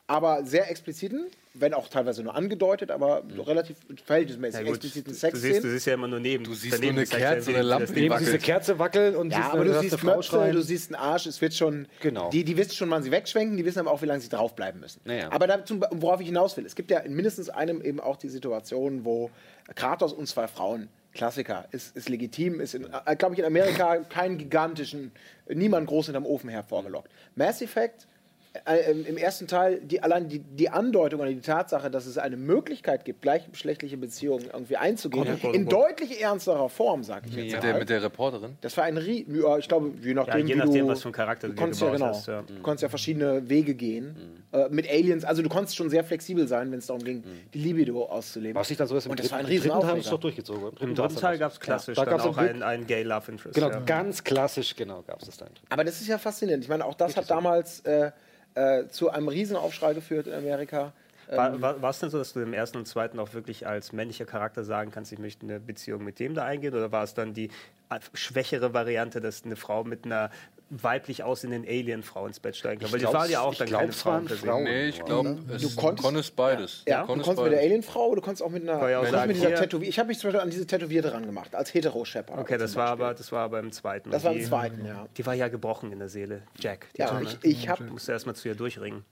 aber 0.07 0.43
sehr 0.45 0.71
expliziten, 0.71 1.27
wenn 1.59 1.73
auch 1.73 1.87
teilweise 1.87 2.23
nur 2.23 2.35
angedeutet, 2.35 2.91
aber 2.91 3.23
relativ 3.45 3.77
verhältnismäßig 4.05 4.61
Ja, 4.61 4.67
expliziten 4.67 5.13
Du 5.13 5.37
siehst, 5.37 5.63
du 5.63 5.69
siehst 5.69 5.85
ja 5.87 5.93
immer 5.93 6.07
nur 6.07 6.19
neben. 6.19 6.43
Du 6.43 6.53
siehst 6.53 6.75
daneben 6.75 6.95
nur 6.95 7.03
eine 7.03 7.11
ja 7.11 7.17
Kerze, 7.33 7.49
eine 7.51 7.61
Lampe, 7.61 7.93
Neben 7.93 8.17
diese 8.17 8.31
wackelt. 8.31 8.43
Kerze 8.43 8.79
wackeln 8.79 9.15
und 9.15 9.31
Ja, 9.31 9.37
siehst, 9.37 9.49
aber 9.53 9.65
du 9.65 9.79
siehst 9.79 10.03
Möpse, 10.03 10.51
du 10.51 10.61
siehst 10.61 10.93
einen 10.93 11.01
Arsch, 11.01 11.25
es 11.25 11.41
wird 11.41 11.53
schon. 11.53 11.87
Genau. 12.01 12.29
Die, 12.29 12.43
die 12.43 12.57
wissen 12.57 12.73
schon, 12.73 12.89
wann 12.89 13.03
sie 13.03 13.11
wegschwenken, 13.11 13.57
die 13.57 13.65
wissen 13.65 13.79
aber 13.79 13.91
auch, 13.91 14.01
wie 14.01 14.05
lange 14.05 14.21
sie 14.21 14.29
draufbleiben 14.29 14.79
müssen. 14.79 15.01
Ja, 15.05 15.13
ja. 15.13 15.31
Aber 15.31 15.47
dazu, 15.47 15.79
worauf 15.91 16.21
ich 16.21 16.27
hinaus 16.27 16.55
will, 16.57 16.65
es 16.65 16.75
gibt 16.75 16.91
ja 16.91 16.99
in 16.99 17.13
mindestens 17.15 17.49
einem 17.49 17.81
eben 17.81 17.99
auch 17.99 18.17
die 18.17 18.29
Situation, 18.29 19.05
wo 19.05 19.29
Kratos 19.75 20.13
und 20.13 20.27
zwei 20.27 20.47
Frauen, 20.47 20.89
Klassiker, 21.13 21.65
ist, 21.71 21.95
ist 21.97 22.09
legitim, 22.09 22.59
ist, 22.59 22.75
äh, 22.75 23.15
glaube 23.17 23.33
ich, 23.33 23.39
in 23.39 23.45
Amerika 23.45 23.97
keinen 23.97 24.37
gigantischen, 24.37 25.11
niemand 25.47 25.87
groß 25.87 26.05
hinterm 26.07 26.25
Ofen 26.25 26.49
hervorgelockt. 26.49 27.09
Mass 27.35 27.61
Effect. 27.61 28.07
Äh, 28.65 28.91
im- 28.91 29.05
Im 29.05 29.17
ersten 29.17 29.47
Teil, 29.47 29.79
die, 29.81 30.01
allein 30.01 30.27
die, 30.29 30.39
die 30.39 30.69
Andeutung 30.69 31.19
oder 31.21 31.29
die 31.29 31.39
Tatsache, 31.41 31.89
dass 31.91 32.05
es 32.05 32.17
eine 32.17 32.37
Möglichkeit 32.37 33.05
gibt, 33.05 33.21
gleichgeschlechtliche 33.21 33.97
Beziehungen 33.97 34.45
irgendwie 34.51 34.77
einzugehen, 34.77 35.27
in 35.53 35.67
deutlich 35.67 36.21
ernsterer 36.21 36.69
Form, 36.69 37.03
sage 37.03 37.27
ich 37.29 37.35
jetzt. 37.35 37.43
Mit 37.45 37.53
mal. 37.53 37.61
der, 37.71 37.79
mit 37.79 37.89
der 37.89 38.03
Reporterin. 38.03 38.57
Das 38.61 38.75
war 38.77 38.85
ein 38.85 38.97
Rie 38.97 39.25
ja, 39.29 39.57
ich 39.57 39.67
glaube, 39.67 39.91
je 40.01 40.13
nachdem, 40.13 40.47
je 40.47 40.53
wie 40.55 40.57
nachdem, 40.57 40.85
du, 40.85 40.91
was 40.91 41.01
für 41.01 41.05
einen 41.07 41.13
Charakter 41.13 41.47
du 41.49 41.55
konntest 41.55 41.81
ja, 41.81 41.87
gebaut 41.87 41.99
genau, 41.99 42.09
hast, 42.15 42.27
ja. 42.27 42.41
Du 42.43 42.61
konntest 42.61 42.83
ja 42.83 42.89
verschiedene 42.89 43.47
Wege 43.49 43.75
gehen. 43.75 44.43
Äh, 44.51 44.69
mit 44.69 44.89
Aliens, 44.89 45.23
also 45.25 45.41
du 45.41 45.49
konntest 45.49 45.75
schon 45.75 45.89
sehr 45.89 46.03
flexibel 46.03 46.47
sein, 46.47 46.71
wenn 46.71 46.79
es 46.79 46.87
darum 46.87 47.03
ging, 47.03 47.23
die 47.53 47.59
Libido 47.59 48.05
auszuleben. 48.05 48.55
War 48.55 48.61
es 48.61 48.69
nicht 48.69 48.79
dann 48.79 48.87
so, 48.87 48.97
im 48.97 49.11
Und 49.11 49.19
das 49.19 49.31
war 49.31 49.39
ein 49.39 49.45
dritten- 49.45 49.69
im 49.69 49.79
dritten 49.81 49.97
ist 49.99 50.11
doch 50.11 50.19
durchgezogen. 50.19 50.71
Im 50.79 50.95
dritten 50.95 51.15
Teil 51.17 51.37
gab 51.37 51.51
es 51.51 51.59
klassisch 51.59 51.95
Da 51.95 52.05
dann 52.05 52.21
auch 52.21 52.37
ein 52.37 52.47
ein, 52.57 52.63
ein 52.63 52.87
Gay 52.87 53.03
Love 53.03 53.31
Interest. 53.31 53.55
Genau, 53.55 53.69
ja. 53.69 53.79
ganz 53.81 54.23
klassisch, 54.23 54.75
genau, 54.75 55.01
gab 55.03 55.19
es 55.21 55.27
das 55.27 55.37
dann. 55.37 55.49
Aber 55.69 55.83
das 55.83 55.99
ist 56.01 56.07
ja 56.07 56.17
faszinierend. 56.17 56.63
Ich 56.63 56.69
meine, 56.69 56.85
auch 56.85 56.93
das 56.93 57.17
hat 57.17 57.29
damals 57.29 57.81
äh, 57.81 58.11
äh, 58.57 58.87
zu 58.89 59.11
einem 59.11 59.27
Riesenaufschrei 59.27 59.93
geführt 59.93 60.27
in 60.27 60.33
Amerika. 60.33 60.91
War, 61.29 61.61
war, 61.61 61.81
war 61.81 61.89
es 61.89 61.99
denn 61.99 62.09
so, 62.09 62.17
dass 62.17 62.33
du 62.33 62.39
im 62.39 62.53
ersten 62.53 62.77
und 62.77 62.87
zweiten 62.87 63.19
auch 63.19 63.33
wirklich 63.33 63.67
als 63.67 63.91
männlicher 63.91 64.25
Charakter 64.25 64.63
sagen 64.63 64.91
kannst, 64.91 65.11
ich 65.11 65.19
möchte 65.19 65.45
eine 65.45 65.59
Beziehung 65.59 66.03
mit 66.03 66.19
dem 66.19 66.33
da 66.33 66.45
eingehen? 66.45 66.73
Oder 66.73 66.91
war 66.91 67.03
es 67.03 67.13
dann 67.13 67.33
die 67.33 67.49
äh, 67.89 67.99
schwächere 68.13 68.73
Variante, 68.73 69.21
dass 69.21 69.43
eine 69.43 69.57
Frau 69.57 69.83
mit 69.83 70.05
einer 70.05 70.31
weiblich 70.69 71.23
aussehenden 71.23 71.63
Alien-Frau 71.65 72.27
ins 72.27 72.39
Bett 72.39 72.55
steigen 72.55 72.81
kann? 72.81 72.91
Weil 72.91 72.99
die 72.99 73.05
waren 73.05 73.29
ja 73.29 73.41
auch 73.41 73.55
dann 73.55 73.67
glaub, 73.67 73.81
keine 73.81 73.93
Frauen. 73.93 74.27
Frauen. 74.27 74.63
Nee, 74.63 74.87
ich 74.89 75.03
glaube, 75.03 75.35
Du 75.35 75.69
konntest- 75.75 76.03
konntest 76.05 76.35
beides. 76.35 76.83
Ja, 76.87 77.01
Du 77.01 77.01
du 77.01 77.07
konntest 77.07 77.25
konntest 77.27 77.43
mit 77.45 77.53
der. 77.53 77.61
Alienfrau, 77.61 78.15
du 78.15 78.21
konntest 78.21 78.43
auch 78.43 78.49
mit 78.49 78.63
einer, 78.63 78.73
ja 78.89 78.97
auch 78.99 79.01
konntest 79.03 79.11
sagen, 79.13 79.27
mit 79.29 79.37
dieser 79.37 79.55
Tätowier 79.55 79.87
Ich 79.89 79.97
habe 79.99 80.07
mich 80.09 80.19
zum 80.19 80.27
Beispiel 80.29 80.41
an 80.41 80.49
diese 80.49 80.67
Tätowierte 80.67 81.09
dran 81.11 81.25
gemacht, 81.25 81.55
als 81.55 81.73
hetero-Shepherd. 81.73 82.37
Okay, 82.39 82.57
das 82.57 82.75
war, 82.75 82.87
aber, 82.87 83.13
das 83.13 83.31
war 83.31 83.43
aber 83.45 83.59
im 83.59 83.71
zweiten. 83.71 84.11
Das 84.11 84.23
war 84.23 84.31
im 84.33 84.39
die- 84.39 84.43
zweiten, 84.45 84.85
ja. 84.85 85.07
Die 85.17 85.25
war 85.25 85.33
ja 85.33 85.47
gebrochen 85.47 85.91
in 85.91 85.99
der 85.99 86.09
Seele, 86.09 86.41
Jack. 86.59 86.87
Die 86.95 86.99
Ja, 87.01 87.09
Arme. 87.11 87.23
ich, 87.23 87.37
ich 87.43 87.69
habe 87.69 87.83
Du 87.85 87.93
musst 87.93 88.09
erst 88.09 88.25
mal 88.25 88.33
zu 88.35 88.47
ihr 88.47 88.55
durchringen. 88.55 89.05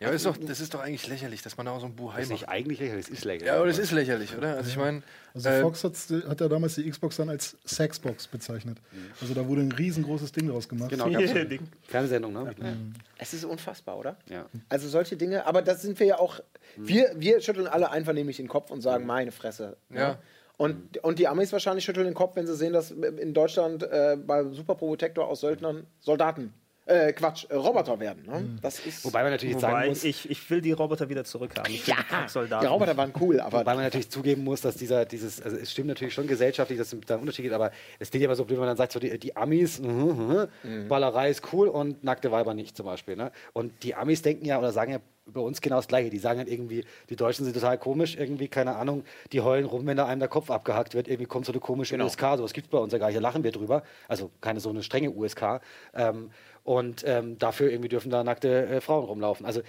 Ja, 0.00 0.06
aber 0.06 0.14
ist 0.16 0.26
doch, 0.26 0.36
das 0.36 0.60
ist 0.60 0.74
doch 0.74 0.80
eigentlich 0.80 1.08
lächerlich, 1.08 1.42
dass 1.42 1.56
man 1.56 1.66
da 1.66 1.72
auch 1.72 1.80
so 1.80 1.86
ein 1.86 1.96
Buhai 1.96 2.18
Das 2.18 2.24
ist 2.26 2.30
macht. 2.30 2.40
nicht 2.42 2.48
eigentlich 2.48 2.78
lächerlich, 2.78 3.06
das 3.06 3.14
ist 3.18 3.24
lächerlich. 3.24 3.48
Ja, 3.48 3.56
aber 3.56 3.66
das 3.66 3.78
ist 3.78 3.90
lächerlich, 3.90 4.36
oder? 4.36 4.56
Also 4.56 4.70
ich 4.70 4.76
meine, 4.76 5.02
Also 5.34 5.48
äh, 5.48 5.60
Fox 5.60 5.82
hat 5.82 6.40
ja 6.40 6.48
damals 6.48 6.76
die 6.76 6.88
Xbox 6.88 7.16
dann 7.16 7.28
als 7.30 7.56
Sexbox 7.66 8.28
bezeichnet. 8.28 8.78
Also 9.20 9.34
da 9.34 9.46
wurde 9.48 9.62
ein 9.62 9.72
riesengroßes 9.72 10.30
Ding 10.30 10.48
draus 10.48 10.68
gemacht. 10.68 10.90
Genau, 10.90 11.10
gab's 11.10 11.32
Ding. 11.32 11.68
Fernsehsendung, 11.88 12.32
ne? 12.32 12.54
Ja. 12.62 12.72
Es 13.18 13.34
ist 13.34 13.44
unfassbar, 13.44 13.98
oder? 13.98 14.16
Ja. 14.28 14.46
Also 14.68 14.88
solche 14.88 15.16
Dinge, 15.16 15.44
aber 15.46 15.62
das 15.62 15.82
sind 15.82 15.98
wir 15.98 16.06
ja 16.06 16.18
auch. 16.20 16.38
Wir, 16.76 17.10
wir 17.16 17.40
schütteln 17.40 17.66
alle 17.66 17.90
einvernehmlich 17.90 18.36
den 18.36 18.46
Kopf 18.48 18.70
und 18.70 18.82
sagen, 18.82 19.04
meine 19.04 19.32
Fresse. 19.32 19.76
ne? 19.88 19.98
Ja. 20.00 20.18
Und, 20.58 20.98
und 21.04 21.18
die 21.18 21.26
Amis 21.28 21.52
wahrscheinlich 21.52 21.84
schütteln 21.84 22.06
den 22.06 22.14
Kopf, 22.14 22.36
wenn 22.36 22.46
sie 22.46 22.56
sehen, 22.56 22.72
dass 22.72 22.90
in 22.92 23.32
Deutschland 23.34 23.82
äh, 23.84 24.16
bei 24.16 24.44
Super 24.50 24.74
Protector 24.76 25.26
aus 25.26 25.40
Söldnern 25.40 25.86
Soldaten, 26.00 26.52
äh, 26.88 27.12
Quatsch, 27.12 27.44
äh, 27.48 27.54
Roboter 27.54 28.00
werden. 28.00 28.24
Ne? 28.26 28.58
Das 28.62 28.84
ist. 28.84 29.04
Wobei 29.04 29.22
man 29.22 29.32
natürlich 29.32 29.58
sagen 29.58 29.74
Wobei, 29.74 29.88
muss, 29.88 30.04
ich, 30.04 30.28
ich 30.30 30.50
will 30.50 30.60
die 30.60 30.72
Roboter 30.72 31.08
wieder 31.08 31.22
zurückhaben. 31.24 31.72
Ich 31.72 31.84
die 31.84 31.90
ja, 31.90 31.96
Kacksoldaten. 31.96 32.66
die 32.66 32.72
Roboter 32.72 32.96
waren 32.96 33.12
cool, 33.20 33.40
aber 33.40 33.60
Wobei 33.60 33.74
man 33.74 33.84
natürlich 33.84 34.08
zugeben 34.08 34.42
muss, 34.42 34.62
dass 34.62 34.76
dieser, 34.76 35.04
dieses, 35.04 35.42
also 35.42 35.56
es 35.56 35.70
stimmt 35.70 35.88
natürlich 35.88 36.14
schon 36.14 36.26
gesellschaftlich, 36.26 36.78
dass 36.78 36.92
es 36.92 37.00
da 37.06 37.14
einen 37.14 37.22
Unterschied 37.22 37.44
gibt, 37.44 37.54
aber 37.54 37.70
es 37.98 38.10
klingt 38.10 38.22
ja 38.22 38.26
immer 38.26 38.36
so 38.36 38.48
wenn 38.48 38.56
man 38.56 38.68
dann 38.68 38.76
sagt, 38.76 38.92
so 38.92 39.00
die, 39.00 39.18
die 39.18 39.36
Amis, 39.36 39.80
mhm, 39.80 40.48
mhm, 40.62 40.88
Ballerei 40.88 41.30
ist 41.30 41.52
cool 41.52 41.68
und 41.68 42.02
nackte 42.02 42.32
Weiber 42.32 42.54
nicht 42.54 42.76
zum 42.76 42.86
Beispiel. 42.86 43.16
Ne? 43.16 43.30
Und 43.52 43.82
die 43.82 43.94
Amis 43.94 44.22
denken 44.22 44.46
ja 44.46 44.58
oder 44.58 44.72
sagen 44.72 44.92
ja 44.92 45.00
bei 45.32 45.40
uns 45.40 45.60
genau 45.60 45.76
das 45.76 45.88
Gleiche. 45.88 46.10
Die 46.10 46.18
sagen 46.18 46.38
halt 46.38 46.48
irgendwie, 46.48 46.84
die 47.10 47.16
Deutschen 47.16 47.44
sind 47.44 47.54
total 47.54 47.78
komisch, 47.78 48.16
irgendwie, 48.16 48.48
keine 48.48 48.76
Ahnung, 48.76 49.04
die 49.32 49.40
heulen 49.40 49.66
rum, 49.66 49.86
wenn 49.86 49.96
da 49.96 50.06
einem 50.06 50.20
der 50.20 50.28
Kopf 50.28 50.50
abgehackt 50.50 50.94
wird, 50.94 51.08
irgendwie 51.08 51.26
kommt 51.26 51.46
so 51.46 51.52
eine 51.52 51.60
komische 51.60 51.96
USK, 51.96 52.20
sowas 52.36 52.52
gibt 52.52 52.66
es 52.66 52.70
bei 52.70 52.78
uns 52.78 52.92
ja 52.92 52.98
gar 52.98 53.06
nicht, 53.08 53.16
da 53.16 53.20
lachen 53.20 53.44
wir 53.44 53.52
drüber. 53.52 53.82
Also 54.08 54.30
keine 54.40 54.60
so 54.60 54.70
eine 54.70 54.82
strenge 54.82 55.10
USK. 55.10 55.60
Ähm, 55.94 56.30
und 56.68 57.02
ähm, 57.06 57.38
dafür 57.38 57.70
irgendwie 57.70 57.88
dürfen 57.88 58.10
da 58.10 58.22
nackte 58.22 58.66
äh, 58.66 58.80
Frauen 58.82 59.06
rumlaufen. 59.06 59.46
Also 59.46 59.62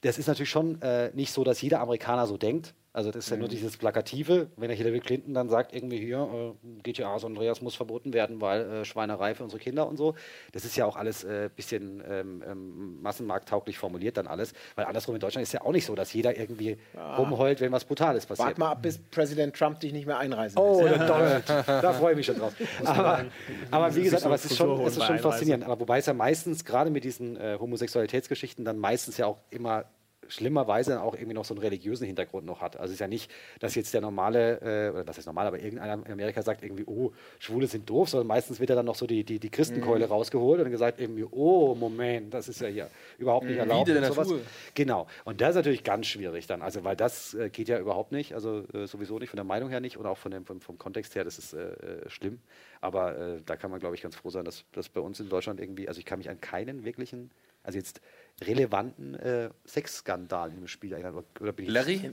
das 0.00 0.16
ist 0.16 0.26
natürlich 0.26 0.48
schon 0.48 0.80
äh, 0.80 1.10
nicht 1.12 1.30
so, 1.30 1.44
dass 1.44 1.60
jeder 1.60 1.80
Amerikaner 1.80 2.26
so 2.26 2.38
denkt. 2.38 2.72
Also 2.96 3.10
das 3.10 3.26
ist 3.26 3.30
Mhm. 3.30 3.36
ja 3.36 3.40
nur 3.40 3.48
dieses 3.50 3.76
Plakative, 3.76 4.46
wenn 4.56 4.68
der 4.68 4.76
Hillary 4.76 5.00
Clinton 5.00 5.34
dann 5.34 5.50
sagt, 5.50 5.74
irgendwie 5.74 5.98
hier, 5.98 6.54
äh, 6.64 6.80
GTA 6.82 7.18
San 7.18 7.32
Andreas 7.32 7.60
muss 7.60 7.74
verboten 7.74 8.14
werden, 8.14 8.40
weil 8.40 8.62
äh, 8.62 8.84
Schweinerei 8.86 9.34
für 9.34 9.44
unsere 9.44 9.60
Kinder 9.60 9.86
und 9.86 9.98
so. 9.98 10.14
Das 10.52 10.64
ist 10.64 10.76
ja 10.76 10.86
auch 10.86 10.96
alles 10.96 11.22
ein 11.24 11.30
äh, 11.30 11.50
bisschen 11.54 12.02
ähm, 12.08 12.42
ähm, 12.48 13.02
massenmarkttauglich 13.02 13.76
formuliert 13.76 14.16
dann 14.16 14.26
alles. 14.26 14.54
Weil 14.76 14.86
andersrum 14.86 15.14
in 15.14 15.20
Deutschland 15.20 15.42
ist 15.42 15.52
ja 15.52 15.60
auch 15.60 15.72
nicht 15.72 15.84
so, 15.84 15.94
dass 15.94 16.14
jeder 16.14 16.38
irgendwie 16.38 16.78
rumheult, 17.18 17.60
wenn 17.60 17.70
was 17.70 17.84
Brutales 17.84 18.24
passiert. 18.24 18.48
Wart 18.48 18.58
mal 18.58 18.70
ab, 18.70 18.80
bis 18.80 18.96
Präsident 18.98 19.54
Trump 19.54 19.80
dich 19.80 19.92
nicht 19.92 20.06
mehr 20.06 20.16
einreisen 20.18 20.58
Oh, 20.58 20.82
lässt. 20.82 21.00
da, 21.50 21.62
da 21.66 21.92
freue 21.92 22.12
ich 22.12 22.16
mich 22.16 22.26
schon 22.26 22.38
drauf. 22.38 22.54
Aber, 22.84 23.26
aber 23.70 23.94
wie 23.94 24.04
gesagt, 24.04 24.24
aber 24.24 24.36
es 24.36 24.46
ist 24.46 24.56
schon, 24.56 24.80
es 24.86 24.96
ist 24.96 25.04
schon 25.04 25.18
faszinierend. 25.18 25.64
Aber 25.64 25.78
wobei 25.80 25.98
es 25.98 26.06
ja 26.06 26.14
meistens, 26.14 26.64
gerade 26.64 26.88
mit 26.88 27.04
diesen 27.04 27.36
äh, 27.36 27.58
Homosexualitätsgeschichten, 27.60 28.64
dann 28.64 28.78
meistens 28.78 29.18
ja 29.18 29.26
auch 29.26 29.38
immer 29.50 29.84
schlimmerweise 30.28 30.90
dann 30.90 31.00
auch 31.00 31.14
irgendwie 31.14 31.34
noch 31.34 31.44
so 31.44 31.54
einen 31.54 31.62
religiösen 31.62 32.06
Hintergrund 32.06 32.46
noch 32.46 32.60
hat. 32.60 32.76
Also 32.76 32.86
es 32.86 32.92
ist 32.92 33.00
ja 33.00 33.08
nicht, 33.08 33.30
dass 33.60 33.74
jetzt 33.74 33.92
der 33.94 34.00
normale, 34.00 34.60
äh, 34.60 34.90
oder 34.90 35.06
was 35.06 35.18
ist 35.18 35.26
normal, 35.26 35.46
aber 35.46 35.58
irgendeiner 35.58 36.04
in 36.06 36.12
Amerika 36.12 36.42
sagt 36.42 36.62
irgendwie, 36.62 36.84
oh, 36.86 37.12
Schwule 37.38 37.66
sind 37.66 37.88
doof, 37.88 38.08
sondern 38.08 38.26
meistens 38.26 38.60
wird 38.60 38.70
ja 38.70 38.76
dann 38.76 38.86
noch 38.86 38.94
so 38.94 39.06
die, 39.06 39.24
die, 39.24 39.38
die 39.38 39.50
Christenkeule 39.50 40.06
rausgeholt 40.06 40.60
und 40.60 40.70
gesagt 40.70 41.00
irgendwie, 41.00 41.24
oh, 41.30 41.74
Moment, 41.74 42.32
das 42.34 42.48
ist 42.48 42.60
ja 42.60 42.68
hier 42.68 42.90
überhaupt 43.18 43.46
nicht 43.46 43.58
erlaubt. 43.58 43.88
Wieder 43.88 44.00
und 44.00 44.06
sowas. 44.06 44.28
Genau. 44.74 45.06
Und 45.24 45.40
das 45.40 45.50
ist 45.50 45.56
natürlich 45.56 45.84
ganz 45.84 46.06
schwierig 46.06 46.46
dann, 46.46 46.62
also 46.62 46.84
weil 46.84 46.96
das 46.96 47.34
äh, 47.34 47.50
geht 47.50 47.68
ja 47.68 47.78
überhaupt 47.78 48.12
nicht, 48.12 48.34
also 48.34 48.64
äh, 48.72 48.86
sowieso 48.86 49.18
nicht 49.18 49.30
von 49.30 49.36
der 49.38 49.44
Meinung 49.44 49.70
her 49.70 49.80
nicht 49.80 49.96
und 49.96 50.06
auch 50.06 50.18
von 50.18 50.30
dem, 50.30 50.44
vom, 50.44 50.60
vom 50.60 50.78
Kontext 50.78 51.14
her, 51.14 51.24
das 51.24 51.38
ist 51.38 51.52
äh, 51.54 51.72
äh, 51.72 52.08
schlimm. 52.08 52.40
Aber 52.80 53.18
äh, 53.18 53.42
da 53.44 53.56
kann 53.56 53.70
man, 53.70 53.80
glaube 53.80 53.94
ich, 53.94 54.02
ganz 54.02 54.16
froh 54.16 54.30
sein, 54.30 54.44
dass 54.44 54.64
das 54.72 54.88
bei 54.88 55.00
uns 55.00 55.20
in 55.20 55.28
Deutschland 55.28 55.60
irgendwie, 55.60 55.88
also 55.88 55.98
ich 55.98 56.04
kann 56.04 56.18
mich 56.18 56.28
an 56.28 56.40
keinen 56.40 56.84
wirklichen, 56.84 57.30
also 57.62 57.78
jetzt 57.78 58.00
relevanten 58.44 59.14
äh, 59.14 59.50
Sexskandal 59.66 60.52
im 60.52 60.68
Spiel. 60.68 60.94
Oder, 60.94 61.24
oder 61.40 61.52
bin 61.52 61.66
ich 61.66 61.72
Larry? 61.72 62.12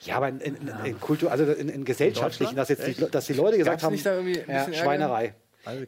Ja, 0.00 0.16
aber 0.16 0.28
in, 0.28 0.40
in, 0.40 0.56
in, 0.56 0.68
in 0.84 1.00
Kultur, 1.00 1.30
also 1.30 1.44
in, 1.44 1.68
in 1.68 1.84
gesellschaftlichen, 1.84 2.56
dass 2.56 2.68
jetzt 2.68 2.86
die, 2.86 3.10
dass 3.10 3.26
die 3.26 3.32
Leute 3.32 3.56
gesagt 3.58 3.80
Gab's 3.80 4.04
haben, 4.06 4.26
Ärger? 4.46 4.72
Schweinerei. 4.74 5.34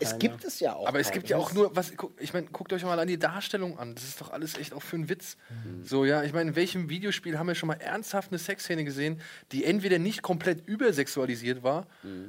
Es 0.01 0.19
gibt 0.19 0.43
es 0.43 0.59
ja 0.61 0.75
auch. 0.75 0.89
Aber 0.89 1.01
es 1.01 1.11
gibt 1.11 1.29
ja 1.29 1.37
auch 1.37 1.53
nur, 1.53 1.77
was, 1.77 1.93
ich 2.19 2.33
meine, 2.33 2.47
guckt 2.47 2.73
euch 2.73 2.83
mal 2.83 2.99
an 2.99 3.09
die 3.09 3.19
Darstellung 3.19 3.79
an. 3.79 3.95
Das 3.95 4.05
ist 4.05 4.19
doch 4.23 4.33
alles 4.33 4.57
echt 4.57 4.73
auch 4.73 4.81
für 4.81 4.97
einen 4.97 5.11
Witz. 5.11 5.37
So, 5.83 6.07
ja, 6.07 6.23
ich 6.23 6.33
meine, 6.33 6.49
in 6.51 6.57
welchem 6.57 6.89
Videospiel 6.89 7.39
haben 7.39 7.47
wir 7.49 7.55
schon 7.55 7.67
mal 7.67 7.75
ernsthaft 7.79 8.31
eine 8.33 8.39
Sexszene 8.39 8.85
gesehen, 8.85 9.21
die 9.53 9.67
entweder 9.67 9.99
nicht 9.99 10.23
komplett 10.23 10.67
übersexualisiert 10.67 11.63
war, 11.63 11.87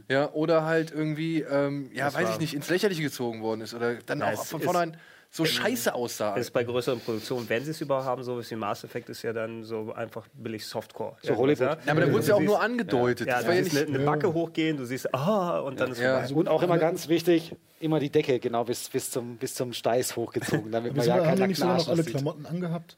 ja, 0.09 0.29
oder 0.33 0.65
halt 0.65 0.91
irgendwie, 0.91 1.39
ähm, 1.41 1.89
ja, 1.93 2.13
weiß 2.13 2.31
ich 2.31 2.39
nicht, 2.39 2.53
ins 2.53 2.69
Lächerliche 2.69 3.03
gezogen 3.03 3.41
worden 3.41 3.61
ist 3.61 3.73
oder 3.73 3.95
dann 3.95 4.19
Ja, 4.19 4.33
auch 4.33 4.43
von 4.43 4.59
ist- 4.59 4.65
vornherein 4.65 4.97
so 5.37 5.45
scheiße 5.45 5.93
aussah. 5.93 6.31
Das 6.35 6.47
ist 6.47 6.51
bei 6.51 6.63
größeren 6.63 6.99
Produktionen, 6.99 7.47
wenn 7.47 7.63
sie 7.63 7.71
es 7.71 7.79
überhaupt 7.79 8.05
haben, 8.05 8.23
so 8.23 8.41
wie 8.41 8.55
Mass 8.55 8.83
Effect 8.83 9.09
ist 9.09 9.21
ja 9.21 9.33
dann 9.33 9.63
so 9.63 9.93
einfach 9.93 10.27
billig 10.33 10.65
Softcore. 10.65 11.15
So 11.21 11.37
Hollywood. 11.37 11.59
ja, 11.85 11.91
aber 11.91 12.01
da 12.01 12.07
wurde 12.11 12.19
es 12.21 12.27
ja 12.27 12.35
auch 12.35 12.41
nur 12.41 12.59
angedeutet. 12.61 13.27
Ja, 13.27 13.37
das 13.37 13.47
war 13.47 13.53
ja 13.53 13.61
nicht, 13.61 13.77
eine, 13.77 13.99
Backe 13.99 14.33
hochgehen, 14.33 14.77
du 14.77 14.85
siehst, 14.85 15.13
ah, 15.13 15.59
und 15.59 15.79
dann 15.79 15.91
ist 15.91 16.01
Ja. 16.01 16.19
vorbei. 16.21 16.33
Und 16.33 16.49
auch 16.49 16.63
immer 16.63 16.77
ganz 16.79 17.07
wichtig, 17.07 17.55
immer 17.79 17.99
die 17.99 18.09
Decke 18.09 18.39
genau 18.39 18.63
bis, 18.63 18.89
bis, 18.89 19.11
zum, 19.11 19.37
bis 19.37 19.53
zum 19.53 19.73
Steiß 19.73 20.15
hochgezogen, 20.15 20.71
damit 20.71 20.93
man 20.95 21.03
sie 21.03 21.09
ja 21.09 21.19
keiner 21.19 21.47
nicht 21.47 21.59
sogar 21.59 21.77
noch 21.77 21.87
alle. 21.87 22.03
Klamotten 22.03 22.45
angehabt? 22.47 22.97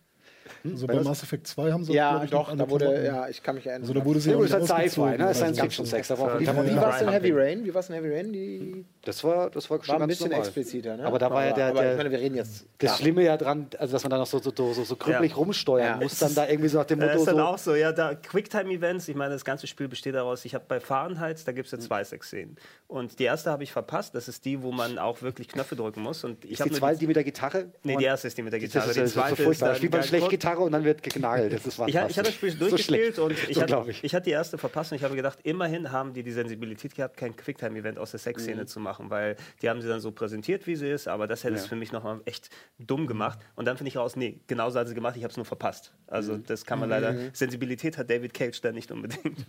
Also 0.66 0.88
bei? 0.88 0.96
Mass 1.02 1.24
Effect 1.24 1.48
2 1.48 1.72
haben 1.72 1.84
sie 1.86 1.94
Ja, 1.94 2.22
ich, 2.24 2.32
doch, 2.32 2.54
da 2.54 2.70
wurde, 2.70 3.06
ja, 3.06 3.30
ich 3.30 3.42
kann 3.44 3.56
mich 3.56 3.66
erinnern. 3.66 3.84
Also 3.84 3.94
da 3.94 4.04
wurde 4.04 4.20
sie 4.20 4.32
Ja, 4.32 4.44
ist 4.44 4.54
halt 4.54 4.66
Sci-Fi, 4.66 5.18
ne? 5.18 5.34
Science 5.34 5.58
so. 5.58 5.64
Fiction 5.64 5.86
Sex, 5.86 6.10
Wie- 6.10 6.18
war 6.18 6.96
es 6.96 7.02
in 7.02 7.10
Heavy. 7.10 7.32
Rain? 7.32 7.64
Wie 7.66 7.74
war 7.74 7.80
es 7.80 7.90
in 7.90 7.96
Heavy 7.96 8.10
Rain? 8.14 8.34
Die 8.34 8.86
Das 9.10 9.24
war, 9.24 9.50
das 9.50 9.70
war 9.70 9.78
schon 9.84 9.88
war 9.88 9.96
ein 9.96 10.00
ganz 10.02 10.10
bisschen 10.12 10.30
normal. 10.30 10.46
expliziter, 10.46 10.98
ne? 10.98 11.06
Aber 11.06 11.18
da 11.20 11.30
war 11.32 11.46
ja 11.46 11.54
der, 11.54 11.70
ich 11.70 11.80
der 11.80 11.96
meine, 11.98 12.12
wir 12.12 12.20
reden 12.20 12.36
jetzt. 12.36 12.66
das. 12.78 12.98
Schlimme 12.98 13.24
ja 13.24 13.38
dran, 13.38 13.68
also 13.78 13.94
dass 13.94 14.04
man 14.04 14.12
da 14.12 14.18
noch 14.18 14.28
so, 14.28 14.40
so, 14.40 14.52
so, 14.74 14.84
so 14.84 14.96
krüppelig 14.96 15.32
Ja. 15.32 15.38
rumsteuern 15.38 15.86
Ja. 15.86 15.96
muss, 15.98 16.20
dann 16.20 16.36
da 16.36 16.48
irgendwie 16.48 16.70
so 16.70 16.78
nach 16.78 16.86
dem 16.86 17.00
Das 17.00 17.10
Motto 17.10 17.20
ist 17.22 17.28
dann 17.28 17.36
so, 17.38 17.42
auch 17.44 17.58
so, 17.58 17.76
ja, 17.76 17.92
da 17.92 18.14
Quicktime-Events, 18.16 19.08
ich 19.08 19.16
meine, 19.16 19.34
das 19.34 19.44
ganze 19.44 19.68
Spiel 19.68 19.88
besteht 19.88 20.16
daraus, 20.16 20.46
ich 20.46 20.54
habe 20.56 20.66
bei 20.68 20.80
Fahrenheit, 20.80 21.46
da 21.48 21.52
gibt 21.52 21.66
es 21.66 21.72
ja 21.72 21.78
Mhm. 21.78 21.82
zwei 21.82 22.04
Sexszenen. 22.04 22.56
Und 22.88 23.20
die 23.20 23.24
erste 23.26 23.52
habe 23.52 23.64
ich 23.64 23.72
verpasst, 23.72 24.16
das 24.16 24.28
ist 24.28 24.46
die, 24.46 24.62
wo 24.64 24.72
man 24.72 24.98
auch 24.98 25.22
wirklich 25.22 25.48
Knöpfe 25.48 25.76
drücken 25.76 26.02
muss. 26.02 26.24
Und 26.24 26.44
ich 26.46 26.52
ist 26.54 26.60
habe 26.62 26.70
die 26.70 26.76
zweite, 26.78 27.00
die 27.00 27.08
mit 27.08 27.16
der 27.16 27.24
Gitarre? 27.24 27.66
Nee, 27.84 27.98
die 27.98 28.06
erste 28.06 28.28
ist 28.28 28.38
die 28.38 28.42
mit 28.42 28.54
der 28.54 28.60
Das 28.60 28.70
Gitarre. 28.72 28.90
ist, 28.90 28.96
die 28.96 29.00
das 29.02 29.10
ist 29.10 29.14
so 29.16 29.22
zweite 29.22 29.36
furchtbar. 29.44 29.66
Da 29.68 29.72
dann 29.74 29.78
spielt 29.78 29.92
man 29.94 30.04
schlecht. 30.04 30.30
Gitarre 30.30 30.60
und 30.62 30.72
dann 30.72 30.84
wird 30.84 31.04
genagelt. 31.04 31.54
Das 31.54 31.66
ist 31.66 31.80
Ich, 31.88 31.98
ha- 31.98 32.08
ich 32.08 32.18
habe 32.18 32.26
das 32.28 32.34
Spiel 32.34 32.52
So 32.52 32.58
durchgespielt 32.60 33.16
schlecht. 33.16 33.20
und 33.20 33.32
ich, 33.32 33.56
So 33.56 33.62
hatte, 33.62 33.86
ich. 33.92 34.04
ich 34.04 34.16
hatte 34.16 34.24
die 34.26 34.32
erste 34.32 34.58
verpasst 34.58 34.92
und 34.92 34.98
ich 34.98 35.04
habe 35.04 35.16
gedacht, 35.16 35.40
immerhin 35.44 35.92
haben 35.92 36.14
die 36.14 36.24
die 36.24 36.32
Sensibilität 36.32 36.96
gehabt, 36.96 37.18
kein 37.18 37.36
Quicktime-Event 37.36 38.00
aus 38.00 38.12
der 38.12 38.20
Mhm. 38.20 38.24
Sexszene 38.24 38.66
zu 38.66 38.80
machen, 38.80 38.99
weil 39.08 39.36
die 39.62 39.70
haben 39.70 39.82
sie 39.82 39.88
dann 39.88 40.00
so 40.02 40.12
präsentiert, 40.12 40.68
wie 40.68 40.76
sie 40.76 40.90
ist, 40.90 41.08
aber 41.08 41.28
das 41.28 41.44
hätte 41.44 41.56
es 41.56 41.68
für 41.68 41.76
mich 41.76 41.92
nochmal 41.92 42.22
echt 42.26 42.50
dumm 42.80 43.08
gemacht. 43.08 43.40
Und 43.56 43.66
dann 43.66 43.78
finde 43.78 43.90
ich 43.90 43.98
raus, 43.98 44.16
nee, 44.16 44.40
genauso 44.48 44.80
hat 44.80 44.88
sie 44.88 44.96
gemacht, 44.96 45.16
ich 45.16 45.24
habe 45.24 45.32
es 45.32 45.38
nur 45.38 45.46
verpasst. 45.46 45.94
Also 46.08 46.34
Mhm. 46.34 46.44
das 46.48 46.66
kann 46.66 46.80
man 46.80 46.90
leider, 46.90 47.16
Sensibilität 47.34 47.98
hat 47.98 48.10
David 48.10 48.34
Cage 48.34 48.60
da 48.62 48.72
nicht 48.72 48.92
unbedingt. 48.92 49.46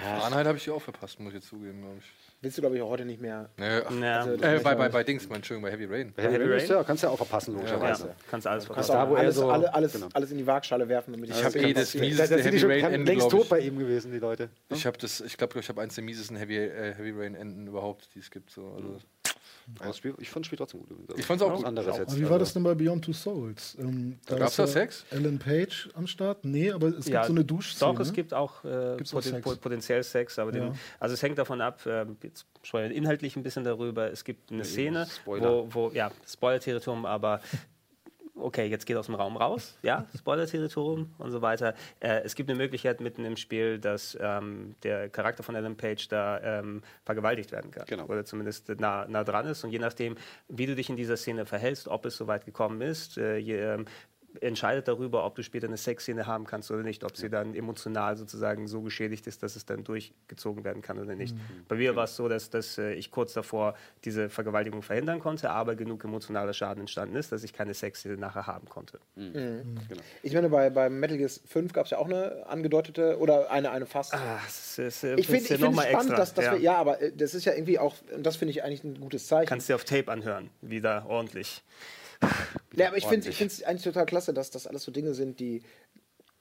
Fahrenheit 0.00 0.46
habe 0.46 0.58
ich 0.58 0.70
auch 0.70 0.82
verpasst, 0.82 1.18
muss 1.20 1.30
ich 1.30 1.36
jetzt 1.36 1.48
zugeben, 1.48 1.80
glaube 1.80 1.96
ich. 1.98 2.04
Willst 2.42 2.58
du, 2.58 2.62
glaube 2.62 2.76
ich, 2.76 2.82
auch 2.82 2.90
heute 2.90 3.06
nicht 3.06 3.20
mehr. 3.20 3.48
Ja, 3.58 3.80
Also, 4.20 4.34
äh, 4.34 4.60
bei, 4.62 4.74
bei, 4.74 4.88
bei 4.90 5.02
Dings, 5.02 5.26
mein 5.28 5.36
Entschuldigung, 5.36 5.70
bei 5.70 5.72
Heavy 5.74 5.86
Rain. 5.86 6.12
Heavy 6.16 6.34
Heavy 6.34 6.52
Rain? 6.52 6.66
Ja, 6.68 6.84
kannst 6.84 7.02
ja 7.02 7.08
auch 7.08 7.16
verpassen, 7.16 7.52
ja, 7.54 7.58
logischerweise. 7.60 8.14
kannst 8.30 8.46
alles 8.46 8.66
Kannst 8.66 8.66
verpassen. 8.66 8.92
da, 8.92 9.04
auch 9.04 9.08
wo 9.08 9.14
er 9.14 9.20
alles, 9.20 9.34
so- 9.36 9.50
alle, 9.50 9.74
alles, 9.74 9.92
genau. 9.94 10.08
alles 10.12 10.30
in 10.30 10.38
die 10.38 10.46
Waagschale 10.46 10.86
werfen, 10.88 11.12
damit 11.14 11.30
ich 11.30 11.36
Ich 11.38 11.44
habe 11.44 11.58
eh 11.58 11.72
das 11.72 11.92
Da, 11.92 11.98
mieseste 12.00 12.42
Heavy 12.42 12.58
Rain 12.66 12.80
kann- 12.82 12.92
Ende, 12.92 13.12
längst 13.12 13.30
tot 13.30 13.42
ich. 13.44 13.48
bei 13.48 13.60
ihm 13.60 13.78
gewesen, 13.78 14.12
die 14.12 14.18
Leute. 14.18 14.50
Ich 14.68 14.84
habe 14.84 14.98
das, 14.98 15.22
ich 15.22 15.36
glaube, 15.38 15.58
ich 15.58 15.68
habe 15.70 15.80
eins 15.80 15.94
der 15.94 16.04
miesesten 16.04 16.36
Heavy, 16.36 16.56
äh, 16.58 16.94
Heavy 16.94 17.12
Rain 17.18 17.34
Enden 17.34 17.66
überhaupt, 17.68 18.08
die 18.14 18.18
es 18.18 18.30
gibt. 18.30 18.50
So. 18.50 18.70
Also, 18.76 18.98
Aber 19.78 19.86
das 19.88 19.96
Spiel, 19.98 20.14
ich 20.18 20.30
fand 20.30 20.44
das 20.44 20.46
Spiel 20.46 20.58
trotzdem 20.58 20.80
gut. 20.80 20.90
übrigens. 20.90 21.18
Ich 21.18 21.26
fand's 21.26 21.42
auch 21.42 21.50
Was 21.50 21.56
gut. 21.58 21.66
anderes 21.66 21.88
Auch. 21.88 21.98
jetzt. 21.98 22.10
Aber 22.12 22.20
wie 22.20 22.30
war 22.30 22.38
das 22.38 22.52
denn 22.52 22.62
bei 22.62 22.74
Beyond 22.74 23.04
Two 23.04 23.12
Souls? 23.12 23.76
Ähm, 23.80 24.18
da 24.26 24.36
Gab's 24.36 24.52
ist 24.52 24.58
da 24.58 24.62
ja 24.62 24.66
Sex? 24.68 25.04
Alan 25.10 25.38
Page 25.38 25.88
am 25.94 26.06
Start? 26.06 26.44
Nee, 26.44 26.70
aber 26.70 26.88
es 26.88 27.06
Ja, 27.08 27.20
gibt 27.22 27.26
so 27.26 27.32
eine 27.32 27.44
Duschszene. 27.44 27.92
Doch, 27.94 28.00
es 28.00 28.12
gibt 28.12 28.32
auch, 28.32 28.64
äh, 28.64 28.94
Gibt's 28.96 29.12
auch 29.12 29.16
poten 29.18 29.30
Sex? 29.30 29.42
po- 29.44 29.56
potenziell 29.56 30.02
Sex, 30.04 30.38
aber 30.38 30.54
Ja. 30.56 30.66
den, 30.66 30.74
also 31.00 31.14
es 31.14 31.22
hängt 31.22 31.36
davon 31.38 31.60
ab, 31.60 31.84
äh, 31.84 32.06
jetzt 32.22 32.46
sprechen 32.62 32.90
wir 32.90 32.96
inhaltlich 32.96 33.34
ein 33.36 33.42
bisschen 33.42 33.64
darüber. 33.64 34.10
Es 34.12 34.22
gibt 34.24 34.52
eine 34.52 34.64
Szene, 34.64 35.06
Spoiler. 35.06 35.50
wo, 35.50 35.68
wo, 35.74 35.90
ja, 35.90 36.12
Spoiler-Territorium, 36.26 37.04
aber 37.04 37.40
okay, 38.36 38.66
jetzt 38.66 38.86
geht 38.86 38.96
aus 38.96 39.06
dem 39.06 39.14
Raum 39.14 39.36
raus, 39.36 39.76
ja, 39.82 40.06
Spoiler-Territorium 40.16 41.14
und 41.18 41.30
so 41.30 41.42
weiter. 41.42 41.74
Äh, 42.00 42.20
es 42.24 42.34
gibt 42.34 42.48
eine 42.48 42.56
Möglichkeit 42.56 43.00
mitten 43.00 43.24
im 43.24 43.36
Spiel, 43.36 43.78
dass 43.78 44.16
ähm, 44.20 44.74
der 44.82 45.08
Charakter 45.08 45.42
von 45.42 45.56
Alan 45.56 45.76
Page 45.76 46.08
da 46.08 46.40
ähm, 46.40 46.82
vergewaltigt 47.04 47.52
werden 47.52 47.70
kann. 47.70 47.86
Genau. 47.86 48.06
Oder 48.06 48.24
zumindest 48.24 48.68
nah, 48.80 49.06
nah 49.06 49.24
dran 49.24 49.46
ist. 49.46 49.64
Und 49.64 49.70
je 49.70 49.78
nachdem, 49.78 50.16
wie 50.48 50.66
du 50.66 50.74
dich 50.74 50.90
in 50.90 50.96
dieser 50.96 51.16
Szene 51.16 51.46
verhältst, 51.46 51.88
ob 51.88 52.06
es 52.06 52.16
so 52.16 52.26
weit 52.26 52.44
gekommen 52.44 52.80
ist, 52.80 53.18
äh, 53.18 53.36
je, 53.38 53.58
ähm, 53.58 53.86
entscheidet 54.40 54.88
darüber, 54.88 55.24
ob 55.24 55.34
du 55.34 55.42
später 55.42 55.66
eine 55.66 55.76
Sexszene 55.76 56.26
haben 56.26 56.44
kannst 56.44 56.70
oder 56.70 56.82
nicht, 56.82 57.04
ob 57.04 57.16
sie 57.16 57.28
dann 57.28 57.54
emotional 57.54 58.16
sozusagen 58.16 58.66
so 58.66 58.82
geschädigt 58.82 59.26
ist, 59.26 59.42
dass 59.42 59.56
es 59.56 59.66
dann 59.66 59.84
durchgezogen 59.84 60.64
werden 60.64 60.82
kann 60.82 60.98
oder 60.98 61.14
nicht. 61.14 61.36
Bei 61.68 61.76
mir 61.76 61.96
war 61.96 62.04
es 62.04 62.16
so, 62.16 62.28
dass, 62.28 62.50
dass 62.50 62.78
äh, 62.78 62.94
ich 62.94 63.10
kurz 63.10 63.32
davor 63.32 63.74
diese 64.04 64.28
Vergewaltigung 64.28 64.82
verhindern 64.82 65.20
konnte, 65.20 65.50
aber 65.50 65.76
genug 65.76 66.04
emotionaler 66.04 66.52
Schaden 66.52 66.80
entstanden 66.80 67.16
ist, 67.16 67.32
dass 67.32 67.42
ich 67.42 67.52
keine 67.52 67.74
Sexszene 67.74 68.16
nachher 68.16 68.46
haben 68.46 68.68
konnte. 68.68 69.00
Ich 70.22 70.34
meine, 70.34 70.48
bei, 70.48 70.70
bei 70.70 70.88
Metal 70.88 71.16
Gear 71.16 71.30
5 71.30 71.72
gab 71.72 71.86
es 71.86 71.90
ja 71.90 71.98
auch 71.98 72.06
eine 72.06 72.46
angedeutete 72.46 73.18
oder 73.18 73.50
eine, 73.50 73.70
eine 73.70 73.86
fast. 73.86 74.14
Ah, 74.14 74.40
das 74.44 74.78
ist, 74.78 75.04
äh, 75.04 75.14
ich 75.16 75.26
finde 75.26 75.58
noch 75.58 75.72
find 75.72 75.82
spannend, 75.82 75.94
extra. 75.94 76.16
dass, 76.16 76.34
dass 76.34 76.44
ja. 76.44 76.52
wir, 76.52 76.60
ja, 76.60 76.76
aber 76.76 77.00
äh, 77.00 77.12
das 77.12 77.34
ist 77.34 77.44
ja 77.44 77.52
irgendwie 77.52 77.78
auch, 77.78 77.94
und 78.14 78.24
das 78.24 78.36
finde 78.36 78.50
ich 78.50 78.62
eigentlich 78.62 78.84
ein 78.84 79.00
gutes 79.00 79.26
Zeichen. 79.26 79.48
Kannst 79.48 79.68
dir 79.68 79.74
auf 79.74 79.84
Tape 79.84 80.10
anhören, 80.10 80.50
wieder 80.60 81.06
ordentlich. 81.08 81.62
Ja, 82.76 82.88
aber 82.88 82.96
ich 82.96 83.06
finde 83.06 83.28
es 83.28 83.62
eigentlich 83.62 83.82
total 83.82 84.06
klasse, 84.06 84.32
dass 84.32 84.50
das 84.50 84.66
alles 84.66 84.82
so 84.82 84.92
Dinge 84.92 85.14
sind, 85.14 85.40
die. 85.40 85.62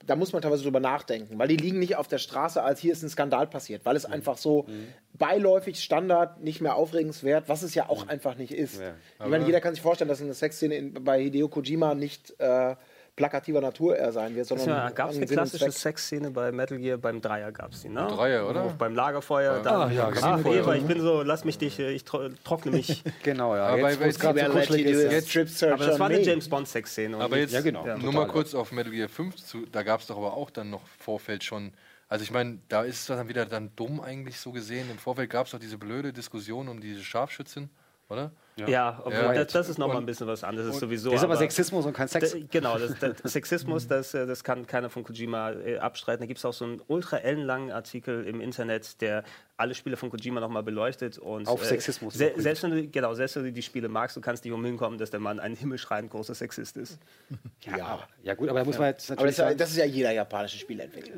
Da 0.05 0.15
muss 0.15 0.33
man 0.33 0.41
teilweise 0.43 0.61
drüber 0.61 0.79
nachdenken, 0.79 1.39
weil 1.39 1.47
die 1.47 1.57
liegen 1.57 1.79
nicht 1.79 1.95
auf 1.95 2.07
der 2.07 2.19
Straße, 2.19 2.61
als 2.61 2.79
hier 2.79 2.91
ist 2.91 3.01
ein 3.01 3.09
Skandal 3.09 3.47
passiert, 3.47 3.85
weil 3.85 3.95
es 3.95 4.05
einfach 4.05 4.37
so 4.37 4.67
beiläufig, 5.13 5.79
Standard, 5.83 6.43
nicht 6.43 6.61
mehr 6.61 6.75
aufregenswert, 6.75 7.49
was 7.49 7.63
es 7.63 7.73
ja 7.73 7.89
auch 7.89 8.07
einfach 8.07 8.35
nicht 8.37 8.51
ist. 8.51 8.79
ich 9.23 9.29
meine, 9.31 9.45
jeder 9.47 9.61
kann 9.61 9.73
sich 9.73 9.81
vorstellen, 9.81 10.09
dass 10.09 10.21
eine 10.21 10.35
Sexszene 10.35 10.75
in, 10.75 10.93
bei 11.03 11.23
Hideo 11.23 11.47
Kojima 11.47 11.95
nicht 11.95 12.39
äh, 12.39 12.75
plakativer 13.15 13.61
Natur 13.61 13.95
eher 13.95 14.11
sein 14.11 14.35
wird, 14.35 14.45
sondern 14.47 14.67
Ja, 14.67 14.89
gab 14.89 15.09
es 15.11 15.17
eine 15.17 15.25
klassische. 15.25 15.71
Sexszene 15.71 16.31
bei 16.31 16.51
Metal 16.51 16.77
Gear, 16.77 16.97
beim 16.97 17.21
Dreier 17.21 17.51
gab 17.51 17.71
es 17.71 17.81
die, 17.83 17.89
ne? 17.89 18.05
Dreier, 18.07 18.49
oder? 18.49 18.65
Wo 18.65 18.69
beim 18.77 18.93
Lagerfeuer. 18.93 19.65
Ah, 19.65 19.89
ja, 19.89 20.07
ah, 20.21 20.37
genau. 20.37 20.53
Eva, 20.53 20.75
ich 20.75 20.83
bin 20.83 20.99
so, 21.01 21.21
lass 21.23 21.45
mich 21.45 21.57
dich, 21.57 21.79
äh, 21.79 21.91
ich 21.91 22.03
tro 22.03 22.27
trockne 22.43 22.71
mich. 22.71 23.03
Genau, 23.23 23.55
ja. 23.55 23.67
Aber 23.67 23.89
jetzt, 23.89 24.19
bei- 24.19 24.33
gerade 24.33 24.63
so 24.67 24.73
ist. 24.75 25.13
a 25.13 25.21
strip 25.21 25.49
search 25.49 25.73
Aber 25.73 25.85
das 25.85 25.99
war 25.99 26.07
eine 26.07 26.17
me. 26.17 26.23
James 26.23 26.49
Bond 26.49 26.67
Sexszene. 26.67 27.17
Aber 27.17 27.35
die- 27.35 27.41
jetzt 27.43 27.53
Ja, 27.53 27.61
genau. 27.61 27.85
nur 27.97 28.11
mal 28.13 28.23
ja. 28.23 28.27
kurz 28.27 28.53
auf 28.53 28.71
Metal 28.71 28.91
Gear 28.91 29.07
5 29.09 29.35
zu, 29.37 29.65
da 29.71 29.83
gab 29.83 30.01
es 30.01 30.07
doch 30.07 30.17
aber 30.17 30.33
auch 30.33 30.49
dann 30.49 30.69
noch 30.69 30.81
Vorfeld 30.99 31.43
schon. 31.43 31.71
Also 32.07 32.23
ich 32.23 32.31
meine, 32.31 32.59
da 32.67 32.83
ist 32.83 32.99
es 32.99 33.05
dann 33.07 33.27
wieder 33.29 33.45
dann 33.45 33.71
dumm 33.75 33.99
eigentlich 34.01 34.39
so 34.39 34.51
gesehen. 34.51 34.89
Im 34.91 34.97
Vorfeld 34.97 35.29
gab 35.29 35.45
es 35.45 35.53
doch 35.53 35.59
diese 35.59 35.77
blöde 35.77 36.11
Diskussion 36.13 36.67
um 36.67 36.79
diese 36.81 37.01
Scharfschützin 37.01 37.69
oder? 38.09 38.31
Ja, 38.57 38.69
Ja, 39.09 39.33
das, 39.33 39.51
das 39.51 39.69
ist 39.69 39.77
nochmal 39.77 39.97
ein 39.97 40.05
bisschen 40.05 40.27
was 40.27 40.43
anderes. 40.43 40.67
Das 40.67 40.75
ist 40.75 40.79
sowieso. 40.79 41.09
Das 41.09 41.19
ist 41.19 41.23
aber 41.23 41.33
aber- 41.33 41.41
Sexismus 41.41 41.85
und 41.85 41.93
kein 41.93 42.07
Sex. 42.07 42.31
Da, 42.31 42.37
genau, 42.49 42.77
das, 42.77 42.97
das 43.21 43.33
Sexismus, 43.33 43.87
das, 43.87 44.13
äh, 44.13 44.25
das 44.25 44.43
kann 44.43 44.65
keiner 44.65 44.89
von 44.89 45.03
Kojima 45.03 45.51
äh, 45.51 45.77
abstreiten. 45.77 46.21
Da 46.21 46.25
gibt 46.25 46.37
es 46.37 46.45
auch 46.45 46.53
so 46.53 46.63
einen 46.63 46.81
ultra 46.87 47.17
ellenlangen 47.17 47.71
Artikel 47.71 48.25
im 48.25 48.39
Internet, 48.39 49.01
der 49.01 49.23
alle 49.57 49.75
Spiele 49.75 49.97
von 49.97 50.09
Kojima 50.09 50.39
nochmal 50.39 50.63
beleuchtet. 50.63 51.17
Und, 51.17 51.47
Auf 51.47 51.65
Sexismus 51.65 52.13
Se 52.13 52.31
selbst, 52.37 52.63
wenn 52.63 52.71
du, 52.71 52.87
genau, 52.87 53.13
selbst 53.13 53.35
wenn 53.35 53.43
du 53.43 53.51
die 53.51 53.61
Spiele 53.61 53.89
magst, 53.89 54.15
du 54.15 54.21
kannst 54.21 54.45
nicht 54.45 54.53
umhin 54.53 54.77
kommen, 54.77 54.97
dass 54.97 55.09
der 55.09 55.19
Mann 55.19 55.39
ein 55.39 55.55
himmelschreiend 55.55 56.09
großer 56.09 56.35
Sexist 56.35 56.77
ist. 56.77 56.97
ja. 57.65 58.07
ja, 58.23 58.35
gut, 58.35 58.47
aber 58.47 58.59
da 58.59 58.65
muss 58.65 58.77
man 58.77 58.87
jetzt 58.87 59.11
Aber 59.11 59.27
das 59.27 59.37
natürlich 59.37 59.37
ist, 59.37 59.37
ja, 59.39 59.53
das 59.53 59.69
ist 59.71 59.77
ja 59.77 59.85
jeder 59.85 60.11
japanische 60.11 60.57
Spieleentwickler. 60.57 61.15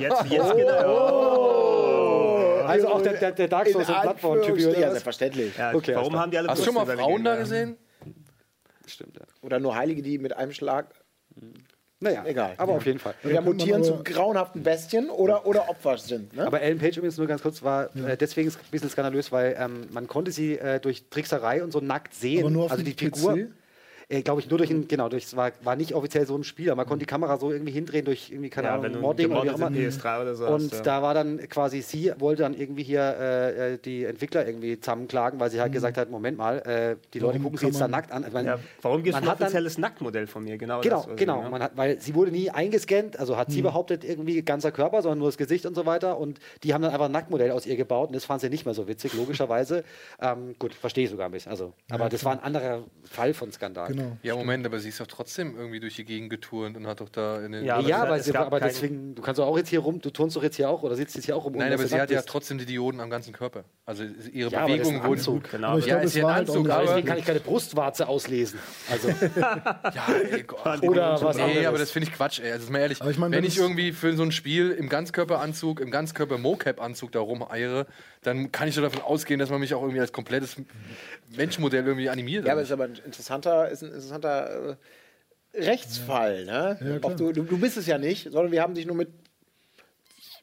Jetzt, 0.00 0.24
jetzt 0.30 0.56
genau. 0.56 1.91
Also 2.72 2.88
auch 2.88 3.02
der, 3.02 3.14
der, 3.14 3.32
der 3.32 3.48
Dark 3.48 3.68
Souls 3.68 3.88
und 3.88 4.02
Bloodborne 4.02 4.42
Typ 4.42 4.56
Anführungsstrichen- 4.56 4.80
Ja, 4.80 4.90
selbstverständlich. 4.90 5.56
Ja, 5.56 5.74
Okay, 5.74 5.94
warum 5.94 6.16
haben 6.18 6.30
die 6.30 6.38
alle 6.38 6.48
Hast 6.48 6.60
du 6.60 6.64
schon 6.64 6.74
mal? 6.74 6.86
Frauen 6.86 7.24
da 7.24 7.36
gesehen? 7.36 7.76
Stimmt, 8.86 9.16
ja. 9.16 9.22
Oder 9.42 9.60
nur 9.60 9.74
Heilige, 9.76 10.02
die 10.02 10.18
mit 10.18 10.36
einem 10.36 10.52
Schlag 10.52 10.86
Naja, 12.00 12.24
Egal. 12.26 12.54
aber 12.56 12.72
auf 12.72 12.84
jeden 12.84 12.98
Fall. 12.98 13.14
man 13.22 13.44
mutieren 13.44 13.84
zu 13.84 14.02
grauenhaften 14.02 14.62
Bestien 14.64 15.08
oder, 15.08 15.46
oder 15.46 15.68
Opfer 15.68 15.96
sind. 15.98 16.34
Ne? 16.34 16.44
Aber 16.46 16.60
Ellen 16.60 16.78
Page 16.78 16.96
übrigens 16.96 17.16
nur 17.16 17.28
ganz 17.28 17.42
kurz 17.42 17.62
war 17.62 17.94
äh, 17.96 18.16
deswegen 18.16 18.48
ist 18.48 18.56
es 18.56 18.60
ein 18.60 18.70
bisschen 18.72 18.90
skandalös, 18.90 19.30
weil 19.30 19.56
ähm, 19.58 19.86
man 19.92 20.08
konnte 20.08 20.32
sie 20.32 20.58
äh, 20.58 20.80
durch 20.80 21.04
Trickserei 21.10 21.62
und 21.62 21.70
so 21.72 21.80
nackt 21.80 22.12
sehen. 22.14 22.40
Aber 22.40 22.50
nur 22.50 22.64
auf 22.64 22.72
also 22.72 22.82
die 22.82 22.92
Figur. 22.92 23.34
PC? 23.34 23.48
Äh, 24.12 24.22
Glaube 24.22 24.40
ich, 24.42 24.50
nur 24.50 24.58
durch 24.58 24.70
ein, 24.70 24.86
genau, 24.86 25.08
durch, 25.08 25.24
es 25.24 25.36
war, 25.36 25.52
war 25.62 25.74
nicht 25.74 25.94
offiziell 25.94 26.26
so 26.26 26.36
im 26.36 26.44
Spiel, 26.44 26.68
aber 26.70 26.76
man 26.76 26.86
konnte 26.86 27.00
die 27.04 27.08
Kamera 27.10 27.38
so 27.38 27.50
irgendwie 27.50 27.72
hindrehen 27.72 28.04
durch 28.04 28.30
irgendwie, 28.30 28.50
keine 28.50 28.68
Ja, 28.68 28.74
Ahnung, 28.74 29.00
Modding 29.00 29.30
oder 29.32 29.44
wie 29.44 29.50
auch 29.50 29.54
immer. 29.56 29.68
in 29.68 29.90
PS3 29.90 30.20
oder 30.22 30.34
so 30.34 30.46
Und 30.46 30.64
hast, 30.70 30.72
ja. 30.74 30.82
da 30.82 31.02
war 31.02 31.14
dann 31.14 31.38
quasi, 31.48 31.80
sie 31.80 32.12
wollte 32.18 32.42
dann 32.42 32.52
irgendwie 32.54 32.82
hier 32.82 33.00
äh, 33.00 33.72
äh, 33.74 33.78
die 33.78 34.04
Entwickler 34.04 34.46
irgendwie 34.46 34.78
zusammenklagen, 34.78 35.40
weil 35.40 35.50
sie 35.50 35.60
halt 35.60 35.72
gesagt 35.72 35.96
hat, 35.96 36.10
Moment 36.10 36.36
mal, 36.36 36.58
äh, 36.58 36.96
die 37.14 37.18
Leute 37.20 37.32
Warum 37.38 37.42
gucken 37.44 37.58
sie 37.58 37.66
jetzt 37.66 37.80
da 37.80 37.88
nackt 37.88 38.12
an. 38.12 38.24
Ich 38.26 38.32
meine, 38.32 38.48
Ja, 38.48 38.58
warum 38.82 39.02
gibt 39.02 39.16
es 39.16 39.22
ein 39.22 39.28
offizielles 39.28 39.78
Nacktmodell 39.78 40.26
von 40.26 40.44
mir? 40.44 40.58
Genau, 40.58 40.82
Genau, 40.82 41.04
das, 41.08 41.16
genau. 41.16 41.48
Man 41.48 41.62
hat, 41.62 41.72
weil 41.76 41.98
sie 42.00 42.14
wurde 42.14 42.32
nie 42.32 42.50
eingescannt, 42.50 43.18
also 43.18 43.36
hat 43.38 43.50
sie 43.50 43.62
behauptet, 43.62 44.04
irgendwie 44.04 44.42
ganzer 44.42 44.72
Körper, 44.72 45.00
sondern 45.00 45.20
nur 45.20 45.28
das 45.28 45.38
Gesicht 45.38 45.64
und 45.64 45.74
so 45.74 45.86
weiter. 45.86 46.18
Und 46.18 46.38
die 46.64 46.74
haben 46.74 46.82
dann 46.82 46.90
einfach 46.92 47.06
ein 47.06 47.12
Nacktmodell 47.12 47.50
aus 47.50 47.64
ihr 47.64 47.76
gebaut 47.76 48.08
und 48.08 48.14
das 48.16 48.24
fand 48.26 48.40
sie 48.42 48.50
nicht 48.50 48.66
mehr 48.66 48.74
so 48.74 48.86
witzig, 48.88 49.14
logischerweise. 49.14 49.84
ähm, 50.20 50.54
gut, 50.58 50.74
verstehe 50.74 51.04
ich 51.04 51.10
sogar 51.10 51.26
ein 51.26 51.32
bisschen. 51.32 51.50
Also, 51.50 51.72
aber 51.90 52.08
das 52.10 52.24
war 52.24 52.32
ein 52.32 52.40
anderer 52.40 52.82
Fall 53.04 53.32
von 53.32 53.50
Skandal. 53.52 53.88
Genau. 53.88 54.01
Ja, 54.22 54.36
Moment, 54.36 54.64
aber 54.66 54.78
sie 54.78 54.88
ist 54.90 55.00
doch 55.00 55.06
trotzdem 55.06 55.56
irgendwie 55.56 55.80
durch 55.80 55.96
die 55.96 56.04
Gegend 56.04 56.30
geturnt 56.30 56.76
und 56.76 56.86
hat 56.86 57.00
doch 57.00 57.08
da 57.08 57.40
in 57.44 57.52
den. 57.52 57.64
Ja, 57.64 57.76
aber 57.76 57.88
Ja, 57.88 58.02
aber, 58.02 58.18
sie, 58.20 58.34
aber 58.36 58.60
deswegen, 58.60 59.14
du 59.14 59.22
kannst 59.22 59.38
doch 59.38 59.46
auch 59.46 59.56
jetzt 59.56 59.68
hier 59.68 59.80
rum, 59.80 60.00
du 60.00 60.10
turnst 60.10 60.36
doch 60.36 60.42
jetzt 60.42 60.56
hier 60.56 60.68
auch 60.68 60.82
oder 60.82 60.94
sitzt 60.96 61.14
jetzt 61.16 61.24
hier 61.24 61.36
auch 61.36 61.44
rum. 61.44 61.54
Nein, 61.56 61.72
aber 61.72 61.86
sie 61.86 62.00
hat 62.00 62.10
ja 62.10 62.22
trotzdem 62.22 62.58
die 62.58 62.66
Dioden 62.66 63.00
am 63.00 63.10
ganzen 63.10 63.32
Körper. 63.32 63.64
Also 63.86 64.04
ihre 64.32 64.50
Ja, 64.50 64.60
aber 64.60 64.68
das 64.76 64.88
ist 64.88 64.92
Bewegungen 64.92 64.96
ein 65.02 65.02
wurden. 65.08 65.18
Anzug. 65.18 65.50
Genau, 65.50 65.68
Aber 65.68 65.78
ich 65.78 65.86
Ja, 65.86 65.94
glaube, 65.94 66.06
ist 66.06 66.22
war 66.22 66.28
ein 66.30 66.34
halt 66.36 66.48
Anzug, 66.48 66.62
nicht- 66.64 66.72
aber- 66.72 66.86
Deswegen 66.86 67.06
kann 67.08 67.18
ich 67.18 67.24
keine 67.24 67.40
Brustwarze 67.40 68.08
auslesen. 68.08 68.58
Also, 68.90 69.08
Ja, 69.48 70.06
ey, 70.30 70.42
Gott. 70.44 70.82
oder 70.82 71.22
was 71.22 71.36
Nee, 71.36 71.42
anderes. 71.42 71.66
aber 71.66 71.78
das 71.78 71.90
finde 71.90 72.08
ich 72.08 72.14
Quatsch, 72.14 72.40
ey. 72.40 72.52
Also, 72.52 72.64
ist 72.64 72.70
mal 72.70 72.78
ehrlich, 72.80 73.00
Aber 73.00 73.10
ich 73.10 73.18
mein, 73.18 73.30
wenn 73.32 73.38
wenn 73.38 73.44
ich 73.44 73.58
irgendwie 73.58 73.92
für 73.92 74.14
so 74.16 74.22
ein 74.22 74.32
Spiel 74.32 74.70
im 74.70 74.88
Ganzkörperanzug, 74.88 75.80
im 75.80 75.90
Ganzkörper-Mocap-Anzug 75.90 77.12
da 77.12 77.20
rumeiere, 77.20 77.86
dann 78.22 78.52
kann 78.52 78.68
ich 78.68 78.76
doch 78.76 78.82
davon 78.82 79.02
ausgehen, 79.02 79.40
dass 79.40 79.50
man 79.50 79.60
mich 79.60 79.74
auch 79.74 79.82
irgendwie 79.82 80.00
als 80.00 80.12
komplettes 80.12 80.56
Menschenmodell 81.36 81.84
irgendwie 81.84 82.08
animiert. 82.08 82.46
Ja, 82.46 82.52
aber 82.52 82.62
es 82.62 82.68
ist 82.68 82.72
aber 82.72 82.84
ein 82.84 82.98
interessanter, 83.04 83.68
ist 83.68 83.82
ein 83.82 83.88
interessanter 83.88 84.76
äh, 85.52 85.60
Rechtsfall. 85.60 86.44
Ne? 86.44 86.78
Ja, 86.80 87.10
du, 87.10 87.32
du 87.32 87.58
bist 87.58 87.76
es 87.76 87.86
ja 87.86 87.98
nicht, 87.98 88.30
sondern 88.30 88.52
wir 88.52 88.62
haben 88.62 88.74
dich 88.74 88.86
nur 88.86 88.96
mit, 88.96 89.08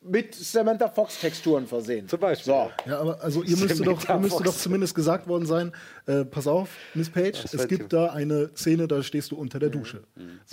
mit 0.02 0.34
Samantha 0.34 0.88
Fox-Texturen 0.88 1.68
versehen. 1.68 2.08
Zum 2.08 2.20
Beispiel. 2.20 2.54
So. 2.54 2.72
Ja, 2.90 3.00
aber 3.00 3.22
also 3.22 3.44
ihr 3.44 3.58
müsste 3.58 3.84
doch, 3.84 4.08
ihr 4.08 4.18
müsste 4.18 4.44
doch 4.44 4.56
zumindest 4.56 4.96
gesagt 4.96 5.28
worden 5.28 5.46
sein, 5.46 5.74
äh, 6.06 6.24
pass 6.24 6.48
auf, 6.48 6.70
Miss 6.94 7.10
Page, 7.10 7.44
es 7.44 7.52
fällt 7.52 7.70
gibt 7.70 7.94
da 7.94 8.08
eine 8.08 8.50
Szene, 8.56 8.88
da 8.88 9.04
stehst 9.04 9.32
du 9.32 9.36
unter 9.36 9.60
der 9.60 9.70
Dusche. 9.70 10.04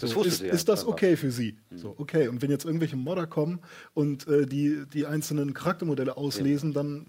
Das 0.00 0.10
So, 0.10 0.16
wusste 0.16 0.28
ist, 0.28 0.40
ja. 0.42 0.52
ist 0.52 0.68
das 0.68 0.86
okay 0.86 1.16
für 1.16 1.30
sie? 1.30 1.58
So, 1.74 1.94
okay. 1.96 2.28
Und 2.28 2.42
wenn 2.42 2.50
jetzt 2.50 2.64
irgendwelche 2.64 2.96
Modder 2.96 3.26
kommen 3.26 3.60
und 3.94 4.26
äh, 4.26 4.46
die, 4.46 4.84
die 4.92 5.06
einzelnen 5.06 5.54
Charaktermodelle 5.54 6.16
auslesen, 6.16 6.72
dann 6.72 7.06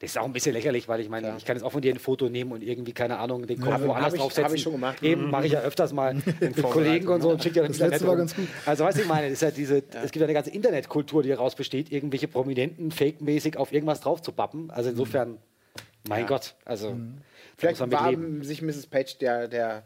Das 0.00 0.10
ist 0.10 0.18
auch 0.18 0.24
ein 0.24 0.32
bisschen 0.32 0.52
lächerlich, 0.52 0.86
weil 0.88 1.00
ich 1.00 1.08
meine, 1.08 1.34
ich 1.36 1.44
kann 1.44 1.56
jetzt 1.56 1.64
auch 1.64 1.72
von 1.72 1.80
dir 1.82 1.92
ein 1.92 1.98
Foto 1.98 2.28
nehmen 2.28 2.52
und 2.52 2.62
irgendwie, 2.62 2.92
keine 2.92 3.18
Ahnung, 3.18 3.46
den 3.46 3.60
Kopf 3.60 3.72
Hab- 3.72 3.82
woanders 3.86 4.14
ich- 4.14 4.20
draufsetzen. 4.20 4.44
hab 4.44 4.54
ich 4.54 4.62
schon 4.62 4.72
gemacht. 4.72 5.02
Eben, 5.02 5.30
mache 5.30 5.46
ich 5.46 5.52
ja 5.52 5.60
öfters 5.60 5.92
mal 5.92 6.14
mit 6.40 6.62
Kollegen 6.62 7.08
und 7.08 7.20
so 7.20 7.30
und 7.30 7.42
schicke 7.42 7.56
ja 7.56 7.62
dann 7.62 7.72
Das 7.72 7.80
letzte 7.80 8.06
war 8.06 8.16
ganz 8.16 8.34
gut. 8.36 8.46
Also, 8.66 8.84
weißt 8.84 8.98
du, 8.98 9.02
ich 9.02 9.08
meine, 9.08 9.32
ja 9.32 9.50
diese, 9.50 9.78
es 9.78 10.12
gibt 10.12 10.16
ja 10.16 10.24
eine 10.24 10.34
ganze 10.34 10.50
Internetkultur, 10.50 11.22
die 11.22 11.30
daraus 11.30 11.54
besteht, 11.56 11.90
irgendwelche 11.90 12.28
Prominenten 12.28 12.90
fake-mäßig 12.90 13.56
auf 13.56 13.72
irgendwas 13.72 14.00
drauf 14.00 14.22
zu 14.22 14.32
pappen. 14.32 14.70
Also 14.70 14.90
insofern, 14.90 15.38
mein 16.08 16.26
Gott, 16.26 16.54
also 16.64 16.90
da 16.90 16.94
Vielleicht 17.56 17.80
muss 17.80 17.90
man 17.90 18.38
war 18.40 18.44
sich 18.44 18.62
Mrs. 18.62 18.86
Page 18.86 19.18
der, 19.18 19.48
der, 19.48 19.82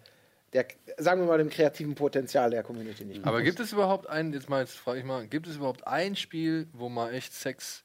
der, 0.53 0.67
sagen 0.99 1.23
wir 1.23 1.27
mal, 1.27 1.39
dem 1.39 1.49
kreativen 1.49 1.95
Potenzial 1.95 2.51
der 2.51 2.63
Community 2.63 3.07
nicht. 3.07 3.25
Aber 3.25 3.41
gibt 3.41 3.59
es 3.61 3.73
überhaupt 3.73 4.07
ein, 4.11 4.33
jetzt 4.35 4.51
mal, 4.51 4.61
jetzt 4.61 4.77
frage 4.77 4.99
ich 4.99 5.05
mal, 5.07 5.27
gibt 5.27 5.47
es 5.47 5.57
überhaupt 5.57 5.87
ein 5.87 6.15
Spiel, 6.17 6.69
wo 6.75 6.91
mal 6.91 7.15
echt 7.15 7.33
Sex 7.33 7.83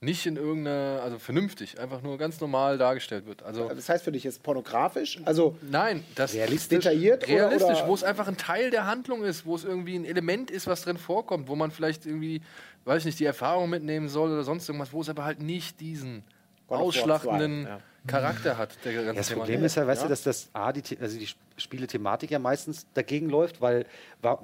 nicht 0.00 0.26
in 0.26 0.36
irgendeiner, 0.36 1.00
also 1.02 1.18
vernünftig, 1.18 1.80
einfach 1.80 2.02
nur 2.02 2.18
ganz 2.18 2.40
normal 2.40 2.78
dargestellt 2.78 3.26
wird? 3.26 3.42
Also 3.42 3.68
das 3.68 3.88
heißt 3.88 4.04
für 4.04 4.12
dich 4.12 4.22
jetzt 4.24 4.42
pornografisch? 4.44 5.20
Also 5.24 5.56
nein, 5.70 6.04
das 6.14 6.34
Realistisch? 6.34 6.84
detailliert 6.84 7.24
oder- 7.24 7.32
realistisch, 7.32 7.78
oder, 7.78 7.88
wo 7.88 7.94
es 7.94 8.04
einfach 8.04 8.28
ein 8.28 8.36
Teil 8.36 8.70
der 8.70 8.86
Handlung 8.86 9.24
ist, 9.24 9.44
wo 9.44 9.56
es 9.56 9.64
irgendwie 9.64 9.96
ein 9.96 10.04
Element 10.04 10.50
ist, 10.52 10.66
was 10.68 10.82
drin 10.82 10.98
vorkommt, 10.98 11.48
wo 11.48 11.56
man 11.56 11.72
vielleicht 11.72 12.06
irgendwie, 12.06 12.42
weiß 12.84 13.00
ich 13.00 13.06
nicht, 13.06 13.18
die 13.18 13.24
Erfahrung 13.24 13.70
mitnehmen 13.70 14.08
soll 14.08 14.30
oder 14.30 14.44
sonst 14.44 14.68
irgendwas, 14.68 14.92
wo 14.92 15.00
es 15.00 15.08
aber 15.08 15.24
halt 15.24 15.40
nicht 15.42 15.80
diesen 15.80 16.22
ausschlachtenden 16.68 17.64
2, 17.64 17.68
ja. 17.68 17.80
Charakter 18.06 18.56
hat. 18.56 18.76
Der 18.84 18.92
ganze 18.92 19.06
Ja, 19.08 19.12
das 19.14 19.28
Thema. 19.28 19.40
Problem 19.40 19.64
ist 19.64 19.74
ja, 19.74 19.86
weißt 19.86 20.04
du, 20.04 20.08
dass 20.08 20.22
das 20.22 20.48
A, 20.52 20.72
die, 20.72 20.96
also 21.00 21.18
die 21.18 21.28
Spiele-Thematik 21.56 22.30
ja 22.30 22.38
meistens 22.38 22.86
dagegen 22.94 23.28
läuft, 23.28 23.60
weil 23.60 23.84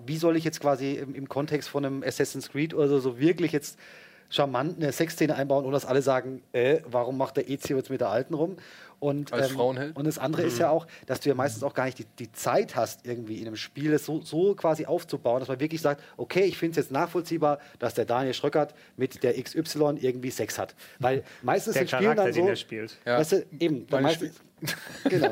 wie 0.05 0.16
soll 0.16 0.36
ich 0.36 0.44
jetzt 0.44 0.60
quasi 0.60 0.94
im, 0.94 1.14
im 1.14 1.28
Kontext 1.28 1.68
von 1.68 1.85
einem 1.85 2.02
Assassin's 2.02 2.51
Creed 2.51 2.74
oder 2.74 2.89
so, 2.89 2.98
so 2.98 3.18
wirklich 3.20 3.52
jetzt 3.52 3.78
charmant 4.30 4.76
eine 4.76 4.92
Sexszene 4.92 5.34
einbauen, 5.34 5.64
ohne 5.64 5.72
dass 5.74 5.86
alle 5.86 6.02
sagen, 6.02 6.42
äh, 6.52 6.80
warum 6.86 7.16
macht 7.16 7.36
der 7.36 7.48
Ezio 7.48 7.76
jetzt 7.76 7.90
mit 7.90 8.01
der 8.01 8.09
Alten 8.09 8.34
rum? 8.34 8.56
Und, 9.01 9.34
Als 9.34 9.48
Frauenheld? 9.48 9.96
und 9.96 10.06
das 10.06 10.18
andere 10.18 10.44
ist 10.44 10.59
ja 10.59 10.70
auch, 10.70 10.86
dass 11.05 11.20
du 11.20 11.28
ja 11.28 11.34
meistens 11.34 11.62
auch 11.62 11.74
gar 11.74 11.84
nicht 11.84 11.98
die, 11.98 12.06
die 12.18 12.32
Zeit 12.32 12.74
hast, 12.74 13.06
irgendwie 13.06 13.36
in 13.36 13.46
einem 13.46 13.56
Spiel 13.56 13.90
das 13.90 14.06
so, 14.06 14.22
so 14.22 14.55
quasi 14.55 14.86
aufzubauen, 14.86 15.40
dass 15.40 15.48
man 15.48 15.60
wirklich 15.60 15.82
sagt, 15.82 16.02
okay, 16.16 16.44
ich 16.44 16.56
finde 16.56 16.80
es 16.80 16.86
jetzt 16.86 16.92
nachvollziehbar, 16.92 17.59
dass 17.78 17.92
der 17.92 18.06
Daniel 18.06 18.32
Schröckert 18.32 18.74
mit 18.96 19.22
der 19.22 19.34
XY 19.40 19.96
irgendwie 20.01 20.30
Sex 20.30 20.59
hat. 20.59 20.74
Weil 21.01 21.22
meistens 21.42 21.74
Der 21.74 21.82
sind 21.82 21.90
Spielen 21.90 22.02
Charakter, 22.02 22.24
dann 22.24 22.32
so, 22.32 22.40
den 22.40 22.48
er 22.48 22.56
spielt. 22.56 22.96
Ja. 23.05 23.18
Weißt 23.18 23.32
du, 23.32 23.46
eben, 23.60 23.86
meistens, 23.90 24.40
genau. 25.10 25.31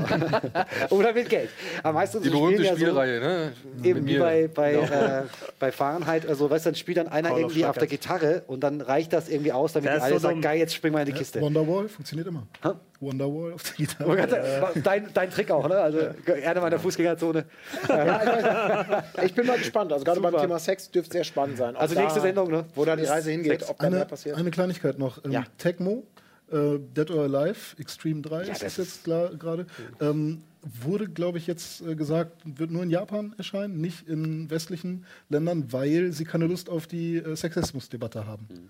Oder 0.91 1.13
mit 1.15 1.29
Geld. 1.31 1.49
Aber 1.83 1.95
meistens 1.95 2.23
Die 2.23 2.29
so 2.29 2.39
berühmte 2.41 2.65
spielen 2.65 2.79
ja 2.81 2.87
Spielreihe, 2.87 3.21
ne? 3.21 3.53
So, 3.79 3.85
eben 3.89 4.05
Mit 4.05 4.15
wie 4.15 4.19
bei, 4.19 4.49
bei, 4.49 4.73
Ja. 4.75 5.21
äh, 5.21 5.23
bei 5.59 5.73
Fahrenheit, 5.73 6.27
also 6.27 6.51
weißt 6.51 6.67
du, 6.67 6.71
dann 6.71 6.75
spielt 6.75 6.99
dann 6.99 7.09
einer 7.09 7.31
Call 7.31 7.39
irgendwie 7.41 7.65
auf 7.65 7.79
der. 7.79 7.87
Gitarre 7.89 8.43
und 8.47 8.61
dann 8.63 8.81
reicht 8.81 9.13
das 9.13 9.29
irgendwie 9.29 9.53
aus, 9.53 9.73
damit 9.73 9.91
alle 9.91 10.15
so 10.15 10.19
sagen, 10.19 10.41
geil, 10.43 10.59
jetzt 10.59 10.75
springen 10.75 10.95
wir 10.97 11.01
in 11.01 11.07
die 11.07 11.13
Kiste. 11.13 11.41
Wonderwall 11.41 11.89
funktioniert 11.89 12.27
immer. 12.29 12.47
Hä? 12.63 12.71
Wonderwall 13.01 13.53
auf 13.55 13.63
der 13.63 13.73
Oh 14.07 14.13
Gitarre. 14.13 14.17
Gott, 14.17 14.77
äh, 14.77 14.81
dein, 14.83 15.09
dein 15.15 15.31
Trick 15.31 15.51
auch, 15.51 15.69
ne? 15.69 15.77
Also 15.77 15.99
gerne 16.27 16.61
mal 16.61 16.67
in 16.67 16.71
der 16.73 16.81
Fußgängerzone. 16.81 17.45
ich 19.25 19.35
bin 19.35 19.47
mal 19.47 19.59
gespannt. 19.59 19.93
Also 19.93 20.05
gerade 20.05 20.21
beim. 20.21 20.37
Thema 20.37 20.59
Sex 20.59 20.91
dürfte 20.91 21.13
sehr 21.13 21.25
spannend 21.25 21.57
sein. 21.59 21.75
Ob 21.77 21.81
Also 21.83 21.99
nächste 21.99 22.21
Sendung, 22.21 22.51
ne? 22.51 22.65
Wo 22.75 22.85
da 22.85 22.97
die 22.97 23.05
Reise 23.05 23.31
hingeht, 23.31 23.61
Sex. 23.61 23.71
ob 23.71 23.79
da 23.79 23.89
mehr 23.91 24.01
Eine, 24.01 24.07
passiert. 24.09 24.37
eine 24.37 24.51
Kleinigkeit 24.51 24.99
noch. 24.99 25.25
Ähm, 25.25 25.33
Ja. 25.33 25.45
Tecmo, 25.59 26.03
äh, 26.53 26.79
Dead 26.79 27.11
or 27.11 27.25
Alive, 27.25 27.77
Extreme 27.79 28.23
3 28.23 28.45
Ja, 28.45 28.53
ist 28.53 28.63
das 28.63 28.77
jetzt 28.77 29.05
klar 29.05 29.35
gerade. 29.37 29.67
Ähm, 30.01 30.43
wurde, 30.63 31.09
glaube 31.09 31.39
ich, 31.39 31.47
jetzt 31.47 31.83
äh, 31.83 31.95
gesagt, 31.95 32.43
wird 32.45 32.71
nur 32.71 32.83
in 32.83 32.91
Japan 32.91 33.35
erscheinen, 33.37 33.81
nicht 33.81 34.09
in 34.09 34.49
westlichen 34.51 35.05
Ländern, 35.29 35.73
weil 35.73 36.13
sie 36.13 36.25
keine 36.25 36.47
Lust 36.47 36.69
auf 36.69 36.87
die 36.87 37.17
äh, 37.17 37.35
Sexismusdebatte 37.35 38.27
haben. 38.27 38.49
Hm. 38.49 38.69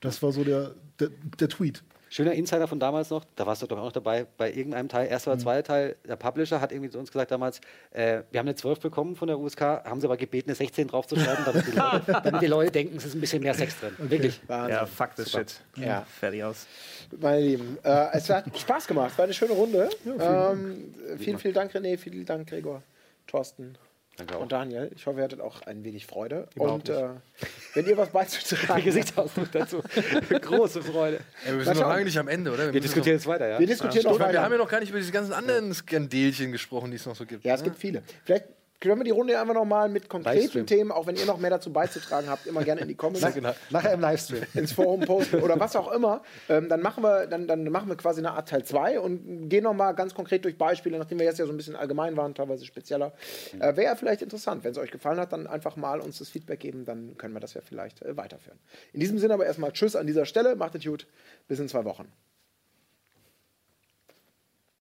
Das 0.00 0.22
war 0.22 0.32
so 0.32 0.44
der, 0.44 0.74
der, 1.00 1.10
der 1.40 1.48
Tweet. 1.48 1.82
Schöner 2.10 2.32
Insider 2.32 2.66
von 2.66 2.80
damals 2.80 3.10
noch, 3.10 3.24
da 3.36 3.46
warst 3.46 3.62
du 3.62 3.66
doch 3.66 3.78
auch 3.78 3.84
noch 3.84 3.92
dabei, 3.92 4.26
bei 4.36 4.50
irgendeinem 4.52 4.88
Teil, 4.88 5.08
erster 5.08 5.32
oder 5.32 5.40
zweiter 5.40 5.62
Teil, 5.62 5.96
der 6.06 6.16
Publisher 6.16 6.60
hat 6.60 6.72
irgendwie 6.72 6.90
zu 6.90 6.98
uns 6.98 7.12
gesagt 7.12 7.30
damals, 7.30 7.60
äh, 7.90 8.22
wir 8.30 8.40
haben 8.40 8.46
eine 8.46 8.54
12 8.54 8.80
bekommen 8.80 9.16
von 9.16 9.28
der 9.28 9.38
USK, 9.38 9.60
haben 9.60 10.00
sie 10.00 10.06
aber 10.06 10.16
gebeten, 10.16 10.50
eine 10.50 10.56
16 10.56 10.88
draufzuschreiben, 10.88 11.44
damit 11.44 11.66
die 11.66 11.72
Leute, 11.72 12.12
damit 12.24 12.42
die 12.42 12.46
Leute 12.46 12.70
denken, 12.70 12.96
es 12.96 13.04
ist 13.04 13.14
ein 13.14 13.20
bisschen 13.20 13.42
mehr 13.42 13.54
Sex 13.54 13.78
drin. 13.80 13.94
Wirklich. 13.98 14.40
Wahnsinn. 14.46 14.70
Ja, 14.74 14.86
fuck 14.86 15.14
this 15.16 15.30
shit. 15.30 15.60
Ja. 15.76 16.06
Fertig 16.18 16.44
aus. 16.44 16.66
Meine 17.20 17.40
Lieben, 17.40 17.78
äh, 17.82 18.08
es 18.12 18.28
hat 18.30 18.44
Spaß 18.58 18.86
gemacht. 18.86 19.16
War 19.18 19.24
eine 19.24 19.34
schöne 19.34 19.52
Runde. 19.52 19.90
ähm, 20.06 20.94
vielen, 21.18 21.38
vielen 21.38 21.54
Dank, 21.54 21.74
René. 21.74 21.98
Vielen 21.98 22.24
Dank, 22.24 22.48
Gregor, 22.48 22.82
Thorsten 23.26 23.76
Danke 24.18 24.36
auch. 24.36 24.40
und 24.40 24.52
Daniel. 24.52 24.90
Ich 24.96 25.06
hoffe, 25.06 25.18
ihr 25.18 25.24
hattet 25.24 25.40
auch 25.40 25.62
ein 25.62 25.84
wenig 25.84 26.06
Freude. 26.06 26.48
Überhaupt 26.56 26.90
und 26.90 26.96
äh, 26.96 27.08
wenn 27.74 27.86
ihr 27.86 27.96
was 27.96 28.10
beizutragen 28.10 28.84
Gesichtsausdruck 28.84 29.50
dazu. 29.52 29.80
Große 30.28 30.82
Freude. 30.82 31.20
Ey, 31.46 31.56
wir 31.56 31.64
sind 31.64 31.78
noch 31.78 31.96
nicht 32.00 32.18
am 32.18 32.26
Ende, 32.26 32.50
oder? 32.50 32.64
Wir 32.64 32.66
müssen 32.66 32.82
diskutieren 32.82 33.16
jetzt 33.16 33.26
weiter, 33.28 33.48
ja? 33.48 33.58
Wir 33.60 33.66
diskutieren 33.68 34.04
Noch, 34.04 34.12
noch 34.12 34.18
meine, 34.18 34.32
wir 34.32 34.42
haben 34.42 34.46
ja 34.52 34.58
weiter. 34.58 34.64
noch 34.64 34.70
gar 34.70 34.80
nicht 34.80 34.90
über 34.90 34.98
diese 34.98 35.12
ganzen 35.12 35.32
anderen 35.32 35.72
Skandelchen 35.72 36.50
gesprochen, 36.50 36.90
die 36.90 36.96
es 36.96 37.06
noch 37.06 37.14
so 37.14 37.24
gibt. 37.24 37.44
Ja, 37.44 37.54
es 37.54 37.60
ne? 37.60 37.66
gibt 37.66 37.78
viele. 37.78 38.02
Vielleicht 38.24 38.46
können 38.80 39.00
wir 39.00 39.04
die 39.04 39.10
Runde 39.10 39.38
einfach 39.38 39.54
nochmal 39.54 39.88
mit 39.88 40.08
konkreten 40.08 40.38
Livestream. 40.38 40.66
Themen, 40.66 40.92
auch 40.92 41.06
wenn 41.06 41.16
ihr 41.16 41.26
noch 41.26 41.38
mehr 41.38 41.50
dazu 41.50 41.72
beizutragen 41.72 42.28
habt, 42.28 42.46
immer 42.46 42.62
gerne 42.62 42.82
in 42.82 42.88
die 42.88 42.94
Comments. 42.94 43.34
Genau. 43.34 43.54
Nachher 43.70 43.92
im 43.92 44.00
Livestream. 44.00 44.44
ins 44.54 44.72
Forum 44.72 45.00
posten 45.00 45.40
oder 45.42 45.58
was 45.58 45.74
auch 45.74 45.90
immer, 45.92 46.22
ähm, 46.48 46.68
dann, 46.68 46.80
machen 46.80 47.02
wir, 47.02 47.26
dann, 47.26 47.46
dann 47.46 47.64
machen 47.64 47.88
wir 47.88 47.96
quasi 47.96 48.20
eine 48.20 48.32
Art 48.32 48.48
Teil 48.48 48.64
2 48.64 49.00
und 49.00 49.48
gehen 49.48 49.64
nochmal 49.64 49.94
ganz 49.94 50.14
konkret 50.14 50.44
durch 50.44 50.56
Beispiele, 50.56 50.98
nachdem 50.98 51.18
wir 51.18 51.26
jetzt 51.26 51.38
ja 51.38 51.46
so 51.46 51.52
ein 51.52 51.56
bisschen 51.56 51.76
allgemein 51.76 52.16
waren, 52.16 52.34
teilweise 52.34 52.64
spezieller. 52.64 53.12
Äh, 53.58 53.76
Wäre 53.76 53.84
ja 53.84 53.96
vielleicht 53.96 54.22
interessant. 54.22 54.64
Wenn 54.64 54.72
es 54.72 54.78
euch 54.78 54.90
gefallen 54.90 55.18
hat, 55.18 55.32
dann 55.32 55.46
einfach 55.46 55.76
mal 55.76 56.00
uns 56.00 56.18
das 56.18 56.28
Feedback 56.28 56.60
geben, 56.60 56.84
dann 56.84 57.16
können 57.16 57.34
wir 57.34 57.40
das 57.40 57.54
ja 57.54 57.60
vielleicht 57.60 58.02
äh, 58.02 58.16
weiterführen. 58.16 58.58
In 58.92 59.00
diesem 59.00 59.18
Sinne 59.18 59.34
aber 59.34 59.46
erstmal 59.46 59.72
Tschüss 59.72 59.96
an 59.96 60.06
dieser 60.06 60.24
Stelle, 60.24 60.56
macht 60.56 60.74
es 60.74 60.84
gut, 60.84 61.06
bis 61.48 61.58
in 61.58 61.68
zwei 61.68 61.84
Wochen. 61.84 62.12